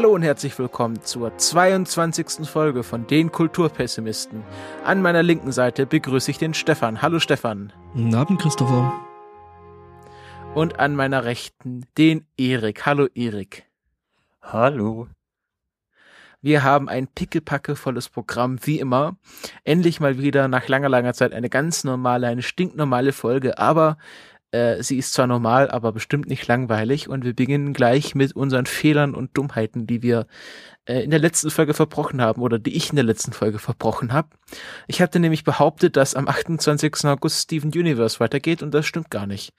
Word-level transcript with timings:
Hallo 0.00 0.14
und 0.14 0.22
herzlich 0.22 0.58
willkommen 0.58 1.02
zur 1.02 1.36
22. 1.36 2.48
Folge 2.48 2.84
von 2.84 3.06
Den 3.06 3.30
Kulturpessimisten. 3.30 4.42
An 4.82 5.02
meiner 5.02 5.22
linken 5.22 5.52
Seite 5.52 5.84
begrüße 5.84 6.30
ich 6.30 6.38
den 6.38 6.54
Stefan. 6.54 7.02
Hallo 7.02 7.18
Stefan. 7.18 7.70
Guten 7.92 8.14
Abend, 8.14 8.40
Christopher. 8.40 8.98
Und 10.54 10.80
an 10.80 10.96
meiner 10.96 11.24
rechten 11.24 11.84
den 11.98 12.24
Erik. 12.38 12.86
Hallo 12.86 13.08
Erik. 13.14 13.66
Hallo. 14.40 15.06
Wir 16.40 16.62
haben 16.62 16.88
ein 16.88 17.06
pickelpackevolles 17.06 18.08
Programm, 18.08 18.58
wie 18.62 18.80
immer. 18.80 19.18
Endlich 19.64 20.00
mal 20.00 20.16
wieder 20.16 20.48
nach 20.48 20.66
langer, 20.66 20.88
langer 20.88 21.12
Zeit 21.12 21.34
eine 21.34 21.50
ganz 21.50 21.84
normale, 21.84 22.26
eine 22.26 22.40
stinknormale 22.40 23.12
Folge, 23.12 23.58
aber 23.58 23.98
äh, 24.52 24.82
sie 24.82 24.98
ist 24.98 25.12
zwar 25.12 25.26
normal, 25.26 25.70
aber 25.70 25.92
bestimmt 25.92 26.28
nicht 26.28 26.46
langweilig 26.46 27.08
und 27.08 27.24
wir 27.24 27.34
beginnen 27.34 27.72
gleich 27.72 28.14
mit 28.14 28.34
unseren 28.34 28.66
Fehlern 28.66 29.14
und 29.14 29.36
Dummheiten, 29.36 29.86
die 29.86 30.02
wir 30.02 30.26
äh, 30.86 31.02
in 31.02 31.10
der 31.10 31.20
letzten 31.20 31.50
Folge 31.50 31.74
verbrochen 31.74 32.20
haben 32.20 32.42
oder 32.42 32.58
die 32.58 32.76
ich 32.76 32.90
in 32.90 32.96
der 32.96 33.04
letzten 33.04 33.32
Folge 33.32 33.58
verbrochen 33.58 34.12
habe. 34.12 34.30
Ich 34.88 35.00
hatte 35.00 35.20
nämlich 35.20 35.44
behauptet, 35.44 35.96
dass 35.96 36.14
am 36.14 36.26
28. 36.26 37.04
August 37.04 37.42
Steven 37.42 37.70
Universe 37.70 38.18
weitergeht 38.18 38.62
und 38.62 38.72
das 38.72 38.86
stimmt 38.86 39.10
gar 39.10 39.26
nicht. 39.26 39.52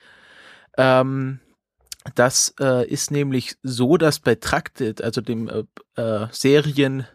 Ähm, 0.78 1.40
das 2.16 2.54
äh, 2.60 2.88
ist 2.88 3.12
nämlich 3.12 3.56
so, 3.64 3.98
dass 3.98 4.20
bei 4.20 4.36
Tracted, 4.36 5.02
also 5.02 5.22
dem 5.22 5.48
äh, 5.48 6.02
äh, 6.02 6.28
Serien 6.32 7.06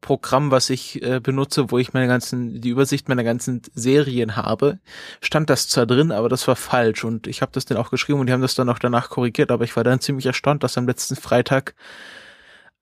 Programm, 0.00 0.50
was 0.50 0.68
ich 0.68 1.02
äh, 1.02 1.20
benutze, 1.20 1.70
wo 1.70 1.78
ich 1.78 1.94
meine 1.94 2.06
ganzen, 2.06 2.60
die 2.60 2.68
Übersicht 2.68 3.08
meiner 3.08 3.24
ganzen 3.24 3.62
Serien 3.74 4.36
habe, 4.36 4.78
stand 5.22 5.48
das 5.48 5.68
zwar 5.68 5.86
drin, 5.86 6.12
aber 6.12 6.28
das 6.28 6.46
war 6.46 6.56
falsch 6.56 7.04
und 7.04 7.26
ich 7.26 7.40
habe 7.40 7.52
das 7.52 7.64
dann 7.64 7.78
auch 7.78 7.90
geschrieben 7.90 8.20
und 8.20 8.26
die 8.26 8.32
haben 8.32 8.42
das 8.42 8.54
dann 8.54 8.68
auch 8.68 8.78
danach 8.78 9.08
korrigiert, 9.08 9.50
aber 9.50 9.64
ich 9.64 9.76
war 9.76 9.84
dann 9.84 10.00
ziemlich 10.00 10.26
erstaunt, 10.26 10.62
dass 10.64 10.76
am 10.76 10.86
letzten 10.86 11.16
Freitag 11.16 11.74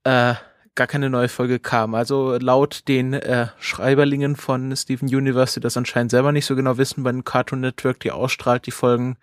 äh, 0.04 0.34
gar 0.78 0.86
keine 0.86 1.10
neue 1.10 1.28
Folge 1.28 1.58
kam. 1.58 1.96
Also 1.96 2.38
laut 2.40 2.86
den 2.86 3.12
äh, 3.12 3.48
Schreiberlingen 3.58 4.36
von 4.36 4.74
Steven 4.76 5.08
Universe, 5.08 5.54
die 5.54 5.60
das 5.60 5.76
anscheinend 5.76 6.12
selber 6.12 6.30
nicht 6.30 6.46
so 6.46 6.54
genau 6.54 6.78
wissen, 6.78 7.02
bei 7.02 7.12
Cartoon 7.24 7.60
Network, 7.60 7.98
die 7.98 8.12
ausstrahlt 8.12 8.64
die 8.64 8.70
Folgen, 8.70 9.16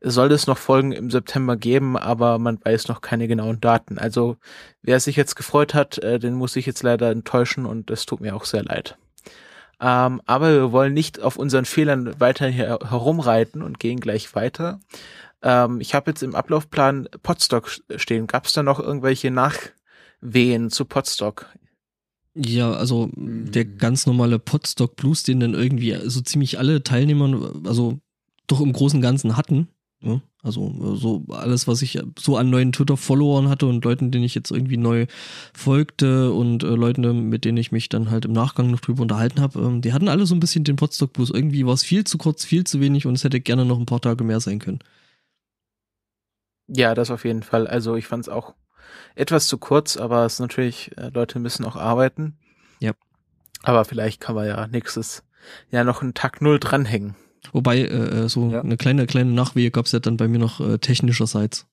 soll 0.00 0.30
es 0.30 0.46
noch 0.46 0.56
Folgen 0.56 0.92
im 0.92 1.10
September 1.10 1.56
geben, 1.56 1.96
aber 1.96 2.38
man 2.38 2.60
weiß 2.64 2.86
noch 2.86 3.00
keine 3.00 3.26
genauen 3.26 3.60
Daten. 3.60 3.98
Also 3.98 4.36
wer 4.82 5.00
sich 5.00 5.16
jetzt 5.16 5.34
gefreut 5.34 5.74
hat, 5.74 5.98
äh, 5.98 6.20
den 6.20 6.34
muss 6.34 6.54
ich 6.54 6.64
jetzt 6.64 6.84
leider 6.84 7.10
enttäuschen 7.10 7.66
und 7.66 7.90
es 7.90 8.06
tut 8.06 8.20
mir 8.20 8.36
auch 8.36 8.44
sehr 8.44 8.62
leid. 8.62 8.96
Ähm, 9.80 10.22
aber 10.26 10.52
wir 10.52 10.72
wollen 10.72 10.94
nicht 10.94 11.20
auf 11.20 11.36
unseren 11.36 11.64
Fehlern 11.64 12.20
weiter 12.20 12.46
hier 12.46 12.78
herumreiten 12.88 13.62
und 13.62 13.80
gehen 13.80 13.98
gleich 13.98 14.36
weiter. 14.36 14.78
Ähm, 15.42 15.80
ich 15.80 15.92
habe 15.92 16.12
jetzt 16.12 16.22
im 16.22 16.36
Ablaufplan 16.36 17.08
Podstock 17.24 17.68
stehen. 17.96 18.28
Gab 18.28 18.46
es 18.46 18.52
da 18.52 18.62
noch 18.62 18.78
irgendwelche 18.78 19.32
Nach 19.32 19.56
Wehen 20.20 20.70
zu 20.70 20.84
Potstock. 20.84 21.46
Ja, 22.34 22.72
also 22.72 23.10
der 23.14 23.64
ganz 23.64 24.06
normale 24.06 24.38
Potstock 24.38 24.96
Blues, 24.96 25.24
den 25.24 25.40
dann 25.40 25.54
irgendwie 25.54 25.96
so 26.04 26.20
ziemlich 26.20 26.58
alle 26.58 26.82
Teilnehmer, 26.82 27.52
also 27.66 27.98
doch 28.46 28.60
im 28.60 28.72
Großen 28.72 28.98
und 28.98 29.02
Ganzen 29.02 29.36
hatten. 29.36 29.68
Ja, 30.02 30.22
also 30.42 30.96
so 30.96 31.24
alles, 31.28 31.68
was 31.68 31.82
ich 31.82 32.00
so 32.18 32.38
an 32.38 32.48
neuen 32.48 32.72
Twitter-Followern 32.72 33.50
hatte 33.50 33.66
und 33.66 33.84
Leuten, 33.84 34.10
denen 34.10 34.24
ich 34.24 34.34
jetzt 34.34 34.50
irgendwie 34.50 34.78
neu 34.78 35.06
folgte 35.52 36.32
und 36.32 36.62
äh, 36.62 36.68
Leuten, 36.68 37.28
mit 37.28 37.44
denen 37.44 37.58
ich 37.58 37.70
mich 37.70 37.90
dann 37.90 38.10
halt 38.10 38.24
im 38.24 38.32
Nachgang 38.32 38.70
noch 38.70 38.80
drüber 38.80 39.02
unterhalten 39.02 39.40
habe, 39.40 39.60
ähm, 39.60 39.82
die 39.82 39.92
hatten 39.92 40.08
alle 40.08 40.24
so 40.24 40.34
ein 40.34 40.40
bisschen 40.40 40.64
den 40.64 40.76
Potstock 40.76 41.12
Blues. 41.12 41.30
Irgendwie 41.30 41.66
war 41.66 41.74
es 41.74 41.82
viel 41.82 42.04
zu 42.04 42.16
kurz, 42.16 42.46
viel 42.46 42.64
zu 42.64 42.80
wenig 42.80 43.04
und 43.04 43.14
es 43.14 43.24
hätte 43.24 43.40
gerne 43.40 43.66
noch 43.66 43.78
ein 43.78 43.86
paar 43.86 44.00
Tage 44.00 44.24
mehr 44.24 44.40
sein 44.40 44.58
können. 44.58 44.78
Ja, 46.66 46.94
das 46.94 47.10
auf 47.10 47.26
jeden 47.26 47.42
Fall. 47.42 47.66
Also 47.66 47.96
ich 47.96 48.06
fand 48.06 48.24
es 48.24 48.28
auch 48.30 48.54
etwas 49.14 49.46
zu 49.46 49.58
kurz, 49.58 49.96
aber 49.96 50.24
es 50.24 50.34
ist 50.34 50.40
natürlich, 50.40 50.96
äh, 50.96 51.10
Leute 51.12 51.38
müssen 51.38 51.64
auch 51.64 51.76
arbeiten. 51.76 52.36
Ja. 52.80 52.92
Aber 53.62 53.84
vielleicht 53.84 54.20
kann 54.20 54.34
man 54.34 54.46
ja 54.46 54.66
nächstes 54.66 55.22
Jahr 55.70 55.84
noch 55.84 56.02
einen 56.02 56.14
Tag 56.14 56.40
Null 56.40 56.58
dranhängen. 56.58 57.16
Wobei, 57.52 57.78
äh, 57.78 58.24
äh 58.24 58.28
so 58.28 58.50
ja. 58.50 58.60
eine 58.60 58.76
kleine, 58.76 59.06
kleine 59.06 59.32
Nachwehe 59.32 59.70
gab 59.70 59.86
es 59.86 59.92
ja 59.92 59.98
dann 59.98 60.16
bei 60.16 60.28
mir 60.28 60.38
noch 60.38 60.60
äh, 60.60 60.78
technischerseits. 60.78 61.66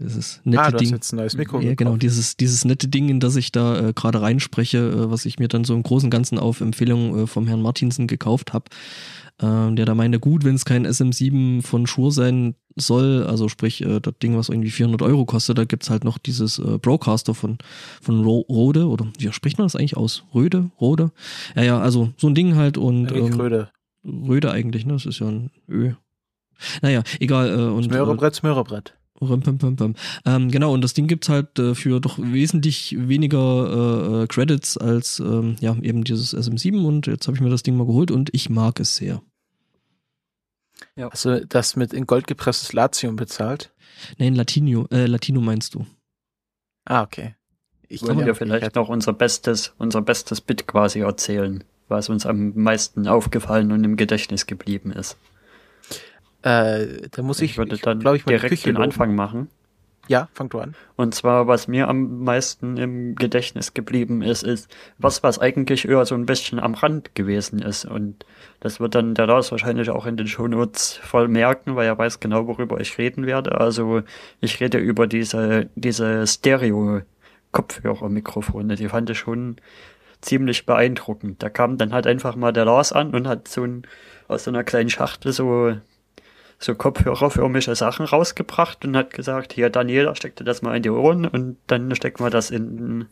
Dieses 0.00 0.40
nette 0.42 0.62
ah, 0.62 0.70
du 0.72 0.78
Ding. 0.78 0.88
Hast 0.88 0.92
jetzt 0.92 1.12
ein 1.12 1.16
neues 1.16 1.36
Mikro 1.36 1.60
ja, 1.60 1.76
genau, 1.76 1.96
dieses, 1.96 2.36
dieses 2.36 2.64
nette 2.64 2.88
Ding, 2.88 3.08
in 3.08 3.20
das 3.20 3.36
ich 3.36 3.52
da 3.52 3.78
äh, 3.78 3.92
gerade 3.92 4.20
reinspreche, 4.20 4.78
äh, 4.78 5.10
was 5.10 5.24
ich 5.24 5.38
mir 5.38 5.46
dann 5.46 5.62
so 5.62 5.72
im 5.72 5.84
Großen 5.84 6.08
und 6.08 6.10
Ganzen 6.10 6.36
auf 6.38 6.60
Empfehlung 6.60 7.22
äh, 7.22 7.26
vom 7.28 7.46
Herrn 7.46 7.62
Martinsen 7.62 8.08
gekauft 8.08 8.52
habe 8.52 8.66
ähm, 9.40 9.76
der 9.76 9.86
da 9.86 9.94
meinte, 9.94 10.20
gut, 10.20 10.44
wenn 10.44 10.54
es 10.54 10.64
kein 10.64 10.86
SM7 10.86 11.62
von 11.62 11.86
Shure 11.86 12.12
sein 12.12 12.54
soll, 12.76 13.24
also 13.24 13.48
sprich 13.48 13.82
äh, 13.82 14.00
das 14.00 14.14
Ding, 14.22 14.36
was 14.36 14.48
irgendwie 14.48 14.70
400 14.70 15.02
Euro 15.02 15.24
kostet, 15.24 15.58
da 15.58 15.64
gibt's 15.64 15.90
halt 15.90 16.04
noch 16.04 16.18
dieses 16.18 16.58
äh, 16.58 16.78
Broadcaster 16.78 17.34
von, 17.34 17.58
von 18.00 18.24
Ro 18.24 18.40
Rode, 18.48 18.88
oder 18.88 19.06
wie 19.18 19.32
spricht 19.32 19.58
man 19.58 19.66
das 19.66 19.76
eigentlich 19.76 19.96
aus? 19.96 20.24
Röde? 20.34 20.70
Rode? 20.80 21.10
Ja, 21.54 21.62
ja, 21.62 21.80
also 21.80 22.12
so 22.16 22.28
ein 22.28 22.34
Ding 22.34 22.56
halt 22.56 22.78
und 22.78 23.12
ähm, 23.12 23.34
Röde. 23.34 23.70
Röde 24.04 24.50
eigentlich, 24.50 24.84
ne? 24.86 24.94
Das 24.94 25.06
ist 25.06 25.20
ja 25.20 25.28
ein 25.28 25.50
Ö. 25.68 25.92
Naja, 26.82 27.02
egal. 27.20 27.48
Äh, 27.48 27.62
und, 27.62 27.84
Smörrebrett, 27.84 28.34
Smörrebrett. 28.34 28.94
Ähm, 30.26 30.50
genau, 30.50 30.72
und 30.72 30.82
das 30.82 30.92
Ding 30.92 31.06
gibt's 31.06 31.28
halt 31.28 31.58
äh, 31.58 31.74
für 31.74 32.00
doch 32.00 32.18
wesentlich 32.18 32.96
weniger 32.98 34.18
äh, 34.18 34.22
äh, 34.22 34.26
Credits 34.26 34.76
als 34.76 35.20
ähm, 35.20 35.56
ja 35.60 35.76
eben 35.80 36.04
dieses 36.04 36.36
SM7 36.36 36.84
und 36.84 37.06
jetzt 37.06 37.26
habe 37.26 37.36
ich 37.36 37.40
mir 37.40 37.48
das 37.48 37.62
Ding 37.62 37.76
mal 37.76 37.86
geholt 37.86 38.10
und 38.10 38.30
ich 38.32 38.50
mag 38.50 38.80
es 38.80 38.96
sehr. 38.96 39.22
Ja. 40.96 41.10
Hast 41.10 41.24
du 41.24 41.46
das 41.46 41.76
mit 41.76 41.92
in 41.92 42.06
Gold 42.06 42.26
gepresstes 42.26 42.72
Latium 42.72 43.16
bezahlt? 43.16 43.72
Nein, 44.18 44.34
Latino, 44.34 44.86
äh, 44.90 45.06
Latino 45.06 45.40
meinst 45.40 45.74
du. 45.74 45.86
Ah, 46.84 47.02
okay. 47.02 47.34
Ich 47.88 48.02
wollte 48.02 48.26
ja 48.26 48.34
vielleicht 48.34 48.74
noch 48.74 48.88
unser 48.88 49.12
bestes, 49.12 49.74
unser 49.78 50.02
bestes 50.02 50.40
Bit 50.40 50.66
quasi 50.66 51.00
erzählen, 51.00 51.64
was 51.88 52.08
uns 52.08 52.26
am 52.26 52.52
meisten 52.54 53.06
aufgefallen 53.06 53.72
und 53.72 53.84
im 53.84 53.96
Gedächtnis 53.96 54.46
geblieben 54.46 54.92
ist. 54.92 55.16
Äh, 56.42 57.08
da 57.10 57.22
muss 57.22 57.40
ich, 57.40 57.52
ich 57.52 57.58
würde 57.58 57.78
dann 57.78 58.00
glaube 58.00 58.18
ich, 58.18 58.24
direkt 58.24 58.48
Küche 58.48 58.72
den 58.72 58.76
Anfang 58.76 59.14
machen. 59.14 59.48
Ja, 60.08 60.28
fang 60.34 60.50
du 60.50 60.58
an. 60.58 60.74
Und 60.96 61.14
zwar, 61.14 61.46
was 61.46 61.68
mir 61.68 61.88
am 61.88 62.24
meisten 62.24 62.76
im 62.76 63.14
Gedächtnis 63.14 63.72
geblieben 63.72 64.20
ist, 64.20 64.42
ist, 64.42 64.68
was 64.98 65.22
was 65.22 65.38
eigentlich 65.38 65.88
eher 65.88 66.04
so 66.04 66.14
ein 66.14 66.26
bisschen 66.26 66.58
am 66.60 66.74
Rand 66.74 67.14
gewesen 67.14 67.60
ist. 67.60 67.86
Und 67.86 68.26
das 68.64 68.80
wird 68.80 68.94
dann 68.94 69.14
der 69.14 69.26
Lars 69.26 69.52
wahrscheinlich 69.52 69.90
auch 69.90 70.06
in 70.06 70.16
den 70.16 70.26
Shownotes 70.26 70.94
voll 70.94 71.28
merken, 71.28 71.76
weil 71.76 71.86
er 71.86 71.98
weiß 71.98 72.18
genau, 72.18 72.46
worüber 72.46 72.80
ich 72.80 72.96
reden 72.96 73.26
werde. 73.26 73.60
Also 73.60 74.00
ich 74.40 74.58
rede 74.58 74.78
über 74.78 75.06
diese, 75.06 75.68
diese 75.74 76.26
Stereo-Kopfhörer-Mikrofone. 76.26 78.76
Die 78.76 78.88
fand 78.88 79.10
ich 79.10 79.18
schon 79.18 79.56
ziemlich 80.22 80.64
beeindruckend. 80.64 81.42
Da 81.42 81.50
kam 81.50 81.76
dann 81.76 81.92
halt 81.92 82.06
einfach 82.06 82.36
mal 82.36 82.54
der 82.54 82.64
Lars 82.64 82.94
an 82.94 83.14
und 83.14 83.28
hat 83.28 83.48
so 83.48 83.64
ein, 83.64 83.82
aus 84.28 84.44
so 84.44 84.50
einer 84.50 84.64
kleinen 84.64 84.88
Schachtel 84.88 85.32
so 85.32 85.76
so 86.58 86.74
kopfhörerförmige 86.74 87.74
Sachen 87.74 88.06
rausgebracht 88.06 88.82
und 88.86 88.96
hat 88.96 89.12
gesagt, 89.12 89.52
hier 89.52 89.68
Daniela, 89.68 90.14
steck 90.14 90.36
dir 90.36 90.44
das 90.44 90.62
mal 90.62 90.74
in 90.74 90.82
die 90.82 90.88
Ohren 90.88 91.26
und 91.26 91.58
dann 91.66 91.94
stecken 91.94 92.24
wir 92.24 92.30
das 92.30 92.50
in, 92.50 93.08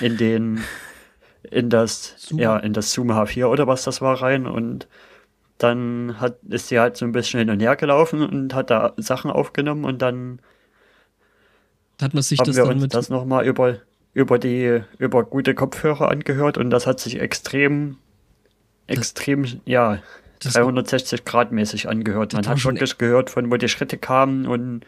in 0.00 0.16
den, 0.16 0.64
in 1.50 1.70
das, 1.70 2.14
Zoom. 2.18 2.38
ja, 2.38 2.56
in 2.58 2.72
das 2.72 2.92
Zoom 2.92 3.10
H4 3.10 3.46
oder 3.46 3.66
was 3.66 3.84
das 3.84 4.00
war 4.00 4.22
rein 4.22 4.46
und 4.46 4.88
dann 5.58 6.20
hat, 6.20 6.38
ist 6.48 6.68
sie 6.68 6.80
halt 6.80 6.96
so 6.96 7.04
ein 7.04 7.12
bisschen 7.12 7.38
hin 7.38 7.50
und 7.50 7.60
her 7.60 7.76
gelaufen 7.76 8.22
und 8.22 8.54
hat 8.54 8.70
da 8.70 8.94
Sachen 8.96 9.30
aufgenommen 9.30 9.84
und 9.84 10.02
dann 10.02 10.40
hat 12.00 12.14
man 12.14 12.22
sich 12.22 12.38
haben 12.38 12.46
das 12.46 12.56
wir 12.56 12.66
uns 12.66 12.88
das 12.88 13.10
nochmal 13.10 13.46
über, 13.46 13.76
über 14.12 14.38
die, 14.38 14.82
über 14.98 15.24
gute 15.24 15.54
Kopfhörer 15.54 16.10
angehört 16.10 16.58
und 16.58 16.70
das 16.70 16.86
hat 16.86 16.98
sich 16.98 17.20
extrem, 17.20 17.96
extrem, 18.88 19.42
das, 19.42 19.56
ja, 19.64 19.98
360 20.40 21.24
Grad 21.24 21.52
mäßig 21.52 21.88
angehört. 21.88 22.32
Man 22.32 22.46
hat 22.46 22.64
wirklich 22.64 22.98
gehört, 22.98 23.30
von 23.30 23.52
wo 23.52 23.56
die 23.56 23.68
Schritte 23.68 23.98
kamen 23.98 24.46
und 24.46 24.84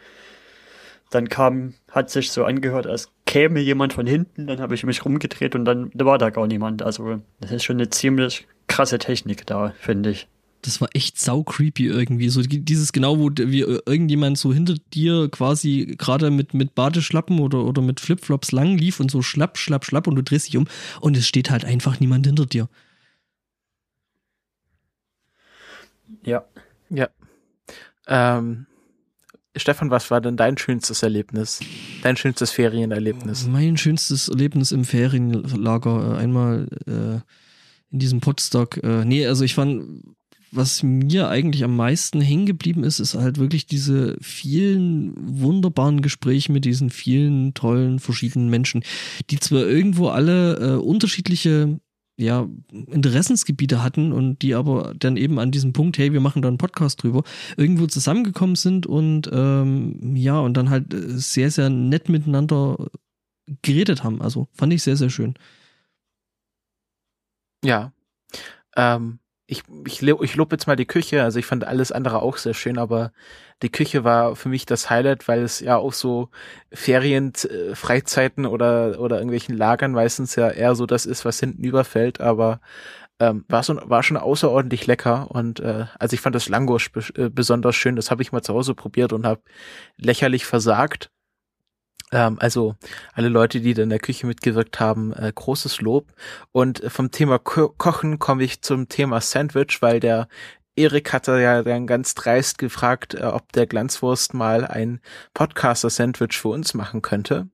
dann 1.09 1.29
kam, 1.29 1.75
hat 1.89 2.09
sich 2.09 2.31
so 2.31 2.43
angehört, 2.43 2.87
als 2.87 3.09
käme 3.25 3.59
jemand 3.59 3.93
von 3.93 4.07
hinten, 4.07 4.47
dann 4.47 4.59
habe 4.59 4.75
ich 4.75 4.83
mich 4.83 5.03
rumgedreht 5.03 5.55
und 5.55 5.65
dann 5.65 5.91
war 5.93 6.17
da 6.17 6.29
gar 6.29 6.47
niemand. 6.47 6.81
Also 6.81 7.21
das 7.39 7.51
ist 7.51 7.63
schon 7.63 7.77
eine 7.77 7.89
ziemlich 7.89 8.47
krasse 8.67 8.99
Technik 8.99 9.45
da, 9.45 9.73
finde 9.79 10.11
ich. 10.11 10.27
Das 10.61 10.81
war 10.81 10.87
echt 10.93 11.19
sau 11.19 11.43
creepy 11.43 11.85
irgendwie. 11.85 12.29
So 12.29 12.41
dieses 12.41 12.91
genau, 12.91 13.19
wo 13.19 13.29
wie 13.29 13.61
irgendjemand 13.61 14.37
so 14.37 14.51
hinter 14.51 14.75
dir 14.93 15.29
quasi 15.29 15.95
gerade 15.97 16.31
mit, 16.31 16.55
mit 16.55 16.73
Badeschlappen 16.73 17.39
oder, 17.39 17.65
oder 17.65 17.83
mit 17.83 17.99
Flipflops 17.99 18.51
lang 18.51 18.77
lief 18.77 18.99
und 18.99 19.11
so 19.11 19.21
schlapp, 19.21 19.57
schlapp, 19.57 19.85
schlapp 19.85 20.07
und 20.07 20.15
du 20.15 20.23
drehst 20.23 20.47
dich 20.47 20.57
um 20.57 20.65
und 21.01 21.15
es 21.17 21.27
steht 21.27 21.51
halt 21.51 21.65
einfach 21.65 21.99
niemand 21.99 22.25
hinter 22.25 22.47
dir. 22.47 22.67
Ja. 26.23 26.45
Ja. 26.89 27.09
Ähm, 28.07 28.65
Stefan, 29.57 29.89
was 29.89 30.11
war 30.11 30.21
denn 30.21 30.37
dein 30.37 30.57
schönstes 30.57 31.01
Erlebnis? 31.03 31.59
Dein 32.03 32.17
schönstes 32.17 32.51
Ferienerlebnis? 32.51 33.47
Mein 33.47 33.77
schönstes 33.77 34.27
Erlebnis 34.27 34.71
im 34.71 34.83
Ferienlager. 34.83 36.15
Äh, 36.15 36.17
einmal 36.17 36.67
äh, 36.87 37.19
in 37.91 37.99
diesem 37.99 38.19
Potstock. 38.19 38.83
Äh, 38.83 39.05
nee, 39.05 39.25
also 39.25 39.43
ich 39.45 39.55
fand, 39.55 40.03
was 40.51 40.83
mir 40.83 41.29
eigentlich 41.29 41.63
am 41.63 41.75
meisten 41.75 42.21
hängen 42.21 42.45
geblieben 42.45 42.83
ist, 42.83 42.99
ist 42.99 43.15
halt 43.15 43.37
wirklich 43.37 43.65
diese 43.65 44.17
vielen 44.21 45.13
wunderbaren 45.17 46.01
Gespräche 46.01 46.51
mit 46.51 46.65
diesen 46.65 46.89
vielen 46.89 47.53
tollen 47.53 47.99
verschiedenen 47.99 48.49
Menschen, 48.49 48.83
die 49.29 49.39
zwar 49.39 49.65
irgendwo 49.65 50.09
alle 50.09 50.55
äh, 50.55 50.75
unterschiedliche 50.75 51.79
ja, 52.17 52.47
Interessensgebiete 52.71 53.83
hatten 53.83 54.13
und 54.13 54.41
die 54.41 54.55
aber 54.55 54.93
dann 54.97 55.17
eben 55.17 55.37
an 55.39 55.51
diesem 55.51 55.73
Punkt, 55.73 55.97
hey, 55.97 56.13
wir 56.13 56.21
machen 56.21 56.41
da 56.41 56.47
einen 56.47 56.57
Podcast 56.57 57.03
drüber, 57.03 57.23
irgendwo 57.57 57.87
zusammengekommen 57.87 58.55
sind 58.55 58.85
und 58.85 59.29
ähm, 59.31 60.15
ja, 60.15 60.39
und 60.39 60.55
dann 60.55 60.69
halt 60.69 60.93
äh, 60.93 61.17
sehr, 61.17 61.51
sehr 61.51 61.69
nett 61.69 62.07
miteinander 62.09 62.89
geredet 63.61 64.03
haben. 64.03 64.21
Also 64.21 64.47
fand 64.53 64.73
ich 64.73 64.83
sehr, 64.83 64.95
sehr 64.95 65.09
schön. 65.09 65.35
Ja. 67.63 67.91
Ähm, 68.75 69.19
ich, 69.47 69.63
ich, 69.85 70.01
ich 70.01 70.35
lobe 70.35 70.55
jetzt 70.55 70.67
mal 70.67 70.75
die 70.75 70.87
Küche, 70.87 71.23
also 71.23 71.37
ich 71.39 71.45
fand 71.45 71.65
alles 71.65 71.91
andere 71.91 72.21
auch 72.21 72.37
sehr 72.37 72.53
schön, 72.53 72.77
aber 72.77 73.11
die 73.61 73.71
Küche 73.71 74.03
war 74.03 74.35
für 74.35 74.49
mich 74.49 74.65
das 74.65 74.89
Highlight, 74.89 75.27
weil 75.27 75.43
es 75.43 75.59
ja 75.59 75.77
auch 75.77 75.93
so 75.93 76.29
Ferien, 76.71 77.33
äh, 77.49 77.75
Freizeiten 77.75 78.45
oder, 78.45 78.99
oder 78.99 79.17
irgendwelchen 79.17 79.55
Lagern 79.55 79.91
meistens 79.91 80.35
ja 80.35 80.49
eher 80.49 80.75
so 80.75 80.85
das 80.85 81.05
ist, 81.05 81.25
was 81.25 81.39
hinten 81.39 81.63
überfällt, 81.63 82.21
aber 82.21 82.59
ähm, 83.19 83.45
war, 83.47 83.63
so, 83.63 83.79
war 83.85 84.03
schon 84.03 84.17
außerordentlich 84.17 84.87
lecker. 84.87 85.31
Und 85.31 85.59
äh, 85.59 85.85
also 85.99 86.13
ich 86.15 86.21
fand 86.21 86.35
das 86.35 86.49
Langosch 86.49 86.91
äh, 87.15 87.29
besonders 87.29 87.75
schön, 87.75 87.95
das 87.95 88.11
habe 88.11 88.21
ich 88.21 88.31
mal 88.31 88.41
zu 88.41 88.53
Hause 88.53 88.75
probiert 88.75 89.13
und 89.13 89.25
habe 89.25 89.41
lächerlich 89.97 90.45
versagt. 90.45 91.11
Ähm, 92.15 92.37
also 92.39 92.75
alle 93.13 93.27
Leute, 93.27 93.59
die 93.59 93.73
da 93.73 93.83
in 93.83 93.89
der 93.89 93.99
Küche 93.99 94.25
mitgewirkt 94.25 94.79
haben, 94.79 95.11
äh, 95.13 95.31
großes 95.35 95.81
Lob. 95.81 96.13
Und 96.53 96.81
vom 96.87 97.11
Thema 97.11 97.39
Ko 97.39 97.69
Kochen 97.77 98.19
komme 98.19 98.43
ich 98.43 98.61
zum 98.61 98.87
Thema 98.87 99.19
Sandwich, 99.19 99.81
weil 99.81 99.99
der 99.99 100.29
Erik 100.77 101.11
hatte 101.11 101.39
ja 101.41 101.61
dann 101.61 101.87
ganz 101.87 102.15
dreist 102.15 102.57
gefragt, 102.57 103.15
äh, 103.15 103.23
ob 103.25 103.51
der 103.51 103.67
Glanzwurst 103.67 104.33
mal 104.33 104.65
ein 104.65 105.01
Podcaster-Sandwich 105.33 106.37
für 106.37 106.49
uns 106.49 106.73
machen 106.73 107.01
könnte. 107.01 107.49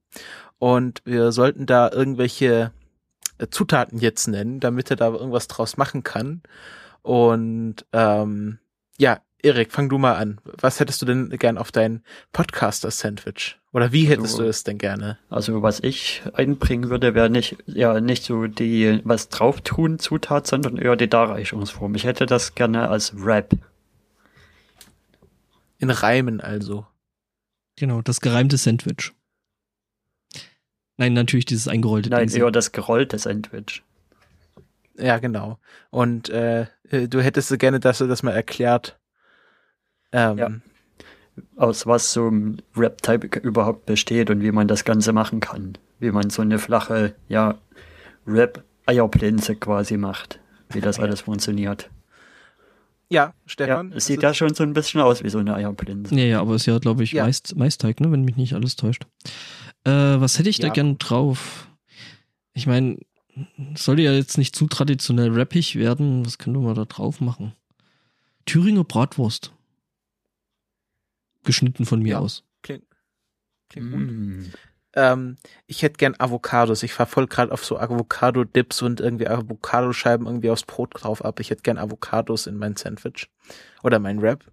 Und 0.59 1.01
wir 1.05 1.31
sollten 1.31 1.65
da 1.65 1.89
irgendwelche 1.91 2.71
äh, 3.39 3.47
Zutaten 3.49 3.97
jetzt 3.97 4.27
nennen, 4.27 4.59
damit 4.59 4.91
er 4.91 4.95
da 4.95 5.07
irgendwas 5.09 5.47
draus 5.47 5.75
machen 5.77 6.03
kann. 6.03 6.43
Und 7.01 7.83
ähm, 7.93 8.59
ja, 8.99 9.21
Erik, 9.43 9.71
fang 9.71 9.89
du 9.89 9.97
mal 9.97 10.15
an. 10.15 10.39
Was 10.43 10.79
hättest 10.79 11.01
du 11.01 11.05
denn 11.05 11.29
gern 11.29 11.57
auf 11.57 11.71
dein 11.71 12.03
Podcaster-Sandwich? 12.31 13.57
Oder 13.73 13.91
wie 13.91 14.05
hättest 14.05 14.33
also, 14.33 14.43
du 14.43 14.49
es 14.49 14.63
denn 14.63 14.77
gerne? 14.77 15.17
Also 15.29 15.61
was 15.63 15.79
ich 15.79 16.21
einbringen 16.33 16.89
würde, 16.89 17.15
wäre 17.15 17.29
nicht, 17.29 17.57
ja, 17.65 17.99
nicht 17.99 18.23
so 18.23 18.47
die 18.47 18.99
was 19.03 19.29
drauf 19.29 19.61
tun 19.61 19.97
Zutat, 19.97 20.45
sondern 20.45 20.77
eher 20.77 20.95
die 20.95 21.09
Darreichungsform. 21.09 21.95
Ich 21.95 22.03
hätte 22.03 22.25
das 22.25 22.53
gerne 22.53 22.89
als 22.89 23.13
Rap. 23.17 23.53
In 25.79 25.89
Reimen 25.89 26.41
also. 26.41 26.85
Genau, 27.77 28.01
das 28.01 28.21
gereimte 28.21 28.57
Sandwich. 28.57 29.11
Nein, 30.97 31.13
natürlich 31.13 31.45
dieses 31.45 31.67
eingerollte 31.67 32.09
Nein, 32.09 32.27
Ding. 32.27 32.41
eher 32.41 32.51
das 32.51 32.73
gerollte 32.73 33.17
Sandwich. 33.17 33.81
Ja, 34.97 35.17
genau. 35.17 35.57
Und 35.89 36.29
äh, 36.29 36.67
du 36.91 37.21
hättest 37.21 37.57
gerne, 37.57 37.79
dass 37.79 38.01
er 38.01 38.07
das 38.07 38.21
mal 38.21 38.33
erklärt, 38.33 38.99
ähm, 40.11 40.37
ja. 40.37 40.49
Aus 41.55 41.87
was 41.87 42.11
so 42.13 42.27
ein 42.27 42.61
Rap-Type 42.75 43.39
überhaupt 43.39 43.85
besteht 43.85 44.29
und 44.29 44.41
wie 44.41 44.51
man 44.51 44.67
das 44.67 44.83
Ganze 44.83 45.13
machen 45.13 45.39
kann. 45.39 45.77
Wie 45.99 46.11
man 46.11 46.29
so 46.29 46.41
eine 46.41 46.59
flache, 46.59 47.15
ja, 47.29 47.57
Rap-Eierplinze 48.27 49.55
quasi 49.55 49.97
macht. 49.97 50.39
Wie 50.69 50.81
das 50.81 50.99
alles 50.99 51.21
funktioniert. 51.21 51.89
Ja, 53.09 53.33
Stefan. 53.45 53.91
Ja, 53.91 53.97
es 53.97 54.05
sieht 54.05 54.23
ja 54.23 54.33
schon 54.33 54.53
so 54.53 54.63
ein 54.63 54.73
bisschen 54.73 55.01
aus 55.01 55.21
wie 55.23 55.29
so 55.29 55.39
eine 55.39 55.53
Eierplinse. 55.55 56.15
Ja, 56.15 56.23
ja, 56.23 56.41
aber 56.41 56.55
es 56.55 56.61
ist 56.61 56.67
ja, 56.67 56.79
glaube 56.79 57.03
ich, 57.03 57.11
ja. 57.11 57.25
Meist, 57.25 57.55
Maisteig, 57.57 57.99
ne, 57.99 58.09
wenn 58.11 58.23
mich 58.23 58.37
nicht 58.37 58.53
alles 58.53 58.77
täuscht. 58.77 59.05
Äh, 59.83 59.91
was 59.91 60.39
hätte 60.39 60.49
ich 60.49 60.59
ja. 60.59 60.67
da 60.67 60.73
gern 60.73 60.97
drauf? 60.97 61.67
Ich 62.53 62.67
meine, 62.67 62.99
sollte 63.75 64.03
ja 64.03 64.13
jetzt 64.13 64.37
nicht 64.37 64.55
zu 64.55 64.67
traditionell 64.67 65.31
rappig 65.31 65.75
werden. 65.75 66.25
Was 66.25 66.37
können 66.37 66.63
wir 66.63 66.73
da 66.73 66.85
drauf 66.85 67.19
machen? 67.19 67.53
Thüringer 68.45 68.85
Bratwurst 68.85 69.53
geschnitten 71.43 71.85
von 71.85 72.01
mir 72.01 72.11
ja, 72.11 72.19
aus. 72.19 72.43
Klingt, 72.63 72.85
klingt 73.69 73.91
mm. 73.91 74.43
gut. 74.43 74.51
Ähm, 74.93 75.37
ich 75.67 75.83
hätte 75.83 75.97
gern 75.97 76.15
Avocados. 76.17 76.83
Ich 76.83 76.93
fahr 76.93 77.05
voll 77.05 77.27
gerade 77.27 77.51
auf 77.51 77.63
so 77.63 77.77
Avocado-Dips 77.77 78.81
und 78.81 78.99
irgendwie 78.99 79.27
Avocadoscheiben 79.27 80.27
irgendwie 80.27 80.49
aufs 80.49 80.63
Brot 80.63 80.89
drauf 80.93 81.23
ab. 81.23 81.39
Ich 81.39 81.49
hätte 81.49 81.63
gern 81.63 81.77
Avocados 81.77 82.47
in 82.47 82.57
mein 82.57 82.75
Sandwich 82.75 83.29
oder 83.83 83.99
mein 83.99 84.21
Wrap. 84.21 84.43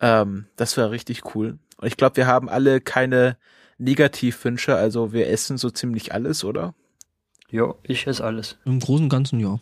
Ähm, 0.00 0.46
das 0.56 0.76
wäre 0.76 0.90
richtig 0.90 1.34
cool. 1.34 1.58
Und 1.78 1.88
ich 1.88 1.96
glaube, 1.96 2.16
wir 2.16 2.26
haben 2.26 2.48
alle 2.48 2.80
keine 2.80 3.36
Negativwünsche. 3.78 4.76
Also 4.76 5.12
wir 5.12 5.28
essen 5.28 5.58
so 5.58 5.70
ziemlich 5.70 6.14
alles, 6.14 6.44
oder? 6.44 6.74
Ja, 7.50 7.74
ich 7.82 8.06
esse 8.06 8.24
alles. 8.24 8.58
Im 8.64 8.80
Großen 8.80 9.04
und 9.04 9.10
Ganzen 9.10 9.40
ja. 9.40 9.60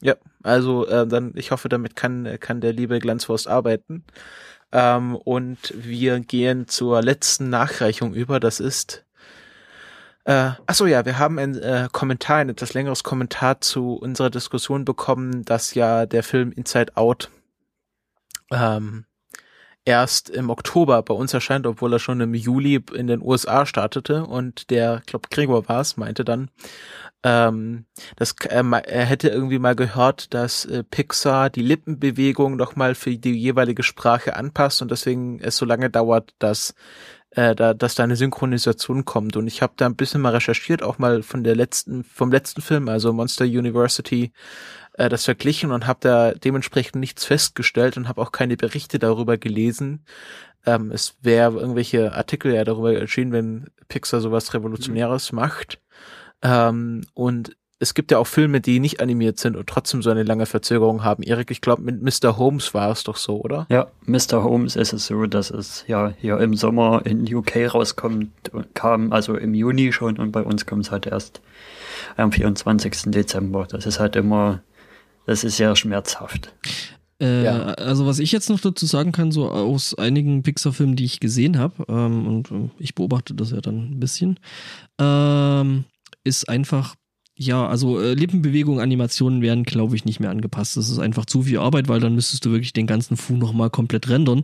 Ja, 0.00 0.14
also 0.44 0.86
äh, 0.86 1.06
dann, 1.06 1.32
ich 1.34 1.50
hoffe, 1.50 1.68
damit 1.68 1.96
kann, 1.96 2.38
kann 2.38 2.60
der 2.60 2.72
liebe 2.72 3.00
Glanzwurst 3.00 3.48
arbeiten. 3.48 4.04
Ähm, 4.72 5.16
und 5.16 5.72
wir 5.74 6.20
gehen 6.20 6.68
zur 6.68 7.02
letzten 7.02 7.50
Nachreichung 7.50 8.14
über. 8.14 8.40
Das 8.40 8.60
ist 8.60 9.04
äh, 10.28 10.52
achso 10.66 10.84
ja, 10.84 11.06
wir 11.06 11.18
haben 11.18 11.38
ein 11.38 11.56
äh, 11.56 11.88
Kommentar, 11.90 12.36
ein 12.36 12.50
etwas 12.50 12.74
längeres 12.74 13.02
Kommentar 13.02 13.62
zu 13.62 13.94
unserer 13.94 14.28
Diskussion 14.28 14.84
bekommen, 14.84 15.42
dass 15.46 15.72
ja 15.72 16.04
der 16.04 16.22
Film 16.22 16.52
Inside 16.52 16.98
Out 16.98 17.30
ähm, 18.50 19.06
erst 19.86 20.28
im 20.28 20.50
Oktober 20.50 21.02
bei 21.02 21.14
uns 21.14 21.32
erscheint, 21.32 21.66
obwohl 21.66 21.94
er 21.94 21.98
schon 21.98 22.20
im 22.20 22.34
Juli 22.34 22.84
in 22.94 23.06
den 23.06 23.22
USA 23.22 23.64
startete. 23.64 24.26
Und 24.26 24.68
der, 24.68 25.00
glaube 25.06 25.30
Gregor 25.30 25.66
war 25.66 25.80
es, 25.80 25.96
meinte 25.96 26.26
dann, 26.26 26.50
ähm, 27.24 27.86
das, 28.16 28.34
äh, 28.48 28.62
er 28.62 29.04
hätte 29.04 29.28
irgendwie 29.28 29.58
mal 29.58 29.74
gehört, 29.74 30.34
dass 30.34 30.64
äh, 30.64 30.84
Pixar 30.84 31.50
die 31.50 31.62
Lippenbewegung 31.62 32.56
nochmal 32.56 32.94
für 32.94 33.16
die 33.16 33.32
jeweilige 33.32 33.82
Sprache 33.82 34.36
anpasst 34.36 34.82
und 34.82 34.90
deswegen 34.90 35.40
es 35.40 35.56
so 35.56 35.64
lange 35.64 35.90
dauert, 35.90 36.34
dass 36.38 36.74
äh, 37.30 37.54
da, 37.54 37.74
dass 37.74 37.94
da 37.94 38.04
eine 38.04 38.16
Synchronisation 38.16 39.04
kommt. 39.04 39.36
Und 39.36 39.46
ich 39.46 39.62
habe 39.62 39.74
da 39.76 39.86
ein 39.86 39.96
bisschen 39.96 40.20
mal 40.20 40.32
recherchiert, 40.32 40.82
auch 40.82 40.98
mal 40.98 41.22
von 41.22 41.44
der 41.44 41.56
letzten, 41.56 42.04
vom 42.04 42.30
letzten 42.30 42.62
Film, 42.62 42.88
also 42.88 43.12
Monster 43.12 43.44
University, 43.44 44.32
äh, 44.94 45.08
das 45.08 45.24
verglichen 45.24 45.72
und 45.72 45.86
habe 45.86 45.98
da 46.02 46.32
dementsprechend 46.32 46.96
nichts 46.96 47.24
festgestellt 47.24 47.96
und 47.96 48.08
habe 48.08 48.20
auch 48.20 48.32
keine 48.32 48.56
Berichte 48.56 48.98
darüber 48.98 49.38
gelesen. 49.38 50.04
Ähm, 50.66 50.90
es 50.92 51.16
wäre 51.20 51.58
irgendwelche 51.58 52.12
Artikel 52.12 52.54
ja 52.54 52.64
darüber 52.64 52.94
erschienen, 52.94 53.32
wenn 53.32 53.70
Pixar 53.88 54.20
sowas 54.20 54.54
Revolutionäres 54.54 55.32
mhm. 55.32 55.36
macht. 55.36 55.80
Ähm, 56.42 57.04
und 57.14 57.56
es 57.80 57.94
gibt 57.94 58.10
ja 58.10 58.18
auch 58.18 58.26
Filme, 58.26 58.60
die 58.60 58.80
nicht 58.80 59.00
animiert 59.00 59.38
sind 59.38 59.56
und 59.56 59.68
trotzdem 59.68 60.02
so 60.02 60.10
eine 60.10 60.24
lange 60.24 60.46
Verzögerung 60.46 61.04
haben. 61.04 61.22
Erik, 61.22 61.50
ich 61.50 61.60
glaube, 61.60 61.82
mit 61.82 62.02
Mr. 62.02 62.36
Holmes 62.36 62.74
war 62.74 62.90
es 62.90 63.04
doch 63.04 63.16
so, 63.16 63.40
oder? 63.40 63.66
Ja, 63.70 63.86
Mr. 64.04 64.42
Holmes 64.42 64.74
ist 64.74 64.92
es 64.92 65.06
so, 65.06 65.26
dass 65.26 65.50
es 65.50 65.84
ja 65.86 66.12
hier 66.18 66.38
im 66.38 66.54
Sommer 66.54 67.02
in 67.04 67.32
UK 67.32 67.72
rauskommt, 67.72 68.30
kam 68.74 69.12
also 69.12 69.36
im 69.36 69.54
Juni 69.54 69.92
schon 69.92 70.18
und 70.18 70.32
bei 70.32 70.42
uns 70.42 70.66
kommt 70.66 70.86
es 70.86 70.90
halt 70.90 71.06
erst 71.06 71.40
am 72.16 72.32
24. 72.32 73.12
Dezember. 73.12 73.66
Das 73.70 73.86
ist 73.86 74.00
halt 74.00 74.16
immer, 74.16 74.60
das 75.26 75.44
ist 75.44 75.56
sehr 75.56 75.76
schmerzhaft. 75.76 76.52
Äh, 77.20 77.44
ja. 77.44 77.58
Also 77.74 78.06
was 78.06 78.18
ich 78.18 78.32
jetzt 78.32 78.48
noch 78.48 78.60
dazu 78.60 78.86
sagen 78.86 79.12
kann, 79.12 79.30
so 79.30 79.50
aus 79.50 79.96
einigen 79.96 80.42
Pixar-Filmen, 80.42 80.96
die 80.96 81.04
ich 81.04 81.20
gesehen 81.20 81.58
habe, 81.58 81.84
ähm, 81.88 82.26
und 82.26 82.50
äh, 82.50 82.70
ich 82.78 82.94
beobachte 82.94 83.34
das 83.34 83.50
ja 83.50 83.60
dann 83.60 83.92
ein 83.92 84.00
bisschen, 84.00 84.38
ähm, 85.00 85.84
ist 86.24 86.48
einfach, 86.48 86.94
ja, 87.40 87.68
also 87.68 88.00
äh, 88.00 88.14
Lippenbewegungen, 88.14 88.80
Animationen 88.80 89.42
werden, 89.42 89.62
glaube 89.62 89.94
ich, 89.94 90.04
nicht 90.04 90.18
mehr 90.18 90.30
angepasst. 90.30 90.76
Das 90.76 90.90
ist 90.90 90.98
einfach 90.98 91.24
zu 91.24 91.42
viel 91.42 91.58
Arbeit, 91.58 91.86
weil 91.86 92.00
dann 92.00 92.16
müsstest 92.16 92.44
du 92.44 92.50
wirklich 92.50 92.72
den 92.72 92.88
ganzen 92.88 93.16
Fu 93.16 93.36
nochmal 93.36 93.70
komplett 93.70 94.08
rendern. 94.08 94.42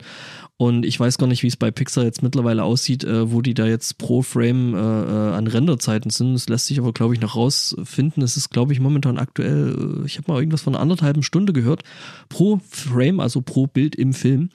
Und 0.57 0.87
ich 0.87 1.01
weiß 1.01 1.19
gar 1.19 1.27
nicht, 1.27 1.43
wie 1.43 1.49
es 1.49 1.57
bei 1.57 1.73
Pixar 1.73 2.05
jetzt 2.05 2.23
mittlerweile 2.23 2.63
aussieht, 2.63 3.03
äh, 3.03 3.33
wo 3.33 3.43
die 3.43 3.55
da 3.55 3.67
jetzt 3.67 3.99
pro 3.99 4.23
Frame 4.23 4.75
äh, 4.75 4.79
äh 4.79 5.35
an 5.35 5.49
Renderzeiten 5.49 6.11
sind. 6.11 6.35
Das 6.35 6.49
lässt 6.49 6.67
sich 6.67 6.79
aber, 6.79 6.93
glaube 6.93 7.15
ich, 7.15 7.21
noch 7.21 7.35
rausfinden. 7.35 8.23
Es 8.23 8.37
ist, 8.37 8.51
glaube 8.51 8.73
ich, 8.73 8.79
momentan 8.79 9.19
aktuell, 9.19 10.03
äh, 10.03 10.07
ich 10.07 10.17
habe 10.17 10.31
mal 10.31 10.39
irgendwas 10.39 10.63
von 10.63 10.77
einer 10.77 10.83
anderthalben 10.83 11.25
Stunde 11.25 11.53
gehört, 11.53 11.83
pro 12.29 12.61
Frame, 12.71 13.19
also 13.19 13.43
pro 13.43 13.67
Bild 13.67 13.97
im 13.97 14.13
Film. 14.13 14.51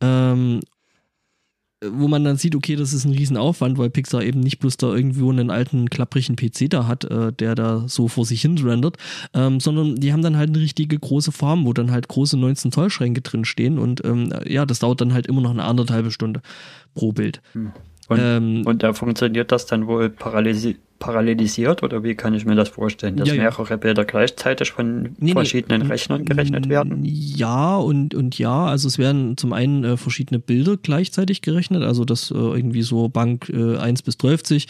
Ähm, 0.00 0.60
wo 1.90 2.08
man 2.08 2.24
dann 2.24 2.36
sieht, 2.36 2.54
okay, 2.54 2.76
das 2.76 2.92
ist 2.92 3.04
ein 3.04 3.12
Riesenaufwand, 3.12 3.78
weil 3.78 3.90
Pixar 3.90 4.22
eben 4.22 4.40
nicht 4.40 4.58
bloß 4.58 4.76
da 4.76 4.94
irgendwo 4.94 5.30
einen 5.30 5.50
alten, 5.50 5.90
klapprigen 5.90 6.36
PC 6.36 6.70
da 6.70 6.86
hat, 6.86 7.04
äh, 7.04 7.32
der 7.32 7.54
da 7.54 7.84
so 7.88 8.08
vor 8.08 8.24
sich 8.24 8.42
hin 8.42 8.58
rendert, 8.58 8.96
ähm, 9.34 9.60
sondern 9.60 9.96
die 9.96 10.12
haben 10.12 10.22
dann 10.22 10.36
halt 10.36 10.50
eine 10.50 10.60
richtige 10.60 10.98
große 10.98 11.32
Farm, 11.32 11.64
wo 11.64 11.72
dann 11.72 11.90
halt 11.90 12.08
große 12.08 12.36
19-Zoll-Schränke 12.36 13.22
drin 13.22 13.44
stehen 13.44 13.78
und 13.78 14.04
ähm, 14.04 14.32
ja, 14.46 14.66
das 14.66 14.80
dauert 14.80 15.00
dann 15.00 15.12
halt 15.12 15.26
immer 15.26 15.40
noch 15.40 15.50
eine 15.50 15.64
anderthalbe 15.64 16.10
Stunde 16.10 16.42
pro 16.94 17.12
Bild. 17.12 17.40
Hm. 17.52 17.72
Und, 18.08 18.18
ähm, 18.20 18.62
und 18.66 18.82
da 18.82 18.92
funktioniert 18.92 19.52
das 19.52 19.66
dann 19.66 19.86
wohl 19.86 20.10
parallel, 20.10 20.76
parallelisiert 21.02 21.82
oder 21.82 22.04
wie 22.04 22.14
kann 22.14 22.32
ich 22.32 22.44
mir 22.44 22.54
das 22.54 22.68
vorstellen, 22.68 23.16
dass 23.16 23.26
Ja, 23.28 23.34
ja. 23.34 23.42
mehrere 23.42 23.76
Bilder 23.76 24.04
gleichzeitig 24.04 24.70
von 24.70 25.02
Nee, 25.02 25.10
nee. 25.18 25.32
verschiedenen 25.32 25.82
Rechnern 25.82 26.24
gerechnet 26.24 26.68
werden? 26.68 27.00
Ja 27.02 27.76
und, 27.76 28.14
und 28.14 28.38
ja, 28.38 28.66
also 28.66 28.86
es 28.86 28.98
werden 28.98 29.36
zum 29.36 29.52
einen 29.52 29.82
äh, 29.82 29.96
verschiedene 29.96 30.38
Bilder 30.38 30.76
gleichzeitig 30.76 31.42
gerechnet, 31.42 31.82
also 31.82 32.04
das 32.04 32.30
äh, 32.30 32.34
irgendwie 32.34 32.82
so 32.82 33.08
Bank 33.08 33.48
äh, 33.52 33.76
1 33.78 34.02
bis 34.02 34.16
30 34.18 34.68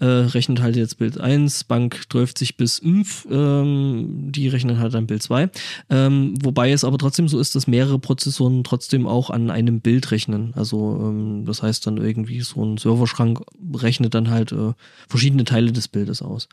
äh, 0.00 0.04
rechnet 0.04 0.60
halt 0.60 0.76
jetzt 0.76 0.98
Bild 0.98 1.18
1, 1.18 1.64
Bank 1.64 2.02
30 2.10 2.58
bis 2.58 2.80
5, 2.80 3.28
ähm, 3.30 4.28
die 4.30 4.48
rechnen 4.48 4.78
halt 4.78 4.92
dann 4.92 5.06
Bild 5.06 5.22
2. 5.22 5.48
Ähm, 5.88 6.34
wobei 6.42 6.72
es 6.72 6.84
aber 6.84 6.98
trotzdem 6.98 7.26
so 7.28 7.38
ist, 7.40 7.54
dass 7.54 7.66
mehrere 7.66 7.98
Prozessoren 7.98 8.64
trotzdem 8.64 9.06
auch 9.06 9.30
an 9.30 9.50
einem 9.50 9.80
Bild 9.80 10.10
rechnen. 10.10 10.52
Also 10.56 10.98
ähm, 11.02 11.44
das 11.46 11.62
heißt 11.62 11.86
dann 11.86 11.96
irgendwie 11.96 12.40
so 12.42 12.62
ein 12.62 12.76
Serverschrank 12.76 13.40
rechnet 13.74 14.14
dann 14.14 14.28
halt 14.30 14.52
äh, 14.52 14.72
verschiedene 15.08 15.44
Teile 15.44 15.69
des 15.72 15.88
Bildes 15.88 16.22
aus. 16.22 16.48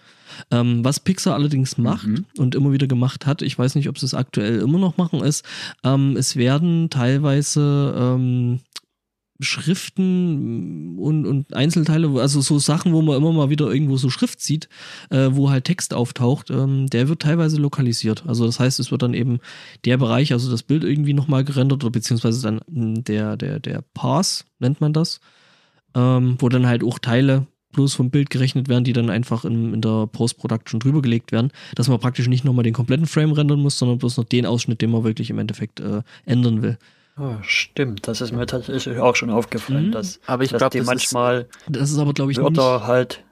Ähm, 0.52 0.84
was 0.84 1.00
Pixar 1.00 1.34
allerdings 1.36 1.78
macht 1.78 2.08
Mhm. 2.08 2.26
und 2.38 2.56
immer 2.56 2.72
wieder 2.72 2.88
gemacht 2.88 3.26
hat, 3.26 3.42
ich 3.42 3.58
weiß 3.58 3.76
nicht, 3.76 3.90
ob 3.90 3.98
sie 4.00 4.06
es 4.06 4.14
aktuell 4.14 4.60
immer 4.60 4.80
noch 4.80 4.98
machen, 4.98 5.22
ist, 5.22 5.46
ähm, 5.84 6.16
es 6.18 6.36
werden 6.36 6.90
teilweise 6.90 7.94
ähm, 7.98 8.60
Schriften 9.40 10.98
und, 10.98 11.26
und 11.26 11.54
Einzelteile, 11.54 12.10
also 12.20 12.42
so 12.42 12.58
Sachen, 12.58 12.94
wo 12.94 13.02
man 13.02 13.18
immer 13.18 13.32
mal 13.32 13.50
wieder 13.50 13.72
irgendwo 13.72 13.98
so 13.98 14.10
Schrift 14.10 14.42
sieht, 14.42 14.68
äh, 15.10 15.30
wo 15.32 15.50
halt 15.50 15.66
Text 15.66 15.94
auftaucht, 15.94 16.50
ähm, 16.50 16.88
der 16.88 17.08
wird 17.08 17.22
teilweise 17.22 17.58
lokalisiert. 17.58 18.24
Also 18.28 18.46
das 18.46 18.60
heißt, 18.60 18.80
es 18.80 18.90
wird 18.92 19.04
dann 19.04 19.14
eben 19.14 19.40
der 19.86 19.98
Bereich, 19.98 20.34
also 20.34 20.50
das 20.50 20.64
Bild 20.64 20.84
irgendwie 20.84 21.14
nochmal 21.14 21.44
gerendert 21.44 21.84
oder 21.84 21.92
beziehungsweise 21.92 22.42
dann 22.42 22.62
der, 23.04 23.38
der, 23.38 23.60
der 23.60 23.84
Pass, 23.94 24.46
nennt 24.60 24.82
man 24.82 24.94
das, 24.94 25.20
ähm, 25.94 26.38
wo 26.40 26.50
dann 26.50 26.66
halt 26.66 26.84
auch 26.84 26.98
Teile 27.00 27.46
bloß 27.78 27.94
vom 27.94 28.10
Bild 28.10 28.30
gerechnet 28.30 28.68
werden, 28.68 28.84
die 28.84 28.92
dann 28.94 29.10
einfach 29.10 29.46
in, 29.46 29.74
in 29.76 29.82
der 29.82 30.08
Post-Production 30.08 30.80
drüber 30.82 31.02
gelegt 31.02 31.32
werden, 31.32 31.52
dass 31.76 31.88
man 31.88 32.00
praktisch 32.00 32.28
nicht 32.28 32.44
nochmal 32.44 32.64
den 32.64 32.74
kompletten 32.74 33.06
Frame 33.08 33.32
rendern 33.32 33.62
muss, 33.62 33.80
sondern 33.80 34.00
bloß 34.00 34.18
noch 34.18 34.26
den 34.26 34.46
Ausschnitt, 34.46 34.82
den 34.82 34.92
man 34.92 35.04
wirklich 35.06 35.30
im 35.30 35.40
Endeffekt 35.40 35.80
äh, 35.80 36.02
ändern 36.26 36.62
will. 36.62 36.78
Oh, 37.20 37.36
stimmt, 37.42 38.08
das 38.08 38.22
ist 38.22 38.32
mir 38.32 38.46
tatsächlich 38.46 39.00
auch 39.00 39.16
schon 39.16 39.30
aufgefallen, 39.32 39.88
Mhm. 39.88 39.92
dass, 39.92 40.20
Aber 40.28 40.44
ich 40.44 40.52
dass 40.52 40.60
glaube, 40.60 40.72
die 40.74 40.78
das 40.80 40.86
ist, 40.86 40.88
manchmal 41.14 41.48
Das 41.68 41.90
ist 41.90 41.98
aber, 41.98 42.14
glaube 42.14 42.32
ich, 42.32 42.38
nicht, 42.38 42.46
Wörter 42.46 42.86
halt 42.86 43.24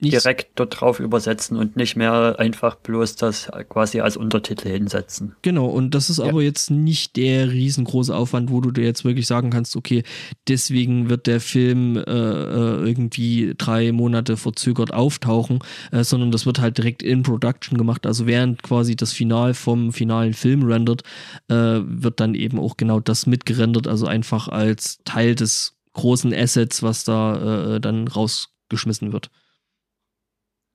nicht 0.00 0.12
direkt 0.12 0.50
dort 0.54 0.80
drauf 0.80 1.00
übersetzen 1.00 1.56
und 1.56 1.76
nicht 1.76 1.96
mehr 1.96 2.36
einfach 2.38 2.76
bloß 2.76 3.16
das 3.16 3.50
quasi 3.68 4.00
als 4.00 4.16
Untertitel 4.16 4.68
hinsetzen. 4.68 5.34
Genau, 5.42 5.66
und 5.66 5.94
das 5.94 6.08
ist 6.10 6.18
Ja. 6.18 6.26
aber 6.26 6.42
jetzt 6.42 6.70
nicht 6.70 7.16
der 7.16 7.50
riesengroße 7.50 8.14
Aufwand, 8.14 8.50
wo 8.50 8.60
du 8.60 8.70
dir 8.70 8.84
jetzt 8.84 9.04
wirklich 9.04 9.26
sagen 9.26 9.50
kannst, 9.50 9.74
okay, 9.76 10.04
deswegen 10.46 11.10
wird 11.10 11.26
der 11.26 11.40
Film 11.40 11.96
äh, 11.96 12.00
äh, 12.02 12.88
irgendwie 12.88 13.54
drei 13.58 13.92
Monate 13.92 14.36
verzögert 14.36 14.92
auftauchen, 14.92 15.58
äh, 15.90 16.04
sondern 16.04 16.30
das 16.30 16.46
wird 16.46 16.60
halt 16.60 16.78
direkt 16.78 17.02
in 17.02 17.22
Production 17.22 17.76
gemacht. 17.76 18.06
Also 18.06 18.26
während 18.26 18.62
quasi 18.62 18.94
das 18.94 19.12
Final 19.12 19.54
vom 19.54 19.92
finalen 19.92 20.34
Film 20.34 20.62
rendert, 20.64 21.02
äh, 21.48 21.54
wird 21.54 22.20
dann 22.20 22.34
eben 22.34 22.58
auch 22.58 22.76
genau 22.76 23.00
das 23.00 23.26
mitgerendert, 23.26 23.88
also 23.88 24.06
einfach 24.06 24.48
als 24.48 24.98
Teil 25.04 25.34
des 25.34 25.74
großen 25.94 26.32
Assets, 26.32 26.82
was 26.84 27.02
da 27.02 27.74
äh, 27.76 27.80
dann 27.80 28.06
rausgeschmissen 28.06 29.12
wird. 29.12 29.30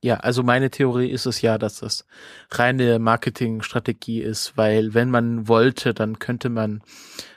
Ja, 0.04 0.18
also 0.18 0.44
meine 0.44 0.70
Theorie 0.70 1.10
ist 1.10 1.26
es 1.26 1.42
ja, 1.42 1.58
dass 1.58 1.80
das 1.80 2.06
reine 2.52 3.00
Marketingstrategie 3.00 4.22
ist, 4.22 4.58
weil 4.58 4.94
wenn 4.94 5.10
man 5.10 5.48
wollte, 5.48 5.94
dann 5.94 6.20
könnte 6.20 6.50
man 6.50 6.84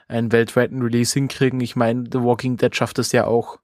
einen 0.08 0.32
weltweiten 0.32 0.82
Release 0.82 1.14
hinkriegen. 1.14 1.61
Ich 1.61 1.76
meine, 1.76 2.06
The 2.11 2.23
Walking 2.23 2.56
Dead 2.56 2.75
schafft 2.75 2.99
es 2.99 3.12
ja 3.12 3.25
auch, 3.25 3.61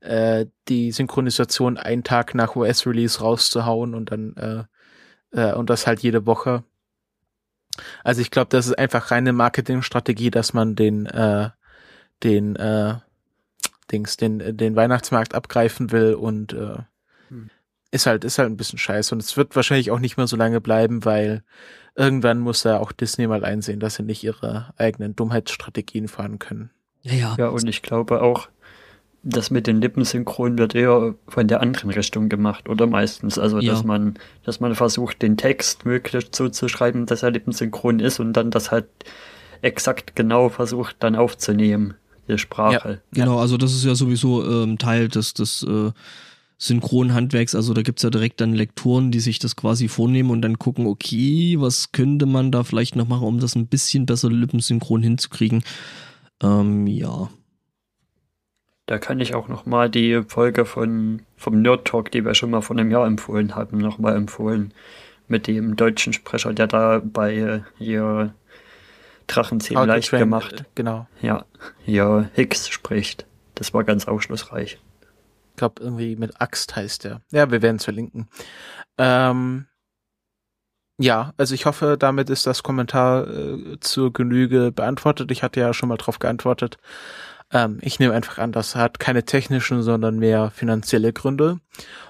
äh, 0.00 0.44
die 0.68 0.92
Synchronisation 0.92 1.78
einen 1.78 2.04
Tag 2.04 2.34
nach 2.34 2.54
US-Release 2.54 3.20
rauszuhauen 3.20 3.94
und 3.94 4.10
dann 4.10 4.36
äh, 4.36 4.64
äh, 5.34 5.54
und 5.54 5.70
das 5.70 5.86
halt 5.86 6.00
jede 6.00 6.26
Woche. 6.26 6.62
Also 8.04 8.20
ich 8.20 8.30
glaube, 8.30 8.50
das 8.50 8.66
ist 8.66 8.78
einfach 8.78 9.10
reine 9.10 9.32
Marketingstrategie, 9.32 10.30
dass 10.30 10.52
man 10.52 10.76
den 10.76 11.06
äh, 11.06 11.48
den 12.22 12.56
äh, 12.56 12.96
Dings, 13.90 14.18
den 14.18 14.58
den 14.58 14.76
Weihnachtsmarkt 14.76 15.34
abgreifen 15.34 15.90
will 15.90 16.12
und 16.12 16.52
äh. 16.52 16.76
Ist 17.92 18.06
halt 18.06 18.24
ist 18.24 18.38
halt 18.38 18.50
ein 18.50 18.56
bisschen 18.56 18.78
scheiße 18.78 19.14
und 19.14 19.22
es 19.22 19.36
wird 19.36 19.54
wahrscheinlich 19.54 19.90
auch 19.92 20.00
nicht 20.00 20.16
mehr 20.16 20.26
so 20.26 20.34
lange 20.36 20.60
bleiben, 20.60 21.04
weil 21.04 21.44
irgendwann 21.94 22.40
muss 22.40 22.64
ja 22.64 22.78
auch 22.80 22.90
Disney 22.90 23.26
mal 23.28 23.44
einsehen, 23.44 23.78
dass 23.78 23.94
sie 23.96 24.02
nicht 24.02 24.24
ihre 24.24 24.72
eigenen 24.76 25.14
Dummheitsstrategien 25.14 26.08
fahren 26.08 26.38
können. 26.40 26.70
Ja, 27.02 27.12
ja. 27.14 27.36
Ja, 27.38 27.48
und 27.48 27.68
ich 27.68 27.82
glaube 27.82 28.22
auch, 28.22 28.48
das 29.22 29.50
mit 29.50 29.66
den 29.66 29.80
Lippensynchronen 29.80 30.58
wird 30.58 30.74
eher 30.74 31.14
von 31.28 31.46
der 31.46 31.60
anderen 31.60 31.90
Richtung 31.90 32.28
gemacht, 32.28 32.68
oder 32.68 32.86
meistens. 32.86 33.38
Also, 33.38 33.60
Ja. 33.60 33.72
dass 33.72 33.84
man, 33.84 34.14
dass 34.44 34.58
man 34.58 34.74
versucht, 34.74 35.22
den 35.22 35.36
Text 35.36 35.84
möglichst 35.84 36.34
so 36.34 36.48
zu 36.48 36.68
schreiben, 36.68 37.06
dass 37.06 37.22
er 37.22 37.30
lippensynchron 37.30 38.00
ist 38.00 38.18
und 38.20 38.32
dann 38.32 38.50
das 38.50 38.70
halt 38.70 38.86
exakt 39.60 40.16
genau 40.16 40.48
versucht, 40.48 40.96
dann 41.00 41.14
aufzunehmen, 41.14 41.94
die 42.26 42.38
Sprache. 42.38 43.00
Genau, 43.12 43.38
also 43.38 43.56
das 43.58 43.72
ist 43.74 43.84
ja 43.84 43.94
sowieso 43.94 44.44
ähm, 44.44 44.78
Teil 44.78 45.08
des, 45.08 45.34
des 45.34 45.62
äh, 45.62 45.92
Synchronhandwerks. 46.62 47.56
Also 47.56 47.74
da 47.74 47.82
gibt's 47.82 48.04
ja 48.04 48.10
direkt 48.10 48.40
dann 48.40 48.54
Lektoren, 48.54 49.10
die 49.10 49.18
sich 49.18 49.40
das 49.40 49.56
quasi 49.56 49.88
vornehmen 49.88 50.30
und 50.30 50.42
dann 50.42 50.60
gucken, 50.60 50.86
okay, 50.86 51.56
was 51.58 51.90
könnte 51.90 52.24
man 52.24 52.52
da 52.52 52.62
vielleicht 52.62 52.94
noch 52.94 53.08
machen, 53.08 53.26
um 53.26 53.40
das 53.40 53.56
ein 53.56 53.66
bisschen 53.66 54.06
besser 54.06 54.30
lippensynchron 54.30 55.02
hinzukriegen. 55.02 55.64
Ähm, 56.40 56.86
ja. 56.86 57.30
Da 58.86 58.98
kann 58.98 59.18
ich 59.18 59.34
auch 59.34 59.48
noch 59.48 59.66
mal 59.66 59.90
die 59.90 60.22
Folge 60.28 60.64
von, 60.64 61.22
vom 61.36 61.62
Nerd 61.62 61.84
Talk, 61.84 62.12
die 62.12 62.24
wir 62.24 62.34
schon 62.34 62.50
mal 62.50 62.60
vor 62.60 62.76
einem 62.76 62.92
Jahr 62.92 63.08
empfohlen 63.08 63.56
haben, 63.56 63.78
noch 63.78 63.98
mal 63.98 64.14
empfohlen. 64.14 64.72
Mit 65.26 65.48
dem 65.48 65.74
deutschen 65.74 66.12
Sprecher, 66.12 66.52
der 66.52 66.68
da 66.68 67.02
bei 67.04 67.34
äh, 67.34 67.60
hier 67.78 68.34
Drachenzähmen 69.26 69.88
leicht 69.88 70.10
gemacht. 70.10 70.64
Genau. 70.76 71.08
Ja, 71.22 71.44
ja, 71.86 72.28
Hicks 72.34 72.68
spricht. 72.68 73.26
Das 73.56 73.74
war 73.74 73.82
ganz 73.82 74.06
aufschlussreich. 74.06 74.78
Ich 75.52 75.56
glaube, 75.56 75.82
irgendwie 75.82 76.16
mit 76.16 76.40
Axt 76.40 76.74
heißt 76.74 77.04
der. 77.04 77.20
Ja, 77.30 77.50
wir 77.50 77.60
werden 77.62 77.76
es 77.76 77.84
verlinken. 77.84 78.28
Ähm, 78.96 79.66
ja, 80.98 81.32
also 81.36 81.54
ich 81.54 81.66
hoffe, 81.66 81.96
damit 81.98 82.30
ist 82.30 82.46
das 82.46 82.62
Kommentar 82.62 83.28
äh, 83.28 83.80
zur 83.80 84.12
Genüge 84.12 84.72
beantwortet. 84.72 85.30
Ich 85.30 85.42
hatte 85.42 85.60
ja 85.60 85.74
schon 85.74 85.88
mal 85.88 85.98
drauf 85.98 86.18
geantwortet. 86.18 86.78
Ähm, 87.52 87.78
ich 87.82 87.98
nehme 87.98 88.14
einfach 88.14 88.38
an, 88.38 88.52
das 88.52 88.74
hat 88.76 88.98
keine 88.98 89.24
technischen, 89.24 89.82
sondern 89.82 90.18
mehr 90.18 90.50
finanzielle 90.50 91.12
Gründe. 91.12 91.60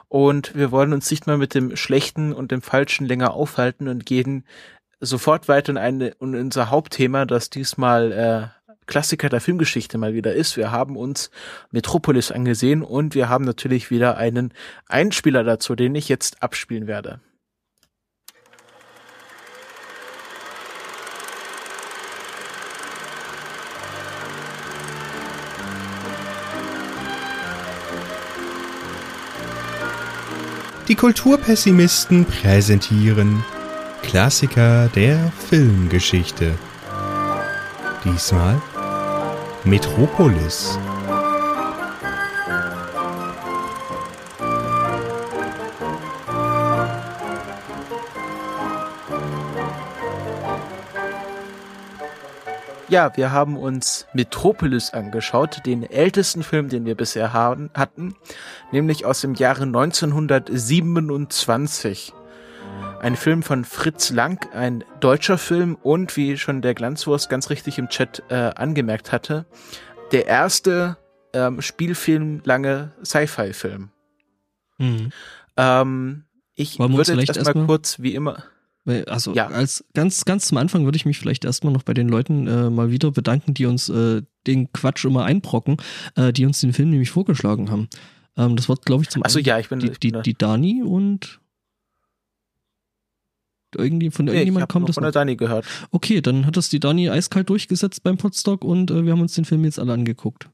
Und 0.09 0.55
wir 0.55 0.71
wollen 0.71 0.93
uns 0.93 1.11
nicht 1.11 1.27
mehr 1.27 1.37
mit 1.37 1.55
dem 1.55 1.75
Schlechten 1.77 2.33
und 2.33 2.53
dem 2.53 2.63
Falschen 2.63 3.07
länger 3.07 3.35
aufhalten 3.35 3.89
und 3.89 4.07
gehen 4.07 4.45
sofort 5.01 5.49
weiter 5.49 5.73
in, 5.73 5.79
eine, 5.79 6.09
in 6.21 6.37
unser 6.37 6.71
Hauptthema, 6.71 7.27
das 7.27 7.51
diesmal 7.51 8.13
äh, 8.13 8.62
Klassiker 8.87 9.29
der 9.29 9.41
Filmgeschichte 9.41 9.99
mal 9.99 10.15
wieder 10.15 10.35
ist. 10.35 10.57
Wir 10.57 10.71
haben 10.71 10.97
uns 10.97 11.31
Metropolis 11.71 12.31
angesehen 12.31 12.83
und 12.83 13.15
wir 13.15 13.29
haben 13.29 13.45
natürlich 13.45 13.91
wieder 13.91 14.17
einen 14.17 14.53
Einspieler 14.89 15.45
dazu, 15.45 15.75
den 15.75 15.95
ich 15.95 16.09
jetzt 16.09 16.43
abspielen 16.43 16.87
werde. 16.87 17.21
Die 30.89 30.97
Kulturpessimisten 30.97 32.27
präsentieren 32.27 33.45
Klassiker 34.03 34.89
der 34.89 35.33
Filmgeschichte. 35.49 36.53
Diesmal 38.05 38.61
Metropolis. 39.65 40.77
Ja, 52.89 53.17
wir 53.17 53.31
haben 53.31 53.57
uns 53.57 54.09
Metropolis 54.13 54.93
angeschaut, 54.93 55.65
den 55.65 55.89
ältesten 55.89 56.43
Film, 56.43 56.69
den 56.69 56.85
wir 56.85 56.97
bisher 56.97 57.33
haben, 57.33 57.71
hatten, 57.73 58.17
nämlich 58.73 59.07
aus 59.07 59.21
dem 59.21 59.35
Jahre 59.35 59.63
1927. 59.63 62.13
Ein 63.03 63.17
Film 63.17 63.43
von 63.43 63.65
Fritz 63.65 64.11
Lang, 64.11 64.49
ein 64.53 64.85
deutscher 65.01 65.37
Film 65.37 65.75
und 65.83 66.17
wie 66.17 66.39
schon 66.39 66.63
der 66.63 66.73
Glanzwurst 66.75 67.29
ganz 67.29 67.51
richtig 67.51 67.79
im 67.79 67.89
Chat 67.89 68.23
äh, 68.29 68.35
angemerkt 68.55 69.11
hatte, 69.11 69.45
der 70.13 70.27
erste 70.27 70.97
ähm, 71.33 71.61
Spielfilm 71.61 72.43
lange 72.45 72.93
Sci-Fi-Film. 73.05 73.91
Mhm. 74.79 75.11
Ähm, 75.57 76.25
ich 76.55 76.79
Wollen 76.79 76.91
würde 76.93 77.01
jetzt 77.01 77.11
vielleicht 77.11 77.29
erstmal 77.37 77.47
erstmal- 77.47 77.67
kurz, 77.67 77.99
wie 78.01 78.15
immer, 78.15 78.45
Also 79.09 79.35
Ja. 79.35 79.49
als 79.49 79.85
ganz, 79.95 80.25
ganz 80.25 80.47
zum 80.47 80.59
Anfang 80.59 80.85
würde 80.85 80.97
ich 80.97 81.05
mich 81.07 81.19
vielleicht 81.19 81.45
erstmal 81.45 81.73
noch 81.73 81.83
bei 81.83 81.95
den 81.95 82.09
Leuten 82.09 82.47
äh, 82.47 82.71
mal 82.71 82.91
wieder 82.93 83.11
bedanken, 83.11 83.53
die 83.55 83.67
uns 83.67 83.89
äh, 83.89 84.23
den 84.47 84.73
Quatsch 84.73 85.05
immer 85.05 85.25
einbrocken, 85.25 85.77
äh, 86.15 86.33
die 86.33 86.47
uns 86.47 86.61
den 86.61 86.73
Film 86.73 86.91
nämlich 86.91 87.11
vorgeschlagen 87.11 87.69
haben. 87.71 87.89
Ähm, 88.37 88.55
das 88.55 88.69
war, 88.69 88.77
glaube 88.77 89.03
ich, 89.03 89.11
zum 89.11 89.25
Achso, 89.25 89.39
einen 89.39 89.47
ja, 89.47 89.59
ich 89.59 89.69
bin 89.69 89.81
die, 89.81 89.91
ich 89.91 89.99
die, 89.99 90.09
bin 90.09 90.19
da- 90.19 90.23
die 90.23 90.35
Dani 90.35 90.83
und 90.85 91.41
irgendwie 93.77 94.11
von 94.11 94.25
Nee, 94.25 94.33
ich 94.33 94.37
irgendjemand 94.39 94.69
kommt 94.69 94.83
nur 94.83 94.87
das 94.89 94.95
von 94.95 95.03
der. 95.03 95.13
Dani 95.13 95.37
gehört. 95.37 95.67
Okay, 95.91 96.21
dann 96.21 96.47
hat 96.47 96.57
das 96.57 96.69
die 96.69 96.81
Dani 96.81 97.11
eiskalt 97.11 97.49
durchgesetzt 97.49 98.03
beim 98.03 98.17
Podstock 98.17 98.65
und 98.65 98.91
äh, 98.91 99.05
wir 99.05 99.13
haben 99.13 99.21
uns 99.21 99.35
den 99.35 99.45
Film 99.45 99.65
jetzt 99.65 99.79
alle 99.79 99.93
angeguckt. 99.93 100.49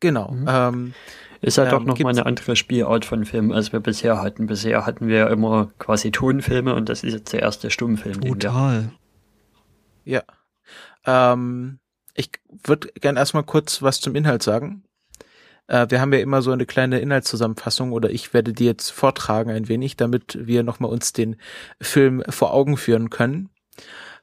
Genau. 0.00 0.32
Mhm. 0.32 0.46
Ähm, 0.48 0.94
Ist 1.40 1.58
ja 1.58 1.64
Ähm, 1.64 1.70
doch 1.70 1.84
nochmal 1.84 2.12
eine 2.12 2.26
andere 2.26 2.56
Spielart 2.56 3.04
von 3.04 3.24
Film, 3.24 3.52
als 3.52 3.72
wir 3.72 3.80
bisher 3.80 4.20
hatten. 4.20 4.46
Bisher 4.46 4.84
hatten 4.84 5.06
wir 5.06 5.28
immer 5.28 5.70
quasi 5.78 6.10
Tonfilme 6.10 6.74
und 6.74 6.88
das 6.88 7.04
ist 7.04 7.12
jetzt 7.12 7.32
der 7.32 7.42
erste 7.42 7.70
Stummfilm, 7.70 8.20
den 8.20 8.34
wir 8.34 8.40
Total. 8.40 8.92
Ja. 10.04 10.22
Ähm, 11.06 11.78
ich 12.14 12.30
würde 12.64 12.88
gern 13.00 13.16
erstmal 13.16 13.44
kurz 13.44 13.82
was 13.82 14.00
zum 14.00 14.14
Inhalt 14.14 14.42
sagen. 14.42 14.84
Äh, 15.66 15.86
wir 15.90 16.00
haben 16.00 16.12
ja 16.12 16.20
immer 16.20 16.42
so 16.42 16.50
eine 16.50 16.66
kleine 16.66 17.00
Inhaltszusammenfassung 17.00 17.92
oder 17.92 18.10
ich 18.10 18.34
werde 18.34 18.52
die 18.52 18.66
jetzt 18.66 18.90
vortragen 18.90 19.50
ein 19.50 19.68
wenig, 19.68 19.96
damit 19.96 20.38
wir 20.40 20.62
nochmal 20.62 20.90
uns 20.90 21.12
den 21.12 21.36
Film 21.80 22.22
vor 22.28 22.52
Augen 22.52 22.76
führen 22.76 23.10
können. 23.10 23.48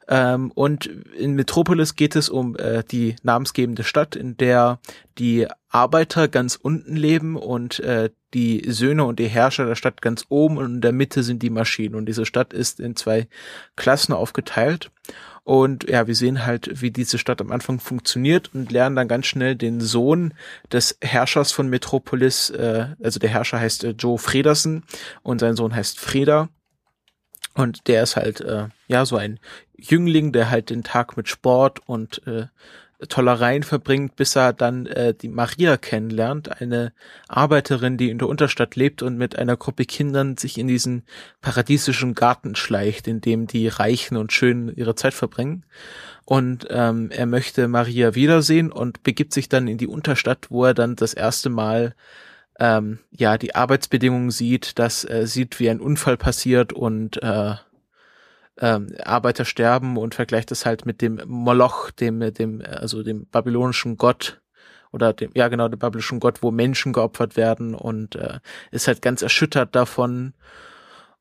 Ähm, 0.10 0.51
und 0.55 0.88
in 0.88 1.36
Metropolis 1.36 1.96
geht 1.96 2.15
es 2.15 2.29
um 2.29 2.55
äh, 2.55 2.84
die 2.84 3.15
namensgebende 3.22 3.84
Stadt, 3.84 4.15
in 4.15 4.38
der 4.38 4.79
die 5.19 5.48
Arbeiter 5.69 6.27
ganz 6.27 6.55
unten 6.55 6.96
leben 6.96 7.36
und 7.36 7.79
äh, 7.81 8.10
die 8.34 8.63
Söhne 8.67 9.05
und 9.05 9.19
die 9.19 9.27
Herrscher 9.27 9.67
der 9.67 9.75
Stadt 9.75 10.01
ganz 10.01 10.25
oben 10.29 10.58
und 10.58 10.65
in 10.65 10.81
der 10.81 10.93
Mitte 10.93 11.22
sind 11.22 11.43
die 11.43 11.51
Maschinen. 11.51 11.93
Und 11.93 12.08
diese 12.08 12.25
Stadt 12.25 12.53
ist 12.53 12.79
in 12.79 12.96
zwei 12.96 13.27
Klassen 13.75 14.13
aufgeteilt. 14.13 14.89
Und 15.43 15.89
ja, 15.89 16.08
wir 16.08 16.15
sehen 16.15 16.46
halt, 16.46 16.81
wie 16.81 16.91
diese 16.91 17.17
Stadt 17.17 17.41
am 17.41 17.51
Anfang 17.51 17.79
funktioniert 17.79 18.53
und 18.53 18.72
lernen 18.72 18.96
dann 18.96 19.08
ganz 19.08 19.25
schnell 19.25 19.55
den 19.55 19.81
Sohn 19.81 20.34
des 20.72 20.98
Herrschers 21.01 21.51
von 21.51 21.69
Metropolis, 21.69 22.50
äh, 22.51 22.88
also 23.01 23.19
der 23.19 23.29
Herrscher 23.29 23.60
heißt 23.60 23.84
äh, 23.84 23.89
Joe 23.91 24.17
Fredersen 24.17 24.84
und 25.24 25.39
sein 25.39 25.55
Sohn 25.55 25.74
heißt 25.74 26.00
Freda. 26.00 26.50
Und 27.55 27.88
der 27.88 28.03
ist 28.03 28.15
halt, 28.15 28.41
äh, 28.41 28.67
ja, 28.88 29.05
so 29.05 29.17
ein 29.17 29.39
Jüngling, 29.75 30.31
der 30.31 30.50
halt 30.50 30.69
den 30.69 30.84
Tag 30.84 31.17
mit 31.17 31.27
Sport 31.27 31.79
und 31.88 32.25
äh, 32.27 32.46
Tollereien 33.08 33.63
verbringt, 33.63 34.18
bis 34.18 34.36
er 34.36 34.51
dann 34.51 34.86
äh, 34.86 35.13
die 35.13 35.29
Maria 35.29 35.77
kennenlernt, 35.77 36.62
eine 36.62 36.91
Arbeiterin, 37.29 37.98
die 37.98 38.10
in 38.10 38.18
der 38.18 38.27
Unterstadt 38.27 38.75
lebt 38.75 39.01
und 39.01 39.18
mit 39.18 39.38
einer 39.39 39.56
Gruppe 39.56 39.86
Kindern 39.86 40.36
sich 40.36 40.58
in 40.58 40.68
diesen 40.68 41.03
paradiesischen 41.39 42.13
Garten 42.13 42.56
schleicht, 42.56 43.08
in 43.08 43.22
dem 43.22 43.48
die 43.48 43.70
Reichen 43.70 44.18
und 44.18 44.34
Schönen 44.34 44.75
ihre 44.75 44.96
Zeit 44.96 45.13
verbringen. 45.13 45.65
Und 46.25 46.68
ähm, 46.70 47.10
er 47.12 47.25
möchte 47.25 47.70
Maria 47.70 48.15
wiedersehen 48.15 48.72
und 48.72 49.01
begibt 49.03 49.34
sich 49.34 49.48
dann 49.48 49.68
in 49.68 49.77
die 49.77 49.88
Unterstadt, 49.88 50.48
wo 50.50 50.65
er 50.65 50.74
dann 50.74 50.98
das 50.98 51.13
erste 51.13 51.50
Mal 51.50 51.96
ähm, 52.60 53.00
ja 53.12 53.38
die 53.38 53.56
Arbeitsbedingungen 53.56 54.29
sieht, 54.29 54.77
dass 54.77 55.06
er 55.06 55.25
sieht, 55.25 55.60
wie 55.60 55.70
ein 55.70 55.79
Unfall 55.79 56.18
passiert 56.18 56.74
und 56.74 57.24
äh, 57.24 57.56
ähm, 58.59 58.95
Arbeiter 59.03 59.45
sterben 59.45 59.97
und 59.97 60.15
vergleicht 60.15 60.51
es 60.51 60.65
halt 60.65 60.85
mit 60.85 61.01
dem 61.01 61.21
Moloch, 61.25 61.91
dem, 61.91 62.33
dem, 62.33 62.61
also 62.65 63.03
dem 63.03 63.25
babylonischen 63.27 63.97
Gott 63.97 64.41
oder 64.91 65.13
dem, 65.13 65.31
ja 65.33 65.47
genau, 65.47 65.67
dem 65.67 65.79
babylonischen 65.79 66.19
Gott, 66.19 66.41
wo 66.41 66.51
Menschen 66.51 66.93
geopfert 66.93 67.37
werden 67.37 67.75
und 67.75 68.15
äh, 68.15 68.39
ist 68.71 68.87
halt 68.87 69.01
ganz 69.01 69.21
erschüttert 69.21 69.75
davon 69.75 70.33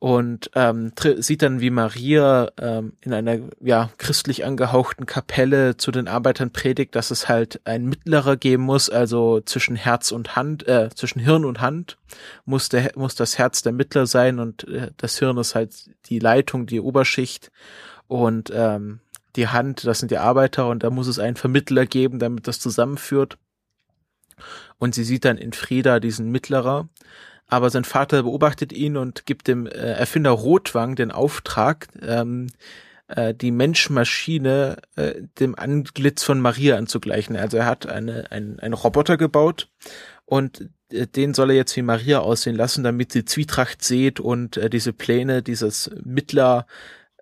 und 0.00 0.50
ähm, 0.54 0.92
sieht 1.16 1.42
dann, 1.42 1.60
wie 1.60 1.70
Maria 1.70 2.52
ähm, 2.60 2.92
in 3.00 3.12
einer 3.12 3.38
ja 3.60 3.90
christlich 3.98 4.44
angehauchten 4.44 5.06
Kapelle 5.06 5.76
zu 5.76 5.90
den 5.90 6.06
Arbeitern 6.06 6.52
predigt, 6.52 6.94
dass 6.94 7.10
es 7.10 7.28
halt 7.28 7.60
ein 7.64 7.86
Mittlerer 7.86 8.36
geben 8.36 8.62
muss, 8.62 8.90
also 8.90 9.40
zwischen 9.40 9.74
Herz 9.74 10.12
und 10.12 10.36
Hand, 10.36 10.68
äh, 10.68 10.90
zwischen 10.94 11.18
Hirn 11.18 11.44
und 11.44 11.60
Hand 11.60 11.98
muss 12.44 12.68
der 12.68 12.92
muss 12.94 13.16
das 13.16 13.38
Herz 13.38 13.62
der 13.62 13.72
Mittler 13.72 14.06
sein 14.06 14.38
und 14.38 14.68
äh, 14.68 14.92
das 14.96 15.18
Hirn 15.18 15.36
ist 15.38 15.56
halt 15.56 15.90
die 16.06 16.20
Leitung, 16.20 16.66
die 16.66 16.80
Oberschicht 16.80 17.50
und 18.06 18.52
ähm, 18.54 19.00
die 19.34 19.48
Hand, 19.48 19.84
das 19.84 19.98
sind 19.98 20.12
die 20.12 20.18
Arbeiter 20.18 20.68
und 20.68 20.84
da 20.84 20.90
muss 20.90 21.08
es 21.08 21.18
einen 21.18 21.36
Vermittler 21.36 21.86
geben, 21.86 22.18
damit 22.18 22.46
das 22.46 22.60
zusammenführt. 22.60 23.38
Und 24.78 24.94
sie 24.94 25.04
sieht 25.04 25.24
dann 25.24 25.38
in 25.38 25.52
Frieda 25.52 25.98
diesen 25.98 26.30
Mittlerer 26.30 26.88
aber 27.48 27.70
sein 27.70 27.84
Vater 27.84 28.22
beobachtet 28.22 28.72
ihn 28.72 28.96
und 28.96 29.26
gibt 29.26 29.48
dem 29.48 29.66
äh, 29.66 29.70
Erfinder 29.70 30.30
Rotwang 30.30 30.94
den 30.94 31.10
Auftrag, 31.10 31.88
ähm, 32.02 32.48
äh, 33.08 33.34
die 33.34 33.50
Menschmaschine 33.50 34.76
äh, 34.96 35.14
dem 35.40 35.58
Antlitz 35.58 36.22
von 36.22 36.40
Maria 36.40 36.76
anzugleichen. 36.76 37.36
Also 37.36 37.56
er 37.56 37.66
hat 37.66 37.86
eine, 37.86 38.30
ein, 38.30 38.60
einen 38.60 38.74
Roboter 38.74 39.16
gebaut 39.16 39.70
und 40.26 40.68
äh, 40.92 41.06
den 41.06 41.32
soll 41.32 41.50
er 41.50 41.56
jetzt 41.56 41.74
wie 41.76 41.82
Maria 41.82 42.20
aussehen 42.20 42.54
lassen, 42.54 42.84
damit 42.84 43.12
sie 43.12 43.24
Zwietracht 43.24 43.82
sieht 43.82 44.20
und 44.20 44.58
äh, 44.58 44.68
diese 44.68 44.92
Pläne 44.92 45.42
dieses 45.42 45.90
Mittler 46.04 46.66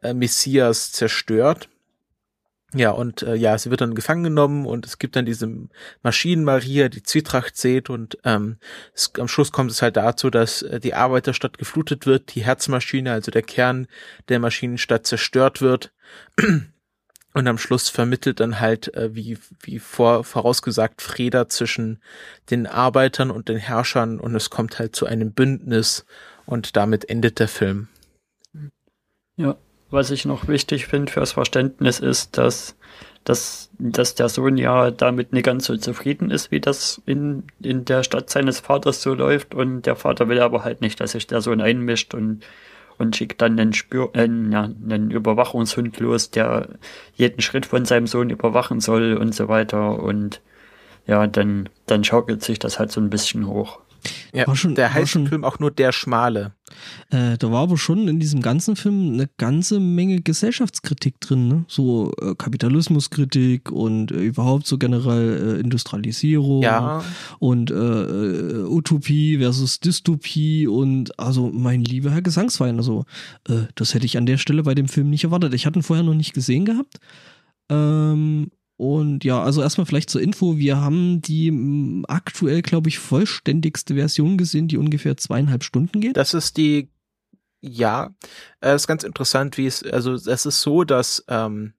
äh, 0.03 0.13
Messias 0.13 0.91
zerstört. 0.91 1.69
Ja, 2.75 2.91
und 2.91 3.23
äh, 3.23 3.37
ja, 3.37 3.57
sie 3.57 3.71
wird 3.71 3.81
dann 3.81 3.95
gefangen 3.95 4.25
genommen 4.25 4.67
und 4.67 4.87
es 4.87 4.99
gibt 4.99 5.15
dann 5.15 5.25
diese 5.25 5.49
Maschinen-Maria, 6.03 6.89
die 6.89 7.03
Zwietracht 7.03 7.57
sät 7.57 7.91
und 7.91 8.19
ähm, 8.25 8.59
es, 8.93 9.13
am 9.19 9.29
Schluss 9.29 9.53
kommt 9.53 9.71
es 9.71 9.83
halt 9.83 9.97
dazu, 9.97 10.31
dass 10.31 10.63
äh, 10.63 10.81
die 10.81 10.95
Arbeiterstadt 10.95 11.59
geflutet 11.59 12.07
wird, 12.07 12.35
die 12.35 12.45
Herzmaschine, 12.45 13.13
also 13.13 13.31
der 13.31 13.43
Kern 13.43 13.87
der 14.29 14.41
Maschinenstadt 14.41 15.07
zerstört 15.07 15.61
wird 15.61 15.93
und 17.37 17.47
am 17.47 17.59
Schluss 17.59 17.89
vermittelt 17.89 18.41
dann 18.41 18.59
halt, 18.59 18.93
äh, 18.95 19.15
wie, 19.15 19.39
wie 19.61 19.79
vor, 19.79 20.25
vorausgesagt, 20.25 21.03
Freda 21.03 21.49
zwischen 21.49 22.03
den 22.51 22.67
Arbeitern 22.67 23.31
und 23.31 23.49
den 23.49 23.59
Herrschern 23.59 24.19
und 24.19 24.35
es 24.35 24.51
kommt 24.51 24.81
halt 24.81 24.97
zu 24.97 25.07
einem 25.07 25.33
Bündnis 25.33 26.05
und 26.47 26.77
damit 26.77 27.09
endet 27.09 27.39
der 27.39 27.49
Film. 27.49 27.89
Ja, 29.37 29.57
was 29.91 30.11
ich 30.11 30.25
noch 30.25 30.49
wichtig 30.49 30.87
finde 30.87 31.13
fürs 31.13 31.33
Verständnis 31.33 32.01
ist, 32.01 32.39
dass, 32.39 32.77
dass, 33.25 33.71
dass 33.79 34.15
der 34.15 34.29
Sohn 34.29 34.57
ja 34.57 34.91
damit 34.91 35.33
nicht 35.33 35.45
ganz 35.45 35.67
so 35.67 35.77
zufrieden 35.77 36.31
ist, 36.31 36.51
wie 36.51 36.61
das 36.61 37.01
in, 37.07 37.45
in 37.61 37.85
der 37.85 38.03
Stadt 38.03 38.31
seines 38.31 38.61
Vaters 38.61 39.03
so 39.03 39.15
läuft. 39.15 39.55
Und 39.55 39.83
der 39.83 39.97
Vater 39.97 40.29
will 40.29 40.41
aber 40.41 40.65
halt 40.65 40.81
nicht, 40.81 41.01
dass 41.01 41.13
sich 41.13 41.27
der 41.27 41.41
Sohn 41.41 41.61
einmischt 41.61 42.15
und, 42.15 42.45
und 42.99 43.17
schickt 43.17 43.41
dann 43.43 43.59
einen, 43.59 43.73
Spür, 43.73 44.11
äh, 44.15 44.29
ja, 44.51 44.65
einen 44.65 45.11
Überwachungshund 45.11 45.99
los, 46.01 46.31
der 46.31 46.69
jeden 47.15 47.41
Schritt 47.41 47.67
von 47.67 47.85
seinem 47.85 48.07
Sohn 48.07 48.31
überwachen 48.31 48.81
soll 48.81 49.15
und 49.15 49.35
so 49.35 49.49
weiter. 49.49 50.03
Und 50.03 50.41
ja, 51.07 51.27
dann, 51.29 51.69
dann 51.87 52.03
schaukelt 52.03 52.43
sich 52.43 52.59
das 52.59 52.79
halt 52.81 52.91
so 52.91 53.01
ein 53.01 53.11
bisschen 53.11 53.47
hoch. 53.47 53.79
Ja, 54.33 54.47
War 54.47 54.57
schon- 54.57 54.75
der 54.75 54.93
heißt 54.93 55.11
schon- 55.11 55.23
im 55.23 55.29
Film 55.29 55.45
auch 55.45 55.59
nur 55.59 55.71
der 55.71 55.93
Schmale. 55.93 56.53
Äh, 57.11 57.39
da 57.39 57.51
war 57.53 57.63
aber 57.63 57.79
schon 57.79 58.09
in 58.09 58.19
diesem 58.19 58.41
ganzen 58.43 58.75
Film 58.77 59.13
eine 59.15 59.29
ganze 59.39 59.79
Menge 59.81 60.21
Gesellschaftskritik 60.21 61.21
drin, 61.21 61.49
ne? 61.49 61.65
So 61.69 62.13
äh, 62.21 62.35
Kapitalismuskritik 62.37 63.71
und 63.71 64.11
äh, 64.11 64.17
überhaupt 64.25 64.67
so 64.67 64.77
generell 64.77 65.57
äh, 65.57 65.61
Industrialisierung 65.61 66.63
Ja, 66.63 67.05
und 67.39 67.71
äh, 67.71 67.75
äh, 67.75 68.65
Utopie 68.65 69.39
versus 69.39 69.81
Dystopie 69.81 70.67
und 70.67 71.19
also 71.19 71.51
mein 71.53 71.83
lieber 71.85 72.11
Herr 72.11 72.23
Gesangsverein, 72.23 72.77
also 72.77 73.05
das 73.77 73.95
hätte 73.95 74.07
ich 74.07 74.19
an 74.19 74.27
der 74.27 74.39
Stelle 74.39 74.63
bei 74.65 74.75
dem 74.75 74.89
Film 74.89 75.09
nicht 75.11 75.25
erwartet. 75.25 75.55
Ich 75.55 75.67
hatte 75.67 75.79
ihn 75.79 75.83
vorher 75.83 76.05
noch 76.05 76.15
nicht 76.15 76.35
gesehen 76.35 76.65
gehabt. 76.65 76.99
Ähm, 77.69 78.51
und 78.77 79.25
ja, 79.25 79.43
also 79.43 79.63
erstmal 79.63 79.87
vielleicht 79.87 80.11
zur 80.11 80.21
Info, 80.21 80.59
wir 80.59 80.81
haben 80.81 81.23
die 81.23 81.49
m, 81.49 82.05
aktuell, 82.09 82.61
glaube 82.63 82.89
ich, 82.89 82.99
vollständigste 82.99 83.95
Version 83.95 84.37
gesehen, 84.37 84.69
die 84.69 84.77
ungefähr 84.77 85.17
zweieinhalb 85.17 85.65
Stunden 85.65 86.01
geht. 86.01 86.17
das 86.17 86.35
ist 86.35 86.59
die, 86.59 86.91
ja, 87.63 88.11
äh, 88.61 88.75
ist 88.75 88.87
ganz 88.87 89.03
interessant, 89.03 89.57
wie 89.57 89.67
es, 89.67 89.83
also 89.83 90.13
es 90.13 90.47
ist 90.47 90.61
so, 90.61 90.85
dass, 90.85 91.25
ähm, 91.29 91.73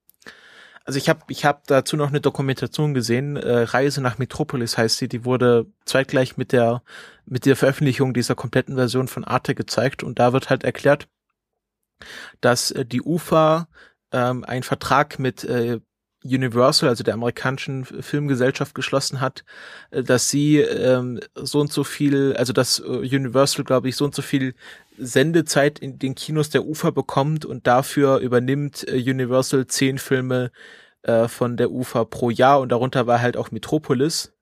also 0.85 0.97
ich 0.97 1.09
habe 1.09 1.21
ich 1.27 1.45
hab 1.45 1.67
dazu 1.67 1.97
noch 1.97 2.07
eine 2.07 2.21
Dokumentation 2.21 2.93
gesehen, 2.93 3.35
äh, 3.35 3.59
Reise 3.59 4.01
nach 4.01 4.17
Metropolis 4.17 4.77
heißt 4.77 4.97
sie, 4.97 5.07
die 5.07 5.23
wurde 5.23 5.67
zeitgleich 5.85 6.37
mit 6.37 6.51
der, 6.51 6.81
mit 7.25 7.45
der 7.45 7.55
Veröffentlichung 7.55 8.13
dieser 8.13 8.35
kompletten 8.35 8.75
Version 8.75 9.07
von 9.07 9.23
Arte 9.23 9.53
gezeigt. 9.53 10.01
Und 10.01 10.17
da 10.17 10.33
wird 10.33 10.49
halt 10.49 10.63
erklärt, 10.63 11.09
dass 12.41 12.71
äh, 12.71 12.85
die 12.85 13.01
UFA 13.01 13.67
ähm, 14.11 14.45
einen 14.45 14.63
Vertrag 14.63 15.19
mit 15.19 15.43
äh, 15.43 15.81
Universal, 16.27 16.89
also 16.89 17.03
der 17.03 17.13
amerikanischen 17.13 17.85
Filmgesellschaft, 17.85 18.75
geschlossen 18.75 19.21
hat, 19.21 19.43
äh, 19.91 20.03
dass 20.03 20.29
sie 20.29 20.57
ähm, 20.59 21.19
so 21.35 21.59
und 21.59 21.71
so 21.71 21.83
viel, 21.83 22.35
also 22.37 22.53
dass 22.53 22.79
äh, 22.79 22.83
Universal, 22.83 23.65
glaube 23.65 23.89
ich, 23.89 23.95
so 23.95 24.05
und 24.05 24.15
so 24.15 24.21
viel 24.21 24.55
Sendezeit 24.97 25.79
in 25.79 25.99
den 25.99 26.15
Kinos 26.15 26.49
der 26.49 26.65
UFA 26.65 26.91
bekommt 26.91 27.45
und 27.45 27.67
dafür 27.67 28.19
übernimmt 28.19 28.87
äh, 28.87 28.97
Universal 28.97 29.67
zehn 29.67 29.97
Filme 29.97 30.51
äh, 31.03 31.27
von 31.27 31.57
der 31.57 31.71
UFA 31.71 32.05
pro 32.05 32.29
Jahr 32.29 32.59
und 32.59 32.71
darunter 32.71 33.07
war 33.07 33.21
halt 33.21 33.37
auch 33.37 33.51
Metropolis. 33.51 34.33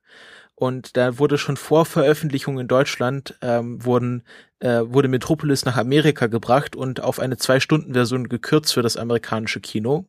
Und 0.58 0.96
da 0.96 1.20
wurde 1.20 1.38
schon 1.38 1.58
vor 1.58 1.86
Veröffentlichung 1.86 2.60
in 2.60 2.70
Deutschland 2.70 3.36
ähm, 3.42 3.84
wurden 3.84 4.24
äh, 4.60 4.82
wurde 4.86 5.10
Metropolis 5.10 5.66
nach 5.66 5.78
Amerika 5.78 6.28
gebracht 6.28 6.76
und 6.76 7.02
auf 7.02 7.20
eine 7.20 7.38
Zwei-Stunden-Version 7.38 8.30
gekürzt 8.30 8.74
für 8.74 8.82
das 8.82 8.98
amerikanische 8.98 9.60
Kino. 9.60 10.06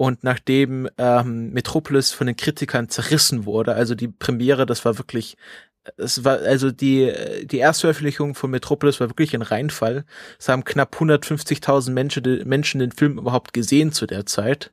Und 0.00 0.24
nachdem 0.24 0.88
ähm, 0.96 1.50
Metropolis 1.52 2.10
von 2.10 2.26
den 2.26 2.34
Kritikern 2.34 2.88
zerrissen 2.88 3.44
wurde, 3.44 3.74
also 3.74 3.94
die 3.94 4.08
Premiere, 4.08 4.64
das 4.64 4.86
war 4.86 4.96
wirklich 4.96 5.36
es 5.98 6.24
war, 6.24 6.38
also 6.38 6.70
die, 6.70 7.12
die 7.44 7.58
Erstveröffentlichung 7.58 8.34
von 8.34 8.50
Metropolis 8.50 8.98
war 8.98 9.10
wirklich 9.10 9.34
ein 9.34 9.42
Reinfall. 9.42 10.06
Es 10.38 10.48
haben 10.48 10.64
knapp 10.64 10.96
150.000 10.96 11.90
Menschen, 11.90 12.48
Menschen 12.48 12.80
den 12.80 12.92
Film 12.92 13.18
überhaupt 13.18 13.52
gesehen 13.52 13.92
zu 13.92 14.06
der 14.06 14.24
Zeit. 14.24 14.72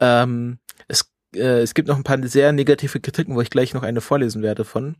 Ähm, 0.00 0.60
es, 0.86 1.12
äh, 1.34 1.62
es 1.62 1.74
gibt 1.74 1.88
noch 1.88 1.96
ein 1.96 2.04
paar 2.04 2.24
sehr 2.28 2.52
negative 2.52 3.00
Kritiken, 3.00 3.34
wo 3.34 3.40
ich 3.40 3.50
gleich 3.50 3.74
noch 3.74 3.82
eine 3.82 4.00
vorlesen 4.00 4.42
werde 4.42 4.64
von. 4.64 4.94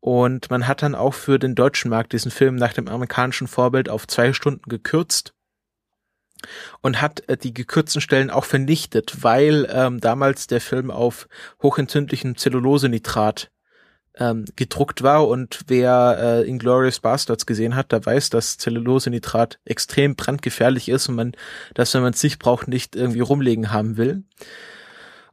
Und 0.00 0.48
man 0.48 0.66
hat 0.66 0.82
dann 0.82 0.94
auch 0.94 1.12
für 1.12 1.38
den 1.38 1.54
deutschen 1.54 1.90
Markt 1.90 2.14
diesen 2.14 2.30
Film 2.30 2.56
nach 2.56 2.72
dem 2.72 2.88
amerikanischen 2.88 3.48
Vorbild 3.48 3.90
auf 3.90 4.06
zwei 4.06 4.32
Stunden 4.32 4.66
gekürzt 4.70 5.33
und 6.80 7.00
hat 7.00 7.28
äh, 7.28 7.36
die 7.36 7.54
gekürzten 7.54 8.00
Stellen 8.00 8.30
auch 8.30 8.44
vernichtet, 8.44 9.22
weil 9.22 9.68
ähm, 9.72 10.00
damals 10.00 10.46
der 10.46 10.60
Film 10.60 10.90
auf 10.90 11.28
hochentzündlichem 11.62 12.36
Zellulosenitrat 12.36 13.50
ähm, 14.16 14.44
gedruckt 14.56 15.02
war 15.02 15.26
und 15.26 15.60
wer 15.66 16.16
äh, 16.20 16.48
Inglourious 16.48 17.00
Bastards 17.00 17.46
gesehen 17.46 17.74
hat, 17.74 17.92
der 17.92 18.04
weiß, 18.04 18.30
dass 18.30 18.58
Zellulosenitrat 18.58 19.58
extrem 19.64 20.14
brandgefährlich 20.14 20.88
ist 20.88 21.08
und 21.08 21.16
man 21.16 21.32
das, 21.74 21.94
wenn 21.94 22.02
man 22.02 22.12
es 22.12 22.22
nicht 22.22 22.38
braucht, 22.38 22.68
nicht 22.68 22.94
irgendwie 22.94 23.20
rumlegen 23.20 23.72
haben 23.72 23.96
will. 23.96 24.22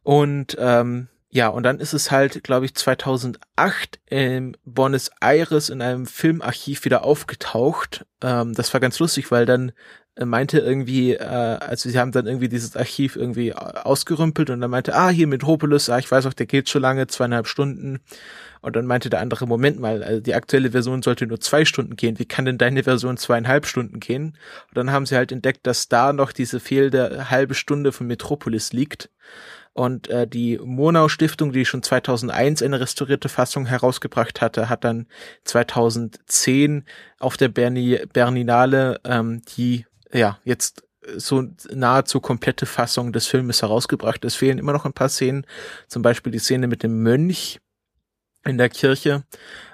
Und 0.03 0.57
ähm, 0.59 1.09
ja, 1.33 1.47
und 1.47 1.63
dann 1.63 1.79
ist 1.79 1.93
es 1.93 2.11
halt, 2.11 2.43
glaube 2.43 2.65
ich, 2.65 2.75
2008 2.75 3.99
in 4.05 4.57
Buenos 4.65 5.11
Aires 5.21 5.69
in 5.69 5.81
einem 5.81 6.05
Filmarchiv 6.05 6.83
wieder 6.83 7.05
aufgetaucht. 7.05 8.05
Ähm, 8.21 8.53
das 8.53 8.73
war 8.73 8.81
ganz 8.81 8.99
lustig, 8.99 9.31
weil 9.31 9.45
dann 9.45 9.71
meinte 10.29 10.59
irgendwie, 10.59 11.13
äh, 11.13 11.23
also 11.25 11.89
sie 11.89 11.99
haben 11.99 12.11
dann 12.11 12.27
irgendwie 12.27 12.49
dieses 12.49 12.75
Archiv 12.75 13.15
irgendwie 13.15 13.53
ausgerümpelt 13.53 14.49
und 14.49 14.61
dann 14.61 14.71
meinte, 14.71 14.95
ah, 14.95 15.09
hier 15.09 15.27
Metropolis, 15.27 15.89
ah, 15.89 15.99
ich 15.99 16.11
weiß 16.11 16.25
auch, 16.25 16.33
der 16.33 16.45
geht 16.45 16.69
schon 16.69 16.81
lange, 16.81 17.07
zweieinhalb 17.07 17.47
Stunden. 17.47 17.99
Und 18.61 18.75
dann 18.75 18.85
meinte 18.85 19.09
der 19.09 19.21
andere, 19.21 19.47
Moment 19.47 19.79
mal, 19.79 20.03
also 20.03 20.21
die 20.21 20.35
aktuelle 20.35 20.71
Version 20.71 21.01
sollte 21.01 21.25
nur 21.25 21.39
zwei 21.39 21.65
Stunden 21.65 21.95
gehen. 21.95 22.19
Wie 22.19 22.25
kann 22.25 22.45
denn 22.45 22.59
deine 22.59 22.83
Version 22.83 23.17
zweieinhalb 23.17 23.65
Stunden 23.65 23.99
gehen? 23.99 24.37
Und 24.67 24.77
dann 24.77 24.91
haben 24.91 25.07
sie 25.07 25.15
halt 25.15 25.31
entdeckt, 25.31 25.65
dass 25.65 25.89
da 25.89 26.13
noch 26.13 26.31
diese 26.31 26.59
fehlende 26.59 27.31
halbe 27.31 27.55
Stunde 27.55 27.91
von 27.91 28.05
Metropolis 28.05 28.71
liegt. 28.71 29.09
Und 29.73 30.09
äh, 30.09 30.27
die 30.27 30.59
Monau 30.61 31.07
Stiftung, 31.07 31.53
die 31.53 31.65
schon 31.65 31.81
2001 31.81 32.61
eine 32.61 32.81
restaurierte 32.81 33.29
Fassung 33.29 33.65
herausgebracht 33.65 34.41
hatte, 34.41 34.67
hat 34.67 34.83
dann 34.83 35.07
2010 35.45 36.83
auf 37.19 37.37
der 37.37 37.47
Berni 37.47 38.01
Berninale 38.11 38.99
ähm, 39.05 39.41
die 39.57 39.85
ja 40.13 40.39
jetzt 40.43 40.83
so 41.15 41.47
nahezu 41.71 42.19
komplette 42.19 42.65
Fassung 42.65 43.11
des 43.11 43.27
Filmes 43.27 43.61
herausgebracht. 43.61 44.23
Es 44.23 44.35
fehlen 44.35 44.59
immer 44.59 44.73
noch 44.73 44.85
ein 44.85 44.93
paar 44.93 45.09
Szenen, 45.09 45.45
zum 45.87 46.01
Beispiel 46.01 46.31
die 46.31 46.39
Szene 46.39 46.67
mit 46.67 46.83
dem 46.83 47.01
Mönch 47.01 47.59
in 48.45 48.57
der 48.57 48.69
Kirche. 48.69 49.23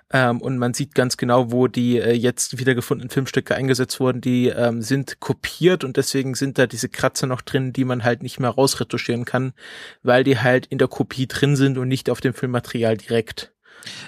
Ähm, 0.09 0.41
und 0.41 0.57
man 0.57 0.73
sieht 0.73 0.95
ganz 0.95 1.17
genau, 1.17 1.51
wo 1.51 1.67
die 1.67 1.99
äh, 1.99 2.13
jetzt 2.13 2.59
wiedergefundenen 2.59 3.09
Filmstücke 3.09 3.55
eingesetzt 3.55 3.99
wurden. 3.99 4.21
Die 4.21 4.47
ähm, 4.47 4.81
sind 4.81 5.19
kopiert 5.19 5.83
und 5.83 5.97
deswegen 5.97 6.33
sind 6.33 6.57
da 6.57 6.65
diese 6.65 6.87
Kratzer 6.87 7.27
noch 7.27 7.41
drin, 7.41 7.73
die 7.73 7.83
man 7.83 8.05
halt 8.05 8.23
nicht 8.23 8.39
mehr 8.39 8.49
rausretuschieren 8.49 9.25
kann, 9.25 9.53
weil 10.03 10.23
die 10.23 10.39
halt 10.39 10.65
in 10.67 10.77
der 10.77 10.87
Kopie 10.87 11.27
drin 11.27 11.57
sind 11.57 11.77
und 11.77 11.89
nicht 11.89 12.09
auf 12.09 12.21
dem 12.21 12.33
Filmmaterial 12.33 12.95
direkt. 12.95 13.53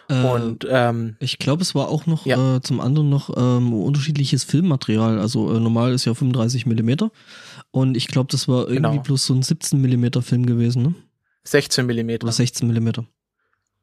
Äh, 0.08 0.24
und 0.24 0.68
ähm, 0.70 1.16
ich 1.20 1.40
glaube, 1.40 1.62
es 1.62 1.76
war 1.76 1.90
auch 1.90 2.06
noch 2.06 2.26
ja. 2.26 2.58
äh, 2.58 2.62
zum 2.62 2.80
anderen 2.80 3.10
noch 3.10 3.36
ähm, 3.38 3.74
unterschiedliches 3.74 4.44
Filmmaterial. 4.44 5.20
Also 5.20 5.54
äh, 5.54 5.60
normal 5.60 5.94
ist 5.94 6.06
ja 6.06 6.14
35 6.14 6.66
Millimeter 6.66 7.12
und 7.72 7.96
ich 7.96 8.08
glaube, 8.08 8.28
das 8.32 8.48
war 8.48 8.68
irgendwie 8.68 8.92
genau. 8.92 9.02
bloß 9.02 9.26
so 9.26 9.34
ein 9.34 9.42
17 9.42 9.80
Millimeter 9.80 10.22
Film 10.22 10.46
gewesen, 10.46 10.84
ne? 10.84 10.96
16 11.44 11.86
Millimeter. 11.86 12.26
Oder 12.26 12.34
16 12.34 12.68
Millimeter. 12.68 13.06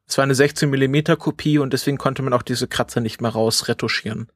Es 0.07 0.17
war 0.17 0.23
eine 0.23 0.35
16 0.35 0.69
Millimeter 0.69 1.17
Kopie 1.17 1.57
und 1.57 1.73
deswegen 1.73 1.97
konnte 1.97 2.21
man 2.21 2.33
auch 2.33 2.43
diese 2.43 2.67
Kratzer 2.67 3.01
nicht 3.01 3.21
mehr 3.21 3.31
rausretuschieren. 3.31 4.31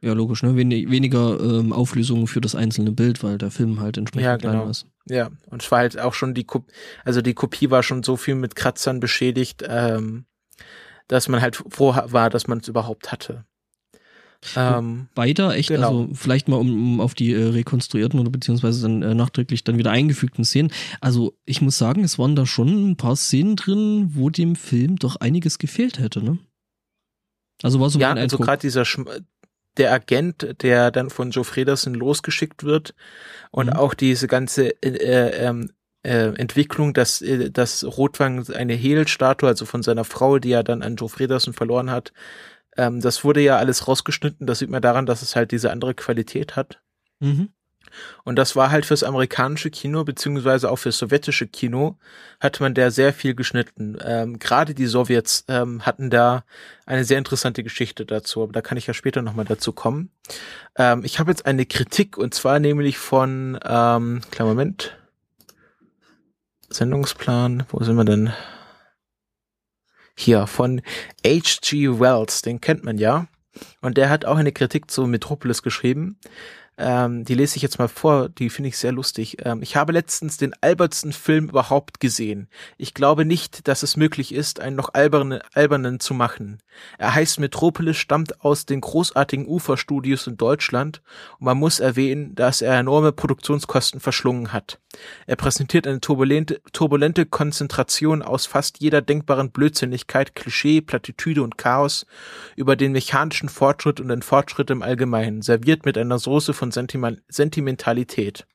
Ja, 0.00 0.14
logisch, 0.14 0.42
ne? 0.42 0.56
Wen 0.56 0.70
weniger 0.70 1.38
ähm, 1.38 1.72
Auflösung 1.72 2.26
für 2.26 2.40
das 2.40 2.56
einzelne 2.56 2.90
Bild, 2.90 3.22
weil 3.22 3.38
der 3.38 3.52
Film 3.52 3.80
halt 3.80 3.98
entsprechend 3.98 4.24
ja, 4.24 4.36
genau. 4.36 4.52
kleiner 4.52 4.70
ist. 4.70 4.86
Ja, 5.06 5.30
und 5.46 5.62
es 5.62 5.70
war 5.70 5.78
halt 5.78 5.98
auch 5.98 6.14
schon 6.14 6.34
die 6.34 6.44
Kopie, 6.44 6.72
also 7.04 7.22
die 7.22 7.34
Kopie 7.34 7.70
war 7.70 7.84
schon 7.84 8.02
so 8.02 8.16
viel 8.16 8.34
mit 8.34 8.56
Kratzern 8.56 8.98
beschädigt, 8.98 9.62
ähm, 9.68 10.24
dass 11.08 11.28
man 11.28 11.40
halt 11.40 11.56
froh 11.56 11.94
war, 12.06 12.30
dass 12.30 12.46
man 12.46 12.58
es 12.58 12.68
überhaupt 12.68 13.12
hatte. 13.12 13.44
Ähm, 14.56 15.08
Weiter 15.14 15.54
echt, 15.54 15.68
genau. 15.68 15.88
also 15.88 16.08
vielleicht 16.14 16.48
mal 16.48 16.56
um, 16.56 16.94
um 16.94 17.00
auf 17.00 17.14
die 17.14 17.32
äh, 17.32 17.50
rekonstruierten 17.50 18.18
oder 18.18 18.30
beziehungsweise 18.30 18.82
dann 18.82 19.02
äh, 19.02 19.14
nachträglich 19.14 19.62
dann 19.62 19.78
wieder 19.78 19.92
eingefügten 19.92 20.44
Szenen. 20.44 20.72
Also 21.00 21.36
ich 21.44 21.60
muss 21.60 21.78
sagen, 21.78 22.02
es 22.02 22.18
waren 22.18 22.34
da 22.34 22.44
schon 22.44 22.90
ein 22.90 22.96
paar 22.96 23.14
Szenen 23.14 23.54
drin, 23.54 24.10
wo 24.14 24.30
dem 24.30 24.56
Film 24.56 24.96
doch 24.96 25.16
einiges 25.16 25.58
gefehlt 25.58 26.00
hätte, 26.00 26.24
ne? 26.24 26.38
Also 27.62 27.78
war 27.78 27.88
so 27.90 28.00
ja, 28.00 28.08
mein 28.08 28.18
also 28.18 28.38
gerade 28.38 28.60
dieser 28.60 28.84
Schm 28.84 29.06
der 29.78 29.92
Agent, 29.92 30.56
der 30.60 30.90
dann 30.90 31.08
von 31.08 31.30
Joe 31.30 31.44
Fredersen 31.44 31.94
losgeschickt 31.94 32.64
wird 32.64 32.94
und 33.50 33.68
mhm. 33.68 33.72
auch 33.74 33.94
diese 33.94 34.26
ganze 34.26 34.70
äh, 34.82 35.46
ähm, 35.46 35.70
äh, 36.02 36.34
Entwicklung, 36.34 36.94
dass, 36.94 37.22
äh, 37.22 37.50
dass 37.50 37.84
Rotwang 37.84 38.48
eine 38.50 38.74
Hehl-Statue, 38.74 39.48
also 39.48 39.64
von 39.64 39.82
seiner 39.82 40.04
Frau, 40.04 40.38
die 40.38 40.52
er 40.52 40.64
dann 40.64 40.82
an 40.82 40.96
Joe 40.96 41.08
Fredersen 41.08 41.52
verloren 41.52 41.90
hat, 41.90 42.12
ähm, 42.76 43.00
das 43.00 43.24
wurde 43.24 43.40
ja 43.40 43.56
alles 43.56 43.86
rausgeschnitten. 43.88 44.46
Das 44.46 44.58
sieht 44.58 44.70
man 44.70 44.82
daran, 44.82 45.06
dass 45.06 45.22
es 45.22 45.36
halt 45.36 45.52
diese 45.52 45.70
andere 45.70 45.94
Qualität 45.94 46.56
hat. 46.56 46.80
Mhm. 47.20 47.50
Und 48.24 48.36
das 48.36 48.56
war 48.56 48.70
halt 48.70 48.86
fürs 48.86 49.02
amerikanische 49.02 49.70
Kino, 49.70 50.02
beziehungsweise 50.04 50.70
auch 50.70 50.76
fürs 50.76 50.96
sowjetische 50.96 51.46
Kino, 51.46 51.98
hat 52.40 52.58
man 52.60 52.72
da 52.72 52.90
sehr 52.90 53.12
viel 53.12 53.34
geschnitten. 53.34 53.98
Ähm, 54.02 54.38
Gerade 54.38 54.72
die 54.72 54.86
Sowjets 54.86 55.44
ähm, 55.48 55.84
hatten 55.84 56.08
da 56.08 56.44
eine 56.86 57.04
sehr 57.04 57.18
interessante 57.18 57.62
Geschichte 57.62 58.06
dazu, 58.06 58.42
aber 58.42 58.52
da 58.52 58.62
kann 58.62 58.78
ich 58.78 58.86
ja 58.86 58.94
später 58.94 59.20
nochmal 59.20 59.44
dazu 59.44 59.72
kommen. 59.72 60.10
Ähm, 60.76 61.04
ich 61.04 61.18
habe 61.18 61.30
jetzt 61.30 61.44
eine 61.44 61.66
Kritik, 61.66 62.16
und 62.16 62.32
zwar 62.32 62.58
nämlich 62.58 62.96
von, 62.96 63.58
ähm, 63.62 64.22
kleinen 64.30 64.48
Moment, 64.48 64.96
Sendungsplan, 66.72 67.64
wo 67.70 67.82
sind 67.84 67.96
wir 67.96 68.04
denn? 68.04 68.32
hier 70.16 70.46
von 70.46 70.82
H.G. 71.24 72.00
Wells, 72.00 72.42
den 72.42 72.60
kennt 72.60 72.84
man 72.84 72.98
ja. 72.98 73.26
Und 73.80 73.98
der 73.98 74.08
hat 74.08 74.24
auch 74.24 74.36
eine 74.36 74.52
Kritik 74.52 74.90
zu 74.90 75.06
Metropolis 75.06 75.62
geschrieben. 75.62 76.18
Ähm, 76.78 77.24
die 77.24 77.34
lese 77.34 77.56
ich 77.56 77.62
jetzt 77.62 77.78
mal 77.78 77.88
vor, 77.88 78.30
die 78.30 78.48
finde 78.48 78.68
ich 78.68 78.78
sehr 78.78 78.92
lustig. 78.92 79.36
Ähm, 79.44 79.62
ich 79.62 79.76
habe 79.76 79.92
letztens 79.92 80.38
den 80.38 80.54
albertsten 80.62 81.12
Film 81.12 81.50
überhaupt 81.50 82.00
gesehen. 82.00 82.48
Ich 82.78 82.94
glaube 82.94 83.24
nicht, 83.26 83.68
dass 83.68 83.82
es 83.82 83.96
möglich 83.96 84.34
ist, 84.34 84.58
einen 84.58 84.76
noch 84.76 84.94
albernen, 84.94 85.40
albernen 85.52 86.00
zu 86.00 86.14
machen. 86.14 86.58
Er 86.96 87.14
heißt 87.14 87.40
Metropolis, 87.40 87.98
stammt 87.98 88.40
aus 88.42 88.64
den 88.64 88.80
großartigen 88.80 89.46
Uferstudios 89.46 90.26
in 90.26 90.38
Deutschland 90.38 91.02
und 91.38 91.44
man 91.44 91.58
muss 91.58 91.78
erwähnen, 91.78 92.34
dass 92.34 92.62
er 92.62 92.78
enorme 92.78 93.12
Produktionskosten 93.12 94.00
verschlungen 94.00 94.52
hat. 94.52 94.78
Er 95.26 95.36
präsentiert 95.36 95.86
eine 95.86 96.00
turbulente, 96.00 96.60
turbulente 96.72 97.26
Konzentration 97.26 98.22
aus 98.22 98.46
fast 98.46 98.80
jeder 98.80 99.02
denkbaren 99.02 99.50
Blödsinnigkeit, 99.50 100.34
Klischee, 100.34 100.80
Plattitüde 100.80 101.42
und 101.42 101.58
Chaos 101.58 102.06
über 102.56 102.76
den 102.76 102.92
mechanischen 102.92 103.48
Fortschritt 103.48 104.00
und 104.00 104.08
den 104.08 104.22
Fortschritt 104.22 104.70
im 104.70 104.82
Allgemeinen, 104.82 105.42
serviert 105.42 105.84
mit 105.84 105.96
einer 105.98 106.18
Soße 106.18 106.52
von 106.62 106.70
Sentimentalität. 106.70 108.46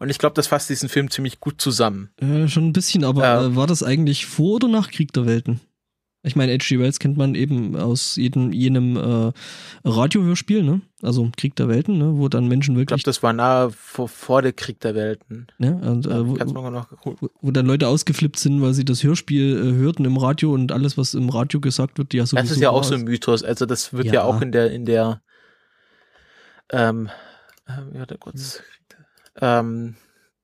Und 0.00 0.10
ich 0.10 0.18
glaube, 0.18 0.34
das 0.34 0.48
fasst 0.48 0.68
diesen 0.68 0.88
Film 0.88 1.08
ziemlich 1.08 1.38
gut 1.38 1.60
zusammen. 1.60 2.10
Äh, 2.16 2.48
schon 2.48 2.66
ein 2.66 2.72
bisschen, 2.72 3.04
aber 3.04 3.42
äh, 3.42 3.56
war 3.56 3.68
das 3.68 3.84
eigentlich 3.84 4.26
vor 4.26 4.56
oder 4.56 4.66
nach 4.66 4.90
Krieg 4.90 5.12
der 5.12 5.26
Welten? 5.26 5.60
Ich 6.22 6.34
meine, 6.34 6.52
H.G. 6.52 6.78
Wells 6.80 6.98
kennt 6.98 7.16
man 7.16 7.34
eben 7.34 7.76
aus 7.76 8.16
jedem, 8.16 8.52
jenem 8.52 8.96
äh, 8.96 9.32
Radiohörspiel, 9.84 10.64
ne? 10.64 10.80
Also 11.02 11.30
Krieg 11.36 11.54
der 11.54 11.68
Welten, 11.68 11.98
ne? 11.98 12.18
Wo 12.18 12.28
dann 12.28 12.48
Menschen 12.48 12.76
wirklich. 12.76 12.98
Ich 12.98 13.04
glaube, 13.04 13.14
das 13.14 13.22
war 13.22 13.32
nahe 13.32 13.70
vor, 13.70 14.08
vor 14.08 14.42
der 14.42 14.52
Krieg 14.52 14.80
der 14.80 14.94
Welten. 14.96 15.46
Ja, 15.60 15.70
und, 15.70 16.06
äh, 16.06 16.26
wo, 16.26 16.36
wo, 16.36 17.30
wo, 17.40 17.50
dann 17.52 17.64
Leute 17.64 17.86
ausgeflippt 17.86 18.38
sind, 18.38 18.60
weil 18.60 18.74
sie 18.74 18.84
das 18.84 19.04
Hörspiel 19.04 19.56
äh, 19.56 19.72
hörten 19.78 20.04
im 20.04 20.16
Radio 20.16 20.52
und 20.52 20.72
alles, 20.72 20.98
was 20.98 21.14
im 21.14 21.28
Radio 21.28 21.60
gesagt 21.60 21.96
wird, 21.96 22.12
ja 22.12 22.26
sowieso. 22.26 22.42
Das 22.42 22.50
ist 22.50 22.60
ja 22.60 22.70
auch 22.70 22.84
so 22.84 22.96
ein 22.96 23.04
Mythos. 23.04 23.44
Also 23.44 23.66
das 23.66 23.92
wird 23.92 24.06
ja, 24.06 24.14
ja 24.14 24.24
auch 24.24 24.42
in 24.42 24.52
der, 24.52 24.72
in 24.72 24.84
der 24.84 25.22
ähm, 26.70 27.10
äh, 27.66 27.98
ja, 27.98 28.06
kurz, 28.18 28.62
ähm, 29.40 29.96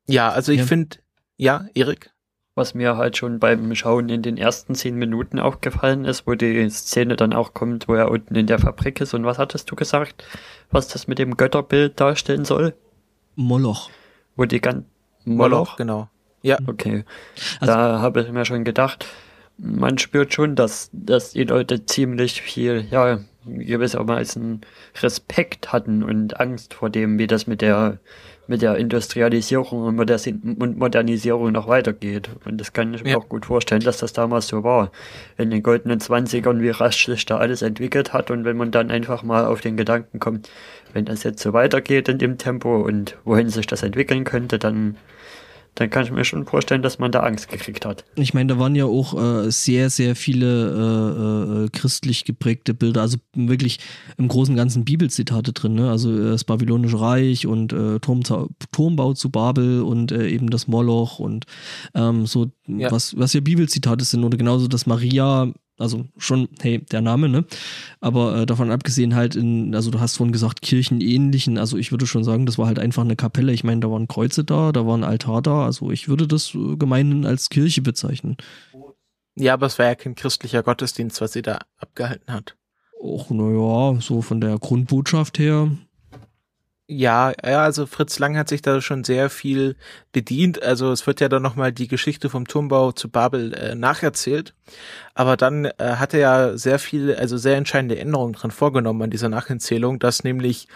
ja, 0.06 0.30
also 0.30 0.52
ich 0.52 0.60
ja. 0.60 0.66
finde, 0.66 0.98
ja, 1.36 1.66
Erik? 1.74 2.10
Was 2.54 2.72
mir 2.72 2.96
halt 2.96 3.18
schon 3.18 3.38
beim 3.38 3.74
Schauen 3.74 4.08
in 4.08 4.22
den 4.22 4.38
ersten 4.38 4.74
zehn 4.74 4.96
Minuten 4.96 5.38
aufgefallen 5.38 6.06
ist, 6.06 6.26
wo 6.26 6.34
die 6.34 6.70
Szene 6.70 7.16
dann 7.16 7.34
auch 7.34 7.52
kommt, 7.52 7.86
wo 7.86 7.94
er 7.94 8.10
unten 8.10 8.34
in 8.34 8.46
der 8.46 8.58
Fabrik 8.58 8.98
ist. 9.02 9.12
Und 9.12 9.24
was 9.24 9.38
hattest 9.38 9.70
du 9.70 9.76
gesagt, 9.76 10.24
was 10.70 10.88
das 10.88 11.06
mit 11.06 11.18
dem 11.18 11.36
Götterbild 11.36 12.00
darstellen 12.00 12.46
soll? 12.46 12.74
Moloch. 13.34 13.90
Wo 14.36 14.46
die 14.46 14.62
ganz 14.62 14.86
Moloch, 15.24 15.50
Moloch 15.50 15.76
genau. 15.76 16.08
Ja. 16.40 16.58
Okay. 16.66 17.04
Also, 17.60 17.74
da 17.74 18.00
habe 18.00 18.22
ich 18.22 18.30
mir 18.30 18.46
schon 18.46 18.64
gedacht, 18.64 19.04
man 19.58 19.98
spürt 19.98 20.34
schon, 20.34 20.54
dass, 20.54 20.90
dass 20.92 21.32
die 21.32 21.44
Leute 21.44 21.86
ziemlich 21.86 22.42
viel, 22.42 22.86
ja, 22.90 23.20
gewissermaßen 23.46 24.62
Respekt 25.02 25.72
hatten 25.72 26.02
und 26.02 26.40
Angst 26.40 26.74
vor 26.74 26.90
dem, 26.90 27.18
wie 27.18 27.28
das 27.28 27.46
mit 27.46 27.60
der 27.60 27.98
mit 28.48 28.62
der 28.62 28.76
Industrialisierung 28.76 29.82
und 29.82 30.78
Modernisierung 30.78 31.52
noch 31.52 31.68
weitergeht. 31.68 32.30
Und 32.44 32.58
das 32.58 32.72
kann 32.72 32.94
ich 32.94 33.02
mir 33.02 33.10
ja. 33.10 33.16
auch 33.16 33.28
gut 33.28 33.46
vorstellen, 33.46 33.82
dass 33.82 33.98
das 33.98 34.12
damals 34.12 34.46
so 34.46 34.62
war. 34.62 34.92
In 35.36 35.50
den 35.50 35.62
goldenen 35.62 36.00
Zwanzigern, 36.00 36.62
wie 36.62 36.70
rasch 36.70 37.06
sich 37.06 37.26
da 37.26 37.38
alles 37.38 37.62
entwickelt 37.62 38.12
hat. 38.12 38.30
Und 38.30 38.44
wenn 38.44 38.56
man 38.56 38.70
dann 38.70 38.90
einfach 38.90 39.22
mal 39.22 39.44
auf 39.44 39.60
den 39.60 39.76
Gedanken 39.76 40.20
kommt, 40.20 40.48
wenn 40.92 41.04
das 41.04 41.24
jetzt 41.24 41.42
so 41.42 41.52
weitergeht 41.52 42.08
in 42.08 42.18
dem 42.18 42.38
Tempo 42.38 42.76
und 42.82 43.16
wohin 43.24 43.48
sich 43.48 43.66
das 43.66 43.82
entwickeln 43.82 44.24
könnte, 44.24 44.58
dann 44.58 44.96
dann 45.76 45.90
kann 45.90 46.04
ich 46.04 46.10
mir 46.10 46.24
schon 46.24 46.46
vorstellen, 46.46 46.82
dass 46.82 46.98
man 46.98 47.12
da 47.12 47.20
Angst 47.20 47.48
gekriegt 47.48 47.84
hat. 47.84 48.04
Ich 48.16 48.32
meine, 48.34 48.54
da 48.54 48.58
waren 48.58 48.74
ja 48.74 48.86
auch 48.86 49.44
äh, 49.44 49.50
sehr, 49.50 49.90
sehr 49.90 50.16
viele 50.16 51.64
äh, 51.64 51.64
äh, 51.64 51.68
christlich 51.70 52.24
geprägte 52.24 52.72
Bilder, 52.72 53.02
also 53.02 53.18
wirklich 53.34 53.78
im 54.16 54.26
Großen 54.26 54.52
und 54.52 54.56
Ganzen 54.56 54.84
Bibelzitate 54.84 55.52
drin, 55.52 55.74
ne? 55.74 55.90
Also 55.90 56.12
äh, 56.12 56.30
das 56.30 56.44
Babylonische 56.44 56.98
Reich 56.98 57.46
und 57.46 57.74
äh, 57.74 58.00
Turm, 58.00 58.22
Turmbau 58.72 59.12
zu 59.12 59.30
Babel 59.30 59.82
und 59.82 60.12
äh, 60.12 60.28
eben 60.28 60.48
das 60.48 60.66
Moloch 60.66 61.18
und 61.18 61.44
ähm, 61.94 62.24
so, 62.24 62.46
ja. 62.66 62.90
was, 62.90 63.16
was 63.18 63.34
ja 63.34 63.40
Bibelzitate 63.40 64.04
sind, 64.04 64.24
oder 64.24 64.38
genauso 64.38 64.68
das 64.68 64.86
Maria 64.86 65.52
also 65.78 66.06
schon, 66.16 66.48
hey, 66.60 66.78
der 66.78 67.00
Name, 67.00 67.28
ne? 67.28 67.44
Aber 68.00 68.36
äh, 68.36 68.46
davon 68.46 68.70
abgesehen 68.70 69.14
halt 69.14 69.36
in, 69.36 69.74
also 69.74 69.90
du 69.90 70.00
hast 70.00 70.16
vorhin 70.16 70.32
gesagt, 70.32 70.62
kirchenähnlichen, 70.62 71.58
also 71.58 71.76
ich 71.76 71.90
würde 71.90 72.06
schon 72.06 72.24
sagen, 72.24 72.46
das 72.46 72.58
war 72.58 72.66
halt 72.66 72.78
einfach 72.78 73.02
eine 73.02 73.16
Kapelle. 73.16 73.52
Ich 73.52 73.64
meine, 73.64 73.80
da 73.80 73.90
waren 73.90 74.08
Kreuze 74.08 74.44
da, 74.44 74.72
da 74.72 74.86
war 74.86 74.96
ein 74.96 75.04
Altar 75.04 75.42
da, 75.42 75.64
also 75.64 75.90
ich 75.90 76.08
würde 76.08 76.26
das 76.26 76.54
äh, 76.54 76.76
gemeinhin 76.76 77.26
als 77.26 77.50
Kirche 77.50 77.82
bezeichnen. 77.82 78.36
Ja, 79.34 79.54
aber 79.54 79.66
es 79.66 79.78
war 79.78 79.86
ja 79.86 79.94
kein 79.94 80.14
christlicher 80.14 80.62
Gottesdienst, 80.62 81.20
was 81.20 81.32
sie 81.32 81.42
da 81.42 81.58
abgehalten 81.76 82.32
hat. 82.32 82.56
Och, 82.98 83.30
naja, 83.30 84.00
so 84.00 84.22
von 84.22 84.40
der 84.40 84.58
Grundbotschaft 84.58 85.38
her, 85.38 85.70
ja, 86.88 87.32
ja, 87.44 87.62
also 87.62 87.84
Fritz 87.86 88.20
Lang 88.20 88.36
hat 88.36 88.48
sich 88.48 88.62
da 88.62 88.80
schon 88.80 89.02
sehr 89.02 89.28
viel 89.28 89.76
bedient. 90.12 90.62
Also 90.62 90.92
es 90.92 91.04
wird 91.06 91.20
ja 91.20 91.28
dann 91.28 91.42
nochmal 91.42 91.72
die 91.72 91.88
Geschichte 91.88 92.30
vom 92.30 92.46
Turmbau 92.46 92.92
zu 92.92 93.10
Babel 93.10 93.54
äh, 93.54 93.74
nacherzählt. 93.74 94.54
Aber 95.14 95.36
dann 95.36 95.64
äh, 95.64 95.72
hat 95.96 96.14
er 96.14 96.20
ja 96.20 96.56
sehr 96.56 96.78
viele, 96.78 97.18
also 97.18 97.38
sehr 97.38 97.56
entscheidende 97.56 97.98
Änderungen 97.98 98.34
dran 98.34 98.52
vorgenommen 98.52 99.02
an 99.02 99.10
dieser 99.10 99.28
Nacherzählung, 99.28 99.98
dass 99.98 100.22
nämlich 100.22 100.68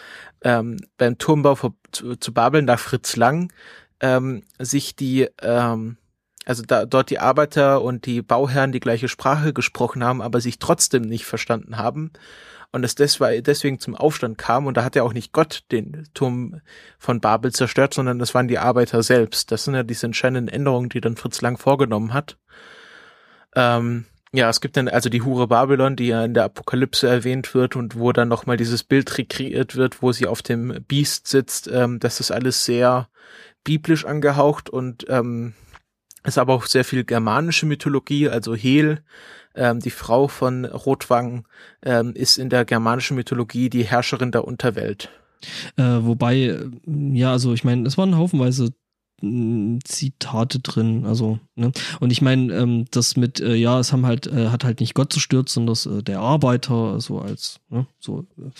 ähm, 0.43 0.79
beim 0.99 1.17
Turmbau 1.19 1.55
vor, 1.55 1.75
zu, 1.93 2.17
zu, 2.17 2.35
Babel 2.35 2.63
nach 2.63 2.81
Fritz 2.81 3.15
Lang 3.15 3.53
ähm, 4.01 4.43
sich 4.59 4.97
die, 4.97 5.29
ähm, 5.43 5.97
also 6.45 6.65
da, 6.67 6.87
dort 6.87 7.11
die 7.11 7.21
Arbeiter 7.21 7.83
und 7.83 8.07
die 8.07 8.21
Bauherren 8.23 8.73
die 8.73 8.81
gleiche 8.81 9.09
Sprache 9.09 9.53
gesprochen 9.53 10.03
haben, 10.03 10.23
aber 10.23 10.41
sich 10.41 10.59
trotzdem 10.59 11.03
nicht 11.03 11.25
verstanden 11.25 11.77
haben 11.77 12.11
und 12.73 12.85
es 12.85 12.95
deswegen 12.95 13.81
zum 13.81 13.97
Aufstand 13.97 14.39
kam 14.39 14.67
und 14.67 14.77
da 14.77 14.85
hat 14.85 14.95
ja 14.95 15.03
auch 15.03 15.13
nicht 15.13 15.33
Gott 15.33 15.65
den 15.73 16.09
Turm 16.15 16.61
von 16.99 17.21
Babel 17.21 17.53
zerstört, 17.53 17.95
sondern 17.95 18.19
das 18.19 18.35
waren 18.35 18.49
die 18.49 18.59
Arbeiter 18.59 19.03
selbst. 19.03 19.51
Das 19.51 19.65
sind 19.65 19.75
ja 19.75 19.83
diese 19.83 20.07
entscheidenden 20.07 20.49
Änderungen, 20.49 20.89
die 20.89 21.01
dann 21.01 21.17
Fritz 21.17 21.41
Lang 21.41 21.59
vorgenommen 21.59 22.15
hat. 22.15 22.37
Ähm, 23.57 24.07
ja, 24.33 24.49
es 24.49 24.61
gibt 24.61 24.77
dann 24.77 24.89
also 24.89 25.09
die 25.09 25.23
Hure 25.23 25.49
Babylon, 25.49 25.97
die 25.97 26.07
ja 26.07 26.25
in 26.25 26.35
der 26.35 26.45
Apokalypse 26.45 27.09
erwähnt 27.09 27.53
wird 27.55 27.75
und 27.75 27.99
wo 27.99 28.13
dann 28.13 28.29
nochmal 28.29 28.57
dieses 28.57 28.85
Bild 28.85 29.19
rekreiert 29.19 29.75
wird, 29.75 30.03
wo 30.03 30.13
sie 30.13 30.29
auf 30.29 30.41
dem 30.41 30.85
Biest 30.87 31.27
sitzt. 31.27 31.69
Ähm, 31.73 31.99
das 31.99 32.21
ist 32.21 32.31
alles 32.31 32.65
sehr 32.65 33.09
biblisch 33.65 34.05
angehaucht 34.05 34.71
und 34.71 35.07
ähm, 35.09 35.55
ist 36.25 36.39
aber 36.39 36.55
auch 36.55 36.67
sehr 36.67 36.85
viel 36.85 37.05
germanische 37.05 37.67
Mythologie, 37.67 38.29
also 38.29 38.55
Hel 38.55 39.03
ähm, 39.55 39.81
die 39.81 39.91
Frau 39.91 40.29
von 40.29 40.65
Rotwang 40.65 41.47
ähm, 41.83 42.13
ist 42.15 42.39
in 42.39 42.51
der 42.51 42.65
germanischen 42.65 43.17
Mythologie 43.17 43.71
die 43.71 43.85
Herrscherin 43.85 44.33
der 44.33 44.45
Unterwelt. 44.45 45.11
Äh, 45.77 45.83
wobei, 45.83 46.59
ja, 46.87 47.33
also 47.33 47.53
ich 47.53 47.65
meine, 47.65 47.87
es 47.87 47.97
waren 47.97 48.17
haufenweise 48.17 48.73
mm, 49.23 49.79
Zitate 49.85 50.61
drin, 50.61 51.07
also, 51.07 51.39
ne? 51.57 51.73
Und 51.99 52.11
ich 52.13 52.21
meine, 52.23 52.55
ähm, 52.55 52.85
das 52.91 53.17
mit, 53.17 53.41
äh, 53.41 53.55
ja, 53.55 53.81
es 53.81 53.93
haben 53.93 54.07
halt, 54.07 54.27
äh, 54.27 54.49
hat 54.49 54.65
halt 54.65 54.81
nicht 54.81 54.95
Gott 54.95 55.13
zerstört, 55.13 55.49
sondern 55.49 55.73
das, 55.73 55.87
äh, 55.87 56.03
der 56.03 56.21
Arbeiter, 56.21 57.01
so 57.01 57.21
als, 57.21 57.61
ne, 57.71 57.87
so, 57.99 58.27
äh, 58.39 58.51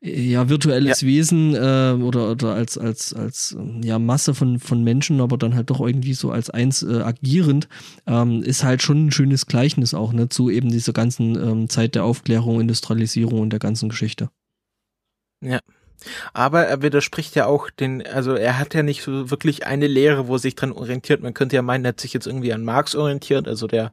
ja, 0.00 0.48
virtuelles 0.48 1.00
ja. 1.00 1.08
Wesen 1.08 1.54
äh, 1.54 2.00
oder, 2.00 2.30
oder 2.30 2.54
als, 2.54 2.78
als, 2.78 3.12
als 3.12 3.56
ja, 3.82 3.98
Masse 3.98 4.34
von, 4.34 4.60
von 4.60 4.84
Menschen, 4.84 5.20
aber 5.20 5.36
dann 5.36 5.56
halt 5.56 5.70
doch 5.70 5.80
irgendwie 5.80 6.14
so 6.14 6.30
als 6.30 6.50
eins 6.50 6.82
äh, 6.82 7.00
agierend, 7.00 7.68
ähm, 8.06 8.42
ist 8.42 8.62
halt 8.62 8.82
schon 8.82 9.06
ein 9.06 9.10
schönes 9.10 9.46
Gleichnis 9.46 9.94
auch, 9.94 10.12
ne, 10.12 10.28
zu 10.28 10.50
eben 10.50 10.70
dieser 10.70 10.92
ganzen 10.92 11.36
ähm, 11.36 11.68
Zeit 11.68 11.96
der 11.96 12.04
Aufklärung, 12.04 12.60
Industrialisierung 12.60 13.40
und 13.40 13.50
der 13.50 13.58
ganzen 13.58 13.88
Geschichte. 13.88 14.30
Ja. 15.40 15.58
Aber 16.32 16.64
er 16.64 16.80
widerspricht 16.80 17.34
ja 17.34 17.46
auch 17.46 17.70
den, 17.70 18.06
also 18.06 18.34
er 18.34 18.56
hat 18.56 18.72
ja 18.74 18.84
nicht 18.84 19.02
so 19.02 19.32
wirklich 19.32 19.66
eine 19.66 19.88
Lehre, 19.88 20.28
wo 20.28 20.34
er 20.34 20.38
sich 20.38 20.54
dran 20.54 20.70
orientiert. 20.70 21.22
Man 21.22 21.34
könnte 21.34 21.56
ja 21.56 21.62
meinen, 21.62 21.84
er 21.84 21.88
hat 21.88 22.00
sich 22.00 22.12
jetzt 22.12 22.28
irgendwie 22.28 22.52
an 22.52 22.62
Marx 22.62 22.94
orientiert, 22.94 23.48
also 23.48 23.66
der, 23.66 23.92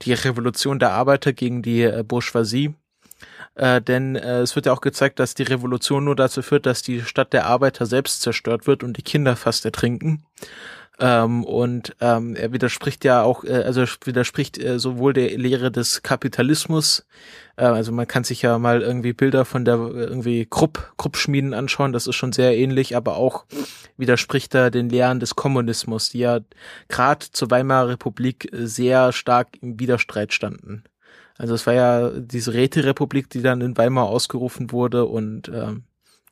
die 0.00 0.14
Revolution 0.14 0.78
der 0.78 0.92
Arbeiter 0.92 1.34
gegen 1.34 1.60
die 1.60 1.82
äh, 1.82 2.02
Bourgeoisie 2.08 2.74
äh, 3.54 3.80
denn 3.80 4.16
äh, 4.16 4.40
es 4.40 4.56
wird 4.56 4.66
ja 4.66 4.72
auch 4.72 4.80
gezeigt, 4.80 5.18
dass 5.18 5.34
die 5.34 5.42
Revolution 5.42 6.04
nur 6.04 6.16
dazu 6.16 6.42
führt, 6.42 6.66
dass 6.66 6.82
die 6.82 7.02
Stadt 7.02 7.32
der 7.32 7.46
Arbeiter 7.46 7.86
selbst 7.86 8.22
zerstört 8.22 8.66
wird 8.66 8.82
und 8.82 8.96
die 8.96 9.02
Kinder 9.02 9.36
fast 9.36 9.64
ertrinken. 9.64 10.24
Ähm, 11.00 11.44
und 11.44 11.96
ähm, 12.00 12.36
er 12.36 12.52
widerspricht 12.52 13.04
ja 13.04 13.22
auch, 13.22 13.44
äh, 13.44 13.62
also 13.64 13.84
widerspricht 14.04 14.58
äh, 14.58 14.78
sowohl 14.78 15.14
der 15.14 15.36
Lehre 15.36 15.72
des 15.72 16.02
Kapitalismus, 16.02 17.06
äh, 17.56 17.64
also 17.64 17.92
man 17.92 18.06
kann 18.06 18.24
sich 18.24 18.42
ja 18.42 18.58
mal 18.58 18.82
irgendwie 18.82 19.12
Bilder 19.14 19.44
von 19.44 19.64
der 19.64 19.74
äh, 19.74 20.04
irgendwie 20.04 20.46
Krupp, 20.46 20.92
Krupp-Schmieden 20.98 21.54
anschauen, 21.54 21.92
das 21.92 22.06
ist 22.06 22.16
schon 22.16 22.32
sehr 22.32 22.56
ähnlich, 22.56 22.94
aber 22.94 23.16
auch 23.16 23.46
widerspricht 23.96 24.54
er 24.54 24.70
den 24.70 24.90
Lehren 24.90 25.18
des 25.18 25.34
Kommunismus, 25.34 26.10
die 26.10 26.20
ja 26.20 26.40
gerade 26.88 27.26
zur 27.32 27.50
Weimarer 27.50 27.88
Republik 27.88 28.50
sehr 28.52 29.12
stark 29.12 29.48
im 29.62 29.80
Widerstreit 29.80 30.32
standen. 30.32 30.84
Also 31.38 31.54
es 31.54 31.66
war 31.66 31.74
ja 31.74 32.10
diese 32.10 32.54
Räterepublik, 32.54 33.30
die 33.30 33.42
dann 33.42 33.60
in 33.60 33.76
Weimar 33.76 34.06
ausgerufen 34.06 34.72
wurde 34.72 35.06
und 35.06 35.48
ähm, 35.48 35.84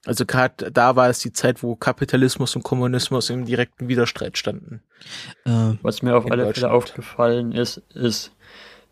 also 0.06 0.24
gerade 0.24 0.72
da 0.72 0.96
war 0.96 1.10
es 1.10 1.18
die 1.18 1.32
Zeit, 1.32 1.62
wo 1.62 1.76
Kapitalismus 1.76 2.56
und 2.56 2.62
Kommunismus 2.62 3.28
im 3.28 3.44
direkten 3.44 3.88
Widerstreit 3.88 4.38
standen. 4.38 4.82
Äh, 5.44 5.74
Was 5.82 6.02
mir 6.02 6.16
auf 6.16 6.30
alle 6.30 6.52
Fälle 6.52 6.70
aufgefallen 6.70 7.52
ist, 7.52 7.82
ist, 7.94 8.32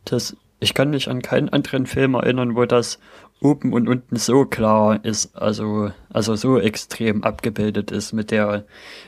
dass 0.05 0.37
ich 0.61 0.75
kann 0.75 0.91
mich 0.91 1.09
an 1.09 1.23
keinen 1.23 1.49
anderen 1.49 1.87
Film 1.87 2.15
erinnern, 2.15 2.57
wo 2.57 2.65
das 2.65 2.99
oben 3.41 3.73
und 3.73 3.89
unten 3.89 4.17
so 4.17 4.45
klar 4.45 5.05
ist, 5.05 5.37
also, 5.37 5.91
also 6.11 6.35
so 6.35 6.59
extrem 6.59 7.23
abgebildet 7.23 7.91
ist 7.91 8.13
mit 8.13 8.31
der, 8.31 8.65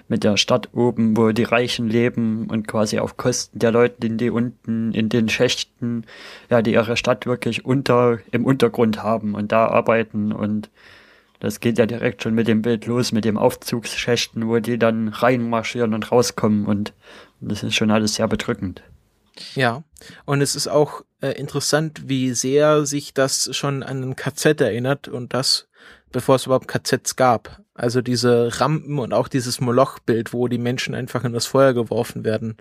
mit 0.09 0.25
der 0.25 0.37
Stadt 0.37 0.69
oben, 0.73 1.17
wo 1.17 1.33
die 1.33 1.45
Reichen 1.45 1.89
leben 1.89 2.47
und 2.49 2.69
quasi 2.69 2.99
auf 2.99 3.17
Kosten 3.17 3.59
der 3.59 3.73
Leute, 3.73 4.09
die 4.09 4.31
unten 4.31 4.93
in 4.93 5.09
den 5.09 5.29
Schächten, 5.29 6.05
ja, 6.49 6.63
die 6.63 6.75
ihre 6.75 6.97
Stadt 6.97 7.27
wirklich 7.27 7.65
unter, 7.65 8.19
im 8.31 8.45
Untergrund 8.45 9.03
haben 9.03 9.35
und 9.35 9.53
da 9.53 9.67
arbeiten 9.67 10.33
und 10.33 10.71
das 11.41 11.61
geht 11.61 11.79
ja 11.79 11.87
direkt 11.87 12.23
schon 12.23 12.35
mit 12.35 12.49
dem 12.49 12.61
Bild 12.63 12.87
los, 12.87 13.13
mit 13.13 13.25
dem 13.25 13.39
Aufzugsschächten, 13.39 14.47
wo 14.47 14.59
die 14.59 14.79
dann 14.79 15.09
reinmarschieren 15.09 15.95
und 15.95 16.13
rauskommen 16.13 16.67
und 16.67 16.93
das 17.41 17.63
ist 17.63 17.75
schon 17.75 17.91
alles 17.91 18.15
sehr 18.15 18.29
bedrückend. 18.29 18.83
Ja, 19.55 19.83
und 20.25 20.41
es 20.41 20.57
ist 20.57 20.69
auch 20.69 21.03
äh, 21.21 21.33
interessant, 21.33 22.09
wie 22.09 22.33
sehr 22.33 22.87
sich 22.87 23.15
das 23.15 23.55
schon 23.55 23.83
an 23.83 24.03
ein 24.03 24.17
KZ 24.17 24.61
erinnert 24.61 25.09
und 25.09 25.35
das, 25.35 25.69
bevor 26.13 26.37
es 26.37 26.47
überhaupt 26.47 26.69
KZs 26.69 27.17
gab. 27.17 27.61
Also 27.75 28.03
diese 28.03 28.61
Rampen 28.61 28.99
und 28.99 29.13
auch 29.13 29.29
dieses 29.29 29.61
Moloch-Bild, 29.61 30.33
wo 30.33 30.49
die 30.49 30.59
Menschen 30.59 30.95
einfach 30.95 31.25
in 31.25 31.33
das 31.33 31.47
Feuer 31.47 31.73
geworfen 31.73 32.25
werden. 32.25 32.57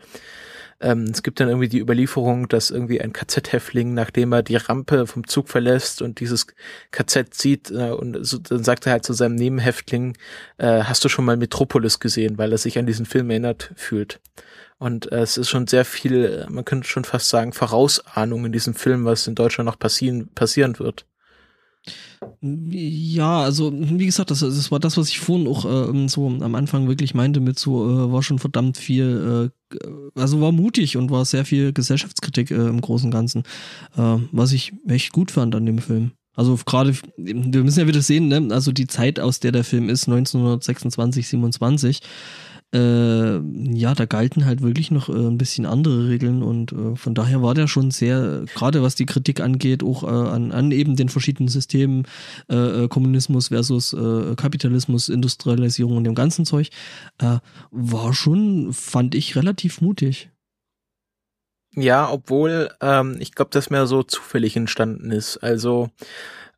Ähm, 0.82 1.06
es 1.12 1.24
gibt 1.24 1.40
dann 1.40 1.50
irgendwie 1.50 1.68
die 1.68 1.80
Überlieferung, 1.80 2.48
dass 2.48 2.72
irgendwie 2.72 3.02
ein 3.02 3.12
KZ-Häftling, 3.12 3.94
nachdem 3.94 4.32
er 4.32 4.44
die 4.44 4.56
Rampe 4.56 5.08
vom 5.08 5.28
Zug 5.28 5.50
verlässt 5.50 6.02
und 6.02 6.22
dieses 6.22 6.48
KZ 6.92 7.34
sieht, 7.34 7.70
äh, 7.72 7.92
und 7.92 8.18
so, 8.26 8.38
dann 8.38 8.64
sagt 8.64 8.86
er 8.86 8.94
halt 8.94 9.06
zu 9.06 9.14
seinem 9.14 9.36
Nebenhäftling, 9.36 10.18
äh, 10.58 10.84
hast 10.84 11.04
du 11.04 11.10
schon 11.10 11.26
mal 11.26 11.36
Metropolis 11.38 12.00
gesehen, 12.00 12.38
weil 12.38 12.52
er 12.52 12.58
sich 12.58 12.78
an 12.80 12.86
diesen 12.86 13.06
Film 13.06 13.30
erinnert 13.30 13.74
fühlt. 13.76 14.22
Und 14.80 15.12
äh, 15.12 15.20
es 15.20 15.38
ist 15.38 15.50
schon 15.50 15.68
sehr 15.68 15.86
viel, 15.86 16.48
man 16.50 16.66
könnte 16.66 16.88
schon 16.88 17.04
fast 17.04 17.30
sagen, 17.30 17.54
Vorausahnung 17.54 18.46
in 18.46 18.52
diesem 18.54 18.74
Film, 18.74 19.06
was 19.06 19.28
in 19.28 19.36
Deutschland 19.36 19.68
noch 19.68 19.78
passieren, 19.78 20.30
passieren 20.34 20.80
wird. 20.80 21.06
Ja, 22.42 23.42
also 23.42 23.72
wie 23.74 24.06
gesagt, 24.06 24.32
das, 24.32 24.40
das 24.40 24.72
war 24.72 24.80
das, 24.80 24.98
was 24.98 25.10
ich 25.10 25.20
vorhin 25.20 25.48
auch 25.48 25.66
äh, 25.66 26.08
so 26.08 26.28
am 26.28 26.56
Anfang 26.56 26.88
wirklich 26.88 27.14
meinte 27.14 27.40
mit 27.40 27.60
so, 27.60 27.86
äh, 27.86 28.12
war 28.12 28.24
schon 28.24 28.40
verdammt 28.40 28.78
viel, 28.78 29.52
äh, 29.74 29.88
also 30.16 30.42
war 30.42 30.52
mutig 30.52 30.98
und 30.98 31.12
war 31.12 31.26
sehr 31.26 31.46
viel 31.46 31.74
Gesellschaftskritik 31.74 32.52
äh, 32.52 32.56
im 32.56 32.82
Großen 32.82 33.08
und 33.08 33.12
Ganzen, 33.12 33.44
äh, 33.98 34.18
was 34.32 34.52
ich 34.52 34.74
echt 34.88 35.12
gut 35.12 35.32
fand 35.32 35.56
an 35.56 35.66
dem 35.66 35.80
Film. 35.80 36.12
Also 36.36 36.58
gerade, 36.66 36.94
wir 37.18 37.64
müssen 37.64 37.80
ja 37.80 37.88
wieder 37.88 38.02
sehen, 38.02 38.30
ne? 38.30 38.48
also 38.52 38.72
die 38.72 38.88
Zeit, 38.88 39.20
aus 39.20 39.42
der 39.42 39.52
der 39.52 39.66
Film 39.66 39.90
ist, 39.90 40.08
1926, 40.08 41.28
27, 41.28 42.02
äh, 42.74 43.40
ja, 43.40 43.96
da 43.96 44.06
galten 44.06 44.46
halt 44.46 44.62
wirklich 44.62 44.92
noch 44.92 45.10
äh, 45.10 45.14
ein 45.14 45.38
bisschen 45.38 45.66
andere 45.66 46.08
Regeln 46.08 46.44
und 46.44 46.72
äh, 46.72 46.96
von 46.96 47.16
daher 47.16 47.42
war 47.42 47.56
der 47.56 47.68
schon 47.68 47.90
sehr, 47.90 48.44
gerade 48.54 48.84
was 48.84 48.94
die 48.96 49.08
Kritik 49.08 49.42
angeht, 49.42 49.84
auch 49.84 50.04
äh, 50.04 50.08
an, 50.08 50.52
an 50.52 50.72
eben 50.72 50.96
den 50.96 51.10
verschiedenen 51.10 51.50
Systemen, 51.50 52.08
äh, 52.50 52.84
äh, 52.84 52.88
Kommunismus 52.88 53.48
versus 53.48 53.96
Kapitalismus, 54.36 55.10
Industrialisierung 55.10 55.98
und 55.98 56.04
dem 56.04 56.16
ganzen 56.16 56.46
Zeug, 56.46 56.70
war 57.72 58.14
schon, 58.14 58.74
fand 58.74 59.16
ich, 59.16 59.36
relativ 59.36 59.82
mutig. 59.82 60.30
Ja, 61.76 62.10
obwohl 62.10 62.70
ähm, 62.82 63.18
ich 63.20 63.34
glaube, 63.34 63.52
das 63.52 63.70
mehr 63.70 63.88
so 63.88 64.04
zufällig 64.04 64.56
entstanden 64.56 65.12
ist. 65.12 65.38
Also 65.38 65.90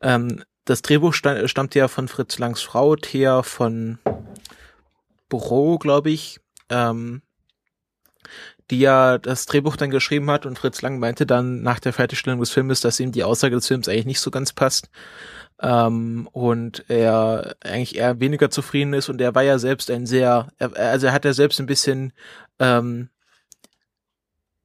ähm, 0.02 0.44
das 0.66 0.82
Drehbuch 0.82 1.14
sta 1.14 1.48
stammt 1.48 1.76
ja 1.76 1.88
von 1.88 2.08
Fritz 2.08 2.40
Langs 2.40 2.62
Frau, 2.62 2.96
Thea 2.96 3.44
von 3.44 4.00
Büro, 5.32 5.80
glaube 5.80 6.12
ich, 6.12 6.40
ähm, 6.70 7.24
die 8.70 8.80
ja 8.80 9.18
das 9.18 9.48
Drehbuch 9.48 9.76
dann 9.76 9.90
geschrieben 9.90 10.30
hat 10.30 10.46
und 10.46 10.60
Fritz 10.60 10.82
Lang 10.84 11.00
meinte 11.00 11.26
dann 11.26 11.64
nach 11.64 11.80
der 11.80 11.94
Fertigstellung 11.94 12.40
des 12.40 12.52
Filmes, 12.52 12.82
dass 12.82 13.00
ihm 13.00 13.12
die 13.12 13.24
Aussage 13.24 13.56
des 13.56 13.68
Films 13.68 13.90
eigentlich 13.90 14.06
nicht 14.06 14.20
so 14.20 14.30
ganz 14.30 14.54
passt 14.54 14.90
ähm, 15.62 16.28
und 16.32 16.86
er 16.90 17.56
eigentlich 17.64 17.96
eher 17.96 18.20
weniger 18.20 18.52
zufrieden 18.52 18.94
ist 18.94 19.10
und 19.10 19.22
er 19.22 19.34
war 19.34 19.44
ja 19.44 19.58
selbst 19.58 19.90
ein 19.90 20.06
sehr, 20.06 20.50
also 20.60 21.08
er 21.08 21.14
hat 21.14 21.26
ja 21.26 21.34
selbst 21.34 21.60
ein 21.60 21.66
bisschen 21.66 22.14
ähm, 22.60 23.10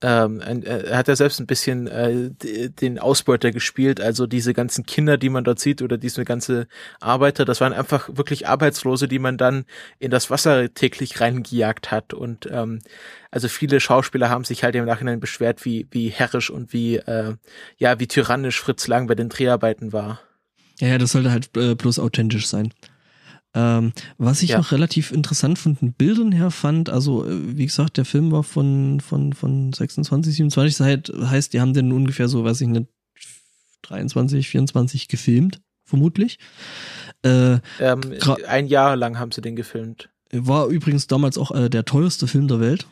ähm, 0.07 0.41
er 0.41 0.97
hat 0.97 1.09
ja 1.09 1.17
selbst 1.17 1.41
ein 1.41 1.49
bisschen 1.49 1.89
äh, 1.89 2.31
den 2.71 3.01
Ausbeuter 3.01 3.51
gespielt, 3.51 4.01
also 4.01 4.29
diese 4.29 4.55
ganzen 4.55 4.87
Kinder, 4.87 5.17
die 5.17 5.31
man 5.31 5.43
dort 5.43 5.59
sieht 5.59 5.83
oder 5.83 5.99
diese 5.99 6.25
ganze 6.25 6.69
Arbeiter, 7.01 7.45
das 7.45 7.61
waren 7.61 7.73
einfach 7.73 8.09
wirklich 8.13 8.47
Arbeitslose, 8.47 9.09
die 9.09 9.19
man 9.19 9.37
dann 9.37 9.65
in 9.99 10.13
das 10.13 10.31
Wasser 10.31 10.73
täglich 10.73 11.21
reingejagt 11.21 11.91
hat 11.91 12.15
und 12.15 12.49
ähm, 12.53 12.79
also 13.33 13.49
viele 13.49 13.81
Schauspieler 13.81 14.31
haben 14.31 14.45
sich 14.45 14.63
halt 14.63 14.77
im 14.77 14.85
Nachhinein 14.85 15.19
beschwert, 15.19 15.65
wie 15.65 15.89
wie 15.91 16.09
herrisch 16.09 16.51
und 16.51 16.73
wie 16.73 16.99
äh, 16.99 17.35
ja 17.77 17.99
wie 17.99 18.07
tyrannisch 18.07 18.61
Fritz 18.61 18.87
Lang 18.87 19.09
bei 19.09 19.17
den 19.17 19.29
Dreharbeiten 19.29 19.93
war. 19.93 20.21
Ja, 20.79 20.87
ja 20.89 20.99
das 20.99 21.13
sollte 21.13 21.33
halt 21.33 21.57
äh, 21.57 21.75
bloß 21.75 21.99
authentisch 21.99 22.47
sein. 22.47 22.73
Ähm, 23.59 23.95
was 24.19 24.43
ich 24.43 24.51
ja. 24.51 24.59
noch 24.59 24.71
relativ 24.71 25.13
interessant 25.13 25.59
von 25.59 25.77
den 25.77 25.95
Bildern 25.95 26.31
her 26.31 26.51
fand, 26.51 26.91
also 26.91 27.25
äh, 27.25 27.57
wie 27.57 27.65
gesagt, 27.65 27.97
der 27.97 28.05
Film 28.05 28.31
war 28.31 28.43
von, 28.43 29.01
von, 29.01 29.33
von 29.33 29.73
26, 29.73 30.37
27, 30.37 30.77
das 30.77 31.31
heißt, 31.31 31.55
die 31.55 31.61
haben 31.63 31.73
den 31.73 31.91
ungefähr 31.91 32.29
so, 32.29 32.45
weiß 32.45 32.61
ich 32.61 32.69
nicht, 32.69 32.87
23, 33.81 34.47
24 34.47 35.09
gefilmt, 35.09 35.63
vermutlich. 35.85 36.39
Äh, 37.23 37.61
ähm, 37.81 38.01
ein 38.47 38.67
Jahr 38.67 38.95
lang 38.95 39.19
haben 39.19 39.33
sie 39.33 39.41
den 39.41 39.57
gefilmt. 39.57 40.11
War 40.33 40.67
übrigens 40.67 41.07
damals 41.07 41.39
auch 41.39 41.51
äh, 41.53 41.71
der 41.71 41.87
teuerste 41.87 42.27
Film 42.27 42.49
der 42.49 42.61
Welt. 42.61 42.87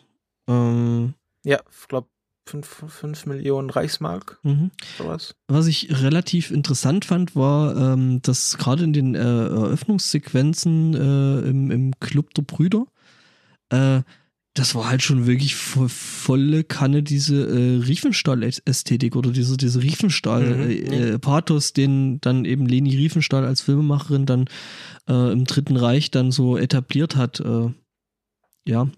Ähm, 0.49 1.13
ja, 1.45 1.61
ich 1.71 1.89
glaube 1.89 2.09
5, 2.47 2.85
5 2.89 3.27
Millionen 3.27 3.71
Reichsmark. 3.71 4.39
Mhm. 4.43 4.71
Sowas. 4.99 5.35
Was 5.49 5.67
ich 5.67 6.03
relativ 6.03 6.51
interessant 6.51 7.05
fand, 7.05 7.35
war, 7.35 7.77
ähm, 7.77 8.21
dass 8.23 8.59
gerade 8.59 8.85
in 8.85 8.93
den 8.93 9.15
äh, 9.15 9.19
Eröffnungssequenzen 9.19 10.95
äh, 10.95 11.49
im, 11.49 11.71
im 11.71 11.99
Club 12.01 12.35
der 12.35 12.43
Brüder, 12.43 12.87
äh, 13.71 14.03
das 14.55 14.77
war 14.77 14.89
halt 14.89 15.03
schon 15.03 15.27
wirklich 15.27 15.57
vo 15.57 15.89
volle 15.89 16.63
Kanne 16.63 17.03
diese 17.03 17.45
äh, 17.45 17.83
Riefenstahl-Ästhetik 17.83 19.17
oder 19.17 19.33
diese, 19.33 19.57
diese 19.57 19.83
Riefenstahl-Pathos, 19.83 21.73
mhm. 21.77 21.83
äh, 21.83 21.83
den 21.83 22.21
dann 22.21 22.45
eben 22.45 22.67
Leni 22.67 22.95
Riefenstahl 22.95 23.45
als 23.45 23.63
Filmemacherin 23.63 24.27
dann 24.27 24.45
äh, 25.09 25.33
im 25.33 25.45
Dritten 25.45 25.77
Reich 25.77 26.13
dann 26.13 26.31
so 26.31 26.57
etabliert 26.57 27.17
hat. 27.17 27.41
Äh, 27.41 27.71
ja, 28.67 28.89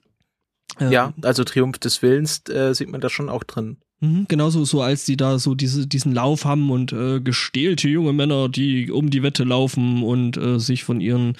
ja, 0.80 1.12
also 1.22 1.44
Triumph 1.44 1.78
des 1.78 2.02
Willens 2.02 2.42
äh, 2.48 2.74
sieht 2.74 2.90
man 2.90 3.00
da 3.00 3.08
schon 3.08 3.28
auch 3.28 3.44
drin. 3.44 3.78
Mhm, 4.00 4.26
genauso 4.28 4.64
so, 4.64 4.82
als 4.82 5.04
die 5.04 5.16
da 5.16 5.38
so 5.38 5.54
diese, 5.54 5.86
diesen 5.86 6.12
Lauf 6.12 6.44
haben 6.44 6.70
und 6.70 6.92
äh, 6.92 7.20
gestählte 7.20 7.88
junge 7.88 8.12
Männer, 8.12 8.48
die 8.48 8.90
um 8.90 9.08
die 9.08 9.22
Wette 9.22 9.44
laufen 9.44 10.02
und 10.02 10.36
äh, 10.36 10.58
sich 10.58 10.84
von 10.84 11.00
ihren 11.00 11.36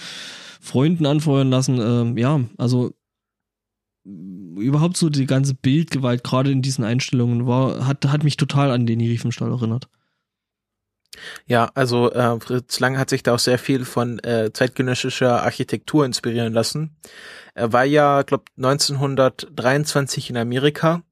Freunden 0.61 1.05
anfeuern 1.05 1.51
lassen. 1.51 2.17
Äh, 2.17 2.21
ja, 2.21 2.41
also 2.57 2.93
überhaupt 4.05 4.97
so 4.97 5.11
die 5.11 5.27
ganze 5.27 5.55
Bildgewalt 5.55 6.25
gerade 6.25 6.51
in 6.51 6.63
diesen 6.63 6.85
Einstellungen 6.85 7.47
war, 7.47 7.87
hat, 7.87 8.07
hat 8.07 8.25
mich 8.25 8.37
total 8.37 8.71
an 8.71 8.87
den 8.87 9.01
Riefenstahl 9.01 9.51
erinnert. 9.51 9.89
Ja, 11.47 11.71
also 11.75 12.13
äh, 12.13 12.41
Fritz 12.41 12.81
Lang 12.81 12.99
hat 12.99 13.11
sich 13.11 13.23
da 13.23 13.35
auch 13.35 13.39
sehr 13.39 13.59
viel 13.59 13.85
von 13.85 14.19
äh, 14.21 14.53
zeitgenössischer 14.53 15.43
Architektur 15.43 16.05
inspirieren 16.05 16.53
lassen. 16.53 16.97
Er 17.55 17.73
war 17.73 17.85
ja, 17.85 18.23
glaube 18.23 18.45
1923 18.57 20.31
in 20.31 20.37
Amerika 20.37 21.03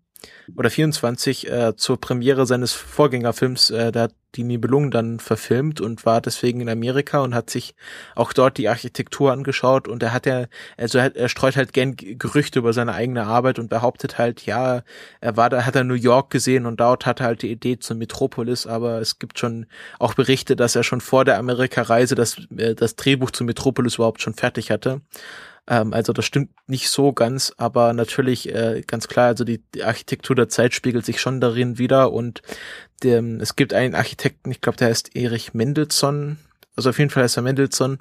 oder 0.57 0.71
24 0.71 1.51
äh, 1.51 1.77
zur 1.77 2.01
Premiere 2.01 2.47
seines 2.47 2.73
Vorgängerfilms, 2.73 3.71
äh, 3.71 3.93
da 3.93 4.03
hat 4.03 4.15
die 4.35 4.45
Nibelungen 4.45 4.91
dann 4.91 5.21
verfilmt 5.21 5.81
und 5.81 6.05
war 6.07 6.21
deswegen 6.21 6.61
in 6.61 6.69
Amerika 6.69 7.21
und 7.21 7.35
hat 7.35 7.51
sich 7.51 7.75
auch 8.15 8.33
dort 8.33 8.59
die 8.59 8.69
Architektur 8.69 9.33
angeschaut 9.33 9.89
und 9.89 10.03
er 10.03 10.13
hat 10.13 10.27
ja, 10.27 10.47
also 10.77 10.99
er, 10.99 11.29
streut 11.29 11.57
halt 11.57 11.73
gern 11.73 11.97
Gerüchte 11.97 12.59
über 12.59 12.73
seine 12.73 12.95
eigene 12.95 13.27
Arbeit 13.27 13.59
und 13.59 13.71
behauptet 13.71 14.19
halt, 14.19 14.45
ja, 14.47 14.83
er 15.21 15.37
war 15.37 15.51
da, 15.51 15.65
hat 15.65 15.77
er 15.77 15.85
New 15.85 15.95
York 15.95 16.31
gesehen 16.31 16.67
und 16.67 16.81
dort 16.81 17.07
hat 17.07 17.21
er 17.21 17.27
halt 17.27 17.43
die 17.43 17.51
Idee 17.51 17.79
zur 17.79 17.97
Metropolis, 17.97 18.67
aber 18.67 19.01
es 19.01 19.19
gibt 19.19 19.39
schon 19.39 19.67
auch 19.99 20.15
Berichte, 20.15 20.57
dass 20.57 20.77
er 20.77 20.83
schon 20.83 21.01
vor 21.01 21.25
der 21.25 21.39
Amerika-Reise 21.39 22.15
das, 22.15 22.37
äh, 22.57 22.75
das 22.75 22.97
Drehbuch 22.97 23.31
zur 23.31 23.47
Metropolis 23.47 23.97
überhaupt 23.97 24.23
schon 24.23 24.35
fertig 24.35 24.71
hatte. 24.71 25.01
Ähm, 25.69 25.93
also 25.93 26.13
das 26.13 26.25
stimmt 26.25 26.51
nicht 26.67 26.89
so 26.91 27.13
ganz, 27.13 27.53
aber 27.57 27.93
natürlich 27.93 28.55
äh, 28.55 28.83
ganz 28.87 29.09
klar, 29.09 29.29
also 29.29 29.45
die, 29.45 29.63
die 29.75 29.85
Architektur 29.85 30.37
der 30.37 30.49
Zeit 30.49 30.75
spiegelt 30.75 31.05
sich 31.05 31.21
schon 31.21 31.41
darin 31.41 31.79
wieder 31.79 32.13
und 32.13 32.43
dem, 33.03 33.41
es 33.41 33.57
gibt 33.57 33.73
einen 33.73 33.95
Architekten, 33.95 34.51
ich 34.51 34.61
glaube, 34.61 34.79
der 34.79 34.89
heißt 34.89 35.17
Erich 35.17 35.55
Mendelssohn, 35.55 36.39
also 36.77 36.91
auf 36.91 36.99
jeden 36.99 37.11
Fall 37.11 37.23
heißt 37.23 37.37
er 37.37 37.43
Mendelssohn, 37.43 37.99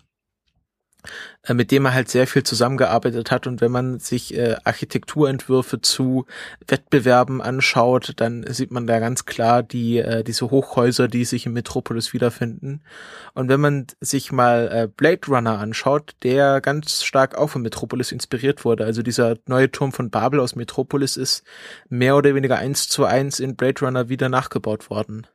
mit 1.50 1.72
dem 1.72 1.86
er 1.86 1.94
halt 1.94 2.10
sehr 2.10 2.28
viel 2.28 2.44
zusammengearbeitet 2.44 3.32
hat. 3.32 3.48
Und 3.48 3.62
wenn 3.62 3.72
man 3.72 4.00
sich 4.00 4.34
äh, 4.34 4.56
Architekturentwürfe 4.64 5.82
zu 5.82 6.26
Wettbewerben 6.68 7.42
anschaut, 7.42 8.14
dann 8.18 8.46
sieht 8.48 8.72
man 8.72 8.88
da 8.88 9.00
ganz 9.00 9.26
klar 9.26 9.64
die 9.64 9.98
äh, 9.98 10.24
diese 10.24 10.52
Hochhäuser, 10.52 11.08
die 11.08 11.26
sich 11.26 11.46
in 11.46 11.54
Metropolis 11.54 12.14
wiederfinden. 12.14 12.82
Und 13.34 13.50
wenn 13.50 13.60
man 13.60 13.88
sich 14.00 14.32
mal 14.32 14.70
äh, 14.72 14.88
Blade 14.88 15.28
Runner 15.28 15.60
anschaut, 15.60 16.16
der 16.24 16.62
ganz 16.62 17.04
stark 17.04 17.36
auch 17.36 17.48
von 17.50 17.62
Metropolis 17.62 18.12
inspiriert 18.12 18.66
wurde. 18.66 18.86
Also 18.86 19.02
dieser 19.02 19.38
neue 19.48 19.72
Turm 19.72 19.92
von 19.92 20.10
Babel 20.10 20.40
aus 20.40 20.56
Metropolis 20.56 21.18
ist 21.18 21.44
mehr 21.90 22.16
oder 22.16 22.36
weniger 22.36 22.58
eins 22.58 22.88
zu 22.88 23.06
eins 23.06 23.40
in 23.40 23.56
Blade 23.56 23.86
Runner 23.86 24.10
wieder 24.10 24.30
nachgebaut 24.30 24.90
worden. 24.90 25.28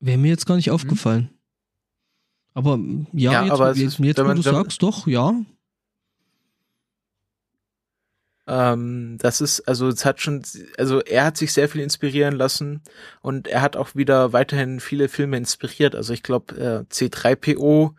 Wäre 0.00 0.18
mir 0.18 0.28
jetzt 0.28 0.46
gar 0.46 0.56
nicht 0.56 0.70
aufgefallen. 0.70 1.30
Aber 2.58 2.76
ja, 3.12 3.30
ja 3.30 3.42
jetzt, 3.44 3.52
aber 3.52 3.68
jetzt, 3.68 3.78
ist, 3.78 3.98
jetzt 4.00 4.18
wo 4.18 4.32
du 4.32 4.42
sagst, 4.42 4.82
doch, 4.82 5.06
ja. 5.06 5.32
Ähm, 8.48 9.16
das 9.20 9.40
ist, 9.40 9.60
also 9.68 9.86
es 9.86 10.04
hat 10.04 10.20
schon, 10.20 10.42
also 10.76 11.00
er 11.00 11.26
hat 11.26 11.36
sich 11.36 11.52
sehr 11.52 11.68
viel 11.68 11.82
inspirieren 11.82 12.34
lassen 12.34 12.82
und 13.22 13.46
er 13.46 13.62
hat 13.62 13.76
auch 13.76 13.94
wieder 13.94 14.32
weiterhin 14.32 14.80
viele 14.80 15.08
Filme 15.08 15.36
inspiriert. 15.36 15.94
Also 15.94 16.12
ich 16.12 16.24
glaube, 16.24 16.56
äh, 16.56 16.92
C3PO, 16.92 17.92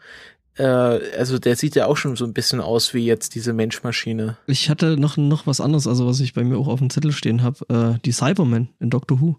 äh, 0.58 0.64
also 0.66 1.40
der 1.40 1.56
sieht 1.56 1.76
ja 1.76 1.86
auch 1.86 1.96
schon 1.96 2.18
so 2.18 2.26
ein 2.26 2.34
bisschen 2.34 2.60
aus 2.60 2.94
wie 2.94 3.06
jetzt 3.06 3.36
diese 3.36 3.54
Menschmaschine. 3.54 4.36
Ich 4.46 4.70
hatte 4.70 4.98
noch, 4.98 5.16
noch 5.16 5.48
was 5.48 5.62
anderes, 5.62 5.88
also 5.88 6.06
was 6.06 6.20
ich 6.20 6.34
bei 6.34 6.44
mir 6.44 6.58
auch 6.58 6.68
auf 6.68 6.80
dem 6.80 6.90
Zettel 6.90 7.14
stehen 7.14 7.44
habe, 7.44 7.60
äh, 7.70 8.00
die 8.04 8.12
Cybermen 8.12 8.68
in 8.82 8.90
Doctor 8.90 9.22
Who 9.22 9.38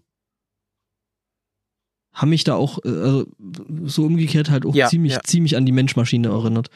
haben 2.13 2.31
mich 2.31 2.45
da 2.45 2.55
auch 2.55 2.79
äh, 2.85 2.89
also 2.89 3.27
so 3.85 4.05
umgekehrt 4.05 4.51
halt 4.51 4.67
auch 4.67 4.75
ja, 4.75 4.89
ziemlich, 4.89 5.15
ja. 5.15 5.21
ziemlich 5.25 5.57
an 5.57 5.67
die 5.67 5.73
Menschmaschine 5.73 6.29
erinnert. 6.29 6.71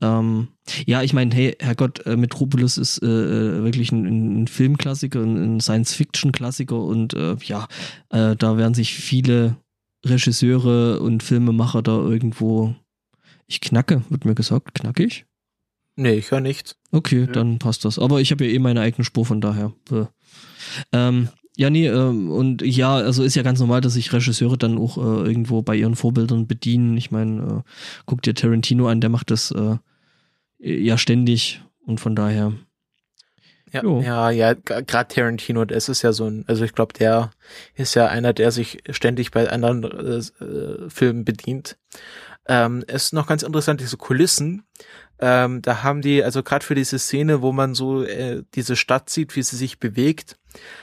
Ähm, 0.00 0.48
ja, 0.86 1.02
ich 1.02 1.12
meine, 1.12 1.34
hey, 1.34 1.56
Herrgott, 1.58 2.06
äh, 2.06 2.16
Metropolis 2.16 2.78
ist 2.78 3.02
äh, 3.02 3.06
äh, 3.06 3.64
wirklich 3.64 3.90
ein, 3.90 4.42
ein 4.42 4.46
Filmklassiker, 4.46 5.20
ein, 5.20 5.56
ein 5.56 5.60
Science-Fiction-Klassiker 5.60 6.80
und 6.80 7.14
äh, 7.14 7.36
ja, 7.42 7.66
äh, 8.10 8.36
da 8.36 8.56
werden 8.56 8.74
sich 8.74 8.94
viele 8.94 9.56
Regisseure 10.06 11.00
und 11.00 11.22
Filmemacher 11.22 11.82
da 11.82 11.96
irgendwo. 11.98 12.74
Ich 13.48 13.60
knacke, 13.60 14.02
wird 14.08 14.24
mir 14.24 14.34
gesagt, 14.34 14.74
knackig? 14.74 15.24
Nee, 15.96 16.14
ich 16.14 16.30
höre 16.30 16.40
nichts. 16.40 16.76
Okay, 16.92 17.20
ja. 17.20 17.26
dann 17.26 17.58
passt 17.58 17.84
das. 17.84 17.98
Aber 17.98 18.20
ich 18.20 18.30
habe 18.30 18.46
ja 18.46 18.52
eh 18.52 18.58
meine 18.60 18.80
eigene 18.80 19.04
Spur, 19.04 19.26
von 19.26 19.40
daher. 19.40 19.72
Ähm, 20.92 21.28
ja, 21.58 21.70
nee, 21.70 21.88
ähm, 21.88 22.30
und 22.30 22.62
ja, 22.62 22.94
also 22.94 23.24
ist 23.24 23.34
ja 23.34 23.42
ganz 23.42 23.58
normal, 23.58 23.80
dass 23.80 23.94
sich 23.94 24.12
Regisseure 24.12 24.56
dann 24.56 24.78
auch 24.78 24.96
äh, 24.96 25.26
irgendwo 25.26 25.60
bei 25.60 25.74
ihren 25.74 25.96
Vorbildern 25.96 26.46
bedienen. 26.46 26.96
Ich 26.96 27.10
meine, 27.10 27.42
äh, 27.42 27.70
guck 28.06 28.22
dir 28.22 28.32
Tarantino 28.32 28.86
an, 28.86 29.00
der 29.00 29.10
macht 29.10 29.32
das 29.32 29.50
äh, 29.50 29.76
ja 30.60 30.96
ständig 30.96 31.60
und 31.84 31.98
von 31.98 32.14
daher. 32.14 32.52
Ja, 33.72 33.82
Jo. 33.82 34.00
ja, 34.00 34.30
ja, 34.30 34.54
gerade 34.54 35.12
Tarantino, 35.12 35.64
das 35.64 35.88
ist 35.88 36.02
ja 36.02 36.12
so 36.12 36.26
ein, 36.26 36.44
also 36.46 36.64
ich 36.64 36.74
glaube, 36.74 36.92
der 36.92 37.32
ist 37.74 37.96
ja 37.96 38.06
einer, 38.06 38.32
der 38.32 38.52
sich 38.52 38.78
ständig 38.90 39.32
bei 39.32 39.50
anderen 39.50 39.82
äh, 39.82 40.44
äh, 40.44 40.88
Filmen 40.88 41.24
bedient. 41.24 41.76
Ähm, 42.46 42.84
es 42.86 43.06
ist 43.06 43.14
noch 43.14 43.26
ganz 43.26 43.42
interessant, 43.42 43.80
diese 43.80 43.96
Kulissen. 43.96 44.62
Ähm, 45.18 45.60
da 45.60 45.82
haben 45.82 46.02
die, 46.02 46.22
also 46.22 46.44
gerade 46.44 46.64
für 46.64 46.76
diese 46.76 47.00
Szene, 47.00 47.42
wo 47.42 47.50
man 47.50 47.74
so 47.74 48.04
äh, 48.04 48.44
diese 48.54 48.76
Stadt 48.76 49.10
sieht, 49.10 49.34
wie 49.34 49.42
sie 49.42 49.56
sich 49.56 49.80
bewegt, 49.80 50.38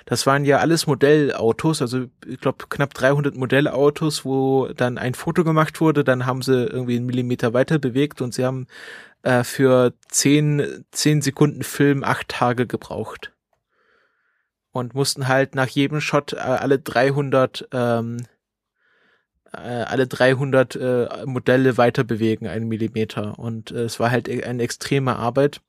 das 0.06 0.26
waren 0.26 0.46
ja 0.46 0.58
alles 0.60 0.88
Modellautos, 0.88 1.82
also 1.82 2.06
ich 2.26 2.40
glaube 2.40 2.66
knapp 2.70 2.94
300 2.94 3.36
Modellautos, 3.36 4.26
wo 4.26 4.68
dann 4.68 4.98
ein 4.98 5.14
Foto 5.14 5.44
gemacht 5.44 5.82
wurde, 5.82 6.04
dann 6.04 6.26
haben 6.26 6.42
sie 6.42 6.66
irgendwie 6.66 6.98
einen 6.98 7.06
Millimeter 7.06 7.54
weiter 7.54 7.80
bewegt 7.80 8.22
und 8.22 8.34
sie 8.34 8.46
haben 8.46 8.68
äh, 9.24 9.44
für 9.44 9.94
10, 10.10 10.86
10 10.92 11.22
Sekunden 11.22 11.64
Film 11.64 12.04
acht 12.04 12.30
Tage 12.30 12.68
gebraucht. 12.68 13.32
Und 14.72 14.94
mussten 14.94 15.30
halt 15.30 15.56
nach 15.56 15.68
jedem 15.68 16.02
Shot 16.02 16.34
äh, 16.34 16.38
alle 16.38 16.80
300 16.80 17.70
ähm, 17.72 18.18
äh, 18.18 18.24
alle 19.58 20.08
300 20.08 20.76
äh, 20.76 21.08
Modelle 21.26 21.78
weiter 21.78 22.04
bewegen, 22.04 22.48
einen 22.48 22.68
Millimeter. 22.68 23.38
Und 23.40 23.72
äh, 23.72 23.84
es 23.84 24.00
war 24.00 24.12
halt 24.12 24.28
e- 24.28 24.44
eine 24.44 24.64
extreme 24.64 25.16
Arbeit. 25.18 25.62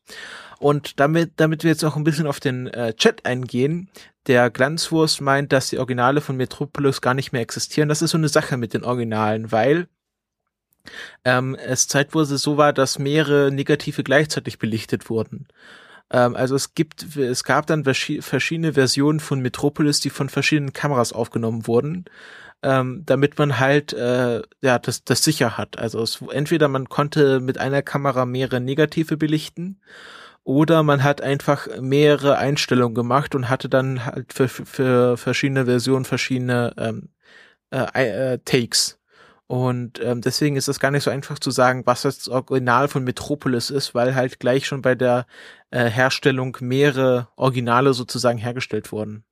Und 0.58 1.00
damit, 1.00 1.32
damit 1.36 1.64
wir 1.64 1.70
jetzt 1.70 1.84
auch 1.84 1.96
ein 1.96 2.04
bisschen 2.04 2.26
auf 2.26 2.40
den 2.40 2.66
äh, 2.68 2.94
Chat 2.94 3.26
eingehen, 3.26 3.90
der 4.26 4.50
Glanzwurst 4.50 5.20
meint, 5.20 5.52
dass 5.52 5.68
die 5.70 5.78
Originale 5.78 6.20
von 6.20 6.36
Metropolis 6.36 7.00
gar 7.00 7.14
nicht 7.14 7.32
mehr 7.32 7.42
existieren. 7.42 7.88
Das 7.88 8.02
ist 8.02 8.10
so 8.10 8.18
eine 8.18 8.28
Sache 8.28 8.56
mit 8.56 8.74
den 8.74 8.84
Originalen, 8.84 9.52
weil 9.52 9.88
ähm, 11.24 11.54
es 11.56 11.88
zeitweise 11.88 12.38
so 12.38 12.56
war, 12.56 12.72
dass 12.72 12.98
mehrere 12.98 13.50
Negative 13.50 14.02
gleichzeitig 14.02 14.58
belichtet 14.58 15.10
wurden. 15.10 15.48
Ähm, 16.10 16.36
also 16.36 16.54
es 16.54 16.74
gibt, 16.74 17.16
es 17.16 17.44
gab 17.44 17.66
dann 17.66 17.84
verschi- 17.84 18.22
verschiedene 18.22 18.74
Versionen 18.74 19.20
von 19.20 19.40
Metropolis, 19.40 20.00
die 20.00 20.10
von 20.10 20.28
verschiedenen 20.28 20.72
Kameras 20.72 21.12
aufgenommen 21.12 21.66
wurden 21.66 22.04
ähm, 22.66 23.04
damit 23.06 23.38
man 23.38 23.60
halt 23.60 23.92
äh, 23.92 24.42
ja 24.60 24.78
das 24.80 25.04
das 25.04 25.22
sicher 25.22 25.56
hat. 25.56 25.78
Also 25.78 26.02
es, 26.02 26.20
entweder 26.32 26.66
man 26.68 26.88
konnte 26.88 27.38
mit 27.40 27.58
einer 27.58 27.82
Kamera 27.82 28.26
mehrere 28.26 28.60
Negative 28.60 29.16
belichten 29.16 29.80
oder 30.44 30.82
man 30.82 31.04
hat 31.04 31.22
einfach 31.22 31.68
mehrere 31.80 32.38
Einstellungen 32.38 32.94
gemacht 32.94 33.34
und 33.36 33.48
hatte 33.50 33.68
dann 33.68 34.04
halt 34.06 34.32
für, 34.32 34.48
für 34.48 35.16
verschiedene 35.16 35.66
Versionen 35.66 36.04
verschiedene 36.04 36.74
ähm, 36.78 37.10
äh, 37.72 38.34
äh, 38.34 38.38
Takes. 38.44 38.98
Und 39.48 40.00
ähm, 40.02 40.22
deswegen 40.22 40.56
ist 40.56 40.68
es 40.68 40.80
gar 40.80 40.90
nicht 40.90 41.04
so 41.04 41.10
einfach 41.10 41.38
zu 41.38 41.52
sagen, 41.52 41.82
was 41.86 42.02
das 42.02 42.28
Original 42.28 42.88
von 42.88 43.04
Metropolis 43.04 43.70
ist, 43.70 43.94
weil 43.94 44.16
halt 44.16 44.40
gleich 44.40 44.66
schon 44.66 44.82
bei 44.82 44.96
der 44.96 45.26
äh, 45.70 45.88
Herstellung 45.88 46.56
mehrere 46.60 47.28
Originale 47.36 47.94
sozusagen 47.94 48.38
hergestellt 48.38 48.90
wurden. 48.92 49.25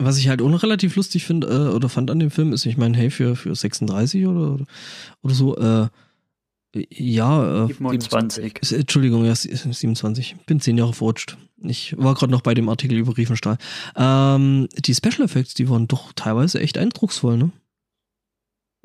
Was 0.00 0.18
ich 0.18 0.28
halt 0.28 0.42
auch 0.42 0.48
noch 0.48 0.62
relativ 0.62 0.96
lustig 0.96 1.24
finde 1.24 1.46
äh, 1.46 1.74
oder 1.74 1.88
fand 1.88 2.10
an 2.10 2.18
dem 2.18 2.30
Film 2.30 2.52
ist, 2.52 2.66
ich 2.66 2.76
meine, 2.76 2.96
hey, 2.96 3.10
für, 3.10 3.36
für 3.36 3.54
36 3.54 4.26
oder, 4.26 4.54
oder, 4.54 4.64
oder 5.22 5.34
so, 5.34 5.56
äh, 5.56 5.86
ja, 6.90 7.64
äh, 7.66 7.68
27. 7.92 8.58
ist- 8.60 8.72
Entschuldigung, 8.72 9.24
ja, 9.24 9.30
es 9.30 9.44
ist 9.44 9.62
27. 9.62 10.34
Bin 10.46 10.60
zehn 10.60 10.76
Jahre 10.76 10.92
verrutscht. 10.92 11.36
Ich 11.62 11.94
war 11.96 12.14
gerade 12.14 12.32
noch 12.32 12.40
bei 12.42 12.54
dem 12.54 12.68
Artikel 12.68 12.98
über 12.98 13.16
Riefenstahl. 13.16 13.56
Ähm, 13.96 14.68
die 14.76 14.94
Special 14.94 15.22
Effects, 15.22 15.54
die 15.54 15.68
waren 15.70 15.86
doch 15.86 16.12
teilweise 16.14 16.60
echt 16.60 16.76
eindrucksvoll, 16.76 17.36
ne? 17.38 17.52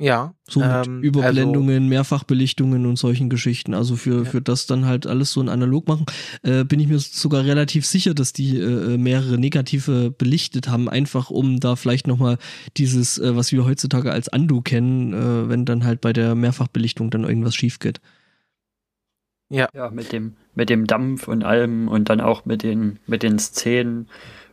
Ja. 0.01 0.33
So 0.49 0.61
mit 0.61 0.87
ähm, 0.87 1.03
Überblendungen, 1.03 1.89
Mehrfachbelichtungen 1.89 2.85
und 2.85 2.97
solchen 2.97 3.29
Geschichten. 3.29 3.73
Also 3.73 3.97
für, 3.97 4.23
Ja. 4.23 4.25
für 4.25 4.41
das 4.41 4.65
dann 4.65 4.85
halt 4.85 5.05
alles 5.05 5.33
so 5.33 5.41
in 5.41 5.49
analog 5.49 5.89
machen, 5.89 6.05
äh, 6.41 6.63
bin 6.63 6.79
ich 6.79 6.87
mir 6.87 6.99
sogar 6.99 7.43
relativ 7.43 7.85
sicher, 7.85 8.13
dass 8.13 8.31
die 8.31 8.57
äh, 8.57 8.97
mehrere 8.97 9.37
Negative 9.37 10.09
belichtet 10.09 10.69
haben, 10.69 10.87
einfach 10.87 11.29
um 11.29 11.59
da 11.59 11.75
vielleicht 11.75 12.07
nochmal 12.07 12.37
dieses, 12.77 13.17
äh, 13.17 13.35
was 13.35 13.51
wir 13.51 13.65
heutzutage 13.65 14.11
als 14.13 14.29
Undo 14.29 14.61
kennen, 14.61 15.13
äh, 15.13 15.49
wenn 15.49 15.65
dann 15.65 15.83
halt 15.83 15.99
bei 15.99 16.13
der 16.13 16.33
Mehrfachbelichtung 16.33 17.09
dann 17.11 17.25
irgendwas 17.25 17.55
schief 17.55 17.79
geht. 17.79 17.99
Ja, 19.51 19.67
mit 19.91 20.13
dem, 20.13 20.35
mit 20.55 20.69
dem 20.69 20.85
Dampf 20.87 21.27
und 21.27 21.43
allem 21.43 21.87
und 21.87 22.09
dann 22.09 22.21
auch 22.21 22.45
mit 22.45 22.63
den, 22.63 22.99
mit 23.07 23.23
den 23.23 23.37
Szenen, 23.39 24.07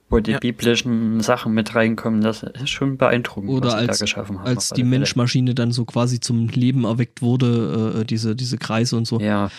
wo 0.08 0.20
die 0.20 0.32
Ja. 0.32 0.38
biblischen 0.38 1.20
Sachen 1.20 1.52
mit 1.54 1.74
reinkommen. 1.74 2.20
Das 2.20 2.42
ist 2.42 2.70
schon 2.70 2.96
beeindruckend, 2.96 3.50
Oder 3.50 3.66
was 3.68 3.72
sie 3.74 3.78
als- 3.88 3.98
da 3.98 4.04
geschaffen 4.04 4.38
haben. 4.38 4.46
Als 4.46 4.70
die. 4.70 4.84
Menschmaschine 4.84 5.54
dann 5.54 5.72
so 5.72 5.84
quasi 5.84 6.20
zum 6.20 6.48
Leben 6.48 6.84
erweckt 6.84 7.22
wurde, 7.22 8.00
äh, 8.00 8.04
diese, 8.04 8.36
diese 8.36 8.56
Kreise 8.58 8.96
und 8.96 9.06
so. 9.06 9.18
Ja, 9.20 9.50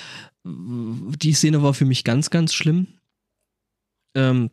die 0.46 1.34
Szene 1.34 1.62
war 1.64 1.74
für 1.74 1.86
mich 1.86 2.04
ganz, 2.06 2.30
ganz 2.30 2.54
schlimm. 2.54 2.88
Ähm, 4.16 4.50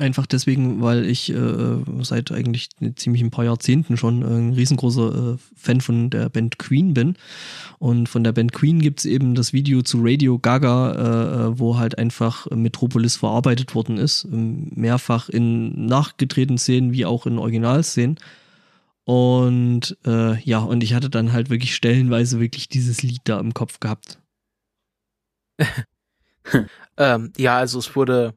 einfach 0.00 0.26
deswegen, 0.26 0.82
weil 0.82 1.06
ich 1.06 1.32
äh, 1.32 1.82
seit 2.02 2.32
eigentlich 2.32 2.70
ziemlich 2.96 3.22
ein 3.22 3.30
paar 3.30 3.44
Jahrzehnten 3.44 3.96
schon 3.96 4.22
ein 4.22 4.52
riesengroßer 4.52 5.34
äh, 5.34 5.36
Fan 5.56 5.80
von 5.80 6.10
der 6.10 6.28
Band 6.28 6.58
Queen 6.58 6.94
bin. 6.94 7.16
Und 7.78 8.08
von 8.08 8.24
der 8.24 8.32
Band 8.32 8.52
Queen 8.52 8.80
gibt's 8.80 9.04
eben 9.04 9.34
das 9.34 9.52
Video 9.52 9.82
zu 9.82 9.98
Radio 10.00 10.38
Gaga, 10.38 10.92
äh, 10.92 11.46
äh, 11.46 11.58
wo 11.58 11.78
halt 11.78 11.98
einfach 11.98 12.50
Metropolis 12.50 13.16
verarbeitet 13.16 13.74
worden 13.74 13.98
ist. 13.98 14.24
ähm, 14.24 14.70
Mehrfach 14.74 15.28
in 15.28 15.86
nachgedrehten 15.86 16.58
Szenen 16.58 16.92
wie 16.92 17.06
auch 17.06 17.26
in 17.26 17.38
Originalszenen. 17.38 18.18
Und 19.04 19.96
äh, 20.06 20.38
ja, 20.42 20.58
und 20.58 20.82
ich 20.82 20.94
hatte 20.94 21.10
dann 21.10 21.32
halt 21.32 21.50
wirklich 21.50 21.74
stellenweise 21.74 22.40
wirklich 22.40 22.68
dieses 22.68 23.02
Lied 23.02 23.22
da 23.24 23.40
im 23.40 23.54
Kopf 23.54 23.80
gehabt. 23.80 24.18
Ähm, 26.98 27.32
ja, 27.36 27.58
also 27.58 27.78
es 27.78 27.94
wurde 27.94 28.34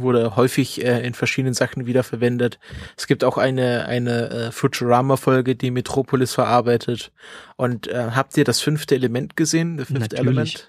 wurde 0.00 0.36
häufig 0.36 0.84
äh, 0.84 1.06
in 1.06 1.14
verschiedenen 1.14 1.54
Sachen 1.54 1.86
wiederverwendet. 1.86 2.58
Es 2.96 3.06
gibt 3.06 3.24
auch 3.24 3.38
eine 3.38 3.84
eine 3.86 4.30
äh, 4.30 4.52
Futurama-Folge, 4.52 5.56
die 5.56 5.70
Metropolis 5.70 6.32
verarbeitet. 6.34 7.12
Und 7.56 7.86
äh, 7.88 8.10
habt 8.14 8.36
ihr 8.36 8.44
das 8.44 8.60
fünfte 8.60 8.94
Element 8.94 9.36
gesehen? 9.36 9.78
The 9.78 9.84
Fifth 9.84 9.98
Natürlich. 10.00 10.20
Element? 10.20 10.68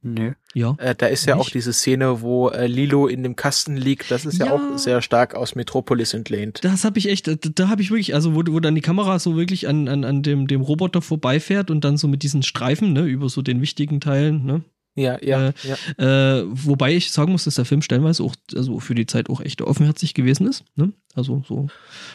nö. 0.00 0.32
Ja. 0.54 0.76
Äh, 0.78 0.94
da 0.94 1.06
ist 1.06 1.26
ja 1.26 1.34
auch 1.34 1.38
Nicht? 1.40 1.54
diese 1.54 1.72
Szene, 1.72 2.20
wo 2.20 2.50
äh, 2.50 2.66
Lilo 2.68 3.08
in 3.08 3.24
dem 3.24 3.34
Kasten 3.34 3.76
liegt. 3.76 4.10
Das 4.12 4.24
ist 4.24 4.38
ja, 4.38 4.46
Ja. 4.46 4.52
auch 4.52 4.78
sehr 4.78 5.02
stark 5.02 5.34
aus 5.34 5.56
Metropolis 5.56 6.14
entlehnt. 6.14 6.60
Das 6.62 6.84
habe 6.84 6.98
ich 7.00 7.08
echt, 7.08 7.26
da, 7.26 7.34
da 7.34 7.68
habe 7.68 7.82
ich 7.82 7.90
wirklich, 7.90 8.14
also 8.14 8.34
wo, 8.34 8.42
wo 8.48 8.60
dann 8.60 8.76
die 8.76 8.80
Kamera 8.80 9.18
so 9.18 9.36
wirklich 9.36 9.66
an, 9.66 9.88
an, 9.88 10.04
an 10.04 10.22
dem, 10.22 10.46
dem 10.46 10.60
Roboter 10.60 11.02
vorbeifährt 11.02 11.70
und 11.70 11.84
dann 11.84 11.96
so 11.96 12.06
mit 12.06 12.22
diesen 12.22 12.44
Streifen, 12.44 12.92
ne, 12.92 13.02
über 13.02 13.28
so 13.28 13.42
den 13.42 13.60
wichtigen 13.60 14.00
Teilen, 14.00 14.44
ne. 14.46 14.62
Ja, 14.98 15.18
ja, 15.22 15.48
Äh, 15.48 15.52
ja. 15.98 16.38
Äh, 16.40 16.44
wobei 16.48 16.94
ich 16.94 17.10
sagen 17.10 17.32
muss, 17.32 17.44
dass 17.44 17.54
der 17.54 17.64
Film 17.64 17.82
stellenweise 17.82 18.22
auch, 18.22 18.34
also 18.54 18.80
für 18.80 18.94
die 18.94 19.06
Zeit 19.06 19.30
auch 19.30 19.40
echt 19.40 19.62
offenherzig 19.62 20.14
gewesen 20.14 20.46
ist, 20.48 20.64
ne. 20.76 20.92
Also 21.14 21.42
so 21.46 21.68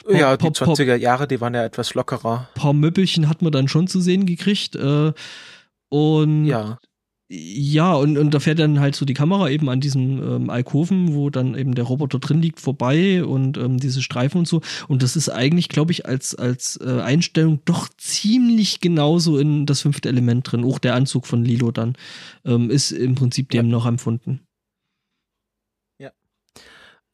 Ja, 0.09 0.36
die 0.38 0.45
pop, 0.45 0.57
pop. 0.57 0.77
20er 0.77 0.95
Jahre, 0.95 1.27
die 1.27 1.41
waren 1.41 1.53
ja 1.53 1.63
etwas 1.63 1.93
lockerer. 1.93 2.49
paar 2.55 2.73
Möppelchen 2.73 3.29
hat 3.29 3.41
man 3.41 3.51
dann 3.51 3.67
schon 3.67 3.88
zu 3.88 4.01
sehen 4.01 4.25
gekriegt. 4.25 4.75
Äh, 4.75 5.13
und 5.89 6.45
Ja. 6.45 6.79
Ja, 7.36 7.93
und, 7.95 8.19
und 8.19 8.31
da 8.31 8.39
fährt 8.39 8.59
dann 8.59 8.79
halt 8.79 8.95
so 8.95 9.05
die 9.05 9.15
Kamera 9.15 9.49
eben 9.49 9.67
an 9.67 9.79
diesem 9.79 10.21
ähm, 10.21 10.49
Alkoven, 10.51 11.15
wo 11.15 11.31
dann 11.31 11.55
eben 11.55 11.73
der 11.73 11.86
Roboter 11.86 12.19
drin 12.19 12.43
liegt, 12.43 12.59
vorbei 12.59 13.23
und 13.25 13.57
ähm, 13.57 13.79
diese 13.79 14.03
Streifen 14.03 14.39
und 14.39 14.47
so. 14.47 14.61
Und 14.88 15.01
das 15.01 15.15
ist 15.15 15.29
eigentlich, 15.29 15.67
glaube 15.67 15.91
ich, 15.91 16.05
als, 16.05 16.36
als 16.36 16.79
äh, 16.84 17.01
Einstellung 17.01 17.59
doch 17.65 17.89
ziemlich 17.97 18.81
genauso 18.81 19.39
in 19.39 19.65
das 19.65 19.81
fünfte 19.81 20.09
Element 20.09 20.51
drin. 20.51 20.63
Auch 20.63 20.77
der 20.77 20.93
Anzug 20.93 21.25
von 21.25 21.43
Lilo 21.43 21.71
dann 21.71 21.95
ähm, 22.45 22.69
ist 22.69 22.91
im 22.91 23.15
Prinzip 23.15 23.49
dem 23.49 23.67
noch 23.67 23.88
empfunden. 23.88 24.41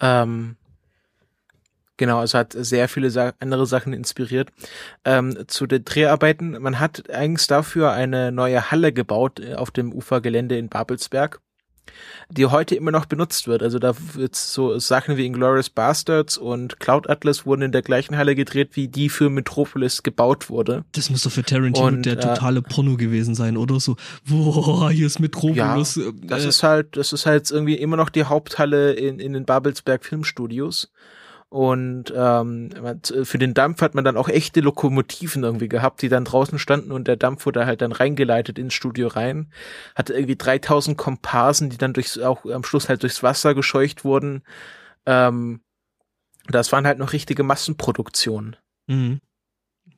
Ähm, 0.02 0.56
genau, 2.00 2.24
es 2.24 2.34
hat 2.34 2.54
sehr 2.58 2.90
viele 2.90 3.12
Sa 3.12 3.34
andere 3.40 3.68
Sachen 3.68 3.94
inspiriert. 3.94 4.50
Ähm, 5.06 5.38
zu 5.46 5.68
den 5.68 5.86
Dreharbeiten, 5.86 6.60
man 6.60 6.80
hat 6.80 7.12
eigens 7.12 7.46
dafür 7.46 7.92
eine 7.92 8.32
neue 8.32 8.72
Halle 8.72 8.92
gebaut 8.92 9.40
äh, 9.40 9.54
auf 9.54 9.70
dem 9.70 9.94
Ufergelände 9.94 10.58
in 10.58 10.70
Babelsberg, 10.70 11.42
die 12.30 12.46
heute 12.46 12.76
immer 12.76 12.92
noch 12.92 13.06
benutzt 13.06 13.48
wird. 13.48 13.62
Also 13.62 13.80
da 13.80 13.94
wird 14.14 14.36
so 14.36 14.80
Sachen 14.80 15.18
wie 15.18 15.26
Inglourious 15.26 15.70
Bastards 15.70 16.38
und 16.38 16.80
Cloud 16.80 17.10
Atlas 17.10 17.46
wurden 17.46 17.64
in 17.64 17.72
der 17.72 17.82
gleichen 17.82 18.18
Halle 18.18 18.34
gedreht, 18.34 18.70
wie 18.74 18.88
die 18.88 19.10
für 19.10 19.30
Metropolis 19.30 20.02
gebaut 20.02 20.50
wurde. 20.50 20.86
Das 20.94 21.10
muss 21.10 21.24
doch 21.24 21.32
für 21.32 21.44
Tarantino 21.44 21.86
Und, 21.86 22.06
der 22.06 22.14
äh, 22.14 22.22
totale 22.22 22.62
Porno 22.62 22.96
gewesen 22.96 23.36
sein, 23.36 23.58
oder 23.58 23.80
so. 23.80 23.98
Boah, 24.28 24.90
hier 24.90 25.08
ist 25.08 25.20
Metropolis. 25.20 25.98
äh, 25.98 26.14
Das 26.22 26.46
äh, 26.46 26.50
ist 26.50 26.64
halt, 26.64 26.96
das 26.96 27.12
ist 27.12 27.26
halt 27.26 27.52
irgendwie 27.52 27.76
immer 27.76 27.98
noch 27.98 28.10
die 28.10 28.24
Haupthalle 28.24 28.94
in, 28.94 29.20
in 29.20 29.34
den 29.34 29.46
Babelsberg 29.46 30.06
Filmstudios. 30.06 30.90
Und 31.50 32.14
ähm, 32.16 32.70
für 33.24 33.40
den 33.40 33.56
Dampf 33.56 33.82
hat 33.82 33.96
man 33.96 34.06
dann 34.06 34.18
auch 34.18 34.30
echte 34.30 34.62
Lokomotiven 34.62 35.44
irgendwie 35.44 35.68
gehabt, 35.68 36.04
die 36.04 36.10
dann 36.10 36.24
draußen 36.24 36.60
standen 36.60 36.92
und 36.92 37.08
der 37.08 37.16
Dampf 37.16 37.44
wurde 37.48 37.66
halt 37.66 37.82
dann 37.82 37.92
reingeleitet 37.92 38.60
ins 38.60 38.76
Studio 38.76 39.08
rein. 39.08 39.52
Hatte 39.96 40.14
irgendwie 40.14 40.36
3000 40.36 40.96
Komparsen, 40.96 41.72
die 41.72 41.78
dann 41.78 41.94
durchs, 41.94 42.20
auch 42.20 42.46
am 42.46 42.64
Schluss 42.64 42.88
halt 42.88 43.02
durchs 43.02 43.24
Wasser 43.24 43.56
gescheucht 43.56 44.04
wurden. 44.06 44.44
Ähm, 45.08 45.62
das 46.48 46.72
waren 46.72 46.86
halt 46.86 47.00
noch 47.00 47.14
richtige 47.14 47.42
Massenproduktionen. 47.42 48.56
Mhm. 48.86 49.20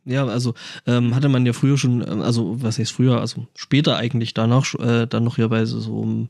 Ja, 0.06 0.26
also 0.26 0.54
ähm, 0.88 1.16
hatte 1.16 1.30
man 1.30 1.46
ja 1.46 1.52
früher 1.54 1.78
schon, 1.78 2.02
ähm, 2.08 2.22
also 2.22 2.62
was 2.64 2.80
heißt 2.80 2.94
früher, 2.94 3.20
also 3.20 3.48
später 3.56 3.98
eigentlich 3.98 4.34
danach, 4.34 4.74
äh, 4.76 5.06
dann 5.06 5.26
noch 5.26 5.36
hier 5.36 5.50
bei 5.50 5.66
so, 5.66 5.80
so 5.80 6.00
um, 6.00 6.30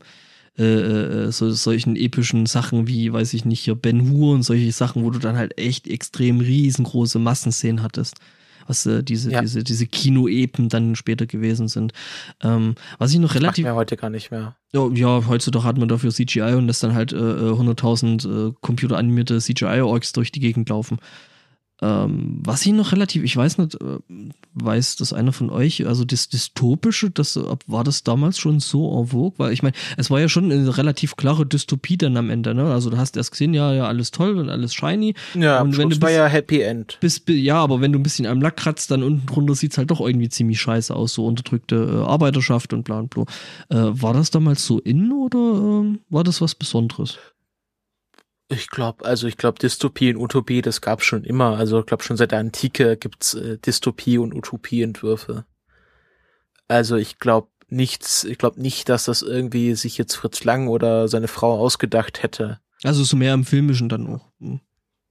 äh, 0.58 0.62
äh, 0.64 1.32
so, 1.32 1.50
solchen 1.50 1.96
epischen 1.96 2.46
Sachen 2.46 2.86
wie, 2.86 3.12
weiß 3.12 3.34
ich 3.34 3.44
nicht, 3.44 3.60
hier 3.60 3.74
Ben 3.74 4.10
Hur 4.10 4.34
und 4.34 4.42
solche 4.42 4.72
Sachen, 4.72 5.02
wo 5.04 5.10
du 5.10 5.18
dann 5.18 5.36
halt 5.36 5.58
echt 5.58 5.88
extrem 5.88 6.40
riesengroße 6.40 7.18
Massenszenen 7.18 7.82
hattest 7.82 8.16
was 8.66 8.86
äh, 8.86 9.02
diese, 9.02 9.30
Ja. 9.30 9.40
diese, 9.40 9.64
diese 9.64 9.86
Kino-Epen 9.86 10.68
dann 10.68 10.96
später 10.96 11.26
gewesen 11.26 11.68
sind. 11.68 11.92
Ähm, 12.42 12.74
was 12.98 13.12
ich 13.12 13.18
noch 13.18 13.30
Macht 13.30 13.36
relativ 13.36 13.64
mir 13.64 13.74
heute 13.74 13.96
gar 13.96 14.10
nicht 14.10 14.30
mehr. 14.30 14.56
ja, 14.72 14.88
ja, 14.94 15.26
heutzutage 15.26 15.64
hat 15.64 15.78
man 15.78 15.88
dafür 15.88 16.10
CGI 16.10 16.54
und 16.54 16.66
lässt 16.66 16.82
dann 16.82 16.94
halt 16.94 17.12
äh, 17.12 17.16
äh, 17.16 17.52
100.000 17.52 18.50
äh, 18.50 18.52
computeranimierte 18.60 19.38
CGI-Orks 19.38 20.12
durch 20.12 20.32
die 20.32 20.40
Gegend 20.40 20.68
laufen. 20.68 20.98
Ähm, 21.82 22.38
was 22.44 22.64
ich 22.64 22.72
noch 22.72 22.92
relativ, 22.92 23.24
ich 23.24 23.36
weiß 23.36 23.58
nicht, 23.58 23.74
äh, 23.74 23.98
weiß 24.54 24.94
das 24.96 25.12
einer 25.12 25.32
von 25.32 25.50
euch, 25.50 25.84
also 25.86 26.04
das 26.04 26.28
Dystopische, 26.28 27.10
das 27.10 27.36
war 27.66 27.82
das 27.82 28.04
damals 28.04 28.38
schon 28.38 28.60
so 28.60 29.00
en 29.00 29.08
vogue? 29.08 29.34
Weil 29.38 29.52
ich 29.52 29.64
meine, 29.64 29.74
es 29.96 30.08
war 30.08 30.20
ja 30.20 30.28
schon 30.28 30.52
eine 30.52 30.76
relativ 30.78 31.16
klare 31.16 31.44
Dystopie 31.44 31.96
dann 31.96 32.16
am 32.16 32.30
Ende, 32.30 32.54
ne? 32.54 32.72
Also 32.72 32.88
du 32.88 32.98
hast 32.98 33.16
erst 33.16 33.32
gesehen, 33.32 33.52
ja, 33.52 33.72
ja, 33.74 33.86
alles 33.86 34.12
toll 34.12 34.38
und 34.38 34.48
alles 34.48 34.74
shiny. 34.74 35.14
Ja, 35.34 35.60
Und 35.60 35.76
wenn 35.76 35.88
du 35.88 35.96
Schluss 35.96 36.02
war 36.02 36.10
ja 36.12 36.26
Happy 36.26 36.60
End. 36.60 36.98
Bis, 37.00 37.18
bi- 37.18 37.34
ja, 37.42 37.56
aber 37.56 37.80
wenn 37.80 37.92
du 37.92 37.98
ein 37.98 38.02
bisschen 38.04 38.26
am 38.26 38.40
Lack 38.40 38.58
kratzt, 38.58 38.90
dann 38.92 39.02
unten 39.02 39.26
drunter 39.26 39.54
sieht's 39.56 39.76
halt 39.76 39.90
doch 39.90 40.00
irgendwie 40.00 40.28
ziemlich 40.28 40.60
scheiße 40.60 40.94
aus, 40.94 41.14
so 41.14 41.26
unterdrückte 41.26 41.74
äh, 41.76 42.06
Arbeiterschaft 42.08 42.72
und 42.72 42.84
bla 42.84 43.00
und 43.00 43.10
bla. 43.10 43.24
Äh, 43.70 43.76
war 44.00 44.14
das 44.14 44.30
damals 44.30 44.64
so 44.64 44.78
in 44.78 45.10
oder 45.10 45.38
ähm, 45.82 45.98
war 46.10 46.22
das 46.22 46.40
was 46.40 46.54
Besonderes? 46.54 47.18
Ich 48.52 48.68
glaube, 48.68 49.04
also 49.04 49.26
ich 49.26 49.36
glaube, 49.36 49.58
Dystopie 49.58 50.14
und 50.14 50.20
Utopie, 50.20 50.62
das 50.62 50.80
gab's 50.80 51.04
schon 51.04 51.24
immer. 51.24 51.56
Also 51.56 51.80
ich 51.80 51.86
glaube, 51.86 52.02
schon 52.02 52.16
seit 52.16 52.32
der 52.32 52.38
Antike 52.40 52.96
gibt's 52.96 53.34
äh, 53.34 53.58
Dystopie 53.58 54.18
und 54.18 54.34
Utopieentwürfe. 54.34 55.44
Also 56.68 56.96
ich 56.96 57.18
glaube 57.18 57.48
nichts, 57.68 58.24
ich 58.24 58.38
glaube 58.38 58.60
nicht, 58.60 58.88
dass 58.88 59.04
das 59.06 59.22
irgendwie 59.22 59.74
sich 59.74 59.96
jetzt 59.98 60.14
Fritz 60.14 60.44
Lang 60.44 60.68
oder 60.68 61.08
seine 61.08 61.28
Frau 61.28 61.58
ausgedacht 61.58 62.22
hätte. 62.22 62.60
Also 62.84 63.04
so 63.04 63.16
mehr 63.16 63.34
im 63.34 63.44
Filmischen 63.44 63.88
dann 63.88 64.06
auch. 64.06 64.28
Hm. 64.40 64.60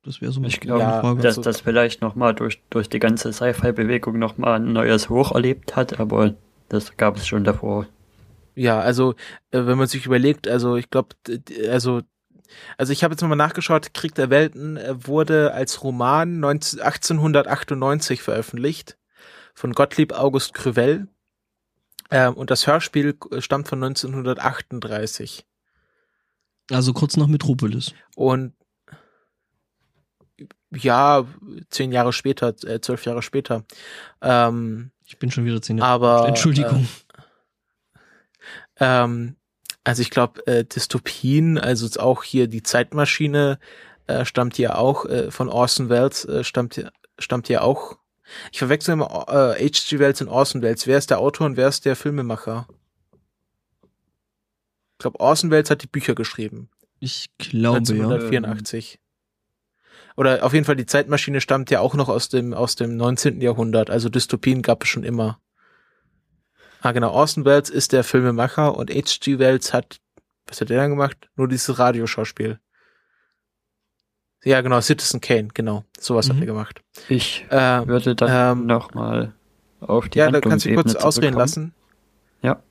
Das 0.03 0.19
wäre 0.19 0.31
so 0.31 0.41
Ich 0.43 0.55
eine 0.55 0.59
glaube, 0.61 0.81
Ja, 0.81 0.99
Frage. 1.01 1.21
dass 1.21 1.37
also- 1.37 1.41
das 1.49 1.61
vielleicht 1.61 2.01
nochmal 2.01 2.33
durch, 2.33 2.61
durch 2.69 2.89
die 2.89 2.99
ganze 2.99 3.31
Sci-Fi-Bewegung 3.33 4.17
nochmal 4.17 4.55
ein 4.59 4.73
neues 4.73 5.09
Hoch 5.09 5.31
erlebt 5.31 5.75
hat, 5.75 5.99
aber 5.99 6.33
das 6.69 6.97
gab 6.97 7.17
es 7.17 7.27
schon 7.27 7.43
davor. 7.43 7.85
Ja, 8.55 8.79
also 8.79 9.11
äh, 9.51 9.65
wenn 9.65 9.77
man 9.77 9.87
sich 9.87 10.05
überlegt, 10.05 10.47
also 10.47 10.75
ich 10.75 10.89
glaube, 10.89 11.09
also 11.69 12.01
also 12.77 12.93
ich 12.93 13.03
habe 13.03 13.13
jetzt 13.13 13.21
mal 13.21 13.35
nachgeschaut, 13.35 13.93
Krieg 13.93 14.15
der 14.15 14.29
Welten 14.29 14.77
äh, 14.77 15.05
wurde 15.07 15.53
als 15.53 15.83
Roman 15.83 16.39
19, 16.39 16.79
1898 16.81 18.21
veröffentlicht 18.21 18.97
von 19.53 19.73
Gottlieb 19.73 20.13
August 20.13 20.53
Crevel 20.53 21.07
ähm, 22.09 22.33
und 22.33 22.49
das 22.51 22.67
Hörspiel 22.67 23.17
äh, 23.31 23.41
stammt 23.41 23.67
von 23.67 23.83
1938 23.83 25.45
Also 26.71 26.93
kurz 26.93 27.17
nach 27.17 27.27
Metropolis. 27.27 27.93
und 28.15 28.53
ja, 30.73 31.25
zehn 31.69 31.91
Jahre 31.91 32.13
später, 32.13 32.55
äh, 32.65 32.79
zwölf 32.79 33.05
Jahre 33.05 33.21
später. 33.21 33.65
Ähm, 34.21 34.91
Ich 35.05 35.19
bin 35.19 35.29
schon 35.29 35.43
wieder 35.43 35.61
zehn 35.61 35.77
Jahre. 35.77 35.91
aber 35.91 36.27
Entschuldigung. 36.29 36.87
Ähm, 38.77 39.35
also 39.83 40.01
ich 40.01 40.09
glaube, 40.09 40.45
äh, 40.47 40.63
Dystopien, 40.65 41.57
also 41.57 41.87
auch 41.99 42.23
hier 42.23 42.47
die 42.47 42.63
Zeitmaschine 42.63 43.59
äh, 44.07 44.25
stammt 44.25 44.57
ja 44.57 44.75
auch 44.75 45.05
äh, 45.05 45.31
von 45.31 45.49
Orson 45.49 45.89
Welles, 45.89 46.25
äh, 46.25 46.43
stammt, 46.43 46.77
ja- 46.77 46.91
stammt 47.19 47.49
ja 47.49 47.61
auch. 47.61 47.97
Ich 48.51 48.59
verwechsel 48.59 48.93
immer 48.93 49.25
äh, 49.27 49.65
H.G. 49.65 49.99
Wells 49.99 50.21
und 50.21 50.29
Orson 50.29 50.61
Welles. 50.61 50.87
Wer 50.87 50.97
ist 50.97 51.09
der 51.09 51.19
Autor 51.19 51.47
und 51.47 51.57
wer 51.57 51.67
ist 51.67 51.85
der 51.85 51.95
Filmemacher? 51.95 52.67
Ich 54.93 54.99
glaube, 54.99 55.19
Orson 55.19 55.51
Welles 55.51 55.69
hat 55.69 55.81
die 55.83 55.87
Bücher 55.87 56.15
geschrieben. 56.15 56.69
ich 56.99 57.29
glaube 57.37 57.77
ja. 57.93 58.03
1984. 58.05 58.99
Oder 60.15 60.43
auf 60.45 60.53
jeden 60.53 60.65
Fall 60.65 60.75
die 60.75 60.85
Zeitmaschine 60.85 61.41
stammt 61.41 61.71
ja 61.71 61.79
auch 61.79 61.95
noch 61.95 62.09
aus 62.09 62.29
dem 62.29 62.53
aus 62.53 62.75
dem 62.75 62.97
19. 62.97 63.41
Jahrhundert. 63.41 63.89
Also 63.89 64.09
Dystopien 64.09 64.61
gab 64.61 64.83
es 64.83 64.89
schon 64.89 65.03
immer. 65.03 65.39
Ah 66.81 66.91
genau, 66.91 67.11
Orson 67.11 67.45
Welles 67.45 67.69
ist 67.69 67.91
der 67.93 68.03
Filmemacher 68.03 68.75
und 68.75 68.89
H.G. 68.89 69.39
Wells 69.39 69.73
hat 69.73 69.99
was 70.47 70.59
hat 70.59 70.69
der 70.69 70.79
dann 70.81 70.89
gemacht? 70.89 71.29
Nur 71.35 71.47
dieses 71.47 71.77
Radioschauspiel. 71.79 72.59
Ja 74.43 74.61
genau, 74.61 74.81
Citizen 74.81 75.21
Kane, 75.21 75.49
genau, 75.53 75.85
sowas 75.99 76.27
hat 76.29 76.35
Mhm. 76.37 76.41
er 76.41 76.45
gemacht. 76.47 76.81
Ich 77.09 77.45
Äh, 77.49 77.87
würde 77.87 78.15
dann 78.15 78.59
Ähm, 78.59 78.65
nochmal 78.65 79.33
auf 79.79 80.09
die 80.09 80.19
ja, 80.19 80.31
da 80.31 80.41
kannst 80.41 80.65
du 80.65 80.73
kurz 80.73 80.95
ausreden 80.95 81.33
zurückkommen. 81.33 81.37
lassen. 81.37 81.73
Ja. 82.41 82.63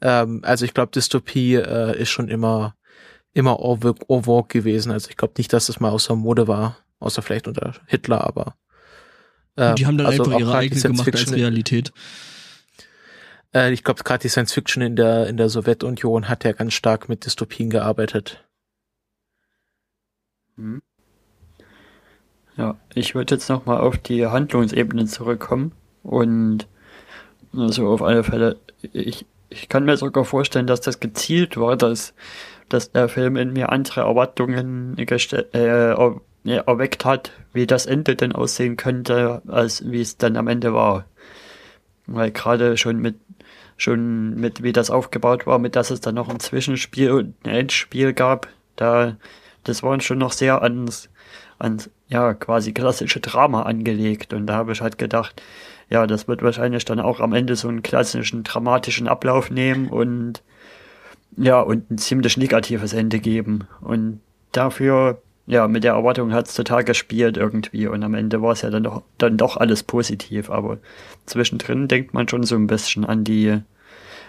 Ähm, 0.00 0.40
also 0.44 0.64
ich 0.64 0.72
glaube, 0.72 0.92
Dystopie 0.92 1.54
äh, 1.56 2.00
ist 2.00 2.10
schon 2.10 2.28
immer 2.28 2.74
immer 3.32 3.58
vogue 3.58 4.48
gewesen. 4.48 4.90
Also 4.92 5.08
ich 5.10 5.16
glaube 5.16 5.34
nicht, 5.38 5.52
dass 5.52 5.66
das 5.66 5.78
mal 5.80 5.90
außer 5.90 6.16
Mode 6.16 6.48
war, 6.48 6.78
außer 7.00 7.22
vielleicht 7.22 7.46
unter 7.48 7.74
Hitler, 7.86 8.24
aber 8.26 8.54
ähm, 9.56 9.70
Und 9.70 9.78
die 9.78 9.86
haben 9.86 9.98
dann 9.98 10.06
also 10.06 10.24
einfach 10.24 10.38
ihre 10.38 10.50
die 10.52 10.56
eigene 10.56 10.80
gemacht 10.80 11.14
als 11.14 11.32
Realität. 11.32 11.92
Äh, 13.54 13.72
ich 13.72 13.84
glaube, 13.84 14.02
gerade 14.04 14.22
die 14.22 14.28
Science 14.28 14.52
Fiction 14.52 14.82
in 14.82 14.96
der 14.96 15.26
in 15.26 15.36
der 15.36 15.48
Sowjetunion 15.48 16.28
hat 16.28 16.44
ja 16.44 16.52
ganz 16.52 16.74
stark 16.74 17.08
mit 17.08 17.24
Dystopien 17.24 17.70
gearbeitet. 17.70 18.44
Mhm. 20.56 20.82
Ja, 22.56 22.76
ich 22.94 23.14
würde 23.14 23.34
jetzt 23.36 23.48
nochmal 23.48 23.78
auf 23.80 23.96
die 23.98 24.26
Handlungsebene 24.26 25.06
zurückkommen 25.06 25.72
und 26.02 26.66
also 27.56 27.88
auf 27.88 28.02
alle 28.02 28.22
Fälle, 28.22 28.56
ich, 28.92 29.26
ich 29.48 29.68
kann 29.68 29.84
mir 29.84 29.96
sogar 29.96 30.24
vorstellen, 30.24 30.66
dass 30.66 30.80
das 30.80 31.00
gezielt 31.00 31.56
war, 31.56 31.76
dass, 31.76 32.14
dass 32.68 32.92
der 32.92 33.08
Film 33.08 33.36
in 33.36 33.52
mir 33.52 33.70
andere 33.70 34.02
Erwartungen 34.02 34.96
äh, 34.98 35.06
er, 35.52 36.14
erweckt 36.44 37.04
hat, 37.04 37.32
wie 37.52 37.66
das 37.66 37.86
Ende 37.86 38.16
denn 38.16 38.32
aussehen 38.32 38.76
könnte, 38.76 39.42
als 39.48 39.90
wie 39.90 40.00
es 40.00 40.16
dann 40.16 40.36
am 40.36 40.48
Ende 40.48 40.72
war. 40.74 41.06
Weil 42.06 42.30
gerade 42.30 42.76
schon 42.76 42.98
mit 42.98 43.16
schon 43.80 44.34
mit 44.36 44.62
wie 44.62 44.72
das 44.72 44.90
aufgebaut 44.90 45.46
war, 45.46 45.58
mit 45.58 45.76
dass 45.76 45.90
es 45.90 46.00
dann 46.00 46.14
noch 46.14 46.28
ein 46.28 46.40
Zwischenspiel 46.40 47.10
und 47.10 47.34
ein 47.44 47.50
Endspiel 47.50 48.12
gab, 48.12 48.48
da 48.76 49.16
das 49.64 49.82
waren 49.82 50.00
schon 50.00 50.18
noch 50.18 50.32
sehr 50.32 50.62
ans, 50.62 51.08
ans 51.58 51.90
ja 52.08 52.34
quasi 52.34 52.72
klassische 52.72 53.20
Drama 53.20 53.62
angelegt 53.62 54.32
und 54.32 54.46
da 54.46 54.54
habe 54.54 54.72
ich 54.72 54.80
halt 54.80 54.98
gedacht, 54.98 55.42
ja, 55.90 56.06
das 56.06 56.28
wird 56.28 56.42
wahrscheinlich 56.42 56.84
dann 56.84 57.00
auch 57.00 57.20
am 57.20 57.32
Ende 57.32 57.56
so 57.56 57.68
einen 57.68 57.82
klassischen 57.82 58.44
dramatischen 58.44 59.08
Ablauf 59.08 59.50
nehmen 59.50 59.88
und 59.88 60.42
ja, 61.36 61.60
und 61.60 61.90
ein 61.90 61.98
ziemlich 61.98 62.36
negatives 62.36 62.92
Ende 62.92 63.18
geben. 63.20 63.68
Und 63.80 64.20
dafür, 64.52 65.22
ja, 65.50 65.66
mit 65.66 65.82
der 65.82 65.94
Erwartung 65.94 66.32
hat's 66.32 66.54
total 66.54 66.84
gespielt 66.84 67.36
irgendwie. 67.36 67.88
Und 67.88 68.04
am 68.04 68.14
Ende 68.14 68.40
war 68.40 68.52
es 68.52 68.62
ja 68.62 68.70
dann 68.70 68.84
doch, 68.84 69.02
dann 69.18 69.36
doch 69.36 69.56
alles 69.56 69.82
positiv. 69.82 70.48
Aber 70.48 70.78
zwischendrin 71.26 71.88
denkt 71.88 72.14
man 72.14 72.28
schon 72.28 72.44
so 72.44 72.54
ein 72.54 72.68
bisschen 72.68 73.04
an 73.04 73.24
die, 73.24 73.58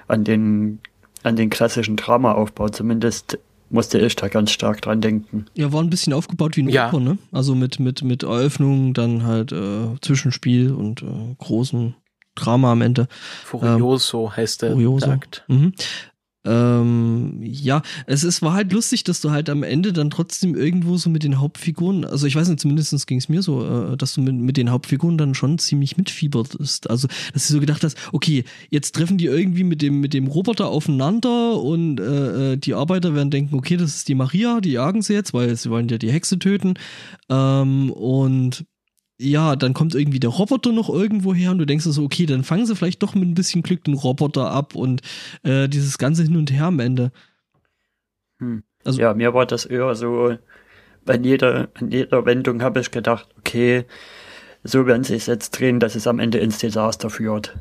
an 0.08 0.24
den, 0.24 0.80
an 1.22 1.36
den 1.36 1.52
klassischen 1.52 1.96
Dramaaufbau. 1.96 2.70
Zumindest 2.70 3.38
musste 3.70 4.00
ich 4.00 4.16
da 4.16 4.30
ganz 4.30 4.52
stark 4.52 4.82
dran 4.82 5.00
denken. 5.00 5.46
Ja, 5.54 5.72
war 5.72 5.82
ein 5.84 5.92
bisschen 5.92 6.14
aufgebaut 6.14 6.58
wie 6.58 6.64
ein 6.64 6.70
Ja. 6.70 6.88
Oper, 6.88 7.00
ne? 7.00 7.20
Also 7.32 7.54
mit, 7.54 7.80
mit, 7.80 8.04
mit 8.04 8.24
Eröffnung, 8.24 8.96
dann 8.96 9.24
halt 9.24 9.52
äh, 9.52 9.96
Zwischenspiel 10.02 10.72
und 10.72 11.04
äh, 11.04 11.36
großen 11.38 11.94
Drama 12.34 12.72
am 12.72 12.82
Ende. 12.82 13.08
Furioso 13.46 14.36
heißt 14.36 14.64
der 14.64 14.72
Furioso. 14.72 15.20
Mhm. 15.48 15.74
Ähm, 16.44 17.40
ja, 17.44 17.84
es 18.08 18.24
ist, 18.24 18.42
war 18.42 18.54
halt 18.54 18.74
lustig, 18.74 19.04
dass 19.04 19.22
du 19.22 19.30
halt 19.30 19.48
am 19.50 19.62
Ende 19.62 19.94
dann 19.94 20.10
trotzdem 20.10 20.56
irgendwo 20.56 20.98
so 20.98 21.10
mit 21.12 21.24
den 21.24 21.40
Hauptfiguren, 21.40 22.04
also 22.04 22.26
ich 22.26 22.36
weiß 22.36 22.48
nicht, 22.48 22.60
zumindest 22.60 23.06
ging 23.06 23.20
es 23.20 23.30
mir 23.30 23.44
so, 23.44 23.64
äh, 23.64 23.98
dass 23.98 24.16
du 24.16 24.22
mit, 24.22 24.34
mit 24.34 24.58
den 24.58 24.72
Hauptfiguren 24.72 25.20
dann 25.20 25.36
schon 25.36 25.60
ziemlich 25.60 25.98
mitfiebertest. 25.98 26.90
Also, 26.90 27.08
dass 27.34 27.48
du 27.48 27.54
so 27.54 27.60
gedacht 27.60 27.84
hast, 27.84 27.96
okay, 28.12 28.44
jetzt 28.72 28.96
treffen 28.96 29.20
die 29.20 29.26
irgendwie 29.26 29.64
mit 29.64 29.84
dem, 29.84 30.00
mit 30.00 30.14
dem 30.14 30.28
Roboter 30.28 30.68
aufeinander 30.70 31.62
und 31.62 32.00
äh, 32.00 32.54
äh, 32.54 32.58
die 32.58 32.74
Arbeiter 32.74 33.14
werden 33.14 33.30
denken, 33.30 33.56
okay, 33.56 33.78
das 33.78 33.96
ist 33.96 34.08
die 34.08 34.16
Maria, 34.16 34.62
die 34.62 34.72
jagen 34.72 35.04
sie 35.04 35.14
jetzt, 35.14 35.34
weil 35.34 35.56
sie 35.56 35.70
wollen 35.70 35.90
ja 35.90 36.00
die 36.00 36.12
Hexe 36.12 36.40
töten. 36.40 36.74
Ähm, 37.30 37.92
und 37.92 38.66
ja, 39.22 39.56
dann 39.56 39.74
kommt 39.74 39.94
irgendwie 39.94 40.20
der 40.20 40.32
Roboter 40.32 40.72
noch 40.72 40.90
irgendwo 40.90 41.34
her 41.34 41.52
und 41.52 41.60
du 41.60 41.66
denkst 41.66 41.84
dir 41.86 41.92
so, 41.92 42.04
okay, 42.04 42.26
dann 42.26 42.44
fangen 42.44 42.66
sie 42.66 42.76
vielleicht 42.76 43.04
doch 43.04 43.14
mit 43.14 43.28
ein 43.28 43.36
bisschen 43.36 43.62
Glück 43.62 43.84
den 43.84 43.94
Roboter 43.94 44.50
ab 44.52 44.76
und 44.76 45.02
äh, 45.44 45.70
dieses 45.70 45.98
ganze 45.98 46.24
Hin 46.24 46.38
und 46.38 46.52
Her 46.52 46.66
am 46.66 46.80
Ende. 46.80 47.12
Hm. 48.40 48.64
Also- 48.84 49.00
ja, 49.00 49.14
mir 49.14 49.34
war 49.34 49.46
das 49.46 49.66
eher 49.66 49.94
so, 49.96 50.38
bei 51.06 51.18
jeder, 51.18 51.70
an 51.76 51.92
jeder 51.92 52.26
Wendung 52.26 52.64
habe 52.64 52.80
ich 52.80 52.90
gedacht, 52.90 53.30
okay, 53.38 53.86
so 54.64 54.86
werden 54.88 55.04
sie 55.04 55.16
es 55.16 55.28
jetzt 55.28 55.52
drehen, 55.52 55.80
dass 55.80 55.96
es 55.96 56.08
am 56.08 56.20
Ende 56.20 56.40
ins 56.40 56.58
Desaster 56.58 57.10
führt. 57.10 57.56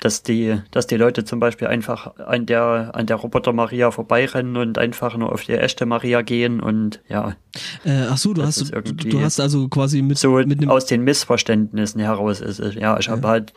Dass 0.00 0.22
die, 0.22 0.60
dass 0.72 0.86
die 0.86 0.96
Leute 0.96 1.24
zum 1.24 1.40
Beispiel 1.40 1.66
einfach 1.68 2.16
an 2.18 2.44
der, 2.46 2.90
an 2.92 3.06
der 3.06 3.16
Roboter 3.16 3.52
Maria 3.52 3.90
vorbeirennen 3.90 4.56
und 4.56 4.76
einfach 4.78 5.16
nur 5.16 5.32
auf 5.32 5.42
die 5.44 5.52
echte 5.54 5.86
Maria 5.86 6.20
gehen 6.22 6.60
und 6.60 7.00
ja, 7.08 7.36
Äh, 7.84 8.06
ach 8.10 8.18
so, 8.18 8.34
du 8.34 8.42
hast, 8.42 8.60
du, 8.72 8.80
du 8.82 9.20
hast 9.20 9.40
also 9.40 9.68
quasi 9.68 10.02
mit, 10.02 10.18
so 10.18 10.32
mit 10.32 10.68
aus 10.68 10.84
den 10.86 11.02
Missverständnissen 11.02 12.00
heraus 12.00 12.40
ist 12.40 12.58
es. 12.60 12.74
Ja, 12.74 12.98
ich 12.98 13.08
habe 13.08 13.22
Ja. 13.22 13.28
halt 13.28 13.52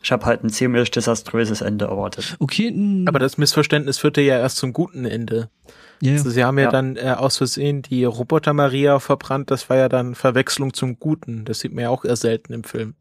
ich 0.00 0.12
habe 0.12 0.26
halt 0.26 0.44
ein 0.44 0.50
ziemlich 0.50 0.92
desaströses 0.92 1.60
Ende 1.60 1.86
erwartet. 1.86 2.36
Okay. 2.38 2.72
Aber 3.06 3.18
das 3.18 3.36
Missverständnis 3.36 3.98
führte 3.98 4.20
ja 4.20 4.38
erst 4.38 4.56
zum 4.58 4.72
guten 4.72 5.04
Ende. 5.04 5.50
ja, 6.00 6.10
ja. 6.12 6.16
Also 6.18 6.30
sie 6.30 6.44
haben 6.44 6.56
ja, 6.58 6.64
Ja. 6.64 6.70
dann 6.70 6.96
äh, 6.96 7.14
aus 7.18 7.36
Versehen 7.38 7.82
die 7.82 8.04
Roboter 8.04 8.52
Maria 8.52 9.00
verbrannt. 9.00 9.50
Das 9.50 9.68
war 9.68 9.76
ja 9.76 9.88
dann 9.88 10.14
Verwechslung 10.14 10.72
zum 10.72 11.00
Guten. 11.00 11.44
Das 11.44 11.58
sieht 11.60 11.72
man 11.72 11.82
ja 11.82 11.90
auch 11.90 12.04
eher 12.04 12.14
selten 12.16 12.52
im 12.52 12.62
Film. 12.62 12.94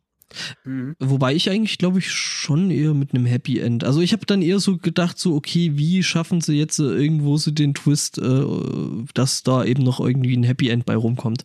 Mhm. 0.63 0.95
Wobei 0.99 1.33
ich 1.33 1.49
eigentlich, 1.49 1.77
glaube 1.77 1.99
ich, 1.99 2.11
schon 2.11 2.69
eher 2.71 2.93
mit 2.93 3.13
einem 3.13 3.25
Happy 3.25 3.59
End. 3.59 3.83
Also 3.83 4.01
ich 4.01 4.13
habe 4.13 4.25
dann 4.25 4.41
eher 4.41 4.59
so 4.59 4.77
gedacht, 4.77 5.17
so, 5.17 5.35
okay, 5.35 5.71
wie 5.75 6.03
schaffen 6.03 6.41
sie 6.41 6.57
jetzt 6.57 6.79
äh, 6.79 6.83
irgendwo 6.83 7.37
so 7.37 7.51
den 7.51 7.73
Twist, 7.73 8.17
äh, 8.17 8.43
dass 9.13 9.43
da 9.43 9.63
eben 9.63 9.83
noch 9.83 9.99
irgendwie 9.99 10.35
ein 10.35 10.43
Happy 10.43 10.69
End 10.69 10.85
bei 10.85 10.95
rumkommt. 10.95 11.43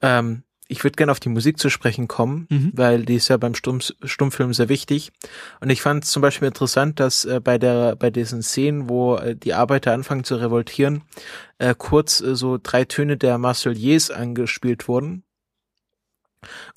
Ähm, 0.00 0.42
ich 0.68 0.82
würde 0.84 0.96
gerne 0.96 1.12
auf 1.12 1.20
die 1.20 1.28
Musik 1.28 1.58
zu 1.58 1.68
sprechen 1.68 2.08
kommen, 2.08 2.46
Mhm. 2.48 2.72
weil 2.74 3.04
die 3.04 3.16
ist 3.16 3.28
ja 3.28 3.36
beim 3.36 3.54
Stumm, 3.54 3.80
Stummfilm 4.02 4.54
sehr 4.54 4.70
wichtig. 4.70 5.12
Und 5.60 5.68
ich 5.70 5.82
fand 5.82 6.04
es 6.04 6.10
zum 6.10 6.22
Beispiel 6.22 6.48
interessant, 6.48 6.98
dass 6.98 7.24
äh, 7.26 7.40
bei 7.42 7.58
der 7.58 7.96
bei 7.96 8.10
diesen 8.10 8.42
Szenen, 8.42 8.88
wo 8.88 9.16
äh, 9.16 9.36
die 9.36 9.52
Arbeiter 9.54 9.92
anfangen 9.92 10.24
zu 10.24 10.36
revoltieren, 10.36 11.02
äh, 11.58 11.74
kurz 11.76 12.20
äh, 12.22 12.34
so 12.34 12.58
drei 12.62 12.84
Töne 12.86 13.18
der 13.18 13.36
Marseillaise 13.36 14.16
angespielt 14.16 14.88
wurden. 14.88 15.24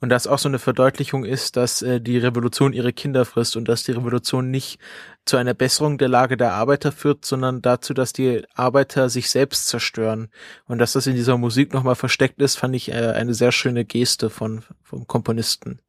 Und 0.01 0.09
das 0.09 0.28
auch 0.28 0.39
so 0.39 0.47
eine 0.47 0.59
Verdeutlichung 0.59 1.26
ist, 1.26 1.57
dass 1.57 1.82
äh, 1.82 1.99
die 1.99 2.18
Revolution 2.18 2.74
ihre 2.74 2.93
Kinder 2.93 3.26
frisst 3.26 3.55
und 3.55 3.68
dass 3.68 3.84
die 3.84 3.91
Revolution 3.91 4.51
nicht 4.51 4.80
zu 5.26 5.38
einer 5.38 5.53
Besserung 5.53 5.97
der 5.97 6.09
Lage 6.09 6.38
der 6.38 6.53
Arbeiter 6.53 6.91
führt, 6.91 7.26
sondern 7.26 7.61
dazu, 7.61 7.93
dass 7.93 8.13
die 8.13 8.43
Arbeiter 8.53 9.09
sich 9.09 9.30
selbst 9.30 9.68
zerstören. 9.68 10.30
Und 10.66 10.80
dass 10.80 10.93
das 10.93 11.07
in 11.07 11.16
dieser 11.16 11.38
Musik 11.38 11.74
nochmal 11.74 11.95
versteckt 11.95 12.41
ist, 12.41 12.57
fand 12.57 12.76
ich 12.76 12.89
äh, 12.89 12.93
eine 12.93 13.34
sehr 13.34 13.51
schöne 13.51 13.86
Geste 13.86 14.30
von 14.30 14.63
vom 14.84 15.07
Komponisten. 15.07 15.80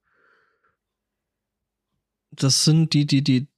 Das 2.31 2.65
sind 2.65 2.93
die, 2.93 3.07
die, 3.07 3.23
die, 3.23 3.49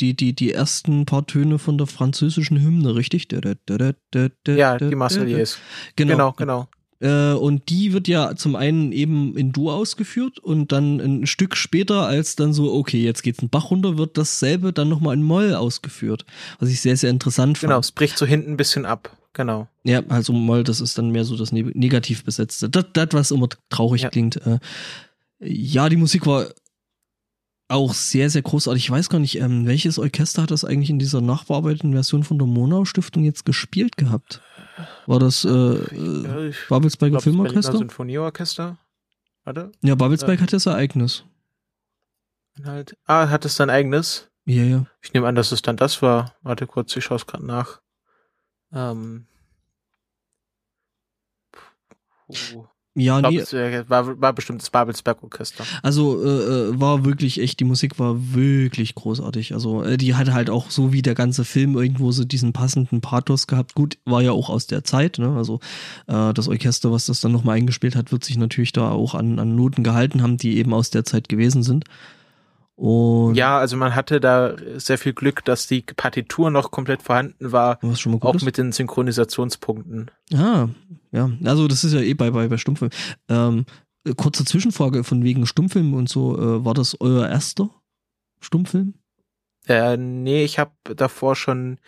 die, 0.00 0.14
die, 0.14 0.32
die 0.32 0.52
ersten 0.52 1.06
paar 1.06 1.26
Töne 1.26 1.58
von 1.58 1.76
der 1.78 1.86
französischen 1.86 2.60
Hymne, 2.60 2.94
richtig? 2.94 3.28
Ja, 4.56 4.76
die 4.78 4.94
Marseillaise. 4.94 5.58
Genau, 5.96 6.12
Genau, 6.12 6.32
genau. 6.32 6.68
Äh, 7.00 7.32
und 7.32 7.68
die 7.68 7.92
wird 7.92 8.08
ja 8.08 8.34
zum 8.34 8.56
einen 8.56 8.92
eben 8.92 9.36
in 9.36 9.52
Dur 9.52 9.74
ausgeführt 9.74 10.38
und 10.40 10.72
dann 10.72 11.00
ein 11.00 11.26
Stück 11.26 11.56
später, 11.56 12.06
als 12.06 12.34
dann 12.36 12.52
so, 12.52 12.72
okay, 12.74 13.02
jetzt 13.02 13.22
geht's 13.22 13.38
einen 13.40 13.50
Bach 13.50 13.70
runter, 13.70 13.98
wird 13.98 14.18
dasselbe 14.18 14.72
dann 14.72 14.88
nochmal 14.88 15.14
in 15.14 15.22
Moll 15.22 15.54
ausgeführt. 15.54 16.24
Was 16.58 16.68
ich 16.70 16.80
sehr, 16.80 16.96
sehr 16.96 17.10
interessant 17.10 17.58
fand. 17.58 17.70
Genau, 17.70 17.80
es 17.80 17.92
bricht 17.92 18.18
so 18.18 18.26
hinten 18.26 18.52
ein 18.52 18.56
bisschen 18.56 18.84
ab. 18.84 19.16
Genau. 19.32 19.68
Ja, 19.84 20.02
also 20.08 20.32
Moll, 20.32 20.64
das 20.64 20.80
ist 20.80 20.98
dann 20.98 21.10
mehr 21.10 21.24
so 21.24 21.36
das 21.36 21.52
ne 21.52 21.62
negativ 21.62 22.24
besetzte. 22.24 22.68
Das, 22.68 22.86
das 22.92 23.08
was 23.12 23.30
immer 23.30 23.48
traurig 23.70 24.02
Ja. 24.02 24.10
klingt. 24.10 24.36
Äh, 24.44 24.58
ja, 25.38 25.88
die 25.88 25.96
Musik 25.96 26.26
war 26.26 26.48
auch 27.68 27.94
sehr, 27.94 28.30
sehr 28.30 28.42
großartig. 28.42 28.84
Ich 28.84 28.90
weiß 28.90 29.08
gar 29.10 29.18
nicht, 29.20 29.38
ähm, 29.38 29.66
welches 29.66 29.98
Orchester 29.98 30.42
hat 30.42 30.50
das 30.50 30.64
eigentlich 30.64 30.90
in 30.90 30.98
dieser 30.98 31.20
nachbearbeiteten 31.20 31.92
Version 31.92 32.24
von 32.24 32.38
der 32.38 32.48
Monau 32.48 32.84
Stiftung 32.86 33.24
jetzt 33.24 33.44
gespielt 33.44 33.96
gehabt? 33.96 34.40
War 35.06 35.18
das 35.18 35.44
äh, 35.44 35.48
äh, 35.48 36.54
Babelsberger 36.68 37.10
glaub, 37.10 37.18
das 37.18 37.24
Filmorchester? 37.24 37.78
Sinfonieorchester. 37.78 38.78
Warte. 39.44 39.72
Ja, 39.82 39.94
Babelsberg 39.94 40.40
hat 40.40 40.52
ja 40.52 40.58
sein 40.58 40.76
eigenes. 40.76 41.24
Halt. 42.64 42.96
Ah, 43.06 43.28
hat 43.28 43.44
es 43.44 43.56
sein 43.56 43.70
eigenes? 43.70 44.28
Ja, 44.44 44.62
ja. 44.64 44.86
Ich 45.00 45.12
nehme 45.12 45.26
an, 45.26 45.34
dass 45.34 45.52
es 45.52 45.62
dann 45.62 45.76
das 45.76 46.02
war. 46.02 46.34
Warte 46.42 46.66
kurz, 46.66 46.96
ich 46.96 47.04
schaue 47.04 47.16
es 47.16 47.26
gerade 47.26 47.46
nach. 47.46 47.80
Ähm. 48.72 49.26
Puh. 52.26 52.66
Ja, 52.98 53.20
glaub, 53.20 53.32
nee, 53.32 53.38
es 53.38 53.52
war, 53.88 54.20
war 54.20 54.32
bestimmt 54.32 54.60
das 54.60 54.70
Babelsberg 54.70 55.22
Orchester. 55.22 55.64
also 55.82 56.22
äh, 56.24 56.28
äh, 56.28 56.80
war 56.80 57.04
wirklich 57.04 57.40
echt, 57.40 57.60
die 57.60 57.64
Musik 57.64 57.98
war 57.98 58.34
wirklich 58.34 58.94
großartig. 58.94 59.54
Also 59.54 59.82
äh, 59.82 59.96
die 59.96 60.14
hatte 60.14 60.34
halt 60.34 60.50
auch 60.50 60.70
so 60.70 60.92
wie 60.92 61.02
der 61.02 61.14
ganze 61.14 61.44
Film 61.44 61.76
irgendwo 61.76 62.10
so 62.12 62.24
diesen 62.24 62.52
passenden 62.52 63.00
Pathos 63.00 63.46
gehabt. 63.46 63.74
Gut, 63.74 63.98
war 64.04 64.22
ja 64.22 64.32
auch 64.32 64.50
aus 64.50 64.66
der 64.66 64.84
Zeit, 64.84 65.18
ne? 65.18 65.34
Also 65.36 65.60
äh, 66.06 66.34
das 66.34 66.48
Orchester, 66.48 66.90
was 66.92 67.06
das 67.06 67.20
dann 67.20 67.32
nochmal 67.32 67.56
eingespielt 67.56 67.96
hat, 67.96 68.12
wird 68.12 68.24
sich 68.24 68.36
natürlich 68.36 68.72
da 68.72 68.90
auch 68.90 69.14
an, 69.14 69.38
an 69.38 69.54
Noten 69.54 69.82
gehalten 69.84 70.22
haben, 70.22 70.36
die 70.36 70.58
eben 70.58 70.74
aus 70.74 70.90
der 70.90 71.04
Zeit 71.04 71.28
gewesen 71.28 71.62
sind. 71.62 71.84
Und 72.78 73.34
Ja, 73.34 73.58
also 73.58 73.76
man 73.76 73.96
hatte 73.96 74.20
da 74.20 74.54
sehr 74.76 74.98
viel 74.98 75.12
Glück, 75.12 75.44
dass 75.44 75.66
die 75.66 75.82
Partitur 75.82 76.48
noch 76.52 76.70
komplett 76.70 77.02
vorhanden 77.02 77.50
war, 77.50 77.80
was 77.82 77.98
schon 77.98 78.12
mal 78.12 78.20
gut 78.20 78.30
auch 78.30 78.34
ist. 78.36 78.44
mit 78.44 78.56
den 78.56 78.70
Synchronisationspunkten. 78.70 80.12
Ah, 80.32 80.68
ja. 81.10 81.28
Also 81.42 81.66
das 81.66 81.82
ist 81.82 81.92
ja 81.92 82.00
eh 82.00 82.14
bei, 82.14 82.30
bei, 82.30 82.46
bei 82.46 82.56
Stummfilm. 82.56 82.92
Ähm, 83.28 83.66
äh, 84.04 84.14
kurze 84.14 84.44
Zwischenfrage 84.44 85.02
von 85.02 85.24
wegen 85.24 85.44
Stummfilm 85.44 85.92
und 85.92 86.08
so. 86.08 86.38
Äh, 86.38 86.64
war 86.64 86.72
das 86.72 86.96
euer 87.00 87.28
erster 87.28 87.68
Stummfilm? 88.38 88.94
Äh, 89.66 89.96
nee, 89.96 90.44
ich 90.44 90.60
habe 90.60 90.70
davor 90.94 91.34
schon 91.34 91.78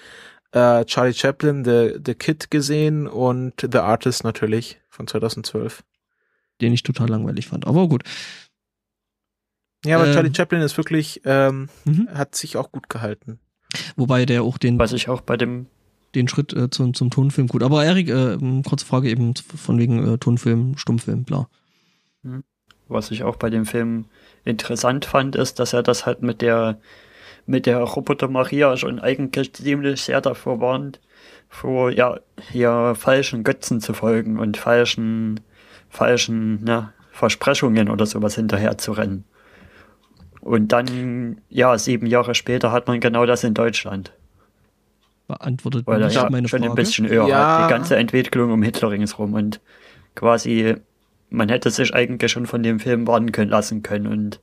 äh, 0.50 0.84
Charlie 0.86 1.14
Chaplin, 1.14 1.64
The, 1.64 2.00
The 2.04 2.16
Kid 2.16 2.50
gesehen 2.50 3.06
und 3.06 3.54
The 3.60 3.78
Artist 3.78 4.24
natürlich 4.24 4.80
von 4.88 5.06
2012. 5.06 5.84
Den 6.60 6.72
ich 6.72 6.82
total 6.82 7.10
langweilig 7.10 7.46
fand. 7.46 7.64
Aber 7.68 7.88
gut. 7.88 8.02
Ja, 9.84 9.96
aber 9.96 10.06
Ähm. 10.06 10.12
Charlie 10.12 10.34
Chaplin 10.34 10.60
ist 10.62 10.76
wirklich, 10.76 11.22
ähm, 11.24 11.68
Mhm. 11.84 12.08
hat 12.12 12.34
sich 12.34 12.56
auch 12.56 12.70
gut 12.70 12.88
gehalten. 12.88 13.38
Wobei 13.96 14.26
der 14.26 14.42
auch 14.42 14.58
den, 14.58 14.78
Was 14.78 14.92
ich 14.92 15.08
auch 15.08 15.20
bei 15.20 15.36
dem, 15.36 15.66
den 16.14 16.28
Schritt 16.28 16.52
äh, 16.52 16.70
zum, 16.70 16.92
zum 16.94 17.10
Tonfilm 17.10 17.46
gut. 17.46 17.62
Aber 17.62 17.84
Erik, 17.84 18.08
äh, 18.08 18.36
kurze 18.66 18.84
Frage 18.84 19.08
eben 19.08 19.34
von 19.34 19.78
wegen 19.78 20.14
äh, 20.14 20.18
Tonfilm, 20.18 20.76
Stummfilm, 20.76 21.24
bla. 21.24 21.48
was 22.88 23.10
ich 23.12 23.22
auch 23.22 23.36
bei 23.36 23.50
dem 23.50 23.66
Film 23.66 24.06
interessant 24.44 25.04
fand, 25.04 25.36
ist, 25.36 25.58
dass 25.60 25.72
er 25.72 25.82
das 25.82 26.06
halt 26.06 26.22
mit 26.22 26.42
der, 26.42 26.80
mit 27.46 27.66
der 27.66 27.78
Roboter 27.78 28.28
Maria 28.28 28.76
schon 28.76 28.98
eigentlich 28.98 29.52
ziemlich 29.52 30.02
sehr 30.02 30.20
davor 30.20 30.60
warnt, 30.60 31.00
vor, 31.48 31.90
ja, 31.90 32.18
hier 32.50 32.94
falschen 32.96 33.44
Götzen 33.44 33.80
zu 33.80 33.92
folgen 33.92 34.38
und 34.38 34.56
falschen, 34.56 35.40
falschen, 35.88 36.64
ne, 36.64 36.92
Versprechungen 37.12 37.88
oder 37.88 38.06
sowas 38.06 38.34
hinterher 38.34 38.78
zu 38.78 38.92
rennen. 38.92 39.24
Und 40.40 40.68
dann, 40.72 41.40
ja, 41.48 41.76
sieben 41.78 42.06
Jahre 42.06 42.34
später 42.34 42.72
hat 42.72 42.86
man 42.88 43.00
genau 43.00 43.26
das 43.26 43.44
in 43.44 43.54
Deutschland. 43.54 44.12
Beantwortet 45.28 45.86
Weil 45.86 46.00
nicht 46.00 46.14
ja 46.16 46.28
meine 46.30 46.48
schon 46.48 46.60
Frage. 46.60 46.72
ein 46.72 46.74
bisschen 46.74 47.08
höher 47.08 47.28
Ja. 47.28 47.58
hat, 47.60 47.68
die 47.68 47.72
ganze 47.72 47.96
Entwicklung 47.96 48.50
um 48.50 48.62
Hitler 48.62 48.90
ringsrum 48.90 49.34
und 49.34 49.60
quasi, 50.16 50.74
man 51.28 51.48
hätte 51.48 51.70
sich 51.70 51.94
eigentlich 51.94 52.32
schon 52.32 52.46
von 52.46 52.62
dem 52.62 52.80
Film 52.80 53.06
warnen 53.06 53.30
können 53.32 53.50
lassen 53.50 53.82
können 53.82 54.06
und 54.06 54.40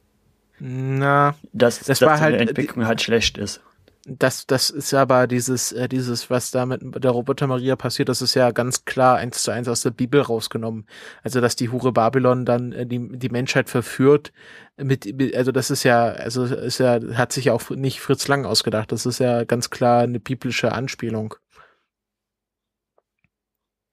Na, 0.59 1.35
dass, 1.51 1.79
Das 1.79 1.99
dass 1.99 2.01
war 2.01 2.15
die 2.17 2.21
halt- 2.23 2.41
Entwicklung 2.41 2.85
halt 2.87 3.01
schlecht 3.01 3.37
ist. 3.37 3.61
Das, 4.09 4.47
das 4.47 4.69
ist 4.69 4.93
aber 4.93 5.27
dieses, 5.27 5.73
äh, 5.73 5.89
dieses, 5.89 6.29
was 6.29 6.49
da 6.51 6.65
mit 6.65 6.81
der 7.03 7.11
Roboter 7.11 7.45
Maria 7.45 7.75
passiert, 7.75 8.07
das 8.07 8.21
ist 8.21 8.35
ja 8.35 8.51
ganz 8.51 8.85
klar 8.85 9.17
eins 9.17 9.43
zu 9.43 9.51
eins 9.51 9.67
aus 9.67 9.81
der 9.81 9.91
Bibel 9.91 10.21
rausgenommen. 10.21 10.87
Also, 11.23 11.41
dass 11.41 11.57
die 11.57 11.69
Hure 11.69 11.91
Babylon 11.91 12.45
dann 12.45 12.71
äh, 12.71 12.85
die, 12.85 13.17
die 13.17 13.29
Menschheit 13.29 13.69
verführt, 13.69 14.31
mit, 14.77 15.35
also 15.35 15.51
das 15.51 15.69
ist 15.71 15.83
ja, 15.83 16.05
also 16.05 16.45
ist 16.45 16.77
ja, 16.77 16.99
hat 17.15 17.33
sich 17.33 17.45
ja 17.45 17.53
auch 17.53 17.69
nicht 17.71 17.99
Fritz 17.99 18.27
Lang 18.29 18.45
ausgedacht. 18.45 18.93
Das 18.93 19.05
ist 19.05 19.19
ja 19.19 19.43
ganz 19.43 19.69
klar 19.69 20.03
eine 20.03 20.21
biblische 20.21 20.71
Anspielung. 20.71 21.35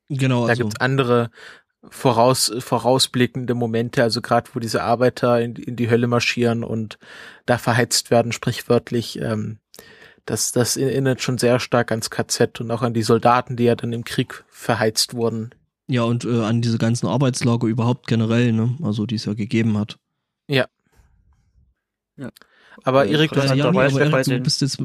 Genau, 0.08 0.44
Da 0.44 0.50
also. 0.50 0.62
gibt's 0.62 0.80
andere 0.80 1.30
voraus, 1.82 2.52
vorausblickende 2.58 3.54
Momente, 3.54 4.02
also 4.04 4.20
gerade 4.22 4.48
wo 4.54 4.60
diese 4.60 4.84
Arbeiter 4.84 5.40
in, 5.40 5.56
in 5.56 5.74
die 5.74 5.90
Hölle 5.90 6.06
marschieren 6.06 6.62
und 6.62 6.98
da 7.46 7.58
verheizt 7.58 8.12
werden, 8.12 8.30
sprichwörtlich. 8.30 9.18
Ähm, 9.20 9.58
das, 10.26 10.52
das 10.52 10.76
erinnert 10.76 11.20
schon 11.22 11.38
sehr 11.38 11.60
stark 11.60 11.90
ans 11.90 12.10
KZ 12.10 12.60
und 12.60 12.70
auch 12.70 12.82
an 12.82 12.94
die 12.94 13.02
Soldaten, 13.02 13.56
die 13.56 13.64
ja 13.64 13.74
dann 13.74 13.92
im 13.92 14.04
Krieg 14.04 14.44
verheizt 14.48 15.14
wurden. 15.14 15.50
Ja, 15.86 16.02
und 16.04 16.24
äh, 16.24 16.42
an 16.42 16.62
diese 16.62 16.78
ganzen 16.78 17.06
Arbeitslager 17.06 17.66
überhaupt 17.66 18.06
generell, 18.06 18.52
ne? 18.52 18.76
Also 18.82 19.04
die 19.04 19.16
es 19.16 19.26
ja 19.26 19.34
gegeben 19.34 19.76
hat. 19.78 19.98
Aber 22.82 23.06
Äh, 23.06 23.12
Erik, 23.12 23.32
du 23.32 23.40
Ja, 23.40 23.66
aber 23.66 23.84
Erik, 23.84 24.24
du 24.24 24.40
bist 24.40 24.60
jetzt 24.62 24.82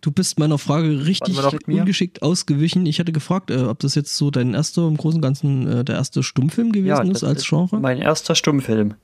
du 0.00 0.10
bist 0.10 0.38
meiner 0.38 0.58
Frage 0.58 1.04
richtig 1.04 1.36
ungeschickt 1.66 2.22
ausgewichen. 2.22 2.86
Ich 2.86 3.00
hatte 3.00 3.12
gefragt, 3.12 3.50
äh, 3.50 3.64
ob 3.64 3.80
das 3.80 3.94
jetzt 3.94 4.16
so 4.16 4.30
dein 4.30 4.54
erster 4.54 4.86
im 4.86 4.96
Großen 4.96 5.18
und 5.18 5.22
Ganzen 5.22 5.66
äh, 5.66 5.84
der 5.84 5.96
erste 5.96 6.22
Stummfilm 6.22 6.72
gewesen 6.72 7.10
ist 7.10 7.22
das 7.22 7.28
als 7.28 7.46
Genre. 7.46 7.80
Mein 7.80 7.98
erster 7.98 8.34
Stummfilm. 8.34 8.94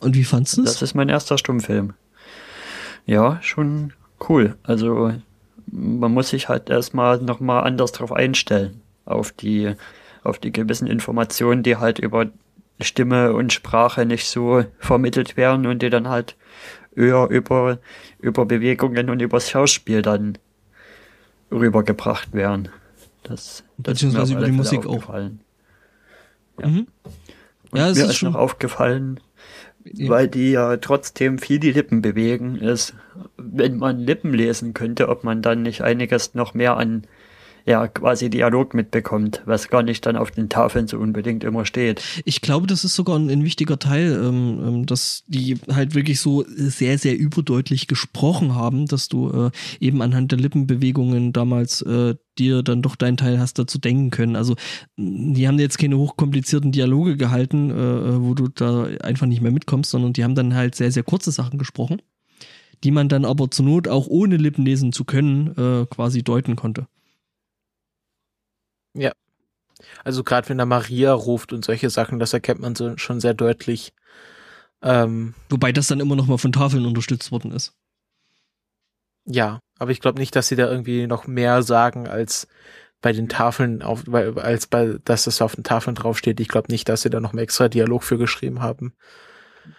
Und 0.00 0.14
wie 0.14 0.24
fandst 0.24 0.56
du 0.56 0.62
Das 0.62 0.76
es? 0.76 0.82
ist 0.82 0.94
mein 0.94 1.08
erster 1.08 1.38
Stummfilm. 1.38 1.94
Ja, 3.06 3.38
schon 3.42 3.92
cool. 4.28 4.56
Also 4.62 5.12
man 5.66 6.12
muss 6.12 6.30
sich 6.30 6.48
halt 6.48 6.70
erstmal 6.70 7.18
nochmal 7.20 7.64
anders 7.64 7.92
drauf 7.92 8.12
einstellen. 8.12 8.80
Auf 9.04 9.32
die, 9.32 9.74
auf 10.24 10.38
die 10.38 10.52
gewissen 10.52 10.86
Informationen, 10.88 11.62
die 11.62 11.76
halt 11.76 11.98
über 11.98 12.26
Stimme 12.80 13.32
und 13.32 13.52
Sprache 13.52 14.04
nicht 14.04 14.26
so 14.28 14.64
vermittelt 14.78 15.36
werden 15.36 15.66
und 15.66 15.82
die 15.82 15.90
dann 15.90 16.08
halt 16.08 16.36
eher 16.94 17.28
über, 17.30 17.78
über 18.18 18.46
Bewegungen 18.46 19.10
und 19.10 19.20
übers 19.20 19.50
Schauspiel 19.50 20.02
dann 20.02 20.38
rübergebracht 21.50 22.32
werden. 22.32 22.68
Das, 23.22 23.64
das 23.78 24.02
ist 24.02 24.12
mir 24.12 24.20
Beziehungsweise 24.20 24.32
über 24.34 24.46
die 24.46 24.52
Musik 24.52 24.80
auch. 24.86 24.94
aufgefallen. 24.96 25.40
Mhm. 26.62 26.86
Ja, 27.74 27.88
es 27.90 27.96
mir 27.96 28.04
ist 28.04 28.10
ist 28.10 28.16
schon- 28.16 28.32
noch 28.32 28.38
aufgefallen, 28.38 29.20
weil 29.94 30.28
die 30.28 30.52
ja 30.52 30.76
trotzdem 30.76 31.38
viel 31.38 31.58
die 31.58 31.72
Lippen 31.72 32.02
bewegen, 32.02 32.56
ist, 32.56 32.94
wenn 33.36 33.76
man 33.76 33.98
Lippen 33.98 34.32
lesen 34.32 34.74
könnte, 34.74 35.08
ob 35.08 35.24
man 35.24 35.42
dann 35.42 35.62
nicht 35.62 35.82
einiges 35.82 36.34
noch 36.34 36.54
mehr 36.54 36.76
an 36.76 37.06
ja 37.66 37.88
quasi 37.88 38.30
Dialog 38.30 38.74
mitbekommt, 38.74 39.42
was 39.44 39.68
gar 39.68 39.82
nicht 39.82 40.06
dann 40.06 40.16
auf 40.16 40.30
den 40.30 40.48
Tafeln 40.48 40.86
so 40.86 40.98
unbedingt 40.98 41.42
immer 41.42 41.64
steht. 41.66 42.02
Ich 42.24 42.40
glaube, 42.40 42.68
das 42.68 42.84
ist 42.84 42.94
sogar 42.94 43.18
ein, 43.18 43.28
ein 43.28 43.44
wichtiger 43.44 43.78
Teil, 43.78 44.12
ähm, 44.12 44.60
ähm, 44.64 44.86
dass 44.86 45.24
die 45.26 45.58
halt 45.70 45.94
wirklich 45.96 46.20
so 46.20 46.44
sehr, 46.46 46.96
sehr 46.96 47.18
überdeutlich 47.18 47.88
gesprochen 47.88 48.54
haben, 48.54 48.86
dass 48.86 49.08
du 49.08 49.30
äh, 49.30 49.50
eben 49.84 50.00
anhand 50.00 50.30
der 50.30 50.38
Lippenbewegungen 50.38 51.32
damals 51.32 51.82
äh, 51.82 52.14
dir 52.38 52.62
dann 52.62 52.82
doch 52.82 52.94
deinen 52.94 53.16
Teil 53.16 53.40
hast 53.40 53.58
dazu 53.58 53.78
denken 53.78 54.10
können. 54.10 54.36
Also 54.36 54.54
die 54.96 55.48
haben 55.48 55.58
jetzt 55.58 55.78
keine 55.78 55.98
hochkomplizierten 55.98 56.70
Dialoge 56.70 57.16
gehalten, 57.16 57.70
äh, 57.70 57.74
äh, 57.74 58.22
wo 58.22 58.34
du 58.34 58.46
da 58.48 58.84
einfach 59.02 59.26
nicht 59.26 59.40
mehr 59.40 59.52
mitkommst, 59.52 59.90
sondern 59.90 60.12
die 60.12 60.22
haben 60.22 60.36
dann 60.36 60.54
halt 60.54 60.76
sehr, 60.76 60.92
sehr 60.92 61.02
kurze 61.02 61.32
Sachen 61.32 61.58
gesprochen, 61.58 62.00
die 62.84 62.92
man 62.92 63.08
dann 63.08 63.24
aber 63.24 63.50
zur 63.50 63.64
Not 63.64 63.88
auch 63.88 64.06
ohne 64.06 64.36
Lippen 64.36 64.64
lesen 64.64 64.92
zu 64.92 65.04
können 65.04 65.48
äh, 65.56 65.86
quasi 65.86 66.22
deuten 66.22 66.54
konnte. 66.54 66.86
Ja. 68.96 69.12
Also 70.04 70.24
gerade 70.24 70.48
wenn 70.48 70.58
er 70.58 70.66
Maria 70.66 71.12
ruft 71.12 71.52
und 71.52 71.64
solche 71.64 71.90
Sachen, 71.90 72.18
das 72.18 72.32
erkennt 72.32 72.60
man 72.60 72.74
so 72.74 72.96
schon 72.96 73.20
sehr 73.20 73.34
deutlich. 73.34 73.92
Ähm, 74.82 75.34
Wobei 75.48 75.72
das 75.72 75.86
dann 75.86 76.00
immer 76.00 76.16
noch 76.16 76.26
mal 76.26 76.38
von 76.38 76.52
Tafeln 76.52 76.86
unterstützt 76.86 77.30
worden 77.32 77.52
ist. 77.52 77.74
Ja, 79.24 79.60
aber 79.78 79.90
ich 79.90 80.00
glaube 80.00 80.20
nicht, 80.20 80.36
dass 80.36 80.48
sie 80.48 80.56
da 80.56 80.70
irgendwie 80.70 81.06
noch 81.06 81.26
mehr 81.26 81.62
sagen 81.62 82.06
als 82.06 82.46
bei 83.02 83.12
den 83.12 83.28
Tafeln 83.28 83.82
auf, 83.82 84.04
als 84.12 84.66
bei, 84.66 84.96
dass 85.04 85.24
das 85.24 85.42
auf 85.42 85.54
den 85.54 85.64
Tafeln 85.64 85.94
draufsteht. 85.94 86.40
Ich 86.40 86.48
glaube 86.48 86.72
nicht, 86.72 86.88
dass 86.88 87.02
sie 87.02 87.10
da 87.10 87.20
noch 87.20 87.32
mehr 87.32 87.44
extra 87.44 87.68
Dialog 87.68 88.04
für 88.04 88.18
geschrieben 88.18 88.62
haben. 88.62 88.94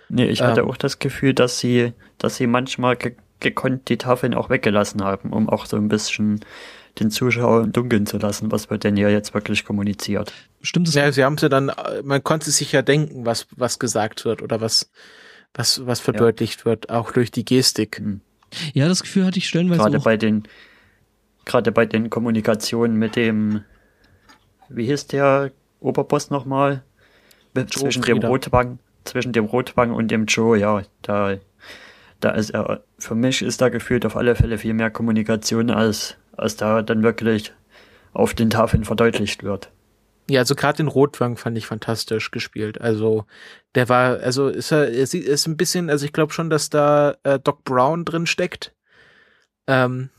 Nee, 0.10 0.28
ich 0.28 0.42
hatte 0.42 0.62
ähm, 0.62 0.70
auch 0.70 0.78
das 0.78 1.00
Gefühl, 1.00 1.34
dass 1.34 1.60
sie, 1.60 1.94
dass 2.18 2.36
sie 2.36 2.48
manchmal 2.48 2.96
ge 2.96 3.16
gekonnt 3.40 3.88
die 3.90 4.00
Tafeln 4.00 4.34
auch 4.34 4.50
weggelassen 4.50 5.04
haben, 5.04 5.32
um 5.32 5.48
auch 5.48 5.68
so 5.68 5.78
ein 5.78 5.90
bisschen 5.90 6.40
den 7.00 7.12
Zuschauer 7.12 7.68
Dunkeln 7.68 8.06
zu 8.06 8.18
lassen, 8.18 8.52
was 8.52 8.70
wird 8.70 8.84
denn 8.84 8.96
hier 8.96 9.10
jetzt 9.10 9.34
wirklich 9.34 9.66
kommuniziert. 9.66 10.34
Stimmt 10.62 10.88
es? 10.88 10.96
Ja, 10.96 11.12
sie 11.12 11.24
haben 11.24 11.38
sie 11.38 11.50
dann, 11.50 11.72
man 12.04 12.24
konnte 12.24 12.52
sich 12.52 12.72
ja 12.72 12.82
denken, 12.82 13.26
was, 13.26 13.48
was 13.56 13.80
gesagt 13.80 14.26
wird 14.26 14.42
oder 14.42 14.62
was, 14.62 14.92
was, 15.54 15.86
was 15.86 16.00
verdeutlicht 16.00 16.62
ja. 16.62 16.66
wird, 16.66 16.90
auch 16.90 17.12
durch 17.12 17.32
die 17.32 17.46
Gestik. 17.46 18.00
Hm. 18.00 18.22
Ja, 18.74 18.88
das 18.88 19.02
Gefühl 19.02 19.26
hatte 19.26 19.38
ich 19.38 19.48
stellenweise 19.48 19.82
Gerade 19.82 19.98
auch. 19.98 20.04
bei 20.04 20.18
den, 20.18 20.44
gerade 21.46 21.72
bei 21.72 21.86
den 21.86 22.10
Kommunikationen 22.10 22.98
mit 22.98 23.16
dem, 23.16 23.64
wie 24.70 24.86
hieß 24.86 25.08
der 25.08 25.52
Oberboss 25.80 26.30
nochmal? 26.30 26.84
Zwischen 27.72 28.04
dem 28.04 28.20
Rotwang, 28.20 28.78
zwischen 29.04 29.34
dem 29.34 29.46
Rotwang 29.46 29.92
und 29.92 30.12
dem 30.12 30.26
Joe, 30.26 30.60
ja, 30.60 30.84
da, 31.02 31.38
da 32.20 32.30
ist 32.32 32.52
er, 32.52 32.84
für 33.00 33.16
mich 33.16 33.42
ist 33.42 33.62
da 33.62 33.70
gefühlt 33.70 34.06
auf 34.06 34.16
alle 34.16 34.36
Fälle 34.36 34.60
viel 34.60 34.76
mehr 34.76 34.92
Kommunikation 34.92 35.72
als 35.72 36.18
als 36.38 36.56
da 36.56 36.82
dann 36.82 37.04
wirklich 37.04 37.54
auf 38.14 38.34
den 38.34 38.50
Tafeln 38.50 38.86
verdeutlicht 38.86 39.44
wird. 39.44 39.72
Ja, 40.30 40.42
also 40.42 40.56
gerade 40.56 40.78
den 40.78 40.88
Rotwang 40.88 41.38
fand 41.38 41.58
ich 41.58 41.68
fantastisch 41.68 42.32
gespielt. 42.32 42.82
Also 42.82 43.26
der 43.76 43.88
war, 43.88 44.20
also 44.20 44.50
ist 44.50 44.72
er, 44.72 44.90
er 44.90 45.04
ist 45.04 45.48
ein 45.48 45.58
bisschen, 45.58 45.90
also 45.90 46.06
ich 46.06 46.14
glaube 46.14 46.34
schon, 46.34 46.50
dass 46.50 46.70
da 46.70 47.16
äh, 47.24 47.40
Doc 47.40 47.64
Brown 47.64 48.04
drin 48.04 48.26
steckt. 48.26 48.74
Ähm, 49.68 50.10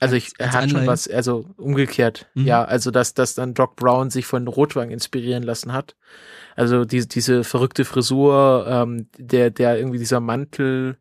also 0.00 0.14
ich, 0.14 0.32
er 0.38 0.52
hat 0.52 0.70
schon 0.70 0.86
was, 0.86 1.08
also 1.08 1.44
umgekehrt, 1.56 2.26
mhm. 2.34 2.46
ja, 2.46 2.64
also 2.64 2.92
dass, 2.92 3.14
dass 3.14 3.34
dann 3.34 3.54
Doc 3.54 3.74
Brown 3.74 4.10
sich 4.10 4.26
von 4.26 4.46
Rotwang 4.46 4.90
inspirieren 4.90 5.42
lassen 5.42 5.72
hat. 5.72 5.96
Also 6.54 6.84
die, 6.84 7.06
diese 7.06 7.42
verrückte 7.42 7.84
Frisur, 7.84 8.66
ähm, 8.68 9.08
der, 9.18 9.50
der 9.50 9.76
irgendwie 9.76 9.98
dieser 9.98 10.20
Mantel, 10.20 10.98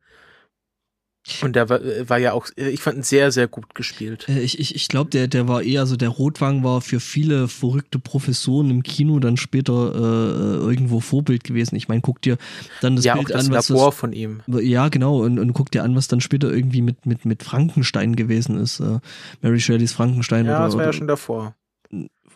und 1.42 1.56
der 1.56 1.70
war, 1.70 1.82
äh, 1.82 2.10
war 2.10 2.18
ja 2.18 2.34
auch, 2.34 2.48
äh, 2.58 2.70
ich 2.70 2.82
fand 2.82 2.98
ihn 2.98 3.04
sehr, 3.04 3.32
sehr 3.32 3.48
gut 3.48 3.76
gespielt. 3.76 4.28
Äh, 4.30 4.40
ich, 4.40 4.60
ich, 4.60 4.76
ich 4.76 4.88
glaube, 4.88 5.10
der, 5.10 5.28
der 5.28 5.48
war 5.48 5.62
eher, 5.62 5.82
also 5.82 5.96
der 5.96 6.10
Rotwang 6.10 6.64
war 6.64 6.82
für 6.82 7.00
viele 7.00 7.48
verrückte 7.48 8.00
Professoren 8.00 8.70
im 8.70 8.84
Kino 8.84 9.20
dann 9.20 9.38
später 9.38 9.94
äh, 9.94 10.58
irgendwo 10.66 11.00
Vorbild 11.00 11.44
gewesen. 11.44 11.76
Ich 11.76 11.88
meine, 11.88 12.02
guck 12.02 12.22
dir 12.22 12.38
dann 12.82 12.96
das 12.96 13.06
ja, 13.06 13.16
Bild 13.16 13.28
auch 13.28 13.32
das 13.32 13.48
an, 13.48 13.54
was 13.54 13.70
Labor 13.70 13.88
das, 13.88 13.96
von 13.96 14.14
ihm. 14.14 14.42
Ja, 14.48 14.90
genau, 14.90 15.24
und, 15.24 15.40
und 15.40 15.54
guck 15.54 15.72
dir 15.72 15.84
an, 15.84 15.96
was 15.96 16.08
dann 16.08 16.22
später 16.22 16.52
irgendwie 16.52 16.82
mit, 16.82 17.06
mit, 17.06 17.26
mit 17.26 17.44
Frankenstein 17.44 18.16
gewesen 18.16 18.60
ist. 18.60 18.80
Äh, 18.80 19.00
Mary 19.42 19.60
Shelleys 19.60 19.94
Frankenstein. 19.94 20.46
Ja, 20.46 20.58
oder, 20.58 20.66
das 20.66 20.78
war 20.78 20.86
ja 20.86 20.94
schon 20.94 21.08
davor. 21.08 21.56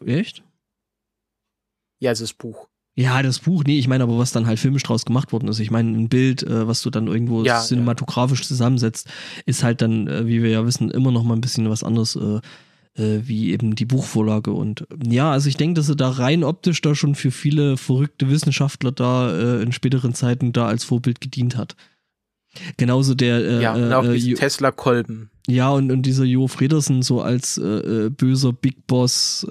Echt? 0.05 0.43
Ja, 1.99 2.11
es 2.11 2.21
ist 2.21 2.37
Buch. 2.37 2.67
Ja, 3.01 3.23
das 3.23 3.39
Buch, 3.39 3.63
nee, 3.65 3.79
ich 3.79 3.87
meine 3.87 4.03
aber, 4.03 4.19
was 4.19 4.31
dann 4.31 4.45
halt 4.45 4.59
filmisch 4.59 4.83
draus 4.83 5.05
gemacht 5.05 5.31
worden 5.31 5.47
ist. 5.47 5.59
Ich 5.59 5.71
meine, 5.71 5.89
ein 5.89 6.07
Bild, 6.07 6.43
äh, 6.43 6.67
was 6.67 6.83
du 6.83 6.91
dann 6.91 7.07
irgendwo 7.07 7.43
ja, 7.43 7.59
cinematografisch 7.59 8.41
ja. 8.41 8.47
zusammensetzt, 8.47 9.09
ist 9.47 9.63
halt 9.63 9.81
dann, 9.81 10.07
äh, 10.07 10.27
wie 10.27 10.43
wir 10.43 10.51
ja 10.51 10.65
wissen, 10.67 10.91
immer 10.91 11.11
noch 11.11 11.23
mal 11.23 11.33
ein 11.33 11.41
bisschen 11.41 11.67
was 11.67 11.83
anderes, 11.83 12.15
äh, 12.15 12.41
äh, 13.01 13.21
wie 13.23 13.51
eben 13.53 13.73
die 13.73 13.85
Buchvorlage. 13.85 14.51
Und 14.51 14.85
ja, 15.03 15.31
also 15.31 15.49
ich 15.49 15.57
denke, 15.57 15.79
dass 15.79 15.89
er 15.89 15.95
da 15.95 16.09
rein 16.09 16.43
optisch 16.43 16.79
da 16.81 16.93
schon 16.93 17.15
für 17.15 17.31
viele 17.31 17.75
verrückte 17.75 18.29
Wissenschaftler 18.29 18.91
da 18.91 19.35
äh, 19.35 19.63
in 19.63 19.71
späteren 19.71 20.13
Zeiten 20.13 20.53
da 20.53 20.67
als 20.67 20.83
Vorbild 20.83 21.21
gedient 21.21 21.57
hat. 21.57 21.75
Genauso 22.77 23.15
der 23.15 23.37
äh, 23.37 23.61
ja, 23.63 23.73
und 23.73 23.93
auch 23.93 24.03
äh, 24.03 24.33
Tesla-Kolben. 24.35 25.31
Ja, 25.47 25.71
und, 25.71 25.91
und 25.91 26.03
dieser 26.03 26.25
Jo 26.25 26.47
Fredersen 26.47 27.01
so 27.01 27.21
als 27.21 27.59
böser 27.59 28.53
Big 28.53 28.85
Boss, 28.85 29.45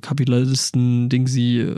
Kapitalisten, 0.00 1.08
Ding 1.08 1.28
sie, 1.28 1.72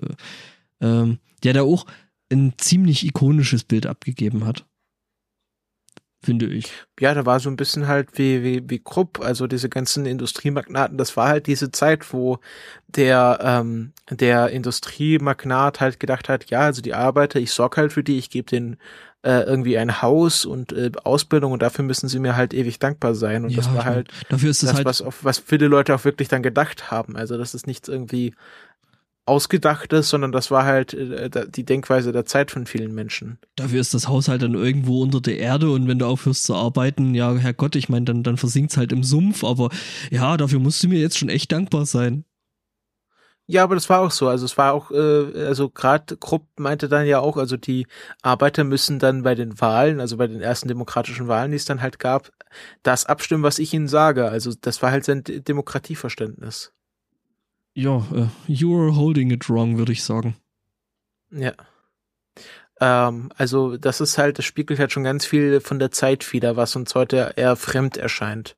ähm, 0.80 1.18
der 1.42 1.52
da 1.52 1.62
auch 1.62 1.86
ein 2.30 2.54
ziemlich 2.58 3.06
ikonisches 3.06 3.64
Bild 3.64 3.86
abgegeben 3.86 4.44
hat. 4.44 4.66
Finde 6.26 6.46
ich. 6.46 6.72
Ja, 6.98 7.14
da 7.14 7.24
war 7.24 7.38
so 7.38 7.48
ein 7.48 7.56
bisschen 7.56 7.86
halt 7.86 8.18
wie, 8.18 8.42
wie, 8.42 8.68
wie 8.68 8.80
Krupp, 8.80 9.20
also 9.20 9.46
diese 9.46 9.68
ganzen 9.68 10.06
Industriemagnaten, 10.06 10.98
das 10.98 11.16
war 11.16 11.28
halt 11.28 11.46
diese 11.46 11.70
Zeit, 11.70 12.12
wo 12.12 12.38
der, 12.88 13.38
ähm, 13.42 13.92
der 14.10 14.48
Industriemagnat 14.48 15.80
halt 15.80 16.00
gedacht 16.00 16.28
hat, 16.28 16.50
ja, 16.50 16.60
also 16.60 16.82
die 16.82 16.94
Arbeiter, 16.94 17.38
ich 17.38 17.52
sorge 17.52 17.76
halt 17.76 17.92
für 17.92 18.02
die, 18.02 18.18
ich 18.18 18.30
gebe 18.30 18.50
denen 18.50 18.76
äh, 19.22 19.42
irgendwie 19.42 19.76
ein 19.76 20.02
Haus 20.02 20.44
und 20.46 20.72
äh, 20.72 20.90
Ausbildung 21.04 21.52
und 21.52 21.62
dafür 21.62 21.84
müssen 21.84 22.08
sie 22.08 22.18
mir 22.18 22.36
halt 22.36 22.54
ewig 22.54 22.78
dankbar 22.78 23.14
sein. 23.14 23.44
Und 23.44 23.50
ja, 23.50 23.56
das 23.58 23.74
war 23.74 23.84
halt 23.84 24.08
dafür 24.28 24.50
ist 24.50 24.62
das, 24.62 24.70
das 24.70 24.76
halt 24.78 24.86
was, 24.86 25.02
auf, 25.02 25.24
was 25.24 25.38
viele 25.38 25.68
Leute 25.68 25.94
auch 25.94 26.04
wirklich 26.04 26.28
dann 26.28 26.42
gedacht 26.42 26.90
haben. 26.90 27.16
Also 27.16 27.36
das 27.36 27.54
ist 27.54 27.66
nichts 27.66 27.88
irgendwie 27.88 28.34
ausgedachtes, 29.26 30.08
sondern 30.08 30.32
das 30.32 30.50
war 30.50 30.64
halt 30.64 30.94
äh, 30.94 31.28
die 31.48 31.64
Denkweise 31.64 32.12
der 32.12 32.24
Zeit 32.24 32.50
von 32.50 32.66
vielen 32.66 32.94
Menschen. 32.94 33.38
Dafür 33.56 33.80
ist 33.80 33.92
das 33.92 34.08
Haus 34.08 34.28
halt 34.28 34.42
dann 34.42 34.54
irgendwo 34.54 35.02
unter 35.02 35.20
der 35.20 35.38
Erde 35.38 35.70
und 35.70 35.88
wenn 35.88 35.98
du 35.98 36.06
aufhörst 36.06 36.44
zu 36.44 36.54
arbeiten, 36.54 37.14
ja, 37.14 37.34
Herrgott, 37.34 37.76
ich 37.76 37.88
meine, 37.88 38.04
dann, 38.04 38.22
dann 38.22 38.36
versinkt's 38.36 38.76
halt 38.76 38.92
im 38.92 39.02
Sumpf, 39.02 39.44
aber 39.44 39.70
ja, 40.10 40.36
dafür 40.36 40.60
musst 40.60 40.82
du 40.82 40.88
mir 40.88 41.00
jetzt 41.00 41.18
schon 41.18 41.28
echt 41.28 41.52
dankbar 41.52 41.86
sein. 41.86 42.24
Ja, 43.48 43.62
aber 43.62 43.76
das 43.76 43.88
war 43.88 44.00
auch 44.00 44.10
so. 44.10 44.26
Also 44.28 44.44
es 44.44 44.58
war 44.58 44.72
auch, 44.72 44.90
äh, 44.90 45.46
also 45.46 45.70
gerade 45.70 46.16
Krupp 46.16 46.48
meinte 46.58 46.88
dann 46.88 47.06
ja 47.06 47.20
auch, 47.20 47.36
also 47.36 47.56
die 47.56 47.86
Arbeiter 48.22 48.64
müssen 48.64 48.98
dann 48.98 49.22
bei 49.22 49.36
den 49.36 49.60
Wahlen, 49.60 50.00
also 50.00 50.16
bei 50.16 50.26
den 50.26 50.40
ersten 50.40 50.66
demokratischen 50.66 51.28
Wahlen, 51.28 51.52
die 51.52 51.56
es 51.56 51.64
dann 51.64 51.80
halt 51.80 52.00
gab, 52.00 52.32
das 52.82 53.06
abstimmen, 53.06 53.44
was 53.44 53.60
ich 53.60 53.72
ihnen 53.72 53.86
sage. 53.86 54.28
Also 54.28 54.52
das 54.60 54.82
war 54.82 54.90
halt 54.90 55.04
sein 55.04 55.22
Demokratieverständnis. 55.24 56.72
Ja, 57.78 57.96
uh, 58.10 58.28
you're 58.48 58.96
holding 58.96 59.30
it 59.30 59.50
wrong, 59.50 59.76
würde 59.76 59.92
ich 59.92 60.02
sagen. 60.02 60.34
Ja. 61.30 61.52
Ähm, 62.80 63.30
also 63.36 63.76
das 63.76 64.00
ist 64.00 64.16
halt, 64.16 64.38
das 64.38 64.46
spiegelt 64.46 64.80
halt 64.80 64.92
schon 64.92 65.04
ganz 65.04 65.26
viel 65.26 65.60
von 65.60 65.78
der 65.78 65.90
Zeit 65.90 66.32
wieder, 66.32 66.56
was 66.56 66.74
uns 66.74 66.94
heute 66.94 67.34
eher 67.36 67.54
fremd 67.54 67.98
erscheint. 67.98 68.56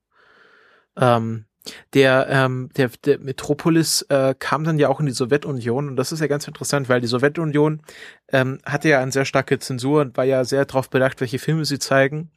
Ähm, 0.96 1.46
der, 1.94 2.28
ähm, 2.30 2.70
der, 2.76 2.90
der 3.04 3.18
Metropolis 3.18 4.02
äh, 4.08 4.34
kam 4.38 4.64
dann 4.64 4.78
ja 4.78 4.88
auch 4.88 5.00
in 5.00 5.06
die 5.06 5.12
Sowjetunion 5.12 5.88
und 5.88 5.96
das 5.96 6.12
ist 6.12 6.20
ja 6.20 6.26
ganz 6.26 6.46
interessant, 6.46 6.88
weil 6.88 7.00
die 7.00 7.06
Sowjetunion 7.06 7.82
ähm, 8.30 8.58
hatte 8.64 8.88
ja 8.88 9.00
eine 9.00 9.12
sehr 9.12 9.24
starke 9.24 9.58
Zensur 9.58 10.02
und 10.02 10.16
war 10.16 10.24
ja 10.24 10.44
sehr 10.44 10.64
darauf 10.64 10.90
bedacht, 10.90 11.20
welche 11.20 11.38
Filme 11.38 11.64
sie 11.64 11.78
zeigen 11.78 12.30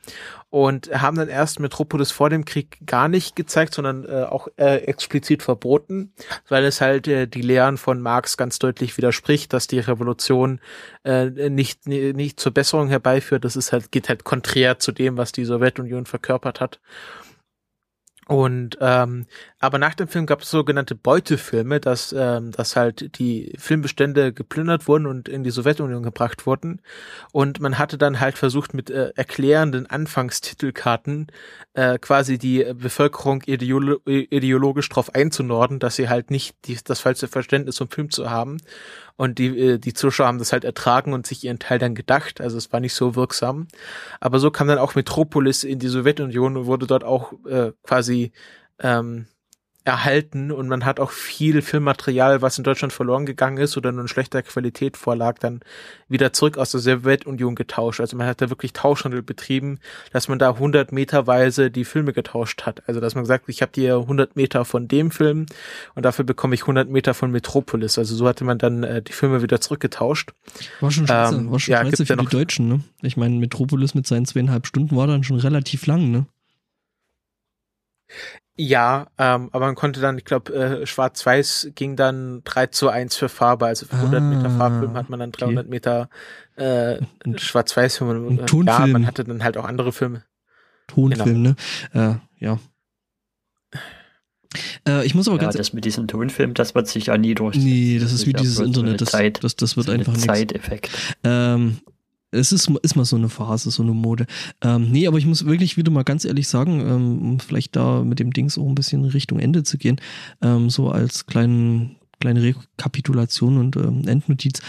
und 0.50 0.90
haben 1.02 1.18
dann 1.18 1.30
erst 1.30 1.60
Metropolis 1.60 2.12
vor 2.12 2.30
dem 2.30 2.46
Krieg 2.46 2.78
gar 2.86 3.08
nicht 3.08 3.36
gezeigt, 3.36 3.74
sondern 3.74 4.06
äh, 4.06 4.24
auch 4.24 4.48
äh, 4.58 4.78
explizit 4.84 5.44
verboten, 5.44 6.14
weil 6.48 6.66
es 6.66 6.82
halt 6.82 7.08
äh, 7.08 7.28
die 7.28 7.42
Lehren 7.42 7.78
von 7.78 8.02
Marx 8.02 8.38
ganz 8.38 8.60
deutlich 8.60 8.98
widerspricht, 8.98 9.54
dass 9.54 9.68
die 9.68 9.80
Revolution 9.80 10.60
äh, 11.04 11.50
nicht, 11.50 11.88
nicht 11.88 12.40
zur 12.40 12.54
Besserung 12.54 12.90
herbeiführt. 12.90 13.46
Das 13.46 13.56
ist 13.56 13.72
halt, 13.72 13.92
geht 13.92 14.10
halt 14.10 14.24
konträr 14.24 14.80
zu 14.80 14.92
dem, 14.92 15.18
was 15.18 15.32
die 15.32 15.46
Sowjetunion 15.46 16.06
verkörpert 16.06 16.60
hat. 16.60 16.80
Und 18.32 18.78
ähm, 18.80 19.26
aber 19.60 19.78
nach 19.78 19.94
dem 19.94 20.08
Film 20.08 20.26
gab 20.26 20.40
es 20.42 20.50
sogenannte 20.50 20.96
Beutefilme, 20.96 21.82
dass, 21.82 22.16
ähm, 22.18 22.52
dass 22.52 22.78
halt 22.78 23.20
die 23.20 23.54
Filmbestände 23.58 24.32
geplündert 24.32 24.88
wurden 24.88 25.06
und 25.06 25.28
in 25.28 25.44
die 25.44 25.52
Sowjetunion 25.52 26.02
gebracht 26.02 26.46
wurden. 26.46 26.80
Und 27.34 27.60
man 27.60 27.78
hatte 27.78 27.98
dann 27.98 28.22
halt 28.22 28.38
versucht, 28.38 28.74
mit 28.74 28.90
äh, 28.90 29.12
erklärenden 29.18 29.86
Anfangstitelkarten 29.86 31.28
äh, 31.74 32.00
quasi 32.00 32.38
die 32.38 32.64
Bevölkerung 32.74 33.44
ideolo 33.48 34.00
ideologisch 34.06 34.88
darauf 34.88 35.14
einzunorden, 35.14 35.80
dass 35.80 35.98
sie 35.98 36.08
halt 36.08 36.32
nicht 36.32 36.56
die, 36.64 36.78
das 36.82 37.02
falsche 37.02 37.28
Verständnis 37.28 37.80
vom 37.80 37.90
Film 37.90 38.12
zu 38.12 38.30
haben. 38.30 38.60
Und 39.16 39.40
die, 39.40 39.58
äh, 39.58 39.78
die 39.78 39.94
Zuschauer 39.94 40.28
haben 40.28 40.40
das 40.40 40.54
halt 40.54 40.64
ertragen 40.64 41.14
und 41.14 41.28
sich 41.28 41.44
ihren 41.44 41.60
Teil 41.60 41.80
dann 41.80 41.96
gedacht. 41.96 42.42
Also 42.42 42.58
es 42.58 42.72
war 42.74 42.80
nicht 42.80 42.94
so 42.94 43.16
wirksam. 43.16 43.68
Aber 44.20 44.40
so 44.40 44.52
kam 44.52 44.68
dann 44.68 44.80
auch 44.80 44.96
Metropolis 44.96 45.64
in 45.64 45.80
die 45.80 45.88
Sowjetunion 45.88 46.58
und 46.58 46.66
wurde 46.66 46.88
dort 46.88 47.04
auch 47.04 47.34
äh, 47.46 47.72
quasi 47.84 48.32
ähm, 48.80 49.28
erhalten 49.84 50.52
und 50.52 50.68
man 50.68 50.86
hat 50.86 51.00
auch 51.00 51.10
viel 51.10 51.64
Filmmaterial, 51.64 52.44
was 52.44 52.58
in 52.58 52.64
Deutschland 52.64 52.94
verloren 52.94 53.26
gegangen 53.26 53.58
ist 53.58 53.78
oder 53.78 53.92
nur 53.92 54.02
in 54.02 54.08
schlechter 54.08 54.44
Qualität 54.44 54.96
vorlag, 54.96 55.40
dann 55.40 55.62
wieder 56.08 56.34
zurück 56.34 56.60
aus 56.60 56.72
der 56.72 56.82
Sowjetunion 56.82 57.56
getauscht. 57.56 58.00
Also 58.00 58.16
man 58.16 58.28
hat 58.28 58.42
da 58.42 58.50
wirklich 58.50 58.74
Tauschhandel 58.74 59.24
betrieben, 59.24 59.80
dass 60.14 60.28
man 60.28 60.38
da 60.38 60.52
100 60.52 60.92
Meterweise 60.92 61.72
die 61.72 61.84
Filme 61.84 62.14
getauscht 62.14 62.64
hat. 62.64 62.84
Also 62.88 63.00
dass 63.00 63.16
man 63.16 63.24
gesagt, 63.24 63.46
ich 63.48 63.64
habe 63.64 63.72
hier 63.74 63.96
100 63.96 64.36
Meter 64.36 64.66
von 64.66 64.88
dem 64.88 65.10
Film 65.10 65.48
und 65.96 66.06
dafür 66.06 66.26
bekomme 66.26 66.54
ich 66.54 66.62
100 66.62 66.88
Meter 66.88 67.16
von 67.16 67.32
Metropolis. 67.32 67.98
Also 67.98 68.16
so 68.16 68.28
hatte 68.28 68.44
man 68.44 68.60
dann 68.60 68.84
äh, 68.84 69.02
die 69.02 69.14
Filme 69.14 69.42
wieder 69.42 69.62
zurückgetauscht. 69.62 70.34
War 70.80 70.92
schon 70.92 71.08
scheiße, 71.08 71.36
ähm, 71.36 71.52
war 71.52 71.60
schon 71.60 71.72
ja, 71.72 71.84
scheiße 71.84 72.06
für 72.06 72.14
ja 72.14 72.22
die 72.22 72.28
Deutschen, 72.28 72.68
ne? 72.68 72.82
Ich 73.02 73.18
meine, 73.18 73.36
Metropolis 73.38 73.96
mit 73.96 74.06
seinen 74.06 74.26
zweieinhalb 74.26 74.68
Stunden 74.68 74.96
war 74.96 75.08
dann 75.08 75.24
schon 75.24 75.40
relativ 75.40 75.88
lang, 75.88 76.12
ne? 76.12 76.28
Ja, 78.58 79.08
ähm, 79.18 79.50
aber 79.54 79.66
man 79.66 79.76
konnte 79.76 80.02
dann, 80.02 80.18
ich 80.18 80.26
glaube, 80.26 80.54
äh, 80.54 80.86
Schwarz-Weiß 80.86 81.72
ging 81.74 81.96
dann 81.96 82.42
3 82.44 82.68
zu 82.68 82.90
1 82.90 83.16
für 83.16 83.30
Farbe. 83.30 83.66
Also 83.66 83.86
für 83.86 83.96
100 83.96 84.22
ah, 84.22 84.24
Meter 84.24 84.50
Farbfilm 84.50 84.94
hat 84.96 85.10
man 85.10 85.20
dann 85.20 85.32
300 85.32 85.66
okay. 85.66 85.70
Meter 85.70 86.10
äh, 86.58 86.98
Schwarz-Weiß-Film. 87.38 88.40
Äh, 88.40 88.46
Tonfilm. 88.46 88.68
Ja, 88.68 88.88
man 88.88 89.08
hatte 89.08 89.24
dann 89.24 89.44
halt 89.44 89.58
auch 89.58 89.66
andere 89.66 89.92
Filme. 89.92 90.24
Tonfilm, 90.88 91.44
genau. 91.44 91.56
ne? 91.94 92.20
Äh, 92.40 92.46
ja. 92.46 92.60
Äh, 94.88 95.06
ich 95.06 95.16
muss 95.16 95.28
aber 95.28 95.38
ja, 95.38 95.44
ganz. 95.44 95.56
Das 95.56 95.74
mit 95.74 95.86
diesem 95.86 96.08
Tonfilm, 96.08 96.54
das 96.54 96.76
wird 96.76 96.88
sich 96.88 97.08
ja 97.08 97.18
nie 97.18 97.36
durch. 97.36 97.56
Nee, 97.56 98.00
das, 98.00 98.12
das 98.12 98.20
ist 98.20 98.28
wie 98.28 98.34
dieses 98.34 98.60
Internet. 98.60 99.02
Das, 99.02 99.10
Zeit, 99.10 99.44
das, 99.44 99.56
das 99.56 99.78
wird 99.78 99.88
so 99.88 99.92
einfach 99.94 100.14
nichts. 100.14 100.28
Zeiteffekt. 100.28 100.90
Ähm, 101.24 101.80
es 102.32 102.52
ist, 102.52 102.70
ist 102.82 102.96
mal 102.96 103.06
so 103.06 103.16
eine 103.16 103.30
Phase, 103.30 103.72
so 103.72 103.84
eine 103.84 103.94
Mode. 103.94 104.26
Ähm, 104.62 104.90
nee, 104.92 105.08
aber 105.08 105.18
ich 105.18 105.26
muss 105.26 105.46
wirklich 105.46 105.78
wieder 105.78 105.92
mal 105.92 106.04
ganz 106.04 106.26
ehrlich 106.26 106.48
sagen, 106.48 106.80
ähm, 106.82 107.22
um 107.22 107.40
vielleicht 107.40 107.76
da 107.76 108.04
mit 108.04 108.20
dem 108.20 108.32
Dings 108.32 108.58
auch 108.58 108.68
ein 108.68 108.76
bisschen 108.76 109.06
Richtung 109.06 109.40
Ende 109.40 109.64
zu 109.64 109.78
gehen, 109.78 110.00
ähm, 110.42 110.70
so 110.70 110.90
als 110.90 111.26
kleinen, 111.26 111.98
kleine 112.20 112.42
Rekapitulation 112.42 113.58
und 113.58 113.76
ähm, 113.76 114.08
Endnotiz. 114.08 114.62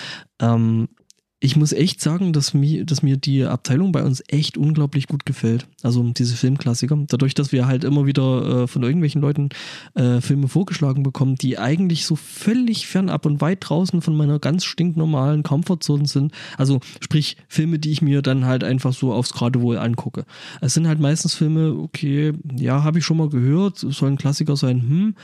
Ich 1.45 1.57
muss 1.57 1.73
echt 1.73 2.01
sagen, 2.01 2.33
dass 2.33 2.55
mir, 2.55 2.87
dass 2.87 3.03
mir 3.03 3.17
die 3.17 3.43
Abteilung 3.43 3.91
bei 3.91 4.05
uns 4.05 4.23
echt 4.29 4.57
unglaublich 4.57 5.09
gut 5.09 5.27
gefällt. 5.27 5.67
Also 5.83 6.01
diese 6.11 6.37
Filmklassiker. 6.37 6.97
Dadurch, 7.09 7.35
dass 7.35 7.51
wir 7.51 7.67
halt 7.67 7.83
immer 7.83 8.07
wieder 8.07 8.63
äh, 8.63 8.67
von 8.69 8.85
irgendwelchen 8.85 9.21
Leuten 9.21 9.49
äh, 9.95 10.21
Filme 10.21 10.47
vorgeschlagen 10.47 11.03
bekommen, 11.03 11.35
die 11.35 11.59
eigentlich 11.59 12.07
so 12.07 12.15
völlig 12.15 12.87
fernab 12.87 13.27
und 13.27 13.41
weit 13.41 13.59
draußen 13.69 14.03
von 14.03 14.17
meiner 14.17 14.39
ganz 14.39 14.65
stinknormalen 14.65 15.43
Comfortzone 15.43 16.07
sind. 16.07 16.33
Also 16.59 16.79
sprich 17.01 17.37
Filme, 17.49 17.81
die 17.81 17.91
ich 17.91 18.03
mir 18.03 18.23
dann 18.23 18.45
halt 18.45 18.63
einfach 18.63 18.93
so 18.93 19.13
aufs 19.13 19.33
Geradewohl 19.33 19.79
angucke. 19.79 20.27
Es 20.61 20.75
sind 20.75 20.87
halt 20.87 21.01
meistens 21.01 21.35
Filme, 21.35 21.73
okay, 21.77 22.35
ja, 22.55 22.85
habe 22.85 23.01
ich 23.01 23.05
schon 23.05 23.17
mal 23.17 23.29
gehört, 23.29 23.79
soll 23.79 24.11
ein 24.11 24.17
Klassiker 24.17 24.55
sein, 24.55 24.81
hm. 24.81 25.15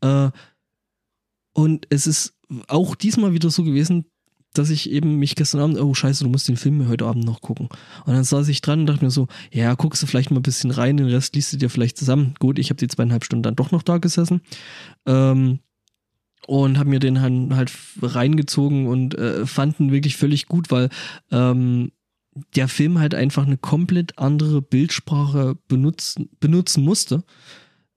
Äh, 0.00 0.30
und 1.52 1.86
es 1.90 2.06
ist 2.06 2.34
auch 2.68 2.94
diesmal 2.94 3.34
wieder 3.34 3.50
so 3.50 3.62
gewesen, 3.62 4.06
dass 4.58 4.70
ich 4.70 4.90
eben 4.90 5.16
mich 5.16 5.34
gestern 5.34 5.60
Abend, 5.60 5.80
oh 5.80 5.94
scheiße, 5.94 6.24
du 6.24 6.30
musst 6.30 6.48
den 6.48 6.56
Film 6.56 6.88
heute 6.88 7.06
Abend 7.06 7.24
noch 7.24 7.40
gucken. 7.40 7.68
Und 8.04 8.14
dann 8.14 8.24
saß 8.24 8.48
ich 8.48 8.60
dran 8.60 8.80
und 8.80 8.86
dachte 8.86 9.04
mir 9.04 9.10
so, 9.10 9.28
ja, 9.52 9.74
guckst 9.74 10.02
du 10.02 10.06
vielleicht 10.06 10.30
mal 10.30 10.38
ein 10.38 10.42
bisschen 10.42 10.70
rein, 10.70 10.96
den 10.96 11.08
Rest 11.08 11.34
liest 11.34 11.52
du 11.52 11.56
dir 11.56 11.70
vielleicht 11.70 11.96
zusammen. 11.96 12.34
Gut, 12.38 12.58
ich 12.58 12.70
habe 12.70 12.78
die 12.78 12.88
zweieinhalb 12.88 13.24
Stunden 13.24 13.42
dann 13.42 13.56
doch 13.56 13.70
noch 13.70 13.82
da 13.82 13.98
gesessen. 13.98 14.40
Ähm, 15.06 15.60
und 16.46 16.78
habe 16.78 16.90
mir 16.90 17.00
den 17.00 17.20
halt, 17.20 17.72
reingezogen 18.00 18.86
und 18.86 19.16
äh, 19.16 19.46
fanden 19.46 19.90
wirklich 19.90 20.16
völlig 20.16 20.46
gut, 20.46 20.70
weil 20.70 20.90
ähm, 21.30 21.90
der 22.54 22.68
Film 22.68 22.98
halt 22.98 23.14
einfach 23.14 23.46
eine 23.46 23.56
komplett 23.56 24.18
andere 24.18 24.62
Bildsprache 24.62 25.56
benutzen, 25.68 26.28
benutzen 26.38 26.84
musste. 26.84 27.24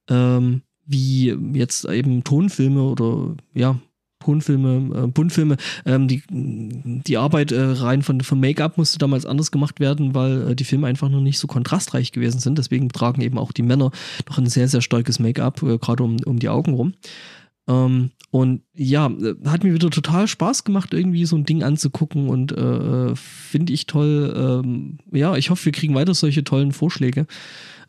Ähm, 0.10 0.64
wie 0.86 1.36
jetzt 1.54 1.86
eben 1.86 2.24
Tonfilme 2.24 2.82
oder 2.82 3.36
ja, 3.54 3.80
Tonfilme, 4.20 5.04
äh, 5.04 5.08
Buntfilme, 5.08 5.58
ähm, 5.86 6.08
die, 6.08 6.22
die 6.30 7.18
Arbeit 7.18 7.52
äh, 7.52 7.62
rein 7.62 8.02
von, 8.02 8.22
von 8.22 8.40
Make-up 8.40 8.78
musste 8.78 8.98
damals 8.98 9.26
anders 9.26 9.52
gemacht 9.52 9.80
werden, 9.80 10.14
weil 10.14 10.52
äh, 10.52 10.56
die 10.56 10.66
Filme 10.66 10.88
einfach 10.88 11.10
noch 11.10 11.22
nicht 11.22 11.40
so 11.40 11.48
kontrastreich 11.48 12.12
gewesen 12.12 12.40
sind. 12.40 12.58
Deswegen 12.58 12.90
tragen 12.90 13.22
eben 13.22 13.38
auch 13.38 13.52
die 13.52 13.64
Männer 13.64 13.92
noch 14.28 14.38
ein 14.38 14.48
sehr, 14.48 14.68
sehr 14.68 14.82
starkes 14.82 15.20
Make-up, 15.20 15.64
äh, 15.64 15.78
gerade 15.78 16.04
um, 16.04 16.18
um 16.26 16.40
die 16.40 16.50
Augen 16.50 16.74
rum. 16.74 16.94
Ähm, 17.70 18.12
und 18.32 18.62
ja, 18.76 19.08
äh, 19.08 19.36
hat 19.46 19.64
mir 19.64 19.74
wieder 19.74 19.90
total 19.90 20.28
Spaß 20.28 20.64
gemacht, 20.64 20.94
irgendwie 20.94 21.26
so 21.26 21.36
ein 21.36 21.46
Ding 21.46 21.64
anzugucken 21.64 22.28
und 22.28 22.52
äh, 22.52 23.16
finde 23.16 23.74
ich 23.74 23.86
toll. 23.86 24.34
Ähm, 24.36 24.98
ja, 25.12 25.36
ich 25.36 25.50
hoffe, 25.50 25.66
wir 25.66 25.72
kriegen 25.72 25.96
weiter 25.96 26.14
solche 26.14 26.44
tollen 26.44 26.72
Vorschläge, 26.72 27.26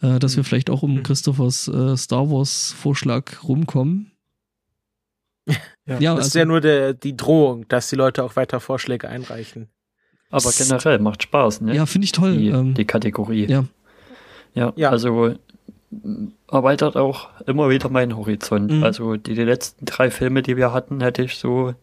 äh, 0.01 0.19
dass 0.19 0.37
wir 0.37 0.43
mhm. 0.43 0.47
vielleicht 0.47 0.71
auch 0.71 0.83
um 0.83 0.97
mhm. 0.97 1.03
Christophers 1.03 1.69
äh, 1.69 1.97
Star 1.97 2.31
Wars 2.31 2.75
Vorschlag 2.79 3.43
rumkommen. 3.43 4.13
Ja, 5.87 5.99
ja 5.99 6.11
das 6.15 6.27
also, 6.27 6.27
ist 6.29 6.35
ja 6.35 6.45
nur 6.45 6.61
der, 6.61 6.95
die 6.95 7.17
Drohung, 7.17 7.67
dass 7.69 7.89
die 7.89 7.97
Leute 7.97 8.25
auch 8.25 8.37
weiter 8.37 8.61
Vorschläge 8.61 9.09
einreichen. 9.09 9.69
Aber 10.31 10.51
generell 10.57 11.01
macht 11.01 11.25
Spaß, 11.25 11.63
ne? 11.63 11.75
Ja, 11.75 11.87
finde 11.87 12.05
ich 12.05 12.13
toll. 12.13 12.37
Die, 12.37 12.49
ähm, 12.49 12.75
die, 12.75 12.85
Kategorie. 12.85 13.47
Ja. 13.47 13.65
ja. 14.55 14.73
ja. 14.77 14.91
also 14.91 15.35
erweitert 16.49 16.97
auch 16.97 17.29
immer 17.47 17.69
wieder 17.69 17.89
meinen 17.89 18.17
Horizont. 18.17 18.71
Mhm. 18.71 18.85
Also 18.85 19.17
die, 19.17 19.35
die 19.35 19.45
letzten 19.45 19.87
drei 19.87 20.11
Filme, 20.11 20.43
die 20.43 20.57
wir 20.57 20.73
hatten, 20.73 21.01
hätte 21.01 21.23
ich 21.23 21.37
so 21.37 21.75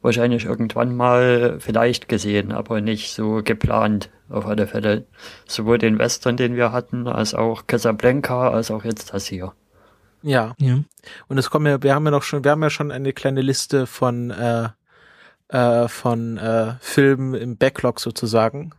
wahrscheinlich 0.00 0.46
irgendwann 0.46 0.96
mal 0.96 1.58
vielleicht 1.60 2.08
gesehen, 2.08 2.50
aber 2.52 2.80
nicht 2.80 3.12
so 3.12 3.40
geplant 3.44 4.10
auf 4.28 4.46
alle 4.46 4.66
Fälle. 4.66 5.04
Sowohl 5.46 5.78
den 5.78 5.98
Western, 5.98 6.36
den 6.36 6.56
wir 6.56 6.72
hatten, 6.72 7.06
als 7.06 7.34
auch 7.34 7.66
Casablanca, 7.66 8.50
als 8.50 8.70
auch 8.70 8.84
jetzt 8.84 9.12
das 9.12 9.26
hier. 9.26 9.52
Ja. 10.22 10.54
ja. 10.58 10.78
Und 11.28 11.38
es 11.38 11.50
kommen 11.50 11.66
ja, 11.66 11.82
wir 11.82 11.94
haben 11.94 12.04
ja 12.04 12.10
noch 12.10 12.22
schon, 12.22 12.44
wir 12.44 12.50
haben 12.50 12.62
ja 12.62 12.70
schon 12.70 12.90
eine 12.90 13.12
kleine 13.12 13.40
Liste 13.40 13.86
von 13.86 14.30
äh, 14.30 14.68
äh, 15.48 15.88
von 15.88 16.38
äh, 16.38 16.74
Filmen 16.80 17.34
im 17.34 17.56
Backlog 17.56 18.00
sozusagen, 18.00 18.72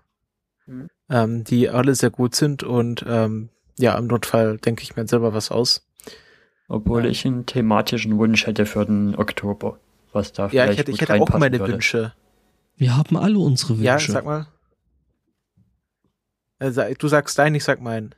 mhm. 0.65 0.89
ähm, 1.09 1.43
die 1.43 1.69
alle 1.69 1.95
sehr 1.95 2.09
gut 2.09 2.35
sind 2.35 2.63
und 2.63 3.05
ähm, 3.07 3.49
ja, 3.77 3.97
im 3.97 4.07
Notfall 4.07 4.57
denke 4.57 4.83
ich 4.83 4.95
mir 4.95 5.07
selber 5.07 5.33
was 5.33 5.51
aus. 5.51 5.87
Obwohl 6.67 7.05
ja. 7.05 7.11
ich 7.11 7.25
einen 7.25 7.45
thematischen 7.45 8.17
Wunsch 8.17 8.47
hätte 8.47 8.65
für 8.65 8.85
den 8.85 9.15
Oktober, 9.15 9.77
was 10.11 10.31
da 10.31 10.49
vielleicht 10.49 10.67
Ja, 10.67 10.71
ich 10.71 10.79
hätte, 10.79 10.91
ich 10.91 11.01
hätte 11.01 11.21
auch 11.21 11.29
meine 11.29 11.59
würde. 11.59 11.73
Wünsche. 11.73 12.13
Wir 12.75 12.97
haben 12.97 13.17
alle 13.17 13.37
unsere 13.37 13.73
Wünsche. 13.73 13.83
Ja, 13.83 13.99
sag 13.99 14.25
mal. 14.25 14.47
Also, 16.57 16.81
du 16.97 17.07
sagst 17.07 17.37
deinen, 17.37 17.55
ich 17.55 17.63
sag 17.63 17.81
meinen. 17.81 18.15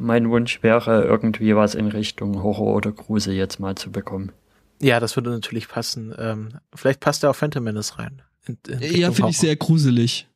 Mein 0.00 0.30
Wunsch 0.30 0.62
wäre, 0.62 1.04
irgendwie 1.04 1.54
was 1.54 1.74
in 1.74 1.88
Richtung 1.88 2.42
Horror 2.42 2.74
oder 2.74 2.90
Grusel 2.90 3.34
jetzt 3.34 3.60
mal 3.60 3.74
zu 3.74 3.92
bekommen. 3.92 4.32
Ja, 4.80 4.98
das 4.98 5.14
würde 5.14 5.30
natürlich 5.30 5.68
passen. 5.68 6.14
Ähm, 6.18 6.58
vielleicht 6.74 7.00
passt 7.00 7.22
er 7.22 7.30
auch 7.30 7.36
Phantom 7.36 7.62
Menace 7.62 7.98
rein. 7.98 8.22
In, 8.46 8.58
in 8.66 8.96
ja, 8.96 9.12
finde 9.12 9.30
ich 9.30 9.38
sehr 9.38 9.56
gruselig. 9.56 10.26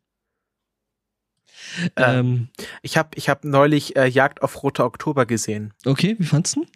Ähm, 1.96 2.18
ähm, 2.18 2.48
ich 2.82 2.98
habe 2.98 3.08
ich 3.14 3.30
hab 3.30 3.42
neulich 3.44 3.96
äh, 3.96 4.06
Jagd 4.06 4.42
auf 4.42 4.62
Roter 4.62 4.84
Oktober 4.84 5.24
gesehen. 5.24 5.72
Okay, 5.86 6.14
wie 6.18 6.26
fandst 6.26 6.56
du? 6.56 6.66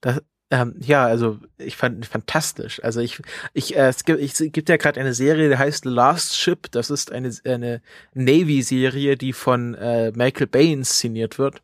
Das, 0.00 0.22
ähm, 0.50 0.74
ja, 0.80 1.04
also 1.04 1.38
ich 1.58 1.76
fand 1.76 2.06
fantastisch. 2.06 2.82
Also 2.82 3.00
ich, 3.00 3.20
ich, 3.52 3.76
äh, 3.76 3.88
es 3.88 4.04
gibt, 4.04 4.20
ich, 4.20 4.32
es 4.40 4.52
gibt 4.52 4.68
ja 4.70 4.78
gerade 4.78 4.98
eine 4.98 5.12
Serie, 5.12 5.50
die 5.50 5.58
heißt 5.58 5.84
The 5.84 5.90
Last 5.90 6.36
Ship. 6.36 6.70
Das 6.70 6.88
ist 6.88 7.12
eine, 7.12 7.30
eine 7.44 7.82
Navy-Serie, 8.14 9.16
die 9.16 9.34
von 9.34 9.74
äh, 9.74 10.12
Michael 10.12 10.46
Bay 10.46 10.72
inszeniert 10.72 11.38
wird. 11.38 11.62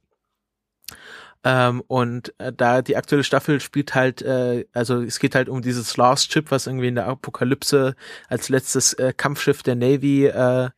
Ähm, 1.47 1.81
und 1.87 2.35
äh, 2.39 2.53
da 2.53 2.83
die 2.83 2.97
aktuelle 2.97 3.23
Staffel 3.23 3.61
spielt 3.61 3.95
halt, 3.95 4.21
äh, 4.21 4.67
also 4.73 5.01
es 5.03 5.21
geht 5.21 5.37
halt 5.37 5.49
um 5.49 5.63
dieses 5.63 5.97
Last 5.97 6.33
Ship, 6.33 6.51
was 6.51 6.67
irgendwie 6.67 6.89
in 6.89 6.97
der 6.97 7.07
Apokalypse 7.07 7.95
als 8.29 8.49
letztes 8.49 8.95
äh, 8.95 9.13
Kampfschiff 9.17 9.63
der 9.63 9.77
Navy 9.77 10.27
äh, 10.27 10.71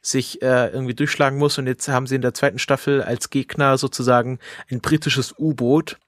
sich 0.00 0.40
äh, 0.40 0.68
irgendwie 0.68 0.94
durchschlagen 0.94 1.38
muss. 1.38 1.58
Und 1.58 1.66
jetzt 1.66 1.88
haben 1.88 2.06
sie 2.06 2.14
in 2.14 2.22
der 2.22 2.32
zweiten 2.32 2.58
Staffel 2.58 3.02
als 3.02 3.28
Gegner 3.28 3.76
sozusagen 3.76 4.38
ein 4.70 4.80
britisches 4.80 5.34
U-Boot. 5.38 5.98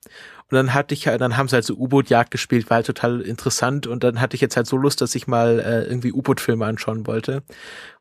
Und 0.51 0.57
dann 0.57 0.73
hatte 0.73 0.95
ich 0.95 1.07
halt, 1.09 1.21
dann 1.21 1.37
haben 1.37 1.49
sie 1.49 1.57
halt 1.57 1.67
so 1.67 1.75
U-Boot-Jagd 1.75 2.31
gespielt, 2.31 2.71
war 2.71 2.77
halt 2.77 2.87
total 2.87 3.21
interessant. 3.21 3.87
Und 3.87 4.03
dann 4.03 4.23
hatte 4.23 4.35
ich 4.35 4.41
jetzt 4.41 4.57
halt 4.57 4.67
so 4.67 4.79
Lust, 4.79 5.03
dass 5.03 5.15
ich 5.15 5.27
mal 5.27 5.61
äh, 5.61 5.83
irgendwie 5.85 6.13
U-Boot-Filme 6.15 6.65
anschauen 6.65 7.07
wollte. 7.07 7.43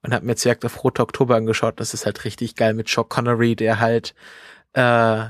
Und 0.01 0.13
habe 0.13 0.25
mir 0.25 0.31
jetzt 0.31 0.45
Jagd 0.45 0.63
auf 0.63 0.81
Rote 0.81 1.01
Oktober 1.01 1.35
angeschaut. 1.35 1.81
Das 1.81 1.93
ist 1.93 2.05
halt 2.05 2.23
richtig 2.23 2.55
geil 2.55 2.73
mit 2.73 2.87
Sean 2.87 3.09
Connery, 3.09 3.57
der 3.57 3.81
halt 3.81 4.15
äh, 4.71 5.25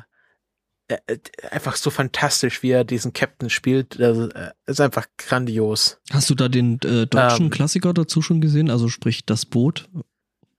einfach 1.52 1.76
so 1.76 1.90
fantastisch, 1.90 2.62
wie 2.62 2.72
er 2.72 2.84
diesen 2.84 3.14
Captain 3.14 3.50
spielt. 3.50 4.00
Das 4.00 4.18
äh, 4.18 4.52
ist 4.68 4.82
einfach 4.82 5.08
grandios. 5.18 6.00
Hast 6.12 6.30
du 6.30 6.36
da 6.36 6.48
den 6.48 6.80
äh, 6.84 7.08
deutschen 7.08 7.46
ähm, 7.46 7.50
Klassiker 7.50 7.94
dazu 7.94 8.22
schon 8.22 8.42
gesehen? 8.42 8.70
Also 8.70 8.88
sprich 8.90 9.26
das 9.26 9.46
Boot, 9.46 9.90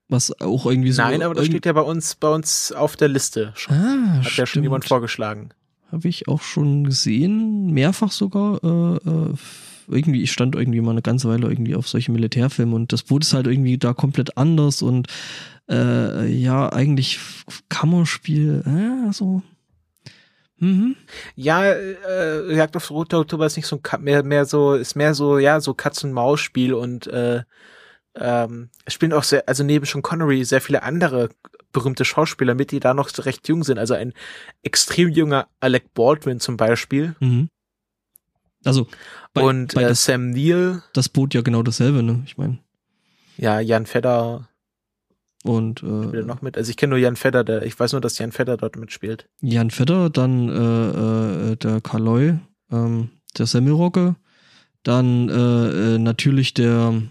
was 0.09 0.39
auch 0.41 0.65
irgendwie 0.65 0.91
so. 0.91 1.01
Nein, 1.01 1.21
aber 1.21 1.35
das 1.35 1.45
steht 1.45 1.65
ja 1.65 1.73
bei 1.73 1.81
uns 1.81 2.15
bei 2.15 2.29
uns 2.29 2.71
auf 2.71 2.95
der 2.95 3.07
Liste 3.07 3.53
schon. 3.55 3.75
Ah, 3.75 4.17
Hat 4.17 4.25
stimmt. 4.25 4.37
ja 4.37 4.45
schon 4.45 4.63
jemand 4.63 4.85
vorgeschlagen. 4.85 5.49
Habe 5.91 6.09
ich 6.09 6.27
auch 6.27 6.41
schon 6.41 6.83
gesehen, 6.83 7.71
mehrfach 7.71 8.11
sogar. 8.11 8.61
Äh, 8.63 9.09
äh, 9.09 9.33
irgendwie, 9.89 10.21
ich 10.21 10.33
stand 10.33 10.55
irgendwie 10.55 10.81
mal 10.81 10.91
eine 10.91 11.01
ganze 11.01 11.29
Weile 11.29 11.47
irgendwie 11.47 11.75
auf 11.75 11.87
solche 11.87 12.11
Militärfilme 12.11 12.75
und 12.75 12.91
das 12.91 13.03
Boot 13.03 13.23
ist 13.23 13.33
halt 13.33 13.47
irgendwie 13.47 13.77
da 13.77 13.93
komplett 13.93 14.37
anders 14.37 14.81
und 14.81 15.07
äh, 15.69 16.27
ja, 16.27 16.71
eigentlich 16.73 17.19
Kammerspiel, 17.69 18.63
äh, 18.65 19.13
so. 19.13 19.43
Mhm. 20.59 20.95
Ja, 21.35 21.63
äh, 21.63 22.55
Jagd 22.55 22.75
aufs 22.75 22.89
Rote 22.89 23.17
Oktober 23.17 23.45
ist 23.45 23.57
nicht 23.57 23.67
so 23.67 23.79
ein 23.81 24.03
mehr, 24.03 24.23
mehr 24.23 24.45
so, 24.45 24.73
ist 24.73 24.95
mehr 24.95 25.13
so, 25.13 25.37
ja, 25.37 25.59
so 25.59 25.73
Katz-und-Maus-Spiel 25.73 26.73
und 26.73 27.07
äh, 27.07 27.43
ähm, 28.15 28.69
es 28.85 28.93
spielen 28.93 29.13
auch 29.13 29.23
sehr, 29.23 29.47
also 29.47 29.63
neben 29.63 29.85
Sean 29.85 30.01
Connery 30.01 30.43
sehr 30.43 30.61
viele 30.61 30.83
andere 30.83 31.29
berühmte 31.71 32.05
Schauspieler 32.05 32.55
mit, 32.55 32.71
die 32.71 32.79
da 32.79 32.93
noch 32.93 33.11
recht 33.25 33.47
jung 33.47 33.63
sind. 33.63 33.77
Also 33.77 33.93
ein 33.93 34.13
extrem 34.63 35.09
junger 35.09 35.47
Alec 35.59 35.93
Baldwin 35.93 36.39
zum 36.39 36.57
Beispiel. 36.57 37.15
Mhm. 37.19 37.49
Also 38.65 38.87
bei, 39.33 39.43
und 39.43 39.75
bei 39.75 39.83
äh, 39.83 39.89
das, 39.89 40.03
Sam 40.03 40.31
Neill, 40.31 40.81
das 40.93 41.09
Boot 41.09 41.33
ja 41.33 41.41
genau 41.41 41.61
dasselbe, 41.61 42.01
ne? 42.01 42.23
Ich 42.25 42.37
meine. 42.37 42.57
ja, 43.37 43.59
Jan 43.59 43.85
Fedder 43.85 44.49
Und 45.47 45.79
spielt 45.79 46.13
äh, 46.13 46.23
noch 46.23 46.41
mit. 46.41 46.57
Also 46.57 46.69
ich 46.69 46.77
kenne 46.77 46.91
nur 46.91 46.99
Jan 46.99 47.15
Fedder, 47.15 47.43
der, 47.43 47.63
ich 47.63 47.79
weiß 47.79 47.93
nur, 47.93 48.01
dass 48.01 48.17
Jan 48.17 48.31
Fedder 48.31 48.57
dort 48.57 48.75
mitspielt. 48.75 49.27
Jan 49.41 49.71
Fedder, 49.71 50.09
dann 50.09 50.49
äh, 50.49 51.51
äh, 51.51 51.55
der 51.55 51.81
Kaloy, 51.81 52.37
ähm, 52.71 53.09
der 53.37 53.45
Semmelrocke, 53.45 54.15
dann 54.83 55.29
äh, 55.29 55.95
äh, 55.95 55.97
natürlich 55.97 56.53
der, 56.53 57.01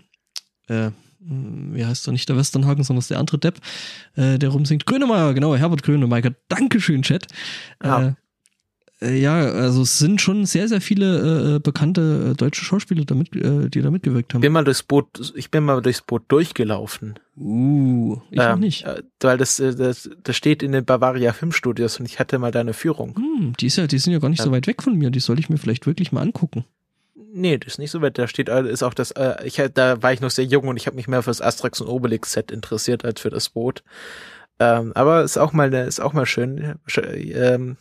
äh, 0.68 0.90
wie 1.18 1.84
heißt 1.84 2.08
er, 2.08 2.12
nicht 2.12 2.28
der 2.28 2.36
Westernhagen, 2.36 2.84
sondern 2.84 3.00
ist 3.00 3.10
der 3.10 3.18
andere 3.18 3.38
Depp, 3.38 3.58
äh, 4.14 4.38
der 4.38 4.50
rumsingt. 4.50 4.86
Grönemeyer, 4.86 5.34
genau, 5.34 5.56
Herbert 5.56 5.82
Grönemeyer. 5.82 6.34
Dankeschön, 6.48 7.02
Chat. 7.02 7.26
Ja. 7.82 8.08
Äh, 8.08 8.12
ja, 9.00 9.34
also 9.40 9.82
es 9.82 9.98
sind 9.98 10.20
schon 10.20 10.46
sehr, 10.46 10.68
sehr 10.68 10.80
viele 10.80 11.56
äh, 11.56 11.58
bekannte 11.58 12.30
äh, 12.30 12.34
deutsche 12.34 12.64
Schauspieler, 12.64 13.04
damit, 13.04 13.34
äh, 13.36 13.68
die 13.68 13.82
da 13.82 13.90
mitgewirkt 13.90 14.32
haben. 14.32 14.40
Bin 14.40 14.52
mal 14.52 14.64
durchs 14.64 14.82
Boot, 14.82 15.32
ich 15.34 15.50
bin 15.50 15.64
mal 15.64 15.82
durchs 15.82 16.00
Boot 16.02 16.22
durchgelaufen. 16.28 17.18
Uh, 17.36 18.16
ich 18.30 18.40
Ähm, 18.40 18.60
nicht. 18.60 18.84
äh, 18.86 19.02
Weil 19.20 19.36
das, 19.36 19.60
äh, 19.60 19.74
das, 19.74 20.08
das 20.24 20.36
steht 20.36 20.62
in 20.62 20.72
den 20.72 20.84
Bavaria 20.86 21.32
Filmstudios 21.34 22.00
und 22.00 22.06
ich 22.06 22.18
hatte 22.18 22.38
mal 22.38 22.50
da 22.50 22.60
eine 22.60 22.72
Führung. 22.72 23.14
Hm, 23.16 23.52
die, 23.60 23.66
ist 23.66 23.76
ja, 23.76 23.86
die 23.86 23.98
sind 23.98 24.14
ja 24.14 24.18
gar 24.18 24.30
nicht 24.30 24.38
Ja. 24.38 24.46
so 24.46 24.52
weit 24.52 24.66
weg 24.66 24.82
von 24.82 24.94
mir, 24.96 25.10
die 25.10 25.20
soll 25.20 25.38
ich 25.38 25.50
mir 25.50 25.58
vielleicht 25.58 25.86
wirklich 25.86 26.12
mal 26.12 26.22
angucken. 26.22 26.64
Nee, 27.34 27.58
das 27.58 27.74
ist 27.74 27.78
nicht 27.78 27.90
so 27.90 28.00
weit. 28.00 28.16
Da 28.16 28.26
steht, 28.28 28.48
äh, 28.48 28.66
ist 28.66 28.82
auch 28.82 28.94
das, 28.94 29.10
äh, 29.10 29.34
ich, 29.44 29.60
da 29.74 30.02
war 30.02 30.14
ich 30.14 30.22
noch 30.22 30.30
sehr 30.30 30.46
jung 30.46 30.68
und 30.68 30.78
ich 30.78 30.86
habe 30.86 30.96
mich 30.96 31.06
mehr 31.08 31.22
für 31.22 31.28
das 31.30 31.42
Asterix 31.42 31.82
und 31.82 31.88
Obelix 31.88 32.32
Set 32.32 32.50
interessiert 32.50 33.04
als 33.04 33.20
für 33.20 33.28
das 33.28 33.50
Boot. 33.50 33.82
Ähm, 34.58 34.92
aber 34.94 35.22
ist 35.22 35.36
auch 35.36 35.52
mal, 35.52 35.70
ist 35.74 36.00
auch 36.00 36.14
mal 36.14 36.24
schön. 36.24 36.76
Sch- 36.88 37.02
Ähm, 37.34 37.76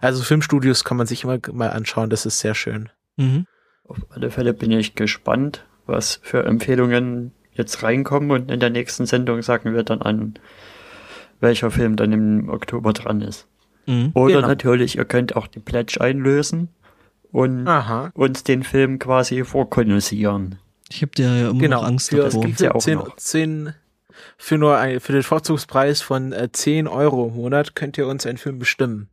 also 0.00 0.22
Filmstudios 0.22 0.84
kann 0.84 0.96
man 0.96 1.06
sich 1.06 1.24
immer 1.24 1.38
mal 1.52 1.70
anschauen. 1.70 2.10
Das 2.10 2.26
ist 2.26 2.38
sehr 2.38 2.54
schön. 2.54 2.88
Mhm. 3.16 3.46
Auf 3.84 3.98
alle 4.10 4.30
Fälle 4.30 4.54
bin 4.54 4.70
ich 4.70 4.94
gespannt, 4.94 5.64
was 5.86 6.20
für 6.22 6.44
Empfehlungen 6.44 7.32
jetzt 7.52 7.82
reinkommen 7.82 8.30
und 8.30 8.50
in 8.50 8.60
der 8.60 8.70
nächsten 8.70 9.04
Sendung 9.06 9.42
sagen 9.42 9.74
wir 9.74 9.82
dann 9.82 10.00
an, 10.02 10.34
welcher 11.40 11.70
Film 11.70 11.96
dann 11.96 12.12
im 12.12 12.48
Oktober 12.48 12.92
dran 12.92 13.20
ist. 13.20 13.46
Mhm. 13.86 14.12
Oder 14.14 14.36
Genau. 14.36 14.48
natürlich, 14.48 14.96
ihr 14.96 15.04
könnt 15.04 15.36
auch 15.36 15.46
die 15.48 15.58
Pledge 15.60 16.00
einlösen 16.00 16.68
und 17.32 17.66
Aha. 17.66 18.10
uns 18.14 18.44
den 18.44 18.62
Film 18.62 18.98
quasi 18.98 19.44
vorkonnoissieren. 19.44 20.58
Ich 20.88 21.02
habe 21.02 21.12
ja 21.16 21.50
immer 21.50 21.60
Genau. 21.60 21.80
noch 21.80 21.88
Angst 21.88 22.10
für, 22.10 22.16
davor. 22.18 22.42
gibt's 22.44 22.60
ja 22.62 22.74
auch 22.74 22.80
10, 22.80 22.98
noch. 22.98 23.16
10, 23.16 23.74
für 24.38 24.56
nur 24.58 24.76
ein, 24.78 25.00
für 25.00 25.12
den 25.12 25.22
Vorzugspreis 25.22 26.00
von 26.00 26.32
äh, 26.32 26.50
10 26.52 26.86
Euro 26.86 27.28
im 27.28 27.34
Monat 27.34 27.74
könnt 27.74 27.98
ihr 27.98 28.06
uns 28.06 28.24
einen 28.26 28.38
Film 28.38 28.58
bestimmen. 28.58 29.08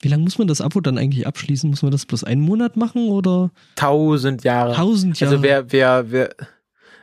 Wie 0.00 0.08
lange 0.08 0.22
muss 0.22 0.38
man 0.38 0.46
das 0.46 0.60
Abo 0.60 0.80
dann 0.80 0.96
eigentlich 0.98 1.26
abschließen? 1.26 1.68
Muss 1.70 1.82
man 1.82 1.90
das 1.90 2.06
bloß 2.06 2.24
einen 2.24 2.40
Monat 2.42 2.76
machen 2.76 3.08
oder 3.08 3.50
Tausend 3.74 4.44
Jahre. 4.44 4.74
tausend 4.74 5.18
Jahre? 5.18 5.32
Also 5.34 5.42
wer, 5.42 5.72
wer, 5.72 6.10
wer, 6.12 6.34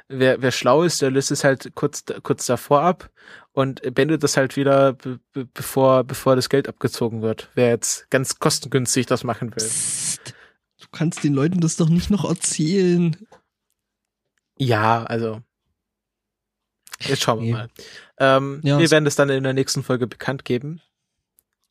wer, 0.08 0.42
wer 0.42 0.52
schlau 0.52 0.84
ist, 0.84 1.02
der 1.02 1.12
löst 1.12 1.32
es 1.32 1.44
halt 1.44 1.72
kurz, 1.76 2.06
kurz 2.24 2.46
davor 2.46 2.82
ab 2.82 3.10
und 3.52 3.82
beendet 3.94 4.24
das 4.24 4.38
halt 4.38 4.56
wieder, 4.56 4.94
be, 4.94 5.20
be, 5.34 5.46
bevor, 5.54 6.04
bevor 6.06 6.36
das 6.38 6.48
Geld 6.50 6.70
abgezogen 6.70 7.22
wird. 7.22 7.50
Wer 7.56 7.70
jetzt 7.70 8.10
ganz 8.12 8.40
kostengünstig 8.40 9.06
das 9.08 9.24
machen 9.26 9.50
will. 9.52 9.58
Psst. 9.64 10.34
Du 10.80 10.88
kannst 10.92 11.24
den 11.24 11.34
Leuten 11.34 11.60
das 11.60 11.76
doch 11.78 11.90
nicht 11.90 12.10
noch 12.12 12.24
erzählen. 12.24 13.18
Ja, 14.58 15.04
also. 15.04 15.42
Jetzt 17.02 17.24
schauen 17.24 17.40
wir 17.40 17.46
Nee. 17.46 17.52
mal. 17.52 17.70
Ähm, 18.20 18.62
Ja, 18.64 18.80
wir 18.80 18.90
werden 18.90 19.06
es 19.06 19.16
dann 19.18 19.30
in 19.30 19.44
der 19.44 19.54
nächsten 19.54 19.84
Folge 19.84 20.08
bekannt 20.08 20.46
geben. 20.46 20.82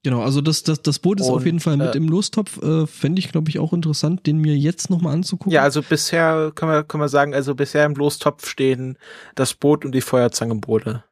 Genau, 0.05 0.21
also 0.23 0.41
das, 0.41 0.63
das, 0.63 0.81
das 0.83 0.99
Boot 1.01 1.19
ist 1.21 1.27
auf 1.29 1.37
Und, 1.39 1.45
jeden 1.47 1.61
Fall 1.61 1.77
mit 1.79 1.95
äh, 1.95 1.99
im 1.99 2.09
Lostopf. 2.09 2.63
Äh, 2.63 2.87
Fände 2.87 3.19
ich, 3.19 3.33
glaube 3.33 3.49
ich, 3.49 3.59
auch 3.59 3.73
interessant, 3.73 4.27
den 4.27 4.39
mir 4.39 4.57
jetzt 4.57 4.91
nochmal 4.91 5.15
anzugucken. 5.15 5.51
Ja, 5.53 5.63
also 5.63 5.83
bisher 5.83 6.53
können 6.55 6.71
wir, 6.71 6.85
können 6.85 7.03
wir 7.03 7.09
sagen, 7.09 7.35
also 7.35 7.55
bisher 7.55 7.85
im 7.87 7.95
Lostopf 7.95 8.47
stehen 8.47 8.99
das 9.35 9.55
Boot 9.55 9.85
und 9.85 9.93
die 9.93 10.03
Feuerzangenbowle. 10.03 11.03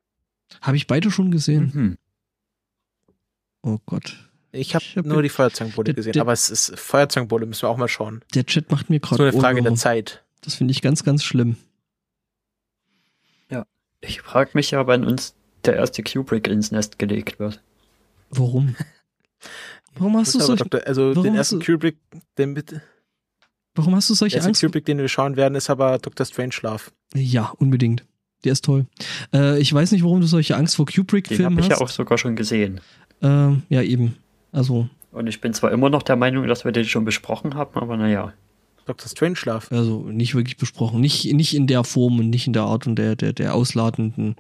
Habe 0.61 0.76
ich 0.76 0.86
beide 0.86 1.11
schon 1.11 1.30
gesehen. 1.30 1.70
Mhm. 1.74 1.99
Oh 3.62 3.78
Gott. 3.86 4.28
Ich 4.53 4.74
habe 4.74 4.84
hab 4.84 5.07
nur 5.07 5.16
ja- 5.16 5.22
die 5.22 5.28
Feuerzangenbowle 5.30 5.84
der- 5.84 5.95
gesehen, 5.95 6.12
der- 6.12 6.22
aber 6.22 6.32
es 6.34 6.51
ist 6.51 6.78
Feuerzangenbowle, 6.78 7.47
müssen 7.47 7.62
wir 7.62 7.70
auch 7.70 7.78
mal 7.78 7.88
schauen. 7.88 8.22
Der 8.34 8.45
Chat 8.45 8.70
macht 8.70 8.90
mir 8.90 9.01
So 9.03 9.16
gerade 9.16 9.22
eine 9.30 9.32
Frage 9.32 9.55
der 9.57 9.62
Ohrwürmer. 9.72 9.76
Zeit. 9.78 10.22
Das 10.43 10.55
finde 10.55 10.72
ich 10.72 10.82
ganz, 10.82 11.03
ganz 11.03 11.24
schlimm. 11.24 11.57
Ich 14.05 14.20
frage 14.20 14.51
mich 14.55 14.72
ja, 14.72 14.84
wann 14.88 15.05
uns 15.05 15.36
der 15.64 15.76
erste 15.76 16.03
Kubrick 16.03 16.49
ins 16.49 16.72
Nest 16.72 16.99
gelegt 16.99 17.38
wird. 17.38 17.62
Warum? 18.34 18.74
Warum 19.94 20.16
hast 20.16 20.34
du 20.34 20.40
solche, 20.40 20.64
Dr. 20.64 20.86
also 20.86 21.12
den 21.14 21.32
hast 21.32 21.52
ersten 21.52 21.60
du- 21.60 21.66
Kubrick, 21.66 21.98
den 22.38 22.52
mit, 22.54 22.70
der 22.70 22.82
warum 23.74 23.94
hast 23.94 24.08
du 24.10 24.14
solche 24.14 24.36
erste 24.36 24.48
Angst? 24.48 24.62
Kubrick, 24.62 24.84
den 24.86 24.98
wir 24.98 25.08
schauen 25.08 25.36
werden, 25.36 25.54
ist 25.54 25.68
aber 25.70 25.98
Dr. 25.98 26.24
Strangelove. 26.26 26.90
Ja, 27.14 27.52
unbedingt. 27.58 28.04
Der 28.44 28.52
ist 28.52 28.64
toll. 28.64 28.86
Äh, 29.34 29.60
ich 29.60 29.72
weiß 29.72 29.92
nicht, 29.92 30.02
warum 30.02 30.20
du 30.20 30.26
solche 30.26 30.56
Angst 30.56 30.76
vor 30.76 30.86
Den 30.86 30.94
Kubrick-Filmen 30.96 31.44
habe 31.44 31.60
ich 31.60 31.70
hast. 31.70 31.78
ja 31.78 31.84
auch 31.84 31.88
sogar 31.90 32.18
schon 32.18 32.34
gesehen. 32.36 32.80
Ähm, 33.20 33.62
ja, 33.68 33.82
eben. 33.82 34.16
Also, 34.50 34.88
Und 35.12 35.26
ich 35.28 35.40
bin 35.40 35.52
zwar 35.54 35.70
immer 35.72 35.90
noch 35.90 36.02
der 36.02 36.16
Meinung, 36.16 36.46
dass 36.48 36.64
wir 36.64 36.72
den 36.72 36.84
schon 36.86 37.04
besprochen 37.04 37.54
haben, 37.54 37.78
aber 37.80 37.96
naja. 37.96 38.32
Dr. 38.86 39.08
Strangelove. 39.08 39.70
also 39.70 40.00
nicht 40.10 40.34
wirklich 40.34 40.56
besprochen. 40.56 41.00
Nicht, 41.00 41.32
nicht 41.32 41.54
in 41.54 41.68
der 41.68 41.84
Form 41.84 42.18
und 42.18 42.30
nicht 42.30 42.48
in 42.48 42.52
der 42.52 42.62
Art 42.64 42.86
und 42.88 42.96
der, 42.96 43.14
der, 43.14 43.32
der 43.32 43.54
ausladenden 43.54 44.34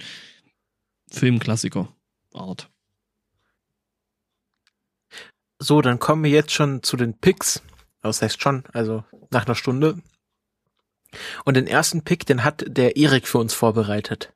Filmklassiker-Art. 1.10 2.68
So, 5.62 5.80
dann 5.80 6.00
kommen 6.00 6.24
wir 6.24 6.30
jetzt 6.30 6.52
schon 6.52 6.82
zu 6.82 6.96
den 6.96 7.14
Picks. 7.14 7.62
Das 8.02 8.20
heißt 8.20 8.42
schon, 8.42 8.64
also 8.72 9.04
nach 9.30 9.46
einer 9.46 9.54
Stunde. 9.54 9.96
Und 11.44 11.56
den 11.56 11.68
ersten 11.68 12.02
Pick, 12.02 12.26
den 12.26 12.42
hat 12.42 12.64
der 12.66 12.96
Erik 12.96 13.28
für 13.28 13.38
uns 13.38 13.54
vorbereitet. 13.54 14.32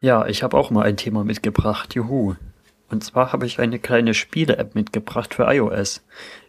Ja, 0.00 0.26
ich 0.26 0.42
habe 0.42 0.56
auch 0.56 0.70
mal 0.70 0.86
ein 0.86 0.96
Thema 0.96 1.24
mitgebracht. 1.24 1.94
Juhu. 1.94 2.36
Und 2.88 3.04
zwar 3.04 3.34
habe 3.34 3.44
ich 3.44 3.60
eine 3.60 3.78
kleine 3.78 4.14
Spiele-App 4.14 4.74
mitgebracht 4.74 5.34
für 5.34 5.44
iOS. 5.52 6.02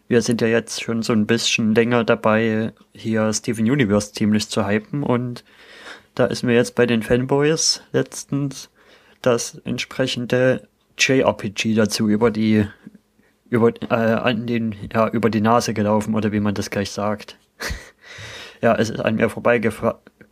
Wir 0.08 0.22
sind 0.22 0.40
ja 0.40 0.48
jetzt 0.48 0.82
schon 0.82 1.04
so 1.04 1.12
ein 1.12 1.28
bisschen 1.28 1.76
länger 1.76 2.06
dabei, 2.06 2.72
hier 2.94 3.34
Steven 3.34 3.70
Universe 3.70 4.14
ziemlich 4.14 4.48
zu 4.48 4.66
hypen 4.66 5.04
und 5.04 5.44
da 6.16 6.28
ist 6.28 6.44
mir 6.44 6.56
jetzt 6.56 6.76
bei 6.76 6.86
den 6.86 7.04
Fanboys 7.04 7.82
letztens 7.92 8.70
das 9.22 9.56
entsprechende 9.66 10.68
JRPG 10.98 11.76
dazu 11.76 12.08
über 12.08 12.32
die 12.32 12.68
über 13.52 13.74
äh, 13.90 13.94
an 13.94 14.48
den 14.48 14.76
ja 14.92 15.10
über 15.10 15.30
die 15.30 15.42
Nase 15.42 15.74
gelaufen 15.76 16.16
oder 16.16 16.32
wie 16.32 16.40
man 16.40 16.56
das 16.56 16.72
gleich 16.72 16.90
sagt. 16.90 17.38
ja, 18.62 18.74
es 18.76 18.90
ist 18.90 19.02
an 19.02 19.16
mir 19.16 19.30
vorbeigef 19.30 19.84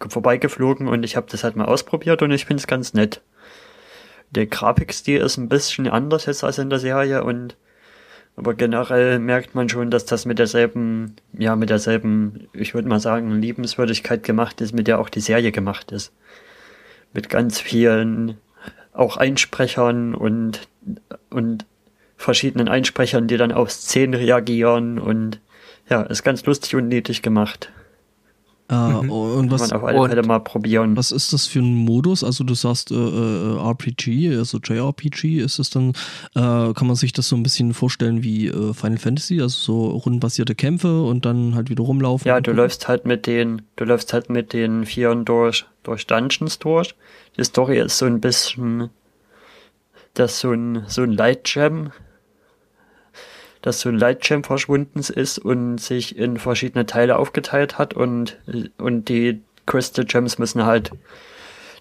vorbeigeflogen 0.07 0.87
und 0.87 1.03
ich 1.03 1.17
habe 1.17 1.27
das 1.29 1.43
halt 1.43 1.57
mal 1.57 1.65
ausprobiert 1.65 2.21
und 2.21 2.31
ich 2.31 2.45
finde 2.45 2.61
es 2.61 2.67
ganz 2.67 2.93
nett. 2.93 3.21
Der 4.31 4.47
Grafikstil 4.47 5.19
ist 5.19 5.37
ein 5.37 5.49
bisschen 5.49 5.87
anders 5.87 6.25
jetzt 6.25 6.43
als 6.45 6.57
in 6.57 6.69
der 6.69 6.79
Serie 6.79 7.23
und 7.23 7.57
aber 8.37 8.53
generell 8.53 9.19
merkt 9.19 9.53
man 9.53 9.67
schon, 9.67 9.91
dass 9.91 10.05
das 10.05 10.25
mit 10.25 10.39
derselben, 10.39 11.17
ja, 11.33 11.57
mit 11.57 11.69
derselben, 11.69 12.47
ich 12.53 12.73
würde 12.73 12.87
mal 12.87 13.01
sagen, 13.01 13.41
Liebenswürdigkeit 13.41 14.23
gemacht 14.23 14.61
ist, 14.61 14.71
mit 14.71 14.87
der 14.87 15.01
auch 15.01 15.09
die 15.09 15.19
Serie 15.19 15.51
gemacht 15.51 15.91
ist. 15.91 16.13
Mit 17.11 17.27
ganz 17.27 17.59
vielen 17.59 18.37
auch 18.93 19.17
Einsprechern 19.17 20.15
und, 20.15 20.69
und 21.29 21.65
verschiedenen 22.19 22.67
Einsprechern, 22.67 23.27
die 23.27 23.37
dann 23.37 23.51
auf 23.53 23.71
Szenen 23.71 24.13
reagieren 24.13 24.99
und 24.99 25.39
ja, 25.89 26.01
ist 26.03 26.23
ganz 26.23 26.45
lustig 26.45 26.75
und 26.75 26.87
niedlich 26.89 27.21
gemacht. 27.21 27.71
Äh, 28.69 28.75
Mhm. 28.75 29.09
Und 29.09 29.49
Kann 29.49 29.51
was, 29.51 29.61
man 29.61 29.71
auf 29.79 29.83
alle 29.83 29.99
und- 29.99 30.09
Fälle 30.09 30.21
mal 30.23 30.39
probieren. 30.39 30.95
was 30.95 31.11
ist 31.11 31.33
das 31.33 31.47
für 31.47 31.57
ein 31.59 31.73
Modus? 31.73 32.23
Also 32.23 32.43
du 32.43 32.53
sagst 32.53 32.91
äh, 32.91 32.95
äh, 32.95 33.57
RPG, 33.57 34.35
also 34.37 34.59
JRPG, 34.63 35.39
ist 35.39 35.57
es 35.57 35.71
dann, 35.71 35.93
äh, 36.35 36.73
kann 36.73 36.85
man 36.85 36.95
sich 36.95 37.11
das 37.13 37.29
so 37.29 37.35
ein 37.35 37.41
bisschen 37.41 37.73
vorstellen 37.73 38.21
wie 38.21 38.47
äh, 38.47 38.73
Final 38.75 38.99
Fantasy, 38.99 39.41
also 39.41 39.57
so 39.57 39.87
rundenbasierte 39.97 40.53
Kämpfe 40.53 41.01
und 41.01 41.25
dann 41.25 41.55
halt 41.55 41.71
wieder 41.71 41.83
rumlaufen? 41.83 42.27
Ja, 42.27 42.41
du 42.41 42.51
läufst 42.51 42.87
halt 42.87 43.05
mit 43.05 43.25
den, 43.25 43.63
du 43.77 43.85
läufst 43.85 44.13
halt 44.13 44.29
mit 44.29 44.53
den 44.53 44.85
Vieren 44.85 45.25
durch, 45.25 45.65
durch 45.81 46.05
Dungeons 46.05 46.59
durch. 46.59 46.93
Die 47.37 47.43
Story 47.45 47.79
ist 47.79 47.97
so 47.97 48.05
ein 48.05 48.19
bisschen, 48.21 48.89
das 50.13 50.33
ist 50.33 50.39
so 50.41 50.51
ein, 50.51 50.83
so 50.87 51.01
ein 51.01 51.13
Light 51.13 51.45
Gem. 51.45 51.89
Dass 53.61 53.81
so 53.81 53.89
ein 53.89 53.97
Lightgem 53.97 54.43
verschwunden 54.43 54.99
ist 54.99 55.37
und 55.39 55.79
sich 55.79 56.17
in 56.17 56.37
verschiedene 56.37 56.85
Teile 56.85 57.17
aufgeteilt 57.17 57.77
hat 57.77 57.93
und, 57.93 58.37
und 58.77 59.09
die 59.09 59.41
Crystal 59.65 60.05
Gems 60.05 60.37
müssen 60.39 60.65
halt 60.65 60.91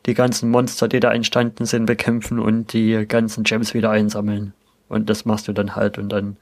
die 0.07 0.15
ganzen 0.15 0.51
Monster, 0.51 0.89
die 0.89 1.01
da 1.01 1.13
entstanden 1.13 1.67
sind, 1.67 1.87
bekämpfen 1.87 2.39
und 2.39 2.73
die 2.73 3.07
ganzen 3.07 3.45
Gems 3.45 3.75
wieder 3.75 3.91
einsammeln. 3.91 4.53
Und 4.89 5.11
das 5.11 5.25
machst 5.25 5.49
du 5.49 5.53
dann 5.53 5.77
halt 5.77 5.99
und 5.99 6.09
dann, 6.09 6.37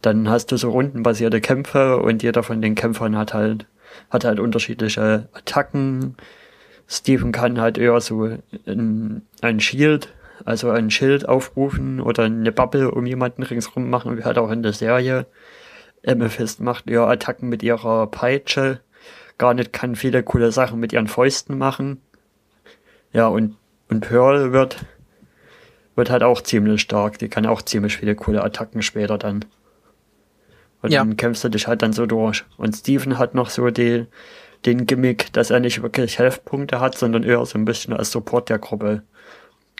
dann 0.00 0.28
hast 0.28 0.52
du 0.52 0.56
so 0.56 0.70
rundenbasierte 0.70 1.40
Kämpfe 1.40 1.98
und 1.98 2.22
jeder 2.22 2.42
von 2.42 2.60
den 2.60 2.74
Kämpfern 2.74 3.16
hat 3.16 3.34
halt, 3.34 3.66
hat 4.10 4.24
halt 4.24 4.40
unterschiedliche 4.40 5.28
Attacken. 5.32 6.16
Steven 6.88 7.32
kann 7.32 7.60
halt 7.60 7.78
eher 7.78 8.00
so 8.00 8.36
ein, 8.66 9.22
ein 9.40 9.60
Shield 9.60 10.12
also 10.44 10.70
ein 10.70 10.90
Schild 10.90 11.28
aufrufen 11.28 12.00
oder 12.00 12.24
eine 12.24 12.52
Bubble 12.52 12.90
um 12.90 13.06
jemanden 13.06 13.42
ringsrum 13.42 13.88
machen, 13.90 14.16
wie 14.16 14.24
halt 14.24 14.38
auch 14.38 14.50
in 14.50 14.62
der 14.62 14.72
Serie. 14.72 15.26
Amethyst 16.06 16.60
macht 16.60 16.90
ihr 16.90 17.02
Attacken 17.02 17.48
mit 17.48 17.62
ihrer 17.62 18.06
Peitsche. 18.08 18.80
Garnet 19.38 19.72
kann 19.72 19.96
viele 19.96 20.22
coole 20.22 20.52
Sachen 20.52 20.80
mit 20.80 20.92
ihren 20.92 21.06
Fäusten 21.06 21.58
machen. 21.58 22.00
Ja, 23.12 23.26
und, 23.28 23.56
und 23.88 24.00
Pearl 24.00 24.52
wird, 24.52 24.84
wird 25.96 26.10
halt 26.10 26.22
auch 26.22 26.40
ziemlich 26.40 26.80
stark. 26.80 27.18
Die 27.18 27.28
kann 27.28 27.46
auch 27.46 27.62
ziemlich 27.62 27.96
viele 27.96 28.14
coole 28.14 28.42
Attacken 28.42 28.82
später 28.82 29.18
dann. 29.18 29.44
Und 30.82 30.92
ja. 30.92 31.00
dann 31.00 31.16
kämpfst 31.16 31.44
du 31.44 31.48
dich 31.48 31.68
halt 31.68 31.82
dann 31.82 31.92
so 31.92 32.06
durch. 32.06 32.44
Und 32.56 32.74
Steven 32.74 33.18
hat 33.18 33.34
noch 33.34 33.50
so 33.50 33.70
die, 33.70 34.06
den 34.66 34.86
Gimmick, 34.86 35.32
dass 35.32 35.50
er 35.50 35.60
nicht 35.60 35.82
wirklich 35.82 36.18
Health-Punkte 36.18 36.80
hat, 36.80 36.98
sondern 36.98 37.22
eher 37.22 37.44
so 37.46 37.58
ein 37.58 37.64
bisschen 37.64 37.94
als 37.94 38.10
Support 38.10 38.48
der 38.48 38.58
Gruppe 38.58 39.02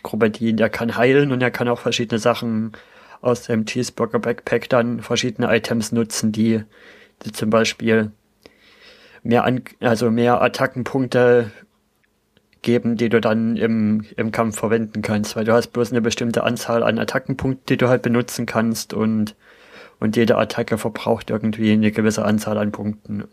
Chromatin. 0.03 0.59
Er 0.59 0.70
kann 0.70 0.96
heilen 0.96 1.32
und 1.32 1.42
er 1.42 1.50
kann 1.50 1.68
auch 1.68 1.80
verschiedene 1.80 2.18
Sachen 2.18 2.72
aus 3.20 3.44
dem 3.44 3.66
Cheeseburger 3.66 4.18
Backpack 4.18 4.68
dann 4.68 5.00
verschiedene 5.00 5.55
Items 5.55 5.92
nutzen, 5.92 6.32
die, 6.32 6.62
die 7.24 7.32
zum 7.32 7.50
Beispiel 7.50 8.11
mehr 9.22 9.44
an, 9.44 9.62
also 9.80 10.11
mehr 10.11 10.42
Attackenpunkte 10.42 11.53
geben, 12.62 12.96
die 12.96 13.09
du 13.09 13.20
dann 13.20 13.57
im, 13.57 14.05
im 14.16 14.32
Kampf 14.32 14.59
verwenden 14.59 15.03
kannst, 15.03 15.36
weil 15.36 15.44
du 15.44 15.53
hast 15.53 15.68
bloß 15.68 15.90
eine 15.90 16.00
bestimmte 16.00 16.44
Anzahl 16.44 16.82
an 16.82 16.98
Attackenpunkten, 16.98 17.66
die 17.68 17.76
du 17.76 17.88
halt 17.88 18.03
benutzen 18.03 18.46
kannst 18.46 18.94
und, 18.94 19.36
und 20.00 20.16
jede 20.16 20.36
Attacke 20.38 20.78
verbraucht 20.78 21.30
irgendwie 21.30 21.72
eine 21.72 21.92
gewisse 21.92 22.24
Anzahl 22.24 22.59
an 22.59 22.72
Punkten. 22.72 23.24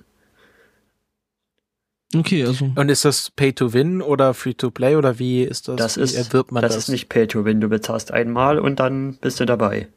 Okay, 2.16 2.43
also. 2.43 2.72
Und 2.74 2.89
ist 2.89 3.05
das 3.05 3.30
Pay 3.32 3.53
to 3.53 3.74
Win 3.74 4.01
oder 4.01 4.34
Free 4.34 4.53
to 4.53 4.72
Play 4.72 4.95
oder 4.95 5.20
wie 5.20 5.43
ist 5.43 5.68
das? 5.68 5.76
Das 5.76 5.97
ist, 5.97 6.16
erwirbt 6.16 6.51
man 6.51 6.64
das, 6.64 6.74
das? 6.74 6.84
ist 6.84 6.89
nicht 6.89 7.10
Pay 7.10 7.28
to 7.28 7.45
Win. 7.45 7.62
Du 7.62 7.70
bezahlst 7.70 8.12
einmal 8.12 8.57
und 8.60 8.80
dann 8.80 9.18
bist 9.22 9.39
du 9.39 9.45
dabei. 9.45 9.88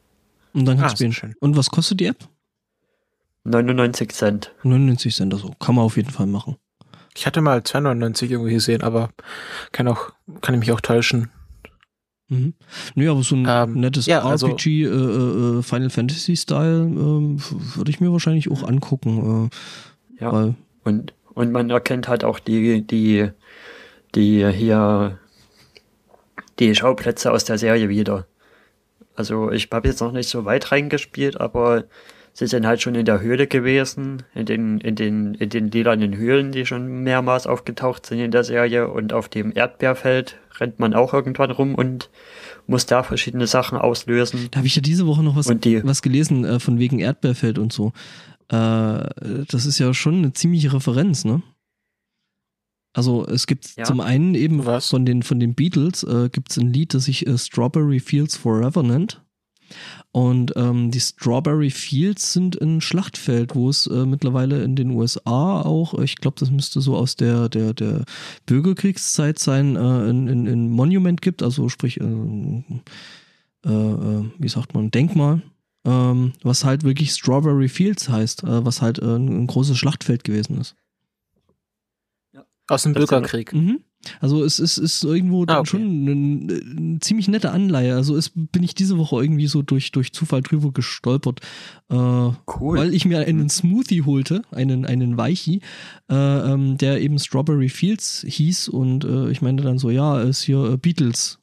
Und 0.52 0.66
dann 0.66 0.78
kannst 0.78 1.00
ah, 1.00 1.06
du 1.06 1.12
spielen. 1.12 1.34
Und 1.40 1.56
was 1.56 1.70
kostet 1.70 2.00
die 2.00 2.06
App? 2.06 2.28
99 3.44 4.10
Cent. 4.12 4.52
99 4.62 5.14
Cent, 5.14 5.34
also 5.34 5.52
kann 5.58 5.74
man 5.74 5.84
auf 5.84 5.96
jeden 5.96 6.10
Fall 6.10 6.26
machen. 6.26 6.56
Ich 7.14 7.26
hatte 7.26 7.40
mal 7.40 7.58
2,99 7.58 8.30
irgendwie 8.30 8.54
gesehen, 8.54 8.82
aber 8.82 9.10
kann 9.72 9.88
auch, 9.88 10.12
kann 10.40 10.54
ich 10.54 10.60
mich 10.60 10.72
auch 10.72 10.80
täuschen. 10.80 11.30
Mhm. 12.28 12.54
Nö, 12.94 13.10
aber 13.10 13.22
so 13.22 13.34
ein 13.34 13.46
ähm, 13.48 13.80
nettes 13.80 14.06
ja, 14.06 14.20
RPG, 14.20 14.86
also, 14.86 14.96
äh, 14.96 15.58
äh, 15.58 15.62
Final 15.62 15.90
Fantasy 15.90 16.36
Style, 16.36 16.84
äh, 16.84 17.76
würde 17.76 17.90
ich 17.90 18.00
mir 18.00 18.12
wahrscheinlich 18.12 18.50
auch 18.50 18.62
angucken. 18.62 19.50
Äh, 20.18 20.24
ja. 20.24 20.54
und 20.84 21.12
und 21.34 21.52
man 21.52 21.70
erkennt 21.70 22.08
halt 22.08 22.24
auch 22.24 22.38
die, 22.38 22.82
die, 22.82 23.30
die 24.14 24.46
hier, 24.48 25.18
die 26.58 26.74
Schauplätze 26.74 27.32
aus 27.32 27.44
der 27.44 27.58
Serie 27.58 27.88
wieder. 27.88 28.26
Also 29.14 29.50
ich 29.50 29.68
habe 29.70 29.88
jetzt 29.88 30.00
noch 30.00 30.12
nicht 30.12 30.28
so 30.28 30.44
weit 30.44 30.72
reingespielt, 30.72 31.40
aber 31.40 31.84
sie 32.32 32.46
sind 32.46 32.66
halt 32.66 32.80
schon 32.80 32.94
in 32.94 33.04
der 33.04 33.20
Höhle 33.20 33.46
gewesen, 33.46 34.22
in 34.34 34.46
den, 34.46 34.80
in 34.80 34.94
den, 34.94 35.34
in 35.34 35.50
den 35.50 35.70
lilanen 35.70 36.16
Höhlen, 36.16 36.52
die 36.52 36.64
schon 36.64 37.02
mehrmals 37.02 37.46
aufgetaucht 37.46 38.06
sind 38.06 38.20
in 38.20 38.30
der 38.30 38.44
Serie 38.44 38.88
und 38.88 39.12
auf 39.12 39.28
dem 39.28 39.52
Erdbeerfeld 39.54 40.38
rennt 40.58 40.78
man 40.78 40.94
auch 40.94 41.14
irgendwann 41.14 41.50
rum 41.50 41.74
und 41.74 42.10
muss 42.66 42.86
da 42.86 43.02
verschiedene 43.02 43.46
Sachen 43.46 43.76
auslösen. 43.76 44.48
Da 44.50 44.58
habe 44.58 44.66
ich 44.66 44.76
ja 44.76 44.82
diese 44.82 45.06
Woche 45.06 45.22
noch 45.22 45.36
was, 45.36 45.48
was 45.48 46.02
gelesen 46.02 46.44
äh, 46.44 46.60
von 46.60 46.78
wegen 46.78 46.98
Erdbeerfeld 47.00 47.58
und 47.58 47.72
so. 47.72 47.92
Äh, 48.52 49.44
das 49.48 49.64
ist 49.64 49.78
ja 49.78 49.94
schon 49.94 50.16
eine 50.16 50.34
ziemliche 50.34 50.72
Referenz, 50.74 51.24
ne? 51.24 51.42
Also 52.94 53.26
es 53.26 53.46
gibt 53.46 53.74
ja. 53.76 53.84
zum 53.84 54.00
einen 54.00 54.34
eben 54.34 54.66
Was? 54.66 54.90
von 54.90 55.06
den 55.06 55.22
von 55.22 55.40
den 55.40 55.54
Beatles 55.54 56.02
äh, 56.02 56.28
gibt 56.30 56.50
es 56.50 56.58
ein 56.58 56.70
Lied, 56.70 56.92
das 56.92 57.04
sich 57.04 57.26
äh, 57.26 57.38
Strawberry 57.38 58.00
Fields 58.00 58.36
Forever 58.36 58.82
nennt. 58.82 59.22
Und 60.10 60.52
ähm, 60.56 60.90
die 60.90 61.00
Strawberry 61.00 61.70
Fields 61.70 62.34
sind 62.34 62.60
ein 62.60 62.82
Schlachtfeld, 62.82 63.54
wo 63.54 63.70
es 63.70 63.86
äh, 63.86 64.04
mittlerweile 64.04 64.62
in 64.62 64.76
den 64.76 64.90
USA 64.90 65.62
auch, 65.62 65.98
ich 65.98 66.16
glaube, 66.16 66.36
das 66.38 66.50
müsste 66.50 66.82
so 66.82 66.94
aus 66.94 67.16
der, 67.16 67.48
der, 67.48 67.72
der 67.72 68.04
Bürgerkriegszeit 68.44 69.38
sein, 69.38 69.76
äh, 69.76 69.78
ein, 69.78 70.28
ein, 70.28 70.46
ein 70.46 70.68
Monument 70.68 71.22
gibt, 71.22 71.42
also 71.42 71.70
sprich, 71.70 71.98
äh, 72.02 72.04
äh 73.64 74.24
wie 74.36 74.48
sagt 74.48 74.74
man, 74.74 74.90
Denkmal 74.90 75.40
ähm, 75.84 76.32
was 76.42 76.64
halt 76.64 76.84
wirklich 76.84 77.12
Strawberry 77.12 77.68
Fields 77.68 78.08
heißt, 78.08 78.44
äh, 78.44 78.64
was 78.64 78.82
halt 78.82 78.98
äh, 78.98 79.16
ein, 79.16 79.28
ein, 79.28 79.46
großes 79.46 79.76
Schlachtfeld 79.76 80.24
gewesen 80.24 80.60
ist. 80.60 80.76
Ja. 82.32 82.44
Aus 82.68 82.84
dem 82.84 82.92
Bürgerkrieg. 82.92 83.52
Mhm. 83.52 83.80
Also 84.20 84.44
es 84.44 84.58
ist, 84.58 84.78
ist 84.78 85.04
irgendwo 85.04 85.44
ah, 85.46 85.60
okay. 85.60 85.70
schon 85.70 85.82
eine, 85.82 86.12
eine, 86.12 86.98
ziemlich 87.00 87.28
nette 87.28 87.50
Anleihe. 87.50 87.94
Also 87.94 88.16
es 88.16 88.32
bin 88.34 88.62
ich 88.62 88.74
diese 88.74 88.98
Woche 88.98 89.22
irgendwie 89.22 89.46
so 89.46 89.62
durch, 89.62 89.92
durch 89.92 90.12
Zufall 90.12 90.42
drüber 90.42 90.72
gestolpert. 90.72 91.40
Äh, 91.88 91.94
cool. 91.94 92.78
Weil 92.78 92.94
ich 92.94 93.04
mir 93.04 93.20
einen 93.20 93.48
Smoothie 93.48 94.02
holte, 94.02 94.42
einen, 94.50 94.86
einen 94.86 95.16
Weichi, 95.16 95.60
äh, 96.10 96.14
ähm, 96.14 96.78
der 96.78 97.00
eben 97.00 97.18
Strawberry 97.18 97.68
Fields 97.68 98.24
hieß 98.26 98.68
und 98.68 99.04
äh, 99.04 99.30
ich 99.30 99.40
meinte 99.40 99.62
dann 99.62 99.78
so, 99.78 99.90
ja, 99.90 100.20
ist 100.20 100.42
hier 100.42 100.64
äh, 100.64 100.76
Beatles 100.76 101.38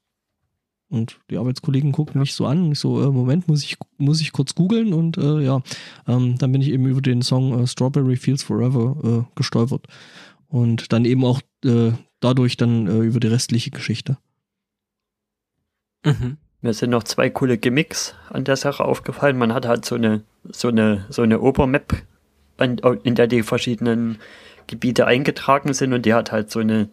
und 0.89 1.19
die 1.29 1.37
Arbeitskollegen 1.37 1.91
guckten 1.91 2.19
mich 2.19 2.33
so 2.33 2.45
an. 2.45 2.71
Ich 2.71 2.79
so, 2.79 3.01
äh, 3.01 3.07
Moment, 3.07 3.47
muss 3.47 3.63
ich, 3.63 3.77
muss 3.97 4.21
ich 4.21 4.31
kurz 4.31 4.55
googeln 4.55 4.93
und 4.93 5.17
äh, 5.17 5.39
ja, 5.41 5.61
ähm, 6.07 6.37
dann 6.37 6.51
bin 6.51 6.61
ich 6.61 6.69
eben 6.69 6.85
über 6.87 7.01
den 7.01 7.21
Song 7.21 7.59
äh, 7.59 7.67
Strawberry 7.67 8.15
Fields 8.15 8.43
Forever 8.43 8.97
äh, 9.03 9.31
gestolpert. 9.35 9.85
Und 10.47 10.91
dann 10.91 11.05
eben 11.05 11.23
auch 11.25 11.41
äh, 11.63 11.91
dadurch 12.19 12.57
dann 12.57 12.87
äh, 12.87 12.99
über 12.99 13.19
die 13.19 13.27
restliche 13.27 13.69
Geschichte. 13.69 14.17
Mhm. 16.03 16.37
Mir 16.61 16.73
sind 16.73 16.89
noch 16.89 17.03
zwei 17.03 17.29
coole 17.29 17.57
Gimmicks 17.57 18.15
an 18.29 18.43
der 18.43 18.57
Sache 18.57 18.83
aufgefallen. 18.83 19.37
Man 19.37 19.53
hat 19.53 19.67
halt 19.67 19.85
so 19.85 19.95
eine, 19.95 20.23
so 20.43 20.69
eine, 20.69 21.05
so 21.09 21.21
eine 21.21 21.39
Obermap, 21.39 21.95
in 23.03 23.15
der 23.15 23.27
die 23.27 23.43
verschiedenen 23.43 24.17
Gebiete 24.67 25.07
eingetragen 25.07 25.73
sind 25.73 25.93
und 25.93 26.05
die 26.05 26.13
hat 26.13 26.31
halt 26.31 26.51
so 26.51 26.59
eine, 26.59 26.89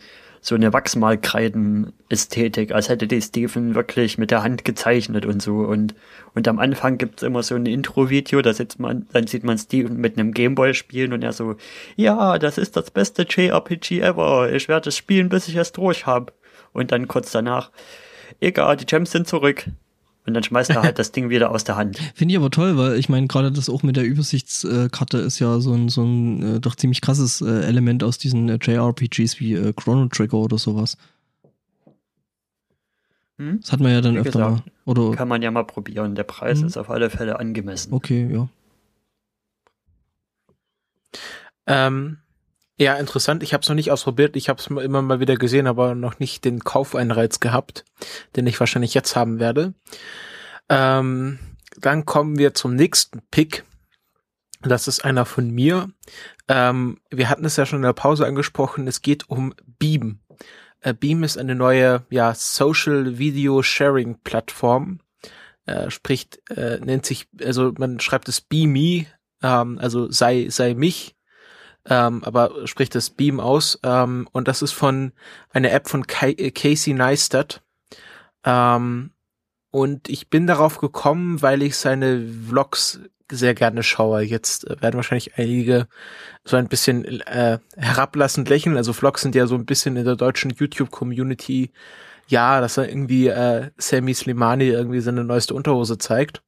so 0.47 0.55
eine 0.55 0.73
Wachsmalkreiden-Ästhetik, 0.73 2.71
als 2.71 2.89
hätte 2.89 3.09
die 3.09 3.21
Stephen 3.21 3.75
wirklich 3.75 4.17
mit 4.17 4.31
der 4.31 4.45
Hand 4.45 4.65
gezeichnet 4.65 5.27
und 5.27 5.43
so. 5.43 5.57
Und, 5.57 5.97
und 6.37 6.47
am 6.47 6.61
Anfang 6.61 6.99
gibt's 6.99 7.25
immer 7.25 7.43
so 7.43 7.57
ein 7.57 7.67
Intro-Video, 7.67 8.43
da 8.43 8.55
sitzt 8.55 8.79
man, 8.79 9.09
dann 9.13 9.27
sieht 9.27 9.43
man 9.43 9.59
Stephen 9.59 9.97
mit 9.97 10.17
einem 10.17 10.33
Gameboy 10.33 10.73
spielen 10.75 11.13
und 11.13 11.25
er 11.25 11.33
so, 11.33 11.57
ja, 11.97 12.39
das 12.39 12.59
ist 12.59 12.77
das 12.77 12.93
beste 12.93 13.27
JRPG 13.29 14.01
ever. 14.01 14.53
Ich 14.53 14.69
werde 14.69 14.91
es 14.91 14.97
spielen, 14.97 15.31
bis 15.31 15.49
ich 15.49 15.57
es 15.57 15.73
durch 15.73 16.07
habe. 16.07 16.33
Und 16.73 16.93
dann 16.93 17.09
kurz 17.09 17.33
danach, 17.33 17.73
egal, 18.39 18.77
die 18.77 18.87
Gems 18.87 19.11
sind 19.11 19.27
zurück. 19.27 19.65
Und 20.27 20.35
dann 20.35 20.43
schmeißt 20.43 20.71
er 20.71 20.83
halt 20.83 20.99
das 20.99 21.13
Ding 21.13 21.31
wieder 21.31 21.51
aus 21.51 21.65
der 21.65 21.77
Hand. 21.77 21.99
Finde 22.15 22.33
ich 22.33 22.39
aber 22.39 22.51
toll, 22.51 22.77
weil 22.77 22.99
ich 22.99 23.09
meine, 23.09 23.29
gerade 23.29 23.53
das 23.53 23.69
auch 23.69 23.83
mit 23.85 23.97
der 23.97 24.05
Übersichtskarte 24.05 25.19
ist 25.19 25.39
ja 25.39 25.61
so 25.61 25.73
ein, 25.73 25.89
so 25.89 26.03
ein 26.03 26.57
äh, 26.57 26.61
doch 26.61 26.75
ziemlich 26.75 27.01
krasses 27.01 27.41
äh, 27.41 27.65
Element 27.65 28.03
aus 28.03 28.19
diesen 28.19 28.49
äh, 28.49 28.59
JRPGs 28.61 29.39
wie 29.39 29.55
äh, 29.55 29.73
Chrono 29.73 30.07
Trigger 30.07 30.39
oder 30.39 30.59
sowas. 30.59 30.97
Hm? 33.39 33.61
Das 33.61 33.73
hat 33.73 33.81
man 33.81 33.93
ja 33.93 34.01
dann 34.01 34.15
wie 34.15 34.21
öfter 34.21 34.33
gesagt, 34.33 34.67
mal. 34.67 34.73
Oder 34.85 35.17
kann 35.17 35.29
man 35.29 35.43
ja 35.43 35.51
mal 35.51 35.65
probieren. 35.65 36.15
Der 36.15 36.25
Preis 36.25 36.61
hm? 36.61 36.67
ist 36.67 36.77
auf 36.77 36.91
alle 36.91 37.09
Fälle 37.11 37.39
angemessen. 37.39 37.93
Okay, 37.93 38.29
ja. 38.33 38.49
Ähm, 41.67 42.19
ja, 42.79 42.95
interessant. 42.97 43.43
Ich 43.43 43.55
habe 43.55 43.63
es 43.63 43.69
noch 43.69 43.77
nicht 43.77 43.91
ausprobiert. 43.91 44.37
Ich 44.37 44.49
habe 44.49 44.61
es 44.61 44.67
immer 44.67 45.01
mal 45.03 45.21
wieder 45.21 45.37
gesehen, 45.37 45.67
aber 45.67 45.95
noch 45.95 46.19
nicht 46.19 46.45
den 46.45 46.61
Kaufeinreiz 46.61 47.41
gehabt, 47.41 47.85
den 48.37 48.47
ich 48.47 48.61
wahrscheinlich 48.61 48.93
jetzt 48.93 49.17
haben 49.17 49.41
werde. 49.41 49.73
Ähm, 50.69 51.39
dann 51.79 52.05
kommen 52.05 52.39
wir 52.39 52.55
zum 52.55 52.75
nächsten 52.75 53.23
Pick. 53.31 53.65
Das 54.61 54.89
ist 54.89 55.05
einer 55.05 55.25
von 55.25 55.51
mir. 55.51 55.91
Ähm, 56.49 56.99
wir 57.11 57.31
hatten 57.31 57.45
es 57.45 57.57
ja 57.57 57.65
schon 57.65 57.79
in 57.79 57.85
der 57.85 57.93
Pause 57.95 58.27
angesprochen. 58.27 58.87
Es 58.87 59.01
geht 59.01 59.29
um 59.31 59.55
Beam. 59.79 60.21
Äh, 60.81 60.93
Beam 60.93 61.25
ist 61.25 61.39
eine 61.39 61.55
neue 61.55 62.05
ja, 62.11 62.35
Social 62.35 63.19
Video 63.19 63.63
Sharing 63.63 64.19
Plattform. 64.23 65.01
Äh, 65.65 65.91
spricht, 65.91 66.41
äh, 66.51 66.79
nennt 66.79 67.07
sich, 67.07 67.27
also 67.43 67.73
man 67.79 67.99
schreibt 68.01 68.29
es 68.29 68.41
Be 68.41 68.69
Me, 68.69 69.07
ähm, 69.43 69.79
also 69.81 70.11
sei, 70.13 70.47
sei 70.49 70.75
mich 70.75 71.16
ähm, 71.89 72.23
aber 72.25 72.67
spricht 72.67 72.95
das 72.95 73.11
Beam 73.11 73.41
aus. 73.41 73.79
Ähm, 73.83 74.29
und 74.33 74.49
das 74.49 74.63
ist 74.63 74.73
von 74.73 75.13
einer 75.51 75.73
App 75.73 75.89
von 75.89 76.07
Casey 76.07 76.93
Neistat. 76.95 77.63
Ähm, 78.45 79.11
Und 79.71 80.09
ich 80.09 80.31
bin 80.31 80.47
darauf 80.47 80.79
gekommen, 80.79 81.43
weil 81.43 81.63
ich 81.63 81.77
seine 81.77 82.27
Vlogs 82.49 83.01
sehr 83.31 83.55
gerne 83.55 83.83
schaue. 83.83 84.23
Jetzt 84.23 84.67
äh, 84.67 84.81
werden 84.81 84.97
wahrscheinlich 84.97 85.37
einige 85.37 85.89
so 86.45 86.57
ein 86.57 86.69
bisschen 86.69 87.05
äh, 87.05 87.59
herablassend 87.77 88.49
lächeln. 88.49 88.77
Also 88.77 88.93
Vlogs 88.93 89.23
sind 89.23 89.35
ja 89.35 89.47
so 89.47 89.55
ein 89.57 89.67
bisschen 89.67 89.97
in 89.97 90.05
der 90.05 90.17
deutschen 90.17 90.53
YouTube-Community, 90.53 91.73
ja, 92.29 92.61
dass 92.61 92.79
er 92.79 92.89
irgendwie 92.89 93.27
äh, 93.29 93.71
Sammy 93.77 94.15
Slimani 94.15 94.69
irgendwie 94.69 95.01
seine 95.01 95.25
neueste 95.25 95.55
Unterhose 95.55 95.99
zeigt. 95.99 96.43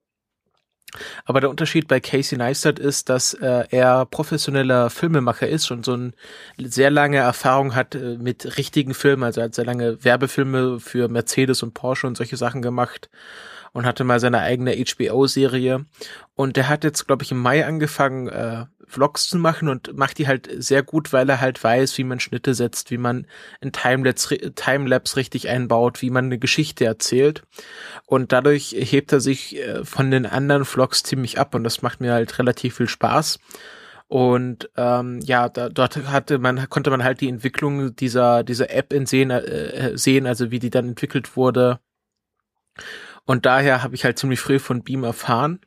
Aber 1.25 1.41
der 1.41 1.51
Unterschied 1.51 1.89
bei 1.89 2.01
Casey 2.01 2.39
Neistat 2.39 2.79
ist, 2.79 3.09
dass 3.09 3.35
äh, 3.35 3.65
er 3.71 4.07
professioneller 4.07 4.91
Filmemacher 4.91 5.49
ist 5.49 5.71
und 5.71 5.85
so 5.85 5.93
eine 5.93 6.13
sehr 6.59 6.91
lange 6.91 7.19
Erfahrung 7.19 7.75
hat 7.75 7.95
äh, 7.95 8.17
mit 8.19 8.57
richtigen 8.57 8.95
Filmen. 8.95 9.23
Also 9.23 9.41
er 9.41 9.45
hat 9.45 9.55
sehr 9.55 9.67
lange 9.67 10.03
Werbefilme 10.05 10.81
für 10.81 11.09
Mercedes 11.09 11.63
und 11.63 11.75
Porsche 11.75 12.07
und 12.07 12.17
solche 12.17 12.37
Sachen 12.37 12.63
gemacht 12.63 13.11
und 13.73 13.87
hatte 13.87 14.05
mal 14.05 14.21
seine 14.21 14.41
eigene 14.41 14.75
HBO-Serie. 14.75 15.85
Und 16.35 16.57
der 16.57 16.69
hat 16.69 16.85
jetzt, 16.85 17.07
glaube 17.07 17.23
ich, 17.23 17.33
im 17.33 17.39
Mai 17.39 17.67
angefangen, 17.67 18.29
äh, 18.29 18.65
Vlogs 18.89 19.29
zu 19.29 19.39
machen 19.39 19.69
und 19.69 19.97
macht 19.97 20.19
die 20.19 20.27
halt 20.27 20.49
sehr 20.57 20.83
gut, 20.83 21.13
weil 21.13 21.29
er 21.29 21.41
halt 21.41 21.63
weiß, 21.63 21.97
wie 21.99 22.05
man 22.05 22.21
Schnitte 22.21 22.55
setzt, 22.55 22.91
wie 22.91 22.99
man 22.99 23.27
ein 23.61 23.73
Timelapse, 23.73 24.55
Timelapse 24.55 25.17
richtig 25.17 25.49
einbaut, 25.49 26.03
wie 26.03 26.11
man 26.11 26.27
eine 26.27 26.39
Geschichte 26.39 26.85
erzählt. 26.85 27.43
Und 28.07 28.33
dadurch 28.33 28.75
hebt 28.77 29.13
er 29.13 29.21
sich 29.21 29.57
äh, 29.57 29.85
von 29.85 30.11
den 30.11 30.27
anderen 30.27 30.65
Vlogs 30.65 31.03
ziemlich 31.03 31.39
ab 31.39 31.55
und 31.55 31.65
das 31.65 31.83
macht 31.83 32.01
mir 32.01 32.13
halt 32.13 32.39
relativ 32.39 32.77
viel 32.77 32.89
Spaß. 32.89 33.39
Und 34.09 34.71
ähm, 34.77 35.21
ja, 35.21 35.51
da, 35.51 35.69
dort 35.69 35.97
hatte 36.07 36.39
man, 36.39 36.69
konnte 36.71 36.91
man 36.91 37.05
halt 37.05 37.21
die 37.21 37.29
Entwicklung 37.29 37.95
dieser, 37.95 38.43
dieser 38.43 38.71
App 38.71 38.93
in 38.95 39.05
sehen, 39.05 39.31
äh, 39.31 39.97
sehen, 39.99 40.27
also 40.27 40.51
wie 40.51 40.59
die 40.59 40.71
dann 40.71 40.89
entwickelt 40.89 41.37
wurde. 41.37 41.79
Und 43.27 43.45
daher 43.45 43.83
habe 43.83 43.95
ich 43.95 44.05
halt 44.05 44.19
ziemlich 44.19 44.41
früh 44.41 44.59
von 44.59 44.83
Beam 44.83 45.05
erfahren. 45.05 45.61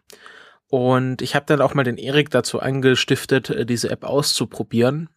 Und 0.72 1.22
ich 1.22 1.36
habe 1.36 1.46
dann 1.48 1.60
auch 1.60 1.74
mal 1.74 1.84
den 1.84 1.98
Erik 1.98 2.30
dazu 2.30 2.62
angestiftet, 2.62 3.50
äh, 3.50 3.66
diese 3.66 3.90
App 3.90 4.06
auszuprobieren. 4.06 5.10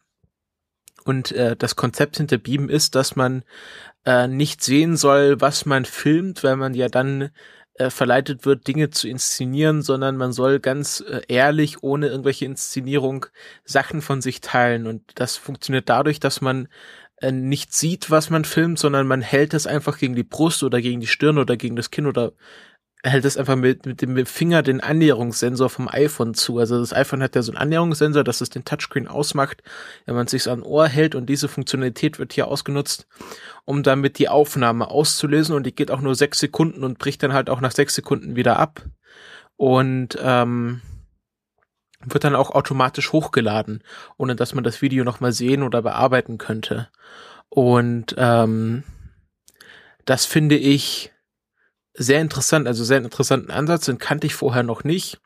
Und 1.05 1.31
äh, 1.31 1.55
das 1.55 1.77
Konzept 1.77 2.17
hinter 2.17 2.37
Beam 2.37 2.67
ist, 2.67 2.93
dass 2.93 3.15
man 3.15 3.45
äh, 4.05 4.27
nicht 4.27 4.61
sehen 4.61 4.97
soll, 4.97 5.39
was 5.39 5.65
man 5.65 5.85
filmt, 5.85 6.43
weil 6.43 6.57
man 6.57 6.73
ja 6.73 6.89
dann 6.89 7.29
äh, 7.75 7.89
verleitet 7.89 8.45
wird, 8.45 8.67
Dinge 8.67 8.89
zu 8.89 9.07
inszenieren, 9.07 9.81
sondern 9.81 10.17
man 10.17 10.33
soll 10.33 10.59
ganz 10.59 10.99
äh, 10.99 11.21
ehrlich, 11.29 11.81
ohne 11.83 12.07
irgendwelche 12.07 12.43
Inszenierung, 12.43 13.27
Sachen 13.63 14.01
von 14.01 14.21
sich 14.21 14.41
teilen. 14.41 14.87
Und 14.87 15.03
das 15.15 15.37
funktioniert 15.37 15.87
dadurch, 15.87 16.19
dass 16.19 16.41
man 16.41 16.67
äh, 17.21 17.31
nicht 17.31 17.71
sieht, 17.71 18.11
was 18.11 18.29
man 18.29 18.43
filmt, 18.43 18.77
sondern 18.77 19.07
man 19.07 19.21
hält 19.21 19.53
es 19.53 19.67
einfach 19.67 19.99
gegen 19.99 20.15
die 20.15 20.23
Brust 20.23 20.63
oder 20.63 20.81
gegen 20.81 20.99
die 20.99 21.07
Stirn 21.07 21.37
oder 21.37 21.55
gegen 21.55 21.77
das 21.77 21.91
Kinn 21.91 22.07
oder 22.07 22.33
hält 23.05 23.25
es 23.25 23.37
einfach 23.37 23.55
mit, 23.55 23.85
mit 23.85 24.01
dem 24.01 24.25
Finger 24.25 24.63
den 24.63 24.81
Annäherungssensor 24.81 25.69
vom 25.69 25.87
iPhone 25.87 26.33
zu. 26.33 26.57
Also 26.57 26.79
das 26.79 26.93
iPhone 26.93 27.21
hat 27.21 27.35
ja 27.35 27.41
so 27.41 27.51
einen 27.51 27.61
Annäherungssensor, 27.61 28.23
dass 28.23 28.41
es 28.41 28.49
den 28.49 28.65
Touchscreen 28.65 29.07
ausmacht, 29.07 29.63
wenn 30.05 30.15
man 30.15 30.25
es 30.25 30.31
sich 30.31 30.49
an 30.49 30.63
Ohr 30.63 30.87
hält 30.87 31.15
und 31.15 31.27
diese 31.27 31.47
Funktionalität 31.47 32.19
wird 32.19 32.33
hier 32.33 32.47
ausgenutzt, 32.47 33.07
um 33.63 33.83
damit 33.83 34.17
die 34.17 34.29
Aufnahme 34.29 34.89
auszulösen 34.89 35.55
und 35.55 35.65
die 35.65 35.75
geht 35.75 35.91
auch 35.91 36.01
nur 36.01 36.15
sechs 36.15 36.39
Sekunden 36.39 36.83
und 36.83 36.97
bricht 36.97 37.21
dann 37.23 37.33
halt 37.33 37.49
auch 37.49 37.61
nach 37.61 37.71
sechs 37.71 37.95
Sekunden 37.95 38.35
wieder 38.35 38.57
ab. 38.57 38.83
Und 39.57 40.17
ähm, 40.21 40.81
wird 42.03 42.23
dann 42.23 42.35
auch 42.35 42.51
automatisch 42.51 43.11
hochgeladen, 43.13 43.83
ohne 44.17 44.35
dass 44.35 44.53
man 44.53 44.63
das 44.63 44.81
Video 44.81 45.03
nochmal 45.03 45.31
sehen 45.31 45.63
oder 45.63 45.81
bearbeiten 45.81 46.37
könnte. 46.37 46.89
Und 47.49 48.15
ähm, 48.17 48.83
das 50.03 50.25
finde 50.25 50.57
ich 50.57 51.14
sehr 51.97 52.21
interessant, 52.21 52.67
also 52.67 52.83
sehr 52.83 52.97
interessanten 52.97 53.51
Ansatz, 53.51 53.85
den 53.85 53.97
kannte 53.97 54.27
ich 54.27 54.35
vorher 54.35 54.63
noch 54.63 54.83
nicht. 54.83 55.19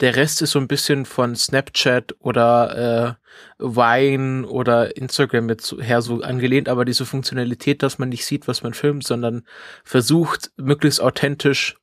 Der 0.00 0.16
Rest 0.16 0.42
ist 0.42 0.52
so 0.52 0.58
ein 0.58 0.68
bisschen 0.68 1.04
von 1.04 1.36
Snapchat 1.36 2.16
oder 2.18 3.18
äh, 3.58 3.64
Vine 3.64 4.46
oder 4.46 4.96
Instagram 4.96 5.48
jetzt 5.48 5.74
her 5.80 6.02
so 6.02 6.22
angelehnt, 6.22 6.68
aber 6.68 6.84
diese 6.84 7.04
Funktionalität, 7.04 7.82
dass 7.82 7.98
man 7.98 8.08
nicht 8.08 8.24
sieht, 8.24 8.48
was 8.48 8.62
man 8.62 8.74
filmt, 8.74 9.06
sondern 9.06 9.42
versucht, 9.84 10.50
möglichst 10.56 11.00
authentisch 11.00 11.76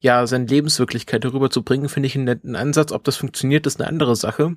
ja, 0.00 0.26
seine 0.26 0.46
Lebenswirklichkeit 0.46 1.24
darüber 1.24 1.50
zu 1.50 1.62
bringen, 1.62 1.88
finde 1.88 2.06
ich 2.06 2.14
einen 2.14 2.24
netten 2.24 2.56
Ansatz. 2.56 2.92
Ob 2.92 3.04
das 3.04 3.16
funktioniert, 3.16 3.66
ist 3.66 3.80
eine 3.80 3.88
andere 3.88 4.14
Sache. 4.14 4.56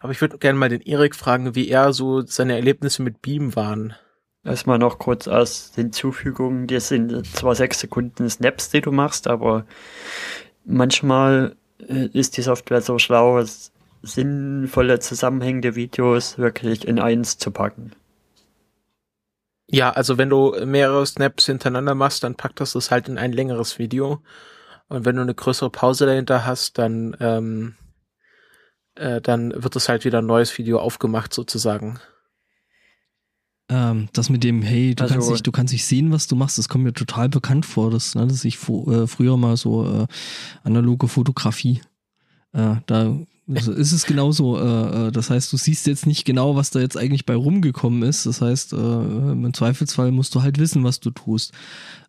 Aber 0.00 0.12
ich 0.12 0.20
würde 0.20 0.38
gerne 0.38 0.58
mal 0.58 0.68
den 0.68 0.80
Erik 0.80 1.14
fragen, 1.14 1.54
wie 1.54 1.68
er 1.68 1.92
so 1.92 2.22
seine 2.22 2.54
Erlebnisse 2.54 3.02
mit 3.02 3.22
Beam 3.22 3.54
waren. 3.54 3.94
Erstmal 4.44 4.78
noch 4.78 4.98
kurz 4.98 5.28
als 5.28 5.72
Hinzufügung, 5.74 6.66
das 6.68 6.88
sind 6.88 7.26
zwar 7.26 7.54
sechs 7.54 7.80
Sekunden 7.80 8.30
Snaps, 8.30 8.70
die 8.70 8.80
du 8.80 8.92
machst, 8.92 9.26
aber 9.26 9.66
manchmal 10.64 11.56
äh, 11.80 12.06
ist 12.12 12.36
die 12.36 12.42
Software 12.42 12.80
so 12.80 12.98
schlau, 12.98 13.42
sinnvolle 14.02 15.00
zusammenhängende 15.00 15.74
Videos 15.74 16.38
wirklich 16.38 16.86
in 16.86 16.98
eins 16.98 17.38
zu 17.38 17.50
packen. 17.50 17.92
Ja, 19.70 19.90
also 19.90 20.16
wenn 20.16 20.30
du 20.30 20.54
mehrere 20.64 21.04
Snaps 21.04 21.46
hintereinander 21.46 21.94
machst, 21.94 22.24
dann 22.24 22.36
packt 22.36 22.60
das 22.60 22.72
das 22.72 22.90
halt 22.90 23.08
in 23.08 23.18
ein 23.18 23.32
längeres 23.32 23.78
Video. 23.78 24.22
Und 24.88 25.04
wenn 25.04 25.16
du 25.16 25.22
eine 25.22 25.34
größere 25.34 25.70
Pause 25.70 26.06
dahinter 26.06 26.46
hast, 26.46 26.78
dann, 26.78 27.14
ähm, 27.20 27.74
äh, 28.94 29.20
dann 29.20 29.62
wird 29.62 29.76
es 29.76 29.88
halt 29.90 30.06
wieder 30.06 30.18
ein 30.20 30.26
neues 30.26 30.56
Video 30.56 30.80
aufgemacht 30.80 31.34
sozusagen. 31.34 32.00
Ähm, 33.70 34.08
das 34.12 34.30
mit 34.30 34.44
dem, 34.44 34.62
hey, 34.62 34.94
du, 34.94 35.02
also, 35.02 35.14
kannst 35.14 35.30
nicht, 35.30 35.46
du 35.46 35.52
kannst 35.52 35.72
nicht 35.72 35.84
sehen, 35.84 36.10
was 36.10 36.26
du 36.26 36.36
machst, 36.36 36.56
das 36.56 36.68
kommt 36.68 36.84
mir 36.84 36.94
total 36.94 37.28
bekannt 37.28 37.66
vor. 37.66 37.90
Das 37.90 38.14
ne, 38.14 38.26
dass 38.26 38.44
ich 38.44 38.56
äh, 38.56 39.06
früher 39.06 39.36
mal 39.36 39.56
so 39.56 39.84
äh, 39.84 40.06
analoge 40.64 41.08
Fotografie, 41.08 41.82
äh, 42.52 42.76
da 42.86 43.18
also 43.54 43.72
ist 43.72 43.92
es 43.92 44.04
genauso. 44.04 44.58
Äh, 44.58 45.08
äh, 45.08 45.12
das 45.12 45.30
heißt, 45.30 45.52
du 45.52 45.56
siehst 45.56 45.86
jetzt 45.86 46.06
nicht 46.06 46.24
genau, 46.24 46.56
was 46.56 46.70
da 46.70 46.80
jetzt 46.80 46.96
eigentlich 46.96 47.24
bei 47.24 47.34
rumgekommen 47.34 48.02
ist. 48.02 48.26
Das 48.26 48.40
heißt, 48.42 48.74
äh, 48.74 48.76
im 48.76 49.52
Zweifelsfall 49.54 50.12
musst 50.12 50.34
du 50.34 50.42
halt 50.42 50.58
wissen, 50.58 50.84
was 50.84 51.00
du 51.00 51.10
tust. 51.10 51.52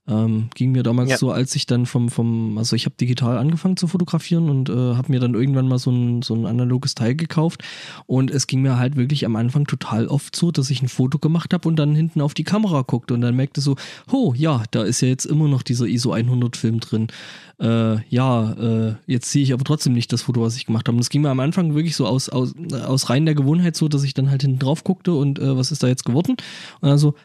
Ähm, 0.09 0.49
ging 0.55 0.71
mir 0.71 0.81
damals 0.81 1.11
ja. 1.11 1.17
so, 1.17 1.31
als 1.31 1.55
ich 1.55 1.67
dann 1.67 1.85
vom, 1.85 2.09
vom, 2.09 2.57
also 2.57 2.75
ich 2.75 2.85
habe 2.85 2.95
digital 2.99 3.37
angefangen 3.37 3.77
zu 3.77 3.87
fotografieren 3.87 4.49
und 4.49 4.69
äh, 4.69 4.73
habe 4.73 5.11
mir 5.11 5.19
dann 5.19 5.35
irgendwann 5.35 5.67
mal 5.67 5.77
so 5.77 5.91
ein, 5.91 6.23
so 6.23 6.33
ein 6.33 6.47
analoges 6.47 6.95
Teil 6.95 7.15
gekauft. 7.15 7.63
Und 8.07 8.31
es 8.31 8.47
ging 8.47 8.61
mir 8.61 8.77
halt 8.77 8.95
wirklich 8.95 9.25
am 9.25 9.35
Anfang 9.35 9.67
total 9.67 10.07
oft 10.07 10.35
so, 10.35 10.51
dass 10.51 10.69
ich 10.71 10.81
ein 10.81 10.89
Foto 10.89 11.19
gemacht 11.19 11.53
habe 11.53 11.67
und 11.67 11.75
dann 11.75 11.93
hinten 11.93 12.21
auf 12.21 12.33
die 12.33 12.43
Kamera 12.43 12.81
guckte 12.81 13.13
und 13.13 13.21
dann 13.21 13.35
merkte 13.35 13.61
so, 13.61 13.75
oh 14.11 14.33
ja, 14.35 14.63
da 14.71 14.83
ist 14.83 15.01
ja 15.01 15.07
jetzt 15.07 15.25
immer 15.25 15.47
noch 15.47 15.61
dieser 15.61 15.85
ISO 15.85 16.11
100 16.11 16.57
Film 16.57 16.79
drin. 16.79 17.07
Äh, 17.59 17.97
ja, 18.07 18.53
äh, 18.53 18.95
jetzt 19.05 19.31
sehe 19.31 19.43
ich 19.43 19.53
aber 19.53 19.65
trotzdem 19.65 19.93
nicht 19.93 20.13
das 20.13 20.23
Foto, 20.23 20.41
was 20.41 20.55
ich 20.55 20.65
gemacht 20.65 20.87
habe. 20.87 20.95
Und 20.95 21.01
es 21.01 21.09
ging 21.09 21.21
mir 21.21 21.29
am 21.29 21.41
Anfang 21.41 21.75
wirklich 21.75 21.95
so 21.95 22.07
aus, 22.07 22.29
aus, 22.29 22.55
aus 22.73 23.09
rein 23.09 23.25
der 23.25 23.35
Gewohnheit 23.35 23.75
so, 23.75 23.89
dass 23.89 24.03
ich 24.03 24.13
dann 24.13 24.29
halt 24.29 24.41
hinten 24.41 24.59
drauf 24.59 24.83
guckte 24.83 25.13
und 25.13 25.39
äh, 25.39 25.57
was 25.57 25.71
ist 25.71 25.83
da 25.83 25.87
jetzt 25.87 26.05
geworden? 26.05 26.37
Und 26.79 26.89
dann 26.89 26.97
so, 26.97 27.15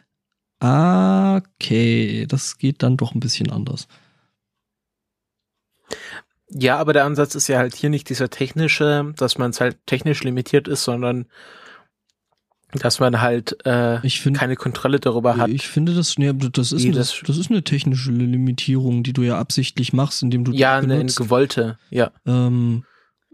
Okay, 0.64 2.26
das 2.26 2.56
geht 2.56 2.82
dann 2.82 2.96
doch 2.96 3.14
ein 3.14 3.20
bisschen 3.20 3.50
anders. 3.50 3.86
Ja, 6.48 6.78
aber 6.78 6.94
der 6.94 7.04
Ansatz 7.04 7.34
ist 7.34 7.48
ja 7.48 7.58
halt 7.58 7.74
hier 7.74 7.90
nicht 7.90 8.08
dieser 8.08 8.30
technische, 8.30 9.12
dass 9.18 9.36
man 9.36 9.50
es 9.50 9.60
halt 9.60 9.76
technisch 9.84 10.24
limitiert 10.24 10.66
ist, 10.66 10.84
sondern 10.84 11.26
dass 12.72 12.98
man 12.98 13.20
halt 13.20 13.64
äh, 13.66 14.08
find, 14.08 14.38
keine 14.38 14.56
Kontrolle 14.56 15.00
darüber 15.00 15.36
hat. 15.36 15.50
Ich 15.50 15.68
finde 15.68 15.94
das, 15.94 16.16
nee, 16.16 16.32
das 16.32 16.72
ist, 16.72 16.84
eine, 16.84 16.94
das, 16.94 17.20
das 17.26 17.36
ist 17.36 17.50
eine 17.50 17.62
technische 17.62 18.10
Limitierung, 18.10 19.02
die 19.02 19.12
du 19.12 19.22
ja 19.22 19.38
absichtlich 19.38 19.92
machst, 19.92 20.22
indem 20.22 20.44
du 20.44 20.52
ja 20.52 20.78
eine, 20.78 20.94
eine 20.94 21.12
gewollte, 21.12 21.78
ja. 21.90 22.10
Ähm, 22.26 22.84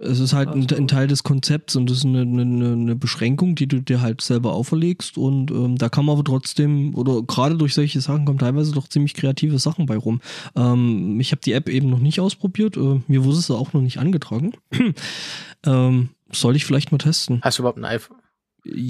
es 0.00 0.18
ist 0.18 0.32
halt 0.32 0.48
ein, 0.48 0.66
ein, 0.70 0.88
Teil 0.88 1.06
des 1.06 1.22
Konzepts 1.22 1.76
und 1.76 1.90
das 1.90 1.98
ist 1.98 2.04
eine, 2.06 2.22
eine, 2.22 2.42
eine, 2.42 2.96
Beschränkung, 2.96 3.54
die 3.54 3.66
du 3.66 3.80
dir 3.80 4.00
halt 4.00 4.22
selber 4.22 4.52
auferlegst. 4.52 5.18
Und 5.18 5.50
ähm, 5.50 5.76
da 5.76 5.88
kann 5.88 6.06
man 6.06 6.14
aber 6.14 6.24
trotzdem, 6.24 6.94
oder 6.94 7.22
gerade 7.22 7.56
durch 7.56 7.74
solche 7.74 8.00
Sachen 8.00 8.24
kommen 8.24 8.38
teilweise 8.38 8.72
doch 8.72 8.88
ziemlich 8.88 9.14
kreative 9.14 9.58
Sachen 9.58 9.86
bei 9.86 9.96
rum. 9.96 10.20
Ähm, 10.56 11.20
ich 11.20 11.32
habe 11.32 11.42
die 11.42 11.52
App 11.52 11.68
eben 11.68 11.90
noch 11.90 11.98
nicht 11.98 12.18
ausprobiert, 12.18 12.76
äh, 12.76 13.00
mir 13.08 13.24
wurde 13.24 13.38
es 13.38 13.50
auch 13.50 13.72
noch 13.74 13.82
nicht 13.82 13.98
angetragen. 13.98 14.52
ähm, 15.66 16.08
soll 16.32 16.56
ich 16.56 16.64
vielleicht 16.64 16.92
mal 16.92 16.98
testen? 16.98 17.40
Hast 17.42 17.58
du 17.58 17.62
überhaupt 17.62 17.78
ein 17.78 17.84
iPhone? 17.84 18.16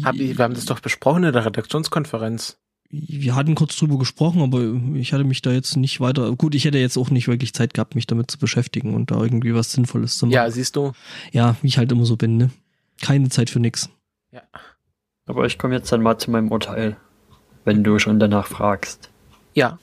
Hab 0.05 0.15
ich, 0.15 0.39
wir 0.39 0.45
haben 0.45 0.55
das 0.55 0.65
doch 0.65 0.81
besprochen 0.81 1.25
in 1.25 1.33
der 1.33 1.45
Redaktionskonferenz 1.45 2.59
wir 2.91 3.37
hatten 3.37 3.55
kurz 3.55 3.77
drüber 3.77 3.99
gesprochen, 3.99 4.43
aber 4.43 4.61
ich 4.99 5.13
hatte 5.13 5.25
mich 5.25 5.43
da 5.43 5.53
jetzt 5.53 5.77
nicht 5.77 6.01
weiter. 6.01 6.35
Gut, 6.35 6.55
ich 6.57 6.65
hätte 6.65 6.79
jetzt 6.79 6.97
auch 6.97 7.11
nicht 7.11 7.29
wirklich 7.29 7.55
Zeit 7.55 7.73
gehabt, 7.73 7.95
mich 7.95 8.07
damit 8.07 8.31
zu 8.31 8.39
beschäftigen 8.39 8.95
und 8.95 9.13
da 9.13 9.21
irgendwie 9.23 9.55
was 9.55 9.73
Sinnvolles 9.73 10.19
zu 10.19 10.27
machen. 10.27 10.35
Ja, 10.35 10.51
siehst 10.51 10.75
du. 10.75 10.93
Ja, 11.31 11.57
wie 11.63 11.69
ich 11.69 11.79
halt 11.79 11.93
immer 11.93 12.05
so 12.05 12.17
bin, 12.17 12.37
ne? 12.37 12.51
Keine 13.01 13.29
Zeit 13.29 13.49
für 13.49 13.61
nix. 13.61 13.89
Ja. 14.33 14.43
Aber 15.27 15.47
ich 15.47 15.59
komme 15.59 15.75
jetzt 15.75 15.93
dann 15.93 16.03
mal 16.03 16.19
zu 16.19 16.33
meinem 16.33 16.51
Urteil, 16.51 16.97
wenn 17.65 17.85
du 17.85 18.01
schon 18.01 18.19
danach 18.19 18.49
fragst. 18.49 19.11
Ja. 19.55 19.79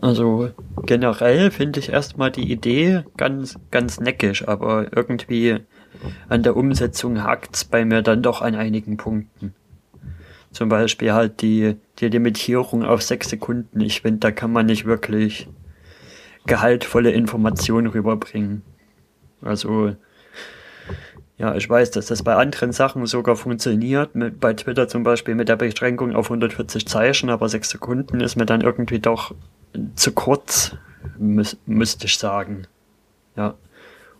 Also 0.00 0.50
generell 0.84 1.50
finde 1.50 1.80
ich 1.80 1.88
erstmal 1.88 2.30
die 2.30 2.50
Idee 2.50 3.02
ganz, 3.16 3.58
ganz 3.72 3.98
neckisch, 3.98 4.46
aber 4.46 4.96
irgendwie 4.96 5.58
an 6.28 6.44
der 6.44 6.56
Umsetzung 6.56 7.24
hakt's 7.24 7.64
bei 7.64 7.84
mir 7.84 8.02
dann 8.02 8.22
doch 8.22 8.40
an 8.40 8.54
einigen 8.54 8.96
Punkten. 8.96 9.54
Zum 10.50 10.68
Beispiel 10.68 11.12
halt 11.12 11.42
die, 11.42 11.76
die 11.98 12.08
Limitierung 12.08 12.84
auf 12.84 13.02
sechs 13.02 13.28
Sekunden. 13.28 13.80
Ich 13.80 14.00
finde, 14.00 14.20
da 14.20 14.30
kann 14.30 14.52
man 14.52 14.66
nicht 14.66 14.86
wirklich 14.86 15.48
gehaltvolle 16.46 17.10
Informationen 17.10 17.86
rüberbringen. 17.88 18.62
Also, 19.42 19.94
ja, 21.36 21.54
ich 21.54 21.68
weiß, 21.68 21.92
dass 21.92 22.06
das 22.06 22.22
bei 22.22 22.34
anderen 22.34 22.72
Sachen 22.72 23.06
sogar 23.06 23.36
funktioniert. 23.36 24.14
Mit, 24.14 24.40
bei 24.40 24.54
Twitter 24.54 24.88
zum 24.88 25.04
Beispiel 25.04 25.34
mit 25.34 25.48
der 25.48 25.56
Beschränkung 25.56 26.14
auf 26.16 26.26
140 26.26 26.86
Zeichen, 26.88 27.30
aber 27.30 27.48
6 27.48 27.70
Sekunden 27.70 28.20
ist 28.20 28.36
mir 28.36 28.46
dann 28.46 28.62
irgendwie 28.62 28.98
doch 28.98 29.34
zu 29.94 30.12
kurz, 30.12 30.74
müß, 31.18 31.58
müsste 31.66 32.06
ich 32.06 32.18
sagen. 32.18 32.66
Ja. 33.36 33.54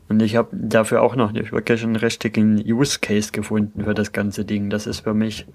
Und 0.08 0.22
ich 0.22 0.36
habe 0.36 0.48
dafür 0.52 1.02
auch 1.02 1.16
noch 1.16 1.32
nicht 1.32 1.52
wirklich 1.52 1.82
einen 1.82 1.96
richtigen 1.96 2.56
Use 2.64 2.98
Case 3.00 3.32
gefunden 3.32 3.84
für 3.84 3.94
das 3.94 4.12
ganze 4.12 4.44
Ding. 4.44 4.70
Das 4.70 4.86
ist 4.86 5.00
für 5.00 5.12
mich 5.12 5.46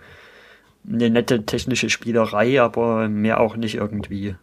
eine 0.88 1.10
nette 1.10 1.46
technische 1.46 1.90
Spielerei, 1.90 2.62
aber 2.62 3.08
mehr 3.10 3.40
auch 3.40 3.56
nicht 3.56 3.76
irgendwie. 3.76 4.36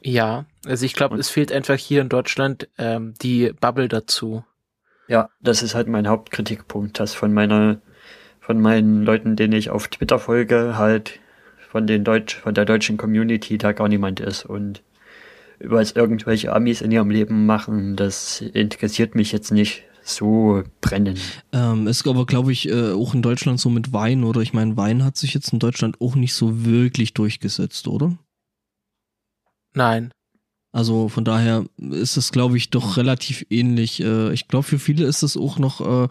Ja, 0.00 0.46
also 0.64 0.86
ich 0.86 0.94
glaube, 0.94 1.16
es 1.16 1.28
fehlt 1.28 1.52
einfach 1.52 1.76
hier 1.76 2.02
in 2.02 2.08
Deutschland 2.08 2.68
ähm, 2.78 3.14
die 3.20 3.52
Bubble 3.60 3.88
dazu. 3.88 4.44
Ja, 5.08 5.30
das 5.40 5.62
ist 5.62 5.74
halt 5.74 5.88
mein 5.88 6.08
Hauptkritikpunkt, 6.08 7.00
dass 7.00 7.14
von 7.14 7.32
meiner, 7.32 7.80
von 8.40 8.60
meinen 8.60 9.02
Leuten, 9.02 9.34
denen 9.34 9.54
ich 9.54 9.70
auf 9.70 9.88
Twitter 9.88 10.18
folge, 10.18 10.78
halt 10.78 11.18
von 11.68 11.86
den 11.86 12.04
Deutsch, 12.04 12.36
von 12.36 12.54
der 12.54 12.64
deutschen 12.64 12.96
Community 12.96 13.58
da 13.58 13.72
gar 13.72 13.88
niemand 13.88 14.20
ist 14.20 14.44
und 14.44 14.82
was 15.58 15.92
irgendwelche 15.92 16.52
Amis 16.52 16.80
in 16.80 16.90
ihrem 16.90 17.10
Leben 17.10 17.46
machen, 17.46 17.96
das 17.96 18.40
interessiert 18.40 19.14
mich 19.14 19.32
jetzt 19.32 19.52
nicht 19.52 19.84
so 20.02 20.62
brennend. 20.80 21.20
Ähm, 21.52 21.86
ist 21.86 22.06
aber, 22.06 22.26
glaube 22.26 22.52
ich, 22.52 22.68
äh, 22.68 22.92
auch 22.92 23.14
in 23.14 23.22
Deutschland 23.22 23.60
so 23.60 23.70
mit 23.70 23.92
Wein, 23.92 24.24
oder? 24.24 24.40
Ich 24.40 24.52
meine, 24.52 24.76
Wein 24.76 25.04
hat 25.04 25.16
sich 25.16 25.34
jetzt 25.34 25.52
in 25.52 25.58
Deutschland 25.58 26.00
auch 26.00 26.14
nicht 26.14 26.34
so 26.34 26.64
wirklich 26.64 27.14
durchgesetzt, 27.14 27.88
oder? 27.88 28.16
Nein. 29.74 30.12
Also 30.74 31.10
von 31.10 31.24
daher 31.24 31.66
ist 31.78 32.16
es, 32.16 32.32
glaube 32.32 32.56
ich, 32.56 32.70
doch 32.70 32.96
relativ 32.96 33.44
ähnlich. 33.50 34.02
Äh, 34.02 34.32
ich 34.32 34.48
glaube, 34.48 34.64
für 34.64 34.78
viele 34.78 35.04
ist 35.04 35.22
es 35.22 35.36
auch 35.36 35.58
noch 35.58 35.80
äh, 35.82 36.08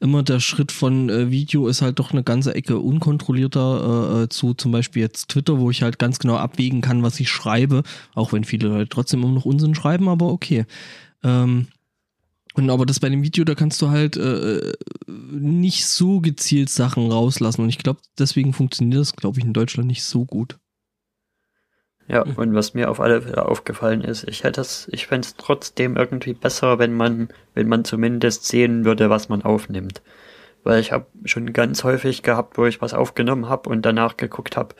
immer 0.00 0.22
der 0.22 0.38
Schritt 0.38 0.70
von 0.70 1.08
äh, 1.08 1.30
Video 1.30 1.66
ist 1.66 1.80
halt 1.80 1.98
doch 1.98 2.12
eine 2.12 2.22
ganze 2.22 2.54
Ecke 2.54 2.78
unkontrollierter 2.78 4.26
zu 4.28 4.52
zum 4.54 4.72
Beispiel 4.72 5.00
jetzt 5.02 5.30
Twitter, 5.30 5.58
wo 5.58 5.70
ich 5.70 5.82
halt 5.82 5.98
ganz 5.98 6.18
genau 6.18 6.36
abwägen 6.36 6.82
kann, 6.82 7.02
was 7.02 7.18
ich 7.20 7.30
schreibe, 7.30 7.82
auch 8.14 8.32
wenn 8.32 8.44
viele 8.44 8.68
Leute 8.68 8.88
trotzdem 8.88 9.22
immer 9.22 9.32
noch 9.32 9.46
Unsinn 9.46 9.74
schreiben, 9.74 10.08
aber 10.08 10.26
okay. 10.26 10.66
Ähm, 11.22 11.68
und 12.54 12.68
aber 12.70 12.84
das 12.84 13.00
bei 13.00 13.08
dem 13.08 13.22
Video, 13.22 13.44
da 13.44 13.54
kannst 13.54 13.80
du 13.80 13.90
halt 13.90 14.16
äh, 14.16 14.72
nicht 15.06 15.86
so 15.86 16.20
gezielt 16.20 16.68
Sachen 16.68 17.10
rauslassen. 17.10 17.62
Und 17.62 17.68
ich 17.70 17.78
glaube, 17.78 18.00
deswegen 18.18 18.52
funktioniert 18.52 19.00
das, 19.00 19.16
glaube 19.16 19.38
ich, 19.38 19.44
in 19.44 19.54
Deutschland 19.54 19.86
nicht 19.86 20.04
so 20.04 20.24
gut. 20.24 20.58
Ja, 22.08 22.24
mhm. 22.24 22.34
und 22.34 22.54
was 22.54 22.74
mir 22.74 22.90
auf 22.90 23.00
alle 23.00 23.22
Fälle 23.22 23.46
aufgefallen 23.46 24.02
ist, 24.02 24.28
ich 24.28 24.44
hätte 24.44 24.60
es, 24.60 24.88
ich 24.92 25.06
fände 25.06 25.26
es 25.26 25.36
trotzdem 25.36 25.96
irgendwie 25.96 26.34
besser, 26.34 26.78
wenn 26.78 26.92
man, 26.92 27.28
wenn 27.54 27.68
man 27.68 27.84
zumindest 27.84 28.46
sehen 28.46 28.84
würde, 28.84 29.08
was 29.08 29.28
man 29.28 29.42
aufnimmt. 29.42 30.02
Weil 30.64 30.80
ich 30.80 30.92
habe 30.92 31.06
schon 31.24 31.52
ganz 31.52 31.84
häufig 31.84 32.22
gehabt, 32.22 32.58
wo 32.58 32.66
ich 32.66 32.82
was 32.82 32.94
aufgenommen 32.94 33.48
habe 33.48 33.70
und 33.70 33.82
danach 33.82 34.16
geguckt 34.16 34.56
habe, 34.56 34.74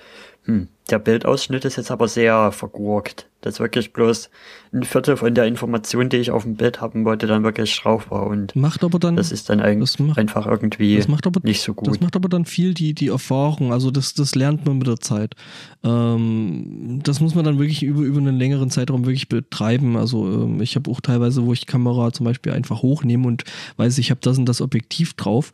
hm, 0.44 0.68
der 0.90 0.98
Bildausschnitt 0.98 1.64
ist 1.64 1.76
jetzt 1.76 1.90
aber 1.90 2.08
sehr 2.08 2.50
vergurkt. 2.52 3.28
Das 3.42 3.54
ist 3.54 3.60
wirklich 3.60 3.92
bloß 3.92 4.30
ein 4.72 4.84
Viertel 4.84 5.16
von 5.16 5.34
der 5.34 5.46
Information, 5.46 6.08
die 6.08 6.18
ich 6.18 6.30
auf 6.30 6.44
dem 6.44 6.54
Bild 6.54 6.80
haben 6.80 7.04
wollte, 7.04 7.26
dann 7.26 7.42
wirklich 7.42 7.76
drauf 7.76 8.10
war. 8.10 8.26
Und 8.26 8.54
macht 8.54 8.84
aber 8.84 9.00
dann, 9.00 9.16
das 9.16 9.32
ist 9.32 9.50
dann 9.50 9.60
eigentlich 9.60 9.98
macht, 9.98 10.18
einfach 10.18 10.46
irgendwie 10.46 10.94
aber, 11.26 11.40
nicht 11.42 11.60
so 11.60 11.74
gut. 11.74 11.88
Das 11.88 12.00
macht 12.00 12.14
aber 12.14 12.28
dann 12.28 12.44
viel 12.44 12.72
die, 12.72 12.94
die 12.94 13.08
Erfahrung. 13.08 13.72
Also 13.72 13.90
das, 13.90 14.14
das 14.14 14.36
lernt 14.36 14.64
man 14.64 14.78
mit 14.78 14.86
der 14.86 15.00
Zeit. 15.00 15.34
Ähm, 15.82 17.00
das 17.02 17.20
muss 17.20 17.34
man 17.34 17.44
dann 17.44 17.58
wirklich 17.58 17.82
über, 17.82 18.02
über 18.02 18.18
einen 18.18 18.38
längeren 18.38 18.70
Zeitraum 18.70 19.04
wirklich 19.04 19.28
betreiben. 19.28 19.96
Also 19.96 20.26
ähm, 20.26 20.60
ich 20.60 20.76
habe 20.76 20.88
auch 20.90 21.00
teilweise, 21.00 21.44
wo 21.44 21.52
ich 21.52 21.66
Kamera 21.66 22.12
zum 22.12 22.24
Beispiel 22.24 22.52
einfach 22.52 22.82
hochnehme 22.82 23.26
und 23.26 23.44
weiß, 23.76 23.98
ich 23.98 24.10
habe 24.10 24.20
das 24.22 24.38
und 24.38 24.46
das 24.46 24.60
Objektiv 24.60 25.14
drauf 25.14 25.50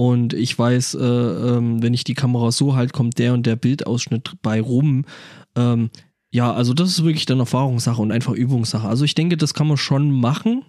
und 0.00 0.32
ich 0.32 0.58
weiß, 0.58 0.94
äh, 0.94 0.98
ähm, 1.04 1.82
wenn 1.82 1.92
ich 1.92 2.04
die 2.04 2.14
Kamera 2.14 2.52
so 2.52 2.74
halt, 2.74 2.94
kommt 2.94 3.18
der 3.18 3.34
und 3.34 3.44
der 3.44 3.56
Bildausschnitt 3.56 4.32
bei 4.40 4.58
rum. 4.58 5.04
Ähm, 5.54 5.90
ja, 6.30 6.54
also 6.54 6.72
das 6.72 6.88
ist 6.88 7.04
wirklich 7.04 7.26
dann 7.26 7.38
Erfahrungssache 7.38 8.00
und 8.00 8.10
einfach 8.10 8.32
Übungssache. 8.32 8.88
Also 8.88 9.04
ich 9.04 9.14
denke, 9.14 9.36
das 9.36 9.52
kann 9.52 9.66
man 9.66 9.76
schon 9.76 10.10
machen. 10.10 10.64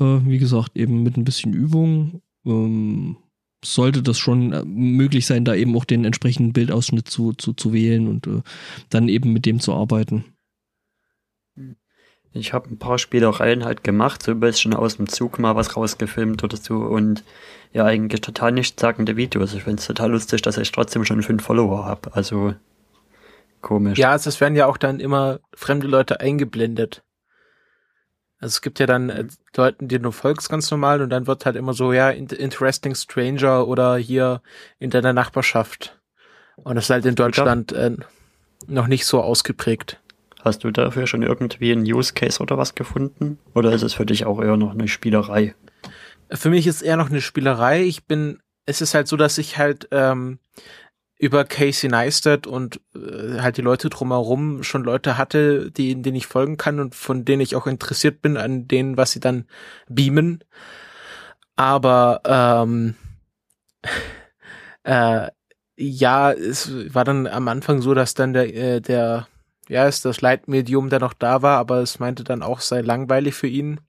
Äh, 0.00 0.26
wie 0.26 0.38
gesagt, 0.38 0.76
eben 0.76 1.04
mit 1.04 1.16
ein 1.16 1.22
bisschen 1.22 1.52
Übung 1.52 2.20
ähm, 2.44 3.16
sollte 3.64 4.02
das 4.02 4.18
schon 4.18 4.52
äh, 4.52 4.64
möglich 4.64 5.24
sein, 5.24 5.44
da 5.44 5.54
eben 5.54 5.76
auch 5.76 5.84
den 5.84 6.04
entsprechenden 6.04 6.52
Bildausschnitt 6.52 7.08
zu, 7.08 7.34
zu, 7.34 7.52
zu 7.52 7.72
wählen 7.72 8.08
und 8.08 8.26
äh, 8.26 8.42
dann 8.88 9.08
eben 9.08 9.32
mit 9.32 9.46
dem 9.46 9.60
zu 9.60 9.72
arbeiten. 9.72 10.24
Ich 12.34 12.52
habe 12.52 12.70
ein 12.70 12.78
paar 12.78 12.98
Spielereien 12.98 13.64
halt 13.64 13.84
gemacht, 13.84 14.22
so 14.22 14.30
ein 14.30 14.40
bisschen 14.40 14.74
aus 14.74 14.96
dem 14.96 15.08
Zug 15.08 15.38
mal 15.38 15.54
was 15.54 15.76
rausgefilmt 15.76 16.42
oder 16.42 16.56
so 16.56 16.76
und 16.76 17.24
ja, 17.72 17.84
eigentlich 17.84 18.20
total 18.20 18.52
nichtssagende 18.52 19.16
Videos. 19.16 19.54
Ich 19.54 19.64
finde 19.64 19.80
es 19.80 19.86
total 19.86 20.10
lustig, 20.10 20.42
dass 20.42 20.58
ich 20.58 20.72
trotzdem 20.72 21.04
schon 21.04 21.22
fünf 21.22 21.44
Follower 21.44 21.84
habe. 21.84 22.14
Also 22.14 22.54
komisch. 23.60 23.98
Ja, 23.98 24.10
also 24.10 24.28
es 24.28 24.40
werden 24.40 24.56
ja 24.56 24.66
auch 24.66 24.76
dann 24.76 25.00
immer 25.00 25.40
fremde 25.54 25.86
Leute 25.86 26.20
eingeblendet. 26.20 27.02
Also 28.38 28.54
es 28.54 28.62
gibt 28.62 28.80
ja 28.80 28.86
dann 28.86 29.08
äh, 29.08 29.26
Leuten, 29.56 29.88
die 29.88 30.00
du 30.00 30.10
folgst 30.10 30.48
ganz 30.48 30.70
normal 30.70 31.00
und 31.00 31.10
dann 31.10 31.26
wird 31.26 31.46
halt 31.46 31.54
immer 31.54 31.74
so, 31.74 31.92
ja, 31.92 32.10
Interesting 32.10 32.94
Stranger 32.94 33.68
oder 33.68 33.96
hier 33.96 34.42
in 34.78 34.90
deiner 34.90 35.12
Nachbarschaft. 35.12 36.00
Und 36.56 36.74
das 36.74 36.84
ist 36.84 36.90
halt 36.90 37.06
in 37.06 37.14
Deutschland 37.14 37.72
äh, 37.72 37.96
noch 38.66 38.88
nicht 38.88 39.06
so 39.06 39.22
ausgeprägt. 39.22 40.01
Hast 40.42 40.64
du 40.64 40.72
dafür 40.72 41.06
schon 41.06 41.22
irgendwie 41.22 41.70
einen 41.70 41.84
Use 41.84 42.14
Case 42.14 42.42
oder 42.42 42.58
was 42.58 42.74
gefunden? 42.74 43.38
Oder 43.54 43.72
ist 43.72 43.82
es 43.82 43.94
für 43.94 44.04
dich 44.04 44.26
auch 44.26 44.42
eher 44.42 44.56
noch 44.56 44.72
eine 44.72 44.88
Spielerei? 44.88 45.54
Für 46.30 46.50
mich 46.50 46.66
ist 46.66 46.76
es 46.76 46.82
eher 46.82 46.96
noch 46.96 47.10
eine 47.10 47.20
Spielerei. 47.20 47.84
Ich 47.84 48.06
bin, 48.06 48.40
es 48.66 48.80
ist 48.80 48.92
halt 48.94 49.06
so, 49.06 49.16
dass 49.16 49.38
ich 49.38 49.58
halt 49.58 49.86
ähm, 49.92 50.40
über 51.16 51.44
Casey 51.44 51.88
Neistat 51.88 52.48
und 52.48 52.80
äh, 52.96 53.38
halt 53.38 53.56
die 53.56 53.62
Leute 53.62 53.88
drumherum 53.88 54.64
schon 54.64 54.82
Leute 54.82 55.16
hatte, 55.16 55.70
die, 55.70 56.02
denen 56.02 56.16
ich 56.16 56.26
folgen 56.26 56.56
kann 56.56 56.80
und 56.80 56.96
von 56.96 57.24
denen 57.24 57.40
ich 57.40 57.54
auch 57.54 57.68
interessiert 57.68 58.20
bin 58.20 58.36
an 58.36 58.66
denen, 58.66 58.96
was 58.96 59.12
sie 59.12 59.20
dann 59.20 59.46
beamen. 59.88 60.42
Aber 61.54 62.20
ähm, 62.24 62.96
äh, 64.82 65.28
ja, 65.76 66.32
es 66.32 66.92
war 66.92 67.04
dann 67.04 67.28
am 67.28 67.46
Anfang 67.46 67.80
so, 67.80 67.94
dass 67.94 68.14
dann 68.14 68.32
der, 68.32 68.52
äh, 68.52 68.80
der 68.80 69.28
ja, 69.72 69.86
ist 69.88 70.04
das 70.04 70.20
Leitmedium, 70.20 70.90
der 70.90 71.00
noch 71.00 71.14
da 71.14 71.40
war, 71.40 71.58
aber 71.58 71.78
es 71.78 71.98
meinte 71.98 72.24
dann 72.24 72.42
auch, 72.42 72.60
sei 72.60 72.82
langweilig 72.82 73.34
für 73.34 73.46
ihn. 73.46 73.80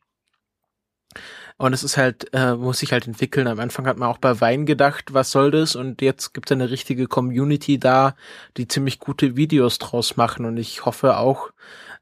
Und 1.58 1.74
es 1.74 1.84
ist 1.84 1.98
halt, 1.98 2.34
äh, 2.34 2.56
muss 2.56 2.80
sich 2.80 2.94
halt 2.94 3.06
entwickeln. 3.06 3.48
Am 3.48 3.60
Anfang 3.60 3.86
hat 3.86 3.98
man 3.98 4.10
auch 4.10 4.18
bei 4.18 4.40
Wein 4.42 4.66
gedacht, 4.66 5.14
was 5.14 5.32
soll 5.32 5.52
das? 5.52 5.76
Und 5.76 6.02
jetzt 6.02 6.34
gibt 6.34 6.50
es 6.50 6.54
eine 6.54 6.72
richtige 6.72 7.08
Community 7.08 7.78
da, 7.78 8.16
die 8.58 8.68
ziemlich 8.68 9.00
gute 9.00 9.36
Videos 9.36 9.78
draus 9.78 10.16
machen. 10.16 10.46
Und 10.46 10.58
ich 10.58 10.86
hoffe 10.86 11.18
auch, 11.18 11.52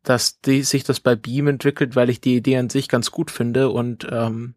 dass 0.04 0.40
die, 0.40 0.62
sich 0.62 0.84
das 0.84 1.00
bei 1.00 1.16
Beam 1.16 1.48
entwickelt, 1.48 1.96
weil 1.96 2.10
ich 2.10 2.22
die 2.22 2.38
Idee 2.38 2.58
an 2.58 2.70
sich 2.70 2.88
ganz 2.88 3.12
gut 3.12 3.30
finde 3.32 3.70
und 3.70 4.08
ähm, 4.10 4.56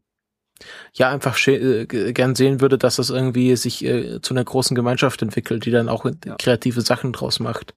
ja, 0.93 1.11
einfach 1.11 1.37
äh, 1.49 1.87
gern 1.87 2.35
sehen 2.35 2.61
würde, 2.61 2.79
dass 2.79 2.97
das 2.97 3.11
irgendwie 3.11 3.57
sich 3.57 3.85
äh, 3.85 4.21
zu 4.21 4.35
einer 4.35 4.45
großen 4.45 4.75
Gemeinschaft 4.75 5.21
entwickelt, 5.23 5.65
die 5.65 5.71
dann 5.71 5.89
auch 5.89 6.05
ja. 6.05 6.37
kreative 6.37 6.83
Sachen 6.83 7.13
draus 7.13 7.41
macht. 7.41 7.75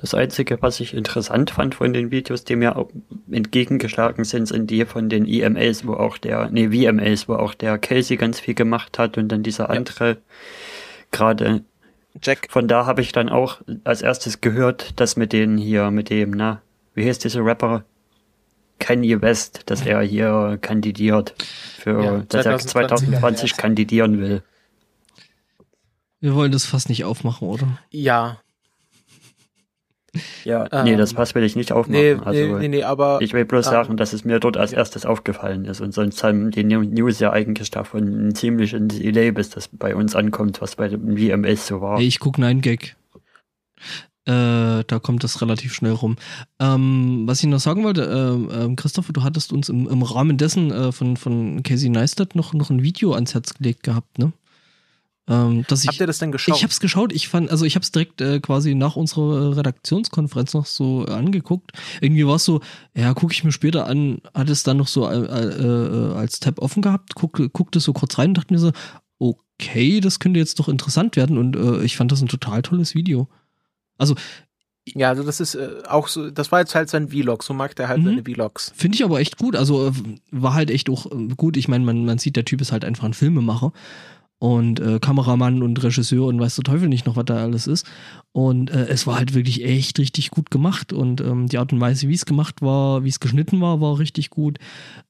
Das 0.00 0.14
Einzige, 0.14 0.62
was 0.62 0.78
ich 0.78 0.94
interessant 0.94 1.50
fand 1.50 1.74
von 1.74 1.92
den 1.92 2.12
Videos, 2.12 2.44
die 2.44 2.54
mir 2.54 2.86
entgegengeschlagen 3.32 4.22
sind, 4.22 4.46
sind 4.46 4.70
die 4.70 4.84
von 4.84 5.08
den 5.08 5.26
EMAs, 5.26 5.88
wo 5.88 5.94
auch 5.94 6.18
der, 6.18 6.50
nee, 6.50 6.68
VMAs, 6.68 7.28
wo 7.28 7.34
auch 7.34 7.52
der 7.52 7.78
Casey 7.78 8.16
ganz 8.16 8.38
viel 8.38 8.54
gemacht 8.54 8.96
hat 8.96 9.18
und 9.18 9.28
dann 9.28 9.42
dieser 9.42 9.70
andere 9.70 10.08
ja. 10.08 10.16
gerade 11.10 11.64
Jack. 12.22 12.46
Von 12.48 12.68
da 12.68 12.86
habe 12.86 13.00
ich 13.00 13.10
dann 13.10 13.28
auch 13.28 13.60
als 13.82 14.02
erstes 14.02 14.40
gehört, 14.40 15.00
dass 15.00 15.16
mit 15.16 15.32
denen 15.32 15.58
hier, 15.58 15.90
mit 15.90 16.10
dem, 16.10 16.30
na, 16.30 16.62
wie 16.94 17.04
heißt 17.06 17.24
dieser 17.24 17.44
Rapper? 17.44 17.84
Kanye 18.78 19.20
West, 19.20 19.62
dass 19.66 19.84
er 19.84 20.00
hier 20.02 20.56
kandidiert 20.60 21.34
für, 21.80 22.04
ja, 22.04 22.22
dass 22.28 22.46
er 22.46 22.58
2020 22.58 23.56
kandidieren 23.56 24.20
will. 24.20 24.44
Wir 26.20 26.36
wollen 26.36 26.52
das 26.52 26.64
fast 26.64 26.88
nicht 26.88 27.04
aufmachen, 27.04 27.48
oder? 27.48 27.80
Ja, 27.90 28.38
ja, 30.44 30.66
ähm, 30.72 30.84
nee, 30.84 30.96
das 30.96 31.14
Pass 31.14 31.34
will 31.34 31.44
ich 31.44 31.56
nicht 31.56 31.72
aufmachen. 31.72 32.00
Nee, 32.00 32.16
also, 32.24 32.58
nee, 32.58 32.68
nee, 32.68 32.82
aber. 32.82 33.18
Ich 33.20 33.32
will 33.32 33.44
bloß 33.44 33.66
ähm, 33.66 33.72
sagen, 33.72 33.96
dass 33.96 34.12
es 34.12 34.24
mir 34.24 34.40
dort 34.40 34.56
als 34.56 34.72
erstes 34.72 35.06
aufgefallen 35.06 35.64
ist 35.64 35.80
und 35.80 35.92
sonst 35.92 36.22
haben 36.22 36.50
die 36.50 36.64
News 36.64 37.18
ja 37.20 37.32
eigentlich 37.32 37.70
davon 37.70 38.28
ein 38.28 38.34
ziemliches 38.34 38.80
Delay, 38.82 39.32
bis 39.32 39.50
das 39.50 39.68
bei 39.68 39.94
uns 39.94 40.14
ankommt, 40.14 40.60
was 40.60 40.76
bei 40.76 40.88
dem 40.88 41.16
VMS 41.16 41.66
so 41.66 41.80
war. 41.80 42.00
Ich 42.00 42.18
guck 42.18 42.38
Nein 42.38 42.60
Gag. 42.60 42.96
Äh, 44.28 44.84
da 44.86 44.98
kommt 44.98 45.24
das 45.24 45.40
relativ 45.40 45.72
schnell 45.72 45.92
rum. 45.92 46.16
Ähm, 46.60 47.22
was 47.24 47.40
ich 47.40 47.48
noch 47.48 47.60
sagen 47.60 47.82
wollte, 47.82 48.02
äh, 48.02 48.64
äh, 48.66 48.74
Christopher, 48.76 49.14
du 49.14 49.22
hattest 49.22 49.54
uns 49.54 49.70
im, 49.70 49.88
im 49.88 50.02
Rahmen 50.02 50.36
dessen 50.36 50.70
äh, 50.70 50.92
von, 50.92 51.16
von 51.16 51.62
Casey 51.62 51.88
Neistat 51.88 52.34
noch, 52.34 52.52
noch 52.52 52.68
ein 52.68 52.82
Video 52.82 53.14
ans 53.14 53.32
Herz 53.32 53.54
gelegt 53.54 53.84
gehabt, 53.84 54.18
ne? 54.18 54.32
Ähm, 55.28 55.64
dass 55.68 55.82
ich, 55.82 55.88
Habt 55.88 56.00
ihr 56.00 56.06
das 56.06 56.18
denn 56.18 56.32
geschaut? 56.32 56.56
Ich 56.56 56.62
hab's 56.64 56.80
geschaut. 56.80 57.12
Ich 57.12 57.28
fand, 57.28 57.50
also 57.50 57.64
ich 57.64 57.76
hab's 57.76 57.92
direkt 57.92 58.20
äh, 58.20 58.40
quasi 58.40 58.74
nach 58.74 58.96
unserer 58.96 59.56
Redaktionskonferenz 59.56 60.54
noch 60.54 60.66
so 60.66 61.04
angeguckt. 61.04 61.72
Irgendwie 62.00 62.26
war 62.26 62.36
es 62.36 62.44
so, 62.44 62.60
ja, 62.94 63.12
gucke 63.12 63.32
ich 63.34 63.44
mir 63.44 63.52
später 63.52 63.86
an, 63.86 64.22
hat 64.34 64.48
es 64.48 64.62
dann 64.62 64.78
noch 64.78 64.88
so 64.88 65.06
äh, 65.08 65.14
äh, 65.16 66.14
als 66.14 66.40
Tab 66.40 66.60
offen 66.60 66.82
gehabt, 66.82 67.14
guck, 67.14 67.52
guckte 67.52 67.80
so 67.80 67.92
kurz 67.92 68.18
rein 68.18 68.30
und 68.30 68.38
dachte 68.38 68.54
mir 68.54 68.60
so, 68.60 68.72
okay, 69.18 70.00
das 70.00 70.18
könnte 70.18 70.38
jetzt 70.38 70.58
doch 70.60 70.68
interessant 70.68 71.16
werden 71.16 71.36
und 71.36 71.56
äh, 71.56 71.82
ich 71.82 71.96
fand 71.96 72.10
das 72.10 72.22
ein 72.22 72.28
total 72.28 72.62
tolles 72.62 72.94
Video. 72.94 73.28
Also 73.98 74.14
ja, 74.94 75.10
also 75.10 75.22
das 75.22 75.40
ist 75.40 75.54
äh, 75.54 75.82
auch 75.86 76.08
so, 76.08 76.30
das 76.30 76.50
war 76.50 76.60
jetzt 76.60 76.74
halt 76.74 76.88
sein 76.88 77.08
Vlog, 77.10 77.42
so 77.42 77.52
mag 77.52 77.76
der 77.76 77.88
halt 77.88 78.00
Mhm. 78.00 78.04
seine 78.06 78.22
Vlogs. 78.24 78.72
Finde 78.74 78.94
ich 78.94 79.04
aber 79.04 79.20
echt 79.20 79.36
gut. 79.36 79.54
Also 79.54 79.88
äh, 79.88 79.92
war 80.30 80.54
halt 80.54 80.70
echt 80.70 80.88
auch 80.88 81.04
äh, 81.12 81.28
gut. 81.36 81.58
Ich 81.58 81.68
meine, 81.68 81.84
man, 81.84 82.06
man 82.06 82.16
sieht, 82.16 82.36
der 82.36 82.46
Typ 82.46 82.62
ist 82.62 82.72
halt 82.72 82.86
einfach 82.86 83.04
ein 83.04 83.12
Filmemacher 83.12 83.72
und 84.38 84.80
äh, 84.80 84.98
Kameramann 85.00 85.62
und 85.62 85.82
Regisseur 85.82 86.26
und 86.26 86.40
weiß 86.40 86.56
der 86.56 86.64
Teufel 86.64 86.88
nicht 86.88 87.06
noch, 87.06 87.16
was 87.16 87.24
da 87.24 87.36
alles 87.36 87.66
ist. 87.66 87.86
Und 88.32 88.70
äh, 88.70 88.86
es 88.86 89.06
war 89.06 89.16
halt 89.16 89.34
wirklich 89.34 89.64
echt 89.64 89.98
richtig 89.98 90.30
gut 90.30 90.50
gemacht 90.50 90.92
und 90.92 91.20
ähm, 91.20 91.48
die 91.48 91.58
Art 91.58 91.72
und 91.72 91.80
Weise, 91.80 92.08
wie 92.08 92.14
es 92.14 92.26
gemacht 92.26 92.62
war, 92.62 93.04
wie 93.04 93.08
es 93.08 93.20
geschnitten 93.20 93.60
war, 93.60 93.80
war 93.80 93.98
richtig 93.98 94.30
gut. 94.30 94.58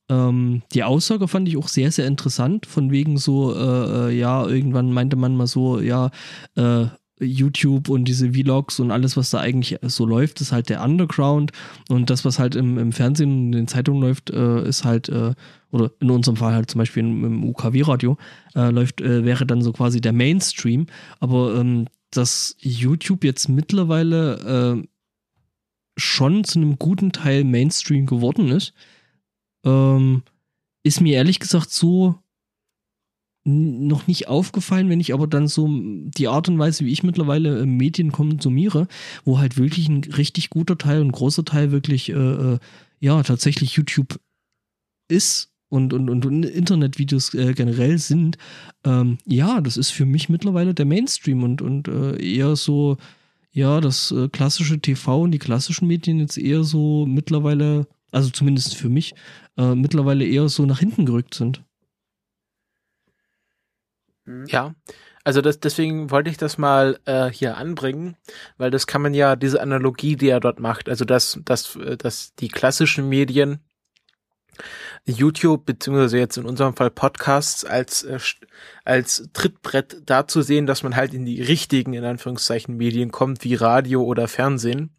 Ähm, 0.09 0.63
die 0.73 0.85
Aussage 0.85 1.29
fand 1.29 1.49
ich 1.49 1.57
auch 1.59 1.69
sehr, 1.69 1.93
sehr 1.93 2.07
interessant. 2.07 2.65
Von 2.65 2.91
wegen 2.91 3.19
so, 3.19 3.55
äh, 3.55 4.09
äh, 4.09 4.19
ja, 4.19 4.47
irgendwann 4.47 4.93
meinte 4.93 5.17
man 5.17 5.37
mal 5.37 5.47
so, 5.47 5.81
ja, 5.81 6.11
äh, 6.57 6.87
YouTube 7.21 7.89
und 7.89 8.05
diese 8.05 8.33
Vlogs 8.33 8.81
und 8.81 8.91
alles, 8.91 9.17
was 9.17 9.31
da 9.31 9.41
eigentlich 9.41 9.79
so 9.83 10.07
läuft, 10.07 10.41
ist 10.41 10.53
halt 10.53 10.69
der 10.69 10.83
Underground 10.83 11.53
und 11.89 12.11
das, 12.11 12.25
was 12.25 12.39
halt 12.39 12.55
im, 12.55 12.79
im 12.79 12.93
Fernsehen 12.93 13.31
und 13.31 13.47
in 13.47 13.53
den 13.53 13.69
Zeitungen 13.69 14.03
läuft, 14.03 14.31
äh, 14.31 14.69
ist 14.69 14.85
halt, 14.85 15.09
äh, 15.09 15.35
oder 15.71 15.91
in 16.01 16.11
unserem 16.11 16.37
Fall 16.37 16.55
halt 16.55 16.71
zum 16.71 16.79
Beispiel 16.79 17.03
im, 17.03 17.25
im 17.25 17.45
UKW-Radio, 17.45 18.17
äh, 18.55 18.71
läuft, 18.71 19.01
äh, 19.01 19.25
wäre 19.25 19.47
dann 19.47 19.63
so 19.63 19.73
quasi 19.73 20.01
der 20.01 20.13
Mainstream. 20.13 20.87
Aber 21.21 21.55
ähm, 21.57 21.87
dass 22.11 22.57
YouTube 22.61 23.25
jetzt 23.25 23.49
mittlerweile 23.49 24.81
äh, 24.83 24.89
schon 25.97 26.45
zu 26.45 26.59
einem 26.59 26.79
guten 26.79 27.13
Teil 27.13 27.45
Mainstream 27.45 28.07
geworden 28.07 28.49
ist, 28.51 28.73
ähm, 29.65 30.23
ist 30.83 31.01
mir 31.01 31.17
ehrlich 31.17 31.41
gesagt 31.41 31.71
so 31.71 32.17
noch 33.49 34.07
nicht 34.07 34.29
aufgefallen, 34.29 34.91
wenn 34.91 35.01
ich 35.01 35.15
aber 35.15 35.27
dann 35.27 35.49
so 35.49 35.69
die 35.71 36.29
Art 36.29 36.49
und 36.49 36.59
Weise, 36.59 36.85
wie 36.85 36.93
ich 36.93 37.03
mittlerweile 37.03 37.61
äh, 37.61 37.67
Medien 37.67 38.13
konsumiere, 38.13 38.89
wo 39.25 39.39
halt 39.39 39.57
wirklich 39.57 39.89
ein 39.89 40.05
richtig 40.05 40.51
guter 40.51 40.77
Teil 40.77 41.01
und 41.01 41.13
großer 41.13 41.45
Teil 41.45 41.73
wirklich, 41.73 42.11
äh, 42.11 42.15
äh, 42.15 42.59
ja, 43.01 43.23
tatsächlich 43.23 43.73
YouTube 43.73 44.21
ist 45.09 45.51
und, 45.71 45.93
und, 45.93 46.11
und, 46.11 46.45
Internetvideos 46.45 47.33
äh, 47.35 47.55
generell 47.55 47.99
sind, 47.99 48.37
ähm, 48.85 49.19
ja, 49.25 49.61
das 49.61 49.77
ist 49.77 49.91
für 49.91 50.07
mich 50.07 50.29
mittlerweile 50.29 50.75
der 50.75 50.87
Mainstream 50.87 51.43
und, 51.43 51.63
und 51.63 51.89
äh, 51.89 52.23
eher 52.23 52.55
so, 52.57 52.99
ja, 53.51 53.81
das 53.81 54.11
äh, 54.13 54.29
klassische 54.29 54.79
TV 54.81 55.23
und 55.23 55.31
die 55.31 55.39
klassischen 55.39 55.89
Medien 55.89 56.19
jetzt 56.21 56.37
eher 56.37 56.65
so 56.65 57.07
mittlerweile, 57.07 57.87
also 58.13 58.29
zumindest 58.31 58.77
für 58.77 58.89
mich, 58.89 59.15
mittlerweile 59.57 60.25
eher 60.25 60.49
so 60.49 60.65
nach 60.67 60.79
hinten 60.79 61.05
gerückt 61.05 61.35
sind. 61.35 61.65
Hm. 64.29 64.45
Ja, 64.47 64.75
also 65.25 65.41
das, 65.41 65.59
deswegen 65.59 66.11
wollte 66.11 66.31
ich 66.31 66.37
das 66.37 66.59
mal 66.59 67.01
äh, 67.07 67.31
hier 67.31 67.57
anbringen, 67.57 68.17
weil 68.59 68.71
das 68.71 68.87
kann 68.87 69.03
man 69.03 69.15
ja, 69.15 69.37
diese 69.37 69.61
Analogie, 69.61 70.17
die 70.17 70.29
er 70.29 70.41
dort 70.41 70.61
macht, 70.61 70.89
also 70.89 71.05
dass, 71.05 71.41
dass, 71.45 71.77
äh, 71.77 71.97
dass 71.97 72.35
die 72.35 72.49
klassischen 72.49 73.09
Medien 73.09 73.61
YouTube 75.13 75.65
beziehungsweise 75.67 76.19
jetzt 76.19 76.37
in 76.37 76.45
unserem 76.45 76.75
Fall 76.75 76.91
Podcasts 76.91 77.65
als 77.65 78.03
äh, 78.03 78.19
als 78.85 79.29
Trittbrett 79.33 80.03
dazu 80.07 80.43
sehen, 80.43 80.67
dass 80.67 80.83
man 80.83 80.97
halt 80.97 81.15
in 81.15 81.25
die 81.25 81.43
richtigen 81.43 81.93
in 81.93 82.05
Anführungszeichen 82.05 82.77
Medien 82.77 83.11
kommt 83.11 83.45
wie 83.45 83.55
Radio 83.55 84.03
oder 84.03 84.29
Fernsehen, 84.29 84.91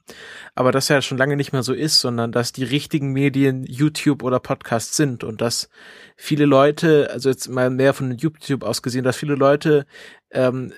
aber 0.55 0.71
das 0.71 0.87
ja 0.87 1.01
schon 1.01 1.17
lange 1.17 1.35
nicht 1.35 1.53
mehr 1.53 1.63
so 1.63 1.73
ist, 1.73 1.99
sondern 1.99 2.31
dass 2.31 2.51
die 2.51 2.63
richtigen 2.63 3.11
Medien 3.11 3.63
YouTube 3.63 4.23
oder 4.23 4.39
Podcasts 4.39 4.95
sind 4.95 5.23
und 5.23 5.41
dass 5.41 5.69
viele 6.15 6.45
Leute, 6.45 7.09
also 7.11 7.29
jetzt 7.29 7.47
mal 7.49 7.69
mehr 7.69 7.93
von 7.93 8.17
YouTube 8.17 8.63
aus 8.63 8.81
gesehen, 8.81 9.03
dass 9.03 9.17
viele 9.17 9.35
Leute 9.35 9.85
ähm, 10.31 10.73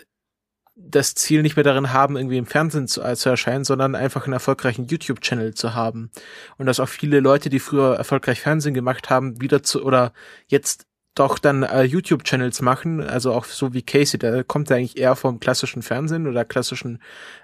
das 0.89 1.15
Ziel 1.15 1.41
nicht 1.41 1.55
mehr 1.55 1.63
darin 1.63 1.93
haben, 1.93 2.17
irgendwie 2.17 2.37
im 2.37 2.45
Fernsehen 2.45 2.87
zu, 2.87 3.01
äh, 3.01 3.15
zu 3.15 3.29
erscheinen, 3.29 3.63
sondern 3.63 3.95
einfach 3.95 4.25
einen 4.25 4.33
erfolgreichen 4.33 4.87
YouTube-Channel 4.87 5.53
zu 5.53 5.73
haben. 5.73 6.11
Und 6.57 6.65
dass 6.65 6.79
auch 6.79 6.89
viele 6.89 7.19
Leute, 7.19 7.49
die 7.49 7.59
früher 7.59 7.95
erfolgreich 7.95 8.41
Fernsehen 8.41 8.73
gemacht 8.73 9.09
haben, 9.09 9.41
wieder 9.41 9.63
zu 9.63 9.83
oder 9.83 10.13
jetzt 10.47 10.85
doch 11.15 11.39
dann 11.39 11.63
äh, 11.63 11.83
YouTube-Channels 11.83 12.61
machen, 12.61 13.01
also 13.01 13.33
auch 13.33 13.45
so 13.45 13.73
wie 13.73 13.81
Casey, 13.81 14.17
der 14.17 14.43
kommt 14.43 14.69
ja 14.69 14.77
eigentlich 14.77 14.97
eher 14.97 15.15
vom 15.15 15.39
klassischen 15.39 15.81
Fernsehen 15.81 16.27
oder 16.27 16.45
klassischen 16.45 16.99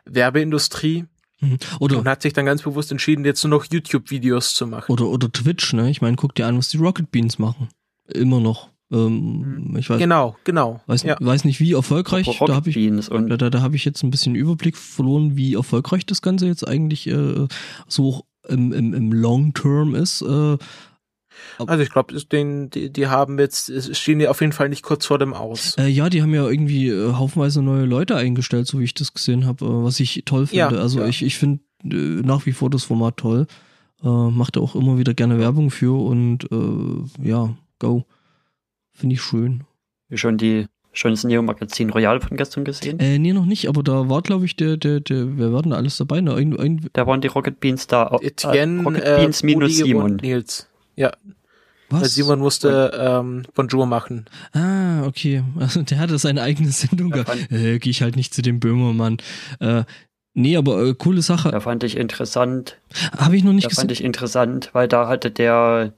Werbeindustrie 0.05 1.05
Mhm. 1.39 1.57
Oder, 1.80 1.99
und 1.99 2.07
hat 2.07 2.22
sich 2.22 2.34
dann 2.34 2.45
ganz 2.45 2.64
bewusst 2.64 2.91
entschieden, 2.91 3.23
jetzt 3.23 3.43
nur 3.43 3.59
noch 3.59 3.65
YouTube-Videos 3.69 4.55
zu 4.55 4.65
machen. 4.65 4.91
oder, 4.91 5.05
oder 5.05 5.31
Twitch, 5.31 5.73
ne? 5.73 5.89
Ich 5.89 6.01
meine, 6.01 6.15
guck 6.15 6.34
dir 6.35 6.47
an, 6.47 6.57
was 6.57 6.69
die 6.69 6.77
Rocket 6.77 7.11
Beans 7.11 7.38
machen. 7.38 7.69
Immer 8.07 8.39
noch. 8.39 8.69
Ähm, 8.91 9.76
ich 9.77 9.89
weiß, 9.89 9.99
Genau, 9.99 10.35
genau. 10.43 10.81
weiß, 10.88 11.03
ja. 11.03 11.18
weiß 11.19 11.43
nicht, 11.45 11.59
wie 11.59 11.73
erfolgreich. 11.73 12.26
Da 12.45 12.55
habe 12.55 12.69
ich, 12.69 12.91
da, 13.09 13.38
da, 13.38 13.49
da 13.49 13.61
habe 13.61 13.76
ich 13.76 13.85
jetzt 13.85 14.03
ein 14.03 14.11
bisschen 14.11 14.35
Überblick 14.35 14.77
verloren, 14.77 15.35
wie 15.35 15.55
erfolgreich 15.55 16.05
das 16.05 16.22
Ganze 16.22 16.47
jetzt 16.47 16.68
eigentlich 16.68 17.07
äh, 17.07 17.47
so 17.88 18.23
im, 18.47 18.72
im, 18.72 18.93
im 18.93 19.11
Long 19.11 19.53
Term 19.53 19.93
ist. 19.93 20.22
Äh, 20.22 20.57
Also 21.59 21.84
ich 21.84 21.91
glaube, 21.91 22.15
die, 22.15 22.89
die 22.91 23.07
haben 23.07 23.39
jetzt, 23.39 23.69
es 23.69 23.97
stehen 23.97 24.19
die 24.19 24.27
auf 24.27 24.39
jeden 24.41 24.53
Fall 24.53 24.69
nicht 24.69 24.84
kurz 24.84 25.05
vor 25.05 25.19
dem 25.19 25.34
Aus. 25.34 25.76
Äh, 25.77 25.88
ja, 25.88 26.09
die 26.09 26.22
haben 26.22 26.34
ja 26.34 26.47
irgendwie 26.47 26.88
äh, 26.89 27.14
haufenweise 27.14 27.61
neue 27.61 27.85
Leute 27.85 28.15
eingestellt, 28.15 28.68
so 28.68 28.80
wie 28.80 28.85
ich 28.85 28.93
das 28.93 29.14
gesehen 29.14 29.45
habe, 29.45 29.65
äh, 29.65 29.84
was 29.84 29.99
ich 29.99 30.23
toll 30.26 30.47
finde. 30.47 30.76
Ja, 30.76 30.81
also 30.81 31.01
ja. 31.01 31.07
ich, 31.07 31.23
ich 31.23 31.38
finde 31.38 31.59
äh, 31.84 32.22
nach 32.23 32.45
wie 32.45 32.53
vor 32.53 32.69
das 32.69 32.85
Format 32.85 33.18
toll. 33.18 33.47
Äh, 34.03 34.07
macht 34.07 34.57
auch 34.57 34.76
immer 34.76 34.97
wieder 34.97 35.14
gerne 35.14 35.39
Werbung 35.39 35.72
für 35.72 35.99
und 35.99 36.49
äh, 36.51 37.27
ja, 37.27 37.55
go. 37.80 38.05
Finde 38.98 39.14
ich 39.15 39.22
schön. 39.22 39.64
schon 40.14 40.38
die 40.38 40.65
schon 40.94 41.11
das 41.11 41.24
Neo-Magazin 41.24 41.91
Royal 41.91 42.19
von 42.19 42.38
gestern 42.38 42.65
gesehen. 42.65 42.99
Äh, 42.99 43.19
nee, 43.19 43.32
noch 43.32 43.45
nicht, 43.45 43.69
aber 43.69 43.84
da 43.84 44.10
war, 44.10 44.24
glaube 44.24 44.45
ich, 44.45 44.56
der, 44.56 44.78
der, 44.78 44.99
der, 44.99 45.38
wer 45.38 45.53
war 45.53 45.61
denn 45.61 45.69
da 45.69 45.78
alles 45.78 45.98
dabei? 45.98 46.22
Ne? 46.22 46.34
Ein, 46.34 46.57
ein, 46.60 46.90
Da 46.94 47.06
waren 47.06 47.22
die 47.22 47.28
Rocket 47.28 47.60
Beans 47.60 47.86
da. 47.86 48.07
Äh, 48.19 48.28
Etienne, 48.28 48.82
Rocket 48.82 49.03
äh, 49.03 49.18
Beans 49.18 49.44
minus 49.44 49.78
Simon. 49.78 50.03
und 50.14 50.22
Nils. 50.24 50.68
Ja, 50.95 51.11
weil 51.90 52.02
was? 52.02 52.15
Simon 52.15 52.40
musste 52.40 52.91
ähm, 52.99 53.44
Bonjour 53.53 53.86
machen. 53.86 54.26
Ah, 54.53 55.03
okay. 55.06 55.44
Also 55.60 55.84
der 55.84 55.99
hatte 55.99 56.18
seine 56.18 56.41
eigene 56.41 56.69
Sendung 56.72 57.14
fand, 57.14 57.52
Äh, 57.52 57.78
geh 57.78 57.91
ich 57.91 58.02
halt 58.02 58.15
nicht 58.15 58.34
zu 58.34 58.41
dem 58.41 58.60
Böhmermann. 58.60 59.18
Äh, 59.60 59.84
nee, 60.34 60.57
aber 60.57 60.84
äh, 60.84 60.95
coole 60.95 61.22
Sache. 61.22 61.52
da 61.52 61.60
fand 61.60 61.84
ich 61.84 61.95
interessant. 61.95 62.78
Habe 63.15 63.38
ich 63.38 63.44
noch 63.44 63.53
nicht 63.53 63.65
Da 63.65 63.69
fand 63.69 63.90
gesehen. 63.90 64.02
ich 64.02 64.03
interessant, 64.03 64.72
weil 64.74 64.88
da 64.88 65.07
hatte 65.07 65.30
der, 65.30 65.94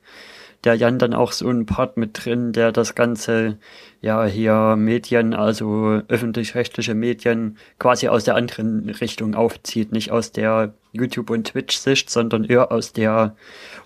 der 0.64 0.76
Jan 0.76 1.00
dann 1.00 1.14
auch 1.14 1.32
so 1.32 1.48
einen 1.48 1.66
Part 1.66 1.96
mit 1.96 2.26
drin, 2.26 2.52
der 2.52 2.72
das 2.72 2.94
Ganze, 2.94 3.58
ja, 4.02 4.26
hier 4.26 4.76
Medien, 4.78 5.34
also 5.34 6.02
öffentlich-rechtliche 6.10 6.96
Medien, 6.96 7.58
quasi 7.80 8.10
aus 8.10 8.26
der 8.26 8.36
anderen 8.36 8.90
Richtung 8.90 9.36
aufzieht. 9.36 9.92
Nicht 9.94 10.12
aus 10.12 10.32
der 10.34 10.74
YouTube- 10.92 11.30
und 11.30 11.46
Twitch-Sicht, 11.48 12.10
sondern 12.10 12.44
eher 12.44 12.72
aus 12.72 12.92
der, 12.92 13.36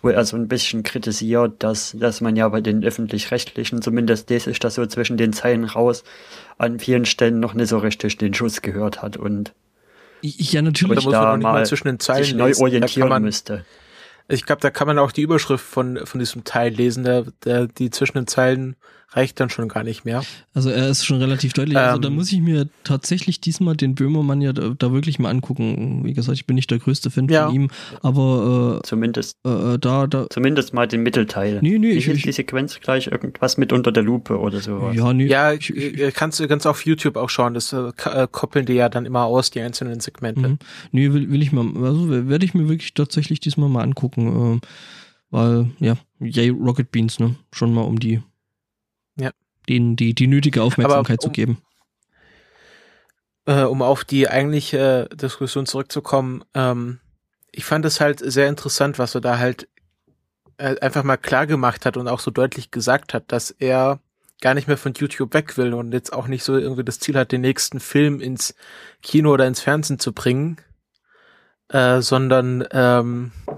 wo 0.02 0.10
er 0.10 0.26
so 0.26 0.36
ein 0.36 0.48
bisschen 0.48 0.82
kritisiert, 0.82 1.62
dass, 1.62 1.96
dass 2.00 2.22
man 2.22 2.36
ja 2.36 2.50
bei 2.50 2.62
den 2.62 2.84
öffentlich-rechtlichen, 2.84 3.82
zumindest 3.82 4.30
lese 4.32 4.50
ich 4.50 4.60
das 4.60 4.76
so 4.76 4.86
zwischen 4.88 5.18
den 5.18 5.32
Zeilen 5.34 5.66
raus, 5.66 6.04
an 6.58 6.80
vielen 6.80 7.06
Stellen 7.06 7.40
noch 7.40 7.54
nicht 7.54 7.70
so 7.70 7.78
richtig 7.78 8.18
den 8.18 8.34
Schuss 8.34 8.62
gehört 8.64 9.02
hat 9.04 9.18
und 9.18 9.54
Ja, 10.22 10.62
Da 10.62 10.62
natürlich. 10.64 10.96
muss 10.96 11.06
man 11.06 11.14
da 11.14 11.38
nicht 11.38 11.44
mal 11.44 11.66
zwischen 11.66 11.88
den 11.88 12.00
Zeilen 12.00 12.24
sich 12.24 12.34
neu. 12.34 12.52
Da 12.52 12.62
orientieren 12.62 13.10
man, 13.10 13.22
müsste. 13.24 13.66
Ich 14.28 14.46
glaube, 14.46 14.62
da 14.62 14.70
kann 14.70 14.88
man 14.88 15.00
auch 15.00 15.12
die 15.12 15.22
Überschrift 15.22 15.66
von, 15.66 16.06
von 16.06 16.20
diesem 16.20 16.44
Teil 16.44 16.74
lesen. 16.74 17.04
Der, 17.04 17.26
der, 17.44 17.68
die 17.68 17.90
zwischen 17.90 18.18
den 18.18 18.28
Zeilen 18.28 18.76
reicht 19.16 19.40
dann 19.40 19.50
schon 19.50 19.68
gar 19.70 19.84
nicht 19.84 20.06
mehr. 20.06 20.24
Also 20.54 20.70
er 20.70 20.90
ist 20.90 21.06
schon 21.06 21.18
relativ 21.20 21.54
deutlich. 21.54 21.78
Also 21.78 21.96
Ähm, 21.98 22.02
da 22.02 22.10
muss 22.10 22.32
ich 22.32 22.42
mir 22.42 22.68
tatsächlich 22.84 23.40
diesmal 23.42 23.76
den 23.76 23.96
Böhmermann 23.96 24.42
ja 24.42 24.54
da, 24.54 24.70
da 24.78 24.92
wirklich 24.92 25.20
mal 25.20 25.30
angucken. 25.30 26.02
Wie 26.04 26.14
gesagt, 26.14 26.36
ich 26.38 26.46
bin 26.46 26.56
nicht 26.56 26.72
der 26.72 26.80
größte 26.80 27.12
Fan 27.12 27.28
Ja. 27.30 27.46
von 27.48 27.56
ihm, 27.56 27.70
aber 28.02 28.82
Zumindest, 28.84 29.38
äh, 29.46 29.74
äh, 29.76 29.80
da, 29.80 30.08
da. 30.08 30.28
zumindest 30.30 30.74
mal 30.74 30.88
den 30.88 31.04
Mittelteil. 31.04 31.60
Nee, 31.62 31.78
nee, 31.80 31.92
ich, 31.92 32.08
ich 32.08 32.24
die 32.24 32.32
Sequenz 32.32 32.80
gleich? 32.80 33.08
Irgendwas 33.08 33.58
mit 33.58 33.72
unter 33.74 33.92
der 33.92 34.04
Lupe 34.04 34.40
oder 34.40 34.60
sowas. 34.60 34.96
ja, 34.96 35.14
nee, 35.14 35.28
Ja, 35.28 35.54
ich, 35.54 35.70
ich, 35.76 36.00
äh, 36.00 36.12
kannst 36.12 36.40
du 36.40 36.48
ganz 36.48 36.66
auf 36.66 36.86
YouTube 36.86 37.16
auch 37.18 37.30
schauen. 37.30 37.54
Das 37.54 37.72
äh, 37.74 37.92
äh, 38.06 38.28
koppeln 38.32 38.66
die 38.66 38.74
ja 38.74 38.90
dann 38.90 39.06
immer 39.06 39.24
aus, 39.26 39.52
die 39.52 39.62
einzelnen 39.62 40.00
Segmente. 40.00 40.48
Mhm. 40.50 40.58
Nee, 40.92 41.14
will, 41.14 41.30
will 41.32 41.42
ich 41.42 41.52
mal, 41.52 41.66
also 41.84 42.10
werde 42.10 42.46
ich 42.46 42.54
mir 42.54 42.68
wirklich 42.70 42.94
tatsächlich 42.94 43.40
diesmal 43.40 43.70
mal 43.70 43.84
angucken, 43.84 44.28
ähm, 44.28 44.62
weil, 45.30 45.70
ja, 45.80 45.96
yay, 46.20 46.50
Rocket 46.50 46.92
Beans, 46.92 47.20
ne, 47.20 47.36
schon 47.52 47.74
mal 47.74 47.82
um 47.82 48.00
die. 48.00 48.22
Denen 49.70 49.96
die, 49.96 50.14
die 50.14 50.28
nötige 50.28 50.62
Aufmerksamkeit 50.64 51.20
um- 51.20 51.24
zu 51.24 51.30
geben. 51.32 51.58
äh, 53.46 53.64
um 53.64 53.82
auf 53.82 54.04
die 54.06 54.30
eigentliche 54.30 55.10
Diskussion 55.14 55.66
zurückzukommen, 55.66 56.44
ähm, 56.54 57.00
ich 57.52 57.66
fand 57.66 57.86
es 57.86 58.00
halt 58.00 58.20
sehr 58.20 58.48
interessant, 58.48 58.98
was 59.00 59.16
er 59.16 59.22
da 59.22 59.38
halt 59.38 59.68
äh, 60.58 60.80
einfach 60.80 61.04
mal 61.04 61.18
klar 61.18 61.46
gemacht 61.46 61.86
hat 61.86 61.98
und 61.98 62.08
auch 62.08 62.20
so 62.20 62.32
deutlich 62.32 62.72
gesagt 62.72 63.14
hat, 63.14 63.32
dass 63.32 63.52
er 63.52 64.00
gar 64.42 64.54
nicht 64.54 64.68
mehr 64.68 64.78
von 64.78 64.94
YouTube 64.94 65.34
weg 65.34 65.58
will 65.58 65.74
und 65.74 65.94
jetzt 65.94 66.12
auch 66.12 66.28
nicht 66.28 66.44
so 66.44 66.58
irgendwie 66.58 66.84
das 66.84 67.00
Ziel 67.00 67.16
hat, 67.16 67.32
den 67.32 67.42
nächsten 67.42 67.80
Film 67.80 68.20
ins 68.20 68.56
Kino 69.02 69.32
oder 69.32 69.48
ins 69.48 69.62
Fernsehen 69.62 70.00
zu 70.00 70.14
bringen, 70.14 70.58
äh, 71.70 72.02
sondern 72.02 72.68
ähm, 72.72 73.32
äh, 73.48 73.54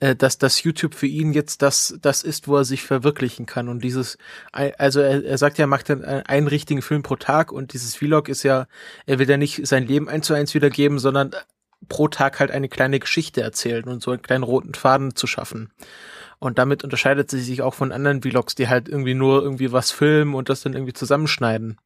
dass 0.00 0.38
das 0.38 0.62
YouTube 0.62 0.94
für 0.94 1.06
ihn 1.06 1.32
jetzt 1.32 1.62
das 1.62 1.96
das 2.02 2.22
ist, 2.22 2.48
wo 2.48 2.56
er 2.56 2.64
sich 2.64 2.82
verwirklichen 2.82 3.46
kann 3.46 3.68
und 3.68 3.84
dieses 3.84 4.18
also 4.52 5.00
er, 5.00 5.24
er 5.24 5.38
sagt 5.38 5.56
ja, 5.58 5.64
er 5.64 5.68
macht 5.68 5.88
dann 5.88 6.04
einen 6.04 6.48
richtigen 6.48 6.82
Film 6.82 7.02
pro 7.02 7.16
Tag 7.16 7.52
und 7.52 7.72
dieses 7.72 7.94
Vlog 7.96 8.28
ist 8.28 8.42
ja, 8.42 8.66
er 9.06 9.18
will 9.18 9.30
ja 9.30 9.36
nicht 9.36 9.66
sein 9.66 9.86
Leben 9.86 10.08
eins 10.08 10.26
zu 10.26 10.34
eins 10.34 10.52
wiedergeben, 10.54 10.98
sondern 10.98 11.30
pro 11.88 12.08
Tag 12.08 12.40
halt 12.40 12.50
eine 12.50 12.68
kleine 12.68 12.98
Geschichte 12.98 13.42
erzählen 13.42 13.84
und 13.84 14.02
so 14.02 14.10
einen 14.10 14.22
kleinen 14.22 14.44
roten 14.44 14.74
Faden 14.74 15.14
zu 15.14 15.26
schaffen. 15.26 15.72
Und 16.38 16.58
damit 16.58 16.84
unterscheidet 16.84 17.30
sie 17.30 17.40
sich 17.40 17.62
auch 17.62 17.74
von 17.74 17.92
anderen 17.92 18.22
Vlogs, 18.22 18.54
die 18.54 18.68
halt 18.68 18.88
irgendwie 18.88 19.14
nur 19.14 19.42
irgendwie 19.42 19.72
was 19.72 19.90
filmen 19.90 20.34
und 20.34 20.48
das 20.48 20.62
dann 20.62 20.74
irgendwie 20.74 20.92
zusammenschneiden. 20.92 21.78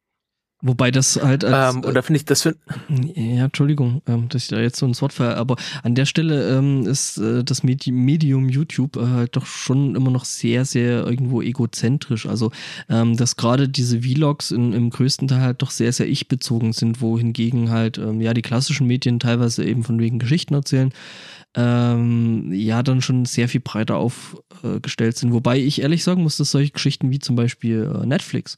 Wobei 0.61 0.91
das 0.91 1.15
halt 1.21 1.45
als, 1.45 1.75
ähm, 1.75 1.85
oder 1.85 2.03
finde 2.03 2.17
ich 2.17 2.25
das 2.25 2.41
für 2.41 2.55
ja 2.89 3.45
Entschuldigung, 3.45 4.01
ähm, 4.07 4.27
dass 4.27 4.43
ich 4.43 4.47
da 4.49 4.59
jetzt 4.59 4.77
so 4.77 4.85
ins 4.85 5.01
Wort 5.01 5.13
fahre, 5.13 5.37
aber 5.37 5.55
an 5.83 5.95
der 5.95 6.05
Stelle 6.05 6.57
ähm, 6.57 6.85
ist 6.85 7.17
äh, 7.17 7.45
das 7.45 7.63
Medi 7.63 7.91
Medium 7.91 8.49
YouTube 8.49 8.97
äh, 8.97 9.05
halt 9.05 9.37
doch 9.37 9.45
schon 9.45 9.95
immer 9.95 10.11
noch 10.11 10.25
sehr 10.25 10.65
sehr 10.65 11.07
irgendwo 11.07 11.41
egozentrisch. 11.41 12.25
Also 12.25 12.51
ähm, 12.89 13.15
dass 13.15 13.37
gerade 13.37 13.69
diese 13.69 14.01
Vlogs 14.01 14.51
in, 14.51 14.73
im 14.73 14.89
größten 14.89 15.29
Teil 15.29 15.41
halt 15.41 15.61
doch 15.61 15.71
sehr 15.71 15.93
sehr 15.93 16.09
ich 16.09 16.27
bezogen 16.27 16.73
sind, 16.73 16.99
wohingegen 16.99 17.69
halt 17.69 17.97
ähm, 17.97 18.19
ja 18.19 18.33
die 18.33 18.41
klassischen 18.41 18.85
Medien 18.85 19.21
teilweise 19.21 19.63
eben 19.63 19.83
von 19.83 19.97
wegen 19.99 20.19
Geschichten 20.19 20.55
erzählen 20.55 20.91
ähm, 21.55 22.51
ja 22.51 22.83
dann 22.83 23.01
schon 23.01 23.25
sehr 23.25 23.47
viel 23.47 23.61
breiter 23.61 23.95
aufgestellt 23.95 25.17
sind. 25.17 25.33
Wobei 25.33 25.57
ich 25.57 25.81
ehrlich 25.81 26.03
sagen 26.03 26.23
muss, 26.23 26.37
dass 26.37 26.51
solche 26.51 26.71
Geschichten 26.71 27.11
wie 27.11 27.19
zum 27.19 27.35
Beispiel 27.35 27.91
äh, 27.95 28.05
Netflix 28.05 28.57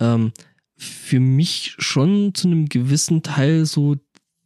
ähm, 0.00 0.32
für 0.78 1.20
mich 1.20 1.74
schon 1.78 2.34
zu 2.34 2.46
einem 2.46 2.68
gewissen 2.68 3.22
Teil 3.22 3.66
so 3.66 3.96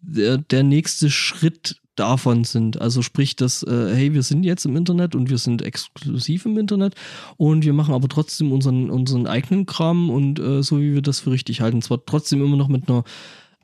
der, 0.01 0.39
der 0.39 0.63
nächste 0.63 1.11
Schritt 1.11 1.77
davon 1.95 2.45
sind. 2.45 2.81
Also 2.81 3.03
sprich, 3.03 3.37
dass, 3.37 3.63
äh, 3.63 3.95
hey, 3.95 4.15
wir 4.15 4.23
sind 4.23 4.45
jetzt 4.45 4.65
im 4.65 4.77
Internet 4.77 5.15
und 5.15 5.29
wir 5.29 5.37
sind 5.39 5.61
exklusiv 5.61 6.47
im 6.47 6.57
Internet 6.57 6.95
und 7.37 7.65
wir 7.65 7.75
machen 7.75 7.95
aber 7.95 8.09
trotzdem 8.09 8.51
unseren, 8.51 8.91
unseren 8.91 9.27
eigenen 9.27 9.67
Kram 9.67 10.09
und 10.09 10.39
äh, 10.41 10.63
so 10.63 10.81
wie 10.81 10.95
wir 10.95 11.03
das 11.03 11.21
für 11.21 11.31
richtig 11.31 11.61
halten. 11.61 11.83
Zwar 11.83 12.05
trotzdem 12.05 12.43
immer 12.43 12.57
noch 12.57 12.69
mit 12.69 12.89
einer 12.89 13.05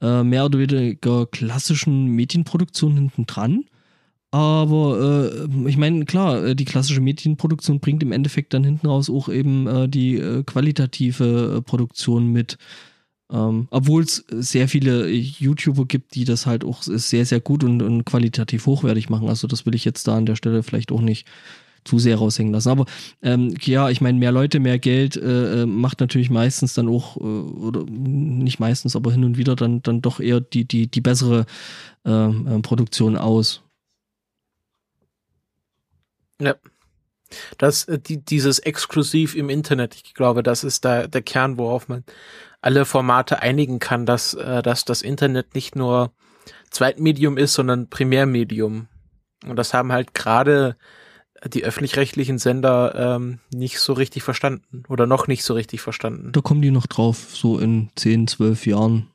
äh, 0.02 0.22
mehr 0.22 0.44
oder 0.44 0.58
weniger 0.58 1.26
klassischen 1.26 2.08
Medienproduktion 2.08 2.94
hinten 2.94 3.26
dran. 3.26 3.64
Aber 4.30 5.40
äh, 5.48 5.68
ich 5.68 5.78
meine, 5.78 6.04
klar, 6.04 6.44
äh, 6.44 6.54
die 6.54 6.66
klassische 6.66 7.00
Medienproduktion 7.00 7.80
bringt 7.80 8.02
im 8.02 8.12
Endeffekt 8.12 8.52
dann 8.52 8.62
hinten 8.62 8.86
raus 8.86 9.08
auch 9.08 9.28
eben 9.28 9.66
äh, 9.66 9.88
die 9.88 10.16
äh, 10.16 10.42
qualitative 10.44 11.56
äh, 11.56 11.62
Produktion 11.62 12.30
mit. 12.30 12.58
Ähm, 13.32 13.68
Obwohl 13.70 14.02
es 14.02 14.24
sehr 14.30 14.68
viele 14.68 15.08
YouTuber 15.08 15.86
gibt, 15.86 16.14
die 16.14 16.24
das 16.24 16.46
halt 16.46 16.64
auch 16.64 16.82
sehr, 16.82 17.26
sehr 17.26 17.40
gut 17.40 17.64
und, 17.64 17.82
und 17.82 18.04
qualitativ 18.04 18.66
hochwertig 18.66 19.08
machen. 19.08 19.28
Also 19.28 19.46
das 19.46 19.64
will 19.66 19.74
ich 19.74 19.84
jetzt 19.84 20.06
da 20.08 20.16
an 20.16 20.26
der 20.26 20.36
Stelle 20.36 20.62
vielleicht 20.62 20.92
auch 20.92 21.02
nicht 21.02 21.26
zu 21.84 21.98
sehr 21.98 22.16
raushängen 22.16 22.52
lassen. 22.52 22.68
Aber 22.68 22.86
ähm, 23.22 23.54
ja, 23.62 23.88
ich 23.88 24.00
meine, 24.00 24.18
mehr 24.18 24.32
Leute, 24.32 24.60
mehr 24.60 24.78
Geld 24.78 25.16
äh, 25.16 25.62
äh 25.62 25.66
macht 25.66 26.00
natürlich 26.00 26.28
meistens 26.28 26.74
dann 26.74 26.88
auch, 26.88 27.16
äh, 27.16 27.20
oder 27.20 27.84
nicht 27.88 28.60
meistens, 28.60 28.96
aber 28.96 29.12
hin 29.12 29.24
und 29.24 29.38
wieder 29.38 29.56
dann, 29.56 29.82
dann 29.82 30.02
doch 30.02 30.20
eher 30.20 30.40
die, 30.40 30.66
die, 30.66 30.86
die 30.86 31.00
bessere 31.00 31.46
äh, 32.04 32.28
Produktion 32.62 33.16
aus. 33.16 33.62
Ja. 36.40 36.54
Das, 37.58 37.84
äh, 37.84 37.98
die, 37.98 38.24
dieses 38.24 38.58
exklusiv 38.58 39.34
im 39.34 39.50
Internet, 39.50 39.94
ich 39.94 40.14
glaube, 40.14 40.42
das 40.42 40.64
ist 40.64 40.84
da 40.84 41.06
der 41.06 41.22
Kern, 41.22 41.58
worauf 41.58 41.88
man 41.88 42.04
alle 42.60 42.84
Formate 42.84 43.42
einigen 43.42 43.78
kann, 43.78 44.06
dass, 44.06 44.34
äh, 44.34 44.62
dass 44.62 44.84
das 44.84 45.02
Internet 45.02 45.54
nicht 45.54 45.76
nur 45.76 46.12
Zweitmedium 46.70 47.36
ist, 47.36 47.54
sondern 47.54 47.88
Primärmedium. 47.88 48.88
Und 49.46 49.56
das 49.56 49.74
haben 49.74 49.92
halt 49.92 50.14
gerade 50.14 50.76
die 51.46 51.64
öffentlich-rechtlichen 51.64 52.38
Sender 52.38 53.16
ähm, 53.16 53.38
nicht 53.54 53.78
so 53.78 53.92
richtig 53.92 54.22
verstanden 54.22 54.82
oder 54.88 55.06
noch 55.06 55.28
nicht 55.28 55.44
so 55.44 55.54
richtig 55.54 55.80
verstanden. 55.80 56.32
Da 56.32 56.40
kommen 56.40 56.62
die 56.62 56.72
noch 56.72 56.86
drauf, 56.86 57.28
so 57.32 57.58
in 57.58 57.90
10, 57.94 58.26
12 58.26 58.66
Jahren. 58.66 59.10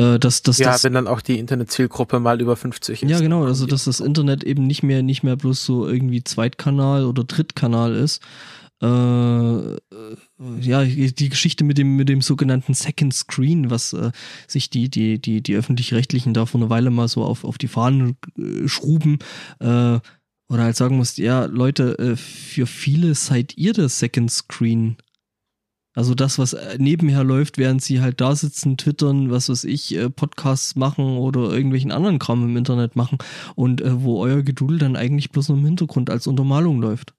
Äh, 0.00 0.18
dass, 0.18 0.42
dass, 0.42 0.56
ja, 0.58 0.72
das, 0.72 0.84
wenn 0.84 0.94
dann 0.94 1.06
auch 1.06 1.20
die 1.20 1.38
Internetzielgruppe 1.38 2.20
mal 2.20 2.40
über 2.40 2.56
50 2.56 3.02
ist. 3.02 3.10
Ja, 3.10 3.20
genau, 3.20 3.44
also 3.44 3.66
dass 3.66 3.84
das 3.84 4.00
Internet 4.00 4.44
eben 4.44 4.66
nicht 4.66 4.82
mehr, 4.82 5.02
nicht 5.02 5.22
mehr 5.22 5.36
bloß 5.36 5.62
so 5.62 5.86
irgendwie 5.86 6.24
Zweitkanal 6.24 7.04
oder 7.04 7.24
Drittkanal 7.24 7.94
ist. 7.94 8.22
Äh, 8.82 8.86
ja, 8.86 10.84
die 10.84 11.28
Geschichte 11.28 11.64
mit 11.64 11.76
dem, 11.76 11.96
mit 11.96 12.08
dem 12.08 12.22
sogenannten 12.22 12.72
Second 12.72 13.12
Screen, 13.12 13.68
was 13.68 13.92
äh, 13.92 14.10
sich 14.46 14.70
die, 14.70 14.88
die, 14.88 15.20
die, 15.20 15.42
die 15.42 15.54
öffentlich-rechtlichen 15.54 16.32
da 16.32 16.46
vor 16.46 16.62
einer 16.62 16.70
Weile 16.70 16.90
mal 16.90 17.08
so 17.08 17.22
auf, 17.22 17.44
auf 17.44 17.58
die 17.58 17.68
Fahnen 17.68 18.16
äh, 18.38 18.66
schruben, 18.68 19.18
äh, 19.58 19.98
oder 20.48 20.64
halt 20.64 20.76
sagen 20.76 20.96
musst, 20.96 21.18
ja, 21.18 21.44
Leute, 21.44 22.16
für 22.16 22.66
viele 22.66 23.14
seid 23.14 23.56
ihr 23.56 23.72
das 23.72 24.00
Second 24.00 24.32
Screen. 24.32 24.96
Also 25.94 26.14
das, 26.14 26.38
was 26.38 26.52
äh, 26.52 26.76
nebenher 26.78 27.24
läuft, 27.24 27.58
während 27.58 27.82
sie 27.82 28.00
halt 28.00 28.20
da 28.20 28.36
sitzen, 28.36 28.76
twittern, 28.76 29.30
was 29.30 29.48
weiß 29.48 29.64
ich, 29.64 29.96
äh, 29.96 30.08
Podcasts 30.08 30.76
machen 30.76 31.18
oder 31.18 31.50
irgendwelchen 31.50 31.90
anderen 31.90 32.20
Kram 32.20 32.44
im 32.44 32.56
Internet 32.56 32.94
machen 32.94 33.18
und 33.56 33.80
äh, 33.80 34.02
wo 34.02 34.22
euer 34.22 34.42
Gedudel 34.42 34.78
dann 34.78 34.94
eigentlich 34.94 35.30
bloß 35.30 35.48
nur 35.48 35.58
im 35.58 35.64
Hintergrund 35.64 36.08
als 36.08 36.28
Untermalung 36.28 36.80
läuft. 36.80 37.14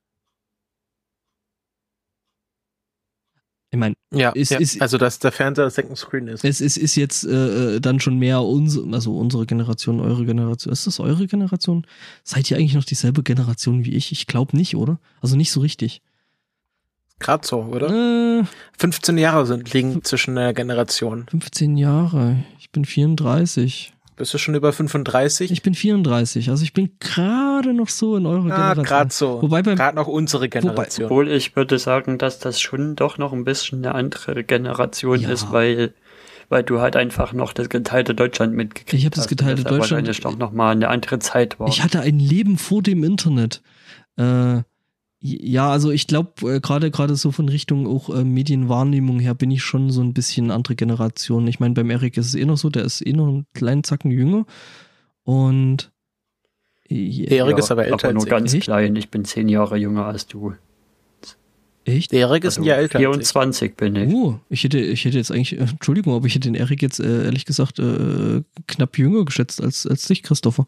Ich 3.73 3.80
meine, 3.80 3.95
ja, 4.14 4.31
ist, 4.31 4.52
ja, 4.52 4.60
ist, 4.60 4.81
also 4.81 4.98
dass 4.98 5.19
der 5.19 5.31
Fernseher 5.31 5.69
Second 5.69 5.98
Screen 5.98 6.27
ist. 6.27 6.43
Es 6.43 6.60
ist, 6.60 6.76
ist 6.76 6.95
jetzt 6.95 7.23
äh, 7.23 7.80
dann 7.80 8.02
schon 8.02 8.19
mehr 8.19 8.41
uns, 8.41 8.77
also 8.91 9.18
unsere 9.18 9.45
Generation, 9.45 10.02
eure 10.02 10.26
Generation. 10.26 10.73
Ist 10.73 10.88
das 10.88 10.99
eure 10.99 11.26
Generation? 11.27 11.88
Seid 12.26 12.52
ihr 12.52 12.57
eigentlich 12.57 12.73
noch 12.73 12.84
dieselbe 12.84 13.23
Generation 13.23 13.85
wie 13.85 13.95
ich? 13.95 14.11
Ich 14.11 14.27
glaube 14.27 14.57
nicht, 14.57 14.76
oder? 14.76 14.99
Also 15.22 15.38
nicht 15.38 15.52
so 15.52 15.61
richtig. 15.61 16.02
Gerade 17.22 17.48
so, 17.48 17.60
oder? 17.61 17.89
Äh, 17.89 18.43
15 18.80 19.18
Jahre 19.18 19.45
sind 19.45 19.72
liegen 19.73 20.03
zwischen 20.03 20.35
der 20.35 20.53
Generation. 20.53 21.27
15 21.30 21.77
Jahre. 21.77 22.38
Ich 22.60 22.72
bin 22.72 22.84
34. 22.84 23.93
Bist 24.18 24.34
du 24.34 24.38
schon 24.38 24.56
über 24.56 24.73
35? 24.73 25.52
Ich 25.52 25.64
bin 25.64 25.73
34, 25.73 26.49
also 26.49 26.64
ich 26.64 26.73
bin 26.73 26.91
gerade 26.99 27.73
noch 27.73 27.89
so 27.89 28.18
in 28.18 28.26
eurer 28.26 28.52
ah, 28.52 28.73
Generation. 28.73 28.85
gerade 28.85 29.11
so. 29.11 29.41
Wobei 29.41 29.61
gerade 29.61 29.95
noch 29.95 30.07
unsere 30.07 30.49
Generation. 30.49 31.06
Obwohl 31.06 31.31
ich 31.31 31.56
würde 31.56 31.80
sagen, 31.80 32.18
dass 32.18 32.38
das 32.38 32.60
schon 32.61 32.95
doch 32.95 33.18
noch 33.18 33.34
ein 33.34 33.45
bisschen 33.45 33.84
eine 33.84 33.95
andere 33.95 34.43
Generation 34.43 35.22
ja. 35.22 35.30
ist, 35.30 35.52
weil 35.52 35.93
weil 36.49 36.64
du 36.64 36.81
halt 36.81 36.98
einfach 36.98 37.31
noch 37.31 37.53
das 37.53 37.69
geteilte 37.69 38.14
Deutschland 38.14 38.53
mitgekriegt 38.53 38.91
hast. 38.91 38.99
Ich 38.99 39.06
habe 39.06 39.15
das 39.15 39.27
geteilte 39.27 39.64
Deutschland. 39.64 39.80
Wahrscheinlich 39.80 40.19
doch 40.19 40.38
noch 40.38 40.52
mal 40.52 40.72
eine 40.72 40.89
andere 40.89 41.19
Zeit 41.19 41.60
war. 41.60 41.69
Ich 41.69 41.81
hatte 41.81 42.02
ein 42.02 42.19
Leben 42.19 42.57
vor 42.57 42.84
dem 42.84 43.06
Internet. 43.06 43.61
Äh, 44.18 44.64
ja, 45.23 45.69
also 45.69 45.91
ich 45.91 46.07
glaube, 46.07 46.56
äh, 46.56 46.60
gerade 46.60 46.89
gerade 46.89 47.15
so 47.15 47.31
von 47.31 47.48
Richtung 47.48 47.85
auch 47.85 48.10
äh, 48.10 48.23
Medienwahrnehmung 48.23 49.19
her 49.19 49.35
bin 49.35 49.52
ich 49.52 49.61
schon 49.61 49.91
so 49.91 50.02
ein 50.02 50.14
bisschen 50.14 50.49
andere 50.49 50.76
Generation. 50.76 51.48
Ich 51.48 51.60
meine, 51.60 51.76
beim 51.76 51.91
Erik 51.91 52.18
ist 52.18 52.26
es 52.27 52.35
eh 52.35 52.43
noch 52.43 52.57
so, 52.57 52.72
der 52.72 52.84
ist 52.84 53.06
eh 53.06 53.14
noch 53.14 53.27
einen 53.27 53.45
kleinen 53.53 53.84
Zacken 53.84 54.10
jünger. 54.10 54.45
Und 55.23 55.91
äh, 56.89 57.27
der 57.27 57.38
Erik 57.38 57.52
ja, 57.52 57.60
ist 57.60 57.72
aber 57.72 57.85
älter 57.85 58.07
aber 58.07 58.14
nur 58.14 58.26
ganz 58.26 58.52
Echt? 58.56 58.64
klein. 58.64 58.95
Ich 58.95 59.10
bin 59.10 59.23
zehn 59.23 59.48
Jahre 59.48 59.77
jünger 59.77 60.06
als 60.06 60.26
du. 60.26 60.56
Echt? 61.85 62.11
Der 62.11 62.22
Erik 62.22 62.43
ist 62.43 62.57
also 62.57 62.61
ein 62.61 62.65
Jahr 62.65 62.77
älter. 62.80 62.98
24 62.98 63.76
bin 63.76 63.95
ich. 63.95 64.11
Oh, 64.11 64.39
ich 64.49 64.64
hätte, 64.64 64.80
ich 64.80 65.06
hätte 65.06 65.18
jetzt 65.18 65.31
eigentlich, 65.31 65.53
äh, 65.53 65.65
Entschuldigung, 65.65 66.15
aber 66.15 66.26
ich 66.26 66.34
hätte 66.34 66.48
den 66.48 66.56
Erik 66.56 66.81
jetzt 66.81 66.99
äh, 66.99 67.26
ehrlich 67.26 67.45
gesagt 67.45 67.77
äh, 67.77 68.41
knapp 68.68 68.98
jünger 68.98 69.23
geschätzt 69.26 69.61
als, 69.61 69.85
als 69.85 70.07
dich, 70.07 70.23
Christopher. 70.23 70.65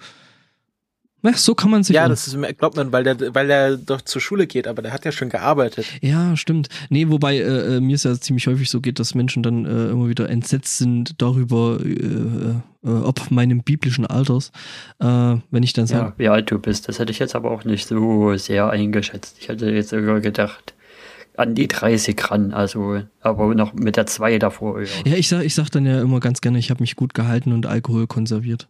Ja, 1.24 1.34
so 1.34 1.56
kann 1.56 1.72
man 1.72 1.84
sich. 1.84 1.96
Ja, 1.96 2.10
das 2.10 2.28
ist, 2.28 2.38
glaubt 2.58 2.76
man, 2.76 2.92
weil 2.92 3.04
der, 3.06 3.34
weil 3.34 3.48
der 3.48 3.78
doch 3.78 4.02
zur 4.02 4.22
Schule 4.22 4.46
geht, 4.46 4.68
aber 4.68 4.82
der 4.82 4.92
hat 4.92 5.06
ja 5.06 5.12
schon 5.14 5.30
gearbeitet. 5.30 5.86
Ja, 6.02 6.36
stimmt. 6.36 6.68
Nee, 6.90 7.08
wobei 7.10 7.38
äh, 7.38 7.78
äh 7.78 7.80
mir 7.80 7.96
es 7.96 8.04
ja 8.04 8.20
ziemlich 8.20 8.46
häufig 8.48 8.70
so 8.70 8.82
geht, 8.82 9.00
dass 9.00 9.16
Menschen 9.16 9.42
dann 9.42 9.66
äh, 9.66 9.92
immer 9.92 10.10
wieder 10.10 10.30
entsetzt 10.30 10.78
sind 10.78 11.22
darüber, 11.22 11.80
äh, 11.82 11.88
äh, 12.86 12.90
ob 12.90 13.32
meinem 13.32 13.64
biblischen 13.64 14.06
Alters, 14.06 14.52
äh, 15.00 15.06
wenn 15.06 15.64
ich 15.64 15.72
dann 15.72 15.88
sage. 15.88 16.08
Ja, 16.08 16.14
wie 16.18 16.28
alt 16.28 16.52
du 16.52 16.60
bist. 16.60 16.90
Das 16.90 17.00
hätte 17.00 17.12
ich 17.12 17.20
jetzt 17.20 17.36
aber 17.36 17.52
auch 17.52 17.64
nicht 17.64 17.88
so 17.88 18.36
sehr 18.36 18.70
eingeschätzt. 18.70 19.38
Ich 19.40 19.48
hätte 19.48 19.70
jetzt 19.70 19.92
sogar 19.92 20.20
gedacht, 20.20 20.74
an 21.38 21.56
die 21.56 21.70
30 21.70 22.18
ran, 22.30 22.52
also 22.52 23.02
aber 23.22 23.56
noch 23.56 23.74
mit 23.74 23.96
der 23.96 24.08
2 24.08 24.40
davor. 24.40 24.82
Ja, 24.82 24.88
ja 25.06 25.16
ich 25.16 25.30
sag, 25.30 25.44
ich 25.44 25.56
sag 25.56 25.70
dann 25.70 25.86
ja 25.86 26.02
immer 26.02 26.20
ganz 26.20 26.42
gerne, 26.42 26.60
ich 26.60 26.70
habe 26.70 26.84
mich 26.84 26.98
gut 26.98 27.14
gehalten 27.14 27.54
und 27.54 27.66
Alkohol 27.66 28.08
konserviert. 28.08 28.68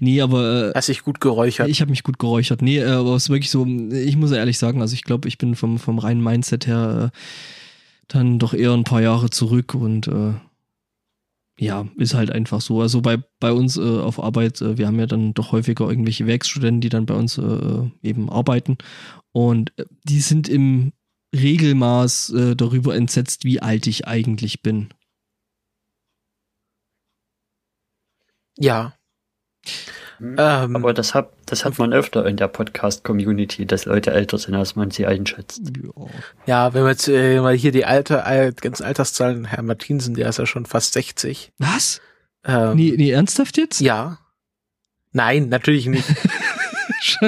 Nee, 0.00 0.20
aber. 0.20 0.70
Äh, 0.70 0.72
Hast 0.74 0.88
dich 0.88 1.02
gut 1.02 1.20
geräuchert? 1.20 1.68
Ich 1.68 1.80
habe 1.80 1.90
mich 1.90 2.02
gut 2.02 2.18
geräuchert. 2.18 2.62
Nee, 2.62 2.78
äh, 2.78 2.90
aber 2.90 3.14
es 3.16 3.24
ist 3.24 3.30
wirklich 3.30 3.50
so, 3.50 3.66
ich 3.66 4.16
muss 4.16 4.32
ehrlich 4.32 4.58
sagen, 4.58 4.80
also 4.80 4.94
ich 4.94 5.04
glaube, 5.04 5.28
ich 5.28 5.38
bin 5.38 5.54
vom, 5.54 5.78
vom 5.78 5.98
reinen 5.98 6.22
Mindset 6.22 6.66
her 6.66 7.12
äh, 7.12 7.18
dann 8.08 8.38
doch 8.38 8.54
eher 8.54 8.72
ein 8.72 8.84
paar 8.84 9.02
Jahre 9.02 9.30
zurück 9.30 9.74
und 9.74 10.08
äh, 10.08 10.34
ja, 11.58 11.86
ist 11.96 12.14
halt 12.14 12.30
einfach 12.30 12.60
so. 12.60 12.80
Also 12.80 13.02
bei, 13.02 13.18
bei 13.38 13.52
uns 13.52 13.76
äh, 13.76 13.80
auf 13.80 14.22
Arbeit, 14.22 14.60
äh, 14.60 14.78
wir 14.78 14.86
haben 14.86 14.98
ja 14.98 15.06
dann 15.06 15.34
doch 15.34 15.52
häufiger 15.52 15.88
irgendwelche 15.88 16.26
Werkstudenten, 16.26 16.80
die 16.80 16.88
dann 16.88 17.06
bei 17.06 17.14
uns 17.14 17.38
äh, 17.38 17.90
eben 18.02 18.30
arbeiten. 18.30 18.78
Und 19.32 19.72
äh, 19.78 19.84
die 20.04 20.20
sind 20.20 20.48
im 20.48 20.92
Regelmaß 21.34 22.30
äh, 22.30 22.56
darüber 22.56 22.94
entsetzt, 22.94 23.44
wie 23.44 23.60
alt 23.60 23.86
ich 23.86 24.06
eigentlich 24.06 24.62
bin. 24.62 24.88
Ja. 28.62 28.94
Hm. 30.18 30.36
Ähm, 30.38 30.76
Aber 30.76 30.94
das 30.94 31.14
hat, 31.14 31.32
das 31.46 31.64
hat 31.64 31.78
man 31.78 31.92
öfter 31.92 32.24
in 32.26 32.36
der 32.36 32.46
Podcast-Community, 32.48 33.66
dass 33.66 33.86
Leute 33.86 34.12
älter 34.12 34.38
sind, 34.38 34.54
als 34.54 34.76
man 34.76 34.90
sie 34.92 35.04
einschätzt. 35.06 35.62
Ja. 35.82 36.06
ja, 36.46 36.74
wenn 36.74 36.84
wir 36.84 36.90
jetzt 36.90 37.08
äh, 37.08 37.40
mal 37.40 37.54
hier 37.54 37.72
die 37.72 37.84
alte, 37.84 38.24
alt, 38.24 38.62
ganzen 38.62 38.84
Alterszahlen, 38.84 39.46
Herr 39.46 39.62
Martinsen, 39.62 40.14
der 40.14 40.28
ist 40.28 40.38
ja 40.38 40.46
schon 40.46 40.64
fast 40.64 40.92
60. 40.92 41.52
Was? 41.58 42.00
Ähm, 42.44 42.76
Nee, 42.76 42.94
nee, 42.96 43.10
ernsthaft 43.10 43.56
jetzt? 43.56 43.80
Ja. 43.80 44.18
Nein, 45.12 45.48
natürlich 45.48 45.86
nicht. 45.86 46.08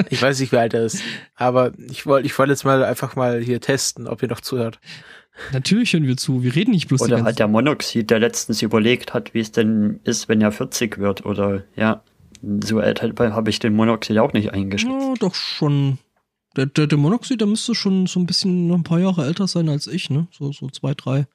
Ich 0.09 0.21
weiß 0.21 0.39
nicht, 0.39 0.51
wie 0.51 0.57
alt 0.57 0.73
er 0.73 0.85
ist. 0.85 1.01
Aber 1.35 1.71
ich 1.89 2.05
wollte 2.05 2.25
ich 2.25 2.37
wollte 2.37 2.51
jetzt 2.53 2.63
mal 2.63 2.83
einfach 2.83 3.15
mal 3.15 3.41
hier 3.41 3.59
testen, 3.59 4.07
ob 4.07 4.21
ihr 4.21 4.29
noch 4.29 4.41
zuhört. 4.41 4.79
Natürlich 5.51 5.93
hören 5.93 6.07
wir 6.07 6.17
zu. 6.17 6.43
Wir 6.43 6.55
reden 6.55 6.71
nicht 6.71 6.87
bloß 6.87 7.01
Oder 7.01 7.23
hat 7.23 7.39
der 7.39 7.47
Monoxid, 7.47 8.09
der 8.09 8.19
letztens 8.19 8.61
überlegt 8.61 9.13
hat, 9.13 9.33
wie 9.33 9.39
es 9.39 9.51
denn 9.51 9.99
ist, 10.03 10.29
wenn 10.29 10.41
er 10.41 10.51
40 10.51 10.97
wird. 10.97 11.25
Oder 11.25 11.63
ja, 11.75 12.03
so 12.63 12.79
alt 12.79 13.01
halt, 13.01 13.19
habe 13.19 13.49
ich 13.49 13.59
den 13.59 13.73
Monoxid 13.75 14.17
auch 14.19 14.33
nicht 14.33 14.53
eingeschätzt. 14.53 14.91
Ja, 14.91 15.13
doch 15.19 15.35
schon. 15.35 15.97
Der, 16.55 16.65
der, 16.67 16.87
der 16.87 16.97
Monoxid, 16.97 17.41
der 17.41 17.47
müsste 17.47 17.75
schon 17.75 18.07
so 18.07 18.19
ein 18.19 18.25
bisschen 18.25 18.67
noch 18.67 18.75
ein 18.77 18.83
paar 18.83 18.99
Jahre 18.99 19.25
älter 19.25 19.47
sein 19.47 19.67
als 19.67 19.87
ich, 19.87 20.09
ne? 20.09 20.27
So, 20.31 20.53
so 20.53 20.69
zwei, 20.69 20.93
drei. 20.93 21.27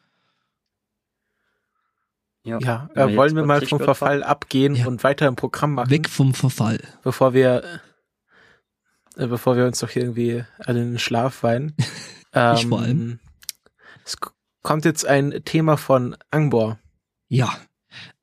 Ja, 2.42 2.88
er 2.94 3.08
äh, 3.08 3.16
wollen 3.16 3.36
wir 3.36 3.44
mal 3.44 3.58
40 3.58 3.68
vom 3.68 3.80
Verfall 3.80 4.22
abgehen 4.22 4.74
Ja. 4.74 4.86
und 4.86 5.04
weiter 5.04 5.28
im 5.28 5.36
Programm 5.36 5.74
machen, 5.74 5.90
Weg 5.90 6.08
vom 6.08 6.32
Verfall. 6.32 6.80
bevor 7.02 7.34
wir 7.34 7.62
äh, 9.16 9.26
bevor 9.26 9.56
wir 9.56 9.66
uns 9.66 9.80
doch 9.80 9.90
hier 9.90 10.02
irgendwie 10.02 10.42
alle 10.58 10.80
in 10.80 10.92
den 10.92 10.98
Schlaf 10.98 11.42
weinen. 11.42 11.74
ähm, 12.32 12.54
Ich 12.56 12.66
vor 12.66 12.80
allem. 12.80 13.18
Es 14.10 14.16
kommt 14.62 14.84
jetzt 14.84 15.06
ein 15.06 15.40
Thema 15.44 15.76
von 15.76 16.16
Angbor. 16.30 16.78
Ja. 17.28 17.56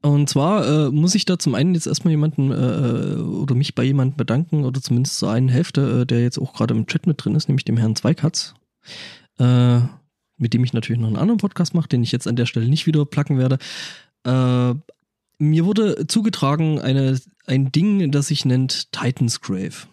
Und 0.02 0.30
zwar 0.30 0.68
äh, 0.68 0.92
muss 0.92 1.16
ich 1.16 1.26
da 1.26 1.40
zum 1.40 1.56
einen 1.56 1.74
jetzt 1.74 1.88
erstmal 1.88 2.12
jemanden 2.12 2.52
äh, 2.52 3.20
oder 3.22 3.56
mich 3.56 3.76
bei 3.76 3.84
jemandem 3.84 4.18
bedanken 4.18 4.64
oder 4.64 4.82
zumindest 4.82 5.18
zur 5.18 5.32
einen 5.32 5.50
Hälfte, 5.50 6.02
äh, 6.02 6.06
der 6.06 6.22
jetzt 6.22 6.40
auch 6.40 6.54
gerade 6.54 6.74
im 6.74 6.88
Chat 6.88 7.08
mit 7.08 7.24
drin 7.24 7.36
ist, 7.36 7.48
nämlich 7.48 7.66
dem 7.66 7.78
Herrn 7.78 7.96
Zweikatz, 7.96 8.54
äh, 9.40 9.80
mit 10.38 10.54
dem 10.54 10.64
ich 10.64 10.74
natürlich 10.74 11.02
noch 11.02 11.08
einen 11.08 11.18
anderen 11.18 11.40
Podcast 11.40 11.74
mache, 11.74 11.90
den 11.90 12.04
ich 12.04 12.12
jetzt 12.12 12.28
an 12.28 12.36
der 12.36 12.46
Stelle 12.46 12.68
nicht 12.68 12.86
wieder 12.86 13.06
placken 13.06 13.38
werde. 13.38 13.58
Äh, 14.24 14.74
mir 15.40 15.66
wurde 15.66 16.08
zugetragen 16.08 16.80
eine, 16.80 17.20
ein 17.46 17.72
Ding, 17.72 18.12
das 18.12 18.28
sich 18.28 18.46
nennt 18.46 18.92
Titan's 18.92 19.42
Grave. 19.42 19.88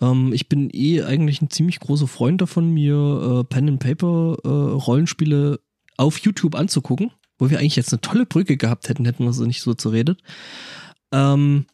Ähm, 0.00 0.32
ich 0.32 0.48
bin 0.48 0.70
eh 0.72 1.02
eigentlich 1.02 1.42
ein 1.42 1.50
ziemlich 1.50 1.80
großer 1.80 2.06
Freund 2.06 2.40
davon, 2.40 2.70
mir 2.70 3.40
äh, 3.40 3.44
Pen 3.44 3.68
and 3.68 3.80
Paper 3.80 4.36
äh, 4.44 4.48
Rollenspiele 4.48 5.60
auf 5.96 6.18
YouTube 6.18 6.54
anzugucken, 6.54 7.10
wo 7.38 7.50
wir 7.50 7.58
eigentlich 7.58 7.76
jetzt 7.76 7.92
eine 7.92 8.00
tolle 8.00 8.26
Brücke 8.26 8.56
gehabt 8.56 8.88
hätten, 8.88 9.04
hätten 9.04 9.24
wir 9.24 9.32
so 9.32 9.44
nicht 9.44 9.62
so 9.62 9.74
zuredet. 9.74 10.20
Ähm, 11.12 11.66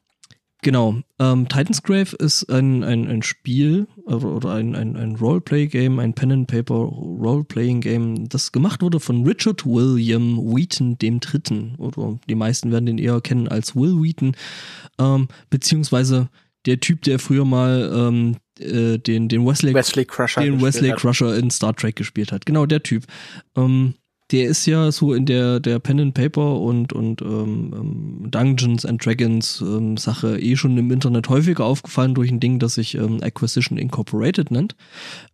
genau, 0.63 1.01
ähm, 1.19 1.49
Titan's 1.49 1.83
Grave 1.83 2.15
ist 2.17 2.51
ein, 2.51 2.85
ein, 2.85 3.09
ein 3.09 3.23
Spiel 3.23 3.87
oder, 4.05 4.29
oder 4.29 4.55
ein, 4.55 4.75
ein, 4.75 4.97
ein 4.97 5.17
Roleplay-Game, 5.17 5.99
ein 5.99 6.15
Pen 6.15 6.33
and 6.33 6.47
Paper 6.49 6.75
Roleplaying-Game, 6.75 8.29
das 8.29 8.53
gemacht 8.53 8.83
wurde 8.83 9.01
von 9.01 9.27
Richard 9.27 9.65
William 9.65 10.37
Wheaton 10.37 10.99
dem 10.99 11.21
Dritten. 11.21 11.77
Oder 11.79 12.19
die 12.29 12.35
meisten 12.35 12.71
werden 12.71 12.87
den 12.87 12.99
eher 12.99 13.21
kennen 13.21 13.49
als 13.49 13.75
Will 13.75 14.03
Wheaton, 14.03 14.37
ähm, 14.99 15.29
beziehungsweise 15.49 16.29
der 16.67 16.81
Typ, 16.81 17.03
der 17.03 17.19
früher 17.19 17.45
mal 17.45 17.91
ähm, 17.95 18.37
äh, 18.59 18.99
den, 18.99 19.29
den 19.29 19.47
Wesley, 19.47 19.75
Wesley 19.75 20.05
Crusher. 20.05 20.43
den 20.43 20.61
Wesley. 20.61 20.93
Crusher 20.93 21.37
in 21.37 21.51
Star 21.51 21.75
Trek 21.75 21.97
gespielt 21.97 22.33
hat. 22.33 22.47
Genau, 22.47 22.67
der 22.67 22.83
Typ. 22.83 23.05
Ähm, 23.57 23.95
der 24.31 24.47
ist 24.47 24.67
ja 24.67 24.93
so 24.93 25.13
in 25.13 25.27
der, 25.27 25.61
der 25.61 25.79
Pen 25.79 26.01
and 26.01 26.15
Paper 26.15 26.61
und, 26.61 26.93
und 26.93 27.21
ähm, 27.21 27.73
ähm, 27.75 28.31
Dungeons 28.31 28.87
and 28.87 29.05
Dragons 29.05 29.61
ähm, 29.61 29.97
Sache 29.97 30.39
eh 30.39 30.57
schon 30.57 30.77
im 30.79 30.91
Internet 30.91 31.29
häufiger 31.29 31.65
aufgefallen 31.65 32.15
durch 32.15 32.31
ein 32.31 32.41
Ding, 32.41 32.59
das 32.59 32.75
sich 32.75 32.95
ähm, 32.95 33.21
Acquisition 33.23 33.77
Incorporated 33.77 34.51
nennt, 34.51 34.77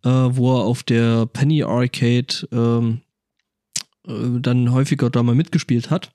äh, 0.03 0.09
wo 0.09 0.57
er 0.57 0.65
auf 0.65 0.83
der 0.83 1.27
Penny 1.27 1.63
Arcade 1.63 2.47
ähm, 2.51 3.01
äh, 4.07 4.39
dann 4.39 4.71
häufiger 4.71 5.09
da 5.09 5.21
mal 5.21 5.35
mitgespielt 5.35 5.91
hat, 5.91 6.11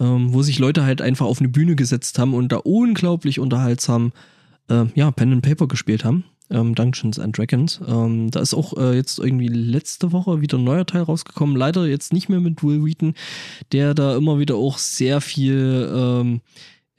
ähm, 0.00 0.32
wo 0.32 0.42
sich 0.42 0.58
Leute 0.58 0.84
halt 0.84 1.02
einfach 1.02 1.26
auf 1.26 1.40
eine 1.40 1.48
Bühne 1.48 1.76
gesetzt 1.76 2.18
haben 2.18 2.34
und 2.34 2.52
da 2.52 2.56
unglaublich 2.58 3.40
unterhaltsam 3.40 4.12
äh, 4.68 4.84
ja, 4.94 5.10
Pen 5.10 5.32
and 5.32 5.42
Paper 5.42 5.66
gespielt 5.66 6.04
haben. 6.04 6.24
Ähm, 6.50 6.74
Dungeons 6.74 7.18
and 7.18 7.36
Dragons. 7.36 7.80
Ähm, 7.86 8.30
da 8.30 8.40
ist 8.40 8.54
auch 8.54 8.74
äh, 8.78 8.94
jetzt 8.96 9.18
irgendwie 9.18 9.48
letzte 9.48 10.12
Woche 10.12 10.40
wieder 10.40 10.56
ein 10.56 10.64
neuer 10.64 10.86
Teil 10.86 11.02
rausgekommen. 11.02 11.56
Leider 11.56 11.86
jetzt 11.86 12.12
nicht 12.12 12.30
mehr 12.30 12.40
mit 12.40 12.62
Will 12.62 12.84
Wheaton, 12.84 13.14
der 13.72 13.92
da 13.92 14.16
immer 14.16 14.38
wieder 14.38 14.54
auch 14.54 14.78
sehr 14.78 15.20
viel 15.20 15.92
ähm, 15.94 16.40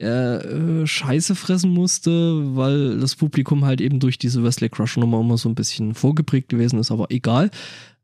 äh, 0.00 0.36
äh, 0.36 0.86
Scheiße 0.86 1.34
fressen 1.34 1.72
musste, 1.72 2.56
weil 2.56 2.98
das 2.98 3.16
Publikum 3.16 3.66
halt 3.66 3.80
eben 3.82 4.00
durch 4.00 4.18
diese 4.18 4.42
Wesley 4.42 4.70
Crush 4.70 4.96
Nummer 4.96 5.20
immer 5.20 5.36
so 5.36 5.48
ein 5.48 5.54
bisschen 5.54 5.94
vorgeprägt 5.94 6.48
gewesen 6.48 6.78
ist, 6.78 6.90
aber 6.90 7.10
egal. 7.10 7.50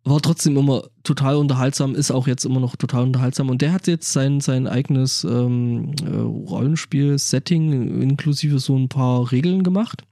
War 0.09 0.21
trotzdem 0.21 0.57
immer 0.57 0.85
total 1.03 1.35
unterhaltsam, 1.35 1.97
ist 1.97 2.13
auch 2.13 2.29
jetzt 2.29 2.45
immer 2.45 2.61
noch 2.61 2.77
total 2.77 3.03
unterhaltsam. 3.03 3.51
Und 3.51 3.61
der 3.61 3.73
hat 3.73 3.89
jetzt 3.89 4.13
sein, 4.13 4.41
sein 4.41 4.69
eigenes 4.69 5.25
ähm, 5.25 5.95
äh, 6.01 6.17
Rollenspiel-Setting 6.17 8.01
inklusive 8.03 8.61
so 8.61 8.79
ein 8.79 8.89
paar 8.89 9.33
Regeln 9.33 9.65
gemacht. 9.65 10.05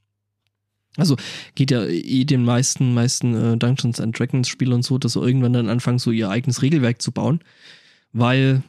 Also 0.97 1.17
geht 1.55 1.71
ja 1.71 1.85
eh 1.85 2.25
den 2.25 2.45
meisten, 2.45 2.93
meisten 2.93 3.35
äh, 3.35 3.57
Dungeons 3.57 4.01
and 4.01 4.19
Dragons 4.19 4.49
Spielern 4.49 4.83
so, 4.83 4.99
dass 4.99 5.13
sie 5.13 5.21
irgendwann 5.21 5.53
dann 5.53 5.69
anfangen, 5.69 6.01
so 6.01 6.11
ihr 6.11 6.29
eigenes 6.29 6.63
Regelwerk 6.63 7.01
zu 7.01 7.13
bauen, 7.13 7.39
weil 8.13 8.65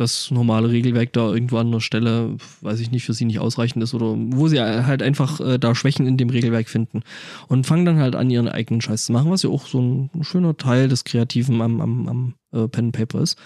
das 0.00 0.30
normale 0.30 0.70
Regelwerk 0.70 1.12
da 1.12 1.32
irgendwo 1.32 1.58
an 1.58 1.70
der 1.70 1.80
Stelle, 1.80 2.36
weiß 2.62 2.80
ich 2.80 2.90
nicht, 2.90 3.04
für 3.04 3.12
sie 3.12 3.26
nicht 3.26 3.38
ausreichend 3.38 3.84
ist 3.84 3.92
oder 3.92 4.14
wo 4.16 4.48
sie 4.48 4.60
halt 4.60 5.02
einfach 5.02 5.40
äh, 5.40 5.58
da 5.58 5.74
Schwächen 5.74 6.06
in 6.06 6.16
dem 6.16 6.30
Regelwerk 6.30 6.68
finden 6.68 7.02
und 7.48 7.66
fangen 7.66 7.84
dann 7.84 7.98
halt 7.98 8.16
an, 8.16 8.30
ihren 8.30 8.48
eigenen 8.48 8.80
Scheiß 8.80 9.06
zu 9.06 9.12
machen, 9.12 9.30
was 9.30 9.42
ja 9.42 9.50
auch 9.50 9.66
so 9.66 9.80
ein, 9.80 10.10
schöner 10.22 10.56
Teil 10.56 10.88
des 10.88 11.04
Kreativen 11.04 11.60
am, 11.60 11.80
am, 11.80 12.08
am 12.08 12.34
äh, 12.52 12.66
Pen 12.68 12.86
and 12.86 12.96
Paper 12.96 13.20
ist. 13.20 13.38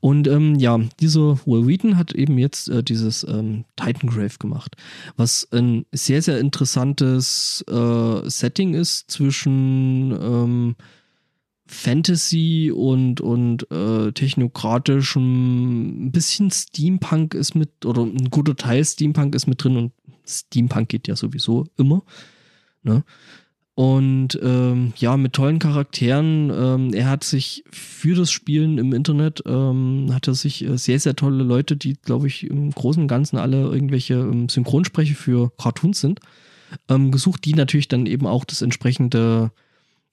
Und 0.00 0.26
ähm, 0.28 0.54
ja, 0.56 0.80
dieser 0.98 1.38
Will 1.46 1.66
Wheaton 1.66 1.96
hat 1.96 2.12
eben 2.12 2.38
jetzt 2.38 2.68
äh, 2.68 2.82
dieses 2.82 3.24
ähm, 3.24 3.64
Titan 3.76 4.08
Grave 4.08 4.38
gemacht, 4.38 4.76
was 5.16 5.46
ein 5.52 5.84
sehr, 5.92 6.22
sehr 6.22 6.38
interessantes 6.38 7.64
äh, 7.68 8.28
Setting 8.28 8.74
ist 8.74 9.10
zwischen 9.10 10.12
ähm, 10.12 10.76
Fantasy 11.68 12.72
und, 12.74 13.20
und 13.20 13.70
äh, 13.70 14.10
technokratischem, 14.12 16.06
ein 16.06 16.12
bisschen 16.12 16.50
Steampunk 16.50 17.34
ist 17.34 17.54
mit, 17.54 17.84
oder 17.84 18.02
ein 18.02 18.30
guter 18.30 18.56
Teil 18.56 18.84
Steampunk 18.84 19.34
ist 19.34 19.46
mit 19.46 19.62
drin 19.62 19.76
und 19.76 19.92
Steampunk 20.26 20.88
geht 20.88 21.08
ja 21.08 21.14
sowieso 21.14 21.66
immer. 21.76 22.02
Ne? 22.82 23.04
Und 23.74 24.36
ähm, 24.42 24.92
ja, 24.96 25.16
mit 25.16 25.34
tollen 25.34 25.60
Charakteren. 25.60 26.50
Ähm, 26.50 26.92
er 26.94 27.08
hat 27.10 27.22
sich 27.22 27.62
für 27.70 28.16
das 28.16 28.30
Spielen 28.32 28.76
im 28.76 28.92
Internet, 28.92 29.42
ähm, 29.46 30.08
hat 30.12 30.26
er 30.26 30.34
sich 30.34 30.64
äh, 30.64 30.76
sehr, 30.76 30.98
sehr 30.98 31.14
tolle 31.14 31.44
Leute, 31.44 31.76
die, 31.76 31.92
glaube 31.92 32.26
ich, 32.26 32.44
im 32.44 32.72
Großen 32.72 33.02
und 33.02 33.08
Ganzen 33.08 33.36
alle 33.36 33.62
irgendwelche 33.62 34.14
ähm, 34.14 34.48
Synchronsprecher 34.48 35.14
für 35.14 35.52
Cartoons 35.58 36.00
sind, 36.00 36.18
ähm, 36.88 37.12
gesucht, 37.12 37.44
die 37.44 37.54
natürlich 37.54 37.86
dann 37.86 38.06
eben 38.06 38.26
auch 38.26 38.44
das 38.44 38.62
entsprechende 38.62 39.52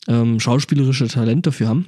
ähm, 0.08 0.40
schauspielerische 0.40 1.08
Talent 1.08 1.48
dafür 1.48 1.68
haben. 1.68 1.86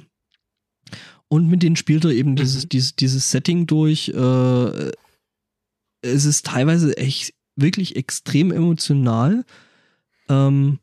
Und 1.28 1.48
mit 1.48 1.62
denen 1.62 1.76
spielt 1.76 2.04
er 2.04 2.10
eben 2.10 2.36
dieses, 2.36 2.68
dieses, 2.68 2.96
dieses 2.96 3.30
Setting 3.30 3.66
durch. 3.66 4.08
Äh, 4.08 4.92
es 6.00 6.24
ist 6.24 6.46
teilweise 6.46 6.96
echt 6.96 7.34
wirklich 7.56 7.96
extrem 7.96 8.50
emotional. 8.50 9.44
Ähm, 10.28 10.78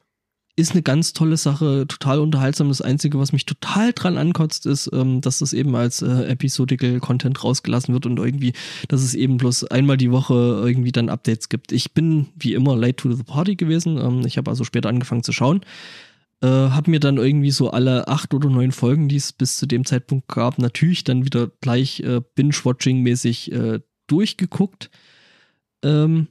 ist 0.58 0.72
eine 0.72 0.84
ganz 0.84 1.12
tolle 1.12 1.36
Sache, 1.36 1.86
total 1.88 2.20
unterhaltsam. 2.20 2.70
Das 2.70 2.82
Einzige, 2.82 3.20
was 3.20 3.34
mich 3.34 3.46
total 3.46 3.92
dran 3.92 4.18
ankotzt, 4.18 4.66
ist, 4.66 4.90
ähm, 4.94 5.20
dass 5.20 5.40
das 5.40 5.52
eben 5.52 5.76
als 5.76 6.02
äh, 6.02 6.28
Episodical 6.28 7.00
Content 7.00 7.44
rausgelassen 7.44 7.94
wird 7.94 8.06
und 8.06 8.18
irgendwie, 8.20 8.54
dass 8.88 9.02
es 9.02 9.16
eben 9.16 9.38
bloß 9.38 9.66
einmal 9.66 9.98
die 9.98 10.12
Woche 10.12 10.62
irgendwie 10.64 10.94
dann 10.94 11.10
Updates 11.10 11.50
gibt. 11.50 11.74
Ich 11.74 11.94
bin 11.94 12.28
wie 12.38 12.54
immer 12.54 12.78
late 12.78 12.96
to 12.96 13.12
the 13.12 13.24
party 13.24 13.56
gewesen. 13.56 13.98
Ähm, 13.98 14.26
ich 14.26 14.38
habe 14.38 14.50
also 14.50 14.64
später 14.64 14.88
angefangen 14.88 15.24
zu 15.24 15.34
schauen. 15.34 15.62
Äh, 16.46 16.70
habe 16.70 16.92
mir 16.92 17.00
dann 17.00 17.18
irgendwie 17.18 17.50
so 17.50 17.72
alle 17.72 18.08
acht 18.08 18.36
oder 18.36 18.50
neun 18.50 18.72
Folgen, 18.72 19.10
die 19.10 19.16
es 19.16 19.34
bis 19.34 19.58
zu 19.58 19.66
dem 19.66 19.84
Zeitpunkt 19.84 20.28
gab, 20.28 20.60
natürlich 20.60 21.04
dann 21.04 21.26
wieder 21.26 21.48
gleich 21.60 22.02
äh, 22.02 22.22
Binge-Watching-mäßig 22.36 23.52
äh, 23.52 23.80
durchgeguckt. 24.06 24.92
Ähm, 25.84 26.28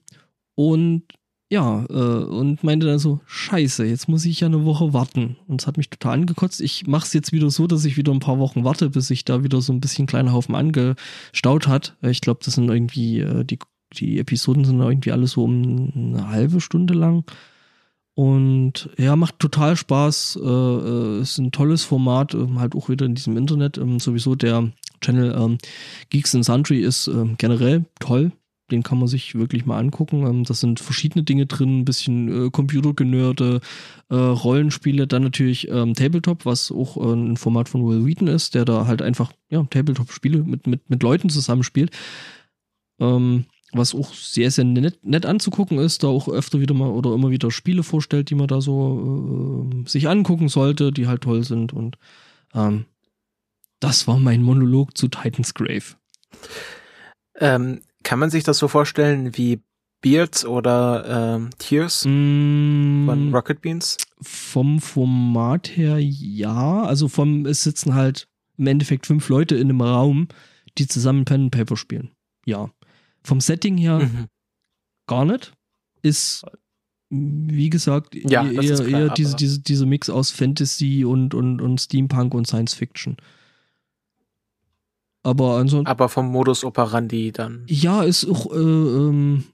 und 0.54 1.02
ja, 1.50 1.84
äh, 1.90 1.94
und 1.94 2.62
meinte 2.62 2.86
dann 2.86 3.00
so, 3.00 3.22
scheiße, 3.26 3.86
jetzt 3.86 4.08
muss 4.08 4.24
ich 4.24 4.38
ja 4.38 4.46
eine 4.46 4.64
Woche 4.64 4.92
warten. 4.92 5.36
Und 5.48 5.62
es 5.62 5.66
hat 5.66 5.78
mich 5.78 5.90
total 5.90 6.14
angekotzt. 6.14 6.60
Ich 6.60 6.86
mache 6.86 7.06
es 7.06 7.12
jetzt 7.12 7.32
wieder 7.32 7.50
so, 7.50 7.66
dass 7.66 7.84
ich 7.84 7.96
wieder 7.96 8.12
ein 8.12 8.20
paar 8.20 8.38
Wochen 8.38 8.62
warte, 8.62 8.90
bis 8.90 9.08
sich 9.08 9.24
da 9.24 9.42
wieder 9.42 9.60
so 9.62 9.72
ein 9.72 9.80
bisschen 9.80 10.06
kleiner 10.06 10.32
Haufen 10.32 10.54
angestaut 10.54 11.66
hat. 11.66 11.96
Ich 12.02 12.20
glaube, 12.20 12.38
das 12.44 12.54
sind 12.54 12.68
irgendwie, 12.68 13.18
äh, 13.18 13.44
die, 13.44 13.58
die 13.94 14.20
Episoden 14.20 14.64
sind 14.64 14.78
irgendwie 14.78 15.10
alle 15.10 15.26
so 15.26 15.42
um 15.42 15.92
eine 15.92 16.28
halbe 16.28 16.60
Stunde 16.60 16.94
lang. 16.94 17.24
Und 18.14 18.90
ja, 18.96 19.16
macht 19.16 19.38
total 19.40 19.76
Spaß. 19.76 20.38
Äh, 20.42 20.48
äh, 20.48 21.20
ist 21.20 21.38
ein 21.38 21.50
tolles 21.50 21.82
Format, 21.82 22.34
äh, 22.34 22.46
halt 22.56 22.74
auch 22.74 22.88
wieder 22.88 23.06
in 23.06 23.14
diesem 23.14 23.36
Internet. 23.36 23.76
Ähm, 23.76 23.98
sowieso 23.98 24.34
der 24.34 24.70
Channel 25.00 25.34
ähm, 25.36 25.58
Geeks 26.10 26.34
and 26.34 26.44
Sundry 26.44 26.80
ist 26.80 27.08
ähm, 27.08 27.34
generell 27.38 27.84
toll 27.98 28.32
den 28.70 28.82
kann 28.82 28.98
man 28.98 29.08
sich 29.08 29.34
wirklich 29.34 29.66
mal 29.66 29.78
angucken. 29.78 30.26
Ähm, 30.26 30.44
das 30.44 30.60
sind 30.60 30.80
verschiedene 30.80 31.24
Dinge 31.24 31.46
drin, 31.46 31.80
ein 31.80 31.84
bisschen 31.84 32.46
äh, 32.46 32.50
Computergenörde, 32.50 33.60
äh, 34.10 34.14
Rollenspiele, 34.14 35.06
dann 35.06 35.22
natürlich 35.22 35.68
ähm, 35.68 35.94
Tabletop, 35.94 36.46
was 36.46 36.72
auch 36.72 36.96
äh, 36.96 37.12
ein 37.12 37.36
Format 37.36 37.68
von 37.68 37.86
Will 37.86 38.06
Wheaton 38.06 38.28
ist, 38.28 38.54
der 38.54 38.64
da 38.64 38.86
halt 38.86 39.02
einfach 39.02 39.32
ja, 39.50 39.62
Tabletop-Spiele 39.62 40.42
mit, 40.42 40.66
mit, 40.66 40.88
mit 40.88 41.02
Leuten 41.02 41.28
zusammenspielt. 41.28 41.90
Ähm, 43.00 43.44
was 43.76 43.94
auch 43.94 44.12
sehr, 44.14 44.50
sehr 44.50 44.64
nett, 44.64 45.04
nett 45.04 45.26
anzugucken 45.26 45.78
ist, 45.78 46.02
da 46.02 46.08
auch 46.08 46.28
öfter 46.28 46.60
wieder 46.60 46.74
mal 46.74 46.88
oder 46.88 47.12
immer 47.12 47.30
wieder 47.30 47.50
Spiele 47.50 47.82
vorstellt, 47.82 48.30
die 48.30 48.34
man 48.34 48.46
da 48.46 48.60
so 48.60 49.68
äh, 49.70 49.88
sich 49.88 50.08
angucken 50.08 50.48
sollte, 50.48 50.92
die 50.92 51.06
halt 51.06 51.22
toll 51.22 51.44
sind. 51.44 51.72
Und 51.72 51.98
ähm, 52.54 52.86
das 53.80 54.06
war 54.06 54.18
mein 54.18 54.42
Monolog 54.42 54.96
zu 54.96 55.08
Titan's 55.08 55.54
Grave. 55.54 55.96
Ähm, 57.38 57.80
kann 58.02 58.18
man 58.18 58.30
sich 58.30 58.44
das 58.44 58.58
so 58.58 58.68
vorstellen 58.68 59.36
wie 59.36 59.60
Beards 60.00 60.44
oder 60.44 61.36
ähm, 61.36 61.50
Tears 61.58 62.04
mm, 62.06 63.06
von 63.06 63.34
Rocket 63.34 63.60
Beans? 63.62 63.96
Vom 64.20 64.80
Format 64.80 65.76
her 65.76 65.98
ja. 65.98 66.82
Also 66.82 67.08
vom, 67.08 67.46
es 67.46 67.62
sitzen 67.62 67.94
halt 67.94 68.28
im 68.58 68.66
Endeffekt 68.66 69.06
fünf 69.06 69.28
Leute 69.28 69.56
in 69.56 69.70
einem 69.70 69.80
Raum, 69.80 70.28
die 70.78 70.86
zusammen 70.86 71.24
Pen 71.24 71.44
and 71.44 71.52
Paper 71.52 71.76
spielen. 71.76 72.10
Ja. 72.44 72.70
Vom 73.24 73.40
Setting 73.40 73.76
her 73.78 74.00
mhm. 74.00 74.26
gar 75.06 75.24
nicht. 75.24 75.52
Ist, 76.02 76.44
wie 77.08 77.70
gesagt, 77.70 78.14
ja, 78.14 78.46
eher, 78.46 78.74
klar, 78.74 78.88
eher 78.88 79.08
diese, 79.10 79.36
diese, 79.36 79.60
diese 79.60 79.86
Mix 79.86 80.10
aus 80.10 80.30
Fantasy 80.30 81.04
und, 81.04 81.34
und, 81.34 81.62
und 81.62 81.80
Steampunk 81.80 82.34
und 82.34 82.46
Science 82.46 82.74
Fiction. 82.74 83.16
Aber 85.22 85.56
ansonsten. 85.56 85.86
Aber 85.86 86.10
vom 86.10 86.30
Modus 86.30 86.64
operandi 86.64 87.32
dann. 87.32 87.64
Ja, 87.66 88.02
ist 88.02 88.26
auch, 88.26 88.52
äh, 88.52 88.58
ähm, 88.58 89.44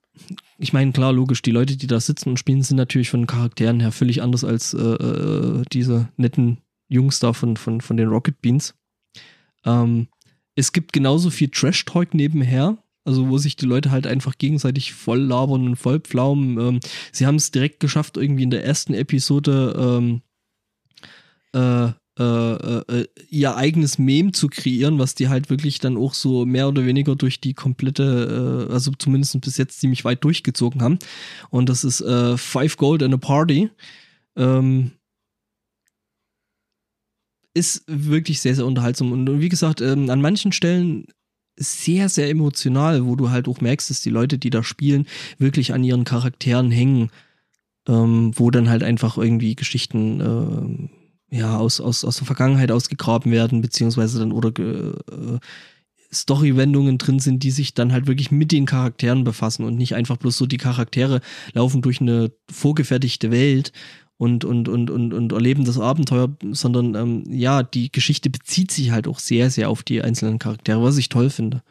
ich 0.58 0.72
meine, 0.72 0.92
klar, 0.92 1.12
logisch, 1.12 1.42
die 1.42 1.52
Leute, 1.52 1.76
die 1.76 1.86
da 1.86 2.00
sitzen 2.00 2.30
und 2.30 2.38
spielen, 2.38 2.62
sind 2.62 2.76
natürlich 2.76 3.10
von 3.10 3.26
Charakteren 3.26 3.78
her 3.78 3.92
völlig 3.92 4.20
anders 4.20 4.44
als 4.44 4.74
äh, 4.74 4.78
äh, 4.78 5.62
diese 5.72 6.08
netten 6.16 6.58
Jungs 6.88 7.20
da 7.20 7.32
von, 7.32 7.56
von, 7.56 7.80
von 7.80 7.96
den 7.96 8.08
Rocket 8.08 8.42
Beans. 8.42 8.74
Ähm, 9.64 10.08
es 10.56 10.72
gibt 10.72 10.92
genauso 10.92 11.30
viel 11.30 11.48
Trash-Talk 11.48 12.14
nebenher, 12.14 12.76
also 13.04 13.28
wo 13.28 13.38
sich 13.38 13.56
die 13.56 13.66
Leute 13.66 13.90
halt 13.90 14.06
einfach 14.06 14.38
gegenseitig 14.38 14.92
voll 14.92 15.20
labern 15.20 15.66
und 15.66 15.76
voll 15.76 16.00
pflaumen. 16.00 16.58
Ähm, 16.58 16.80
sie 17.12 17.26
haben 17.26 17.36
es 17.36 17.50
direkt 17.50 17.80
geschafft, 17.80 18.16
irgendwie 18.16 18.42
in 18.42 18.50
der 18.50 18.64
ersten 18.64 18.94
Episode 18.94 19.74
ähm, 19.78 20.22
äh, 21.54 21.92
äh, 22.20 22.80
äh, 22.80 23.06
ihr 23.30 23.56
eigenes 23.56 23.98
Meme 23.98 24.32
zu 24.32 24.48
kreieren, 24.48 24.98
was 24.98 25.14
die 25.14 25.28
halt 25.28 25.48
wirklich 25.48 25.78
dann 25.78 25.96
auch 25.96 26.12
so 26.12 26.44
mehr 26.44 26.68
oder 26.68 26.84
weniger 26.84 27.16
durch 27.16 27.40
die 27.40 27.54
komplette, 27.54 28.66
äh, 28.68 28.72
also 28.72 28.92
zumindest 28.98 29.40
bis 29.40 29.56
jetzt 29.56 29.80
ziemlich 29.80 30.04
weit 30.04 30.22
durchgezogen 30.22 30.82
haben. 30.82 30.98
Und 31.48 31.70
das 31.70 31.82
ist 31.82 32.02
äh, 32.02 32.36
Five 32.36 32.76
Gold 32.76 33.02
and 33.02 33.14
a 33.14 33.16
Party. 33.16 33.70
Ähm, 34.36 34.92
ist 37.54 37.84
wirklich 37.86 38.40
sehr, 38.40 38.54
sehr 38.54 38.66
unterhaltsam. 38.66 39.12
Und 39.12 39.40
wie 39.40 39.48
gesagt, 39.48 39.80
ähm, 39.80 40.10
an 40.10 40.20
manchen 40.20 40.52
Stellen 40.52 41.06
sehr, 41.56 42.08
sehr 42.08 42.28
emotional, 42.30 43.06
wo 43.06 43.16
du 43.16 43.30
halt 43.30 43.48
auch 43.48 43.60
merkst, 43.60 43.90
dass 43.90 44.00
die 44.00 44.10
Leute, 44.10 44.38
die 44.38 44.50
da 44.50 44.62
spielen, 44.62 45.06
wirklich 45.38 45.72
an 45.72 45.84
ihren 45.84 46.04
Charakteren 46.04 46.70
hängen. 46.70 47.10
Ähm, 47.88 48.32
wo 48.34 48.50
dann 48.50 48.68
halt 48.68 48.82
einfach 48.82 49.16
irgendwie 49.16 49.54
Geschichten 49.54 50.90
äh, 51.30 51.36
ja, 51.38 51.56
aus, 51.56 51.80
aus, 51.80 52.04
aus 52.04 52.16
der 52.16 52.26
Vergangenheit 52.26 52.70
ausgegraben 52.70 53.32
werden, 53.32 53.62
beziehungsweise 53.62 54.18
dann 54.18 54.32
oder 54.32 54.50
äh, 54.58 55.38
Story-Wendungen 56.12 56.98
drin 56.98 57.20
sind, 57.20 57.42
die 57.42 57.50
sich 57.50 57.74
dann 57.74 57.92
halt 57.92 58.06
wirklich 58.06 58.30
mit 58.30 58.52
den 58.52 58.66
Charakteren 58.66 59.24
befassen 59.24 59.64
und 59.64 59.76
nicht 59.76 59.94
einfach 59.94 60.16
bloß 60.16 60.36
so 60.36 60.46
die 60.46 60.56
Charaktere 60.56 61.20
laufen 61.52 61.82
durch 61.82 62.00
eine 62.00 62.32
vorgefertigte 62.50 63.30
Welt 63.30 63.72
und, 64.20 64.44
und, 64.44 64.68
und, 64.68 64.90
und, 64.90 65.14
und 65.14 65.32
erleben 65.32 65.64
das 65.64 65.78
Abenteuer, 65.78 66.28
sondern 66.50 66.94
ähm, 66.94 67.24
ja, 67.30 67.62
die 67.62 67.90
Geschichte 67.90 68.28
bezieht 68.28 68.70
sich 68.70 68.90
halt 68.90 69.08
auch 69.08 69.18
sehr, 69.18 69.48
sehr 69.48 69.70
auf 69.70 69.82
die 69.82 70.02
einzelnen 70.02 70.38
Charaktere, 70.38 70.82
was 70.82 70.98
ich 70.98 71.08
toll 71.08 71.30
finde. 71.30 71.62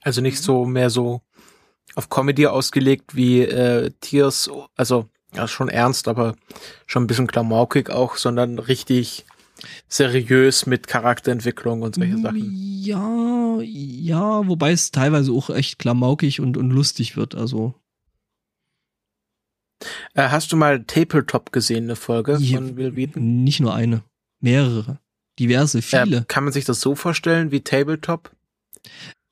Also 0.00 0.22
nicht 0.22 0.40
so 0.40 0.64
mehr 0.64 0.88
so 0.88 1.20
auf 1.96 2.08
Comedy 2.08 2.46
ausgelegt 2.46 3.14
wie 3.14 3.42
äh, 3.42 3.90
Tears, 4.00 4.50
also 4.74 5.10
ja, 5.34 5.46
schon 5.46 5.68
ernst, 5.68 6.08
aber 6.08 6.34
schon 6.86 7.04
ein 7.04 7.08
bisschen 7.08 7.26
klamaukig 7.26 7.90
auch, 7.90 8.16
sondern 8.16 8.58
richtig 8.58 9.26
seriös 9.86 10.64
mit 10.64 10.86
Charakterentwicklung 10.86 11.82
und 11.82 11.96
solche 11.96 12.16
Sachen. 12.16 12.50
Ja, 12.54 13.58
ja, 13.60 14.48
wobei 14.48 14.72
es 14.72 14.92
teilweise 14.92 15.30
auch 15.32 15.50
echt 15.50 15.78
klamaukig 15.78 16.40
und, 16.40 16.56
und 16.56 16.70
lustig 16.70 17.18
wird, 17.18 17.34
also. 17.34 17.74
Äh, 20.14 20.28
hast 20.28 20.52
du 20.52 20.56
mal 20.56 20.84
Tabletop 20.84 21.52
gesehen, 21.52 21.84
eine 21.84 21.96
Folge 21.96 22.36
ja, 22.38 22.58
von 22.58 22.76
Will 22.76 22.96
Wheaton? 22.96 23.44
Nicht 23.44 23.60
nur 23.60 23.74
eine, 23.74 24.02
mehrere, 24.40 24.98
diverse, 25.38 25.82
viele. 25.82 26.18
Äh, 26.18 26.24
kann 26.26 26.44
man 26.44 26.52
sich 26.52 26.64
das 26.64 26.80
so 26.80 26.94
vorstellen 26.94 27.50
wie 27.50 27.60
Tabletop? 27.60 28.30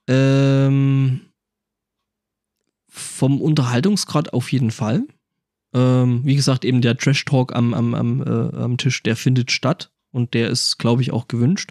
Ähm, 0.08 1.20
vom 2.88 3.40
Unterhaltungsgrad 3.40 4.32
auf 4.32 4.52
jeden 4.52 4.70
Fall. 4.70 5.04
Ähm, 5.72 6.22
wie 6.24 6.34
gesagt, 6.34 6.64
eben 6.64 6.80
der 6.80 6.96
Trash-Talk 6.96 7.54
am, 7.54 7.74
am, 7.74 7.94
am, 7.94 8.22
äh, 8.22 8.56
am 8.56 8.76
Tisch, 8.76 9.02
der 9.02 9.16
findet 9.16 9.52
statt 9.52 9.92
und 10.10 10.34
der 10.34 10.48
ist, 10.50 10.78
glaube 10.78 11.02
ich, 11.02 11.12
auch 11.12 11.28
gewünscht 11.28 11.70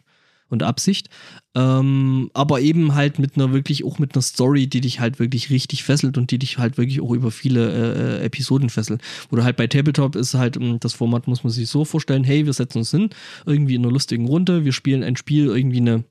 und 0.50 0.64
Absicht. 0.64 1.10
Ähm, 1.56 2.30
aber 2.34 2.62
eben 2.62 2.96
halt 2.96 3.20
mit 3.20 3.36
einer 3.36 3.54
wirklich 3.54 3.84
auch 3.84 4.00
mit 4.00 4.16
einer 4.16 4.22
Story, 4.22 4.68
die 4.68 4.82
dich 4.82 5.00
halt 5.00 5.20
wirklich 5.20 5.50
richtig 5.50 5.84
fesselt 5.84 6.18
und 6.18 6.32
die 6.32 6.40
dich 6.40 6.58
halt 6.58 6.78
wirklich 6.78 7.02
auch 7.02 7.12
über 7.12 7.32
viele 7.32 7.72
äh, 7.72 8.22
äh 8.22 8.26
Episoden 8.26 8.70
fesselt. 8.70 9.02
Oder 9.32 9.44
halt 9.44 9.58
bei 9.58 9.68
Tabletop 9.68 10.16
ist 10.16 10.34
halt, 10.34 10.58
ähm, 10.58 10.80
das 10.80 10.94
Format 10.94 11.28
muss 11.28 11.44
man 11.44 11.52
sich 11.52 11.70
so 11.70 11.86
vorstellen, 11.86 12.24
hey, 12.24 12.46
wir 12.46 12.54
setzen 12.54 12.80
uns 12.80 12.92
hin, 12.92 13.10
irgendwie 13.46 13.76
in 13.76 13.84
einer 13.84 13.92
lustigen 13.92 14.28
Runde, 14.28 14.66
wir 14.66 14.74
spielen 14.74 15.04
ein 15.04 15.16
Spiel, 15.16 15.48
irgendwie 15.48 15.78
eine, 15.78 16.04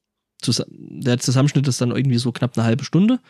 der 0.68 1.18
Zusammenschnitt 1.18 1.68
ist 1.68 1.80
dann 1.80 1.90
irgendwie 1.90 2.18
so 2.18 2.32
knapp 2.32 2.56
eine 2.56 2.66
halbe 2.66 2.84
Stunde 2.84 3.20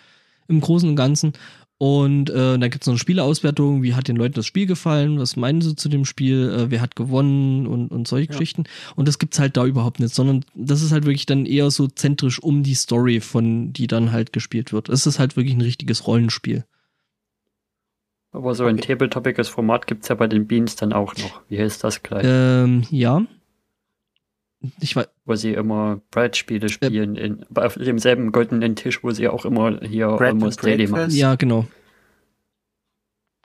im 0.48 0.60
Großen 0.60 0.89
und 0.89 0.97
Ganzen. 0.97 1.32
Und 1.81 2.29
äh, 2.29 2.59
dann 2.59 2.71
gibt 2.71 2.83
es 2.83 2.87
noch 2.89 2.95
eine 2.95 2.99
Spieleauswertung, 2.99 3.85
wie 3.85 3.95
hat 3.95 4.09
den 4.09 4.17
Leuten 4.17 4.35
das 4.35 4.47
Spiel 4.47 4.67
gefallen, 4.67 5.21
was 5.21 5.37
meinen 5.37 5.61
sie 5.61 5.77
zu 5.77 5.89
dem 5.89 6.05
Spiel, 6.05 6.51
äh, 6.51 6.71
wer 6.73 6.81
hat 6.81 6.97
gewonnen 6.97 7.69
und, 7.69 7.93
und 7.93 8.09
solche 8.09 8.27
ja. 8.27 8.33
Geschichten. 8.33 8.65
Und 8.97 9.07
das 9.07 9.21
gibt's 9.21 9.39
halt 9.39 9.57
da 9.57 9.65
überhaupt 9.65 10.01
nicht, 10.01 10.13
sondern 10.13 10.45
das 10.55 10.83
ist 10.83 10.91
halt 10.91 11.07
wirklich 11.07 11.27
dann 11.27 11.47
eher 11.47 11.71
so 11.71 11.87
zentrisch 11.87 12.43
um 12.43 12.65
die 12.65 12.75
Story, 12.75 13.21
von 13.21 13.73
die 13.73 13.87
dann 13.87 14.11
halt 14.11 14.33
gespielt 14.33 14.73
wird. 14.73 14.89
Es 14.89 15.07
ist 15.07 15.21
halt 15.21 15.37
wirklich 15.37 15.55
ein 15.55 15.61
richtiges 15.61 16.09
Rollenspiel. 16.09 16.65
Aber 18.33 18.55
so 18.57 18.65
ein 18.65 18.79
tabletopiges 18.79 19.49
Format 19.49 19.87
gibt's 19.87 20.09
ja 20.09 20.17
bei 20.17 20.27
den 20.27 20.49
Beans 20.49 20.75
dann 20.75 20.93
auch 20.93 21.17
noch. 21.17 21.43
Wie 21.49 21.61
heißt 21.61 21.83
das 21.85 22.03
gleich? 22.03 22.25
Ähm, 22.27 22.83
ja. 22.91 23.23
Ich 24.80 24.97
weiß. 24.97 25.09
Wo 25.24 25.35
sie 25.35 25.52
immer 25.52 26.01
Brettspiele 26.10 26.68
spielen, 26.68 27.16
äh, 27.16 27.26
in, 27.26 27.47
auf 27.55 27.74
demselben 27.74 28.32
goldenen 28.32 28.76
Tisch, 28.76 29.05
wo 29.05 29.10
sie 29.10 29.28
auch 29.28 29.44
immer 29.44 29.80
hier 29.82 30.09
Bread 30.09 30.30
Almost 30.30 30.64
Daily 30.64 30.86
machen. 30.86 31.10
Ja, 31.10 31.36
genau. 31.36 31.66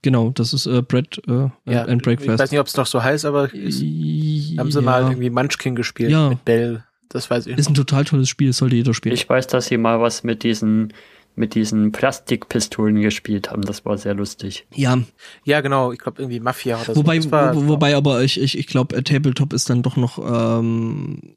Genau, 0.02 0.31
das 0.31 0.53
ist 0.53 0.65
äh, 0.65 0.81
Bread 0.81 1.22
äh, 1.27 1.49
ja, 1.65 1.85
and 1.85 2.03
Breakfast. 2.03 2.30
Ich 2.30 2.40
weiß 2.40 2.52
nicht, 2.52 2.60
ob 2.60 2.68
es 2.68 2.76
noch 2.76 2.88
so 2.88 3.02
heißt, 3.02 3.26
aber 3.26 3.53
ist, 3.53 3.81
haben 3.81 4.72
sie 4.72 4.80
ja. 4.80 4.81
mal 4.81 5.03
irgendwie 5.03 5.30
Munchkin 5.30 5.76
gespielt 5.76 6.11
ja. 6.11 6.30
mit 6.30 6.44
Bell. 6.44 6.84
Das 7.10 7.30
weiß 7.30 7.48
ich. 7.48 7.57
Ist 7.57 7.65
noch. 7.65 7.72
ein 7.72 7.76
total 7.76 8.03
tolles 8.03 8.27
Spiel, 8.27 8.52
sollte 8.52 8.76
jeder 8.76 8.94
spielen. 8.94 9.15
Ich 9.15 9.30
weiß, 9.30 9.48
dass 9.48 9.68
sie 9.68 9.77
mal 9.77 10.02
was 10.02 10.23
mit 10.23 10.44
diesen 10.44 10.94
mit 11.36 11.56
diesen 11.56 11.92
Plastikpistolen 11.92 13.02
gespielt 13.02 13.50
haben. 13.50 13.64
Das 13.64 13.86
war 13.86 13.98
sehr 13.98 14.14
lustig. 14.14 14.68
Ja. 14.74 15.00
Ja, 15.44 15.62
genau. 15.62 15.92
Ich 15.92 16.00
glaube 16.00 16.22
irgendwie 16.22 16.40
Mafia 16.40 16.80
oder 16.82 16.96
wobei, 16.96 17.20
so. 17.20 17.32
War, 17.32 17.56
wo, 17.56 17.68
wobei 17.68 17.96
aber 17.96 18.22
ich, 18.24 18.40
ich, 18.40 18.58
ich 18.58 18.68
glaube, 18.68 19.04
Tabletop 19.04 19.54
ist 19.54 19.70
dann 19.70 19.82
doch 19.82 19.98
noch 19.98 20.20
ähm, 20.20 21.36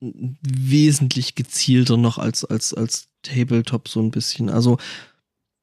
wesentlich 0.00 1.34
gezielter 1.34 1.96
noch 1.96 2.18
als, 2.18 2.44
als, 2.44 2.74
als 2.74 3.08
Tabletop 3.22 3.88
so 3.88 4.00
ein 4.00 4.10
bisschen. 4.10 4.50
Also 4.50 4.78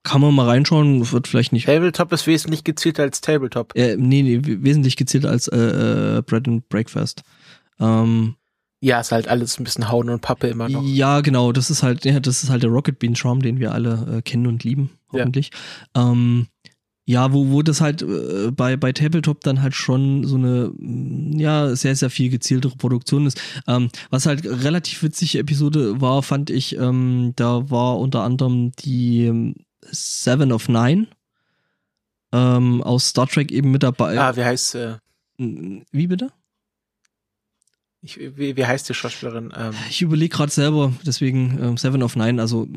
kann 0.04 0.22
man 0.22 0.36
mal 0.36 0.48
reinschauen, 0.48 1.12
wird 1.12 1.28
vielleicht 1.28 1.52
nicht. 1.52 1.66
Tabletop 1.66 2.12
ist 2.12 2.28
wesentlich 2.28 2.64
gezielter 2.64 3.04
als 3.04 3.22
Tabletop. 3.22 3.76
Äh, 3.76 3.98
nee, 3.98 4.22
nee, 4.22 4.40
wesentlich 4.44 4.98
gezielter 4.98 5.30
als 5.30 5.48
äh, 5.48 5.58
äh, 6.18 6.22
Bread 6.22 6.48
and 6.48 6.70
Breakfast. 6.70 7.24
Ähm, 7.80 8.36
ja, 8.86 9.00
ist 9.00 9.12
halt 9.12 9.28
alles 9.28 9.60
ein 9.60 9.64
bisschen 9.64 9.90
Hauen 9.90 10.12
und 10.12 10.22
Pappe 10.22 10.46
immer 10.46 10.70
noch. 10.70 10.84
Ja, 10.84 11.22
genau, 11.22 11.52
das 11.52 11.72
ist 11.72 11.82
halt, 11.82 12.06
ja, 12.06 12.20
das 12.20 12.44
ist 12.44 12.52
halt 12.52 12.62
der 12.62 12.70
Rocket 12.70 13.00
Bean 13.00 13.16
Charm, 13.16 13.42
den 13.42 13.60
wir 13.60 13.72
alle 13.72 14.18
äh, 14.18 14.22
kennen 14.22 14.46
und 14.46 14.64
lieben. 14.64 14.92
hoffentlich. 15.12 15.50
Ja, 15.96 16.12
ähm, 16.12 16.46
ja 17.06 17.34
wo, 17.34 17.50
wo 17.50 17.64
das 17.64 17.82
halt 17.82 18.04
äh, 18.04 18.52
bei, 18.52 18.78
bei 18.78 18.92
Tabletop 18.92 19.42
dann 19.42 19.64
halt 19.64 19.74
schon 19.74 20.24
so 20.24 20.36
eine, 20.36 20.72
mm, 20.78 21.40
ja, 21.40 21.76
sehr, 21.76 21.96
sehr 21.96 22.12
viel 22.12 22.30
gezieltere 22.30 22.76
Produktion 22.76 23.26
ist. 23.26 23.42
Ähm, 23.68 23.90
was 24.12 24.28
halt 24.28 24.46
relativ 24.46 25.02
witzige 25.02 25.40
Episode 25.40 26.00
war, 26.00 26.22
fand 26.22 26.52
ich, 26.52 26.78
ähm, 26.78 27.34
da 27.36 27.72
war 27.72 27.98
unter 27.98 28.22
anderem 28.22 28.72
die 28.74 29.26
ähm, 29.26 29.56
Seven 29.82 30.52
of 30.52 30.70
Nine 30.70 31.08
ähm, 32.32 32.84
aus 32.84 33.08
Star 33.08 33.26
Trek 33.26 33.52
eben 33.52 33.72
mit 33.72 33.82
dabei. 33.82 34.20
Ah, 34.20 34.36
wie 34.36 34.44
heißt 34.44 34.76
äh 34.76 34.98
Wie 35.40 36.06
bitte? 36.06 36.32
Ich, 38.06 38.20
wie, 38.20 38.56
wie 38.56 38.66
heißt 38.66 38.88
die 38.88 38.94
Schauspielerin? 38.94 39.52
Ähm, 39.58 39.74
ich 39.90 40.04
überlege 40.04 40.36
gerade 40.36 40.52
selber, 40.52 40.94
deswegen 41.04 41.58
ähm, 41.60 41.78
Seven 41.78 42.04
of 42.04 42.16
Nine, 42.16 42.40
also. 42.40 42.68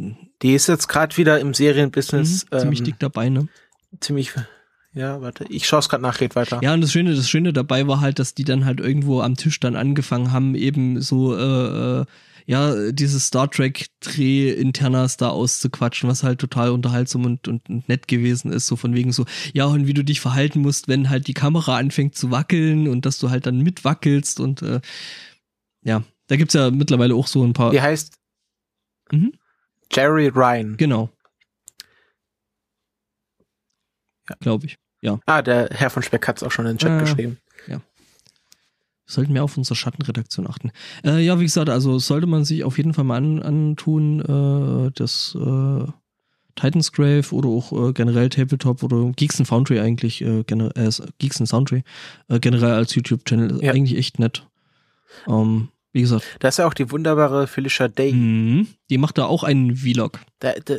Die 0.40 0.54
ist 0.54 0.68
jetzt 0.68 0.88
gerade 0.88 1.14
wieder 1.18 1.38
im 1.38 1.52
Serienbusiness. 1.52 2.46
Mhm, 2.50 2.58
ziemlich 2.58 2.78
ähm, 2.78 2.84
dick 2.86 2.98
dabei, 2.98 3.28
ne? 3.28 3.46
Ziemlich. 4.00 4.32
Ja, 4.94 5.20
warte, 5.20 5.44
ich 5.50 5.68
schaue 5.68 5.80
es 5.80 5.90
gerade 5.90 6.02
nach, 6.02 6.22
red 6.22 6.34
weiter. 6.34 6.60
Ja, 6.62 6.72
und 6.72 6.80
das 6.80 6.92
Schöne, 6.92 7.14
das 7.14 7.28
Schöne 7.28 7.52
dabei 7.52 7.86
war 7.86 8.00
halt, 8.00 8.18
dass 8.18 8.34
die 8.34 8.44
dann 8.44 8.64
halt 8.64 8.80
irgendwo 8.80 9.20
am 9.20 9.36
Tisch 9.36 9.60
dann 9.60 9.76
angefangen 9.76 10.32
haben, 10.32 10.54
eben 10.54 11.02
so 11.02 11.36
äh, 11.36 12.00
äh, 12.00 12.04
ja, 12.48 12.92
dieses 12.92 13.26
Star 13.26 13.50
Trek-Dreh-Internas 13.50 15.18
da 15.18 15.28
auszuquatschen, 15.28 16.08
was 16.08 16.22
halt 16.22 16.40
total 16.40 16.70
unterhaltsam 16.70 17.26
und, 17.26 17.46
und, 17.46 17.68
und, 17.68 17.86
nett 17.90 18.08
gewesen 18.08 18.50
ist. 18.50 18.66
So 18.66 18.76
von 18.76 18.94
wegen 18.94 19.12
so, 19.12 19.26
ja, 19.52 19.66
und 19.66 19.86
wie 19.86 19.92
du 19.92 20.02
dich 20.02 20.22
verhalten 20.22 20.62
musst, 20.62 20.88
wenn 20.88 21.10
halt 21.10 21.26
die 21.26 21.34
Kamera 21.34 21.76
anfängt 21.76 22.14
zu 22.14 22.30
wackeln 22.30 22.88
und 22.88 23.04
dass 23.04 23.18
du 23.18 23.28
halt 23.28 23.44
dann 23.44 23.60
mitwackelst 23.60 24.40
und 24.40 24.62
äh, 24.62 24.80
ja, 25.82 26.02
da 26.28 26.36
gibt's 26.36 26.54
ja 26.54 26.70
mittlerweile 26.70 27.14
auch 27.14 27.26
so 27.26 27.44
ein 27.44 27.52
paar. 27.52 27.70
Wie 27.70 27.82
heißt? 27.82 28.14
Mhm. 29.12 29.34
Jerry 29.92 30.28
Ryan. 30.28 30.78
Genau. 30.78 31.10
Ja. 34.30 34.36
Glaube 34.40 34.64
ich. 34.64 34.78
Ja. 35.02 35.20
Ah, 35.26 35.42
der 35.42 35.68
Herr 35.70 35.90
von 35.90 36.02
Speck 36.02 36.26
hat's 36.26 36.42
auch 36.42 36.50
schon 36.50 36.64
in 36.64 36.72
den 36.72 36.78
Chat 36.78 36.92
äh, 36.92 37.00
geschrieben 37.04 37.38
sollten 39.08 39.34
wir 39.34 39.42
auf 39.42 39.56
unsere 39.56 39.74
Schattenredaktion 39.74 40.46
achten. 40.46 40.70
Äh, 41.04 41.24
ja, 41.24 41.40
wie 41.40 41.44
gesagt, 41.44 41.68
also 41.68 41.98
sollte 41.98 42.26
man 42.26 42.44
sich 42.44 42.62
auf 42.62 42.76
jeden 42.76 42.94
Fall 42.94 43.04
mal 43.04 43.16
an, 43.16 43.42
antun, 43.42 44.20
äh, 44.20 44.92
das 44.94 45.36
äh, 45.40 45.84
Titans 46.54 46.92
Grave 46.92 47.32
oder 47.32 47.48
auch 47.48 47.72
äh, 47.72 47.92
generell 47.92 48.28
Tabletop 48.28 48.82
oder 48.82 49.10
Geeks 49.16 49.38
and 49.38 49.48
Foundry 49.48 49.80
eigentlich, 49.80 50.22
äh, 50.22 50.40
äh, 50.40 50.90
Geeks 51.18 51.40
and 51.40 51.48
Foundry, 51.48 51.82
äh, 52.28 52.38
generell 52.38 52.72
als 52.72 52.94
YouTube-Channel, 52.94 53.62
ja. 53.62 53.72
eigentlich 53.72 53.98
echt 53.98 54.18
nett. 54.18 54.46
Ähm, 55.26 55.68
wie 55.92 56.02
gesagt. 56.02 56.24
Da 56.40 56.48
ist 56.48 56.58
ja 56.58 56.66
auch 56.66 56.74
die 56.74 56.90
wunderbare 56.90 57.46
Felicia 57.46 57.88
Day. 57.88 58.12
Mhm, 58.12 58.68
die 58.90 58.98
macht 58.98 59.18
da 59.18 59.24
auch 59.24 59.42
einen 59.42 59.76
Vlog. 59.76 60.20
Da, 60.40 60.52
da, 60.64 60.76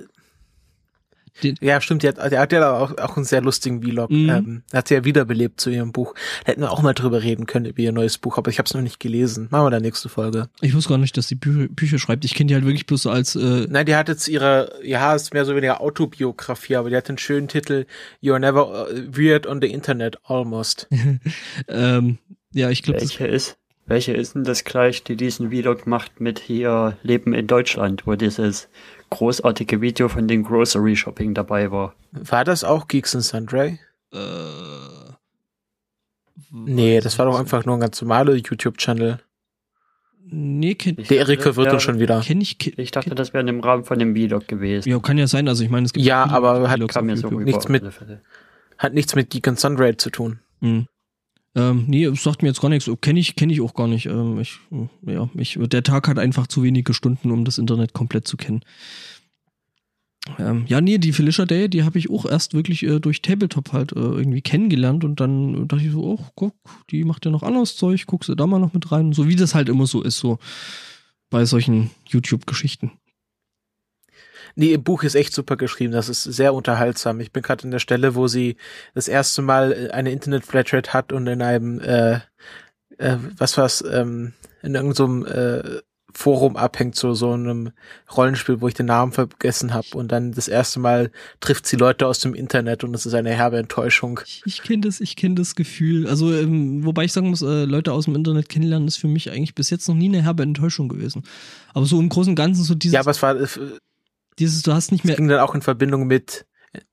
den 1.44 1.56
ja, 1.62 1.80
stimmt, 1.82 2.04
die 2.04 2.08
hat, 2.08 2.32
die 2.32 2.38
hat 2.38 2.52
ja 2.52 2.72
auch, 2.72 2.98
auch 2.98 3.16
einen 3.16 3.26
sehr 3.26 3.42
lustigen 3.42 3.82
Vlog. 3.82 4.10
Mhm. 4.10 4.30
Ähm, 4.30 4.64
hat 4.74 4.88
sie 4.88 4.96
ja 4.96 5.06
wiederbelebt 5.06 5.60
zu 5.60 5.70
ihrem 5.70 5.92
Buch. 5.92 6.14
Da 6.46 6.52
hätten 6.52 6.62
wir 6.62 6.72
auch 6.72 6.82
mal 6.82 6.94
drüber 6.94 7.24
reden 7.24 7.46
können, 7.46 7.66
über 7.66 7.80
ihr 7.80 7.92
neues 7.92 8.18
Buch, 8.18 8.38
aber 8.38 8.50
ich 8.50 8.60
habe 8.60 8.68
es 8.68 8.74
noch 8.74 8.82
nicht 8.82 9.00
gelesen. 9.00 9.48
Machen 9.52 9.66
wir 9.66 9.72
da 9.72 9.80
nächste 9.80 10.10
Folge. 10.10 10.50
Ich 10.62 10.74
wusste 10.74 10.90
gar 10.90 10.98
nicht, 10.98 11.18
dass 11.18 11.28
sie 11.28 11.36
Bü 11.36 11.68
Bücher 11.70 12.00
schreibt. 12.00 12.26
Ich 12.26 12.34
kenne 12.34 12.48
die 12.48 12.54
halt 12.54 12.66
wirklich 12.66 12.86
bloß 12.86 13.08
als. 13.08 13.36
Äh 13.36 13.68
Nein, 13.70 13.86
die 13.86 13.96
hat 13.96 14.10
jetzt 14.10 14.28
ihre, 14.28 14.74
ja, 14.84 15.16
ist 15.16 15.34
mehr 15.34 15.46
so 15.46 15.56
weniger 15.56 15.82
Autobiografie, 15.82 16.76
aber 16.76 16.90
die 16.90 16.96
hat 16.96 17.10
den 17.10 17.18
schönen 17.18 17.48
Titel 17.48 17.86
You're 18.22 18.40
Never 18.40 18.90
uh, 18.90 19.18
Weird 19.18 19.48
on 19.48 19.62
the 19.62 19.68
Internet, 19.68 20.18
Almost. 20.24 20.88
ähm, 21.68 22.18
ja, 22.54 22.70
ich 22.70 22.84
glaube. 22.84 23.02
Welche 23.02 23.28
ist? 23.28 23.58
Welche 23.86 24.14
ist 24.14 24.36
denn 24.36 24.44
das 24.44 24.66
gleich, 24.66 25.04
die 25.04 25.16
diesen 25.16 25.50
Vlog 25.50 25.88
macht 25.88 26.22
mit 26.22 26.38
hier 26.38 26.96
Leben 27.02 27.34
in 27.34 27.48
Deutschland, 27.48 28.06
wo 28.06 28.14
dieses 28.14 28.70
großartige 29.10 29.82
Video 29.82 30.10
von 30.10 30.28
den 30.28 30.44
Grocery 30.44 30.96
Shopping 30.96 31.34
dabei 31.34 31.72
war. 31.72 31.94
War 32.12 32.44
das 32.44 32.64
auch 32.64 32.88
Geeks 32.88 33.16
and 33.16 33.24
Sundry? 33.24 33.80
Äh, 34.14 34.18
nee, 36.52 37.00
das 37.00 37.18
war 37.20 37.26
doch 37.26 37.40
einfach 37.40 37.66
nur 37.66 37.76
ein 37.76 37.82
ganz 37.82 38.02
normaler 38.02 38.36
YouTube-Channel. 38.36 39.20
Nee, 40.32 40.76
kenn 40.76 40.96
ich. 40.98 41.08
Der 41.08 41.18
Erik 41.18 41.42
verwirrt 41.42 41.74
uns 41.74 41.82
schon 41.82 42.00
wieder. 42.00 42.22
Kenn 42.22 42.40
ich, 42.40 42.60
kenn, 42.60 42.74
ich 42.78 42.92
dachte, 42.92 43.16
das 43.16 43.34
wäre 43.34 43.48
im 43.48 43.62
Rahmen 43.62 43.84
von 43.84 43.98
dem 43.98 44.16
Vlog 44.16 44.48
gewesen. 44.48 44.88
Ja, 44.88 45.00
kann 45.00 45.18
ja 45.18 45.28
sein. 45.28 45.48
Also 45.48 45.64
ich 45.64 45.70
meine, 45.70 45.88
es 45.88 45.94
gibt 45.94 46.06
ja, 46.06 46.26
aber 46.26 46.70
hat, 46.70 46.88
kam 46.88 47.08
mir 47.08 47.18
so 47.18 47.30
nichts 47.32 47.68
mit, 47.68 47.84
hat 48.78 48.94
nichts 48.94 49.16
mit 49.16 49.32
Geek 49.32 49.48
and 49.48 49.60
Sundry 49.60 49.98
zu 49.98 50.12
tun. 50.12 50.40
Mhm. 50.60 50.88
Ähm, 51.56 51.86
nee, 51.88 52.10
sagt 52.14 52.42
mir 52.42 52.50
jetzt 52.50 52.62
gar 52.62 52.70
nichts. 52.70 52.90
Kenne 53.02 53.20
ich, 53.20 53.36
kenn 53.36 53.50
ich 53.50 53.62
auch 53.62 53.74
gar 53.74 53.88
nicht. 53.88 54.06
Ähm, 54.06 54.40
ich, 54.40 54.60
ja, 55.06 55.30
ich, 55.36 55.58
der 55.60 55.84
Tag 55.84 56.08
hat 56.08 56.20
einfach 56.20 56.48
zu 56.48 56.64
wenige 56.64 56.94
Stunden, 56.94 57.32
um 57.32 57.46
das 57.46 57.58
Internet 57.58 57.94
komplett 57.94 58.28
zu 58.28 58.38
kennen. 58.38 58.62
Ähm, 60.38 60.66
ja, 60.68 60.80
nee, 60.82 60.98
die 60.98 61.14
Felicia 61.14 61.46
Day, 61.46 61.70
die 61.70 61.84
habe 61.84 61.98
ich 61.98 62.10
auch 62.10 62.26
erst 62.26 62.54
wirklich 62.54 62.84
äh, 62.84 63.00
durch 63.00 63.22
Tabletop 63.22 63.74
halt 63.74 63.94
äh, 63.94 64.00
irgendwie 64.00 64.42
kennengelernt 64.42 65.04
und 65.04 65.20
dann 65.20 65.68
dachte 65.68 65.84
ich 65.84 65.92
so, 65.92 66.04
oh, 66.04 66.26
guck, 66.36 66.54
die 66.92 67.04
macht 67.04 67.26
ja 67.26 67.32
noch 67.32 67.42
anderes 67.42 67.76
Zeug, 67.76 68.06
guckst 68.06 68.30
du 68.30 68.36
da 68.36 68.46
mal 68.46 68.60
noch 68.60 68.74
mit 68.74 68.92
rein. 68.92 69.14
So 69.14 69.28
wie 69.28 69.36
das 69.36 69.56
halt 69.56 69.70
immer 69.70 69.88
so 69.88 70.04
ist, 70.04 70.20
so 70.20 70.38
bei 71.30 71.46
solchen 71.46 71.90
YouTube-Geschichten. 72.08 72.92
Nee, 74.60 74.74
im 74.74 74.84
Buch 74.84 75.04
ist 75.04 75.16
echt 75.16 75.34
super 75.34 75.56
geschrieben. 75.56 75.94
Das 75.94 76.10
ist 76.10 76.22
sehr 76.22 76.54
unterhaltsam. 76.54 77.22
Ich 77.22 77.32
bin 77.32 77.42
gerade 77.42 77.64
an 77.64 77.72
der 77.72 77.80
Stelle, 77.80 78.16
wo 78.16 78.28
sie 78.28 78.58
das 78.94 79.08
erste 79.08 79.42
Mal 79.42 79.72
äh, 79.72 79.92
eine 79.92 80.12
Internet-Flatrate 80.12 80.92
hat 80.92 81.14
und 81.14 81.28
in 81.28 81.42
einem, 81.42 81.80
äh, 81.80 82.16
äh, 82.98 83.16
was 83.38 83.58
war's, 83.58 83.82
ähm, 83.90 84.34
in 84.62 84.76
irgendeinem 84.76 85.26
äh, 85.26 85.80
Forum 86.14 86.58
abhängt, 86.58 86.98
so 86.98 87.14
so 87.14 87.32
einem 87.32 87.72
Rollenspiel, 88.18 88.60
wo 88.60 88.68
ich 88.68 88.74
den 88.74 88.88
Namen 88.88 89.14
vergessen 89.14 89.74
habe 89.74 89.88
und 89.94 90.12
dann 90.12 90.34
das 90.34 90.50
erste 90.50 90.82
Mal 90.82 91.12
trifft 91.40 91.66
sie 91.66 91.78
Leute 91.78 92.06
aus 92.06 92.20
dem 92.20 92.34
Internet 92.34 92.84
und 92.84 92.94
es 92.94 93.06
ist 93.06 93.14
eine 93.14 93.30
herbe 93.30 93.60
Enttäuschung. 93.60 94.20
Ich, 94.26 94.42
ich 94.46 94.64
kenne 94.64 94.82
das, 94.82 95.00
ich 95.00 95.16
kenne 95.16 95.36
das 95.36 95.56
Gefühl. 95.56 96.06
Also 96.06 96.34
ähm, 96.34 96.84
wobei 96.84 97.06
ich 97.06 97.14
sagen 97.14 97.30
muss, 97.30 97.44
äh, 97.44 97.64
Leute 97.64 97.94
aus 97.94 98.06
dem 98.06 98.16
Internet 98.16 98.50
kennenlernen 98.50 98.90
ist 98.90 98.98
für 98.98 99.08
mich 99.08 99.32
eigentlich 99.32 99.56
bis 99.56 99.70
jetzt 99.70 99.88
noch 99.88 99.96
nie 99.96 100.10
eine 100.10 100.22
herbe 100.22 100.44
Enttäuschung 100.44 100.90
gewesen. 100.90 101.24
Aber 101.74 101.86
so 101.86 101.98
im 101.98 102.10
Großen 102.10 102.32
und 102.32 102.36
Ganzen 102.36 102.66
so 102.66 102.76
dieses. 102.76 102.96
Ja, 102.96 103.00
aber 103.00 103.12
es 103.12 103.22
war 103.22 103.40
äh, 103.40 103.48
dieses, 104.40 104.62
du 104.64 104.74
hast 104.74 104.92
nicht 104.92 105.04
mehr. 105.04 105.14
Das 105.14 105.18
ging 105.18 105.28
dann 105.28 105.40
auch 105.40 105.56
in 105.56 105.62
Verbindung 105.62 106.08
mit 106.08 106.46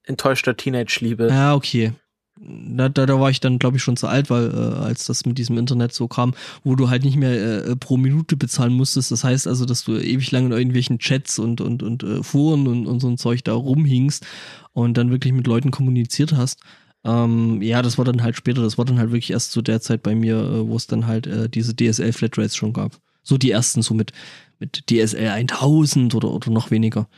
enttäuschter 0.05 0.57
Teenage-Liebe. 0.57 1.29
Ja, 1.29 1.55
okay. 1.55 1.93
Da, 2.39 2.91
da, 2.91 3.07
da 3.07 3.19
war 3.19 3.31
ich 3.31 3.41
dann, 3.41 3.59
glaube 3.59 3.79
ich, 3.79 3.83
schon 3.83 3.97
zu 3.97 4.09
alt, 4.09 4.29
weil 4.29 4.53
äh, 4.53 4.57
als 4.57 5.07
das 5.07 5.25
mit 5.25 5.39
diesem 5.39 5.57
Internet 5.57 5.95
so 5.95 6.07
kam, 6.07 6.35
wo 6.65 6.75
du 6.75 6.91
halt 6.91 7.03
nicht 7.03 7.17
mehr 7.17 7.65
äh, 7.65 7.77
pro 7.77 7.97
Minute 7.97 8.37
bezahlen 8.37 8.75
musstest. 8.75 9.11
Das 9.11 9.25
heißt 9.25 9.47
also, 9.47 9.65
dass 9.65 9.85
du 9.85 9.97
ewig 9.97 10.31
lang 10.33 10.47
in 10.47 10.53
irgendwelchen 10.53 10.99
Chats 10.99 11.39
und, 11.39 11.63
und, 11.63 11.83
und 11.83 12.03
äh, 12.03 12.23
Foren 12.23 12.67
und, 12.67 12.87
und 12.87 13.01
so 13.01 13.09
ein 13.09 13.17
Zeug 13.17 13.43
da 13.45 13.55
rumhingst 13.55 14.27
und 14.73 14.99
dann 14.99 15.11
wirklich 15.11 15.33
mit 15.33 15.47
Leuten 15.47 15.71
kommuniziert 15.71 16.35
hast. 16.35 16.61
Ähm, 17.05 17.63
ja, 17.63 17.81
das 17.81 17.97
war 17.97 18.05
dann 18.05 18.23
halt 18.23 18.37
später, 18.37 18.63
das 18.63 18.77
war 18.77 18.85
dann 18.85 18.99
halt 18.99 19.11
wirklich 19.11 19.31
erst 19.31 19.53
zu 19.53 19.63
der 19.63 19.81
Zeit 19.81 20.03
bei 20.03 20.15
mir, 20.15 20.37
äh, 20.37 20.69
wo 20.69 20.77
es 20.77 20.87
dann 20.87 21.07
halt 21.07 21.27
äh, 21.27 21.49
diese 21.49 21.75
DSL-Flatrates 21.75 22.55
schon 22.55 22.75
gab. 22.75 22.99
So 23.23 23.39
die 23.39 23.51
ersten, 23.51 23.81
so 23.81 23.95
mit, 23.95 24.13
mit 24.59 24.85
DSL 24.91 25.29
1000 25.29 26.15
oder, 26.15 26.31
oder 26.31 26.51
noch 26.51 26.71
weniger. 26.71 27.09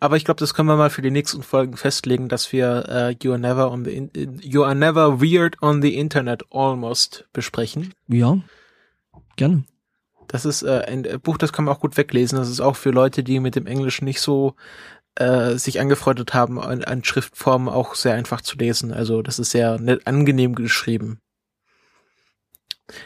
Aber 0.00 0.16
ich 0.16 0.24
glaube, 0.24 0.40
das 0.40 0.54
können 0.54 0.68
wir 0.68 0.76
mal 0.76 0.90
für 0.90 1.02
die 1.02 1.10
nächsten 1.10 1.42
Folgen 1.42 1.76
festlegen, 1.76 2.28
dass 2.28 2.52
wir 2.52 2.84
äh, 2.88 3.16
You 3.22 3.32
are 3.32 3.40
never 3.40 3.70
on 3.70 3.84
the 3.84 3.90
in 3.92 4.38
You 4.40 4.64
are 4.64 4.74
never 4.74 5.20
weird 5.20 5.62
on 5.62 5.82
the 5.82 5.96
Internet 5.96 6.44
almost 6.50 7.26
besprechen. 7.32 7.94
Ja. 8.08 8.38
Gerne. 9.36 9.64
Das 10.28 10.44
ist 10.44 10.62
äh, 10.62 10.84
ein 10.86 11.06
Buch, 11.22 11.38
das 11.38 11.52
kann 11.52 11.64
man 11.64 11.74
auch 11.74 11.80
gut 11.80 11.96
weglesen. 11.96 12.38
Das 12.38 12.48
ist 12.48 12.60
auch 12.60 12.76
für 12.76 12.90
Leute, 12.90 13.22
die 13.22 13.40
mit 13.40 13.54
dem 13.54 13.66
Englischen 13.66 14.04
nicht 14.04 14.20
so 14.20 14.54
äh, 15.14 15.56
sich 15.56 15.80
angefreundet 15.80 16.32
haben, 16.34 16.60
an, 16.60 16.84
an 16.84 17.04
Schriftformen 17.04 17.68
auch 17.68 17.94
sehr 17.94 18.14
einfach 18.14 18.40
zu 18.40 18.56
lesen. 18.56 18.92
Also 18.92 19.22
das 19.22 19.38
ist 19.38 19.50
sehr 19.50 19.78
nett, 19.78 20.06
angenehm 20.06 20.54
geschrieben. 20.54 21.18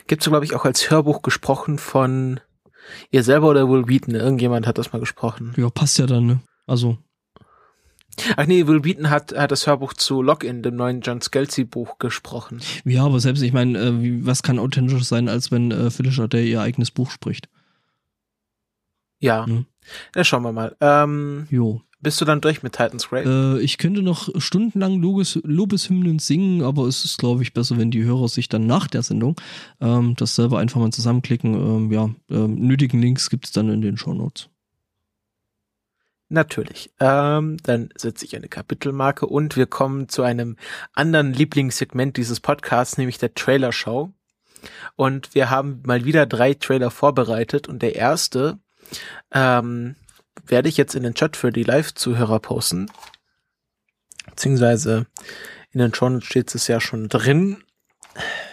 Gibt's, 0.07 0.29
glaube 0.29 0.45
ich, 0.45 0.55
auch 0.55 0.65
als 0.65 0.91
Hörbuch 0.91 1.23
gesprochen 1.23 1.79
von 1.79 2.41
Ihr 3.11 3.23
selber 3.23 3.49
oder 3.49 3.69
Will 3.69 3.89
Wheaton? 3.89 4.15
Irgendjemand 4.15 4.67
hat 4.67 4.79
das 4.79 4.93
mal 4.93 4.99
gesprochen. 5.01 5.53
Ja, 5.57 5.69
passt 5.71 5.99
ja 5.99 6.07
dann, 6.07 6.27
ne? 6.27 6.41
Also. 6.67 6.99
Ach 8.37 8.47
nee, 8.47 8.67
Will 8.67 8.83
Wheaton 8.83 9.11
hat, 9.11 9.37
hat 9.37 9.51
das 9.51 9.67
Hörbuch 9.67 9.93
zu 9.93 10.23
Login, 10.23 10.63
dem 10.63 10.77
neuen 10.77 11.03
John 11.03 11.21
Scalzi 11.21 11.65
Buch, 11.65 11.99
gesprochen. 11.99 12.61
Ja, 12.85 13.05
aber 13.05 13.21
selbst, 13.21 13.43
ich 13.43 13.53
meine, 13.53 13.79
äh, 13.79 14.25
was 14.25 14.43
kann 14.43 14.59
authentischer 14.59 15.05
sein, 15.05 15.29
als 15.29 15.51
wenn 15.51 15.71
äh, 15.71 15.91
Felicia 15.91 16.27
Day 16.27 16.51
ihr 16.51 16.63
eigenes 16.63 16.91
Buch 16.91 17.11
spricht? 17.11 17.49
Ja. 19.19 19.47
Hm? 19.47 19.67
Ja, 20.15 20.25
schauen 20.25 20.43
wir 20.43 20.53
mal. 20.53 20.77
Ähm, 20.81 21.47
jo. 21.51 21.83
Bist 22.01 22.21
du 22.21 22.25
dann 22.25 22.41
durch 22.41 22.63
mit 22.63 22.75
Titans 22.75 23.09
Grave? 23.09 23.59
Äh, 23.59 23.63
ich 23.63 23.79
könnte 23.79 24.03
noch 24.03 24.29
stundenlang 24.41 25.01
Lobes, 25.01 25.41
Lobeshymnen 25.43 26.19
singen, 26.19 26.63
aber 26.63 26.87
es 26.87 27.05
ist, 27.05 27.19
glaube 27.19 27.43
ich, 27.43 27.53
besser, 27.53 27.79
wenn 27.79 27.91
die 27.91 28.05
Hörer 28.05 28.29
sich 28.29 28.49
dann 28.49 28.67
nach 28.67 28.87
der 28.87 29.03
Sendung 29.03 29.41
ähm, 29.81 30.15
das 30.17 30.35
selber 30.35 30.59
einfach 30.59 30.81
mal 30.81 30.91
zusammenklicken. 30.91 31.55
Ähm, 31.55 31.93
ja, 31.93 32.11
ähm, 32.31 32.55
nötigen 32.67 33.01
Links 33.01 33.31
gibt 33.31 33.47
es 33.47 33.53
dann 33.53 33.71
in 33.71 33.81
den 33.81 33.97
Show 33.97 34.13
Notes. 34.15 34.49
Natürlich. 36.29 36.91
Ähm, 36.99 37.57
dann 37.63 37.91
setze 37.97 38.25
ich 38.25 38.35
eine 38.35 38.49
Kapitelmarke 38.49 39.27
und 39.27 39.57
wir 39.57 39.67
kommen 39.67 40.09
zu 40.09 40.23
einem 40.23 40.57
anderen 40.93 41.33
Lieblingssegment 41.33 42.17
dieses 42.17 42.41
Podcasts, 42.41 42.99
nämlich 42.99 43.19
der 43.19 43.35
Trailer 43.35 43.73
Show. 43.73 44.13
Und 44.97 45.35
wir 45.35 45.51
haben 45.51 45.83
mal 45.85 46.05
wieder 46.05 46.27
drei 46.27 46.55
Trailer 46.55 46.91
vorbereitet 46.91 47.69
und 47.69 47.81
der 47.83 47.95
erste 47.95 48.59
ähm, 49.33 49.95
werde 50.45 50.69
ich 50.69 50.77
jetzt 50.77 50.95
in 50.95 51.05
den 51.05 51.15
Chat 51.15 51.37
für 51.37 51.53
die 51.53 51.63
Live-Zuhörer 51.63 52.41
posten. 52.41 52.91
Beziehungsweise 54.29 55.07
in 55.71 55.79
den 55.79 55.95
Show 55.95 56.21
steht 56.21 56.53
es 56.55 56.67
ja 56.67 56.81
schon 56.81 57.09
drin. 57.09 57.63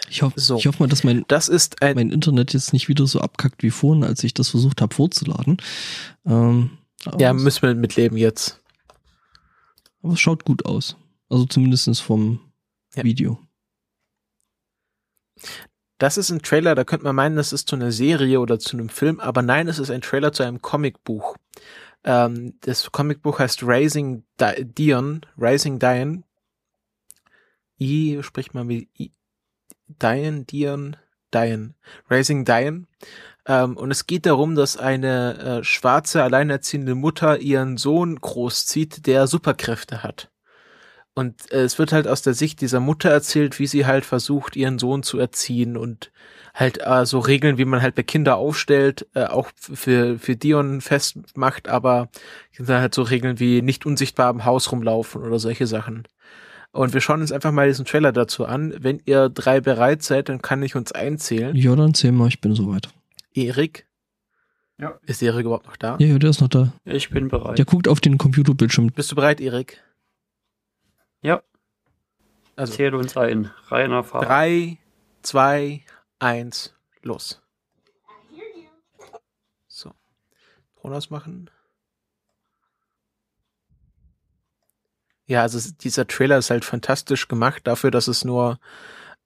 Ich 0.08 0.22
hoffe, 0.22 0.38
So. 0.38 0.56
ich 0.56 0.66
hoffe 0.66 0.82
mal, 0.82 0.88
dass 0.88 1.02
mein, 1.02 1.24
Das 1.26 1.48
ist 1.48 1.82
ein, 1.82 1.96
mein 1.96 2.10
Internet 2.10 2.52
jetzt 2.52 2.72
nicht 2.72 2.88
wieder 2.88 3.06
so 3.06 3.20
abkackt 3.20 3.62
wie 3.62 3.70
vorhin, 3.70 4.04
als 4.04 4.22
ich 4.22 4.34
das 4.34 4.50
versucht 4.50 4.80
habe 4.80 4.94
vorzuladen. 4.94 5.56
Ähm, 6.26 6.78
aber, 7.06 7.20
ja, 7.20 7.32
müssen 7.32 7.62
wir 7.62 7.74
mitleben 7.74 8.16
jetzt. 8.18 8.60
aber 10.02 10.12
es 10.14 10.20
schaut 10.20 10.44
gut 10.44 10.64
aus. 10.66 10.96
Also 11.28 11.44
zumindest 11.46 12.00
vom 12.02 12.40
Ja. 12.94 13.04
Video. 13.04 13.38
Das 15.98 16.16
ist 16.18 16.30
ein 16.30 16.42
Trailer, 16.42 16.74
da 16.74 16.84
könnte 16.84 17.04
man 17.04 17.16
meinen, 17.16 17.36
das 17.36 17.52
ist 17.52 17.68
zu 17.68 17.76
einer 17.76 17.92
Serie 17.92 18.40
oder 18.40 18.58
zu 18.58 18.76
einem 18.76 18.88
Film, 18.88 19.20
aber 19.20 19.42
nein, 19.42 19.68
es 19.68 19.78
ist 19.78 19.90
ein 19.90 20.00
Trailer 20.00 20.32
zu 20.32 20.42
einem 20.42 20.60
Comicbuch. 20.60 21.36
Ähm, 22.04 22.54
das 22.60 22.90
Comicbuch 22.92 23.38
heißt 23.38 23.62
Raising 23.62 24.24
Di 24.40 24.64
Dion, 24.64 25.24
Rising 25.38 25.78
Dion. 25.78 26.24
I 27.80 28.20
spricht 28.22 28.54
man 28.54 28.68
wie 28.68 28.88
I, 28.98 29.12
Dion, 29.88 30.46
Dion, 30.46 30.96
Dion. 31.32 31.74
Raising 32.10 32.44
Dion. 32.44 32.86
Ähm, 33.46 33.76
und 33.76 33.90
es 33.90 34.06
geht 34.06 34.26
darum, 34.26 34.54
dass 34.54 34.76
eine 34.76 35.38
äh, 35.60 35.64
schwarze, 35.64 36.22
alleinerziehende 36.22 36.94
Mutter 36.94 37.38
ihren 37.38 37.76
Sohn 37.76 38.16
großzieht, 38.16 39.06
der 39.06 39.26
Superkräfte 39.26 40.02
hat. 40.02 40.30
Und 41.14 41.52
äh, 41.52 41.62
es 41.62 41.78
wird 41.78 41.92
halt 41.92 42.08
aus 42.08 42.22
der 42.22 42.34
Sicht 42.34 42.60
dieser 42.60 42.80
Mutter 42.80 43.10
erzählt, 43.10 43.58
wie 43.58 43.66
sie 43.66 43.86
halt 43.86 44.04
versucht, 44.04 44.56
ihren 44.56 44.78
Sohn 44.78 45.02
zu 45.02 45.18
erziehen 45.18 45.76
und 45.76 46.10
halt 46.54 46.80
äh, 46.84 47.06
so 47.06 47.20
Regeln, 47.20 47.56
wie 47.58 47.64
man 47.64 47.82
halt 47.82 47.94
bei 47.94 48.02
Kinder 48.02 48.36
aufstellt, 48.36 49.06
äh, 49.14 49.24
auch 49.24 49.50
für, 49.56 50.18
für 50.18 50.36
Dion 50.36 50.80
festmacht, 50.80 51.68
aber 51.68 52.08
dann 52.58 52.80
halt 52.80 52.94
so 52.94 53.02
Regeln 53.02 53.38
wie 53.38 53.62
nicht 53.62 53.86
unsichtbar 53.86 54.30
im 54.30 54.44
Haus 54.44 54.72
rumlaufen 54.72 55.22
oder 55.22 55.38
solche 55.38 55.66
Sachen. 55.66 56.04
Und 56.72 56.92
wir 56.92 57.00
schauen 57.00 57.20
uns 57.20 57.30
einfach 57.30 57.52
mal 57.52 57.68
diesen 57.68 57.84
Trailer 57.84 58.10
dazu 58.10 58.46
an. 58.46 58.74
Wenn 58.78 59.00
ihr 59.04 59.28
drei 59.28 59.60
bereit 59.60 60.02
seid, 60.02 60.28
dann 60.28 60.42
kann 60.42 60.62
ich 60.64 60.74
uns 60.74 60.90
einzählen. 60.90 61.54
Ja, 61.54 61.76
dann 61.76 61.94
zähl 61.94 62.10
mal, 62.10 62.26
ich 62.26 62.40
bin 62.40 62.56
soweit. 62.56 62.88
Erik? 63.34 63.86
Ja. 64.78 64.98
Ist 65.02 65.22
Erik 65.22 65.44
überhaupt 65.44 65.66
noch 65.66 65.76
da? 65.76 65.96
Ja, 66.00 66.06
ja, 66.06 66.18
der 66.18 66.30
ist 66.30 66.40
noch 66.40 66.48
da. 66.48 66.72
Ich 66.84 67.10
bin 67.10 67.28
bereit. 67.28 67.58
Der 67.58 67.64
guckt 67.64 67.86
auf 67.88 68.00
den 68.00 68.18
Computerbildschirm. 68.18 68.88
Bist 68.88 69.12
du 69.12 69.16
bereit, 69.16 69.40
Erik? 69.40 69.82
Ja. 71.22 71.42
Also 72.56 72.74
Zähl 72.74 72.94
uns 72.94 73.16
ein. 73.16 73.50
Reiner 73.68 74.02
Fahrer. 74.04 74.24
drei, 74.26 74.78
zwei, 75.22 75.82
eins, 76.18 76.74
los. 77.02 77.40
So. 79.66 79.92
Ton 80.80 80.92
ausmachen. 80.92 81.50
Ja, 85.26 85.42
also 85.42 85.58
es- 85.58 85.76
dieser 85.76 86.06
Trailer 86.06 86.38
ist 86.38 86.50
halt 86.50 86.64
fantastisch 86.64 87.28
gemacht 87.28 87.66
dafür, 87.66 87.90
dass 87.90 88.08
es 88.08 88.24
nur, 88.24 88.58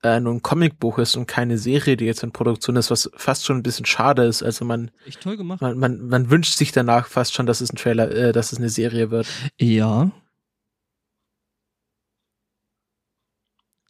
äh, 0.02 0.20
nur 0.20 0.32
ein 0.34 0.42
Comicbuch 0.42 0.98
ist 0.98 1.16
und 1.16 1.26
keine 1.26 1.58
Serie, 1.58 1.96
die 1.96 2.04
jetzt 2.04 2.22
in 2.22 2.30
Produktion 2.32 2.76
ist, 2.76 2.90
was 2.90 3.10
fast 3.16 3.44
schon 3.44 3.56
ein 3.56 3.62
bisschen 3.62 3.84
schade 3.86 4.24
ist. 4.24 4.42
Also 4.42 4.64
man, 4.64 4.90
Echt 5.06 5.20
toll 5.20 5.36
gemacht. 5.36 5.60
man, 5.60 5.76
man, 5.78 6.06
man 6.08 6.30
wünscht 6.30 6.56
sich 6.56 6.70
danach 6.72 7.06
fast 7.08 7.34
schon, 7.34 7.46
dass 7.46 7.60
es 7.60 7.72
ein 7.72 7.76
Trailer, 7.76 8.10
äh, 8.10 8.32
dass 8.32 8.52
es 8.52 8.58
eine 8.58 8.68
Serie 8.70 9.10
wird. 9.10 9.26
Ja. 9.58 10.10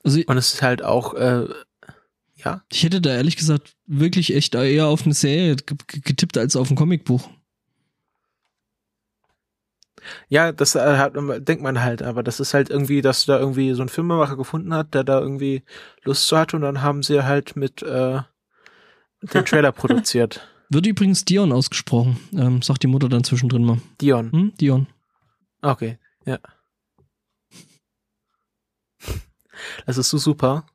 Also 0.04 0.20
Und 0.26 0.36
es 0.38 0.54
ist 0.54 0.62
halt 0.62 0.82
auch, 0.82 1.14
äh, 1.14 1.46
ja, 2.36 2.62
ich 2.72 2.84
hätte 2.84 3.00
da 3.00 3.10
ehrlich 3.10 3.36
gesagt 3.36 3.74
wirklich 3.86 4.34
echt 4.34 4.54
eher 4.54 4.86
auf 4.86 5.04
eine 5.04 5.14
Serie 5.14 5.56
ge- 5.56 5.76
ge- 5.86 6.00
getippt 6.04 6.38
als 6.38 6.56
auf 6.56 6.70
ein 6.70 6.76
Comicbuch. 6.76 7.28
Ja, 10.28 10.52
das 10.52 10.74
äh, 10.74 10.96
hat, 10.96 11.14
denkt 11.16 11.62
man 11.62 11.82
halt, 11.82 12.02
aber 12.02 12.22
das 12.22 12.40
ist 12.40 12.54
halt 12.54 12.70
irgendwie, 12.70 13.02
dass 13.02 13.26
da 13.26 13.38
irgendwie 13.38 13.72
so 13.74 13.82
ein 13.82 13.88
Filmemacher 13.88 14.36
gefunden 14.36 14.74
hat, 14.74 14.94
der 14.94 15.04
da 15.04 15.20
irgendwie 15.20 15.62
Lust 16.04 16.28
zu 16.28 16.36
hatte 16.38 16.56
und 16.56 16.62
dann 16.62 16.82
haben 16.82 17.02
sie 17.02 17.22
halt 17.22 17.56
mit 17.56 17.82
äh, 17.82 18.20
den 19.22 19.44
Trailer 19.44 19.72
produziert. 19.72 20.46
Wird 20.70 20.86
übrigens 20.86 21.24
Dion 21.24 21.52
ausgesprochen, 21.52 22.18
ähm, 22.32 22.62
sagt 22.62 22.82
die 22.82 22.88
Mutter 22.88 23.08
dann 23.08 23.24
zwischendrin 23.24 23.64
mal. 23.64 23.78
Dion. 24.00 24.32
Hm? 24.32 24.52
Dion. 24.60 24.86
Okay, 25.62 25.98
ja. 26.24 26.38
Das 29.86 29.98
ist 29.98 30.10
so 30.10 30.18
super. 30.18 30.66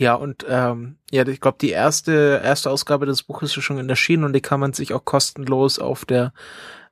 Ja, 0.00 0.14
und 0.14 0.46
ähm, 0.48 0.96
ja, 1.10 1.28
ich 1.28 1.42
glaube, 1.42 1.58
die 1.60 1.68
erste, 1.68 2.40
erste 2.42 2.70
Ausgabe 2.70 3.04
des 3.04 3.22
Buches 3.22 3.54
ist 3.54 3.62
schon 3.62 3.86
erschienen 3.86 4.24
und 4.24 4.32
die 4.32 4.40
kann 4.40 4.58
man 4.58 4.72
sich 4.72 4.94
auch 4.94 5.04
kostenlos 5.04 5.78
auf 5.78 6.06
der 6.06 6.32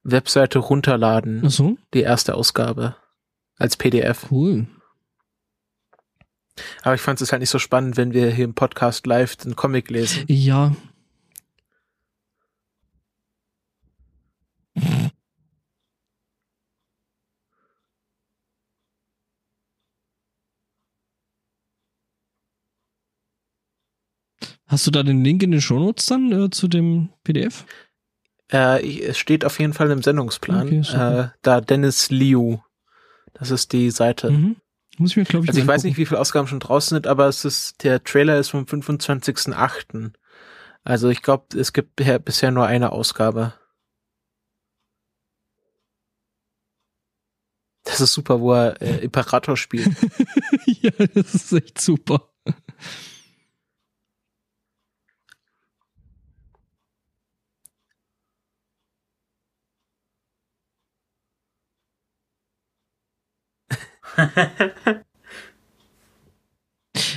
Webseite 0.03 0.59
runterladen. 0.59 1.43
Ach 1.47 1.51
so, 1.51 1.79
Die 1.95 2.03
erste 2.03 2.35
Ausgabe. 2.35 2.97
Als 3.57 3.79
PDF. 3.79 4.27
cool. 4.31 4.67
Aber 6.83 6.97
ich 6.97 7.01
fand 7.01 7.23
es 7.23 7.33
halt 7.33 7.41
nicht 7.41 7.49
so 7.49 7.59
spannend, 7.59 7.97
wenn 7.97 8.13
wir 8.13 8.31
hier 8.31 8.45
im 8.45 8.53
Podcast 8.53 9.07
live 9.07 9.37
den 9.37 9.57
Comic 9.57 9.89
lesen. 9.89 10.25
Ja. 10.29 10.73
Hast 24.69 24.87
du 24.87 24.91
da 24.91 25.03
den 25.03 25.25
Link 25.25 25.43
in 25.43 25.51
den 25.51 25.61
Shownotes 25.61 26.07
dann 26.07 26.31
äh, 26.31 26.51
zu 26.51 26.69
dem 26.69 27.09
PDF? 27.25 27.65
Äh, 28.53 29.01
es 29.03 29.19
steht 29.19 29.45
auf 29.45 29.59
jeden 29.59 29.73
Fall 29.73 29.91
im 29.91 30.03
Sendungsplan. 30.03 30.67
Okay, 30.67 30.81
äh, 30.95 31.29
da 31.43 31.61
Dennis 31.61 32.11
Liu. 32.11 32.59
Das 33.35 33.51
ist 33.51 33.73
die 33.73 33.91
Seite. 33.91 34.31
Mhm. 34.31 34.57
Muss 34.99 35.13
ich 35.13 35.17
mir, 35.17 35.25
glaube 35.25 35.45
ich, 35.45 35.49
Also 35.51 35.61
ich 35.61 35.67
weiß 35.67 35.85
nicht, 35.85 35.97
wie 35.97 36.07
viele 36.07 36.21
Ausgaben 36.21 36.49
schon 36.49 36.61
draußen 36.61 36.97
sind, 36.97 37.07
aber 37.07 37.27
es 37.29 37.45
ist, 37.45 37.83
der 37.85 38.03
Trailer 38.03 38.39
ist 38.39 38.51
vom 38.51 38.65
25.08. 38.65 40.13
Also 40.85 41.09
ich 41.09 41.23
glaube, 41.23 41.57
es 41.59 41.73
gibt 41.73 41.97
bisher- 41.97 42.51
nur 42.51 42.67
eine 42.67 42.93
Ausgabe. 42.93 43.55
Das 47.85 48.01
ist 48.01 48.13
super, 48.13 48.41
wo 48.41 48.53
er 48.55 48.81
äh, 48.83 48.99
Imperator 49.05 49.57
spielt. 49.57 49.91
ja, 50.67 50.91
das 51.15 51.35
ist 51.35 51.53
echt 51.53 51.81
super. 51.81 52.29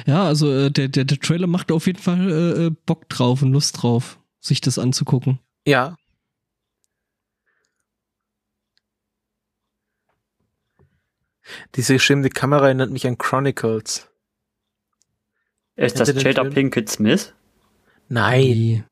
Ja, 0.06 0.26
also 0.26 0.52
äh, 0.52 0.72
der, 0.72 0.88
der, 0.88 1.06
der 1.06 1.20
Trailer 1.20 1.48
macht 1.48 1.72
auf 1.72 1.88
jeden 1.88 2.00
Fall 2.00 2.30
äh, 2.30 2.66
äh, 2.66 2.72
Bock 2.86 3.10
drauf 3.10 3.42
und 3.42 3.52
Lust 3.52 3.82
drauf, 3.82 4.20
sich 4.40 4.62
das 4.62 4.80
anzugucken. 4.80 5.40
ja. 5.66 5.96
Diese 11.76 11.94
geschriebene 11.94 12.30
Kamera 12.30 12.68
erinnert 12.68 12.92
mich 12.92 13.06
an 13.06 13.18
Chronicles. 13.18 14.10
Ist 15.76 16.00
das 16.00 16.14
Jada? 16.14 16.46
Pinkett 16.46 16.90
Smith? 16.90 17.34
Nein, 18.08 18.86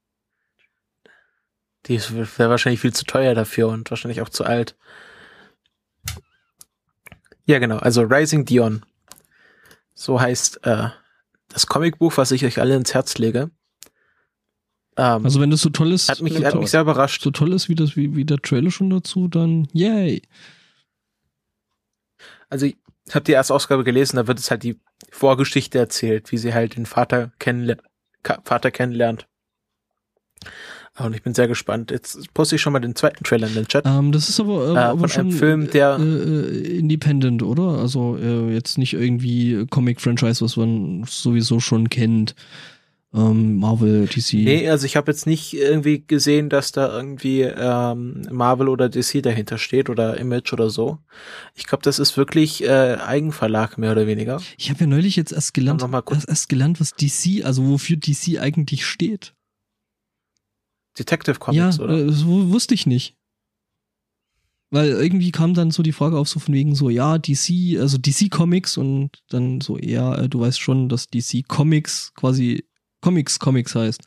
die 1.86 2.00
wäre 2.00 2.50
wahrscheinlich 2.50 2.82
viel 2.82 2.94
zu 2.94 3.06
teuer 3.06 3.34
dafür 3.34 3.70
und 3.70 3.90
wahrscheinlich 3.90 4.22
auch 4.22 4.30
zu 4.30 4.44
alt. 4.44 4.76
Ja, 7.50 7.58
genau. 7.58 7.78
Also 7.78 8.04
Rising 8.04 8.46
Dion. 8.46 8.86
So 9.96 10.22
heißt 10.22 10.68
äh, 10.68 10.90
das 11.48 11.66
Comicbuch, 11.66 12.16
was 12.16 12.30
ich 12.30 12.46
euch 12.46 12.60
alle 12.62 12.76
ins 12.76 12.94
Herz 12.94 13.18
lege. 13.18 13.50
Ähm, 14.96 15.26
Also 15.26 15.42
wenn 15.42 15.50
das 15.50 15.62
so 15.62 15.72
toll 15.72 15.92
ist, 15.92 16.10
hat 16.10 16.22
mich, 16.22 16.46
hat 16.46 16.54
mich 16.54 16.70
sehr 16.70 16.82
überrascht. 16.82 17.24
so 17.24 17.32
toll 17.32 17.54
ist 17.54 17.68
wie 17.68 17.74
das 17.74 17.96
wie, 17.96 18.16
wie 18.16 18.24
der 18.24 18.38
Trailer 18.38 18.70
schon 18.70 18.92
dazu, 18.92 19.28
dann 19.28 19.68
yay. 19.74 20.22
Also 22.50 22.68
ich 22.68 22.78
habe 23.16 23.26
die 23.26 23.32
erste 23.32 23.56
Ausgabe 23.56 23.84
gelesen, 23.84 24.18
da 24.18 24.28
wird 24.28 24.38
es 24.38 24.52
halt 24.52 24.62
die 24.62 24.80
Vorgeschichte 25.10 25.80
erzählt, 25.80 26.32
wie 26.32 26.38
sie 26.38 26.54
halt 26.54 26.76
den 26.76 26.86
Vater, 26.86 27.32
kennenler 27.40 27.78
Vater 28.44 28.70
kennenlernt. 28.70 29.28
Und 31.00 31.16
ich 31.16 31.24
bin 31.24 31.34
sehr 31.34 31.48
gespannt. 31.48 31.92
Jetzt 31.92 32.34
poste 32.34 32.56
ich 32.56 32.62
schon 32.62 32.74
mal 32.74 32.80
den 32.80 32.96
zweiten 32.96 33.24
Trailer 33.24 33.48
in 33.48 33.54
den 33.56 33.68
Chat. 33.68 33.86
Ähm, 33.86 34.12
das 34.12 34.30
ist 34.30 34.40
aber, 34.40 34.68
äh, 34.70 34.74
Äh, 34.74 34.78
aber 34.78 35.08
von 35.08 35.20
einem 35.22 35.32
Film, 35.32 35.70
der- 35.72 35.98
äh, 36.00 36.04
äh, 36.04 36.78
independent, 36.80 37.42
oder? 37.44 37.78
Also 37.80 38.18
äh, 38.18 38.54
jetzt 38.54 38.78
nicht 38.78 38.94
irgendwie 38.94 39.66
Comic-Franchise, 39.70 40.44
was 40.44 40.58
man 40.58 41.04
sowieso 41.08 41.60
schon 41.60 41.90
kennt. 41.90 42.36
Ähm, 43.12 43.56
Marvel, 43.56 44.06
DC. 44.06 44.34
Nee, 44.34 44.70
also 44.70 44.86
ich 44.86 44.96
habe 44.96 45.12
jetzt 45.12 45.26
nicht 45.26 45.56
irgendwie 45.56 46.04
gesehen, 46.06 46.48
dass 46.50 46.72
da 46.72 46.96
irgendwie 46.96 47.42
ähm, 47.42 48.22
Marvel 48.30 48.70
oder 48.70 48.88
DC 48.88 49.24
dahinter 49.24 49.58
steht 49.58 49.90
oder 49.90 50.18
Image 50.20 50.54
oder 50.54 50.70
so. 50.70 51.00
Ich 51.56 51.66
glaube, 51.66 51.82
das 51.82 51.98
ist 51.98 52.18
wirklich 52.18 52.64
äh, 52.64 52.98
Eigenverlag 53.04 53.80
mehr 53.80 53.94
oder 53.94 54.06
weniger. 54.06 54.40
Ich 54.60 54.70
habe 54.70 54.82
ja 54.82 54.86
neulich 54.86 55.16
jetzt 55.16 55.32
erst 55.32 55.56
gelernt, 55.56 55.82
erst, 55.82 56.30
erst 56.30 56.50
gelernt, 56.50 56.80
was 56.80 56.94
DC, 56.94 57.44
also 57.46 57.68
wofür 57.68 57.98
DC 57.98 58.40
eigentlich 58.40 58.86
steht. 58.86 59.34
Detective 61.00 61.38
Ja, 61.52 61.72
Comics, 61.72 61.80
oder? 61.80 61.98
äh, 62.08 62.12
so 62.12 62.50
wusste 62.52 62.74
ich 62.74 62.86
nicht. 62.86 63.16
Weil 64.72 64.90
irgendwie 64.90 65.32
kam 65.32 65.56
dann 65.56 65.72
so 65.72 65.82
die 65.82 65.92
Frage 65.94 66.18
auf, 66.20 66.30
so 66.30 66.40
von 66.40 66.54
wegen 66.54 66.76
so, 66.76 66.90
ja, 66.92 67.18
DC, 67.18 67.80
also 67.80 67.98
DC 67.98 68.30
Comics 68.30 68.78
und 68.78 69.10
dann 69.30 69.62
so, 69.62 69.80
ja, 69.80 70.16
äh, 70.16 70.30
du 70.30 70.42
weißt 70.42 70.60
schon, 70.60 70.90
dass 70.90 71.08
DC 71.08 71.48
Comics 71.48 72.14
quasi 72.14 72.66
Comics 73.02 73.40
Comics 73.40 73.74
heißt. 73.74 74.02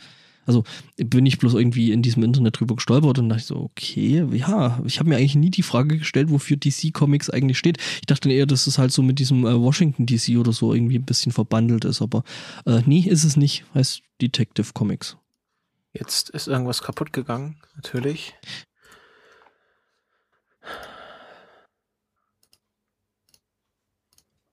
Also 0.45 0.65
bin 0.97 1.25
ich 1.27 1.39
bloß 1.39 1.55
irgendwie 1.55 1.93
in 1.93 2.03
diesem 2.03 2.23
Internet 2.25 2.59
drüber 2.59 2.75
gestolpert 2.75 3.19
und 3.19 3.29
dachte 3.29 3.41
ich 3.41 3.47
so, 3.47 3.57
okay, 3.59 4.25
ja, 4.33 4.81
ich 4.85 4.99
habe 4.99 5.09
mir 5.09 5.17
eigentlich 5.17 5.37
nie 5.37 5.51
die 5.51 5.63
Frage 5.63 5.99
gestellt, 5.99 6.31
wofür 6.31 6.57
DC 6.57 6.93
Comics 6.93 7.31
eigentlich 7.31 7.59
steht. 7.59 7.79
Ich 8.01 8.07
dachte 8.07 8.31
eher, 8.31 8.47
dass 8.47 8.67
es 8.67 8.79
halt 8.79 8.93
so 8.93 9.03
mit 9.03 9.19
diesem 9.21 9.47
äh, 9.47 9.61
Washington 9.61 10.05
DC 10.07 10.37
oder 10.39 10.53
so 10.53 10.75
irgendwie 10.75 10.99
ein 10.99 11.05
bisschen 11.05 11.31
verbandelt 11.33 11.85
ist, 11.85 12.03
aber 12.03 12.25
äh, 12.67 12.83
nee, 12.87 13.01
ist 13.01 13.25
es 13.25 13.37
nicht. 13.37 13.65
Heißt 13.75 14.03
Detective 14.21 14.73
Comics. 14.75 15.17
Jetzt 15.93 16.31
ist 16.31 16.49
irgendwas 16.49 16.83
kaputt 16.83 17.13
gegangen, 17.13 17.61
natürlich. 17.77 18.35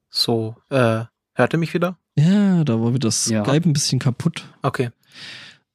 So, 0.10 0.56
äh, 0.70 1.06
hört 1.34 1.53
ihr 1.53 1.60
mich 1.60 1.74
wieder? 1.74 1.98
Ja, 2.16 2.64
da 2.64 2.74
war 2.82 2.90
wieder 2.90 3.07
das 3.07 3.28
Ja. 3.30 3.44
Skype 3.45 3.68
ein 3.70 3.74
bisschen 3.74 3.99
kaputt. 3.99 4.45
Okay. 4.61 4.91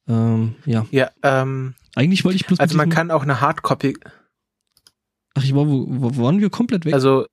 Ähm, 0.07 0.55
ja, 0.65 0.85
Ja, 0.91 1.09
ähm, 1.23 1.75
eigentlich 1.95 2.23
wollte 2.25 2.35
ich 2.35 2.45
bloß. 2.45 2.59
also 2.59 2.77
man 2.77 2.89
kann 2.89 3.09
auch 3.11 3.23
eine 3.23 3.41
Hardcopy, 3.41 3.97
Ach, 5.37 5.43
ich 5.43 5.53
war, 5.55 5.67
wo, 5.67 5.85
wo 5.87 6.23
waren 6.23 6.39
wir 6.39 6.49
komplett 6.49 6.85
weg? 6.85 6.93
also 6.93 7.25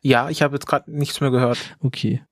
ja, 0.00 0.30
ich 0.30 0.42
habe 0.42 0.54
jetzt 0.54 0.66
gerade 0.66 0.90
nichts 0.90 1.20
mehr 1.20 1.30
gehört. 1.30 1.76
okay. 1.80 2.24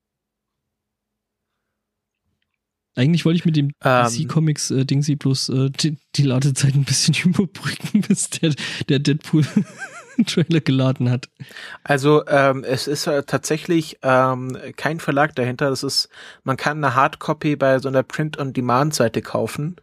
Eigentlich 2.97 3.25
wollte 3.25 3.37
ich 3.37 3.45
mit 3.45 3.55
dem 3.55 3.73
Ähm, 3.83 4.07
DC 4.07 4.27
Comics 4.27 4.71
äh, 4.71 4.83
bloß 4.83 5.49
äh, 5.49 5.69
die, 5.69 5.97
die 6.15 6.23
Ladezeit 6.23 6.73
ein 6.73 6.83
bisschen 6.83 7.13
überbrücken, 7.25 8.01
bis 8.01 8.31
der, 8.31 8.55
der 8.89 8.97
Deadpool 8.97 9.45
Trailer 10.25 10.61
geladen 10.61 11.11
hat. 11.11 11.29
Also 11.83 12.25
ähm, 12.25 12.63
es 12.63 12.87
ist 12.87 13.05
äh, 13.05 13.21
tatsächlich 13.21 13.99
ähm, 14.01 14.57
kein 14.77 14.99
Verlag 14.99 15.35
dahinter. 15.35 15.69
Das 15.69 15.83
ist, 15.83 16.09
man 16.43 16.57
kann 16.57 16.83
eine 16.83 16.95
Hardcopy 16.95 17.55
bei 17.55 17.77
so 17.77 17.87
einer 17.87 18.01
Print-on-Demand-Seite 18.01 19.21
kaufen. 19.21 19.75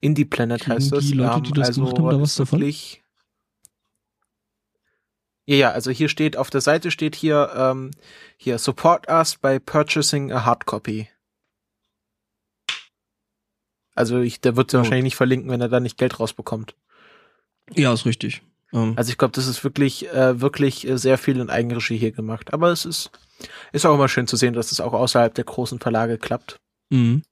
Indie 0.00 0.24
Planet 0.24 0.66
heißt 0.66 0.90
das. 0.90 1.04
die 1.04 1.12
Leute, 1.12 1.42
die 1.42 1.52
das 1.52 1.68
also 1.68 1.82
gemacht 1.82 1.98
haben, 1.98 2.10
da 2.10 2.20
was 2.20 2.36
davon? 2.36 2.62
Ja, 5.44 5.56
ja, 5.56 5.70
also 5.72 5.90
hier 5.90 6.08
steht, 6.08 6.38
auf 6.38 6.48
der 6.48 6.62
Seite 6.62 6.90
steht 6.90 7.14
hier, 7.14 7.50
ähm, 7.54 7.90
hier, 8.38 8.56
support 8.56 9.08
us 9.10 9.36
by 9.36 9.60
purchasing 9.60 10.32
a 10.32 10.46
hardcopy. 10.46 11.08
Also 13.94 14.20
ich, 14.20 14.40
der 14.40 14.56
wird 14.56 14.70
sie 14.70 14.76
wahrscheinlich 14.78 15.04
nicht 15.04 15.16
verlinken, 15.16 15.50
wenn 15.50 15.60
er 15.60 15.68
da 15.68 15.80
nicht 15.80 15.98
Geld 15.98 16.18
rausbekommt. 16.18 16.74
Ja, 17.74 17.92
ist 17.92 18.06
richtig. 18.06 18.42
Ähm, 18.72 18.94
Also 18.96 19.10
ich 19.10 19.18
glaube, 19.18 19.32
das 19.32 19.46
ist 19.46 19.64
wirklich, 19.64 20.08
äh, 20.12 20.40
wirklich 20.40 20.86
äh, 20.88 20.96
sehr 20.98 21.18
viel 21.18 21.38
in 21.38 21.50
Eigenregie 21.50 21.98
hier 21.98 22.12
gemacht. 22.12 22.52
Aber 22.52 22.70
es 22.70 22.84
ist, 22.84 23.10
ist 23.72 23.84
auch 23.86 23.94
immer 23.94 24.08
schön 24.08 24.26
zu 24.26 24.36
sehen, 24.36 24.54
dass 24.54 24.72
es 24.72 24.80
auch 24.80 24.92
außerhalb 24.92 25.34
der 25.34 25.44
großen 25.44 25.78
Verlage 25.78 26.18
klappt. 26.18 26.56
mhm. 26.90 27.22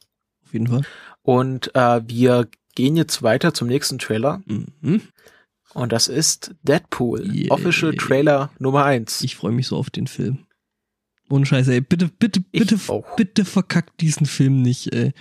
Auf 0.44 0.52
jeden 0.52 0.66
Fall. 0.66 0.82
Und 1.22 1.74
äh, 1.76 2.00
wir 2.08 2.48
gehen 2.74 2.96
jetzt 2.96 3.22
weiter 3.22 3.54
zum 3.54 3.68
nächsten 3.68 3.98
Trailer. 3.98 4.42
Mhm. 4.46 5.02
Und 5.74 5.92
das 5.92 6.08
ist 6.08 6.54
Deadpool. 6.64 7.24
Yay. 7.32 7.50
Official 7.50 7.94
Trailer 7.94 8.50
Nummer 8.58 8.84
eins. 8.84 9.22
Ich 9.22 9.36
freue 9.36 9.52
mich 9.52 9.68
so 9.68 9.76
auf 9.76 9.90
den 9.90 10.08
Film. 10.08 10.46
Ohne 11.28 11.46
Scheiße, 11.46 11.72
ey. 11.72 11.80
Bitte, 11.80 12.08
bitte, 12.08 12.40
bitte, 12.40 12.76
bitte 13.16 13.44
verkackt 13.44 14.00
diesen 14.00 14.26
Film 14.26 14.62
nicht, 14.62 14.92
ey. 14.92 15.12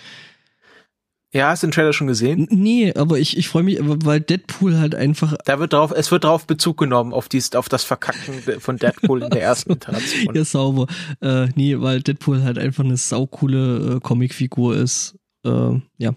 Ja, 1.32 1.50
hast 1.50 1.62
du 1.62 1.68
den 1.68 1.72
Trailer 1.72 1.94
schon 1.94 2.08
gesehen? 2.08 2.48
Nee, 2.50 2.92
aber 2.96 3.20
ich, 3.20 3.38
ich 3.38 3.50
freue 3.50 3.62
mich, 3.62 3.78
weil 3.80 4.20
Deadpool 4.20 4.80
halt 4.80 4.96
einfach. 4.96 5.36
Da 5.46 5.60
wird 5.60 5.74
drauf, 5.74 5.94
es 5.96 6.10
wird 6.12 6.24
drauf 6.24 6.48
Bezug 6.48 6.78
genommen 6.78 7.14
auf 7.14 7.30
dies, 7.30 7.54
auf 7.54 7.70
das 7.70 7.84
Verkacken 7.84 8.60
von 8.60 8.78
Deadpool 8.78 9.22
in 9.22 9.30
der 9.30 9.44
ersten 9.44 9.72
Iteration. 9.74 10.34
Ja, 10.34 10.44
sauber. 10.44 10.88
Äh, 11.22 11.50
nee, 11.56 11.80
weil 11.80 12.02
Deadpool 12.02 12.44
halt 12.44 12.58
einfach 12.58 12.84
eine 12.84 12.98
saukoole 12.98 13.98
äh, 13.98 14.00
Comicfigur 14.00 14.76
ist. 14.76 15.20
Äh, 15.46 15.80
ja. 15.98 16.16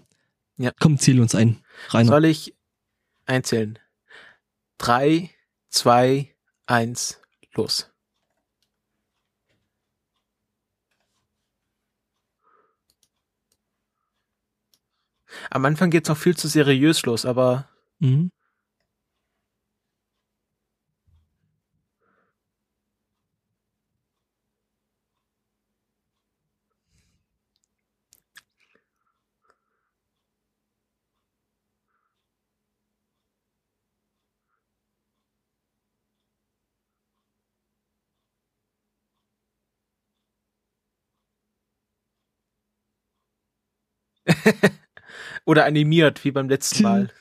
Ja. 0.57 0.71
Komm, 0.79 0.97
zähl 0.97 1.19
uns 1.19 1.35
ein. 1.35 1.57
Rainer. 1.89 2.09
Soll 2.09 2.25
ich 2.25 2.55
einzählen? 3.25 3.77
Drei, 4.79 5.29
zwei, 5.69 6.33
eins, 6.65 7.21
los. 7.53 7.92
Am 15.51 15.65
Anfang 15.65 15.89
geht's 15.89 16.09
noch 16.09 16.17
viel 16.17 16.35
zu 16.37 16.47
seriös 16.47 17.03
los, 17.05 17.25
aber 17.25 17.67
Mhm. 17.99 18.31
oder 45.45 45.65
animiert, 45.65 46.23
wie 46.23 46.31
beim 46.31 46.49
letzten 46.49 46.83
Mal. 46.83 47.11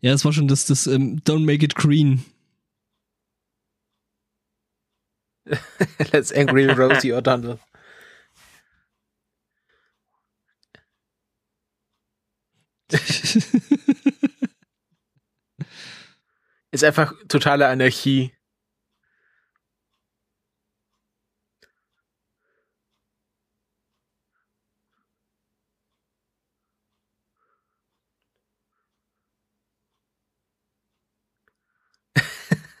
Ja, 0.00 0.12
es 0.12 0.24
war 0.24 0.32
schon 0.32 0.48
das, 0.48 0.64
das 0.66 0.86
ähm, 0.86 1.20
Don't 1.24 1.44
Make 1.44 1.64
It 1.64 1.74
Green. 1.74 2.24
Let's 6.12 6.32
Angry 6.32 6.66
Rosie 6.70 7.12
O'Donnell. 7.12 7.58
Ist 16.72 16.84
einfach 16.84 17.12
totale 17.28 17.66
Anarchie. 17.68 18.32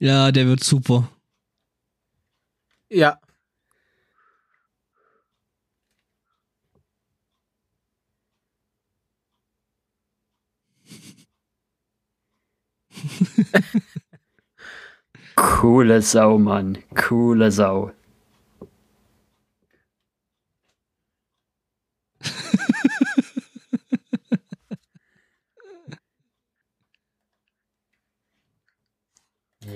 ja, 0.00 0.32
der 0.32 0.46
wird 0.46 0.64
super. 0.64 1.08
Ja. 2.90 3.18
Coole 15.36 16.02
Sau, 16.02 16.38
Mann. 16.38 16.78
Coole 16.94 17.50
Sau. 17.50 17.92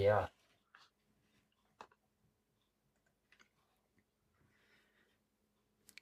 Ja. 0.05 0.29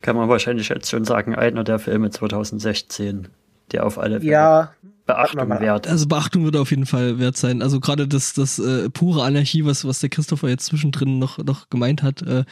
kann 0.03 0.17
man 0.17 0.29
wahrscheinlich 0.29 0.69
jetzt 0.69 0.91
schon 0.91 1.05
sagen, 1.05 1.35
einer 1.35 1.65
der 1.65 1.79
Filme 1.79 2.11
2016, 2.11 3.29
der 3.71 3.87
auf 3.87 3.99
alle 3.99 4.21
Fälle 4.21 4.31
Ja, 4.31 4.73
Beachtung 5.07 5.49
wert. 5.49 5.89
Also 5.89 6.07
Beachtung 6.07 6.45
wird 6.45 6.57
auf 6.57 6.71
jeden 6.71 6.87
Fall 6.87 7.19
wert 7.19 7.37
sein. 7.37 7.63
Also 7.63 7.81
gerade 7.81 8.07
das, 8.07 8.35
das 8.35 8.59
äh, 8.59 8.91
pure 8.91 9.25
Anarchie, 9.25 9.65
was, 9.65 9.87
was 9.87 10.01
der 10.01 10.11
Christopher 10.11 10.49
jetzt 10.49 10.67
zwischendrin 10.67 11.19
noch, 11.19 11.39
noch 11.39 11.71
gemeint 11.71 12.03
hat. 12.03 12.23
Äh, 12.23 12.45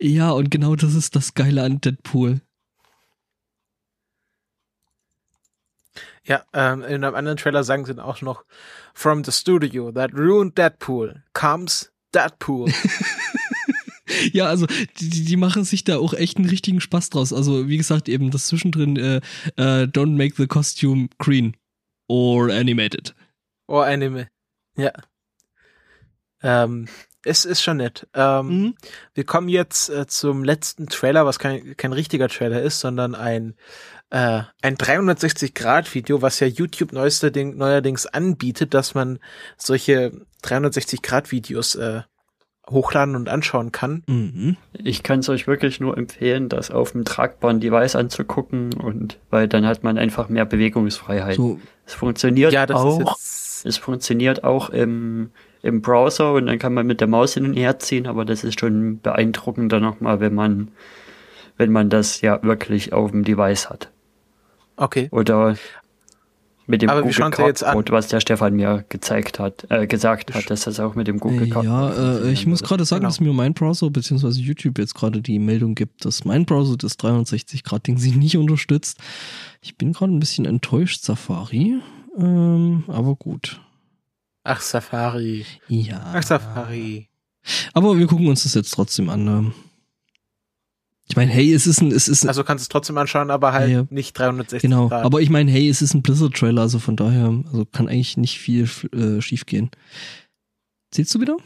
ja, 0.00 0.30
und 0.30 0.50
genau 0.50 0.76
das 0.76 0.94
ist 0.94 1.16
das 1.16 1.34
Geile 1.34 1.62
an 1.62 1.80
Deadpool. 1.80 2.40
Ja, 6.26 6.44
ähm, 6.52 6.82
in 6.82 7.04
einem 7.04 7.14
anderen 7.14 7.38
Trailer 7.38 7.64
sagen 7.64 7.84
sie 7.84 7.94
dann 7.94 8.04
auch 8.04 8.20
noch, 8.20 8.44
from 8.94 9.24
the 9.24 9.32
studio 9.32 9.92
that 9.92 10.12
ruined 10.12 10.58
Deadpool 10.58 11.22
comes 11.32 11.92
Deadpool. 12.14 12.70
Ja, 14.32 14.46
also 14.46 14.66
die, 15.00 15.24
die 15.24 15.36
machen 15.36 15.64
sich 15.64 15.82
da 15.82 15.98
auch 15.98 16.14
echt 16.14 16.36
einen 16.36 16.48
richtigen 16.48 16.80
Spaß 16.80 17.10
draus. 17.10 17.32
Also 17.32 17.68
wie 17.68 17.76
gesagt, 17.76 18.08
eben 18.08 18.30
das 18.30 18.46
zwischendrin 18.46 18.96
äh, 18.96 19.16
äh, 19.56 19.84
Don't 19.84 20.16
make 20.16 20.36
the 20.36 20.46
costume 20.46 21.08
green 21.18 21.56
or 22.08 22.50
animated. 22.50 23.14
oh, 23.66 23.80
Anime. 23.80 24.28
Ja. 24.76 24.92
Ähm, 26.42 26.86
es 27.24 27.44
ist 27.44 27.62
schon 27.62 27.78
nett. 27.78 28.06
Ähm, 28.14 28.46
Mhm. 28.46 28.74
Wir 29.14 29.24
kommen 29.24 29.48
jetzt 29.48 29.88
äh, 29.90 30.06
zum 30.06 30.44
letzten 30.44 30.86
Trailer, 30.86 31.26
was 31.26 31.38
kein, 31.40 31.76
kein 31.76 31.92
richtiger 31.92 32.28
Trailer 32.28 32.62
ist, 32.62 32.78
sondern 32.80 33.14
ein, 33.16 33.56
äh, 34.10 34.42
ein 34.62 34.76
360-Grad-Video, 34.76 36.22
was 36.22 36.40
ja 36.40 36.46
YouTube 36.46 36.92
neueste 36.92 37.32
Ding, 37.32 37.56
neuerdings 37.56 38.06
anbietet, 38.06 38.74
dass 38.74 38.94
man 38.94 39.18
solche 39.56 40.12
360-Grad-Videos 40.42 41.74
äh, 41.76 42.02
hochladen 42.70 43.14
und 43.14 43.28
anschauen 43.28 43.72
kann. 43.72 44.02
Mhm. 44.06 44.56
Ich 44.72 45.02
kann 45.02 45.20
es 45.20 45.28
euch 45.28 45.46
wirklich 45.46 45.80
nur 45.80 45.96
empfehlen, 45.96 46.48
das 46.48 46.70
auf 46.70 46.92
dem 46.92 47.04
tragbaren 47.04 47.60
Device 47.60 47.96
anzugucken 47.96 48.74
und 48.74 49.18
weil 49.30 49.48
dann 49.48 49.66
hat 49.66 49.84
man 49.84 49.98
einfach 49.98 50.28
mehr 50.28 50.44
Bewegungsfreiheit. 50.44 51.36
So, 51.36 51.60
Es 51.84 51.94
funktioniert 51.94 52.52
Ja, 52.52 52.66
das 52.66 52.76
auch. 52.76 53.16
Es 53.64 53.78
funktioniert 53.78 54.44
auch 54.44 54.70
im, 54.70 55.30
im 55.62 55.80
Browser 55.80 56.32
und 56.34 56.46
dann 56.46 56.58
kann 56.58 56.74
man 56.74 56.86
mit 56.86 57.00
der 57.00 57.08
Maus 57.08 57.34
hin 57.34 57.46
und 57.46 57.54
her 57.54 57.78
ziehen, 57.78 58.06
aber 58.06 58.24
das 58.24 58.44
ist 58.44 58.60
schon 58.60 59.00
beeindruckender 59.00 59.80
nochmal, 59.80 60.20
wenn 60.20 60.34
man, 60.34 60.68
wenn 61.56 61.72
man 61.72 61.88
das 61.88 62.20
ja 62.20 62.42
wirklich 62.42 62.92
auf 62.92 63.10
dem 63.10 63.24
Device 63.24 63.70
hat. 63.70 63.90
Okay. 64.76 65.08
Oder 65.10 65.56
mit 66.66 66.82
dem 66.82 66.90
Aber 66.90 67.02
Google 67.02 67.22
an. 67.22 67.30
Cardboard, 67.30 67.90
was 67.92 68.08
der 68.08 68.18
Stefan 68.20 68.54
mir 68.54 68.84
gezeigt 68.88 69.38
hat, 69.38 69.66
äh, 69.70 69.86
gesagt 69.86 70.34
hat, 70.34 70.50
dass 70.50 70.62
das 70.62 70.80
auch 70.80 70.94
mit 70.96 71.06
dem 71.06 71.18
Google 71.20 71.48
Cardboard 71.48 71.96
ja, 71.96 72.24
äh, 72.24 72.32
ich 72.32 72.46
muss 72.46 72.62
gerade 72.62 72.84
sagen, 72.84 73.00
Genau. 73.00 73.08
dass 73.10 73.20
mir 73.20 73.32
mein 73.32 73.54
Browser 73.54 73.88
bzw. 73.90 74.28
YouTube 74.40 74.78
jetzt 74.78 74.94
gerade 74.94 75.22
die 75.22 75.38
Meldung 75.38 75.74
gibt, 75.76 76.04
dass 76.04 76.24
mein 76.24 76.44
Browser 76.44 76.76
das 76.76 76.98
360-Grad-Ding 76.98 77.98
sich 77.98 78.16
nicht 78.16 78.36
unterstützt. 78.36 78.98
Ich 79.60 79.76
bin 79.76 79.92
gerade 79.92 80.12
ein 80.12 80.18
bisschen 80.18 80.44
enttäuscht, 80.44 81.04
Safari. 81.04 81.76
Ähm, 82.18 82.82
aber 82.88 83.14
gut. 83.14 83.60
Ach, 84.42 84.60
Safari. 84.60 85.46
Ja. 85.68 86.12
Ach, 86.14 86.22
Safari. 86.22 87.08
Aber 87.74 87.96
wir 87.96 88.06
gucken 88.08 88.26
uns 88.26 88.42
das 88.42 88.54
jetzt 88.54 88.70
trotzdem 88.72 89.08
an. 89.08 89.26
ähm. 89.28 89.52
Ich 91.08 91.14
meine, 91.16 91.30
hey, 91.30 91.52
es 91.54 91.66
ist 91.68 91.80
ein, 91.80 91.92
es 91.92 92.08
ist 92.08 92.24
ein, 92.24 92.28
Also 92.28 92.42
kannst 92.42 92.62
du 92.62 92.64
es 92.64 92.68
trotzdem 92.68 92.98
anschauen, 92.98 93.30
aber 93.30 93.52
halt 93.52 93.70
Ja, 93.70 93.86
nicht 93.90 94.18
360 94.18 94.60
genau. 94.62 94.88
Grad. 94.88 95.04
Aber 95.04 95.20
ich 95.20 95.30
meine, 95.30 95.50
hey, 95.50 95.68
es 95.68 95.80
ist 95.80 95.94
ein 95.94 96.02
Blizzard-Trailer, 96.02 96.62
also 96.62 96.78
von 96.80 96.96
daher, 96.96 97.26
also 97.46 97.64
kann 97.64 97.88
eigentlich 97.88 98.16
nicht 98.16 98.38
viel 98.40 98.68
äh, 98.92 99.20
schief 99.20 99.46
gehen. 99.46 99.70
Zählst 100.90 101.14
du 101.14 101.20
wieder? 101.20 101.36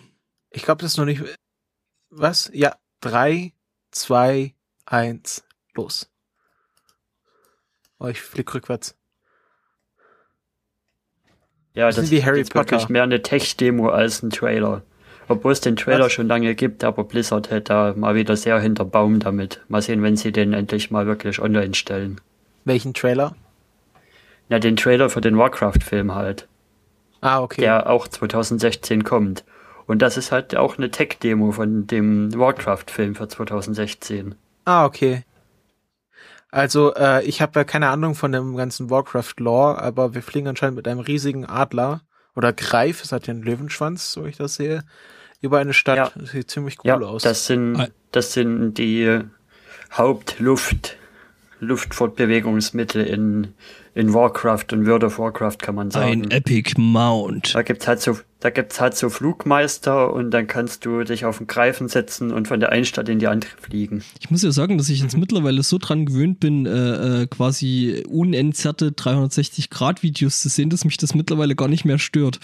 Ich 0.51 0.63
glaube, 0.63 0.81
das 0.83 0.93
ist 0.93 0.97
noch 0.99 1.05
nicht. 1.05 1.23
Was? 2.09 2.51
Ja. 2.55 2.77
Drei, 3.01 3.53
zwei, 3.91 4.55
eins, 4.87 5.45
los. 5.75 6.11
Oh, 7.99 8.07
ich 8.09 8.21
flieg 8.21 8.53
rückwärts. 8.55 8.97
Ja, 11.75 11.87
Das 11.87 11.97
das, 11.97 12.05
ist 12.07 12.11
wirklich 12.13 12.49
Potter. 12.51 12.87
mehr 12.91 13.05
eine 13.05 13.23
Tech-Demo 13.23 13.91
als 13.91 14.23
ein 14.23 14.31
Trailer. 14.31 14.83
Obwohl 15.31 15.53
es 15.53 15.61
den 15.61 15.77
Trailer 15.77 16.07
Was? 16.07 16.13
schon 16.13 16.27
lange 16.27 16.55
gibt, 16.57 16.83
aber 16.83 17.05
Blizzard 17.05 17.51
hält 17.51 17.71
da 17.71 17.95
mal 17.97 18.17
wieder 18.17 18.37
sehr 18.37 18.59
hinter 18.59 18.85
Baum 18.85 19.21
damit. 19.21 19.61
Mal 19.69 19.81
sehen, 19.81 20.03
wenn 20.03 20.17
sie 20.17 20.33
den 20.33 20.53
endlich 20.53 20.91
mal 20.91 21.07
wirklich 21.07 21.41
online 21.41 21.75
stellen. 21.75 22.21
Welchen 22.65 22.95
Trailer? 22.95 23.37
Ja, 24.49 24.59
den 24.59 24.75
Trailer 24.77 25.09
für 25.09 25.21
den 25.21 25.39
Warcraft-Film 25.39 26.15
halt, 26.17 26.49
Ah, 27.21 27.41
okay. 27.41 27.61
der 27.61 27.89
auch 27.89 28.09
2016 28.09 29.05
kommt. 29.05 29.45
Und 29.87 30.03
das 30.03 30.17
ist 30.17 30.33
halt 30.33 30.57
auch 30.57 30.79
eine 30.79 30.91
Tech-Demo 30.91 31.53
von 31.53 31.87
dem 31.87 32.37
Warcraft-Film 32.37 33.15
für 33.15 33.29
2016. 33.29 34.35
Ah, 34.65 34.85
okay. 34.85 35.25
Also, 36.51 36.93
äh, 36.95 37.23
ich 37.25 37.41
habe 37.41 37.61
ja 37.61 37.65
keine 37.65 37.89
Ahnung 37.91 38.17
von 38.17 38.33
dem 38.33 38.57
ganzen 38.57 38.91
Warcraft-Lore, 38.91 39.81
aber 39.81 40.15
wir 40.15 40.23
fliegen 40.23 40.49
anscheinend 40.49 40.77
mit 40.77 40.89
einem 40.89 41.01
riesigen 41.01 41.47
Adler 41.47 42.01
oder 42.35 42.53
Greif, 42.53 43.05
es 43.05 43.13
hat 43.13 43.29
ja 43.29 43.35
einen 43.35 43.43
Löwenschwanz, 43.45 44.11
so 44.13 44.27
ich 44.27 44.37
das 44.37 44.57
sehe, 44.57 44.83
über 45.41 45.59
eine 45.59 45.73
Stadt. 45.73 45.97
Ja. 45.97 46.13
Das 46.15 46.31
sieht 46.31 46.51
ziemlich 46.51 46.77
cool 46.81 46.89
Ja, 46.89 46.97
aus. 46.99 47.23
das 47.23 47.47
sind, 47.47 47.91
das 48.13 48.33
sind 48.33 48.75
die 48.75 49.21
Hauptluft, 49.93 50.97
Luftfortbewegungsmittel 51.61 53.05
in, 53.05 53.49
in 53.95 54.15
Warcraft 54.15 54.67
und 54.73 54.87
World 54.87 55.05
of 55.05 55.19
Warcraft 55.19 55.57
kann 55.59 55.75
man 55.75 55.91
sagen. 55.91 56.25
Ein 56.25 56.31
Epic 56.31 56.75
Mount. 56.79 57.55
Da 57.55 57.63
gibt's 57.63 57.87
halt 57.87 58.01
so, 58.01 58.19
da 58.41 58.49
gibt's 58.51 58.81
halt 58.81 58.97
so 58.97 59.11
Flugmeister 59.11 60.13
und 60.13 60.31
dann 60.31 60.47
kannst 60.47 60.87
du 60.87 61.03
dich 61.05 61.25
auf 61.27 61.39
den 61.39 61.47
Greifen 61.47 61.89
setzen 61.89 62.33
und 62.33 62.49
von 62.49 62.61
der 62.61 62.71
einen 62.71 62.85
Stadt 62.87 63.09
in 63.11 63.19
die 63.19 63.27
andere 63.27 63.51
fliegen. 63.61 64.03
Ich 64.21 64.31
muss 64.31 64.43
ja 64.43 64.53
sagen, 64.53 64.79
dass 64.79 64.89
ich 64.89 65.01
jetzt 65.03 65.15
Mhm. 65.15 65.21
mittlerweile 65.21 65.63
so 65.63 65.77
dran 65.79 66.07
gewöhnt 66.07 66.41
bin, 66.41 66.65
äh, 66.67 67.23
äh, 67.23 67.27
quasi 67.27 68.05
unentzerrte 68.09 68.93
360-Grad-Videos 68.93 70.41
zu 70.41 70.49
sehen, 70.49 70.71
dass 70.71 70.85
mich 70.85 70.97
das 70.97 71.15
mittlerweile 71.15 71.55
gar 71.57 71.69
nicht 71.69 71.85
mehr 71.85 71.99
stört. 71.99 72.41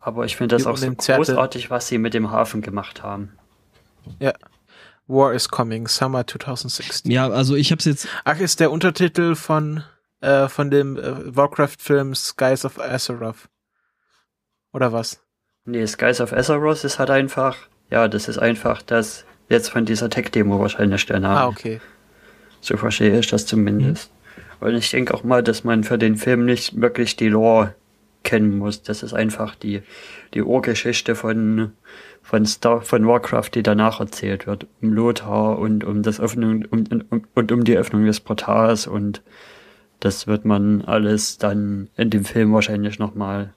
Aber 0.00 0.24
ich 0.24 0.36
finde 0.36 0.56
das 0.56 0.66
auch 0.66 0.76
so 0.76 0.92
großartig, 0.92 1.70
was 1.70 1.88
sie 1.88 1.98
mit 1.98 2.14
dem 2.14 2.30
Hafen 2.30 2.62
gemacht 2.62 3.02
haben. 3.02 3.32
War 5.08 5.32
is 5.32 5.48
Coming, 5.48 5.88
Summer 5.88 6.26
2016. 6.26 7.10
Ja, 7.10 7.28
also 7.30 7.56
ich 7.56 7.70
habe 7.70 7.78
es 7.78 7.86
jetzt, 7.86 8.08
Ach, 8.24 8.38
ist 8.38 8.60
der 8.60 8.70
Untertitel 8.70 9.34
von, 9.34 9.82
äh, 10.20 10.48
von 10.48 10.70
dem 10.70 10.96
äh, 10.98 11.34
Warcraft-Film 11.34 12.14
Skies 12.14 12.64
of 12.64 12.78
Azeroth. 12.78 13.48
Oder 14.72 14.92
was? 14.92 15.20
Nee, 15.64 15.86
Skies 15.86 16.20
of 16.20 16.32
Azeroth 16.32 16.84
ist 16.84 16.98
halt 16.98 17.10
einfach, 17.10 17.56
ja, 17.90 18.06
das 18.06 18.28
ist 18.28 18.38
einfach 18.38 18.82
das 18.82 19.24
jetzt 19.48 19.70
von 19.70 19.86
dieser 19.86 20.10
Tech-Demo 20.10 20.60
wahrscheinlich 20.60 21.06
der 21.06 21.20
Name. 21.20 21.40
Ah, 21.40 21.48
okay. 21.48 21.80
So 22.60 22.76
verstehe 22.76 23.18
ich 23.18 23.28
das 23.28 23.46
zumindest. 23.46 24.10
Und 24.60 24.74
ich 24.74 24.90
denke 24.90 25.14
auch 25.14 25.24
mal, 25.24 25.42
dass 25.42 25.64
man 25.64 25.84
für 25.84 25.98
den 25.98 26.16
Film 26.16 26.44
nicht 26.44 26.80
wirklich 26.80 27.16
die 27.16 27.28
Lore 27.28 27.74
kennen 28.22 28.58
muss. 28.58 28.82
Das 28.82 29.02
ist 29.02 29.14
einfach 29.14 29.54
die, 29.54 29.82
die 30.34 30.42
Urgeschichte 30.42 31.14
von, 31.14 31.72
von 32.22 32.44
Star, 32.46 32.82
von 32.82 33.06
Warcraft, 33.06 33.50
die 33.54 33.62
danach 33.62 34.00
erzählt 34.00 34.46
wird. 34.46 34.66
Um 34.82 34.92
Lothar 34.92 35.58
und 35.58 35.84
um 35.84 36.02
das 36.02 36.20
Öffnung, 36.20 36.64
um, 36.70 36.84
um, 37.10 37.22
und 37.34 37.52
um 37.52 37.64
die 37.64 37.76
Öffnung 37.76 38.04
des 38.04 38.20
Portals 38.20 38.86
und 38.86 39.22
das 40.00 40.26
wird 40.26 40.44
man 40.44 40.82
alles 40.82 41.38
dann 41.38 41.88
in 41.96 42.10
dem 42.10 42.24
Film 42.24 42.52
wahrscheinlich 42.52 42.98
nochmal 43.00 43.52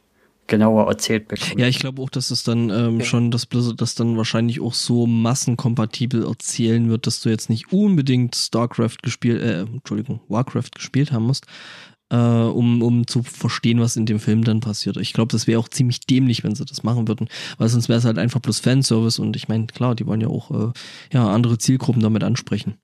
genauer 0.48 0.88
erzählt 0.88 1.28
bekommen. 1.28 1.60
ja, 1.60 1.68
ich 1.68 1.80
glaube 1.80 2.02
auch, 2.02 2.10
dass 2.10 2.30
es 2.32 2.44
dann 2.44 2.70
ähm, 2.72 2.96
Okay. 2.96 3.06
schon, 3.06 3.32
dass 3.32 3.46
Blizzard 3.46 3.80
das 3.80 3.96
dann 3.96 4.18
wahrscheinlich 4.18 4.60
auch 4.60 4.74
so 4.74 5.06
massenkompatibel 5.08 6.26
erzählen 6.26 6.90
wird, 6.90 7.08
dass 7.08 7.22
du 7.22 7.30
jetzt 7.30 7.50
nicht 7.50 7.72
unbedingt 7.72 8.36
StarCraft 8.36 8.98
gespielt, 9.02 9.42
äh, 9.42 9.62
Entschuldigung, 9.62 10.20
Warcraft 10.28 10.72
gespielt 10.76 11.12
haben 11.12 11.26
musst, 11.28 11.46
äh, 12.12 12.16
um, 12.16 12.82
um 12.84 13.08
zu 13.08 13.24
verstehen, 13.24 13.80
was 13.80 13.96
in 13.96 14.06
dem 14.06 14.20
Film 14.20 14.44
dann 14.44 14.60
passiert. 14.60 14.98
Ich 14.98 15.14
glaube, 15.14 15.32
das 15.32 15.48
wäre 15.48 15.60
auch 15.60 15.70
ziemlich 15.70 16.02
dämlich, 16.02 16.44
wenn 16.44 16.56
sie 16.56 16.66
das 16.66 16.84
machen 16.84 17.08
würden, 17.08 17.28
weil 17.58 17.70
sonst 17.70 17.90
wäre 17.90 18.00
es 18.00 18.06
halt 18.06 18.20
einfach 18.20 18.42
bloß 18.42 18.60
Fanservice 18.60 19.20
und 19.20 19.36
ich 19.36 19.48
meine, 19.48 19.68
klar, 19.68 19.96
die 19.96 20.06
wollen 20.06 20.22
ja 20.22 20.28
auch 20.28 20.52
äh, 20.52 20.72
ja, 21.12 21.28
andere 21.28 21.58
Zielgruppen 21.58 22.02
damit 22.02 22.24
ansprechen. 22.24 22.76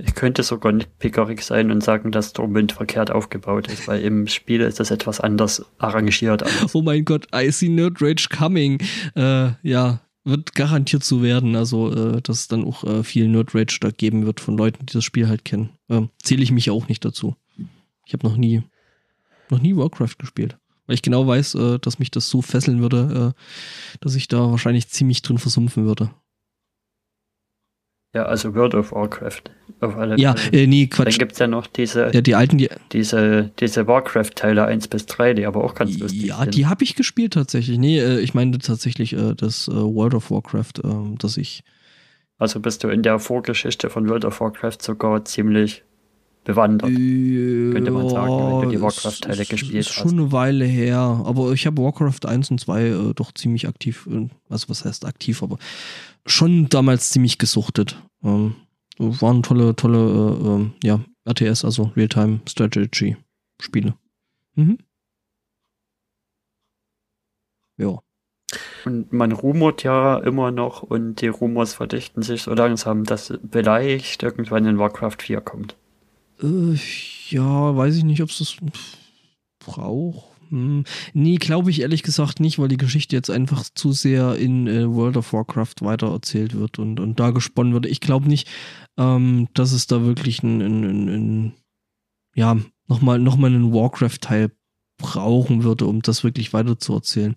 Ich 0.00 0.14
könnte 0.14 0.44
sogar 0.44 0.70
nicht 0.70 0.96
pickerig 1.00 1.42
sein 1.42 1.72
und 1.72 1.82
sagen, 1.82 2.12
dass 2.12 2.30
Stormwind 2.30 2.70
verkehrt 2.70 3.10
aufgebaut 3.10 3.66
ist, 3.66 3.88
weil 3.88 4.00
im 4.02 4.28
Spiel 4.28 4.60
ist 4.60 4.78
das 4.78 4.92
etwas 4.92 5.18
anders 5.18 5.66
arrangiert. 5.78 6.44
alles. 6.44 6.72
Oh 6.72 6.82
mein 6.82 7.04
Gott, 7.04 7.26
I 7.34 7.50
see 7.50 7.68
Nerd 7.68 8.00
Rage 8.00 8.28
coming. 8.30 8.78
Äh, 9.16 9.50
ja, 9.62 10.00
wird 10.28 10.54
garantiert 10.54 11.04
so 11.04 11.22
werden. 11.22 11.56
Also, 11.56 11.92
äh, 11.92 12.22
dass 12.22 12.40
es 12.40 12.48
dann 12.48 12.64
auch 12.64 12.84
äh, 12.84 13.02
viel 13.02 13.28
Nerd 13.28 13.54
Rage 13.54 13.78
da 13.80 13.90
geben 13.90 14.26
wird 14.26 14.40
von 14.40 14.56
Leuten, 14.56 14.86
die 14.86 14.92
das 14.92 15.04
Spiel 15.04 15.28
halt 15.28 15.44
kennen. 15.44 15.70
Ähm, 15.88 16.10
Zähle 16.22 16.42
ich 16.42 16.52
mich 16.52 16.70
auch 16.70 16.88
nicht 16.88 17.04
dazu. 17.04 17.36
Ich 18.06 18.12
habe 18.12 18.26
noch 18.26 18.36
nie, 18.36 18.62
noch 19.50 19.60
nie 19.60 19.76
Warcraft 19.76 20.16
gespielt. 20.18 20.56
Weil 20.86 20.94
ich 20.94 21.02
genau 21.02 21.26
weiß, 21.26 21.54
äh, 21.56 21.78
dass 21.78 21.98
mich 21.98 22.10
das 22.10 22.30
so 22.30 22.40
fesseln 22.42 22.80
würde, 22.80 23.34
äh, 23.34 23.98
dass 24.00 24.14
ich 24.14 24.28
da 24.28 24.50
wahrscheinlich 24.50 24.88
ziemlich 24.88 25.22
drin 25.22 25.38
versumpfen 25.38 25.84
würde. 25.84 26.10
Ja, 28.14 28.24
also 28.24 28.54
World 28.54 28.74
of 28.74 28.92
Warcraft. 28.92 29.42
Auf 29.80 29.96
alle 29.96 30.18
Ja, 30.18 30.34
äh, 30.50 30.66
nee, 30.66 30.86
Dann 30.86 31.04
Quatsch. 31.04 31.18
gibt's 31.18 31.38
ja 31.38 31.46
noch 31.46 31.66
diese, 31.66 32.10
Ja, 32.12 32.20
die 32.22 32.34
alten, 32.34 32.56
die, 32.58 32.68
diese, 32.92 33.50
diese 33.60 33.86
Warcraft-Teile 33.86 34.64
1 34.64 34.88
bis 34.88 35.06
3, 35.06 35.34
die 35.34 35.44
aber 35.46 35.62
auch 35.62 35.74
ganz 35.74 35.98
lustig 35.98 36.24
ja, 36.24 36.38
sind. 36.42 36.54
die 36.54 36.66
habe 36.66 36.82
ich 36.84 36.96
gespielt 36.96 37.34
tatsächlich. 37.34 37.78
Nee, 37.78 37.98
äh, 38.00 38.18
ich 38.20 38.32
meine 38.34 38.58
tatsächlich 38.58 39.12
äh, 39.12 39.34
das 39.34 39.68
äh, 39.68 39.72
World 39.72 40.14
of 40.14 40.30
Warcraft, 40.30 40.82
ähm, 40.84 41.16
das 41.18 41.36
ich 41.36 41.62
Also 42.38 42.60
bist 42.60 42.82
du 42.82 42.88
in 42.88 43.02
der 43.02 43.18
Vorgeschichte 43.18 43.90
von 43.90 44.08
World 44.08 44.24
of 44.24 44.40
Warcraft 44.40 44.78
sogar 44.80 45.24
ziemlich 45.26 45.84
bewandert. 46.44 46.90
Könnte 46.90 47.90
man 47.90 48.08
sagen, 48.08 48.30
wenn 48.30 48.62
du 48.62 48.76
die 48.76 48.80
Warcraft-Teile 48.80 49.44
gespielt 49.44 49.74
ist 49.74 49.90
Schon 49.90 50.12
eine 50.12 50.32
Weile 50.32 50.64
her, 50.64 50.98
aber 50.98 51.52
ich 51.52 51.66
habe 51.66 51.82
Warcraft 51.82 52.26
1 52.26 52.50
und 52.50 52.60
2 52.60 52.82
äh, 52.82 53.14
doch 53.14 53.32
ziemlich 53.32 53.68
aktiv, 53.68 54.08
äh, 54.10 54.28
also 54.48 54.68
was 54.68 54.84
heißt 54.84 55.04
aktiv, 55.04 55.42
aber 55.42 55.58
schon 56.26 56.68
damals 56.68 57.10
ziemlich 57.10 57.38
gesuchtet. 57.38 58.02
Ähm, 58.24 58.54
waren 58.98 59.42
tolle, 59.42 59.76
tolle, 59.76 59.98
äh, 59.98 60.48
ähm, 60.48 60.72
ja, 60.82 61.00
RTS, 61.24 61.64
also 61.64 61.92
Real-Time 61.96 62.40
Strategy 62.48 63.16
Spiele. 63.60 63.94
Mhm. 64.54 64.78
Ja. 67.76 67.98
Und 68.84 69.12
man 69.12 69.32
rumort 69.32 69.82
ja 69.82 70.16
immer 70.18 70.50
noch 70.50 70.82
und 70.82 71.16
die 71.16 71.28
Rumors 71.28 71.74
verdichten 71.74 72.22
sich 72.22 72.42
so 72.42 72.54
langsam, 72.54 73.04
dass 73.04 73.32
vielleicht 73.50 74.22
irgendwann 74.22 74.64
in 74.64 74.78
Warcraft 74.78 75.16
4 75.20 75.40
kommt. 75.42 75.76
Äh, 76.42 76.78
ja, 77.30 77.76
weiß 77.76 77.96
ich 77.96 78.04
nicht, 78.04 78.22
ob 78.22 78.30
es 78.30 78.38
das 78.38 78.56
braucht. 79.58 80.38
Hm. 80.50 80.84
Nee, 81.12 81.36
glaube 81.36 81.70
ich 81.70 81.80
ehrlich 81.80 82.02
gesagt 82.02 82.40
nicht, 82.40 82.58
weil 82.58 82.68
die 82.68 82.76
Geschichte 82.76 83.14
jetzt 83.14 83.30
einfach 83.30 83.64
zu 83.74 83.92
sehr 83.92 84.36
in 84.36 84.66
äh, 84.66 84.88
World 84.88 85.16
of 85.16 85.32
Warcraft 85.32 85.74
weitererzählt 85.80 86.54
wird 86.54 86.78
und, 86.78 87.00
und 87.00 87.20
da 87.20 87.30
gesponnen 87.30 87.74
wird. 87.74 87.86
Ich 87.86 88.00
glaube 88.00 88.28
nicht, 88.28 88.48
ähm, 88.96 89.48
dass 89.54 89.72
es 89.72 89.86
da 89.86 90.04
wirklich 90.04 90.42
ein, 90.42 90.60
ein, 90.60 90.84
ein, 90.84 91.08
ein 91.08 91.52
ja, 92.34 92.56
nochmal 92.86 93.18
noch 93.18 93.36
mal 93.36 93.48
einen 93.48 93.72
Warcraft-Teil 93.72 94.50
brauchen 94.98 95.64
würde, 95.64 95.86
um 95.86 96.02
das 96.02 96.24
wirklich 96.24 96.52
weiterzuerzählen. 96.52 97.34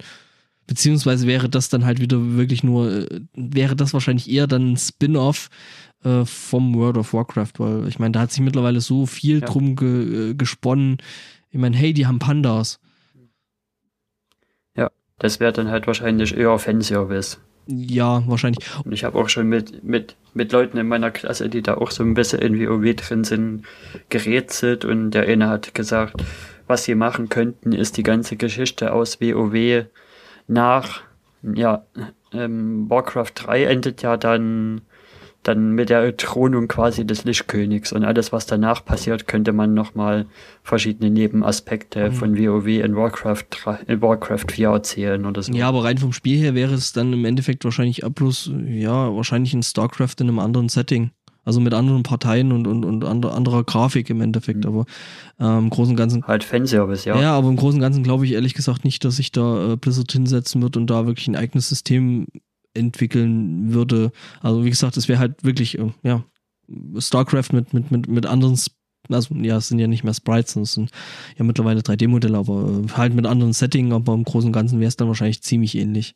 Beziehungsweise 0.68 1.28
wäre 1.28 1.50
das 1.50 1.70
dann 1.70 1.86
halt 1.86 2.00
wieder 2.00 2.36
wirklich 2.38 2.64
nur, 2.64 3.12
äh, 3.12 3.22
wäre 3.34 3.76
das 3.76 3.94
wahrscheinlich 3.94 4.30
eher 4.30 4.48
dann 4.48 4.74
ein 4.74 4.78
Spin-off 4.78 5.50
äh, 6.04 6.26
vom 6.26 6.76
World 6.76 6.98
of 6.98 7.14
Warcraft, 7.14 7.54
weil 7.58 7.88
ich 7.88 8.00
meine, 8.00 8.14
da 8.14 8.22
hat 8.22 8.32
sich 8.32 8.42
mittlerweile 8.42 8.82
so 8.82 9.06
viel 9.06 9.40
ja. 9.40 9.46
drum 9.46 9.76
ge, 9.76 10.32
äh, 10.32 10.34
gesponnen. 10.34 10.98
Ich 11.50 11.60
meine, 11.60 11.76
hey, 11.76 11.94
die 11.94 12.08
haben 12.08 12.20
Pandas. 12.20 12.80
Ja, 14.76 14.90
das 15.20 15.40
wäre 15.40 15.54
dann 15.54 15.70
halt 15.70 15.88
wahrscheinlich 15.88 16.36
eher 16.36 16.58
Fanservice. 16.58 17.38
Ja, 17.68 18.24
wahrscheinlich. 18.28 18.66
Und 18.84 18.92
ich 18.92 19.04
habe 19.04 19.18
auch 19.20 19.30
schon 19.30 19.48
mit, 19.48 19.84
mit, 19.84 20.16
mit 20.34 20.52
Leuten 20.52 20.78
in 20.78 20.88
meiner 20.88 21.12
Klasse, 21.12 21.48
die 21.48 21.62
da 21.62 21.76
auch 21.76 21.92
so 21.92 22.04
ein 22.04 22.14
bisschen 22.14 22.40
in 22.40 22.60
WoW 22.60 22.96
drin 22.96 23.24
sind, 23.24 23.64
gerätselt 24.10 24.84
und 24.84 25.12
der 25.12 25.28
eine 25.28 25.48
hat 25.48 25.74
gesagt, 25.76 26.24
was 26.68 26.86
sie 26.86 26.96
machen 26.96 27.30
könnten, 27.30 27.72
ist 27.72 27.98
die 27.98 28.04
ganze 28.04 28.36
Geschichte 28.36 28.94
aus 28.94 29.22
WoW 29.22 29.86
nach, 30.48 31.02
ja, 31.44 31.86
ähm, 32.34 32.90
Warcraft 32.90 33.32
3 33.36 33.66
endet 33.66 34.02
ja 34.02 34.18
dann 34.18 34.82
dann 35.44 35.72
mit 35.72 35.90
der 35.90 36.16
Thronung 36.18 36.68
quasi 36.68 37.06
des 37.06 37.24
Lichtkönigs 37.24 37.92
und 37.94 38.04
alles, 38.04 38.32
was 38.32 38.46
danach 38.46 38.86
passiert, 38.86 39.28
könnte 39.28 39.54
man 39.54 39.74
nochmal 39.74 40.28
verschiedene 40.64 41.10
Nebenaspekte 41.10 42.10
mhm. 42.10 42.14
von 42.14 42.38
WoW 42.38 42.68
in 42.68 42.96
Warcraft, 42.96 43.46
in 43.88 44.02
Warcraft 44.02 44.46
4 44.52 44.70
erzählen 44.70 45.26
oder 45.26 45.42
so. 45.42 45.52
Ja, 45.54 45.68
aber 45.68 45.84
rein 45.84 45.98
vom 45.98 46.14
Spiel 46.14 46.38
her 46.38 46.54
wäre 46.54 46.74
es 46.74 46.94
dann 46.94 47.12
im 47.14 47.26
Endeffekt 47.26 47.64
wahrscheinlich 47.64 48.02
bloß, 48.02 48.52
ja, 48.68 49.14
wahrscheinlich 49.16 49.54
ein 49.54 49.64
StarCraft 49.64 50.16
in 50.20 50.28
einem 50.28 50.40
anderen 50.40 50.70
Setting. 50.70 51.12
Also 51.44 51.60
mit 51.60 51.74
anderen 51.74 52.04
Parteien 52.04 52.52
und, 52.52 52.68
und, 52.68 53.04
und 53.04 53.26
anderer 53.26 53.64
Grafik 53.64 54.12
im 54.12 54.22
Endeffekt, 54.22 54.64
mhm. 54.64 54.68
aber 54.68 54.86
ähm, 55.40 55.64
im 55.64 55.70
Großen 55.72 55.94
und 55.94 55.98
Ganzen. 55.98 56.24
Halt 56.28 56.44
Fanservice, 56.44 57.06
ja. 57.06 57.20
Ja, 57.20 57.34
aber 57.34 57.50
im 57.50 57.56
Großen 57.56 57.80
und 57.80 57.82
Ganzen 57.82 58.04
glaube 58.04 58.26
ich 58.26 58.34
ehrlich 58.34 58.54
gesagt 58.54 58.86
nicht, 58.86 59.04
dass 59.04 59.16
sich 59.16 59.32
da 59.32 59.74
äh, 59.74 59.76
Blizzard 59.76 60.12
hinsetzen 60.12 60.62
wird 60.62 60.78
und 60.78 60.86
da 60.88 61.08
wirklich 61.08 61.28
ein 61.28 61.36
eigenes 61.36 61.68
System 61.68 62.28
entwickeln 62.74 63.74
würde. 63.74 64.12
Also 64.42 64.64
wie 64.64 64.70
gesagt, 64.70 64.98
es 64.98 65.08
wäre 65.08 65.20
halt 65.20 65.44
wirklich, 65.44 65.78
äh, 65.78 65.92
ja, 66.04 66.24
StarCraft 66.98 67.54
mit, 67.54 67.74
mit, 67.74 67.92
mit, 67.92 68.08
mit 68.08 68.26
anderen, 68.26 68.58
also 69.10 69.36
ja, 69.36 69.58
es 69.58 69.68
sind 69.68 69.80
ja 69.80 69.88
nicht 69.88 70.04
mehr 70.04 70.14
Sprites, 70.14 70.56
es 70.56 70.74
sind 70.74 70.92
ja 71.38 71.44
mittlerweile 71.44 71.82
3D-Modelle, 71.82 72.38
aber 72.38 72.84
äh, 72.86 72.92
halt 72.94 73.14
mit 73.14 73.26
anderen 73.26 73.54
Setting, 73.54 73.92
aber 73.94 74.14
im 74.14 74.24
Großen 74.24 74.48
und 74.48 74.54
Ganzen 74.54 74.80
wäre 74.80 74.88
es 74.88 74.96
dann 74.96 75.08
wahrscheinlich 75.08 75.42
ziemlich 75.42 75.76
ähnlich. 75.76 76.16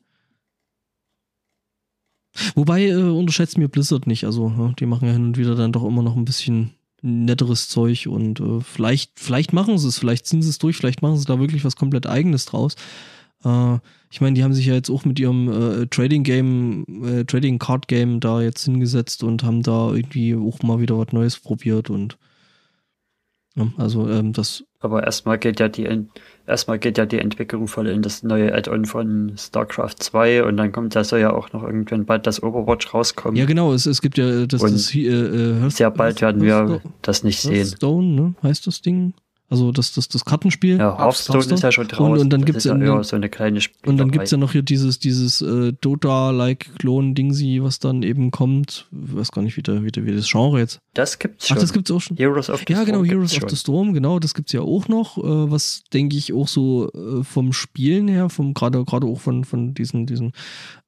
Wobei 2.54 2.86
äh, 2.88 2.96
unterschätzt 2.96 3.58
mir 3.58 3.70
Blizzard 3.70 4.08
nicht, 4.08 4.26
also 4.26 4.54
ja, 4.58 4.74
die 4.80 4.86
machen 4.86 5.08
ja 5.08 5.14
hin 5.14 5.26
und 5.26 5.38
wieder 5.38 5.56
dann 5.56 5.72
doch 5.72 5.86
immer 5.86 6.04
noch 6.04 6.16
ein 6.16 6.26
bisschen 6.26 6.72
netteres 7.02 7.70
Zeug 7.70 8.08
und 8.08 8.40
äh, 8.40 8.62
vielleicht, 8.62 9.20
vielleicht 9.20 9.54
machen 9.54 9.78
sie 9.78 9.88
es, 9.88 10.00
vielleicht 10.00 10.26
ziehen 10.26 10.42
sie 10.42 10.50
es 10.50 10.58
durch, 10.58 10.76
vielleicht 10.76 11.02
machen 11.02 11.18
sie 11.18 11.26
da 11.26 11.40
wirklich 11.40 11.64
was 11.64 11.76
komplett 11.76 12.08
eigenes 12.08 12.46
draus. 12.46 12.76
Äh, 13.44 13.78
ich 14.16 14.22
meine, 14.22 14.34
die 14.34 14.46
haben 14.46 14.54
sich 14.54 14.68
ja 14.68 14.74
jetzt 14.74 14.90
auch 14.90 15.04
mit 15.04 15.20
ihrem 15.20 15.50
äh, 15.50 15.88
Trading 15.88 16.24
Game, 16.24 16.86
äh, 17.04 17.26
Trading 17.26 17.60
Card 17.60 17.90
Game 17.90 18.22
da 18.22 18.42
jetzt 18.42 18.64
hingesetzt 18.64 19.26
und 19.26 19.44
haben 19.44 19.62
da 19.62 19.92
irgendwie 19.92 20.34
auch 20.36 20.64
mal 20.64 20.80
wieder 20.80 20.98
was 20.98 21.12
Neues 21.12 21.38
probiert 21.38 21.90
und 21.90 22.18
ja, 23.58 23.68
also 23.76 24.10
ähm, 24.10 24.32
das. 24.32 24.64
Aber 24.80 25.04
erstmal 25.04 25.38
geht 25.38 25.60
ja 25.60 25.68
die 25.68 26.08
erstmal 26.48 26.80
geht 26.80 26.98
ja 26.98 27.06
die 27.06 27.20
Entwicklung 27.20 27.68
voll 27.68 27.88
in 27.88 28.02
das 28.02 28.24
neue 28.24 28.56
Add-on 28.56 28.86
von 28.86 29.34
StarCraft 29.38 29.96
2 30.00 30.46
und 30.46 30.56
dann 30.56 30.72
kommt 30.72 30.96
da 30.96 31.04
soll 31.04 31.20
ja 31.20 31.34
auch 31.34 31.52
noch 31.52 31.64
irgendwann 31.64 32.06
bald 32.06 32.26
das 32.26 32.42
Overwatch 32.42 32.94
rauskommen. 32.94 33.36
Ja, 33.36 33.44
genau, 33.44 33.74
es, 33.74 33.86
es 33.86 34.02
gibt 34.02 34.18
ja 34.18 34.46
das, 34.46 34.62
das 34.62 34.96
äh, 34.96 35.10
äh, 35.10 35.70
sehr 35.70 35.92
bald 35.92 36.22
werden 36.22 36.42
wir 36.42 36.82
das 37.02 37.26
nicht 37.26 37.42
sehen. 37.42 37.66
Stone, 37.66 38.08
ne? 38.08 38.36
Heißt 38.44 38.66
das 38.66 38.82
Ding? 38.82 39.14
Also 39.48 39.72
das, 39.72 39.94
das, 39.94 40.08
das 40.08 40.26
Kartenspiel. 40.26 40.80
Ja, 40.80 40.98
Hearthstone, 40.98 41.38
Hearthstone 41.38 41.56
ist 41.56 41.62
ja 41.64 41.72
schon 41.72 41.88
draußen. 41.88 42.14
Und, 42.14 42.20
und 42.20 42.30
dann 42.32 42.46
gibt 42.46 42.58
es 42.58 42.64
ja 42.64 43.04
so 43.04 43.16
eine 43.16 43.30
kleine 43.30 43.62
Spielerei. 43.62 43.90
Und 43.90 43.98
dann 43.98 44.10
gibt's 44.10 44.32
ja 44.32 44.38
noch 44.40 44.54
hier 44.54 44.64
dieses, 44.64 44.98
dieses 44.98 45.42
äh, 45.42 45.72
Dota-like-Klon-Dingsi, 45.80 47.60
was 47.62 47.78
dann 47.78 48.02
eben 48.02 48.32
kommt. 48.32 48.88
Ich 48.92 49.16
weiß 49.16 49.32
gar 49.32 49.44
nicht, 49.44 49.56
wie, 49.56 49.62
der, 49.62 49.84
wie, 49.84 49.92
der, 49.92 50.06
wie 50.06 50.16
das 50.16 50.28
Genre 50.28 50.60
jetzt. 50.60 50.80
Das 50.96 51.20
gibt's 51.20 51.48
schon. 51.48 51.58
Ach, 51.58 51.62
das 51.62 51.74
gibt's 51.74 51.92
auch 51.92 52.02
schon. 52.02 52.18
Heroes 52.18 52.50
of 52.50 52.64
the 52.66 52.74
ja, 52.74 52.82
Storm. 52.82 52.88
Ja, 52.88 52.92
genau, 52.92 53.06
Heroes 53.06 53.44
of 53.44 53.50
the 53.50 53.56
Storm, 53.56 53.94
genau, 53.94 54.18
das 54.18 54.34
gibt's 54.34 54.52
ja 54.52 54.62
auch 54.62 54.88
noch, 54.88 55.18
äh, 55.20 55.22
was 55.52 55.84
denke 55.94 56.18
ich 56.18 56.34
auch 56.34 56.48
so 56.48 56.92
äh, 56.92 57.24
vom 57.24 57.54
Spielen 57.54 58.08
her, 58.08 58.30
vom 58.30 58.56
gerade 58.56 58.84
gerade 58.84 59.06
auch 59.06 59.20
von, 59.20 59.44
von 59.44 59.76
diesen, 59.76 60.08
diesen 60.08 60.32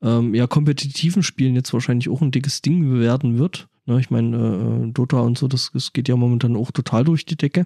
ähm, 0.01 0.33
ja, 0.33 0.47
kompetitiven 0.47 1.21
Spielen 1.21 1.53
jetzt 1.53 1.73
wahrscheinlich 1.73 2.09
auch 2.09 2.21
ein 2.21 2.31
dickes 2.31 2.63
Ding 2.63 2.99
werden 2.99 3.37
wird. 3.37 3.67
Ne, 3.85 3.99
ich 3.99 4.09
meine, 4.09 4.35
äh, 4.87 4.91
Dota 4.91 5.19
und 5.19 5.37
so, 5.37 5.47
das, 5.47 5.71
das 5.73 5.93
geht 5.93 6.09
ja 6.09 6.15
momentan 6.15 6.55
auch 6.55 6.71
total 6.71 7.03
durch 7.03 7.25
die 7.25 7.37
Decke. 7.37 7.65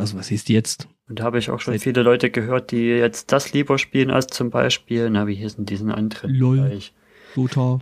Also 0.00 0.18
was 0.18 0.30
ist 0.30 0.48
jetzt? 0.48 0.88
Und 1.08 1.18
da 1.18 1.24
habe 1.24 1.38
ich 1.38 1.50
auch 1.50 1.60
schon 1.60 1.74
Seit 1.74 1.82
viele 1.82 2.02
Leute 2.02 2.30
gehört, 2.30 2.70
die 2.70 2.86
jetzt 2.86 3.32
das 3.32 3.52
lieber 3.52 3.78
spielen 3.78 4.10
als 4.10 4.28
zum 4.28 4.50
Beispiel, 4.50 5.10
na, 5.10 5.26
wie 5.26 5.34
hießen 5.34 5.66
diesen 5.66 5.90
anderen? 5.90 6.34
LOL. 6.34 6.80
Dota. 7.34 7.80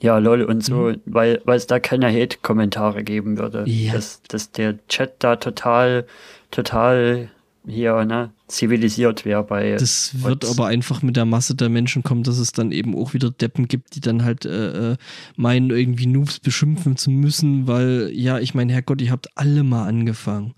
Ja, 0.00 0.18
lol 0.18 0.42
und 0.42 0.62
so, 0.62 0.90
mhm. 0.90 1.00
weil, 1.06 1.40
weil 1.44 1.56
es 1.56 1.66
da 1.66 1.78
keine 1.80 2.08
Hate-Kommentare 2.08 3.04
geben 3.04 3.38
würde. 3.38 3.64
Ja. 3.66 3.94
Dass, 3.94 4.22
dass 4.22 4.50
der 4.52 4.86
Chat 4.88 5.14
da 5.20 5.36
total, 5.36 6.06
total 6.50 7.30
hier, 7.66 8.04
ne, 8.04 8.30
zivilisiert 8.46 9.24
wäre 9.24 9.42
bei. 9.42 9.72
Das 9.72 10.22
wird 10.22 10.44
aber 10.44 10.66
einfach 10.66 11.00
mit 11.00 11.16
der 11.16 11.24
Masse 11.24 11.54
der 11.54 11.68
Menschen 11.70 12.02
kommen, 12.02 12.22
dass 12.22 12.38
es 12.38 12.52
dann 12.52 12.72
eben 12.72 12.94
auch 12.94 13.14
wieder 13.14 13.30
Deppen 13.30 13.68
gibt, 13.68 13.94
die 13.94 14.00
dann 14.00 14.24
halt 14.24 14.44
äh, 14.44 14.92
äh 14.92 14.96
meinen, 15.36 15.70
irgendwie 15.70 16.06
Noobs 16.06 16.40
beschimpfen 16.40 16.96
zu 16.96 17.10
müssen, 17.10 17.66
weil, 17.66 18.10
ja, 18.12 18.38
ich 18.38 18.54
meine, 18.54 18.72
Herrgott, 18.72 19.00
ihr 19.00 19.10
habt 19.10 19.28
alle 19.36 19.62
mal 19.62 19.86
angefangen. 19.86 20.54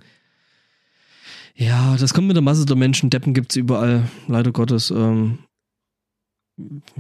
Ja, 1.57 1.97
das 1.99 2.13
kommt 2.13 2.29
mit 2.29 2.37
der 2.37 2.43
Masse 2.43 2.67
der 2.67 2.77
Menschen. 2.77 3.11
Deppen 3.11 3.35
gibt's 3.35 3.57
überall, 3.57 4.05
leider 4.29 4.53
Gottes. 4.53 4.91
Ähm, 4.91 5.39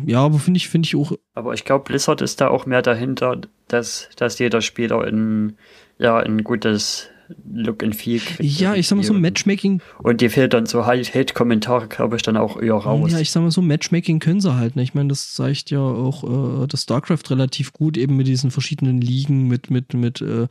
ja, 0.04 0.20
aber 0.20 0.38
finde 0.38 0.58
ich, 0.58 0.68
finde 0.68 0.86
ich 0.86 0.96
auch. 0.96 1.12
Aber 1.34 1.54
ich 1.54 1.64
glaube, 1.64 1.84
Blizzard 1.84 2.22
ist 2.22 2.40
da 2.40 2.48
auch 2.48 2.66
mehr 2.66 2.82
dahinter, 2.82 3.40
dass, 3.68 4.08
dass 4.16 4.38
jeder 4.38 4.60
Spieler 4.62 5.02
ein, 5.02 5.56
ja, 5.98 6.18
ein 6.18 6.42
gutes 6.42 7.10
Look 7.52 7.82
and 7.82 7.96
Feel 7.96 8.20
kriegt. 8.20 8.60
Ja, 8.60 8.74
ich 8.74 8.86
sag 8.86 8.96
mal 8.96 9.02
so 9.02 9.12
Matchmaking. 9.12 9.82
Und 10.02 10.20
die 10.20 10.28
fehlt 10.28 10.54
dann 10.54 10.66
so 10.66 10.86
halt 10.86 11.14
Hate-Kommentare, 11.14 11.88
glaube 11.88 12.16
ich, 12.16 12.22
dann 12.22 12.36
auch 12.36 12.60
eher 12.60 12.74
raus. 12.74 13.10
Ja, 13.12 13.18
ich 13.18 13.30
sag 13.30 13.42
mal 13.42 13.50
so 13.50 13.62
Matchmaking 13.62 14.20
können 14.20 14.40
sie 14.40 14.54
halt. 14.54 14.76
Ne? 14.76 14.82
Ich 14.82 14.94
meine, 14.94 15.08
das 15.08 15.32
zeigt 15.32 15.70
ja 15.70 15.80
auch 15.80 16.62
äh, 16.62 16.66
das 16.66 16.82
StarCraft 16.82 17.30
relativ 17.30 17.72
gut, 17.72 17.96
eben 17.96 18.16
mit 18.16 18.26
diesen 18.26 18.50
verschiedenen 18.50 19.00
Ligen, 19.00 19.48
mit, 19.48 19.70
mit, 19.70 19.94
mit 19.94 20.20
äh, 20.20 20.46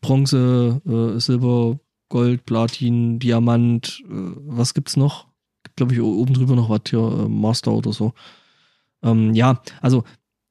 Bronze, 0.00 0.80
äh, 0.86 1.18
Silber, 1.18 1.78
Gold, 2.08 2.44
Platin, 2.44 3.18
Diamant, 3.18 4.02
äh, 4.04 4.06
was 4.08 4.74
gibt's 4.74 4.96
noch? 4.96 5.26
Gibt, 5.62 5.76
glaube 5.76 5.92
ich, 5.92 6.00
oben 6.00 6.34
drüber 6.34 6.56
noch 6.56 6.70
was 6.70 6.82
hier, 6.88 7.00
äh, 7.00 7.28
Master 7.28 7.72
oder 7.72 7.92
so. 7.92 8.12
Ähm, 9.02 9.34
ja, 9.34 9.62
also, 9.80 10.04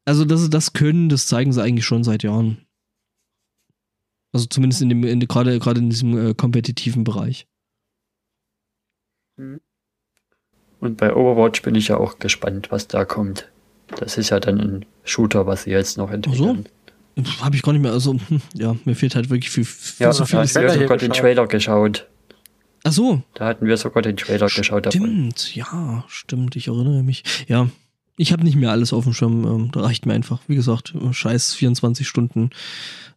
also 0.05 0.37
sie 0.37 0.49
das 0.49 0.73
können, 0.73 1.09
das 1.09 1.27
zeigen 1.27 1.51
sie 1.51 1.61
eigentlich 1.61 1.85
schon 1.85 2.03
seit 2.03 2.23
Jahren. 2.23 2.65
Also 4.33 4.45
zumindest 4.45 4.81
in 4.81 4.89
dem, 4.89 5.03
in, 5.03 5.19
gerade, 5.21 5.57
gerade 5.59 5.79
in 5.79 5.89
diesem 5.89 6.17
äh, 6.17 6.33
kompetitiven 6.33 7.03
Bereich. 7.03 7.47
Mhm. 9.37 9.61
Und 10.79 10.97
bei 10.97 11.15
Overwatch 11.15 11.63
bin 11.63 11.75
ich 11.75 11.87
ja 11.87 11.97
auch 11.97 12.19
gespannt, 12.19 12.71
was 12.71 12.87
da 12.87 13.03
kommt. 13.03 13.51
Das 13.87 14.17
ist 14.17 14.29
ja 14.29 14.39
dann 14.39 14.59
ein 14.59 14.85
Shooter, 15.03 15.47
was 15.47 15.63
sie 15.63 15.71
jetzt 15.71 15.97
noch 15.97 16.11
entwickeln. 16.11 16.67
Habe 17.41 17.55
ich 17.55 17.61
gar 17.61 17.73
nicht 17.73 17.81
mehr. 17.81 17.91
Also, 17.91 18.13
hm, 18.13 18.41
ja, 18.53 18.75
mir 18.85 18.95
fehlt 18.95 19.15
halt 19.15 19.29
wirklich 19.29 19.49
viel. 19.49 19.65
viel 19.65 20.05
ja, 20.05 20.13
so 20.13 20.25
viel. 20.25 20.35
Da 20.35 20.41
hatten 20.41 20.53
wir 20.53 20.79
sogar 20.79 20.97
den 20.97 21.11
Trailer 21.11 21.47
geschaut. 21.47 22.07
Ach 22.83 22.91
so. 22.91 23.21
Da 23.33 23.47
hatten 23.47 23.65
wir 23.65 23.77
sogar 23.77 24.03
den 24.03 24.17
Trailer 24.17 24.49
stimmt, 24.49 24.67
geschaut. 24.67 24.87
Stimmt, 24.87 25.55
ja, 25.55 26.05
stimmt. 26.07 26.55
Ich 26.55 26.67
erinnere 26.67 27.03
mich. 27.03 27.23
Ja. 27.47 27.69
Ich 28.19 28.31
habe 28.31 28.43
nicht 28.43 28.55
mehr 28.55 28.71
alles 28.71 28.93
auf 28.93 29.03
dem 29.03 29.13
Schirm, 29.13 29.45
ähm, 29.45 29.71
da 29.71 29.81
reicht 29.81 30.07
mir 30.07 30.13
einfach, 30.13 30.39
wie 30.47 30.55
gesagt, 30.55 30.95
scheiß 31.11 31.53
24 31.53 32.07
Stunden, 32.07 32.49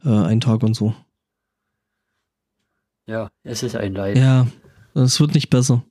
äh, 0.05 0.11
ein 0.11 0.41
Tag 0.41 0.63
und 0.63 0.75
so. 0.75 0.95
Ja, 3.07 3.31
es 3.43 3.63
ist 3.63 3.77
ein 3.77 3.95
Leid. 3.95 4.19
Ja, 4.19 4.47
es 4.95 5.19
wird 5.19 5.35
nicht 5.35 5.49
besser. 5.49 5.83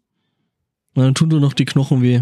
Dann 0.94 1.16
tun 1.16 1.30
nur 1.30 1.40
noch 1.40 1.54
die 1.54 1.66
Knochen 1.66 2.04
weh. 2.04 2.22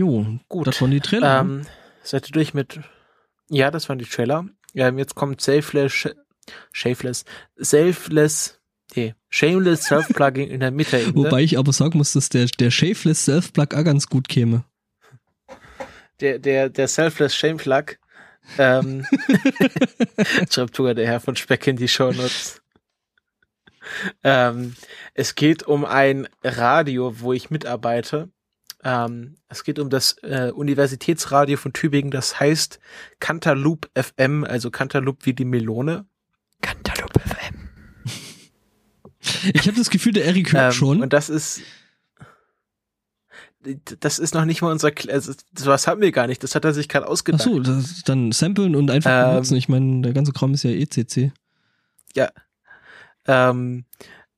Jo, 0.00 0.24
Gut. 0.48 0.66
das 0.66 0.80
waren 0.80 0.92
die 0.92 1.00
Trailer. 1.00 1.40
Ähm, 1.40 1.66
seid 2.02 2.26
ihr 2.26 2.32
durch 2.32 2.54
mit, 2.54 2.80
ja, 3.50 3.70
das 3.70 3.90
waren 3.90 3.98
die 3.98 4.06
Trailer. 4.06 4.46
Ähm, 4.74 4.96
jetzt 4.96 5.14
kommt 5.14 5.42
Selfless, 5.42 6.08
Shameless, 6.72 7.26
Selfless, 7.58 8.58
nee, 8.94 9.14
Shameless 9.28 9.84
Self-Plugging 9.84 10.48
in 10.48 10.60
der 10.60 10.70
Mitte. 10.70 11.04
Wobei 11.14 11.42
ich 11.42 11.58
aber 11.58 11.74
sagen 11.74 11.98
muss, 11.98 12.14
dass 12.14 12.30
der, 12.30 12.46
der 12.46 12.70
Shameless 12.70 13.26
Self-Plug 13.26 13.74
auch 13.74 13.84
ganz 13.84 14.06
gut 14.06 14.30
käme. 14.30 14.64
Der, 16.20 16.38
der, 16.38 16.70
der 16.70 16.88
Selfless 16.88 17.36
Shameplug, 17.36 17.98
ähm, 18.56 19.04
schreibt 20.50 20.76
sogar 20.76 20.94
der 20.94 21.08
Herr 21.08 21.20
von 21.20 21.36
Speck 21.36 21.66
in 21.66 21.76
die 21.76 21.88
Shownotes. 21.88 22.62
Ähm, 24.24 24.76
es 25.12 25.34
geht 25.34 25.62
um 25.64 25.84
ein 25.84 26.26
Radio, 26.42 27.20
wo 27.20 27.34
ich 27.34 27.50
mitarbeite. 27.50 28.30
Ähm, 28.82 29.36
es 29.48 29.64
geht 29.64 29.78
um 29.78 29.90
das 29.90 30.16
äh, 30.22 30.52
Universitätsradio 30.54 31.56
von 31.56 31.72
Tübingen, 31.72 32.10
das 32.10 32.40
heißt 32.40 32.80
Cantaloupe 33.18 33.88
FM, 33.94 34.44
also 34.44 34.70
Cantaloupe 34.70 35.26
wie 35.26 35.34
die 35.34 35.44
Melone. 35.44 36.06
Cantaloupe 36.62 37.20
FM. 37.20 37.68
Ich 39.52 39.66
habe 39.66 39.76
das 39.76 39.90
Gefühl, 39.90 40.12
der 40.12 40.24
Erik 40.24 40.52
hört 40.52 40.66
Ähm, 40.66 40.72
schon. 40.72 41.02
Und 41.02 41.12
das 41.12 41.28
ist 41.28 41.60
das 44.00 44.18
ist 44.18 44.32
noch 44.32 44.46
nicht 44.46 44.62
mal 44.62 44.72
unser 44.72 44.90
also, 45.10 45.34
sowas 45.54 45.86
haben 45.86 46.00
wir 46.00 46.12
gar 46.12 46.26
nicht, 46.26 46.42
das 46.42 46.54
hat 46.54 46.64
er 46.64 46.72
sich 46.72 46.88
gerade 46.88 47.04
Ach 47.04 47.10
ausgedacht. 47.10 47.42
so, 47.42 47.60
das, 47.60 48.02
dann 48.06 48.32
samplen 48.32 48.74
und 48.74 48.90
einfach 48.90 49.10
Ähm, 49.10 49.30
benutzen. 49.32 49.56
Ich 49.56 49.68
meine, 49.68 50.00
der 50.00 50.14
ganze 50.14 50.32
Kram 50.32 50.54
ist 50.54 50.62
ja 50.62 50.70
ECC. 50.70 51.32
Ähm, 53.26 53.84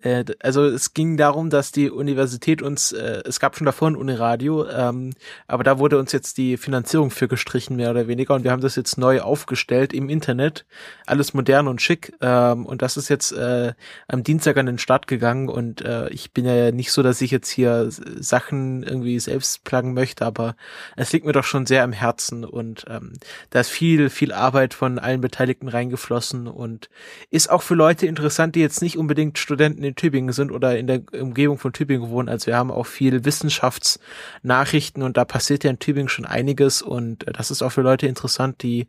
äh, 0.03 0.24
also 0.41 0.65
es 0.65 0.95
ging 0.95 1.16
darum, 1.16 1.51
dass 1.51 1.73
die 1.73 1.91
Universität 1.91 2.62
uns, 2.62 2.93
äh, 2.93 3.23
es 3.24 3.41
gab 3.41 3.57
schon 3.57 3.66
davor 3.66 3.89
ein 3.89 3.97
Uniradio, 3.97 4.69
ähm, 4.69 5.12
aber 5.47 5.65
da 5.65 5.79
wurde 5.79 5.99
uns 5.99 6.12
jetzt 6.12 6.39
die 6.39 6.57
Finanzierung 6.57 7.11
für 7.11 7.29
gestrichen, 7.29 7.77
mehr 7.77 7.91
oder 7.91 8.07
weniger, 8.09 8.35
und 8.35 8.45
wir 8.45 8.51
haben 8.51 8.62
das 8.62 8.77
jetzt 8.77 8.99
neu 8.99 9.20
aufgestellt 9.20 9.93
im 9.93 10.09
Internet, 10.09 10.65
alles 11.07 11.35
modern 11.35 11.69
und 11.69 11.81
schick, 11.81 12.12
ähm, 12.20 12.66
und 12.66 12.83
das 12.83 12.97
ist 12.97 13.09
jetzt 13.09 13.33
äh, 13.33 13.74
am 14.09 14.23
Dienstag 14.23 14.57
an 14.57 14.66
den 14.66 14.79
Start 14.79 15.07
gegangen. 15.07 15.49
Und 15.49 15.83
äh, 15.83 16.09
ich 16.11 16.33
bin 16.33 16.45
ja 16.45 16.70
nicht 16.73 16.93
so, 16.93 17.03
dass 17.03 17.20
ich 17.20 17.31
jetzt 17.31 17.51
hier 17.51 17.89
Sachen 17.91 18.83
irgendwie 18.83 19.19
selbst 19.20 19.65
plagen 19.65 19.95
möchte, 19.95 20.24
aber 20.24 20.57
es 20.97 21.12
liegt 21.12 21.27
mir 21.27 21.33
doch 21.33 21.45
schon 21.45 21.66
sehr 21.66 21.85
am 21.85 21.93
Herzen. 21.93 22.45
Und 22.45 22.85
ähm, 22.89 23.15
da 23.51 23.61
ist 23.61 23.70
viel, 23.70 24.11
viel 24.11 24.33
Arbeit 24.33 24.74
von 24.74 24.99
allen 24.99 25.20
Beteiligten 25.20 25.69
reingeflossen 25.69 26.47
und 26.47 26.89
ist 27.31 27.51
auch 27.51 27.62
für 27.62 27.74
Leute 27.74 28.07
interessant, 28.07 28.55
die 28.55 28.61
jetzt 28.61 28.83
nicht 28.83 28.99
unbedingt 28.99 29.39
Studenten 29.39 29.85
in 29.93 29.97
Tübingen 29.97 30.32
sind 30.32 30.51
oder 30.51 30.78
in 30.78 30.86
der 30.86 31.02
Umgebung 31.12 31.59
von 31.59 31.73
Tübingen 31.73 32.09
wohnen. 32.10 32.28
Also 32.28 32.47
wir 32.47 32.56
haben 32.56 32.70
auch 32.70 32.86
viel 32.86 33.24
Wissenschaftsnachrichten 33.24 35.02
und 35.02 35.16
da 35.16 35.24
passiert 35.24 35.64
ja 35.64 35.70
in 35.70 35.78
Tübingen 35.78 36.09
schon 36.09 36.24
einiges 36.24 36.82
und 36.82 37.27
äh, 37.28 37.32
das 37.32 37.51
ist 37.51 37.62
auch 37.62 37.70
für 37.70 37.82
Leute 37.82 38.06
interessant, 38.06 38.62
die 38.62 38.86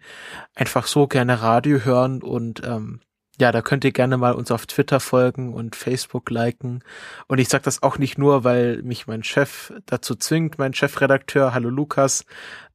einfach 0.55 0.87
so 0.87 1.07
gerne 1.07 1.41
Radio 1.41 1.79
hören 1.79 2.21
und 2.21 2.61
ähm, 2.65 3.01
ja, 3.39 3.51
da 3.51 3.61
könnt 3.63 3.83
ihr 3.83 3.91
gerne 3.91 4.17
mal 4.17 4.33
uns 4.33 4.51
auf 4.51 4.67
Twitter 4.67 4.99
folgen 4.99 5.53
und 5.55 5.75
Facebook 5.75 6.29
liken. 6.29 6.83
Und 7.27 7.39
ich 7.39 7.49
sage 7.49 7.63
das 7.63 7.81
auch 7.81 7.97
nicht 7.97 8.17
nur, 8.19 8.43
weil 8.43 8.83
mich 8.83 9.07
mein 9.07 9.23
Chef 9.23 9.73
dazu 9.87 10.13
zwingt, 10.13 10.59
mein 10.59 10.75
Chefredakteur, 10.75 11.51
hallo 11.51 11.69
Lukas, 11.69 12.25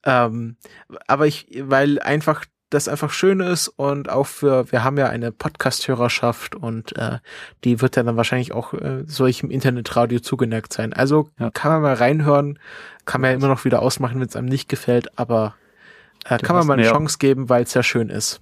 ähm, 0.05 0.57
aber 1.07 1.29
ich, 1.29 1.47
weil 1.61 2.01
einfach 2.01 2.45
das 2.71 2.89
einfach 2.89 3.11
schön 3.11 3.41
ist 3.41 3.69
und 3.69 4.11
auch 4.11 4.27
für, 4.27 4.71
wir 4.71 4.85
haben 4.85 4.99
ja 4.99 5.09
eine 5.09 5.33
Podcast-Hörerschaft 5.33 6.55
und 6.55 6.97
äh, 6.97 7.19
die 7.65 7.81
wird 7.81 7.97
ja 7.97 8.03
dann 8.03 8.17
wahrscheinlich 8.17 8.53
auch 8.53 8.75
äh, 8.75 9.05
solchem 9.07 9.51
Internetradio 9.51 10.21
zugeneigt 10.21 10.73
sein. 10.73 10.93
Also 10.93 11.31
Ja. 11.39 11.51
kann 11.51 11.73
man 11.73 11.83
mal 11.83 11.95
reinhören, 11.95 12.59
kann 13.07 13.21
man 13.23 13.31
ja 13.31 13.37
immer 13.37 13.49
noch 13.49 13.65
wieder 13.65 13.81
ausmachen, 13.81 14.21
wenn 14.21 14.29
es 14.29 14.37
einem 14.37 14.49
nicht 14.49 14.69
gefällt, 14.69 15.19
aber 15.19 15.55
äh, 16.27 16.39
kann 16.39 16.57
man 16.57 16.67
mal 16.67 16.75
eine 16.75 16.89
Chance 16.89 17.17
geben, 17.19 17.49
weil 17.49 17.63
es 17.63 17.73
ja 17.75 17.83
schön 17.83 18.11
ist. 18.11 18.41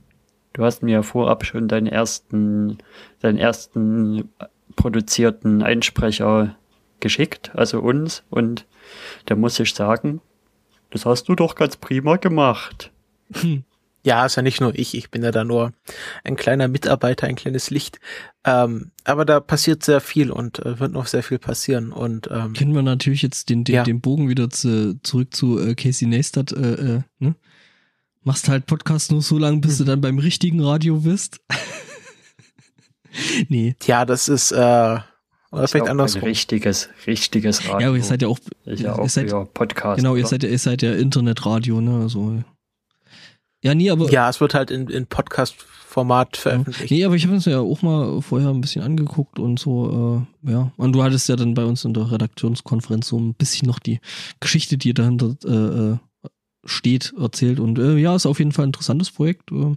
Du 0.55 0.65
hast 0.65 0.83
mir 0.83 1.03
vorab 1.03 1.45
schon 1.45 1.69
deinen 1.69 1.87
ersten, 1.87 2.79
deinen 3.21 3.39
ersten 3.39 4.31
produzierten 4.75 5.63
Einsprecher 5.63 6.57
geschickt, 7.01 7.53
also 7.55 7.81
uns, 7.81 8.25
und 8.31 8.67
da 9.27 9.37
muss 9.37 9.61
ich 9.61 9.75
sagen, 9.75 10.21
das 10.91 11.05
hast 11.07 11.29
du 11.29 11.35
doch 11.35 11.55
ganz 11.55 11.77
prima 11.77 12.17
gemacht. 12.17 12.91
Ja, 14.07 14.25
ist 14.25 14.37
ja 14.37 14.43
nicht 14.43 14.61
nur 14.61 14.73
ich, 14.79 14.95
ich 14.95 15.11
bin 15.11 15.25
ja 15.25 15.33
da 15.33 15.43
nur 15.43 15.73
ein 16.23 16.37
kleiner 16.37 16.69
Mitarbeiter, 16.69 17.27
ein 17.27 17.35
kleines 17.35 17.71
Licht. 17.71 17.99
Ähm, 18.45 18.93
aber 19.03 19.25
da 19.25 19.41
passiert 19.41 19.83
sehr 19.85 20.01
viel 20.01 20.31
und 20.31 20.61
äh, 20.65 20.79
wird 20.79 20.93
noch 20.93 21.09
sehr 21.09 21.25
viel 21.25 21.41
passieren. 21.41 21.91
Und 21.91 22.29
ähm, 22.31 22.53
Kennen 22.53 22.73
wir 22.73 22.83
natürlich 22.83 23.23
jetzt 23.23 23.49
den, 23.51 23.65
den, 23.65 23.75
Ja. 23.75 23.83
den 23.83 24.01
Bogen 24.01 24.29
wieder 24.29 24.49
zu, 24.49 24.95
zurück 25.03 25.35
zu 25.35 25.59
äh, 25.59 25.75
Casey 25.75 26.07
Neistat, 26.07 26.53
äh, 26.53 26.75
äh, 26.75 27.01
ne? 27.19 27.35
Machst 28.23 28.49
halt 28.49 28.67
Podcast 28.67 29.11
nur 29.11 29.23
so 29.23 29.39
lange, 29.39 29.59
bis 29.59 29.79
du 29.79 29.83
Mhm. 29.83 29.89
dann 29.89 30.01
beim 30.03 30.19
richtigen 30.21 30.61
Radio 30.63 30.99
bist. 31.01 31.41
nee. 33.49 33.75
ja, 33.87 34.05
das 34.05 34.29
ist 34.29 34.53
äh, 34.53 34.57
oder 35.53 35.65
Ist 35.65 35.71
vielleicht 35.73 35.89
andersrum. 35.89 36.23
Ein 36.23 36.29
richtiges, 36.29 36.89
richtiges 37.09 37.65
Radio. 37.69 37.81
Ja, 37.81 37.89
aber 37.89 37.97
ihr 37.97 38.03
seid 38.05 38.23
ja 38.23 38.29
auch, 38.29 38.39
ja 38.65 38.73
ihr 38.75 38.99
auch 38.99 39.09
seid, 39.09 39.29
Podcast. 39.55 39.97
genau, 39.99 40.15
ihr 40.15 40.21
oder? 40.21 40.29
seid 40.29 40.43
ja, 40.43 40.49
ihr 40.49 40.59
seid 40.59 40.83
ja 40.83 40.93
Internetradio, 40.95 41.81
ne, 41.81 42.03
also. 42.03 42.45
Ja, 43.63 43.75
nee, 43.75 43.91
aber, 43.91 44.11
Ja, 44.11 44.29
es 44.29 44.41
wird 44.41 44.55
halt 44.55 44.71
in, 44.71 44.89
in 44.89 45.07
Podcast-Format 45.07 46.37
veröffentlicht. 46.37 46.91
nee, 46.91 47.05
aber 47.05 47.15
ich 47.15 47.25
habe 47.25 47.35
uns 47.35 47.47
ja 47.47 47.61
auch 47.61 47.83
mal 47.83 48.21
vorher 48.23 48.51
ein 48.51 48.61
bisschen 48.61 48.83
angeguckt 48.83 49.39
und 49.39 49.59
so, 49.59 50.27
äh, 50.45 50.51
ja. 50.51 50.73
Und 50.77 50.93
du 50.93 51.03
hattest 51.03 51.29
ja 51.29 51.37
dann 51.37 51.55
bei 51.55 51.65
uns 51.65 51.85
in 51.85 51.95
der 51.95 52.11
Redaktionskonferenz 52.11 53.09
so 53.09 53.19
ein 53.19 53.35
bisschen 53.35 53.67
noch 53.67 53.79
die 53.79 54.01
Geschichte, 54.41 54.77
die 54.79 54.95
dahinter 54.95 55.37
äh, 55.45 55.93
äh, 55.93 55.97
steht, 56.65 57.15
erzählt. 57.19 57.59
Und 57.61 57.79
äh, 57.79 57.97
ja, 57.97 58.15
ist 58.15 58.27
auf 58.27 58.39
jeden 58.39 58.53
Fall 58.53 58.67
ein 58.67 58.69
interessantes 58.69 59.11
Projekt. 59.11 59.51
Äh, 59.53 59.75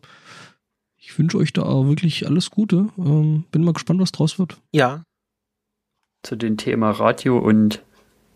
ich 0.98 1.18
wünsche 1.18 1.38
euch 1.38 1.54
da 1.54 1.64
auch 1.64 1.88
wirklich 1.88 2.28
alles 2.28 2.52
Gute. 2.52 2.90
Ähm, 2.98 3.46
bin 3.52 3.64
mal 3.64 3.74
gespannt, 3.74 4.00
was 4.02 4.12
draus 4.12 4.38
wird. 4.38 4.58
Ja, 4.72 5.04
zu 6.22 6.36
dem 6.36 6.58
Thema 6.58 6.92
Radio 6.92 7.38
und, 7.40 7.82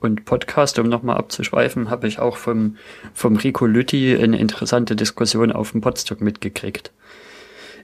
und 0.03 0.25
Podcast, 0.25 0.77
um 0.80 0.89
nochmal 0.89 1.17
abzuschweifen, 1.17 1.89
habe 1.89 2.07
ich 2.07 2.19
auch 2.19 2.38
vom, 2.38 2.77
vom 3.13 3.38
Rico 3.38 3.65
Lütti 3.65 4.17
eine 4.21 4.38
interessante 4.38 4.95
Diskussion 4.95 5.51
auf 5.51 5.71
dem 5.71 5.81
Podstock 5.81 6.21
mitgekriegt. 6.21 6.91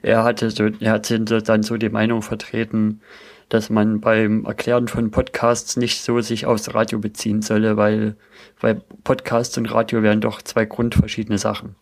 Er 0.02 0.24
hatte 0.24 0.50
so, 0.52 0.70
er 0.80 0.94
hat 0.94 1.12
dann 1.48 1.64
so 1.64 1.78
die 1.78 1.90
Meinung 1.90 2.22
vertreten, 2.22 3.02
dass 3.50 3.70
man 3.70 4.00
beim 4.00 4.46
Erklären 4.46 4.88
von 4.88 5.12
Podcasts 5.12 5.76
nicht 5.76 6.02
so 6.02 6.22
sich 6.22 6.46
aufs 6.46 6.74
Radio 6.74 7.00
beziehen 7.00 7.42
solle, 7.42 7.78
weil, 7.78 8.16
weil 8.60 8.82
Podcast 9.04 9.58
und 9.58 9.66
Radio 9.66 10.04
wären 10.04 10.22
doch 10.22 10.42
zwei 10.42 10.66
grundverschiedene 10.66 11.40
Sachen. 11.40 11.76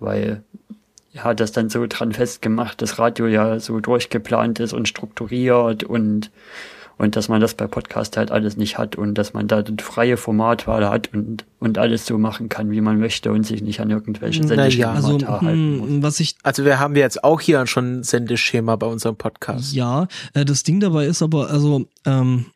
Weil 0.00 0.42
er 1.14 1.24
hat 1.24 1.40
das 1.40 1.52
dann 1.52 1.68
so 1.68 1.86
dran 1.86 2.12
festgemacht, 2.12 2.82
dass 2.82 2.98
Radio 2.98 3.26
ja 3.26 3.60
so 3.60 3.80
durchgeplant 3.80 4.58
ist 4.60 4.72
und 4.72 4.88
strukturiert 4.88 5.84
und 5.84 6.30
und 6.98 7.16
dass 7.16 7.28
man 7.28 7.40
das 7.40 7.54
bei 7.54 7.66
Podcast 7.66 8.16
halt 8.16 8.30
alles 8.30 8.56
nicht 8.56 8.78
hat 8.78 8.96
und 8.96 9.14
dass 9.14 9.32
man 9.34 9.48
da 9.48 9.58
eine 9.58 9.76
freie 9.80 10.16
Formatwahl 10.16 10.88
hat 10.88 11.12
und, 11.12 11.44
und 11.58 11.78
alles 11.78 12.06
so 12.06 12.18
machen 12.18 12.48
kann, 12.48 12.70
wie 12.70 12.80
man 12.80 12.98
möchte 12.98 13.32
und 13.32 13.44
sich 13.44 13.62
nicht 13.62 13.80
an 13.80 13.90
irgendwelche 13.90 14.42
Na 14.42 14.54
ja, 14.54 14.70
Sendeschemata 14.70 14.96
Also, 14.96 15.28
halten 15.42 15.76
muss. 15.78 15.88
hm, 15.88 16.02
was 16.02 16.20
ich 16.20 16.36
also 16.42 16.64
wir 16.64 16.78
haben 16.78 16.96
jetzt 16.96 17.24
auch 17.24 17.40
hier 17.40 17.66
schon 17.66 18.00
ein 18.00 18.02
Sendeschema 18.02 18.76
bei 18.76 18.86
unserem 18.86 19.16
Podcast. 19.16 19.72
Ja, 19.74 20.06
äh, 20.34 20.44
das 20.44 20.62
Ding 20.62 20.80
dabei 20.80 21.06
ist 21.06 21.22
aber, 21.22 21.50
also, 21.50 21.86
ähm, 22.06 22.46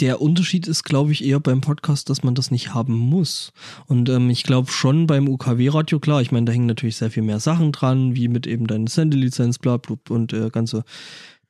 der 0.00 0.22
Unterschied 0.22 0.66
ist, 0.66 0.84
glaube 0.84 1.12
ich, 1.12 1.22
eher 1.24 1.40
beim 1.40 1.60
Podcast, 1.60 2.08
dass 2.08 2.22
man 2.22 2.34
das 2.34 2.50
nicht 2.50 2.72
haben 2.72 2.94
muss. 2.94 3.52
Und 3.86 4.08
ähm, 4.08 4.30
ich 4.30 4.42
glaube 4.42 4.70
schon 4.70 5.06
beim 5.06 5.28
UKW-Radio, 5.28 6.00
klar, 6.00 6.22
ich 6.22 6.32
meine, 6.32 6.46
da 6.46 6.52
hängen 6.52 6.64
natürlich 6.66 6.96
sehr 6.96 7.10
viel 7.10 7.22
mehr 7.22 7.38
Sachen 7.38 7.70
dran, 7.70 8.16
wie 8.16 8.28
mit 8.28 8.46
eben 8.46 8.66
deiner 8.66 8.88
Sendelizenz, 8.88 9.58
bla, 9.58 9.76
bla, 9.76 9.96
und 10.08 10.32
äh, 10.32 10.48
ganze 10.48 10.84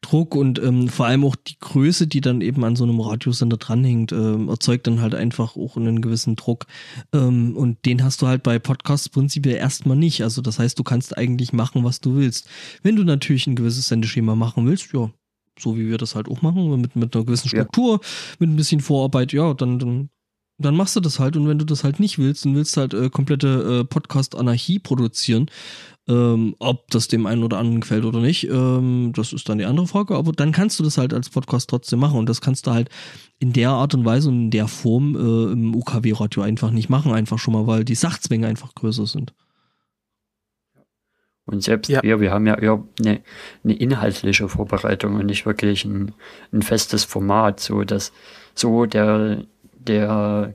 Druck 0.05 0.35
und 0.35 0.62
ähm, 0.62 0.89
vor 0.89 1.06
allem 1.06 1.24
auch 1.24 1.35
die 1.35 1.59
Größe, 1.59 2.06
die 2.06 2.20
dann 2.20 2.43
eben 2.43 2.62
an 2.64 2.76
so 2.76 2.85
einem 2.85 3.01
Radiosender 3.01 3.56
dranhängt, 3.56 4.12
ähm, 4.12 4.48
erzeugt 4.48 4.86
dann 4.86 5.01
halt 5.01 5.14
einfach 5.14 5.56
auch 5.56 5.76
einen 5.76 6.02
gewissen 6.02 6.36
Druck. 6.36 6.66
Ähm, 7.14 7.56
und 7.56 7.85
den 7.86 8.05
hast 8.05 8.20
du 8.20 8.26
halt 8.26 8.43
bei 8.43 8.59
Podcasts 8.59 9.09
prinzipiell 9.09 9.56
erstmal 9.56 9.97
nicht. 9.97 10.22
Also 10.22 10.43
das 10.43 10.59
heißt, 10.59 10.78
du 10.78 10.82
kannst 10.82 11.16
eigentlich 11.16 11.52
machen, 11.52 11.85
was 11.85 12.01
du 12.01 12.16
willst. 12.16 12.48
Wenn 12.82 12.97
du 12.97 13.05
natürlich 13.05 13.47
ein 13.47 13.56
gewisses 13.56 13.89
Sendeschema 13.89 14.35
machen 14.35 14.66
willst, 14.66 14.93
ja, 14.93 15.10
so 15.59 15.76
wie 15.76 15.89
wir 15.89 15.98
das 15.98 16.14
halt 16.14 16.28
auch 16.28 16.43
machen, 16.43 16.81
mit, 16.81 16.97
mit 16.97 17.14
einer 17.14 17.24
gewissen 17.24 17.48
Ja. 17.48 17.62
Struktur, 17.62 18.01
mit 18.39 18.51
ein 18.51 18.56
bisschen 18.56 18.81
Vorarbeit, 18.81 19.32
ja, 19.32 19.55
dann, 19.55 19.78
dann 19.78 20.10
dann 20.59 20.76
machst 20.76 20.94
du 20.97 21.01
das 21.01 21.18
halt 21.18 21.36
und 21.36 21.48
wenn 21.48 21.59
du 21.59 21.64
das 21.64 21.85
halt 21.85 22.01
nicht 22.01 22.18
willst, 22.18 22.44
dann 22.44 22.55
willst 22.55 22.76
du 22.76 22.81
halt 22.82 22.94
äh, 22.94 23.10
komplette 23.10 23.81
äh, 23.81 23.85
Podcast-Anarchie 23.85 24.78
produzieren. 24.78 25.51
Ähm, 26.06 26.55
ob 26.59 26.90
das 26.90 27.09
dem 27.09 27.24
einen 27.24 27.43
oder 27.43 27.56
anderen 27.56 27.81
gefällt 27.81 28.05
oder 28.05 28.20
nicht, 28.20 28.47
ähm, 28.51 29.12
das 29.16 29.32
ist 29.32 29.48
dann 29.48 29.56
die 29.56 29.64
andere 29.64 29.86
Frage, 29.86 30.16
aber 30.16 30.32
dann 30.32 30.52
kannst 30.52 30.78
du 30.78 30.85
das 30.85 30.98
halt 30.98 31.14
als 31.14 31.31
Podcast 31.31 31.70
trotzdem 31.70 31.98
machen 31.98 32.18
und 32.18 32.28
das 32.28 32.43
kannst 32.43 32.66
du 32.66 32.72
halt 32.72 32.90
in 33.39 33.55
der 33.55 33.70
Art 33.70 33.94
und 33.94 34.05
Weise 34.05 34.28
und 34.28 34.35
in 34.35 34.51
der 34.51 34.68
Form 34.68 35.16
äh, 35.16 35.52
im 35.52 35.74
UKW-Radio 35.74 36.43
einfach 36.43 36.70
nicht 36.72 36.90
machen, 36.90 37.12
einfach 37.12 37.39
schon 37.39 37.55
mal, 37.55 37.66
weil 37.66 37.86
die 37.86 37.94
Sachzwänge 37.94 38.47
einfach 38.47 38.74
größer 38.74 39.06
sind. 39.06 39.32
Und 41.47 41.62
selbst 41.62 41.89
ja. 41.89 42.02
wir, 42.02 42.20
wir 42.20 42.31
haben 42.31 42.47
ja 42.47 42.59
eher 42.59 42.82
eine, 43.01 43.22
eine 43.64 43.74
inhaltliche 43.74 44.48
Vorbereitung 44.48 45.14
und 45.14 45.26
nicht 45.26 45.47
wirklich 45.47 45.86
ein, 45.86 46.12
ein 46.52 46.60
festes 46.60 47.05
Format, 47.05 47.60
so 47.60 47.82
dass 47.85 48.12
so 48.55 48.85
der, 48.86 49.44
der 49.86 50.55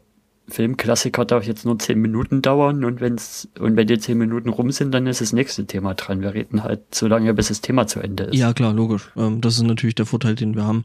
Filmklassiker 0.49 1.25
darf 1.25 1.45
jetzt 1.45 1.65
nur 1.65 1.77
zehn 1.79 1.99
Minuten 1.99 2.41
dauern 2.41 2.83
und 2.83 3.01
wenn's 3.01 3.47
und 3.59 3.75
wenn 3.75 3.87
die 3.87 3.99
zehn 3.99 4.17
Minuten 4.17 4.49
rum 4.49 4.71
sind, 4.71 4.91
dann 4.91 5.07
ist 5.07 5.21
das 5.21 5.33
nächste 5.33 5.65
Thema 5.65 5.93
dran. 5.93 6.21
Wir 6.21 6.33
reden 6.33 6.63
halt 6.63 6.93
so 6.93 7.07
lange, 7.07 7.33
bis 7.33 7.49
das 7.49 7.61
Thema 7.61 7.87
zu 7.87 7.99
Ende 7.99 8.25
ist. 8.25 8.35
Ja, 8.35 8.53
klar, 8.53 8.73
logisch. 8.73 9.11
Ähm, 9.15 9.41
das 9.41 9.55
ist 9.55 9.63
natürlich 9.63 9.95
der 9.95 10.05
Vorteil, 10.05 10.35
den 10.35 10.55
wir 10.55 10.65
haben. 10.65 10.83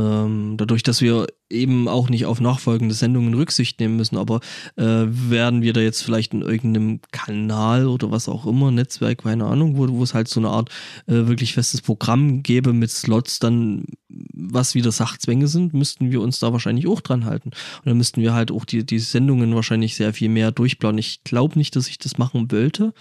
Ähm, 0.00 0.54
dadurch, 0.56 0.82
dass 0.82 1.02
wir 1.02 1.26
eben 1.50 1.88
auch 1.88 2.08
nicht 2.08 2.24
auf 2.24 2.40
nachfolgende 2.40 2.94
Sendungen 2.94 3.34
Rücksicht 3.34 3.80
nehmen 3.80 3.96
müssen, 3.96 4.16
aber 4.16 4.40
äh, 4.76 4.84
werden 4.84 5.60
wir 5.60 5.74
da 5.74 5.80
jetzt 5.80 6.02
vielleicht 6.02 6.32
in 6.32 6.40
irgendeinem 6.40 7.00
Kanal 7.12 7.86
oder 7.86 8.10
was 8.10 8.28
auch 8.28 8.46
immer, 8.46 8.70
Netzwerk, 8.70 9.24
keine 9.24 9.44
Ahnung, 9.44 9.76
wo, 9.76 9.88
wo 9.90 10.02
es 10.02 10.14
halt 10.14 10.28
so 10.28 10.40
eine 10.40 10.48
Art 10.48 10.70
äh, 11.06 11.26
wirklich 11.26 11.52
festes 11.52 11.82
Programm 11.82 12.42
gäbe 12.42 12.72
mit 12.72 12.90
Slots, 12.90 13.40
dann 13.40 13.84
was 14.08 14.74
wieder 14.74 14.90
Sachzwänge 14.90 15.48
sind, 15.48 15.74
müssten 15.74 16.10
wir 16.10 16.22
uns 16.22 16.38
da 16.38 16.52
wahrscheinlich 16.52 16.86
auch 16.86 17.02
dran 17.02 17.26
halten. 17.26 17.50
Und 17.50 17.86
dann 17.86 17.98
müssten 17.98 18.22
wir 18.22 18.32
halt 18.32 18.50
auch 18.50 18.64
die, 18.64 18.86
die 18.86 18.98
Sendungen 19.00 19.54
wahrscheinlich 19.54 19.96
sehr 19.96 20.14
viel 20.14 20.30
mehr 20.30 20.50
durchplanen. 20.50 20.98
Ich 20.98 21.24
glaube 21.24 21.58
nicht, 21.58 21.76
dass 21.76 21.88
ich 21.88 21.98
das 21.98 22.16
machen 22.16 22.50
wollte 22.50 22.94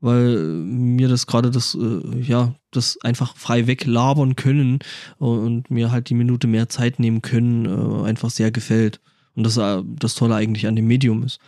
weil 0.00 0.36
mir 0.36 1.08
das 1.08 1.26
gerade 1.26 1.50
das, 1.50 1.74
äh, 1.74 2.20
ja, 2.20 2.54
das 2.70 2.98
einfach 3.02 3.36
frei 3.36 3.66
weglabern 3.66 4.36
können 4.36 4.80
und 5.18 5.70
mir 5.70 5.90
halt 5.90 6.10
die 6.10 6.14
Minute 6.14 6.46
mehr 6.46 6.68
Zeit 6.68 6.98
nehmen 6.98 7.22
können, 7.22 7.66
äh, 7.66 8.06
einfach 8.06 8.30
sehr 8.30 8.50
gefällt. 8.50 9.00
Und 9.34 9.44
das 9.44 9.56
äh, 9.56 9.82
das 9.84 10.14
Tolle 10.14 10.34
eigentlich 10.34 10.66
an 10.66 10.76
dem 10.76 10.86
Medium 10.86 11.22
ist. 11.22 11.40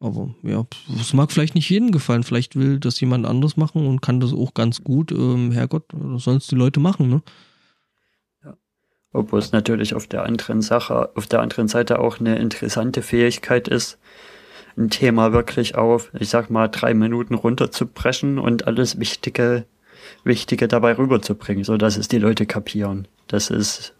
Aber 0.00 0.34
ja, 0.42 0.64
es 0.98 1.12
mag 1.12 1.30
vielleicht 1.30 1.54
nicht 1.54 1.68
jedem 1.68 1.92
gefallen. 1.92 2.22
Vielleicht 2.22 2.56
will 2.56 2.80
das 2.80 2.98
jemand 3.00 3.26
anders 3.26 3.58
machen 3.58 3.86
und 3.86 4.00
kann 4.00 4.18
das 4.18 4.32
auch 4.32 4.54
ganz 4.54 4.82
gut. 4.82 5.12
Ähm, 5.12 5.52
Herrgott, 5.52 5.92
es 5.92 6.46
die 6.46 6.54
Leute 6.54 6.80
machen, 6.80 7.10
ne? 7.10 7.22
Ja. 8.42 8.56
Obwohl 9.12 9.40
es 9.40 9.52
natürlich 9.52 9.94
auf 9.94 10.06
der 10.06 10.24
anderen 10.24 10.62
Sache, 10.62 11.10
auf 11.14 11.26
der 11.26 11.40
anderen 11.40 11.68
Seite 11.68 11.98
auch 11.98 12.18
eine 12.18 12.38
interessante 12.38 13.02
Fähigkeit 13.02 13.68
ist, 13.68 13.98
ein 14.80 14.90
Thema 14.90 15.32
wirklich 15.32 15.76
auf, 15.76 16.10
ich 16.18 16.28
sag 16.28 16.50
mal, 16.50 16.68
drei 16.68 16.94
Minuten 16.94 17.34
runterzubrechen 17.34 18.38
und 18.38 18.66
alles 18.66 18.98
Wichtige, 18.98 19.64
Wichtige 20.24 20.66
dabei 20.66 20.96
rüberzubringen, 20.96 21.64
so 21.64 21.76
dass 21.76 21.96
es 21.96 22.08
die 22.08 22.18
Leute 22.18 22.46
kapieren. 22.46 23.06
Das 23.28 23.50
ist, 23.50 23.94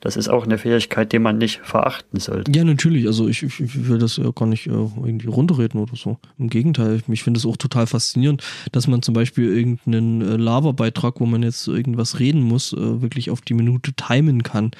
das 0.00 0.16
ist 0.16 0.28
auch 0.28 0.44
eine 0.44 0.58
Fähigkeit, 0.58 1.12
die 1.12 1.18
man 1.18 1.38
nicht 1.38 1.60
verachten 1.62 2.18
sollte. 2.18 2.50
Ja, 2.52 2.64
natürlich. 2.64 3.06
Also 3.06 3.28
ich, 3.28 3.42
ich, 3.42 3.88
will 3.88 3.98
das 3.98 4.16
ja 4.16 4.30
gar 4.34 4.46
nicht 4.46 4.66
äh, 4.66 4.70
irgendwie 4.70 5.28
runterreden 5.28 5.80
oder 5.80 5.96
so. 5.96 6.18
Im 6.38 6.48
Gegenteil, 6.48 7.02
ich 7.08 7.22
finde 7.22 7.38
es 7.38 7.46
auch 7.46 7.56
total 7.56 7.86
faszinierend, 7.86 8.42
dass 8.72 8.88
man 8.88 9.02
zum 9.02 9.14
Beispiel 9.14 9.54
irgendeinen 9.54 10.22
äh, 10.22 10.36
Lava-Beitrag, 10.36 11.20
wo 11.20 11.26
man 11.26 11.42
jetzt 11.42 11.68
irgendwas 11.68 12.18
reden 12.18 12.42
muss, 12.42 12.72
äh, 12.72 13.02
wirklich 13.02 13.30
auf 13.30 13.42
die 13.42 13.54
Minute 13.54 13.92
timen 13.92 14.42
kann 14.42 14.72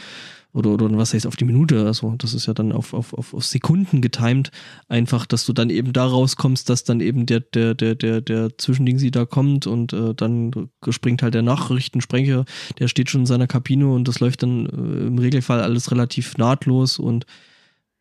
oder, 0.57 0.71
oder 0.71 0.97
was 0.97 1.13
heißt 1.13 1.27
auf 1.27 1.37
die 1.37 1.45
Minute, 1.45 1.85
also 1.85 2.15
das 2.17 2.33
ist 2.33 2.47
ja 2.47 2.55
dann 2.55 2.73
auf, 2.73 2.95
auf, 2.95 3.13
auf, 3.13 3.35
auf 3.35 3.45
Sekunden 3.45 4.01
getimt, 4.01 4.51
einfach, 4.89 5.27
dass 5.27 5.45
du 5.45 5.53
dann 5.53 5.69
eben 5.69 5.93
da 5.93 6.07
rauskommst, 6.07 6.71
dass 6.71 6.83
dann 6.83 7.01
eben 7.01 7.27
der, 7.27 7.41
der, 7.41 7.75
der, 7.75 7.95
der, 7.95 8.23
der 8.23 8.57
Zwischending 8.57 8.99
sie 8.99 9.11
da 9.11 9.27
kommt 9.27 9.67
und 9.67 9.93
äh, 9.93 10.15
dann 10.15 10.71
springt 10.89 11.23
halt 11.23 11.35
der 11.35 11.43
Nachrichtensprecher, 11.43 12.47
der 12.79 12.89
steht 12.89 13.11
schon 13.11 13.23
in 13.23 13.27
seiner 13.27 13.47
Kabine 13.47 13.93
und 13.93 14.09
das 14.09 14.21
läuft 14.21 14.43
dann 14.43 14.65
äh, 14.67 15.07
im 15.07 15.19
Regelfall 15.19 15.61
alles 15.61 15.91
relativ 15.91 16.39
nahtlos 16.39 16.99
und 16.99 17.27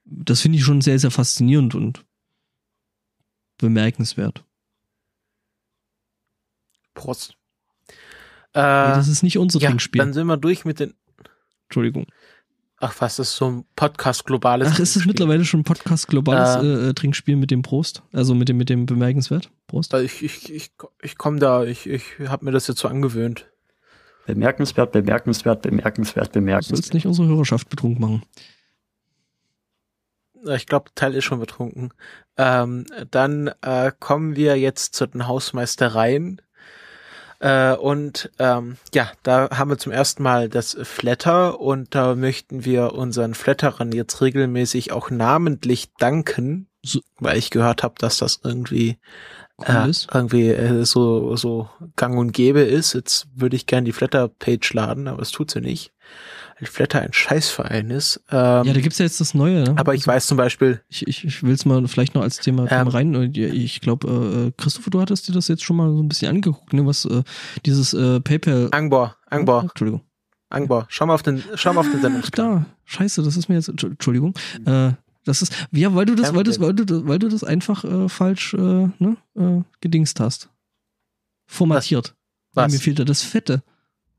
das 0.05 0.39
finde 0.39 0.57
ich 0.57 0.63
schon 0.63 0.79
sehr, 0.79 0.97
sehr 0.97 1.11
faszinierend 1.11 1.75
und 1.75 2.05
bemerkenswert. 3.57 4.45
Prost. 6.93 7.35
Äh, 8.53 8.61
das 8.61 9.09
ist 9.09 9.23
nicht 9.23 9.37
unser 9.37 9.59
ja, 9.59 9.67
Trinkspiel. 9.67 9.99
Dann 9.99 10.13
sind 10.13 10.27
wir 10.27 10.37
durch 10.37 10.63
mit 10.63 10.79
den. 10.79 10.93
Entschuldigung. 11.67 12.05
Ach, 12.77 12.93
was 12.99 13.19
ist 13.19 13.35
so 13.35 13.49
ein 13.49 13.65
Podcast 13.75 14.25
globales? 14.25 14.69
Ach, 14.71 14.79
ist 14.79 14.95
es 14.95 15.05
mittlerweile 15.05 15.45
schon 15.45 15.61
ein 15.61 15.63
Podcast 15.63 16.07
globales 16.07 16.63
äh, 16.63 16.89
äh, 16.89 16.93
Trinkspiel 16.93 17.37
mit 17.37 17.49
dem 17.49 17.61
Prost? 17.61 18.03
Also 18.11 18.35
mit 18.35 18.49
dem 18.49 18.57
mit 18.57 18.69
dem 18.69 18.85
bemerkenswert 18.85 19.49
Prost? 19.67 19.93
Ich 19.93 20.23
ich 20.23 20.53
ich, 20.53 20.71
ich 21.01 21.17
komme 21.17 21.39
da, 21.39 21.63
ich 21.63 21.87
ich 21.87 22.03
habe 22.27 22.45
mir 22.45 22.51
das 22.51 22.67
jetzt 22.67 22.79
so 22.79 22.87
angewöhnt. 22.87 23.49
Bemerkenswert, 24.25 24.91
bemerkenswert, 24.91 25.61
bemerkenswert, 25.61 26.31
bemerkenswert. 26.31 26.71
Du 26.71 26.81
sollst 26.81 26.93
nicht 26.93 27.05
unsere 27.05 27.27
Hörerschaft 27.27 27.69
betrunken 27.69 28.01
machen. 28.01 28.23
Ich 30.55 30.67
glaube, 30.67 30.91
Teil 30.95 31.15
ist 31.15 31.23
schon 31.23 31.39
betrunken. 31.39 31.91
Ähm, 32.37 32.85
dann 33.09 33.51
äh, 33.61 33.91
kommen 33.99 34.35
wir 34.35 34.57
jetzt 34.59 34.95
zu 34.95 35.07
den 35.07 35.27
Hausmeistereien. 35.27 36.41
Äh, 37.39 37.75
und 37.75 38.31
ähm, 38.39 38.77
ja, 38.93 39.11
da 39.23 39.49
haben 39.51 39.69
wir 39.69 39.77
zum 39.77 39.91
ersten 39.91 40.23
Mal 40.23 40.49
das 40.49 40.77
Flatter 40.83 41.59
und 41.59 41.93
da 41.93 42.15
möchten 42.15 42.65
wir 42.65 42.93
unseren 42.93 43.33
Flatterern 43.33 43.91
jetzt 43.91 44.21
regelmäßig 44.21 44.91
auch 44.91 45.09
namentlich 45.09 45.93
danken, 45.97 46.67
so, 46.81 47.01
weil 47.19 47.37
ich 47.37 47.49
gehört 47.49 47.83
habe, 47.83 47.95
dass 47.97 48.17
das 48.17 48.39
irgendwie 48.43 48.97
äh, 49.63 49.91
irgendwie 50.13 50.49
äh, 50.49 50.85
so 50.85 51.35
so 51.35 51.69
gang 51.95 52.17
und 52.17 52.31
gäbe 52.31 52.61
ist. 52.61 52.93
Jetzt 52.93 53.27
würde 53.35 53.55
ich 53.55 53.67
gerne 53.67 53.85
die 53.85 53.93
Flatter-Page 53.93 54.73
laden, 54.73 55.07
aber 55.07 55.21
es 55.21 55.31
tut 55.31 55.51
sie 55.51 55.61
nicht. 55.61 55.93
Flatter 56.63 57.01
ein 57.01 57.11
Scheißverein 57.11 57.89
ist. 57.89 58.21
Ähm, 58.31 58.65
ja, 58.65 58.73
da 58.73 58.79
gibt's 58.79 58.97
ja 58.97 59.05
jetzt 59.05 59.19
das 59.19 59.33
Neue. 59.33 59.63
Ne? 59.63 59.73
Aber 59.77 59.93
ich 59.93 60.01
also, 60.01 60.11
weiß 60.11 60.27
zum 60.27 60.37
Beispiel. 60.37 60.81
Ich, 60.87 61.05
ich, 61.07 61.25
ich 61.25 61.43
will 61.43 61.53
es 61.53 61.65
mal 61.65 61.85
vielleicht 61.87 62.15
noch 62.15 62.21
als 62.21 62.37
Thema, 62.37 62.71
ähm, 62.71 62.87
rein. 62.87 63.33
Ich 63.33 63.81
glaube, 63.81 64.51
äh, 64.55 64.61
Christopher, 64.61 64.89
du 64.89 65.01
hattest 65.01 65.27
dir 65.27 65.33
das 65.33 65.47
jetzt 65.49 65.63
schon 65.63 65.75
mal 65.75 65.91
so 65.91 66.01
ein 66.01 66.07
bisschen 66.07 66.29
angeguckt, 66.29 66.71
ne? 66.73 66.85
Was 66.85 67.05
äh, 67.05 67.23
dieses 67.65 67.93
äh, 67.93 68.21
PayPal. 68.21 68.69
Angbor, 68.71 69.17
Angbor. 69.29 69.63
Oh, 69.63 69.67
Entschuldigung. 69.67 70.01
Angbor, 70.49 70.85
schau 70.89 71.05
mal 71.05 71.15
auf 71.15 71.23
den, 71.23 71.43
schau 71.55 71.73
mal 71.73 71.81
auf 71.81 71.91
den 71.91 72.01
Sendungsplan. 72.01 72.47
Da, 72.47 72.65
scheiße, 72.85 73.23
das 73.23 73.35
ist 73.35 73.49
mir 73.49 73.55
jetzt, 73.55 73.67
Entschuldigung. 73.67 74.33
Äh, 74.65 74.91
das 75.25 75.41
ist, 75.41 75.67
ja, 75.71 75.93
weil 75.93 76.05
du 76.05 76.15
das, 76.15 76.33
weil 76.33 76.43
du, 76.43 76.59
weil 76.59 76.73
du, 76.73 77.07
weil 77.07 77.19
du 77.19 77.27
das 77.27 77.43
einfach 77.43 77.83
äh, 77.83 78.07
falsch 78.07 78.53
äh, 78.53 78.57
ne, 78.57 79.17
äh, 79.35 79.61
gedingst 79.81 80.19
hast. 80.19 80.49
Formatiert. 81.47 82.15
Was? 82.53 82.71
Mir 82.71 82.79
fehlt 82.79 82.99
da 82.99 83.03
das 83.03 83.21
Fette. 83.21 83.63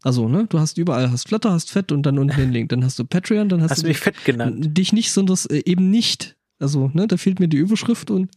Also, 0.07 0.29
ne, 0.29 0.47
du 0.49 0.61
hast 0.61 0.79
überall, 0.79 1.11
hast 1.11 1.27
Flutter, 1.27 1.51
hast 1.51 1.73
Fett 1.73 1.91
und 1.91 2.05
dann 2.05 2.21
unten 2.21 2.37
den 2.37 2.53
Link. 2.53 2.69
Dann 2.69 2.85
hast 2.85 2.97
du 2.97 3.05
Patreon, 3.05 3.49
dann 3.49 3.61
hast, 3.61 3.73
hast 3.73 3.83
du. 3.83 3.89
mich 3.89 3.99
Fett 3.99 4.25
genannt. 4.25 4.79
Dich 4.79 4.93
nicht, 4.93 5.11
sondern 5.11 5.37
äh, 5.51 5.63
eben 5.69 5.91
nicht. 5.91 6.37
Also, 6.61 6.93
ne, 6.95 7.09
da 7.09 7.17
fehlt 7.17 7.41
mir 7.41 7.49
die 7.49 7.57
Überschrift 7.57 8.13
und. 8.13 8.31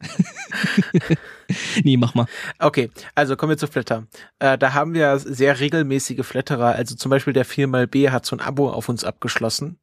nee, 1.83 1.95
mach 1.95 2.15
mal. 2.15 2.25
Okay, 2.57 2.89
also 3.13 3.35
kommen 3.35 3.51
wir 3.51 3.57
zu 3.59 3.67
Flatter. 3.67 4.07
Äh, 4.39 4.57
da 4.57 4.73
haben 4.73 4.95
wir 4.95 5.19
sehr 5.19 5.59
regelmäßige 5.59 6.25
Flatterer. 6.25 6.73
Also 6.73 6.95
zum 6.95 7.11
Beispiel 7.11 7.33
der 7.33 7.45
4xB 7.45 8.09
hat 8.09 8.25
so 8.25 8.35
ein 8.35 8.39
Abo 8.39 8.71
auf 8.71 8.89
uns 8.89 9.03
abgeschlossen. 9.03 9.77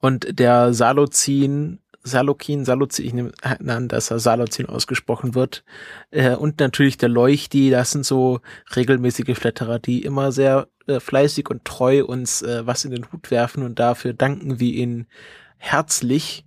Und 0.00 0.38
der 0.38 0.72
Salozin 0.72 1.80
Salokin, 2.04 2.64
Saluzin, 2.66 3.06
ich 3.06 3.14
nehme 3.14 3.32
an, 3.42 3.88
dass 3.88 4.10
er 4.10 4.18
Salozin 4.18 4.66
ausgesprochen 4.66 5.34
wird. 5.34 5.64
Äh, 6.10 6.36
und 6.36 6.60
natürlich 6.60 6.98
der 6.98 7.08
Leuchti, 7.08 7.70
das 7.70 7.92
sind 7.92 8.04
so 8.04 8.40
regelmäßige 8.76 9.36
Flatterer, 9.36 9.78
die 9.78 10.04
immer 10.04 10.30
sehr 10.30 10.68
äh, 10.86 11.00
fleißig 11.00 11.48
und 11.48 11.64
treu 11.64 12.04
uns 12.04 12.42
äh, 12.42 12.66
was 12.66 12.84
in 12.84 12.90
den 12.90 13.10
Hut 13.10 13.30
werfen 13.30 13.62
und 13.62 13.78
dafür 13.78 14.12
danken 14.12 14.60
wir 14.60 14.72
ihnen 14.72 15.06
herzlich. 15.56 16.44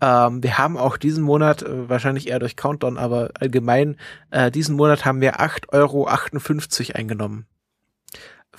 Ähm, 0.00 0.42
wir 0.42 0.58
haben 0.58 0.76
auch 0.76 0.96
diesen 0.96 1.24
Monat, 1.24 1.62
äh, 1.62 1.88
wahrscheinlich 1.88 2.28
eher 2.28 2.38
durch 2.38 2.56
Countdown, 2.56 2.96
aber 2.96 3.30
allgemein, 3.38 3.96
äh, 4.30 4.50
diesen 4.50 4.76
Monat 4.76 5.04
haben 5.04 5.20
wir 5.20 5.40
8,58 5.40 5.72
Euro 5.72 6.98
eingenommen. 6.98 7.46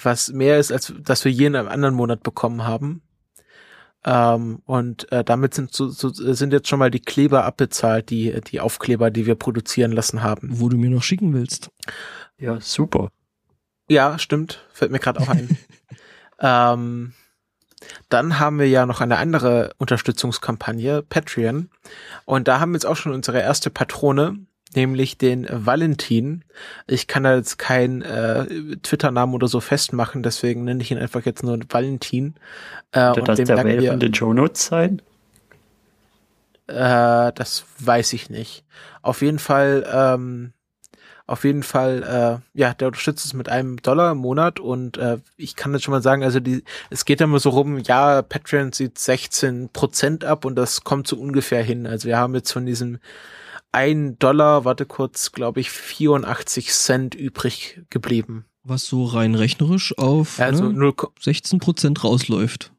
Was 0.01 0.31
mehr 0.33 0.59
ist, 0.59 0.71
als 0.71 0.93
dass 0.99 1.23
wir 1.23 1.31
jeden 1.31 1.55
anderen 1.55 1.95
Monat 1.95 2.23
bekommen 2.23 2.65
haben. 2.65 3.01
Ähm, 4.05 4.61
und 4.65 5.11
äh, 5.11 5.23
damit 5.23 5.53
sind, 5.53 5.73
so, 5.73 5.89
so, 5.89 6.09
sind 6.09 6.51
jetzt 6.51 6.67
schon 6.67 6.79
mal 6.79 6.91
die 6.91 6.99
Kleber 6.99 7.45
abbezahlt, 7.45 8.09
die, 8.09 8.39
die 8.41 8.59
Aufkleber, 8.59 9.11
die 9.11 9.25
wir 9.25 9.35
produzieren 9.35 9.91
lassen 9.91 10.23
haben. 10.23 10.49
Wo 10.59 10.69
du 10.69 10.77
mir 10.77 10.89
noch 10.89 11.03
schicken 11.03 11.33
willst. 11.33 11.71
Ja, 12.37 12.59
super. 12.59 13.09
Ja, 13.89 14.19
stimmt. 14.19 14.65
Fällt 14.73 14.91
mir 14.91 14.99
gerade 14.99 15.21
auch 15.21 15.29
ein. 15.29 15.57
ähm, 16.39 17.13
dann 18.09 18.39
haben 18.39 18.59
wir 18.59 18.67
ja 18.67 18.85
noch 18.85 19.01
eine 19.01 19.17
andere 19.17 19.73
Unterstützungskampagne, 19.77 21.01
Patreon. 21.03 21.69
Und 22.25 22.47
da 22.47 22.59
haben 22.59 22.71
wir 22.71 22.77
jetzt 22.77 22.85
auch 22.85 22.95
schon 22.95 23.13
unsere 23.13 23.39
erste 23.39 23.69
Patrone, 23.69 24.45
nämlich 24.75 25.17
den 25.17 25.47
Valentin. 25.49 26.43
Ich 26.87 27.07
kann 27.07 27.23
da 27.23 27.35
jetzt 27.35 27.57
keinen 27.57 28.01
äh, 28.01 28.45
Twitter-Namen 28.81 29.33
oder 29.33 29.47
so 29.47 29.59
festmachen, 29.59 30.23
deswegen 30.23 30.63
nenne 30.63 30.81
ich 30.81 30.91
ihn 30.91 30.97
einfach 30.97 31.25
jetzt 31.25 31.43
nur 31.43 31.59
Valentin. 31.69 32.35
Äh, 32.91 33.11
und 33.11 33.27
das 33.27 33.39
der 33.39 33.63
Mail 33.63 33.87
von 33.87 33.99
den 33.99 34.13
Show 34.13 34.33
Notes 34.33 34.65
sein? 34.65 35.01
Äh, 36.67 37.31
das 37.33 37.65
weiß 37.79 38.13
ich 38.13 38.29
nicht. 38.29 38.63
Auf 39.01 39.21
jeden 39.21 39.39
Fall, 39.39 39.85
ähm, 39.91 40.53
auf 41.25 41.43
jeden 41.43 41.63
Fall, 41.63 42.41
äh, 42.53 42.59
ja, 42.59 42.73
der 42.73 42.87
unterstützt 42.87 43.25
es 43.25 43.33
mit 43.33 43.49
einem 43.49 43.81
Dollar 43.81 44.11
im 44.11 44.17
Monat 44.17 44.59
und 44.59 44.97
äh, 44.97 45.17
ich 45.37 45.55
kann 45.55 45.73
jetzt 45.73 45.83
schon 45.83 45.93
mal 45.93 46.01
sagen, 46.01 46.23
also 46.23 46.39
die, 46.39 46.63
es 46.89 47.05
geht 47.05 47.21
immer 47.21 47.39
so 47.39 47.49
rum, 47.49 47.77
ja, 47.79 48.21
Patreon 48.21 48.71
sieht 48.73 48.99
16 48.99 49.69
Prozent 49.69 50.25
ab 50.25 50.45
und 50.45 50.55
das 50.55 50.83
kommt 50.83 51.07
so 51.07 51.17
ungefähr 51.17 51.63
hin. 51.63 51.87
Also 51.87 52.07
wir 52.07 52.17
haben 52.17 52.35
jetzt 52.35 52.51
von 52.51 52.65
diesem 52.65 52.99
1 53.73 54.17
Dollar, 54.19 54.65
warte 54.65 54.85
kurz, 54.85 55.31
glaube 55.31 55.59
ich, 55.59 55.69
84 55.69 56.71
Cent 56.71 57.15
übrig 57.15 57.81
geblieben. 57.89 58.45
Was 58.63 58.85
so 58.85 59.03
rein 59.03 59.35
rechnerisch 59.35 59.97
auf 59.97 60.39
Also 60.39 60.65
ne, 60.65 60.73
0, 60.73 60.93
16 61.19 61.59
Prozent 61.59 62.03
rausläuft. 62.03 62.71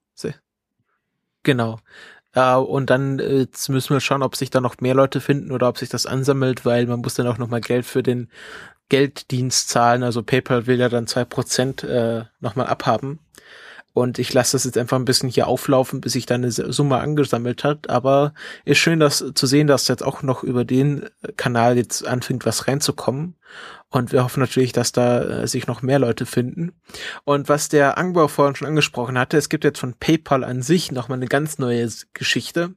Genau. 1.43 1.79
Äh, 2.33 2.55
und 2.55 2.91
dann 2.91 3.19
äh, 3.21 3.41
jetzt 3.41 3.69
müssen 3.69 3.95
wir 3.95 4.01
schauen, 4.01 4.23
ob 4.23 4.35
sich 4.37 4.51
da 4.51 4.61
noch 4.61 4.81
mehr 4.81 4.95
Leute 4.95 5.21
finden 5.21 5.53
oder 5.53 5.69
ob 5.69 5.79
sich 5.79 5.89
das 5.89 6.07
ansammelt, 6.07 6.65
weil 6.65 6.87
man 6.87 7.01
muss 7.01 7.15
dann 7.15 7.29
auch 7.29 7.39
nochmal 7.39 7.61
Geld 7.61 7.87
für 7.87 8.03
den 8.03 8.29
Gelddienst 8.89 9.69
zahlen. 9.69 10.03
Also 10.03 10.23
PayPal 10.23 10.67
will 10.67 10.81
ja 10.81 10.89
dann 10.89 11.07
zwei 11.07 11.25
Prozent 11.25 11.85
äh, 11.85 12.25
nochmal 12.41 12.67
abhaben. 12.67 13.21
Und 13.95 14.19
ich 14.19 14.33
lasse 14.33 14.53
das 14.53 14.65
jetzt 14.65 14.77
einfach 14.77 14.99
ein 14.99 15.05
bisschen 15.05 15.29
hier 15.29 15.47
auflaufen, 15.47 16.01
bis 16.01 16.15
sich 16.15 16.27
dann 16.27 16.43
eine 16.43 16.51
Summe 16.51 16.99
angesammelt 16.99 17.63
hat. 17.63 17.89
Aber 17.89 18.35
ist 18.65 18.79
schön, 18.79 18.99
das 18.99 19.25
zu 19.35 19.47
sehen, 19.47 19.69
dass 19.69 19.87
jetzt 19.87 20.03
auch 20.03 20.23
noch 20.23 20.43
über 20.43 20.65
den 20.65 21.09
Kanal 21.37 21.77
jetzt 21.77 22.05
anfängt, 22.05 22.45
was 22.45 22.67
reinzukommen. 22.67 23.37
Und 23.91 24.11
wir 24.11 24.25
hoffen 24.25 24.41
natürlich, 24.41 24.73
dass 24.73 24.91
da 24.91 25.23
äh, 25.23 25.47
sich 25.47 25.69
noch 25.69 25.81
mehr 25.81 26.01
Leute 26.01 26.27
finden. 26.27 26.73
Und 27.23 27.49
was 27.49 27.69
der 27.69 27.97
Angbau 27.97 28.27
vorhin 28.27 28.57
schon 28.57 28.67
angesprochen 28.67 29.17
hatte, 29.17 29.37
es 29.37 29.49
gibt 29.49 29.63
jetzt 29.63 29.79
von 29.79 29.95
PayPal 29.95 30.43
an 30.43 30.63
sich 30.63 30.91
nochmal 30.91 31.19
eine 31.19 31.29
ganz 31.29 31.59
neue 31.59 31.89
Geschichte. 32.15 32.75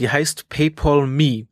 Die 0.00 0.10
heißt 0.10 0.48
PayPal 0.48 1.06
Me. 1.06 1.46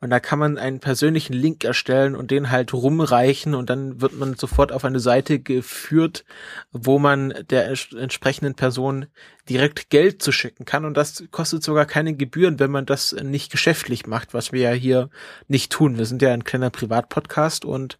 Und 0.00 0.10
da 0.10 0.20
kann 0.20 0.38
man 0.38 0.58
einen 0.58 0.80
persönlichen 0.80 1.32
Link 1.32 1.64
erstellen 1.64 2.14
und 2.14 2.30
den 2.30 2.50
halt 2.50 2.72
rumreichen 2.72 3.54
und 3.54 3.70
dann 3.70 4.00
wird 4.00 4.18
man 4.18 4.34
sofort 4.34 4.72
auf 4.72 4.84
eine 4.84 5.00
Seite 5.00 5.38
geführt, 5.40 6.24
wo 6.72 6.98
man 6.98 7.34
der 7.50 7.68
entsprechenden 7.68 8.54
Person 8.54 9.06
direkt 9.48 9.90
Geld 9.90 10.22
zu 10.22 10.32
schicken 10.32 10.64
kann. 10.64 10.84
Und 10.84 10.96
das 10.96 11.24
kostet 11.30 11.62
sogar 11.62 11.86
keine 11.86 12.14
Gebühren, 12.14 12.60
wenn 12.60 12.70
man 12.70 12.86
das 12.86 13.12
nicht 13.12 13.50
geschäftlich 13.50 14.06
macht, 14.06 14.32
was 14.32 14.52
wir 14.52 14.60
ja 14.60 14.72
hier 14.72 15.10
nicht 15.48 15.72
tun. 15.72 15.98
Wir 15.98 16.06
sind 16.06 16.22
ja 16.22 16.32
ein 16.32 16.44
kleiner 16.44 16.70
Privatpodcast 16.70 17.64
und 17.64 17.98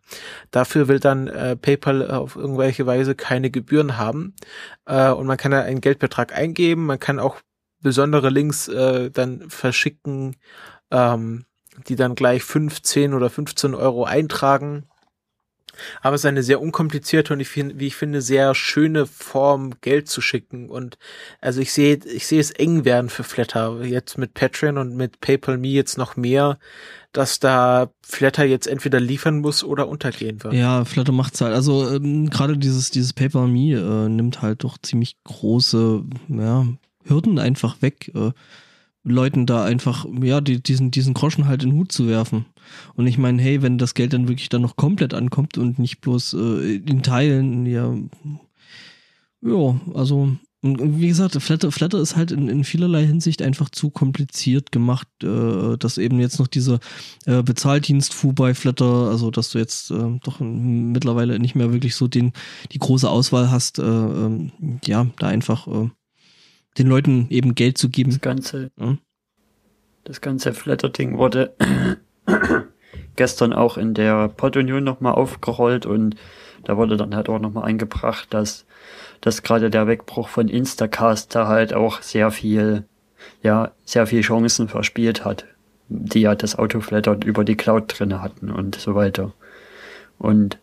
dafür 0.50 0.88
will 0.88 1.00
dann 1.00 1.26
äh, 1.28 1.56
PayPal 1.56 2.10
auf 2.10 2.36
irgendwelche 2.36 2.86
Weise 2.86 3.14
keine 3.14 3.50
Gebühren 3.50 3.96
haben. 3.96 4.34
Äh, 4.86 5.10
und 5.10 5.26
man 5.26 5.36
kann 5.36 5.52
da 5.52 5.62
einen 5.62 5.80
Geldbetrag 5.80 6.34
eingeben, 6.34 6.86
man 6.86 7.00
kann 7.00 7.18
auch 7.18 7.40
besondere 7.82 8.30
Links 8.30 8.68
äh, 8.68 9.10
dann 9.10 9.48
verschicken, 9.50 10.36
ähm, 10.90 11.46
die 11.88 11.96
dann 11.96 12.14
gleich 12.14 12.42
15 12.42 13.14
oder 13.14 13.30
15 13.30 13.74
Euro 13.74 14.04
eintragen. 14.04 14.84
Aber 16.02 16.14
es 16.14 16.22
ist 16.22 16.26
eine 16.26 16.42
sehr 16.42 16.60
unkomplizierte 16.60 17.32
und 17.32 17.40
ich 17.40 17.48
finde, 17.48 17.78
wie 17.78 17.86
ich 17.86 17.96
finde, 17.96 18.20
sehr 18.20 18.54
schöne 18.54 19.06
Form, 19.06 19.74
Geld 19.80 20.08
zu 20.08 20.20
schicken. 20.20 20.68
Und 20.68 20.98
also 21.40 21.60
ich 21.60 21.72
sehe, 21.72 21.98
ich 22.04 22.26
sehe 22.26 22.40
es 22.40 22.50
eng 22.50 22.84
werden 22.84 23.08
für 23.08 23.24
Flatter. 23.24 23.82
Jetzt 23.82 24.18
mit 24.18 24.34
Patreon 24.34 24.78
und 24.78 24.96
mit 24.96 25.20
PayPal 25.20 25.58
Me 25.58 25.68
jetzt 25.68 25.98
noch 25.98 26.16
mehr, 26.16 26.58
dass 27.12 27.40
da 27.40 27.90
Flatter 28.02 28.44
jetzt 28.44 28.66
entweder 28.66 29.00
liefern 29.00 29.38
muss 29.38 29.64
oder 29.64 29.88
untergehen 29.88 30.42
wird. 30.42 30.54
Ja, 30.54 30.84
Flutter 30.84 31.12
macht's 31.12 31.40
halt. 31.40 31.54
Also 31.54 31.88
ähm, 31.88 32.30
gerade 32.30 32.58
dieses, 32.58 32.90
dieses 32.90 33.12
Paper 33.12 33.46
Me 33.46 33.72
äh, 33.72 34.08
nimmt 34.08 34.42
halt 34.42 34.64
doch 34.64 34.78
ziemlich 34.78 35.16
große 35.24 36.04
ja, 36.28 36.66
Hürden 37.04 37.38
einfach 37.38 37.80
weg. 37.80 38.10
Äh, 38.14 38.32
Leuten 39.02 39.46
da 39.46 39.64
einfach, 39.64 40.06
ja, 40.22 40.40
die, 40.40 40.62
diesen, 40.62 40.90
diesen 40.90 41.14
Groschen 41.14 41.46
halt 41.46 41.62
in 41.62 41.70
den 41.70 41.78
Hut 41.78 41.92
zu 41.92 42.06
werfen. 42.06 42.46
Und 42.94 43.06
ich 43.06 43.18
meine, 43.18 43.40
hey, 43.40 43.62
wenn 43.62 43.78
das 43.78 43.94
Geld 43.94 44.12
dann 44.12 44.28
wirklich 44.28 44.50
dann 44.50 44.62
noch 44.62 44.76
komplett 44.76 45.14
ankommt 45.14 45.56
und 45.58 45.78
nicht 45.78 46.00
bloß 46.00 46.34
äh, 46.34 46.76
in 46.76 47.02
Teilen, 47.02 47.66
ja, 47.66 47.94
ja, 49.42 49.80
also, 49.94 50.36
und 50.62 51.00
wie 51.00 51.08
gesagt, 51.08 51.40
Flatter, 51.40 51.72
Flatter 51.72 51.98
ist 51.98 52.16
halt 52.16 52.30
in, 52.30 52.48
in 52.48 52.64
vielerlei 52.64 53.06
Hinsicht 53.06 53.40
einfach 53.40 53.70
zu 53.70 53.88
kompliziert 53.88 54.70
gemacht, 54.70 55.08
äh, 55.22 55.78
dass 55.78 55.96
eben 55.96 56.20
jetzt 56.20 56.38
noch 56.38 56.48
dieser 56.48 56.78
äh, 57.24 57.42
Bezahldienst 57.42 58.14
bei 58.34 58.52
Flatter, 58.52 59.08
also 59.08 59.30
dass 59.30 59.50
du 59.50 59.58
jetzt 59.58 59.90
äh, 59.90 60.18
doch 60.22 60.40
mittlerweile 60.40 61.38
nicht 61.38 61.54
mehr 61.54 61.72
wirklich 61.72 61.94
so 61.94 62.08
den, 62.08 62.32
die 62.72 62.78
große 62.78 63.08
Auswahl 63.08 63.50
hast, 63.50 63.78
äh, 63.78 63.82
ähm, 63.82 64.52
ja, 64.84 65.06
da 65.18 65.28
einfach 65.28 65.66
äh, 65.66 65.88
den 66.78 66.86
Leuten 66.86 67.26
eben 67.30 67.54
Geld 67.54 67.78
zu 67.78 67.88
geben. 67.88 68.10
Das 68.10 68.20
ganze, 68.20 68.70
Ja. 68.78 68.96
das 70.04 70.20
ganze 70.20 70.52
Flatter-Ding 70.52 71.18
wurde 71.18 71.54
gestern 73.16 73.52
auch 73.52 73.76
in 73.76 73.94
der 73.94 74.28
Pod-Union 74.28 74.84
nochmal 74.84 75.14
aufgerollt 75.14 75.86
und 75.86 76.16
da 76.64 76.76
wurde 76.76 76.96
dann 76.96 77.14
halt 77.14 77.28
auch 77.28 77.38
nochmal 77.38 77.64
eingebracht, 77.64 78.32
dass, 78.32 78.66
dass 79.20 79.42
gerade 79.42 79.70
der 79.70 79.86
Wegbruch 79.86 80.28
von 80.28 80.48
Instacast 80.48 81.34
da 81.34 81.48
halt 81.48 81.72
auch 81.72 82.02
sehr 82.02 82.30
viel, 82.30 82.84
ja, 83.42 83.72
sehr 83.84 84.06
viel 84.06 84.20
Chancen 84.20 84.68
verspielt 84.68 85.24
hat, 85.24 85.46
die 85.88 86.20
ja 86.20 86.34
das 86.34 86.58
Autoflatter 86.58 87.18
über 87.24 87.44
die 87.44 87.56
Cloud 87.56 87.98
drinne 87.98 88.22
hatten 88.22 88.50
und 88.50 88.76
so 88.76 88.94
weiter. 88.94 89.32
Und 90.18 90.58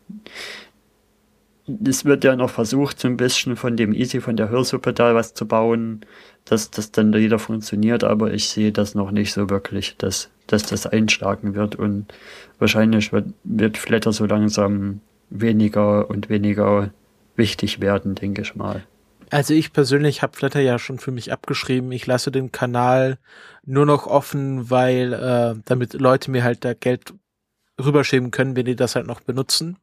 es 1.86 2.06
wird 2.06 2.24
ja 2.24 2.36
noch 2.36 2.50
versucht, 2.50 3.00
so 3.00 3.08
ein 3.08 3.18
bisschen 3.18 3.56
von 3.56 3.76
dem 3.76 3.94
Easy, 3.94 4.22
von 4.22 4.38
der 4.38 4.50
Hörsuppe 4.50 4.94
da 4.94 5.14
was 5.16 5.34
zu 5.34 5.48
bauen, 5.48 6.02
dass 6.46 6.72
das 6.72 6.92
dann 6.92 7.14
wieder 7.14 7.40
funktioniert, 7.40 8.04
aber 8.04 8.34
ich 8.34 8.48
sehe 8.48 8.72
das 8.72 8.96
noch 8.96 9.12
nicht 9.12 9.34
so 9.34 9.50
wirklich, 9.50 9.98
dass, 9.98 10.30
dass 10.48 10.64
das 10.64 10.88
einschlagen 10.88 11.56
wird 11.56 11.76
und 11.76 12.06
wahrscheinlich 12.60 13.12
wird, 13.12 13.28
wird 13.44 13.78
Flatter 13.78 14.14
so 14.14 14.26
langsam 14.26 15.02
weniger 15.30 16.10
und 16.10 16.30
weniger 16.30 16.92
wichtig 17.36 17.82
werden, 17.82 18.16
denke 18.16 18.42
ich 18.42 18.56
mal. 18.56 18.84
Also 19.30 19.54
ich 19.54 19.74
persönlich 19.74 20.22
habe 20.22 20.38
Flatter 20.38 20.62
ja 20.62 20.80
schon 20.80 21.00
für 21.00 21.12
mich 21.12 21.34
abgeschrieben. 21.34 21.92
Ich 21.92 22.08
lasse 22.08 22.32
den 22.32 22.54
Kanal 22.54 23.18
nur 23.66 23.86
noch 23.86 24.08
offen, 24.08 24.70
weil 24.70 25.12
äh, 25.12 25.62
damit 25.66 25.94
Leute 25.94 26.32
mir 26.32 26.46
halt 26.46 26.64
da 26.64 26.74
Geld 26.74 27.14
rüberschieben 27.80 28.32
können, 28.32 28.56
wenn 28.56 28.66
die 28.66 28.78
das 28.78 28.96
halt 28.96 29.06
noch 29.06 29.20
benutzen. 29.20 29.78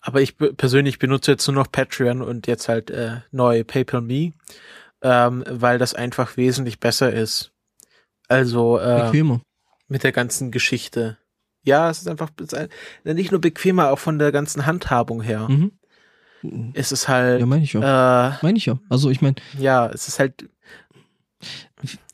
Aber 0.00 0.20
ich 0.22 0.36
persönlich 0.36 0.98
benutze 0.98 1.32
jetzt 1.32 1.46
nur 1.46 1.54
noch 1.56 1.70
Patreon 1.70 2.22
und 2.22 2.46
jetzt 2.46 2.68
halt 2.68 2.90
äh, 2.90 3.20
neu 3.30 3.62
PayPal 3.64 4.00
Me, 4.00 4.32
ähm, 5.02 5.44
weil 5.48 5.78
das 5.78 5.94
einfach 5.94 6.36
wesentlich 6.36 6.80
besser 6.80 7.12
ist. 7.12 7.52
Also 8.28 8.78
äh, 8.78 9.02
Bequemer. 9.04 9.40
mit 9.88 10.02
der 10.04 10.12
ganzen 10.12 10.50
Geschichte. 10.50 11.18
Ja, 11.62 11.90
es 11.90 11.98
ist 12.00 12.08
einfach 12.08 12.30
es 12.38 12.52
ist 12.52 12.54
ein- 12.54 12.68
nicht 13.04 13.32
nur 13.32 13.40
bequemer, 13.40 13.90
auch 13.90 13.98
von 13.98 14.18
der 14.18 14.32
ganzen 14.32 14.64
Handhabung 14.66 15.20
her. 15.20 15.48
Mhm. 15.48 15.72
Es 16.72 16.90
ist 16.90 17.06
halt 17.06 17.40
Ja, 17.40 17.44
meine 17.46 17.64
ich 17.64 17.74
ja. 17.74 18.30
äh, 18.30 18.38
Meine 18.40 18.56
ich 18.56 18.64
ja. 18.64 18.78
Also 18.88 19.10
ich 19.10 19.20
meine, 19.20 19.36
ja, 19.58 19.88
es 19.88 20.08
ist 20.08 20.18
halt. 20.18 20.48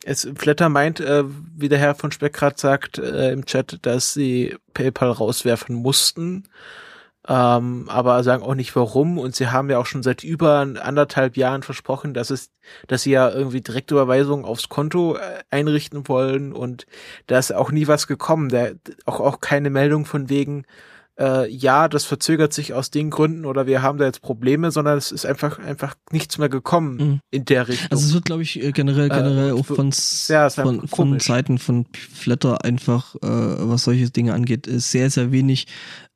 Es, 0.04 0.28
Flatter 0.36 0.68
meint, 0.68 1.00
äh, 1.00 1.24
wie 1.56 1.68
der 1.68 1.78
Herr 1.78 1.94
von 1.96 2.12
Speck 2.12 2.32
gerade 2.32 2.54
sagt 2.58 2.98
äh, 2.98 3.32
im 3.32 3.44
Chat, 3.44 3.78
dass 3.82 4.14
sie 4.14 4.56
PayPal 4.74 5.10
rauswerfen 5.10 5.74
mussten, 5.76 6.44
ähm, 7.28 7.88
aber 7.88 8.22
sagen 8.22 8.42
auch 8.42 8.54
nicht 8.54 8.74
warum. 8.76 9.18
Und 9.18 9.34
sie 9.34 9.48
haben 9.48 9.70
ja 9.70 9.78
auch 9.78 9.86
schon 9.86 10.02
seit 10.02 10.22
über 10.24 10.60
anderthalb 10.60 11.36
Jahren 11.36 11.62
versprochen, 11.62 12.14
dass 12.14 12.30
es, 12.30 12.50
dass 12.86 13.02
sie 13.02 13.10
ja 13.12 13.30
irgendwie 13.30 13.60
Direktüberweisungen 13.60 14.44
aufs 14.44 14.68
Konto 14.68 15.16
äh, 15.16 15.20
einrichten 15.50 16.08
wollen. 16.08 16.52
Und 16.52 16.86
da 17.26 17.38
ist 17.38 17.54
auch 17.54 17.70
nie 17.70 17.88
was 17.88 18.06
gekommen. 18.06 18.48
Da 18.48 18.68
auch 19.04 19.20
auch 19.20 19.40
keine 19.40 19.70
Meldung 19.70 20.04
von 20.04 20.28
wegen, 20.28 20.64
äh, 21.18 21.50
ja, 21.50 21.88
das 21.88 22.04
verzögert 22.04 22.52
sich 22.52 22.74
aus 22.74 22.90
den 22.90 23.10
Gründen 23.10 23.46
oder 23.46 23.66
wir 23.66 23.80
haben 23.82 23.98
da 23.98 24.04
jetzt 24.04 24.20
Probleme, 24.22 24.70
sondern 24.70 24.98
es 24.98 25.12
ist 25.12 25.24
einfach 25.24 25.58
einfach 25.58 25.94
nichts 26.12 26.38
mehr 26.38 26.48
gekommen 26.48 26.96
Mhm. 26.96 27.20
in 27.30 27.44
der 27.46 27.68
Richtung. 27.68 27.88
also 27.90 28.06
es 28.06 28.12
wird, 28.14 28.24
glaube 28.26 28.42
ich, 28.42 28.62
äh, 28.62 28.72
generell, 28.72 29.08
generell 29.08 29.48
Äh, 29.48 29.52
auch 29.52 29.64
von, 29.66 29.90
ja, 30.28 30.50
von, 30.50 30.86
von. 30.88 31.18
Seiten 31.20 31.58
von 31.58 31.86
Flatter 31.94 32.64
einfach, 32.64 33.14
äh, 33.16 33.20
was 33.22 33.84
solche 33.84 34.10
Dinge 34.10 34.34
angeht, 34.34 34.66
ist 34.66 34.90
sehr, 34.90 35.08
sehr 35.10 35.32
wenig 35.32 35.66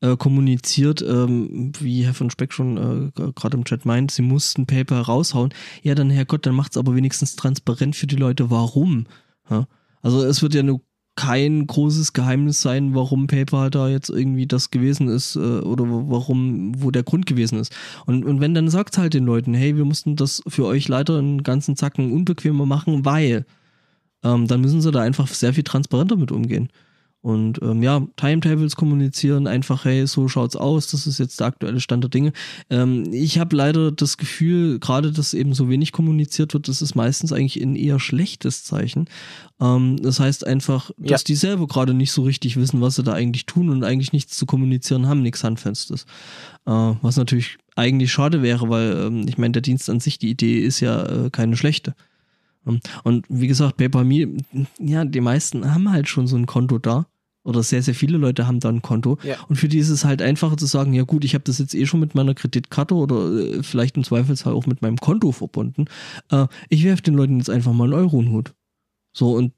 äh, 0.03 0.17
kommuniziert, 0.17 1.03
ähm, 1.03 1.73
wie 1.81 2.05
Herr 2.05 2.15
von 2.15 2.31
Speck 2.31 2.53
schon 2.53 3.12
äh, 3.17 3.31
gerade 3.35 3.57
im 3.57 3.65
Chat 3.65 3.85
meint, 3.85 4.11
sie 4.11 4.23
mussten 4.23 4.67
Paper 4.67 5.01
raushauen. 5.01 5.53
Ja, 5.83 5.95
dann 5.95 6.11
Herrgott, 6.11 6.47
dann 6.47 6.55
macht's 6.55 6.77
aber 6.77 6.95
wenigstens 6.95 7.37
transparent 7.37 7.97
für 7.97 8.07
die 8.07 8.17
Leute, 8.17 8.51
warum. 8.51 9.07
Ja? 9.51 9.67
Also 10.03 10.25
es 10.25 10.41
wird 10.43 10.55
ja 10.55 10.62
nur 10.62 10.81
kein 11.20 11.66
großes 11.66 12.15
Geheimnis 12.15 12.62
sein, 12.62 12.94
warum 12.94 13.26
PayPal 13.26 13.68
da 13.68 13.90
jetzt 13.90 14.08
irgendwie 14.08 14.47
das 14.47 14.70
gewesen 14.70 15.08
ist 15.08 15.36
äh, 15.36 15.39
oder 15.39 15.84
warum, 15.86 16.73
wo 16.82 16.90
der 16.90 17.02
Grund 17.02 17.26
gewesen 17.26 17.58
ist. 17.58 17.76
Und, 18.07 18.24
und 18.24 18.40
wenn 18.40 18.55
dann 18.55 18.70
sagt 18.70 18.97
halt 18.97 19.12
den 19.12 19.26
Leuten, 19.26 19.52
hey, 19.52 19.76
wir 19.76 19.84
mussten 19.84 20.16
das 20.16 20.42
für 20.49 20.65
euch 20.65 20.89
leider 20.89 21.18
einen 21.18 21.42
ganzen 21.42 21.76
Zacken 21.76 22.10
unbequemer 22.10 22.65
machen, 22.65 23.05
weil, 23.05 23.44
ähm, 24.24 24.47
dann 24.47 24.62
müssen 24.62 24.81
sie 24.81 24.90
da 24.90 25.02
einfach 25.02 25.26
sehr 25.26 25.52
viel 25.52 25.62
transparenter 25.62 26.16
mit 26.16 26.32
umgehen. 26.32 26.70
Und 27.23 27.60
ähm, 27.60 27.82
ja, 27.82 28.00
Timetables 28.16 28.76
kommunizieren, 28.76 29.47
einfach, 29.47 29.84
hey, 29.84 30.07
so 30.07 30.26
schaut's 30.28 30.57
aus, 30.57 30.86
das 30.90 31.07
ist 31.07 31.18
jetzt 31.18 31.40
der 31.40 31.49
aktuelle 31.49 31.81
Stand 31.81 32.02
der 32.02 32.08
Dinge. 32.08 32.32
Ähm, 32.70 33.12
ich 33.12 33.39
habe 33.39 33.55
leider 33.55 33.92
das 33.92 34.16
Gefühl, 34.16 34.78
gerade 34.78 35.12
dass 35.12 35.34
eben 35.34 35.52
so 35.52 35.68
wenig 35.68 35.92
kommuniziert 35.92 36.55
wird, 36.55 36.66
das 36.68 36.81
ist 36.81 36.94
meistens 36.94 37.31
eigentlich 37.34 37.62
ein 37.62 37.76
eher 37.76 38.00
schlechtes 38.00 38.65
Zeichen. 38.65 39.07
Ähm, 39.60 39.99
das 40.00 40.18
heißt 40.18 40.47
einfach, 40.47 40.92
dass 40.97 41.20
Ja. 41.20 41.24
die 41.26 41.34
selber 41.34 41.66
gerade 41.66 41.92
nicht 41.92 42.12
so 42.12 42.23
richtig 42.23 42.57
wissen, 42.57 42.81
was 42.81 42.94
sie 42.94 43.02
da 43.02 43.12
eigentlich 43.12 43.44
tun 43.44 43.68
und 43.68 43.84
eigentlich 43.84 44.15
nichts 44.15 44.39
zu 44.39 44.47
kommunizieren 44.47 45.07
haben, 45.07 45.20
nichts 45.20 45.44
Handfestes. 45.44 46.07
Äh, 46.65 46.70
was 47.02 47.16
natürlich 47.18 47.58
eigentlich 47.76 48.10
schade 48.12 48.40
wäre, 48.40 48.70
weil 48.70 48.92
ähm, 48.97 49.28
ich 49.28 49.36
meine, 49.36 49.52
der 49.52 49.62
Dienst 49.62 49.90
an 49.90 50.00
sich, 50.00 50.18
die 50.18 50.31
Idee 50.31 50.58
ist 50.60 50.81
ja 50.81 51.26
äh, 51.26 51.31
keine 51.31 51.58
schlechte. 51.58 51.94
Ähm, 52.66 52.81
Und 53.05 53.26
wie 53.28 53.47
gesagt, 53.47 53.76
PayPal.me, 53.76 54.39
ja, 54.78 55.05
die 55.05 55.20
meisten 55.20 55.74
haben 55.74 55.90
halt 55.90 56.08
schon 56.08 56.26
so 56.26 56.36
ein 56.36 56.47
Konto 56.47 56.78
da. 56.78 57.07
Oder 57.43 57.62
sehr, 57.62 57.83
sehr 57.83 57.94
viele 57.94 58.19
Leute 58.19 58.47
haben 58.47 58.60
da 58.60 58.69
ein 58.69 58.83
Konto. 58.83 59.19
Ja. 59.23 59.36
Und 59.49 59.57
für 59.57 59.69
die 59.69 59.78
ist 59.78 59.89
es 59.89 60.05
halt 60.05 60.20
einfacher 60.20 60.59
zu 60.59 60.67
sagen, 60.67 60.93
ja 60.93 61.05
gut, 61.05 61.25
ich 61.25 61.35
habe 61.35 61.44
das 61.44 61.59
jetzt 61.59 61.75
eh 61.75 61.86
schon 61.86 62.01
mit 62.01 62.15
meiner 62.15 62.35
Kreditkarte 62.35 62.94
oder 62.94 63.31
äh, 63.33 63.62
vielleicht 63.62 63.97
im 63.97 64.05
Zweifelsfall 64.05 64.52
auch 64.52 64.67
mit 64.67 64.83
meinem 64.83 64.99
Konto 64.99 65.33
verbunden. 65.33 65.86
Äh, 66.31 66.47
ich 66.69 66.85
werfe 66.85 67.02
den 67.02 67.15
Leuten 67.15 67.39
jetzt 67.39 67.49
einfach 67.49 67.73
mal 67.73 67.85
einen 67.85 67.94
Euro 67.94 68.20
in 68.20 68.27
den 68.27 68.35
Hut. 68.35 68.55
So, 69.15 69.36
und 69.36 69.55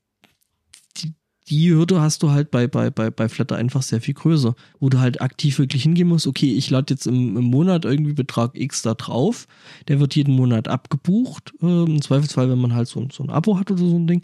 die, 0.99 1.12
die 1.49 1.70
Hürde 1.70 2.01
hast 2.01 2.23
du 2.23 2.31
halt 2.31 2.52
bei, 2.52 2.69
bei, 2.69 2.91
bei, 2.91 3.11
bei 3.11 3.28
Flatter 3.28 3.57
einfach 3.57 3.83
sehr 3.83 4.01
viel 4.01 4.15
größer, 4.15 4.55
wo 4.78 4.89
du 4.89 5.01
halt 5.01 5.20
aktiv 5.20 5.59
wirklich 5.59 5.83
hingehen 5.83 6.07
musst, 6.07 6.28
okay, 6.28 6.55
ich 6.55 6.70
lade 6.70 6.94
jetzt 6.94 7.09
im, 7.09 7.36
im 7.36 7.44
Monat 7.44 7.85
irgendwie 7.85 8.12
Betrag 8.12 8.52
X 8.55 8.83
da 8.83 8.94
drauf, 8.94 9.49
der 9.89 9.99
wird 9.99 10.15
jeden 10.15 10.36
Monat 10.36 10.69
abgebucht, 10.69 11.52
äh, 11.61 11.83
im 11.83 12.01
Zweifelsfall, 12.01 12.49
wenn 12.49 12.61
man 12.61 12.75
halt 12.75 12.86
so, 12.86 13.09
so 13.11 13.25
ein 13.25 13.31
Abo 13.31 13.59
hat 13.59 13.73
oder 13.73 13.81
so 13.81 13.99
ein 13.99 14.07
Ding. 14.07 14.23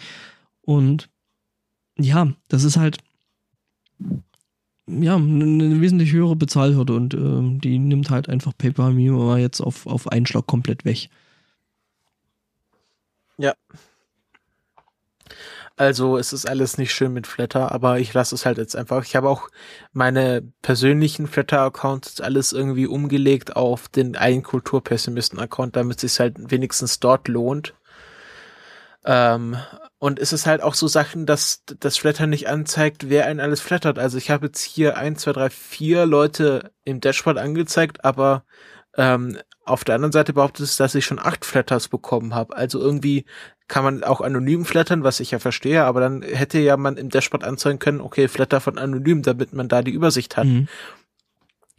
Und 0.60 1.10
ja, 1.98 2.32
das 2.46 2.62
ist 2.62 2.76
halt 2.76 2.98
ja, 4.86 5.16
eine 5.16 5.80
wesentlich 5.80 6.12
höhere 6.12 6.36
Bezahlhürde 6.36 6.94
und 6.94 7.14
ähm, 7.14 7.60
die 7.60 7.78
nimmt 7.78 8.10
halt 8.10 8.28
einfach 8.28 8.52
PayPal-Me 8.56 9.10
mal 9.10 9.38
jetzt 9.38 9.60
auf, 9.60 9.86
auf 9.86 10.08
einen 10.08 10.26
Schlag 10.26 10.46
komplett 10.46 10.84
weg. 10.84 11.10
Also 15.78 16.18
es 16.18 16.32
ist 16.32 16.44
alles 16.48 16.76
nicht 16.76 16.92
schön 16.92 17.12
mit 17.12 17.28
Flatter, 17.28 17.70
aber 17.70 18.00
ich 18.00 18.12
lasse 18.12 18.34
es 18.34 18.44
halt 18.44 18.58
jetzt 18.58 18.74
einfach. 18.74 19.04
Ich 19.04 19.14
habe 19.14 19.28
auch 19.28 19.48
meine 19.92 20.42
persönlichen 20.60 21.28
Flatter-Accounts 21.28 22.20
alles 22.20 22.52
irgendwie 22.52 22.88
umgelegt 22.88 23.54
auf 23.54 23.88
den 23.88 24.16
einen 24.16 24.42
Kulturpessimisten-Account, 24.42 25.76
damit 25.76 26.02
es 26.02 26.14
sich 26.14 26.20
halt 26.20 26.50
wenigstens 26.50 26.98
dort 26.98 27.28
lohnt. 27.28 27.74
Ähm, 29.08 29.56
und 29.98 30.18
es 30.18 30.34
ist 30.34 30.46
halt 30.46 30.62
auch 30.62 30.74
so 30.74 30.86
Sachen, 30.86 31.24
dass 31.24 31.64
das 31.80 31.96
Flatter 31.96 32.26
nicht 32.26 32.46
anzeigt, 32.46 33.08
wer 33.08 33.24
einen 33.24 33.40
alles 33.40 33.62
flattert. 33.62 33.98
Also 33.98 34.18
ich 34.18 34.30
habe 34.30 34.46
jetzt 34.46 34.62
hier 34.62 34.98
ein, 34.98 35.16
zwei, 35.16 35.32
drei, 35.32 35.48
vier 35.48 36.04
Leute 36.04 36.72
im 36.84 37.00
Dashboard 37.00 37.38
angezeigt, 37.38 38.04
aber 38.04 38.44
ähm, 38.96 39.38
auf 39.64 39.82
der 39.82 39.94
anderen 39.94 40.12
Seite 40.12 40.34
behauptet 40.34 40.66
es, 40.66 40.76
dass 40.76 40.94
ich 40.94 41.06
schon 41.06 41.18
acht 41.18 41.46
Flatters 41.46 41.88
bekommen 41.88 42.34
habe. 42.34 42.54
Also 42.54 42.80
irgendwie 42.80 43.24
kann 43.66 43.82
man 43.82 44.04
auch 44.04 44.20
anonym 44.20 44.66
flattern, 44.66 45.04
was 45.04 45.20
ich 45.20 45.30
ja 45.30 45.38
verstehe, 45.38 45.84
aber 45.84 46.00
dann 46.00 46.20
hätte 46.22 46.58
ja 46.58 46.76
man 46.76 46.98
im 46.98 47.08
Dashboard 47.08 47.44
anzeigen 47.44 47.78
können, 47.78 48.02
okay, 48.02 48.28
Flatter 48.28 48.60
von 48.60 48.76
anonym, 48.76 49.22
damit 49.22 49.54
man 49.54 49.68
da 49.68 49.80
die 49.80 49.90
Übersicht 49.90 50.36
hat. 50.36 50.46
Mhm. 50.46 50.68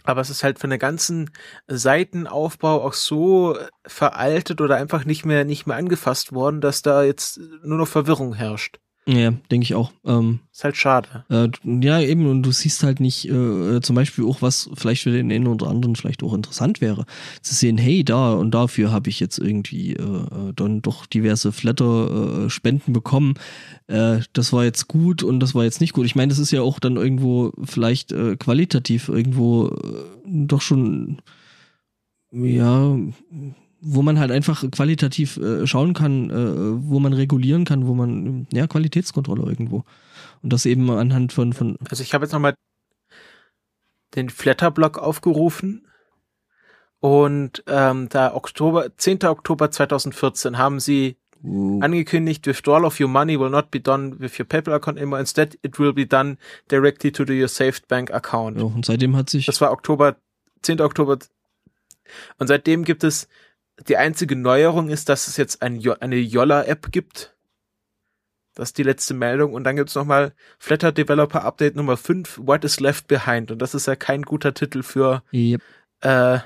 Aber 0.03 0.21
es 0.21 0.29
ist 0.29 0.43
halt 0.43 0.59
von 0.59 0.69
der 0.69 0.79
ganzen 0.79 1.29
Seitenaufbau 1.67 2.83
auch 2.83 2.93
so 2.93 3.57
veraltet 3.85 4.61
oder 4.61 4.75
einfach 4.77 5.05
nicht 5.05 5.25
mehr, 5.25 5.45
nicht 5.45 5.67
mehr 5.67 5.77
angefasst 5.77 6.33
worden, 6.33 6.61
dass 6.61 6.81
da 6.81 7.03
jetzt 7.03 7.39
nur 7.63 7.77
noch 7.77 7.87
Verwirrung 7.87 8.33
herrscht. 8.33 8.79
Ja, 9.11 9.31
denke 9.49 9.63
ich 9.63 9.73
auch. 9.73 9.91
Ähm, 10.05 10.39
Ist 10.51 10.63
halt 10.63 10.77
schade. 10.77 11.25
äh, 11.29 11.49
ja, 11.83 11.99
eben, 11.99 12.27
und 12.27 12.43
du 12.43 12.51
siehst 12.51 12.83
halt 12.83 12.99
nicht 12.99 13.27
äh, 13.27 13.81
zum 13.81 13.95
Beispiel 13.95 14.23
auch, 14.23 14.43
was 14.43 14.69
vielleicht 14.75 15.01
für 15.01 15.09
den 15.11 15.31
einen 15.31 15.47
oder 15.47 15.65
anderen 15.67 15.95
vielleicht 15.95 16.21
auch 16.21 16.33
interessant 16.35 16.79
wäre, 16.79 17.05
zu 17.41 17.55
sehen, 17.55 17.79
hey, 17.79 18.03
da 18.03 18.33
und 18.33 18.51
dafür 18.51 18.91
habe 18.91 19.09
ich 19.09 19.19
jetzt 19.19 19.39
irgendwie 19.39 19.93
äh, 19.93 20.03
äh, 20.03 20.53
dann 20.55 20.83
doch 20.83 21.07
diverse 21.07 21.51
Flatter-Spenden 21.51 22.93
bekommen. 22.93 23.33
Äh, 23.87 24.19
das 24.33 24.53
war 24.53 24.63
jetzt 24.63 24.87
gut 24.87 25.23
und 25.23 25.39
das 25.39 25.55
war 25.55 25.63
jetzt 25.63 25.81
nicht 25.81 25.93
gut. 25.93 26.05
Ich 26.05 26.15
meine, 26.15 26.29
das 26.29 26.37
ist 26.37 26.51
ja 26.51 26.61
auch 26.61 26.79
dann 26.79 26.95
irgendwo 26.95 27.51
vielleicht 27.63 28.11
äh, 28.11 28.35
qualitativ 28.35 29.09
irgendwo 29.09 29.69
äh, 29.69 30.03
doch 30.25 30.61
schon, 30.61 31.19
ja, 32.31 32.95
wo 33.81 34.01
man 34.01 34.19
halt 34.19 34.31
einfach 34.31 34.63
qualitativ 34.71 35.37
äh, 35.37 35.65
schauen 35.65 35.93
kann, 35.93 36.29
äh, 36.29 36.89
wo 36.89 36.99
man 36.99 37.13
regulieren 37.13 37.65
kann, 37.65 37.87
wo 37.87 37.93
man, 37.93 38.47
ja, 38.51 38.67
Qualitätskontrolle 38.67 39.43
irgendwo. 39.43 39.83
Und 40.41 40.53
das 40.53 40.65
eben 40.65 40.89
anhand 40.89 41.33
von, 41.33 41.53
von 41.53 41.77
Also 41.89 42.03
ich 42.03 42.13
habe 42.13 42.25
jetzt 42.25 42.33
nochmal 42.33 42.55
den 44.15 44.29
Flatter-Blog 44.29 44.97
aufgerufen 44.97 45.87
und 46.99 47.63
ähm, 47.67 48.09
da 48.09 48.33
Oktober, 48.35 48.97
10. 48.97 49.23
Oktober 49.23 49.71
2014 49.71 50.57
haben 50.57 50.79
sie 50.79 51.15
angekündigt, 51.41 52.45
withdrawal 52.47 52.83
of 52.83 52.99
your 52.99 53.07
money 53.07 53.39
will 53.39 53.49
not 53.49 53.71
be 53.71 53.79
done 53.79 54.19
with 54.19 54.37
your 54.37 54.45
PayPal 54.45 54.73
account 54.73 54.97
anymore. 54.97 55.21
Instead, 55.21 55.57
it 55.61 55.79
will 55.79 55.93
be 55.93 56.05
done 56.05 56.37
directly 56.69 57.11
to 57.13 57.23
your 57.23 57.47
saved 57.47 57.87
bank 57.87 58.11
account. 58.11 58.57
ja, 58.57 58.63
und 58.63 58.85
seitdem 58.85 59.15
hat 59.15 59.29
sich, 59.29 59.45
Das 59.45 59.61
war 59.61 59.71
Oktober, 59.71 60.17
10. 60.63 60.81
Oktober. 60.81 61.17
Und 62.37 62.47
seitdem 62.47 62.83
gibt 62.83 63.05
es, 63.05 63.29
die 63.87 63.97
einzige 63.97 64.35
Neuerung 64.35 64.89
ist, 64.89 65.09
dass 65.09 65.27
es 65.27 65.37
jetzt 65.37 65.61
ein, 65.61 65.79
Jo- 65.79 65.95
eine 65.99 66.17
Yolla-App 66.17 66.91
gibt. 66.91 67.35
Das 68.55 68.69
ist 68.69 68.77
die 68.77 68.83
letzte 68.83 69.13
Meldung. 69.13 69.53
Und 69.53 69.63
dann 69.63 69.75
gibt 69.77 69.89
es 69.89 69.95
nochmal 69.95 70.33
Flatter 70.57 70.91
Developer 70.91 71.43
Update 71.43 71.75
Nummer 71.75 71.95
5, 71.97 72.39
What 72.43 72.65
is 72.65 72.79
Left 72.79 73.07
Behind. 73.07 73.51
Und 73.51 73.59
das 73.61 73.73
ist 73.73 73.87
ja 73.87 73.95
kein 73.95 74.23
guter 74.23 74.53
Titel 74.53 74.83
für, 74.83 75.23
Yep. 75.31 75.61
äh, 76.01 76.39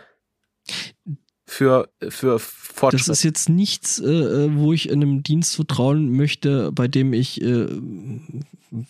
für, 1.54 1.90
für 2.10 2.34
Das 2.34 2.44
Fortschritt. 2.44 3.08
ist 3.10 3.24
jetzt 3.24 3.50
nichts, 3.50 4.00
äh, 4.00 4.08
äh, 4.08 4.56
wo 4.56 4.74
ich 4.74 4.92
einem 4.92 5.22
Dienst 5.22 5.56
vertrauen 5.56 6.12
möchte, 6.12 6.72
bei 6.72 6.88
dem 6.88 7.14
ich, 7.14 7.42
äh, 7.42 7.68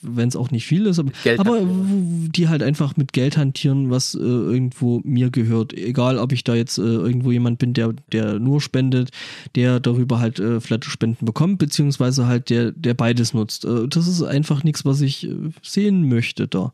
wenn 0.01 0.29
es 0.29 0.37
auch 0.37 0.49
nicht 0.51 0.65
viel 0.65 0.85
ist, 0.85 0.99
aber, 0.99 1.11
aber 1.37 1.59
die 1.61 2.47
halt 2.47 2.63
einfach 2.63 2.95
mit 2.95 3.11
Geld 3.11 3.35
hantieren, 3.35 3.89
was 3.89 4.15
äh, 4.15 4.19
irgendwo 4.19 5.01
mir 5.03 5.29
gehört. 5.29 5.73
Egal, 5.73 6.17
ob 6.17 6.31
ich 6.31 6.45
da 6.45 6.55
jetzt 6.55 6.77
äh, 6.77 6.81
irgendwo 6.81 7.31
jemand 7.31 7.59
bin, 7.59 7.73
der, 7.73 7.93
der 8.11 8.39
nur 8.39 8.61
spendet, 8.61 9.09
der 9.55 9.81
darüber 9.81 10.19
halt 10.19 10.39
äh, 10.39 10.61
Flatter-Spenden 10.61 11.25
bekommt, 11.25 11.59
beziehungsweise 11.59 12.25
halt 12.27 12.49
der, 12.49 12.71
der 12.71 12.93
beides 12.93 13.33
nutzt. 13.33 13.65
Äh, 13.65 13.89
das 13.89 14.07
ist 14.07 14.23
einfach 14.23 14.63
nichts, 14.63 14.85
was 14.85 15.01
ich 15.01 15.29
sehen 15.61 16.07
möchte 16.07 16.47
da. 16.47 16.71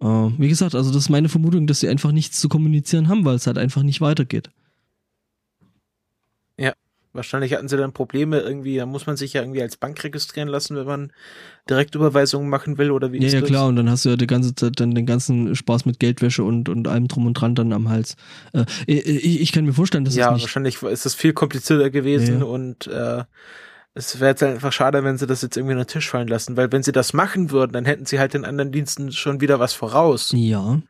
Äh, 0.00 0.06
wie 0.06 0.48
gesagt, 0.48 0.74
also 0.74 0.90
das 0.90 1.04
ist 1.04 1.10
meine 1.10 1.28
Vermutung, 1.28 1.68
dass 1.68 1.78
sie 1.78 1.88
einfach 1.88 2.10
nichts 2.10 2.40
zu 2.40 2.48
kommunizieren 2.48 3.08
haben, 3.08 3.24
weil 3.24 3.36
es 3.36 3.46
halt 3.46 3.58
einfach 3.58 3.84
nicht 3.84 4.00
weitergeht. 4.00 4.50
Wahrscheinlich 7.14 7.52
hatten 7.54 7.68
sie 7.68 7.76
dann 7.76 7.92
Probleme 7.92 8.40
irgendwie, 8.40 8.76
da 8.76 8.86
muss 8.86 9.06
man 9.06 9.16
sich 9.16 9.32
ja 9.32 9.42
irgendwie 9.42 9.62
als 9.62 9.76
Bank 9.76 10.02
registrieren 10.04 10.48
lassen, 10.48 10.76
wenn 10.76 10.86
man 10.86 11.12
Direktüberweisungen 11.70 12.48
machen 12.50 12.76
will 12.76 12.90
oder 12.90 13.12
wie 13.12 13.18
Ja, 13.18 13.26
ist 13.26 13.32
ja, 13.34 13.40
das? 13.40 13.48
klar, 13.48 13.68
und 13.68 13.76
dann 13.76 13.88
hast 13.88 14.04
du 14.04 14.10
ja 14.10 14.16
die 14.16 14.26
ganze 14.26 14.54
Zeit 14.54 14.80
dann 14.80 14.94
den 14.94 15.06
ganzen 15.06 15.54
Spaß 15.54 15.86
mit 15.86 15.98
Geldwäsche 16.00 16.42
und, 16.44 16.68
und 16.68 16.88
allem 16.88 17.08
drum 17.08 17.26
und 17.26 17.34
dran 17.34 17.54
dann 17.54 17.72
am 17.72 17.88
Hals. 17.88 18.16
Äh, 18.52 18.64
ich, 18.86 19.40
ich 19.40 19.52
kann 19.52 19.64
mir 19.64 19.72
vorstellen, 19.72 20.04
dass 20.04 20.14
ja, 20.14 20.26
es 20.26 20.32
nicht. 20.32 20.42
wahrscheinlich 20.42 20.82
ist 20.82 21.06
es 21.06 21.14
viel 21.14 21.32
komplizierter 21.32 21.90
gewesen 21.90 22.40
Ja. 22.40 22.44
und 22.44 22.86
äh, 22.88 23.24
es 23.94 24.18
wäre 24.20 24.30
jetzt 24.30 24.42
einfach 24.42 24.72
schade, 24.72 25.04
wenn 25.04 25.18
sie 25.18 25.26
das 25.26 25.42
jetzt 25.42 25.56
irgendwie 25.56 25.74
unter 25.74 25.84
den 25.84 25.92
Tisch 25.92 26.10
fallen 26.10 26.28
lassen, 26.28 26.56
weil 26.56 26.72
wenn 26.72 26.82
sie 26.82 26.92
das 26.92 27.12
machen 27.12 27.50
würden, 27.50 27.72
dann 27.72 27.84
hätten 27.84 28.06
sie 28.06 28.18
halt 28.18 28.34
den 28.34 28.44
anderen 28.44 28.72
Diensten 28.72 29.12
schon 29.12 29.40
wieder 29.40 29.60
was 29.60 29.72
voraus. 29.74 30.34
Ja, 30.34 30.80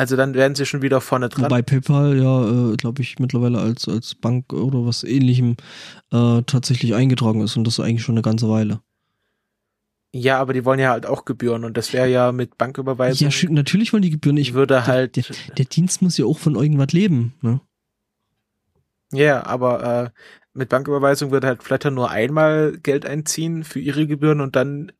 Also 0.00 0.16
dann 0.16 0.32
wären 0.32 0.54
sie 0.54 0.64
schon 0.64 0.80
wieder 0.80 1.02
vorne 1.02 1.28
dran. 1.28 1.44
wobei 1.44 1.60
PayPal 1.60 2.16
ja, 2.16 2.72
äh, 2.72 2.76
glaube 2.76 3.02
ich, 3.02 3.18
mittlerweile 3.18 3.58
als, 3.58 3.86
als 3.86 4.14
Bank 4.14 4.50
oder 4.50 4.86
was 4.86 5.04
ähnlichem 5.04 5.56
äh, 6.10 6.40
tatsächlich 6.46 6.94
eingetragen 6.94 7.42
ist 7.42 7.58
und 7.58 7.66
das 7.66 7.78
eigentlich 7.80 8.02
schon 8.02 8.14
eine 8.14 8.22
ganze 8.22 8.48
Weile. 8.48 8.80
ja, 10.14 10.38
aber 10.38 10.54
die 10.54 10.64
wollen 10.64 10.80
ja 10.80 10.88
halt 10.88 11.04
auch 11.04 11.26
Gebühren 11.26 11.66
und 11.66 11.76
das 11.76 11.92
wäre 11.92 12.08
ja 12.08 12.32
mit 12.32 12.56
Banküberweisung 12.56 13.28
Ja, 13.28 13.50
natürlich 13.50 13.92
wollen 13.92 14.00
die 14.00 14.08
Gebühren. 14.08 14.38
Ich, 14.38 14.54
würde 14.54 14.86
halt 14.86 15.16
der, 15.16 15.24
der 15.58 15.66
Dienst 15.66 16.00
muss 16.00 16.16
ja 16.16 16.24
auch 16.24 16.38
von 16.38 16.54
irgendwas 16.54 16.92
leben. 16.92 17.34
Ne? 17.42 17.60
ja, 19.12 19.44
aber 19.44 20.04
äh, 20.06 20.10
mit 20.54 20.70
Banküberweisung 20.70 21.30
würde 21.30 21.46
halt 21.46 21.62
Flatter 21.62 21.90
nur 21.90 22.10
einmal 22.10 22.78
Geld 22.82 23.04
einziehen 23.04 23.64
für 23.64 23.80
ihre 23.80 24.06
Gebühren 24.06 24.40
und 24.40 24.56
dann 24.56 24.92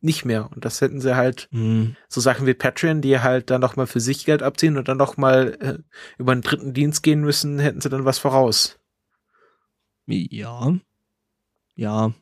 nicht 0.00 0.24
mehr 0.24 0.50
und 0.54 0.64
das 0.64 0.80
hätten 0.80 1.00
sie 1.00 1.16
halt 1.16 1.48
Hm. 1.50 1.96
so 2.08 2.20
Sachen 2.20 2.46
wie 2.46 2.54
Patreon, 2.54 3.00
die 3.00 3.20
halt 3.20 3.50
dann 3.50 3.60
noch 3.60 3.76
mal 3.76 3.86
für 3.86 4.00
sich 4.00 4.24
Geld 4.24 4.42
abziehen 4.42 4.76
und 4.76 4.88
dann 4.88 4.96
noch 4.98 5.16
mal 5.16 5.56
äh, 5.60 5.78
über 6.18 6.32
einen 6.32 6.42
dritten 6.42 6.74
Dienst 6.74 7.02
gehen 7.02 7.20
müssen, 7.20 7.58
hätten 7.58 7.80
sie 7.80 7.88
dann 7.88 8.04
was 8.04 8.18
voraus. 8.18 8.78
Ja. 10.06 10.74
Ja. 11.76 12.12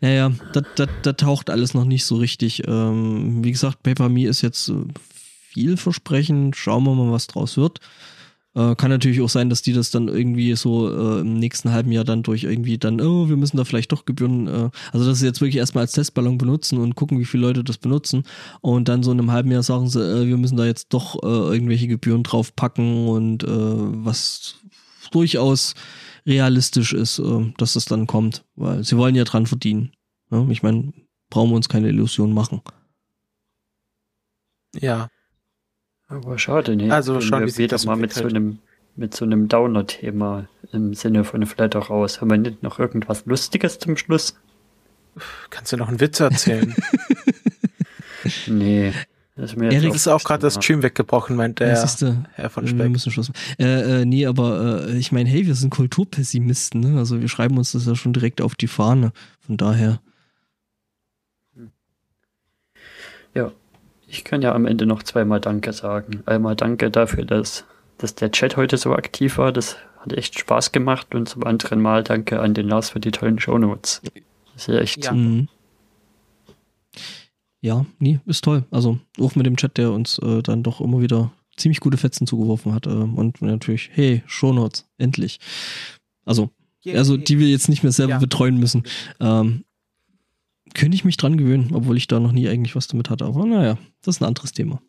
Naja, 0.00 0.30
da 0.52 1.12
taucht 1.12 1.50
alles 1.50 1.74
noch 1.74 1.84
nicht 1.84 2.04
so 2.04 2.16
richtig. 2.16 2.66
Ähm, 2.68 3.42
wie 3.42 3.50
gesagt, 3.50 3.82
PaperMe 3.82 4.26
ist 4.26 4.42
jetzt 4.42 4.68
äh, 4.68 4.84
vielversprechend. 5.52 6.54
Schauen 6.54 6.84
wir 6.84 6.94
mal, 6.94 7.10
was 7.10 7.26
draus 7.26 7.56
wird. 7.56 7.80
Äh, 8.56 8.74
kann 8.74 8.90
natürlich 8.90 9.20
auch 9.20 9.28
sein, 9.28 9.50
dass 9.50 9.60
die 9.60 9.74
das 9.74 9.90
dann 9.90 10.08
irgendwie 10.08 10.56
so 10.56 10.88
äh, 10.88 11.20
im 11.20 11.34
nächsten 11.34 11.72
halben 11.72 11.92
Jahr 11.92 12.04
dann 12.04 12.22
durch 12.22 12.44
irgendwie 12.44 12.78
dann, 12.78 13.02
oh, 13.02 13.28
wir 13.28 13.36
müssen 13.36 13.58
da 13.58 13.64
vielleicht 13.64 13.92
doch 13.92 14.06
Gebühren, 14.06 14.46
äh, 14.46 14.70
also 14.92 15.06
das 15.06 15.18
ist 15.18 15.22
jetzt 15.22 15.42
wirklich 15.42 15.58
erstmal 15.58 15.82
als 15.82 15.92
Testballon 15.92 16.38
benutzen 16.38 16.78
und 16.78 16.94
gucken, 16.94 17.20
wie 17.20 17.26
viele 17.26 17.46
Leute 17.46 17.62
das 17.62 17.76
benutzen. 17.76 18.24
Und 18.62 18.88
dann 18.88 19.02
so 19.02 19.12
in 19.12 19.18
einem 19.18 19.30
halben 19.30 19.50
Jahr 19.50 19.62
sagen 19.62 19.90
sie, 19.90 20.00
äh, 20.00 20.26
wir 20.26 20.38
müssen 20.38 20.56
da 20.56 20.64
jetzt 20.64 20.94
doch 20.94 21.22
äh, 21.22 21.26
irgendwelche 21.26 21.86
Gebühren 21.86 22.22
draufpacken 22.22 23.08
und 23.08 23.44
äh, 23.44 23.46
was 23.48 24.54
durchaus 25.10 25.74
realistisch 26.24 26.94
ist, 26.94 27.18
äh, 27.18 27.52
dass 27.58 27.74
das 27.74 27.84
dann 27.84 28.06
kommt, 28.06 28.42
weil 28.54 28.82
sie 28.84 28.96
wollen 28.96 29.14
ja 29.14 29.24
dran 29.24 29.44
verdienen. 29.44 29.92
Ja? 30.30 30.46
Ich 30.48 30.62
meine, 30.62 30.94
brauchen 31.28 31.50
wir 31.50 31.56
uns 31.56 31.68
keine 31.68 31.88
Illusion 31.88 32.32
machen. 32.32 32.62
Ja. 34.80 35.08
Aber 36.08 36.38
schade, 36.38 36.76
ne? 36.76 36.92
Also 36.92 37.20
schauen, 37.20 37.46
wir 37.56 37.68
das 37.68 37.84
mal 37.84 37.96
mit 37.96 38.12
so 38.12 38.24
einem 38.24 38.58
mit 38.98 39.14
so 39.14 39.24
einem 39.26 39.48
Downer-Thema 39.48 40.48
im 40.72 40.94
Sinne 40.94 41.24
von 41.24 41.44
Flatter 41.44 41.80
raus. 41.80 42.20
Haben 42.20 42.30
wir 42.30 42.38
nicht 42.38 42.62
noch 42.62 42.78
irgendwas 42.78 43.26
Lustiges 43.26 43.78
zum 43.78 43.96
Schluss? 43.96 44.36
Kannst 45.50 45.72
du 45.72 45.76
noch 45.76 45.88
einen 45.88 46.00
Witz 46.00 46.20
erzählen? 46.20 46.74
Nee. 48.48 48.92
Das 49.36 49.52
ist 49.52 49.56
mir 49.56 49.70
Erik, 49.70 49.94
ist 49.94 50.08
auch 50.08 50.24
gerade 50.24 50.40
das. 50.40 50.54
Stream 50.54 50.82
weggebrochen, 50.82 51.36
meint 51.36 51.60
Ja, 51.60 51.66
der 51.66 51.76
siehste, 51.76 52.24
Herr 52.32 52.48
von 52.48 52.64
wir 52.64 52.70
Speck. 52.70 52.90
müssen 52.90 53.12
Schluss 53.12 53.28
machen. 53.28 53.38
Äh, 53.58 54.00
äh, 54.00 54.04
nee, 54.04 54.24
aber 54.26 54.88
äh, 54.88 54.96
ich 54.96 55.12
meine, 55.12 55.28
hey, 55.28 55.46
wir 55.46 55.54
sind 55.54 55.70
Kulturpessimisten, 55.70 56.80
ne? 56.80 56.98
Also 56.98 57.20
wir 57.20 57.28
schreiben 57.28 57.58
uns 57.58 57.72
das 57.72 57.86
ja 57.86 57.94
schon 57.94 58.14
direkt 58.14 58.40
auf 58.40 58.54
die 58.54 58.66
Fahne. 58.66 59.12
Von 59.40 59.58
daher. 59.58 60.00
Ja, 63.34 63.52
ich 64.06 64.24
kann 64.24 64.42
ja 64.42 64.54
am 64.54 64.66
Ende 64.66 64.86
noch 64.86 65.02
zweimal 65.02 65.40
Danke 65.40 65.72
sagen. 65.72 66.22
Einmal 66.26 66.56
Danke 66.56 66.90
dafür, 66.90 67.24
dass, 67.24 67.64
dass 67.98 68.14
der 68.14 68.30
Chat 68.30 68.56
heute 68.56 68.76
so 68.76 68.92
aktiv 68.94 69.38
war. 69.38 69.52
Das 69.52 69.76
hat 70.00 70.12
echt 70.12 70.38
Spaß 70.38 70.72
gemacht. 70.72 71.14
Und 71.14 71.28
zum 71.28 71.44
anderen 71.44 71.80
Mal 71.80 72.04
Danke 72.04 72.40
an 72.40 72.54
den 72.54 72.68
Lars 72.68 72.90
für 72.90 73.00
die 73.00 73.10
tollen 73.10 73.38
Shownotes. 73.38 74.02
Das 74.54 74.68
ist 74.68 74.68
ja 74.68 74.78
echt 74.80 75.04
Ja. 75.04 75.12
Mhm. 75.12 75.48
Ja, 77.60 77.84
nee, 77.98 78.20
ist 78.26 78.44
toll. 78.44 78.64
Also 78.70 78.98
auch 79.18 79.34
mit 79.34 79.46
dem 79.46 79.56
Chat, 79.56 79.76
der 79.76 79.90
uns 79.90 80.18
äh, 80.18 80.42
dann 80.42 80.62
doch 80.62 80.80
immer 80.80 81.00
wieder 81.00 81.32
ziemlich 81.56 81.80
gute 81.80 81.96
Fetzen 81.96 82.26
zugeworfen 82.26 82.72
hat. 82.74 82.86
Äh, 82.86 82.90
und 82.90 83.42
natürlich, 83.42 83.90
hey, 83.92 84.22
Shownotes, 84.26 84.86
endlich. 84.98 85.40
Also, 86.24 86.50
also 86.86 87.16
die 87.16 87.38
wir 87.40 87.48
jetzt 87.48 87.68
nicht 87.68 87.82
mehr 87.82 87.92
selber 87.92 88.12
Ja. 88.12 88.18
betreuen 88.18 88.58
müssen. 88.58 88.84
Ähm, 89.18 89.64
könnte 90.76 90.94
ich 90.94 91.04
mich 91.04 91.16
dran 91.16 91.38
gewöhnen, 91.38 91.74
obwohl 91.74 91.96
ich 91.96 92.06
da 92.06 92.20
noch 92.20 92.32
nie 92.32 92.48
eigentlich 92.48 92.76
was 92.76 92.86
damit 92.86 93.08
hatte. 93.08 93.24
Aber 93.24 93.46
naja, 93.46 93.78
das 94.02 94.16
ist 94.16 94.20
ein 94.20 94.26
anderes 94.26 94.52
Thema. 94.52 94.80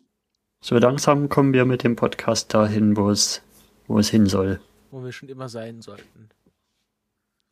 So 0.60 0.76
langsam 0.76 1.28
kommen 1.28 1.52
wir 1.52 1.64
mit 1.64 1.82
dem 1.82 1.96
Podcast 1.96 2.52
dahin, 2.52 2.96
wo 2.96 3.10
es, 3.10 3.42
wo 3.86 3.98
es 3.98 4.10
hin 4.10 4.26
soll. 4.26 4.60
Wo 4.90 5.02
wir 5.02 5.12
schon 5.12 5.28
immer 5.28 5.48
sein 5.48 5.80
sollten. 5.80 6.28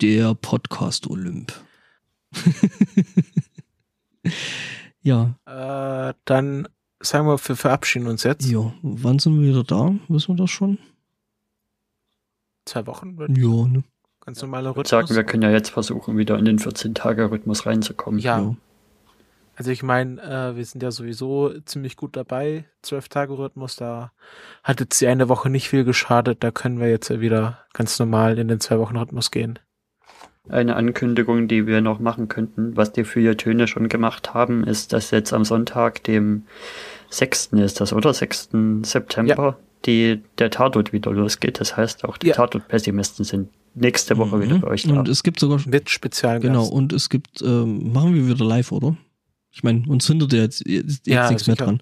Der 0.03 0.35
Podcast 0.35 1.09
Olymp. 1.09 1.53
ja, 5.03 5.35
Äh, 5.47 6.15
dann 6.25 6.69
sagen 7.01 7.27
wir, 7.27 7.39
wir 7.39 7.57
verabschieden 7.57 8.07
uns 8.07 8.25
jetzt. 8.25 8.45
ja, 8.47 8.75
wann 8.83 9.19
sind 9.19 9.41
wir 9.41 9.49
wieder 9.49 9.65
da? 9.65 9.95
Wissen 10.09 10.37
wir 10.37 10.43
das 10.43 10.51
schon? 10.51 10.79
Zwei 12.67 12.87
Wochen. 12.87 13.17
Ja, 13.35 13.67
ne? 13.67 13.85
Ganz 14.27 14.43
normaler 14.43 14.71
Ich 14.71 14.77
Rhythmus. 14.77 14.93
würde 14.93 15.07
sagen, 15.07 15.17
wir 15.17 15.25
können 15.25 15.43
ja 15.45 15.51
jetzt 15.51 15.71
versuchen, 15.71 16.19
wieder 16.19 16.37
in 16.39 16.45
den 16.45 16.59
14-Tage-Rhythmus 16.59 17.65
reinzukommen. 17.65 18.21
Ja. 18.21 18.39
Ja. 18.41 18.55
Also 19.55 19.71
ich 19.71 19.83
meine, 19.83 20.21
äh, 20.21 20.57
wir 20.57 20.65
sind 20.65 20.83
ja 20.83 20.91
sowieso 20.91 21.59
ziemlich 21.65 21.97
gut 21.97 22.15
dabei. 22.17 22.65
Zwölf 22.83 23.09
Tage 23.09 23.39
Rhythmus, 23.39 23.77
da 23.77 24.13
hat 24.63 24.81
jetzt 24.81 25.01
die 25.01 25.07
eine 25.07 25.31
Woche 25.31 25.49
nicht 25.49 25.69
viel 25.71 25.85
geschadet. 25.85 26.45
Da 26.45 26.51
können 26.51 26.79
wir 26.79 26.91
jetzt 26.91 27.09
ja 27.09 27.21
wieder 27.21 27.59
ganz 27.73 27.99
normal 27.99 28.39
in 28.39 28.49
den 28.49 28.61
zwei 28.61 28.79
Wochen 28.79 28.97
Rhythmus 28.99 29.31
gehen. 29.31 29.59
Eine 30.49 30.77
Ankündigung, 30.77 31.49
die 31.49 31.67
wir 31.67 31.81
noch 31.81 31.99
machen 32.01 32.29
könnten, 32.29 32.77
was 32.77 32.93
die 32.93 33.05
vier 33.05 33.37
Töne 33.37 33.67
schon 33.67 33.89
gemacht 33.89 34.35
haben, 34.35 34.63
ist, 34.65 34.93
dass 34.93 35.11
jetzt 35.11 35.33
am 35.33 35.45
Sonntag, 35.45 36.05
dem 36.05 36.45
6. 37.11 37.47
ist 37.55 37.81
das, 37.81 37.93
oder? 37.93 38.13
6. 38.13 38.51
September, 38.83 39.57
die, 39.87 40.23
der 40.39 40.51
Tatort 40.51 40.93
wieder 40.93 41.13
losgeht. 41.13 41.61
Das 41.61 41.77
heißt, 41.77 42.05
auch 42.05 42.17
die 42.19 42.29
Ja. 42.29 42.35
Tatort-Pessimisten 42.35 43.25
sind 43.25 43.49
nächste 43.77 44.17
Woche 44.19 44.41
wieder 44.41 44.57
Mhm. 44.57 44.61
für 44.61 44.67
euch 44.69 44.83
da. 44.85 44.91
Und 44.99 45.09
es 45.09 45.23
gibt 45.23 45.39
sogar 45.41 45.61
Mit 45.67 45.91
Spezialgast. 45.91 46.43
Genau, 46.43 46.67
und 46.67 46.93
es 46.93 47.09
gibt, 47.09 47.41
ähm, 47.43 47.93
machen 47.93 48.15
wir 48.15 48.27
wieder 48.27 48.45
live, 48.45 48.73
oder? 48.73 48.97
Ich 49.53 49.63
meine, 49.63 49.85
uns 49.89 50.07
hindert 50.07 50.33
ja 50.33 50.41
jetzt, 50.43 50.67
jetzt 50.67 51.07
Ja, 51.07 51.29
nichts 51.31 51.47
mehr 51.47 51.57
dran. 51.57 51.81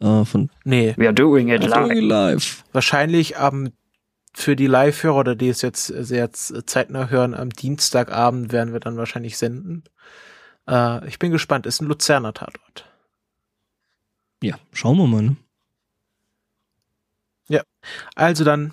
Äh, 0.00 0.24
von 0.24 0.50
Nee, 0.64 0.94
We 0.96 1.04
are 1.06 1.14
doing 1.14 1.48
it 1.48 1.64
live. 1.64 2.00
live. 2.02 2.64
wahrscheinlich 2.72 3.36
am 3.38 3.70
für 4.34 4.54
die 4.56 4.66
Live-Hörer 4.66 5.16
oder 5.20 5.34
die 5.34 5.48
es 5.48 5.62
jetzt 5.62 5.86
sehr 5.86 6.24
jetzt 6.24 6.52
zeitnah 6.68 7.08
hören, 7.08 7.32
am 7.34 7.48
Dienstagabend 7.50 8.52
werden 8.52 8.74
wir 8.74 8.80
dann 8.80 8.98
wahrscheinlich 8.98 9.38
senden. 9.38 9.84
Äh, 10.68 11.08
ich 11.08 11.18
bin 11.18 11.32
gespannt. 11.32 11.64
Ist 11.64 11.80
ein 11.80 11.86
Luzerner 11.88 12.34
Tatort. 12.34 12.84
Ja, 14.42 14.58
schauen 14.72 14.98
wir 14.98 15.06
mal, 15.06 15.22
ne? 15.22 15.36
Also 18.16 18.44
dann, 18.44 18.72